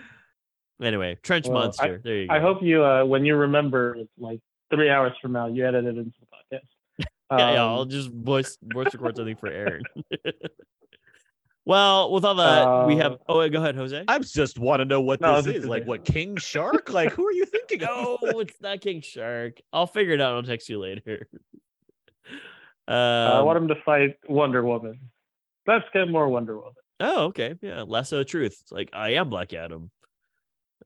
Anyway, 0.81 1.19
trench 1.25 1.49
Well, 1.49 1.57
I- 1.59 1.61
monster. 1.65 2.01
there 2.05 2.17
you 2.19 2.29
go. 2.29 2.35
I 2.35 2.39
hope 2.41 2.63
you, 2.63 2.85
uh, 2.85 3.05
when 3.05 3.25
you 3.25 3.35
remember, 3.35 3.97
like 4.17 4.39
three 4.73 4.91
hours 4.91 5.13
from 5.21 5.33
now, 5.33 5.47
you 5.49 5.67
edit 5.67 5.85
it 5.87 5.97
into 5.97 6.13
the 6.21 6.27
podcast. 6.59 6.61
Yeah, 7.33 7.53
yeah, 7.55 7.63
Um, 7.65 7.69
I'll 7.71 7.85
just 7.85 8.11
voice 8.13 8.57
voice 8.63 8.95
record 8.95 9.17
something 9.17 9.35
for 9.37 9.49
Aaron. 9.49 9.83
well, 11.65 12.11
with 12.13 12.25
all 12.25 12.35
that, 12.37 12.87
we 12.87 12.97
have. 12.97 13.13
Uh, 13.13 13.17
Oh, 13.29 13.39
wait, 13.39 13.53
go 13.53 13.59
ahead, 13.61 13.75
Jose. 13.77 14.05
I 14.07 14.19
just 14.19 14.59
want 14.59 14.81
to 14.81 14.85
know 14.85 15.01
what 15.01 15.21
No, 15.21 15.37
this 15.37 15.47
this 15.47 15.57
is. 15.57 15.63
is 15.65 15.69
Like 15.69 15.87
what 15.87 16.05
King 16.05 16.37
Shark? 16.37 16.91
Like 16.93 17.13
who 17.13 17.27
are 17.27 17.33
you 17.33 17.45
thinking 17.47 17.81
No, 17.81 18.17
of? 18.17 18.21
it's 18.41 18.61
not 18.61 18.81
King 18.81 19.01
Shark. 19.01 19.61
I'll 19.73 19.87
figure 19.87 20.15
it 20.15 20.21
out. 20.21 20.35
I'll 20.35 20.43
text 20.43 20.69
you 20.69 20.79
later. 20.79 21.27
Um, 22.87 22.95
I 22.97 23.41
want 23.43 23.57
him 23.59 23.69
to 23.69 23.77
fight 23.85 24.17
Wonder 24.29 24.63
Woman. 24.63 24.99
Let's 25.67 25.87
get 25.95 26.09
more 26.11 26.29
Wonder 26.29 26.57
Woman. 26.59 26.73
Oh, 27.01 27.25
okay. 27.27 27.55
Yeah, 27.63 27.83
lasso 27.87 28.21
of 28.21 28.27
truth. 28.27 28.57
It's 28.63 28.71
like 28.73 28.91
I 28.93 29.15
am 29.15 29.31
Black 29.31 29.53
Adam. 29.55 29.91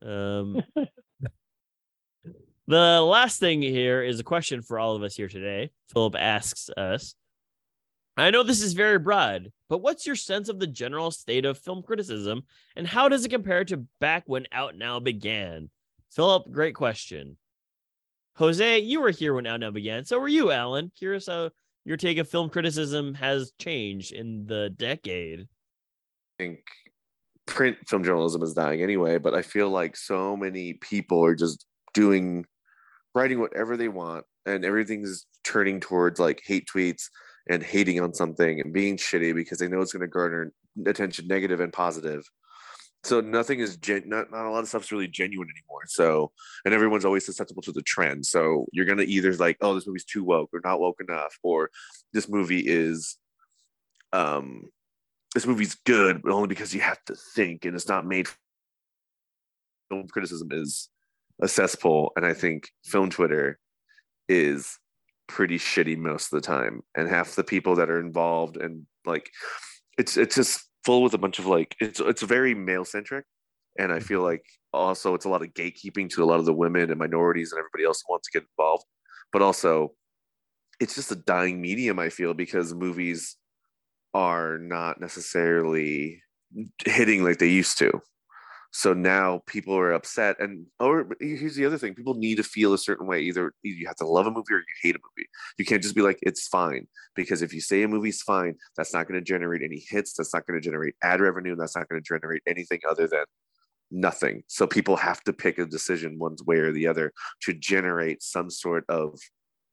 Um, 0.00 0.62
the 2.66 3.00
last 3.00 3.40
thing 3.40 3.62
here 3.62 4.02
is 4.02 4.20
a 4.20 4.24
question 4.24 4.62
for 4.62 4.78
all 4.78 4.94
of 4.94 5.02
us 5.02 5.16
here 5.16 5.28
today. 5.28 5.70
Philip 5.92 6.14
asks 6.16 6.70
us. 6.70 7.14
I 8.18 8.30
know 8.30 8.42
this 8.42 8.62
is 8.62 8.72
very 8.72 8.98
broad, 8.98 9.52
but 9.68 9.78
what's 9.78 10.04
your 10.04 10.16
sense 10.16 10.48
of 10.48 10.58
the 10.58 10.66
general 10.66 11.12
state 11.12 11.44
of 11.44 11.56
film 11.56 11.82
criticism, 11.82 12.42
and 12.74 12.86
how 12.86 13.08
does 13.08 13.24
it 13.24 13.28
compare 13.28 13.64
to 13.66 13.84
back 14.00 14.24
when 14.26 14.46
Out 14.50 14.76
Now 14.76 14.98
began? 14.98 15.70
Philip, 16.10 16.50
great 16.50 16.74
question. 16.74 17.36
Jose, 18.36 18.80
you 18.80 19.00
were 19.00 19.10
here 19.10 19.34
when 19.34 19.46
Out 19.46 19.60
Now 19.60 19.70
began. 19.70 20.04
So 20.04 20.18
were 20.18 20.26
you, 20.26 20.50
Alan. 20.50 20.90
Curious 20.98 21.26
how 21.26 21.50
your 21.84 21.96
take 21.96 22.18
of 22.18 22.28
film 22.28 22.50
criticism 22.50 23.14
has 23.14 23.52
changed 23.60 24.12
in 24.12 24.46
the 24.46 24.70
decade. 24.70 25.42
I 25.42 26.42
think 26.42 26.60
print 27.46 27.76
film 27.86 28.02
journalism 28.02 28.42
is 28.42 28.52
dying 28.52 28.82
anyway, 28.82 29.18
but 29.18 29.34
I 29.34 29.42
feel 29.42 29.70
like 29.70 29.96
so 29.96 30.36
many 30.36 30.74
people 30.74 31.24
are 31.24 31.36
just 31.36 31.66
doing 31.94 32.46
writing 33.14 33.38
whatever 33.38 33.76
they 33.76 33.88
want 33.88 34.24
and 34.44 34.64
everything's 34.64 35.26
turning 35.44 35.78
towards 35.80 36.18
like 36.20 36.42
hate 36.44 36.68
tweets 36.72 37.08
and 37.48 37.62
hating 37.62 38.00
on 38.00 38.12
something 38.14 38.60
and 38.60 38.72
being 38.72 38.96
shitty 38.96 39.34
because 39.34 39.58
they 39.58 39.68
know 39.68 39.80
it's 39.80 39.92
going 39.92 40.02
to 40.02 40.08
garner 40.08 40.52
attention 40.86 41.26
negative 41.26 41.60
and 41.60 41.72
positive. 41.72 42.28
So 43.04 43.20
nothing 43.20 43.60
is 43.60 43.76
gen- 43.76 44.08
not 44.08 44.30
not 44.30 44.46
a 44.46 44.50
lot 44.50 44.62
of 44.62 44.68
stuff's 44.68 44.90
really 44.90 45.08
genuine 45.08 45.48
anymore. 45.48 45.82
So 45.86 46.32
and 46.64 46.74
everyone's 46.74 47.04
always 47.04 47.24
susceptible 47.24 47.62
to 47.62 47.72
the 47.72 47.82
trend. 47.82 48.26
So 48.26 48.66
you're 48.72 48.86
gonna 48.86 49.04
either 49.04 49.32
like, 49.34 49.56
oh, 49.60 49.74
this 49.74 49.86
movie's 49.86 50.04
too 50.04 50.24
woke 50.24 50.50
or 50.52 50.60
not 50.64 50.80
woke 50.80 51.00
enough, 51.00 51.38
or 51.42 51.70
this 52.12 52.28
movie 52.28 52.62
is 52.66 53.16
um 54.12 54.62
this 55.34 55.46
movie's 55.46 55.76
good, 55.86 56.22
but 56.22 56.32
only 56.32 56.48
because 56.48 56.74
you 56.74 56.80
have 56.80 57.02
to 57.04 57.14
think 57.34 57.64
and 57.64 57.74
it's 57.76 57.88
not 57.88 58.06
made. 58.06 58.28
Film 59.88 60.08
criticism 60.08 60.48
is 60.50 60.88
a 61.40 61.48
cesspool, 61.48 62.12
and 62.16 62.26
I 62.26 62.34
think 62.34 62.68
film 62.84 63.10
Twitter 63.10 63.58
is 64.28 64.76
pretty 65.28 65.58
shitty 65.58 65.96
most 65.96 66.32
of 66.32 66.40
the 66.40 66.46
time. 66.46 66.82
And 66.96 67.08
half 67.08 67.36
the 67.36 67.44
people 67.44 67.76
that 67.76 67.90
are 67.90 68.00
involved 68.00 68.56
and 68.56 68.86
like 69.06 69.30
it's 69.96 70.16
it's 70.16 70.34
just 70.34 70.68
full 70.84 71.02
with 71.02 71.14
a 71.14 71.18
bunch 71.18 71.38
of 71.38 71.46
like 71.46 71.76
it's 71.80 72.00
it's 72.00 72.22
very 72.22 72.54
male 72.54 72.84
centric, 72.84 73.24
and 73.78 73.92
I 73.92 74.00
feel 74.00 74.20
mm-hmm. 74.20 74.26
like 74.26 74.44
also 74.72 75.14
it's 75.14 75.24
a 75.24 75.28
lot 75.28 75.42
of 75.42 75.54
gatekeeping 75.54 76.10
to 76.10 76.22
a 76.22 76.26
lot 76.26 76.38
of 76.38 76.46
the 76.46 76.54
women 76.54 76.90
and 76.90 76.98
minorities 76.98 77.52
and 77.52 77.58
everybody 77.58 77.84
else 77.84 78.02
wants 78.08 78.28
to 78.28 78.38
get 78.38 78.48
involved, 78.58 78.84
but 79.32 79.42
also 79.42 79.92
it's 80.80 80.94
just 80.94 81.12
a 81.12 81.16
dying 81.16 81.60
medium. 81.60 81.98
I 81.98 82.08
feel 82.08 82.34
because 82.34 82.74
movies 82.74 83.36
are 84.14 84.58
not 84.58 85.00
necessarily 85.00 86.22
hitting 86.84 87.24
like 87.24 87.38
they 87.38 87.48
used 87.48 87.78
to. 87.78 88.00
So 88.70 88.92
now 88.92 89.42
people 89.46 89.74
are 89.76 89.92
upset, 89.92 90.36
and 90.40 90.66
or 90.78 91.08
here's 91.20 91.56
the 91.56 91.64
other 91.64 91.78
thing: 91.78 91.94
people 91.94 92.14
need 92.14 92.36
to 92.36 92.42
feel 92.42 92.74
a 92.74 92.78
certain 92.78 93.06
way. 93.06 93.22
Either 93.22 93.54
you 93.62 93.86
have 93.86 93.96
to 93.96 94.06
love 94.06 94.26
a 94.26 94.30
movie 94.30 94.52
or 94.52 94.58
you 94.58 94.64
hate 94.82 94.94
a 94.94 94.98
movie. 94.98 95.28
You 95.56 95.64
can't 95.64 95.82
just 95.82 95.94
be 95.94 96.02
like 96.02 96.18
it's 96.22 96.46
fine 96.46 96.86
because 97.14 97.40
if 97.40 97.54
you 97.54 97.62
say 97.62 97.82
a 97.82 97.88
movie's 97.88 98.22
fine, 98.22 98.56
that's 98.76 98.92
not 98.92 99.08
going 99.08 99.18
to 99.18 99.24
generate 99.24 99.62
any 99.62 99.82
hits. 99.88 100.12
That's 100.14 100.34
not 100.34 100.46
going 100.46 100.60
to 100.60 100.64
generate 100.64 100.94
ad 101.02 101.20
revenue. 101.20 101.56
That's 101.56 101.76
not 101.76 101.88
going 101.88 102.02
to 102.02 102.06
generate 102.06 102.42
anything 102.46 102.80
other 102.88 103.08
than 103.08 103.24
nothing. 103.90 104.42
So 104.48 104.66
people 104.66 104.96
have 104.96 105.22
to 105.24 105.32
pick 105.32 105.58
a 105.58 105.64
decision 105.64 106.18
one 106.18 106.36
way 106.46 106.58
or 106.58 106.72
the 106.72 106.86
other 106.86 107.12
to 107.44 107.54
generate 107.54 108.22
some 108.22 108.50
sort 108.50 108.84
of 108.90 109.18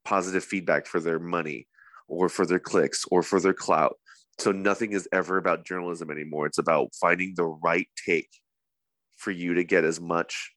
positive 0.06 0.44
feedback 0.44 0.86
for 0.86 1.00
their 1.00 1.18
money 1.18 1.66
or 2.08 2.28
for 2.28 2.46
their 2.46 2.58
clicks 2.58 3.04
or 3.10 3.22
for 3.22 3.40
their 3.40 3.52
clout. 3.52 3.96
So 4.38 4.52
nothing 4.52 4.92
is 4.92 5.08
ever 5.12 5.36
about 5.36 5.66
journalism 5.66 6.10
anymore. 6.10 6.46
It's 6.46 6.58
about 6.58 6.94
finding 6.98 7.34
the 7.36 7.44
right 7.44 7.88
take 8.06 8.30
for 9.16 9.30
you 9.30 9.54
to 9.54 9.64
get 9.64 9.84
as 9.84 10.00
much 10.00 10.52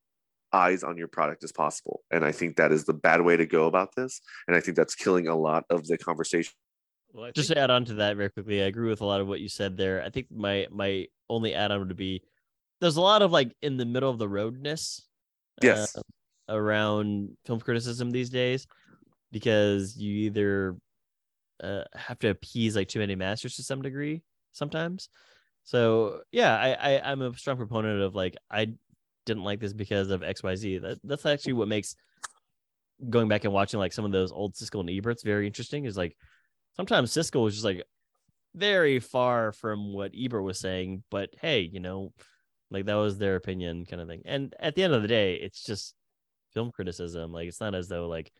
eyes 0.52 0.84
on 0.84 0.98
your 0.98 1.08
product 1.08 1.44
as 1.44 1.52
possible. 1.52 2.02
And 2.12 2.26
I 2.26 2.32
think 2.32 2.56
that 2.58 2.72
is 2.72 2.86
the 2.86 2.94
bad 2.94 3.22
way 3.22 3.38
to 3.38 3.46
go 3.46 3.68
about 3.68 3.96
this. 3.96 4.20
And 4.48 4.56
I 4.56 4.60
think 4.60 4.76
that's 4.76 4.96
killing 4.96 5.28
a 5.28 5.36
lot 5.36 5.66
of 5.70 5.86
the 5.88 5.98
conversation. 5.98 6.54
Well, 7.12 7.26
I 7.26 7.32
just 7.32 7.50
to 7.50 7.58
add 7.58 7.72
on 7.72 7.86
to 7.86 7.96
that 7.96 8.18
very 8.18 8.30
quickly, 8.30 8.62
I 8.62 8.66
agree 8.66 8.90
with 8.90 9.02
a 9.02 9.06
lot 9.06 9.22
of 9.22 9.28
what 9.28 9.40
you 9.40 9.50
said 9.50 9.78
there. 9.78 10.04
I 10.04 10.10
think 10.10 10.28
my 10.32 10.68
my 10.72 11.08
only 11.30 11.54
add 11.56 11.72
on 11.72 11.80
would 11.80 11.96
be 11.96 12.24
there's 12.82 12.98
a 12.98 13.02
lot 13.02 13.22
of 13.22 13.32
like 13.32 13.56
in 13.62 13.78
the 13.78 13.86
middle 13.86 14.10
of 14.10 14.20
the 14.20 14.28
roadness 14.28 15.06
Yes. 15.62 15.96
uh, 15.96 16.02
around 16.48 17.36
film 17.46 17.60
criticism 17.60 18.12
these 18.12 18.30
days 18.30 18.68
because 19.32 19.98
you 19.98 20.16
either 20.28 20.78
uh, 21.64 21.84
have 21.94 22.20
to 22.20 22.30
appease 22.30 22.76
like 22.76 22.88
too 22.88 23.00
many 23.00 23.16
masters 23.16 23.56
to 23.56 23.64
some 23.64 23.82
degree 23.82 24.22
sometimes. 24.52 25.10
So 25.64 26.22
yeah, 26.32 26.56
I, 26.56 26.74
I 26.74 27.12
I'm 27.12 27.22
a 27.22 27.34
strong 27.36 27.58
proponent 27.58 28.02
of 28.02 28.16
like 28.16 28.38
I 28.50 28.74
didn't 29.26 29.44
like 29.44 29.60
this 29.60 29.74
because 29.74 30.10
of 30.10 30.24
X 30.24 30.42
Y 30.44 30.56
Z. 30.56 30.78
That 30.80 31.00
that's 31.04 31.26
actually 31.26 31.54
what 31.54 31.68
makes 31.68 31.96
going 33.10 33.28
back 33.28 33.44
and 33.44 33.54
watching 33.54 33.80
like 33.80 33.94
some 33.94 34.06
of 34.06 34.12
those 34.12 34.32
old 34.32 34.56
Siskel 34.56 34.82
and 34.82 34.90
Eberts 34.90 35.24
very 35.24 35.48
interesting. 35.48 35.86
Is 35.86 35.98
like 35.98 36.18
sometimes 36.76 37.12
Siskel 37.12 37.44
was 37.44 37.54
just 37.54 37.66
like 37.66 37.84
very 38.56 39.00
far 39.00 39.52
from 39.52 39.94
what 39.94 40.12
Ebert 40.18 40.44
was 40.44 40.60
saying, 40.60 41.04
but 41.12 41.30
hey, 41.40 41.62
you 41.62 41.80
know, 41.80 42.14
like 42.72 42.86
that 42.86 42.96
was 42.96 43.18
their 43.18 43.36
opinion 43.36 43.86
kind 43.86 44.02
of 44.02 44.08
thing. 44.08 44.24
And 44.26 44.56
at 44.60 44.76
the 44.76 44.84
end 44.84 44.94
of 44.94 45.02
the 45.02 45.08
day, 45.08 45.36
it's 45.36 45.64
just 45.64 45.96
film 46.54 46.72
criticism. 46.72 47.32
Like 47.32 47.48
it's 47.48 47.62
not 47.62 47.76
as 47.76 47.88
though 47.88 48.08
like 48.08 48.32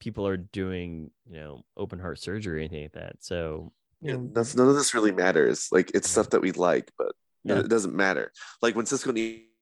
people 0.00 0.26
are 0.26 0.36
doing, 0.36 1.10
you 1.26 1.36
know, 1.36 1.64
open 1.76 1.98
heart 1.98 2.18
surgery 2.18 2.56
or 2.56 2.60
anything 2.60 2.82
like 2.82 2.92
that. 2.92 3.16
So 3.20 3.72
Yeah, 4.02 4.18
that's 4.32 4.54
none 4.54 4.68
of 4.68 4.74
this 4.74 4.94
really 4.94 5.12
matters. 5.12 5.68
Like 5.72 5.90
it's 5.94 6.08
stuff 6.10 6.30
that 6.30 6.40
we 6.42 6.52
like, 6.52 6.90
but 6.98 7.12
Yeah. 7.44 7.58
it 7.60 7.68
doesn't 7.68 7.94
matter. 7.94 8.32
Like 8.62 8.76
when 8.76 8.86
Siskel 8.86 9.10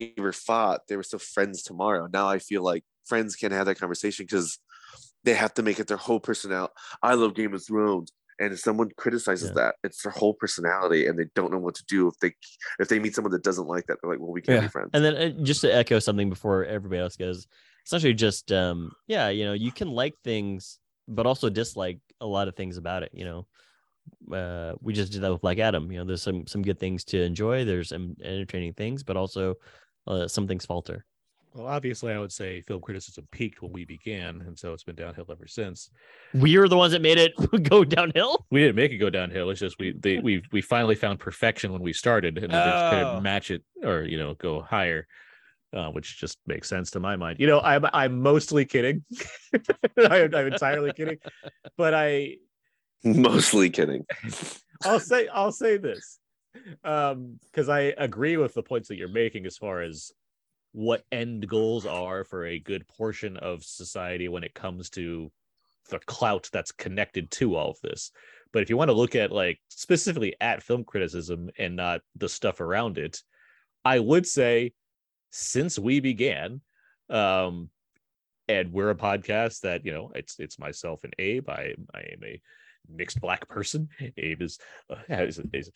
and 0.01 0.13
Ebert 0.19 0.35
fought, 0.35 0.83
they 0.89 0.97
were 0.97 1.03
still 1.03 1.19
friends 1.21 1.63
tomorrow. 1.63 2.09
Now 2.13 2.29
I 2.29 2.39
feel 2.39 2.63
like 2.63 2.85
friends 3.07 3.37
can't 3.37 3.53
have 3.53 3.67
that 3.67 3.79
conversation 3.79 4.25
because 4.25 4.59
they 5.23 5.35
have 5.35 5.55
to 5.55 5.63
make 5.63 5.79
it 5.79 5.87
their 5.87 5.97
whole 5.97 6.21
personality. 6.21 6.73
I 7.03 7.15
love 7.15 7.35
Game 7.35 7.55
of 7.55 7.65
Thrones. 7.65 8.11
And 8.41 8.53
if 8.53 8.59
someone 8.59 8.91
criticizes 8.97 9.51
Yeah. 9.51 9.55
that, 9.55 9.77
it's 9.85 10.03
their 10.03 10.11
whole 10.11 10.35
personality, 10.35 11.07
and 11.07 11.17
they 11.17 11.27
don't 11.37 11.53
know 11.53 11.59
what 11.59 11.77
to 11.77 11.85
do 11.87 12.09
if 12.09 12.19
they 12.19 12.35
if 12.81 12.89
they 12.89 12.99
meet 12.99 13.15
someone 13.15 13.31
that 13.31 13.45
doesn't 13.45 13.69
like 13.69 13.87
that. 13.87 13.99
They're 14.03 14.11
like, 14.11 14.19
"Well, 14.19 14.33
we 14.33 14.43
can't 14.43 14.57
Yeah. 14.57 14.61
be 14.63 14.69
friends." 14.69 14.91
And 14.93 15.05
then 15.05 15.15
uh, 15.15 15.45
just 15.45 15.61
to 15.61 15.73
echo 15.73 16.01
something 16.01 16.29
before 16.31 16.65
everybody 16.65 17.01
else 17.01 17.17
goes, 17.17 17.47
essentially 17.87 18.13
just 18.13 18.51
um 18.51 18.91
yeah, 19.07 19.29
you 19.29 19.45
know, 19.45 19.53
you 19.53 19.71
can 19.71 19.89
like 19.89 20.15
things 20.25 20.81
but 21.07 21.27
also 21.27 21.49
dislike 21.49 22.01
a 22.21 22.27
lot 22.27 22.49
of 22.49 22.57
things 22.57 22.77
about 22.77 23.05
it, 23.05 23.13
you 23.15 23.25
know. 23.25 23.47
Uh 24.33 24.75
we 24.81 24.93
just 24.93 25.13
did 25.13 25.23
that 25.23 25.33
with 25.33 25.41
Black 25.43 25.59
Adam, 25.59 25.91
you 25.93 25.99
know, 25.99 26.05
there's 26.05 26.23
some 26.23 26.47
some 26.47 26.63
good 26.63 26.79
things 26.79 27.05
to 27.05 27.21
enjoy, 27.23 27.65
there's 27.65 27.91
some 27.91 28.17
entertaining 28.23 28.73
things, 28.75 29.03
but 29.03 29.17
also 29.17 29.55
uh, 30.07 30.29
some 30.29 30.47
things 30.47 30.67
falter. 30.67 31.05
Well, 31.55 31.67
obviously, 31.67 32.13
I 32.13 32.19
would 32.19 32.33
say 32.33 32.61
film 32.63 32.81
criticism 32.81 33.29
peaked 33.31 33.63
when 33.63 33.73
we 33.73 33.85
began, 33.85 34.41
and 34.43 34.59
so 34.59 34.73
it's 34.73 34.83
been 34.83 34.97
downhill 34.97 35.27
ever 35.31 35.47
since. 35.47 35.89
We 36.33 36.57
are 36.57 36.67
the 36.67 36.77
ones 36.77 36.93
that 36.93 37.01
made 37.01 37.17
it 37.17 37.33
go 37.63 37.85
downhill. 37.85 38.45
We 38.51 38.61
didn't 38.61 38.75
make 38.75 38.91
it 38.91 38.99
go 38.99 39.09
downhill. 39.09 39.51
It's 39.51 39.61
just 39.61 39.79
we 39.79 39.93
they, 39.93 40.19
we 40.19 40.43
we 40.53 40.61
finally 40.61 40.97
found 40.97 41.21
perfection 41.21 41.73
when 41.73 41.81
we 41.81 41.93
started, 41.93 42.39
and 42.39 42.49
we 42.49 42.59
just 42.59 42.85
Oh. 42.87 42.91
couldn't 42.91 43.23
match 43.23 43.51
it 43.53 43.63
or 43.85 44.03
you 44.03 44.19
know 44.19 44.35
go 44.35 44.63
higher, 44.63 45.07
uh, 45.73 45.91
which 45.91 46.19
just 46.21 46.39
makes 46.47 46.69
sense 46.69 46.91
to 46.93 47.01
my 47.01 47.15
mind. 47.17 47.39
You 47.39 47.47
know, 47.47 47.61
I'm 47.61 47.87
I'm 47.93 48.21
mostly 48.21 48.65
kidding. 48.65 49.05
I, 49.99 50.23
I'm 50.25 50.47
entirely 50.49 50.93
kidding, 50.93 51.19
but 51.77 51.95
I 51.95 52.37
Mostly 53.17 53.71
kidding. 53.71 54.07
I'll 54.85 55.01
say 55.01 55.29
I'll 55.29 55.53
say 55.53 55.77
this. 55.77 56.19
um 56.85 57.39
because 57.47 57.69
i 57.69 57.93
agree 57.99 58.37
with 58.37 58.55
the 58.55 58.63
points 58.63 58.87
that 58.89 58.97
you're 58.97 59.09
making 59.09 59.45
as 59.45 59.57
far 59.57 59.83
as 59.83 60.13
what 60.71 61.03
end 61.11 61.49
goals 61.49 61.85
are 61.85 62.23
for 62.23 62.47
a 62.47 62.61
good 62.61 62.87
portion 62.87 63.37
of 63.39 63.65
society 63.65 64.29
when 64.29 64.45
it 64.45 64.55
comes 64.55 64.89
to 64.89 65.33
the 65.91 65.99
clout 66.01 66.49
that's 66.53 66.71
connected 66.71 67.29
to 67.31 67.57
all 67.57 67.71
of 67.71 67.81
this 67.83 68.13
but 68.53 68.63
if 68.63 68.71
you 68.71 68.77
want 68.77 68.89
to 68.89 68.95
look 68.95 69.17
at 69.17 69.33
like 69.33 69.59
specifically 69.69 70.35
at 70.41 70.63
film 70.63 70.85
criticism 70.85 71.51
and 71.59 71.75
not 71.75 72.01
the 72.17 72.29
stuff 72.29 72.61
around 72.61 72.99
it 72.99 73.21
i 73.85 73.99
would 73.99 74.25
say 74.27 74.73
since 75.31 75.77
we 75.77 75.99
began 75.99 76.61
um 77.11 77.69
and 78.49 78.73
we're 78.73 78.91
a 78.91 78.95
podcast 78.95 79.61
that 79.63 79.85
you 79.85 79.93
know 79.93 80.13
it's 80.15 80.39
it's 80.39 80.59
myself 80.59 81.03
and 81.03 81.15
abe 81.19 81.49
i 81.51 81.75
i 81.95 81.99
am 82.01 82.23
a 82.25 82.41
mixed 82.89 83.21
black 83.21 83.49
person. 83.49 83.89
Abe 84.17 84.43
is 84.43 84.59
uh, 84.91 84.97
is, 85.09 85.41
is 85.53 85.71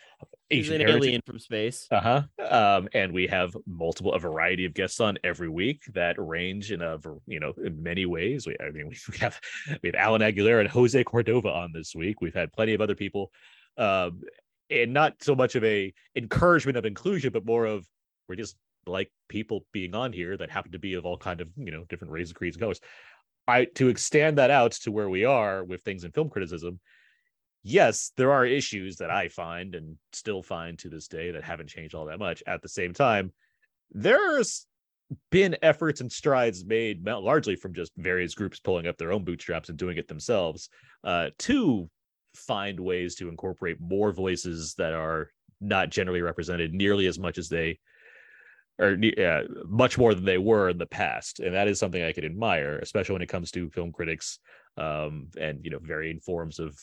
He's 0.49 0.67
Asian 0.67 0.75
an 0.77 0.81
heritage. 0.81 1.03
alien 1.07 1.23
from 1.27 1.39
space. 1.39 1.87
Uh 1.91 2.01
huh. 2.01 2.23
Um, 2.51 2.89
and 2.95 3.13
we 3.13 3.27
have 3.27 3.55
multiple, 3.67 4.15
a 4.15 4.19
variety 4.19 4.65
of 4.65 4.73
guests 4.75 4.99
on 5.01 5.19
every 5.23 5.49
week 5.49 5.83
that 5.95 6.17
range 6.19 6.73
in 6.73 6.81
a, 6.81 6.99
you 7.27 7.39
know, 7.41 7.53
in 7.63 7.83
many 7.83 8.07
ways. 8.07 8.47
We, 8.47 8.57
I 8.61 8.71
mean, 8.71 8.89
we 8.89 9.19
have 9.19 9.39
we 9.83 9.89
have 9.89 9.95
Alan 9.95 10.23
Aguilera 10.23 10.61
and 10.61 10.69
Jose 10.69 11.03
Cordova 11.05 11.49
on 11.49 11.73
this 11.73 11.95
week. 11.95 12.21
We've 12.21 12.35
had 12.35 12.53
plenty 12.53 12.75
of 12.75 12.81
other 12.81 12.95
people, 12.95 13.31
um, 13.77 14.23
and 14.71 14.93
not 14.93 15.23
so 15.23 15.35
much 15.35 15.55
of 15.55 15.65
a 15.65 15.93
encouragement 16.17 16.79
of 16.79 16.87
inclusion, 16.87 17.33
but 17.33 17.45
more 17.45 17.67
of 17.67 17.87
we're 18.29 18.37
just 18.37 18.57
like 18.87 19.11
people 19.29 19.67
being 19.73 19.95
on 19.95 20.13
here 20.15 20.37
that 20.37 20.51
happen 20.51 20.73
to 20.73 20.79
be 20.79 20.95
of 20.95 21.05
all 21.05 21.19
kind 21.19 21.43
of 21.43 21.49
you 21.57 21.71
know 21.73 21.85
different 21.89 22.13
races, 22.13 22.33
creeds, 22.33 22.57
and 22.57 22.63
colors. 22.63 22.81
I 23.47 23.67
to 23.77 23.89
extend 23.89 24.39
that 24.39 24.51
out 24.51 24.73
to 24.73 24.93
where 24.93 25.09
we 25.11 25.25
are 25.25 25.65
with 25.65 25.83
things 25.83 26.05
in 26.05 26.13
film 26.13 26.29
criticism 26.31 26.81
yes, 27.63 28.13
there 28.17 28.33
are 28.33 28.45
issues 28.45 28.97
that 28.97 29.11
I 29.11 29.29
find 29.29 29.75
and 29.75 29.97
still 30.13 30.43
find 30.43 30.79
to 30.81 30.89
this 30.89 31.09
day 31.09 31.31
that 31.33 31.45
haven't 31.45 31.69
changed 31.69 31.95
all 31.95 32.07
that 32.07 32.19
much. 32.19 32.43
At 32.47 32.63
the 32.63 32.69
same 32.69 32.93
time, 32.93 33.33
there's 33.91 34.67
been 35.31 35.57
efforts 35.63 36.01
and 36.01 36.13
strides 36.13 36.65
made 36.65 37.07
largely 37.07 37.57
from 37.57 37.75
just 37.75 37.93
various 37.97 38.35
groups 38.35 38.61
pulling 38.61 38.87
up 38.87 38.99
their 38.99 39.13
own 39.13 39.25
bootstraps 39.25 39.69
and 39.69 39.79
doing 39.79 39.97
it 39.97 40.09
themselves 40.09 40.69
uh, 41.05 41.29
to 41.39 41.89
find 42.35 42.79
ways 42.79 43.15
to 43.17 43.29
incorporate 43.29 43.81
more 43.81 44.13
voices 44.13 44.75
that 44.77 44.93
are 44.93 45.31
not 45.61 45.91
generally 45.91 46.21
represented 46.21 46.73
nearly 46.73 47.07
as 47.07 47.19
much 47.19 47.39
as 47.39 47.49
they 47.49 47.79
or 48.81 48.97
much 49.67 49.99
more 49.99 50.15
than 50.15 50.25
they 50.25 50.39
were 50.39 50.69
in 50.69 50.79
the 50.79 50.87
past 50.87 51.41
and 51.41 51.55
that 51.55 51.67
is 51.67 51.81
something 51.81 52.03
i 52.03 52.13
could 52.13 52.25
admire 52.25 52.79
especially 52.79 53.13
when 53.13 53.23
it 53.23 53.29
comes 53.29 53.51
to 53.51 53.71
film 53.71 53.91
critics 53.91 54.39
um, 54.77 55.27
and 55.41 55.65
you 55.65 55.71
know 55.71 55.81
varying 55.83 56.21
forms 56.21 56.61
of 56.61 56.79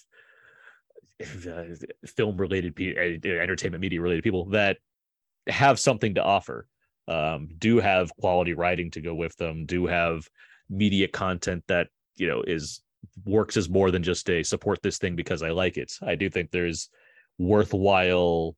film 2.05 2.37
related 2.37 2.73
uh, 2.79 3.29
entertainment 3.29 3.81
media 3.81 4.01
related 4.01 4.23
people 4.23 4.45
that 4.45 4.77
have 5.47 5.79
something 5.79 6.15
to 6.15 6.23
offer 6.23 6.67
um, 7.07 7.49
do 7.57 7.79
have 7.79 8.15
quality 8.17 8.53
writing 8.53 8.91
to 8.91 9.01
go 9.01 9.13
with 9.13 9.35
them 9.37 9.65
do 9.65 9.85
have 9.85 10.27
media 10.69 11.07
content 11.07 11.63
that 11.67 11.87
you 12.15 12.27
know 12.27 12.41
is 12.41 12.81
works 13.25 13.55
as 13.55 13.69
more 13.69 13.91
than 13.91 14.03
just 14.03 14.29
a 14.29 14.43
support 14.43 14.81
this 14.81 14.97
thing 14.97 15.15
because 15.15 15.43
i 15.43 15.49
like 15.49 15.77
it. 15.77 15.91
I 16.01 16.15
do 16.15 16.29
think 16.29 16.51
there's 16.51 16.89
worthwhile 17.37 18.55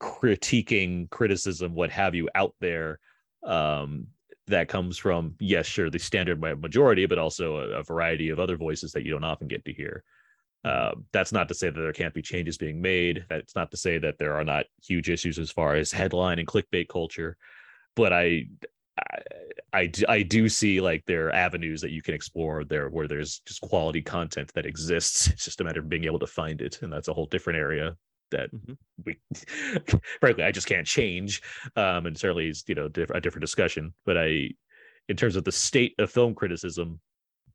critiquing 0.00 1.08
criticism 1.10 1.74
what 1.74 1.90
have 1.90 2.14
you 2.14 2.28
out 2.34 2.54
there 2.60 2.98
um, 3.44 4.06
that 4.46 4.68
comes 4.68 4.98
from 4.98 5.34
yes 5.40 5.66
sure 5.66 5.90
the 5.90 5.98
standard 5.98 6.40
majority 6.60 7.06
but 7.06 7.18
also 7.18 7.56
a, 7.56 7.78
a 7.78 7.82
variety 7.82 8.28
of 8.28 8.38
other 8.38 8.56
voices 8.56 8.92
that 8.92 9.04
you 9.04 9.10
don't 9.10 9.24
often 9.24 9.48
get 9.48 9.64
to 9.64 9.72
hear 9.72 10.04
uh, 10.64 10.92
that's 11.12 11.32
not 11.32 11.48
to 11.48 11.54
say 11.54 11.70
that 11.70 11.80
there 11.80 11.92
can't 11.92 12.14
be 12.14 12.22
changes 12.22 12.56
being 12.56 12.80
made. 12.80 13.24
That's 13.28 13.56
not 13.56 13.70
to 13.72 13.76
say 13.76 13.98
that 13.98 14.18
there 14.18 14.34
are 14.34 14.44
not 14.44 14.66
huge 14.82 15.10
issues 15.10 15.38
as 15.38 15.50
far 15.50 15.74
as 15.74 15.90
headline 15.90 16.38
and 16.38 16.46
clickbait 16.46 16.88
culture. 16.88 17.36
But 17.96 18.12
I, 18.12 19.86
do 19.86 20.04
I 20.08 20.22
do 20.22 20.48
see 20.48 20.80
like 20.80 21.04
there 21.06 21.28
are 21.28 21.34
avenues 21.34 21.80
that 21.80 21.90
you 21.90 22.02
can 22.02 22.14
explore 22.14 22.64
there 22.64 22.88
where 22.88 23.08
there's 23.08 23.40
just 23.40 23.60
quality 23.60 24.02
content 24.02 24.52
that 24.54 24.66
exists. 24.66 25.28
It's 25.32 25.44
just 25.44 25.60
a 25.60 25.64
matter 25.64 25.80
of 25.80 25.88
being 25.88 26.04
able 26.04 26.18
to 26.20 26.26
find 26.26 26.60
it, 26.60 26.80
and 26.82 26.92
that's 26.92 27.08
a 27.08 27.14
whole 27.14 27.26
different 27.26 27.58
area 27.58 27.96
that 28.30 28.50
we, 29.04 29.18
frankly, 30.20 30.44
I 30.44 30.52
just 30.52 30.66
can't 30.66 30.86
change. 30.86 31.42
Um, 31.76 32.06
and 32.06 32.16
certainly 32.16 32.48
is 32.48 32.64
you 32.66 32.74
know 32.74 32.88
diff- 32.88 33.10
a 33.10 33.20
different 33.20 33.42
discussion. 33.42 33.94
But 34.04 34.18
I, 34.18 34.50
in 35.08 35.16
terms 35.16 35.36
of 35.36 35.44
the 35.44 35.52
state 35.52 35.94
of 35.98 36.10
film 36.10 36.34
criticism, 36.34 37.00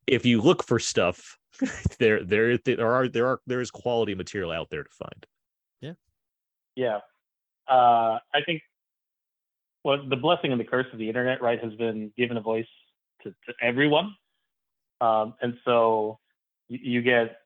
if 0.08 0.24
you 0.26 0.40
look 0.40 0.64
for 0.64 0.78
stuff 0.78 1.38
there 1.98 2.22
there 2.24 2.58
there 2.58 2.92
are 2.92 3.08
there 3.08 3.26
are 3.26 3.40
there 3.46 3.60
is 3.60 3.70
quality 3.70 4.14
material 4.14 4.52
out 4.52 4.68
there 4.70 4.84
to 4.84 4.90
find 4.90 5.26
Yeah. 5.80 5.92
Yeah. 6.76 6.98
Uh, 7.68 8.18
I 8.34 8.42
think 8.46 8.62
well, 9.84 10.06
the 10.08 10.16
blessing 10.16 10.52
and 10.52 10.60
the 10.60 10.64
curse 10.64 10.86
of 10.92 10.98
the 10.98 11.08
internet, 11.08 11.40
right, 11.40 11.62
has 11.62 11.72
been 11.74 12.12
given 12.16 12.36
a 12.36 12.40
voice 12.40 12.66
to, 13.22 13.30
to 13.30 13.54
everyone. 13.62 14.14
Um, 15.00 15.34
and 15.40 15.54
so 15.64 16.18
you, 16.68 16.78
you 16.82 17.02
get 17.02 17.38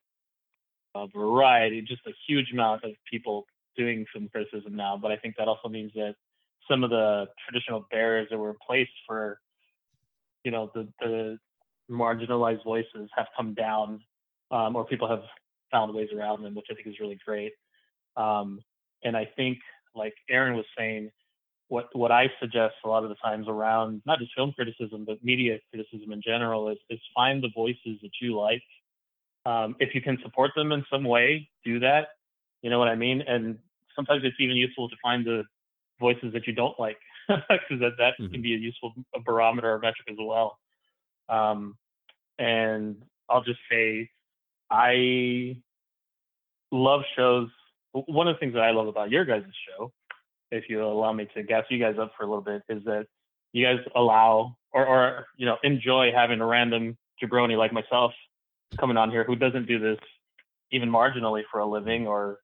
a 0.95 1.07
variety, 1.07 1.83
just 1.83 2.01
a 2.07 2.13
huge 2.27 2.51
amount 2.53 2.85
of 2.85 2.93
people 3.11 3.45
doing 3.77 4.07
film 4.13 4.29
criticism 4.33 4.75
now. 4.75 4.99
But 5.01 5.13
I 5.13 5.17
think 5.17 5.37
that 5.37 5.49
also 5.49 5.69
means 5.69 5.93
that 5.95 6.15
some 6.71 6.85
of 6.85 6.91
the 6.91 7.27
traditional 7.45 7.87
barriers 7.91 8.29
that 8.31 8.39
were 8.39 8.51
in 8.51 8.57
place 8.67 8.89
for, 9.07 9.39
you 10.45 10.51
know, 10.51 10.71
the, 10.75 10.89
the 11.01 11.39
marginalized 11.93 12.65
voices 12.65 13.09
have 13.17 13.27
come 13.37 13.55
down, 13.55 14.01
um, 14.51 14.77
or 14.77 14.85
people 14.85 15.09
have 15.09 15.23
found 15.71 15.95
ways 15.95 16.09
around 16.17 16.43
them, 16.43 16.55
which 16.55 16.67
I 16.71 16.75
think 16.75 16.87
is 16.87 17.01
really 17.01 17.19
great. 17.25 17.53
Um, 18.17 18.61
and 19.05 19.17
I 19.17 19.29
think, 19.37 19.59
like 19.95 20.15
Aaron 20.31 20.57
was 20.57 20.67
saying, 20.77 21.11
what 21.73 21.89
what 21.97 22.13
I 22.13 22.27
suggest 22.39 22.75
a 22.85 22.89
lot 22.89 23.03
of 23.03 23.09
the 23.09 23.15
times 23.17 23.47
around 23.49 24.03
not 24.05 24.19
just 24.19 24.35
film 24.37 24.53
criticism 24.53 25.05
but 25.07 25.25
media 25.25 25.59
criticism 25.71 26.13
in 26.13 26.21
general 26.21 26.69
is 26.69 26.77
is 26.91 27.01
find 27.15 27.43
the 27.43 27.49
voices 27.55 27.99
that 28.03 28.11
you 28.21 28.39
like. 28.39 28.63
Um, 29.47 29.75
if 29.81 29.95
you 29.95 30.03
can 30.03 30.19
support 30.23 30.51
them 30.55 30.71
in 30.71 30.85
some 30.91 31.03
way, 31.03 31.49
do 31.65 31.81
that. 31.81 32.09
You 32.61 32.71
know 32.71 32.79
what 32.79 32.89
I 32.89 32.95
mean? 32.95 33.23
And 33.27 33.59
sometimes 33.97 34.23
it's 34.23 34.37
even 34.39 34.55
useful 34.55 34.89
to 34.89 34.97
find 35.03 35.25
the 35.25 35.45
voices 35.99 36.33
that 36.35 36.47
you 36.47 36.53
don't 36.53 36.79
like 36.79 36.99
because 37.29 37.81
that 37.81 37.93
that 37.99 38.15
can 38.19 38.43
be 38.43 38.55
a 38.55 38.59
useful 38.59 38.93
barometer 39.25 39.73
or 39.73 39.79
metric 39.79 40.09
as 40.11 40.17
well. 40.21 40.59
Um, 41.31 41.77
and 42.43 42.97
I'll 43.31 43.45
just 43.45 43.61
say, 43.71 44.11
I 44.69 45.57
love 46.73 47.03
shows. 47.17 47.49
One 47.93 48.27
of 48.27 48.35
the 48.35 48.41
things 48.41 48.55
that 48.55 48.63
I 48.63 48.73
love 48.73 48.89
about 48.89 49.11
your 49.11 49.25
guys' 49.25 49.45
show, 49.69 49.93
if 50.51 50.65
you 50.69 50.83
allow 50.83 51.13
me 51.13 51.29
to 51.37 51.43
gas 51.45 51.65
you 51.71 51.79
guys 51.79 51.97
up 52.01 52.13
for 52.17 52.25
a 52.25 52.27
little 52.27 52.43
bit, 52.43 52.63
is 52.69 52.83
that 52.85 53.07
you 53.53 53.65
guys 53.65 53.79
allow 53.95 54.57
or, 54.73 54.87
or 54.87 55.27
you 55.37 55.47
know 55.47 55.57
enjoy 55.63 56.11
having 56.15 56.41
a 56.41 56.47
random 56.47 56.97
jabroni 57.23 57.57
like 57.57 57.73
myself 57.73 58.13
coming 58.79 58.97
on 58.97 59.11
here 59.11 59.25
who 59.25 59.37
doesn't 59.37 59.67
do 59.67 59.79
this 59.79 59.99
even 60.71 60.89
marginally 60.89 61.43
for 61.51 61.61
a 61.61 61.67
living 61.67 62.07
or 62.07 62.39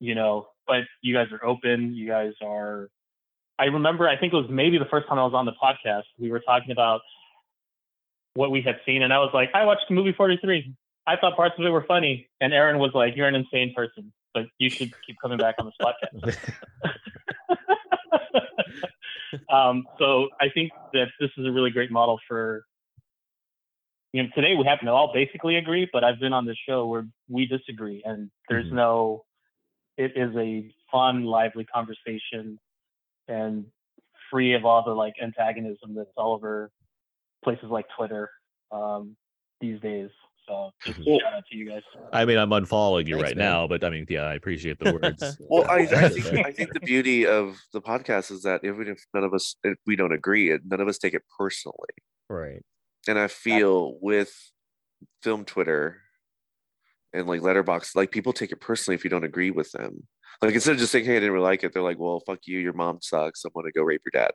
you 0.00 0.16
know 0.16 0.48
but 0.66 0.82
you 1.00 1.14
guys 1.14 1.28
are 1.30 1.44
open 1.46 1.94
you 1.94 2.08
guys 2.08 2.32
are 2.42 2.88
i 3.60 3.66
remember 3.66 4.08
i 4.08 4.18
think 4.18 4.32
it 4.32 4.36
was 4.36 4.50
maybe 4.50 4.76
the 4.76 4.88
first 4.90 5.06
time 5.06 5.20
i 5.20 5.24
was 5.24 5.34
on 5.34 5.46
the 5.46 5.52
podcast 5.62 6.02
we 6.18 6.32
were 6.32 6.40
talking 6.40 6.72
about 6.72 7.00
what 8.34 8.50
we 8.50 8.62
had 8.62 8.76
seen 8.86 9.02
and 9.02 9.12
i 9.12 9.18
was 9.18 9.30
like 9.34 9.50
i 9.54 9.64
watched 9.64 9.90
movie 9.90 10.12
43 10.12 10.74
i 11.06 11.16
thought 11.16 11.36
parts 11.36 11.54
of 11.58 11.64
it 11.64 11.70
were 11.70 11.84
funny 11.86 12.28
and 12.40 12.52
aaron 12.52 12.78
was 12.78 12.90
like 12.94 13.14
you're 13.16 13.28
an 13.28 13.34
insane 13.34 13.72
person 13.74 14.12
but 14.34 14.46
you 14.58 14.70
should 14.70 14.90
keep 15.06 15.16
coming 15.20 15.38
back 15.38 15.56
on 15.58 15.66
this 15.66 15.74
podcast 15.80 16.36
um, 19.52 19.86
so 19.98 20.28
I 20.40 20.48
think 20.50 20.72
that 20.92 21.08
this 21.20 21.30
is 21.36 21.46
a 21.46 21.52
really 21.52 21.70
great 21.70 21.90
model 21.90 22.18
for. 22.28 22.64
You 24.12 24.22
know, 24.24 24.28
today 24.34 24.54
we 24.58 24.64
happen 24.66 24.86
to 24.86 24.92
all 24.92 25.10
basically 25.12 25.56
agree, 25.56 25.88
but 25.90 26.04
I've 26.04 26.20
been 26.20 26.34
on 26.34 26.44
this 26.44 26.58
show 26.68 26.86
where 26.86 27.06
we 27.28 27.46
disagree, 27.46 28.02
and 28.04 28.30
there's 28.48 28.66
Mhm. 28.66 28.72
no. 28.72 29.24
It 29.96 30.16
is 30.16 30.34
a 30.36 30.70
fun, 30.90 31.24
lively 31.24 31.64
conversation, 31.64 32.58
and 33.28 33.66
free 34.30 34.54
of 34.54 34.64
all 34.64 34.82
the 34.82 34.94
like 34.94 35.14
antagonism 35.22 35.94
that's 35.94 36.12
all 36.16 36.34
over 36.34 36.70
places 37.44 37.66
like 37.70 37.86
Twitter 37.96 38.30
um, 38.70 39.16
these 39.60 39.80
days. 39.80 40.10
So 40.48 40.70
just 40.84 40.98
Mhm. 41.00 41.20
shout 41.20 41.34
out 41.34 41.44
to 41.52 41.56
you 41.56 41.68
guys. 41.70 41.82
i 42.12 42.24
mean 42.24 42.36
i'm 42.36 42.50
unfollowing 42.50 43.06
you 43.06 43.14
Thanks, 43.14 43.28
right 43.30 43.36
man. 43.36 43.48
now 43.48 43.66
but 43.68 43.84
i 43.84 43.90
mean 43.90 44.06
yeah 44.08 44.22
i 44.24 44.34
appreciate 44.34 44.76
the 44.80 44.92
words 44.92 45.38
Well, 45.48 45.64
I, 45.70 45.82
I 45.82 46.08
think 46.08 46.26
I 46.46 46.50
think 46.50 46.72
the 46.72 46.80
beauty 46.80 47.24
of 47.28 47.56
the 47.72 47.80
podcast 47.80 48.32
is 48.32 48.42
that 48.42 48.64
even 48.64 48.88
if 48.88 49.04
none 49.14 49.22
of 49.22 49.32
us 49.34 49.54
if 49.62 49.78
we 49.86 49.94
don't 49.94 50.12
agree, 50.12 50.50
it 50.50 50.62
none 50.64 50.80
of 50.80 50.88
us 50.88 50.98
take 50.98 51.14
it 51.14 51.22
personally. 51.38 51.94
Right. 52.28 52.60
And 53.06 53.20
I 53.20 53.28
feel 53.28 53.98
with 54.02 54.32
film 55.22 55.44
Twitter 55.44 55.98
and 57.12 57.28
like 57.28 57.40
Letterboxd, 57.40 57.94
like 57.94 58.10
people 58.10 58.32
take 58.32 58.50
it 58.50 58.60
personally 58.60 58.96
if 58.96 59.04
you 59.04 59.10
don't 59.10 59.24
agree 59.24 59.52
with 59.52 59.70
them. 59.70 60.08
Like 60.40 60.54
instead 60.54 60.72
of 60.72 60.78
just 60.78 60.90
saying, 60.90 61.04
"Hey, 61.04 61.16
I 61.16 61.20
didn't 61.20 61.32
really 61.34 61.44
like 61.44 61.62
it," 61.62 61.72
they're 61.72 61.82
like, 61.82 62.00
"Well, 62.00 62.20
fuck 62.26 62.40
you. 62.46 62.58
Your 62.58 62.72
mom 62.72 62.98
sucks. 63.00 63.44
I'm 63.44 63.52
gonna 63.54 63.70
go 63.70 63.82
rape 63.82 64.02
your 64.12 64.22
dad." 64.24 64.32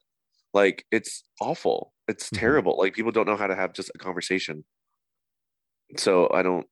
Like 0.57 0.85
it's 0.91 1.23
awful. 1.39 1.93
It's 2.07 2.29
Mhm. 2.31 2.39
terrible. 2.39 2.75
Like 2.79 2.95
people 2.95 3.11
don't 3.11 3.27
know 3.27 3.37
how 3.37 3.47
to 3.47 3.55
have 3.55 3.73
just 3.73 3.91
a 3.93 3.97
conversation. 3.99 4.65
So 5.97 6.29
I 6.33 6.41
don't. 6.41 6.65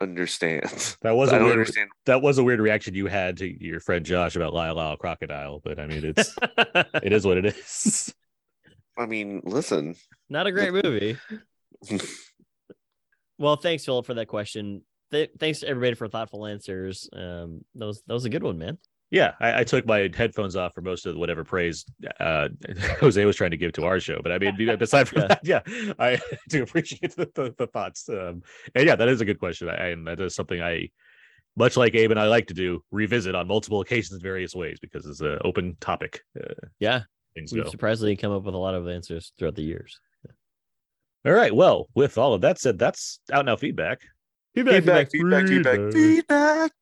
understand. 0.00 0.64
That 1.02 1.14
was 1.14 1.28
I 1.32 1.36
a 1.36 1.38
don't 1.38 1.46
weird. 1.48 1.58
understand. 1.60 1.90
That 2.06 2.22
was 2.22 2.38
a 2.38 2.42
weird 2.44 2.58
reaction 2.60 2.94
you 2.94 3.06
had 3.06 3.36
to 3.38 3.46
your 3.64 3.78
friend 3.78 4.04
Josh 4.04 4.34
about 4.34 4.52
Lyle 4.52 4.74
Lyle 4.74 4.96
Crocodile, 4.96 5.60
but 5.64 5.78
I 5.78 5.86
mean, 5.86 6.04
it's 6.04 6.34
it 7.06 7.12
is 7.12 7.24
what 7.24 7.36
it 7.38 7.46
is. 7.46 8.12
I 8.98 9.06
mean, 9.06 9.42
listen. 9.44 9.94
Not 10.28 10.46
a 10.48 10.52
great 10.52 10.72
movie. 10.72 11.16
well, 13.38 13.56
thanks, 13.56 13.84
Philip, 13.84 14.06
for 14.06 14.14
that 14.14 14.26
question. 14.26 14.82
Th- 15.12 15.30
thanks 15.38 15.60
to 15.60 15.68
everybody 15.68 15.94
for 15.94 16.08
thoughtful 16.08 16.46
answers. 16.46 17.08
Um, 17.12 17.64
that 17.76 17.86
was 17.86 18.02
that 18.06 18.14
was 18.14 18.24
a 18.24 18.30
good 18.30 18.42
one, 18.42 18.58
man. 18.58 18.78
Yeah, 19.12 19.34
I, 19.40 19.60
I 19.60 19.64
took 19.64 19.84
my 19.84 20.10
headphones 20.16 20.56
off 20.56 20.72
for 20.74 20.80
most 20.80 21.04
of 21.04 21.14
whatever 21.16 21.44
praise 21.44 21.84
uh, 22.18 22.48
Jose 23.00 23.22
was 23.24 23.36
trying 23.36 23.50
to 23.50 23.58
give 23.58 23.72
to 23.74 23.84
our 23.84 24.00
show. 24.00 24.20
But 24.22 24.32
I 24.32 24.38
mean, 24.38 24.58
aside 24.80 25.06
from 25.06 25.20
Yeah. 25.20 25.26
that, 25.28 25.40
yeah, 25.44 25.60
I 25.98 26.18
do 26.48 26.62
appreciate 26.62 27.14
the, 27.14 27.28
the, 27.34 27.54
the 27.58 27.66
thoughts. 27.66 28.08
Um, 28.08 28.42
and 28.74 28.86
yeah, 28.86 28.96
that 28.96 29.08
is 29.08 29.20
a 29.20 29.26
good 29.26 29.38
question. 29.38 29.68
I, 29.68 29.88
and 29.88 30.06
that 30.06 30.18
is 30.18 30.34
something 30.34 30.62
I, 30.62 30.88
much 31.56 31.76
like 31.76 31.94
Abe 31.94 32.10
and 32.12 32.18
I 32.18 32.26
like 32.26 32.46
to 32.46 32.54
do, 32.54 32.82
revisit 32.90 33.34
on 33.34 33.46
multiple 33.46 33.82
occasions 33.82 34.12
in 34.14 34.20
various 34.20 34.54
ways 34.54 34.78
because 34.80 35.04
it's 35.04 35.20
an 35.20 35.38
open 35.44 35.76
topic. 35.78 36.22
Uh, 36.34 36.54
Yeah, 36.80 37.02
things 37.34 37.52
we've 37.52 37.64
go. 37.64 37.70
surprisingly 37.70 38.16
come 38.16 38.32
up 38.32 38.44
with 38.44 38.54
a 38.54 38.58
lot 38.58 38.74
of 38.74 38.88
answers 38.88 39.34
throughout 39.38 39.56
the 39.56 39.62
years. 39.62 40.00
All 41.26 41.32
right. 41.32 41.54
Well, 41.54 41.86
with 41.94 42.16
all 42.16 42.32
of 42.32 42.40
that 42.40 42.58
said, 42.58 42.78
that's 42.78 43.20
out 43.30 43.44
now 43.44 43.56
feedback. 43.56 44.00
Feedback, 44.54 45.10
feedback, 45.10 45.10
feedback, 45.10 45.92
feedback. 45.92 46.72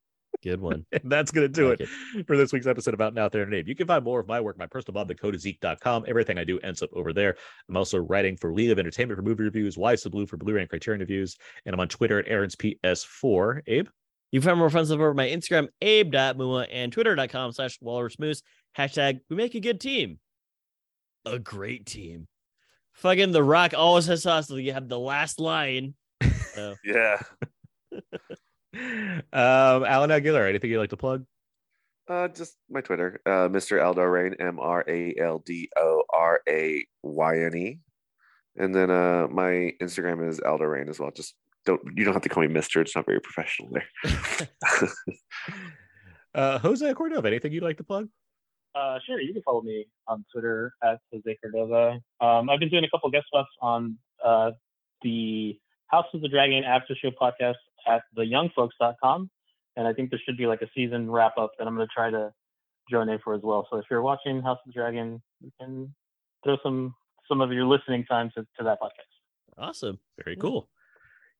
Good 0.43 0.59
one. 0.59 0.85
And 0.91 1.01
that's 1.11 1.31
going 1.31 1.45
to 1.45 1.53
do 1.53 1.69
Like 1.69 1.81
it, 1.81 2.27
for 2.27 2.35
this 2.35 2.51
week's 2.51 2.67
episode 2.67 2.93
about 2.93 3.13
Now 3.13 3.29
There 3.29 3.43
and 3.43 3.53
Abe. 3.53 3.67
You 3.67 3.75
can 3.75 3.87
find 3.87 4.03
more 4.03 4.19
of 4.19 4.27
my 4.27 4.41
work, 4.41 4.57
my 4.57 4.65
personal 4.65 4.93
blog, 4.93 5.15
thecodeofzeke.com. 5.15 6.05
Everything 6.07 6.37
I 6.37 6.43
do 6.43 6.59
ends 6.59 6.81
up 6.81 6.89
over 6.93 7.13
there. 7.13 7.35
I'm 7.69 7.77
also 7.77 7.99
writing 7.99 8.35
for 8.37 8.53
League 8.53 8.71
of 8.71 8.79
Entertainment 8.79 9.17
for 9.17 9.23
movie 9.23 9.43
reviews, 9.43 9.77
Why 9.77 9.95
So 9.95 10.09
Blu 10.09 10.25
for 10.25 10.37
Blu-ray 10.37 10.61
and 10.61 10.69
Criterion 10.69 11.01
reviews, 11.01 11.37
and 11.65 11.73
I'm 11.73 11.79
on 11.79 11.87
Twitter 11.87 12.19
at 12.19 12.27
Aaron's 12.27 12.55
PS4. 12.55 13.61
Abe? 13.67 13.87
You 14.31 14.39
can 14.39 14.47
find 14.47 14.59
more 14.59 14.69
fun 14.69 14.85
stuff 14.85 14.95
over 14.95 15.13
my 15.13 15.27
Instagram, 15.27 15.67
abe.mua, 15.81 16.63
and 16.71 16.91
twitter.com 16.91 17.51
slash 17.51 17.77
walrusmoose. 17.79 18.41
Hashtag 18.77 19.19
we 19.29 19.35
make 19.35 19.55
a 19.55 19.59
good 19.59 19.81
team. 19.81 20.19
A 21.25 21.37
great 21.37 21.85
team. 21.85 22.27
Fucking 22.93 23.31
The 23.31 23.43
Rock 23.43 23.73
always 23.75 24.05
has 24.07 24.25
us. 24.25 24.47
So 24.47 24.55
you 24.55 24.73
have 24.73 24.87
the 24.87 24.99
last 24.99 25.39
line. 25.39 25.95
So, 26.53 26.75
Yeah. 26.83 27.21
Um, 28.73 29.85
Alan 29.85 30.11
Aguilar, 30.11 30.47
anything 30.47 30.69
you'd 30.69 30.79
like 30.79 30.89
to 30.91 30.97
plug? 30.97 31.25
Uh, 32.07 32.27
just 32.27 32.57
my 32.69 32.81
Twitter, 32.81 33.21
uh, 33.25 33.47
Mr. 33.47 33.83
Aldo 33.83 34.01
Rayne, 34.01 34.35
M 34.39 34.59
R 34.59 34.83
A 34.87 35.13
L 35.19 35.39
D 35.45 35.69
O 35.77 36.03
R 36.13 36.41
A 36.49 36.85
Y 37.03 37.39
N 37.39 37.55
E, 37.55 37.79
and 38.57 38.73
then 38.75 38.89
uh, 38.89 39.27
my 39.29 39.73
Instagram 39.81 40.27
is 40.27 40.39
Aldo 40.39 40.65
Rayne 40.65 40.89
as 40.89 40.99
well. 40.99 41.11
Just 41.11 41.35
don't 41.65 41.81
you 41.95 42.03
don't 42.03 42.13
have 42.13 42.23
to 42.23 42.29
call 42.29 42.43
me 42.43 42.49
Mister. 42.49 42.81
It's 42.81 42.95
not 42.95 43.05
very 43.05 43.21
professional 43.21 43.71
there. 43.71 44.49
Uh, 46.33 46.57
Jose 46.59 46.93
Cordova, 46.93 47.27
anything 47.27 47.51
you'd 47.51 47.63
like 47.63 47.77
to 47.77 47.83
plug? 47.83 48.07
Uh, 48.73 48.99
sure, 49.05 49.19
you 49.19 49.33
can 49.33 49.41
follow 49.41 49.61
me 49.61 49.85
on 50.07 50.23
Twitter 50.31 50.73
at 50.83 50.99
Jose 51.11 51.37
Cordova. 51.41 51.99
Um, 52.21 52.49
I've 52.49 52.59
been 52.59 52.69
doing 52.69 52.85
a 52.85 52.89
couple 52.89 53.09
guest 53.11 53.27
spots 53.27 53.49
on 53.61 53.97
uh, 54.23 54.51
the 55.01 55.59
House 55.87 56.05
of 56.13 56.21
the 56.21 56.29
Dragon 56.29 56.63
After 56.63 56.95
Show 56.95 57.11
podcast 57.11 57.55
at 57.87 58.01
theyoungfolks.com. 58.17 59.29
And 59.77 59.87
I 59.87 59.93
think 59.93 60.09
there 60.09 60.19
should 60.25 60.37
be 60.37 60.47
like 60.47 60.61
a 60.61 60.67
season 60.75 61.09
wrap 61.09 61.37
up 61.37 61.51
that 61.57 61.67
I'm 61.67 61.75
going 61.75 61.87
to 61.87 61.93
try 61.93 62.09
to 62.09 62.31
join 62.89 63.09
in 63.09 63.19
for 63.23 63.33
as 63.33 63.41
well. 63.43 63.67
So 63.71 63.77
if 63.77 63.85
you're 63.89 64.01
watching 64.01 64.41
House 64.41 64.57
of 64.65 64.73
the 64.73 64.75
Dragon, 64.79 65.21
you 65.39 65.51
can 65.59 65.93
throw 66.43 66.57
some 66.63 66.93
some 67.27 67.39
of 67.39 67.53
your 67.53 67.65
listening 67.65 68.03
time 68.05 68.29
to, 68.35 68.41
to 68.57 68.63
that 68.63 68.79
podcast. 68.81 69.57
awesome. 69.57 69.99
Very 70.21 70.35
cool. 70.35 70.67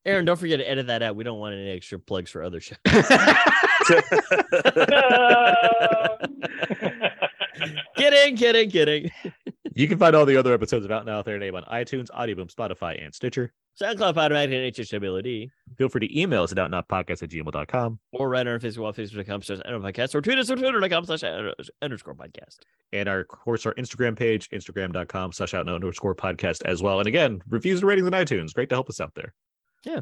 Aaron, 0.05 0.25
don't 0.25 0.39
forget 0.39 0.59
to 0.59 0.69
edit 0.69 0.87
that 0.87 1.03
out. 1.03 1.15
We 1.15 1.23
don't 1.23 1.39
want 1.39 1.53
any 1.53 1.69
extra 1.69 1.99
plugs 1.99 2.31
for 2.31 2.41
other 2.41 2.59
shows. 2.59 2.77
kidding, 7.97 8.37
kidding, 8.37 8.71
kidding. 8.71 9.11
You 9.73 9.87
can 9.87 9.97
find 9.97 10.15
all 10.15 10.25
the 10.25 10.35
other 10.35 10.53
episodes 10.53 10.85
of 10.85 10.91
Out 10.91 11.05
Now 11.05 11.21
There 11.21 11.35
and 11.35 11.43
Abe 11.43 11.55
on 11.55 11.63
iTunes, 11.63 12.09
Audioboom, 12.09 12.53
Spotify, 12.53 13.03
and 13.03 13.13
Stitcher. 13.13 13.53
SoundCloud, 13.81 14.17
Automatic, 14.17 14.53
and 14.53 15.01
HHWLD. 15.01 15.49
Feel 15.77 15.87
free 15.87 16.07
to 16.07 16.19
email 16.19 16.43
us 16.43 16.51
at 16.51 16.57
outnowpodcast 16.57 17.23
at 17.23 17.29
gmail.com. 17.29 17.99
Or 18.11 18.29
write 18.29 18.47
on 18.47 18.53
our 18.53 18.59
Facebook 18.59 18.79
wall, 18.79 18.93
facebook.com 18.93 19.41
slash 19.41 19.59
podcast, 19.59 20.13
or 20.13 20.21
tweet 20.21 20.37
us 20.37 20.49
on 20.49 20.57
twitter.com 20.57 21.05
slash 21.05 21.23
underscore 21.81 22.15
podcast. 22.15 22.57
And 22.91 23.07
our, 23.07 23.21
of 23.21 23.29
course, 23.29 23.65
our 23.65 23.73
Instagram 23.75 24.17
page, 24.17 24.49
instagram.com 24.49 25.31
slash 25.31 25.53
out 25.53 25.69
underscore 25.69 26.15
podcast 26.15 26.63
as 26.65 26.83
well. 26.83 26.99
And 26.99 27.07
again, 27.07 27.41
reviews 27.47 27.79
and 27.79 27.87
ratings 27.87 28.07
on 28.07 28.13
iTunes. 28.13 28.53
Great 28.53 28.69
to 28.69 28.75
help 28.75 28.89
us 28.89 28.99
out 28.99 29.15
there. 29.15 29.33
Yeah. 29.85 30.01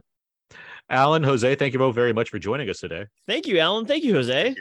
Alan, 0.89 1.23
Jose, 1.23 1.53
thank 1.55 1.73
you 1.73 1.79
both 1.79 1.93
very 1.93 2.11
much 2.11 2.29
for 2.29 2.39
joining 2.39 2.71
us 2.71 2.79
today. 2.79 3.05
Thank 3.27 3.45
you, 3.45 3.59
Alan. 3.59 3.85
Thank 3.85 4.03
you, 4.03 4.13
Jose. 4.13 4.55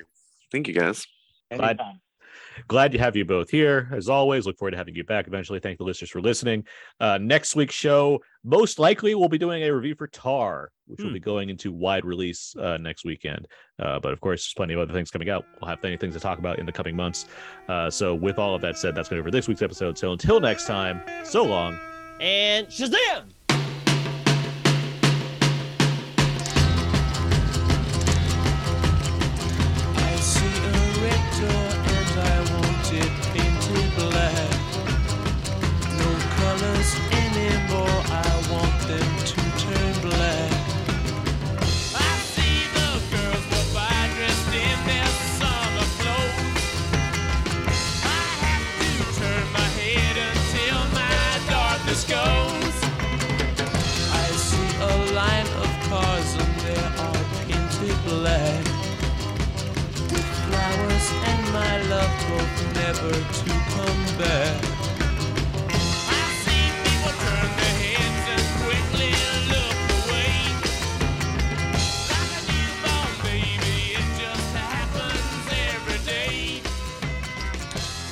Thank 0.52 0.68
you 0.68 0.74
guys. 0.74 1.06
Glad, 1.50 1.80
glad 2.66 2.92
to 2.92 2.98
have 2.98 3.14
you 3.16 3.24
both 3.24 3.50
here. 3.50 3.88
As 3.92 4.08
always, 4.08 4.46
look 4.46 4.58
forward 4.58 4.72
to 4.72 4.76
having 4.76 4.94
you 4.94 5.04
back 5.04 5.26
eventually. 5.26 5.60
Thank 5.60 5.78
the 5.78 5.84
listeners 5.84 6.10
for 6.10 6.20
listening. 6.20 6.64
Uh, 6.98 7.18
next 7.18 7.54
week's 7.54 7.74
show, 7.74 8.20
most 8.44 8.78
likely, 8.78 9.14
we'll 9.14 9.28
be 9.28 9.38
doing 9.38 9.62
a 9.62 9.70
review 9.70 9.94
for 9.94 10.06
Tar, 10.08 10.70
which 10.86 11.00
will 11.00 11.08
Hmm. 11.08 11.14
be 11.14 11.20
going 11.20 11.50
into 11.50 11.72
wide 11.72 12.04
release 12.04 12.54
uh, 12.56 12.76
next 12.78 13.04
weekend. 13.04 13.46
Uh, 13.78 14.00
but 14.00 14.12
of 14.12 14.20
course, 14.20 14.40
there's 14.44 14.54
plenty 14.54 14.74
of 14.74 14.80
other 14.80 14.92
things 14.92 15.10
coming 15.10 15.30
out. 15.30 15.44
We'll 15.60 15.68
have 15.68 15.80
plenty 15.80 15.94
of 15.94 16.00
things 16.00 16.14
to 16.14 16.20
talk 16.20 16.38
about 16.38 16.58
in 16.58 16.66
the 16.66 16.72
coming 16.72 16.96
months. 16.96 17.26
Uh, 17.68 17.88
so, 17.90 18.14
with 18.14 18.38
all 18.38 18.54
of 18.54 18.62
that 18.62 18.76
said, 18.76 18.94
that's 18.94 19.08
going 19.08 19.18
to 19.18 19.22
be 19.22 19.26
for 19.28 19.30
this 19.30 19.46
week's 19.46 19.62
episode. 19.62 19.96
So, 19.96 20.12
until 20.12 20.40
next 20.40 20.66
time, 20.66 21.00
so 21.24 21.44
long. 21.44 21.78
And 22.20 22.66
Shazam! 22.66 23.37
Never 63.08 63.32
to 63.32 63.44
come 63.44 64.02
back. 64.18 64.64
I 65.68 66.22
see 66.42 66.64
people 66.84 67.12
turn 67.24 67.50
their 67.56 67.74
heads 67.80 68.24
and 68.34 68.44
quickly 68.62 69.12
look 69.52 69.78
away. 69.98 70.34
Like 72.10 72.32
a 72.36 72.42
newborn 72.48 73.12
baby, 73.24 73.76
it 73.96 74.08
just 74.20 74.48
happens 74.56 75.46
every 75.72 76.00
day. 76.06 76.60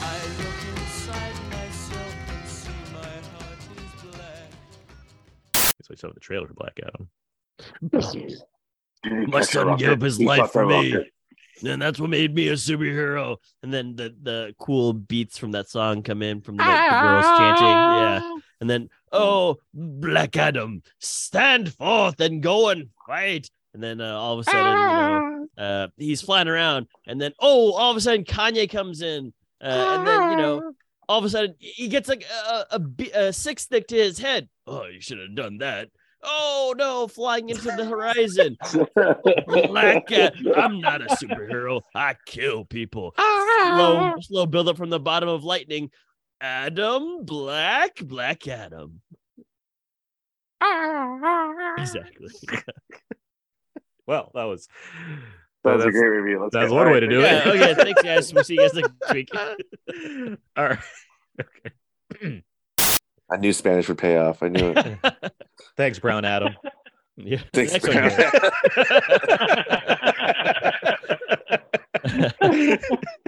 I 0.01 0.05
look 0.41 0.61
inside 0.77 1.37
myself 1.51 2.15
and 2.29 2.45
see 2.49 2.81
my 2.93 3.15
heart 3.33 3.61
is 3.77 3.93
black. 4.03 4.51
So, 5.83 5.89
we 5.91 5.97
saw 5.97 6.09
the 6.13 6.21
trailer 6.21 6.47
for 6.47 6.55
Black 6.55 6.79
Adam. 6.83 7.09
My 9.29 9.43
son 9.43 9.77
gave 9.77 9.91
up 9.91 10.03
his 10.03 10.21
life 10.21 10.51
for 10.53 10.67
me. 10.67 11.11
And 11.65 11.81
that's 11.81 11.99
what 11.99 12.11
made 12.11 12.35
me 12.35 12.49
a 12.49 12.53
superhero. 12.53 13.37
And 13.63 13.73
then 13.73 13.97
the 13.97 14.15
the 14.23 14.55
cool 14.59 14.93
beats 14.93 15.39
from 15.39 15.53
that 15.53 15.69
song 15.69 16.03
come 16.03 16.23
in 16.23 16.41
from 16.43 16.57
the, 16.57 16.65
the 16.65 17.01
girls 17.01 17.25
chanting. 17.39 17.67
Yeah. 17.67 18.37
And 18.61 18.71
then, 18.71 18.89
oh, 19.13 19.57
Black 19.75 20.37
Adam, 20.37 20.83
stand 20.99 21.73
forth 21.75 22.21
and 22.21 22.43
go 22.43 22.69
and 22.71 22.89
fight. 23.07 23.51
And 23.75 23.83
then 23.83 24.01
uh, 24.01 24.17
all 24.19 24.35
of 24.35 24.41
a 24.41 24.45
sudden, 24.45 24.67
you 24.67 24.75
know, 24.75 25.49
uh, 25.59 25.89
he's 25.99 26.23
flying 26.23 26.49
around. 26.49 26.87
And 27.07 27.21
then, 27.21 27.33
oh, 27.39 27.73
all 27.75 27.91
of 27.91 27.97
a 27.97 28.01
sudden, 28.01 28.25
Kanye 28.25 28.71
comes 28.71 29.03
in. 29.03 29.35
Uh, 29.61 29.97
and 29.99 30.07
then, 30.07 30.31
you 30.31 30.37
know, 30.37 30.73
all 31.09 31.19
of 31.19 31.25
a 31.25 31.29
sudden, 31.29 31.55
he 31.59 31.89
gets 31.89 32.09
like 32.09 32.25
a, 32.25 32.65
a, 32.71 33.27
a 33.27 33.33
six 33.33 33.65
stick 33.65 33.89
to 33.89 33.97
his 33.97 34.19
head. 34.19 34.49
Oh, 34.67 34.87
you 34.87 35.01
should 35.01 35.19
have 35.19 35.35
done 35.35 35.59
that. 35.59 35.89
Oh 36.27 36.75
no, 36.77 37.07
flying 37.09 37.49
into 37.49 37.71
the 37.77 37.85
horizon. 37.85 38.57
Black 39.69 40.09
Cat. 40.09 40.35
I'm 40.57 40.81
not 40.81 41.03
a 41.03 41.07
superhero. 41.15 41.83
I 41.95 42.17
kill 42.27 42.65
people. 42.65 43.15
Ah. 43.17 43.75
Slow, 43.77 44.15
slow 44.21 44.47
build 44.47 44.69
up 44.69 44.77
from 44.77 44.91
the 44.91 45.01
bottom 45.01 45.29
of 45.29 45.45
lightning. 45.45 45.91
Adam 46.41 47.25
Black, 47.25 47.97
Black 47.97 48.47
Adam. 48.49 49.01
Ah. 50.61 51.75
Exactly. 51.79 52.29
Well, 54.07 54.31
that 54.35 54.45
was 54.45 54.69
That 55.65 55.77
was 55.77 55.85
a 55.85 55.91
great 55.91 56.09
review. 56.09 56.41
Let's 56.41 56.55
That's 56.55 56.71
one 56.71 56.87
All 56.87 56.93
way 56.93 57.01
to 57.01 57.09
do 57.09 57.19
oh, 57.19 57.23
yeah. 57.23 57.39
it. 57.39 57.47
Okay. 57.49 57.75
Thanks, 57.75 58.03
guys. 58.03 58.33
We'll 58.33 58.45
see 58.45 58.55
you 58.55 58.61
guys 58.61 58.75
next 58.75 59.13
week. 59.13 59.31
All 60.57 60.69
right. 60.69 60.79
I 63.31 63.37
knew 63.37 63.53
Spanish 63.53 63.89
would 63.89 63.99
pay 63.99 64.17
off. 64.17 64.43
I 64.43 64.49
knew 64.49 64.73
it. 64.77 65.33
Thanks, 65.77 65.99
Brown 65.99 66.25
Adam. 66.25 66.55
Yeah. 67.17 67.41
Thanks, 67.53 67.79
Brown. 67.79 68.11
Adam. 68.11 68.39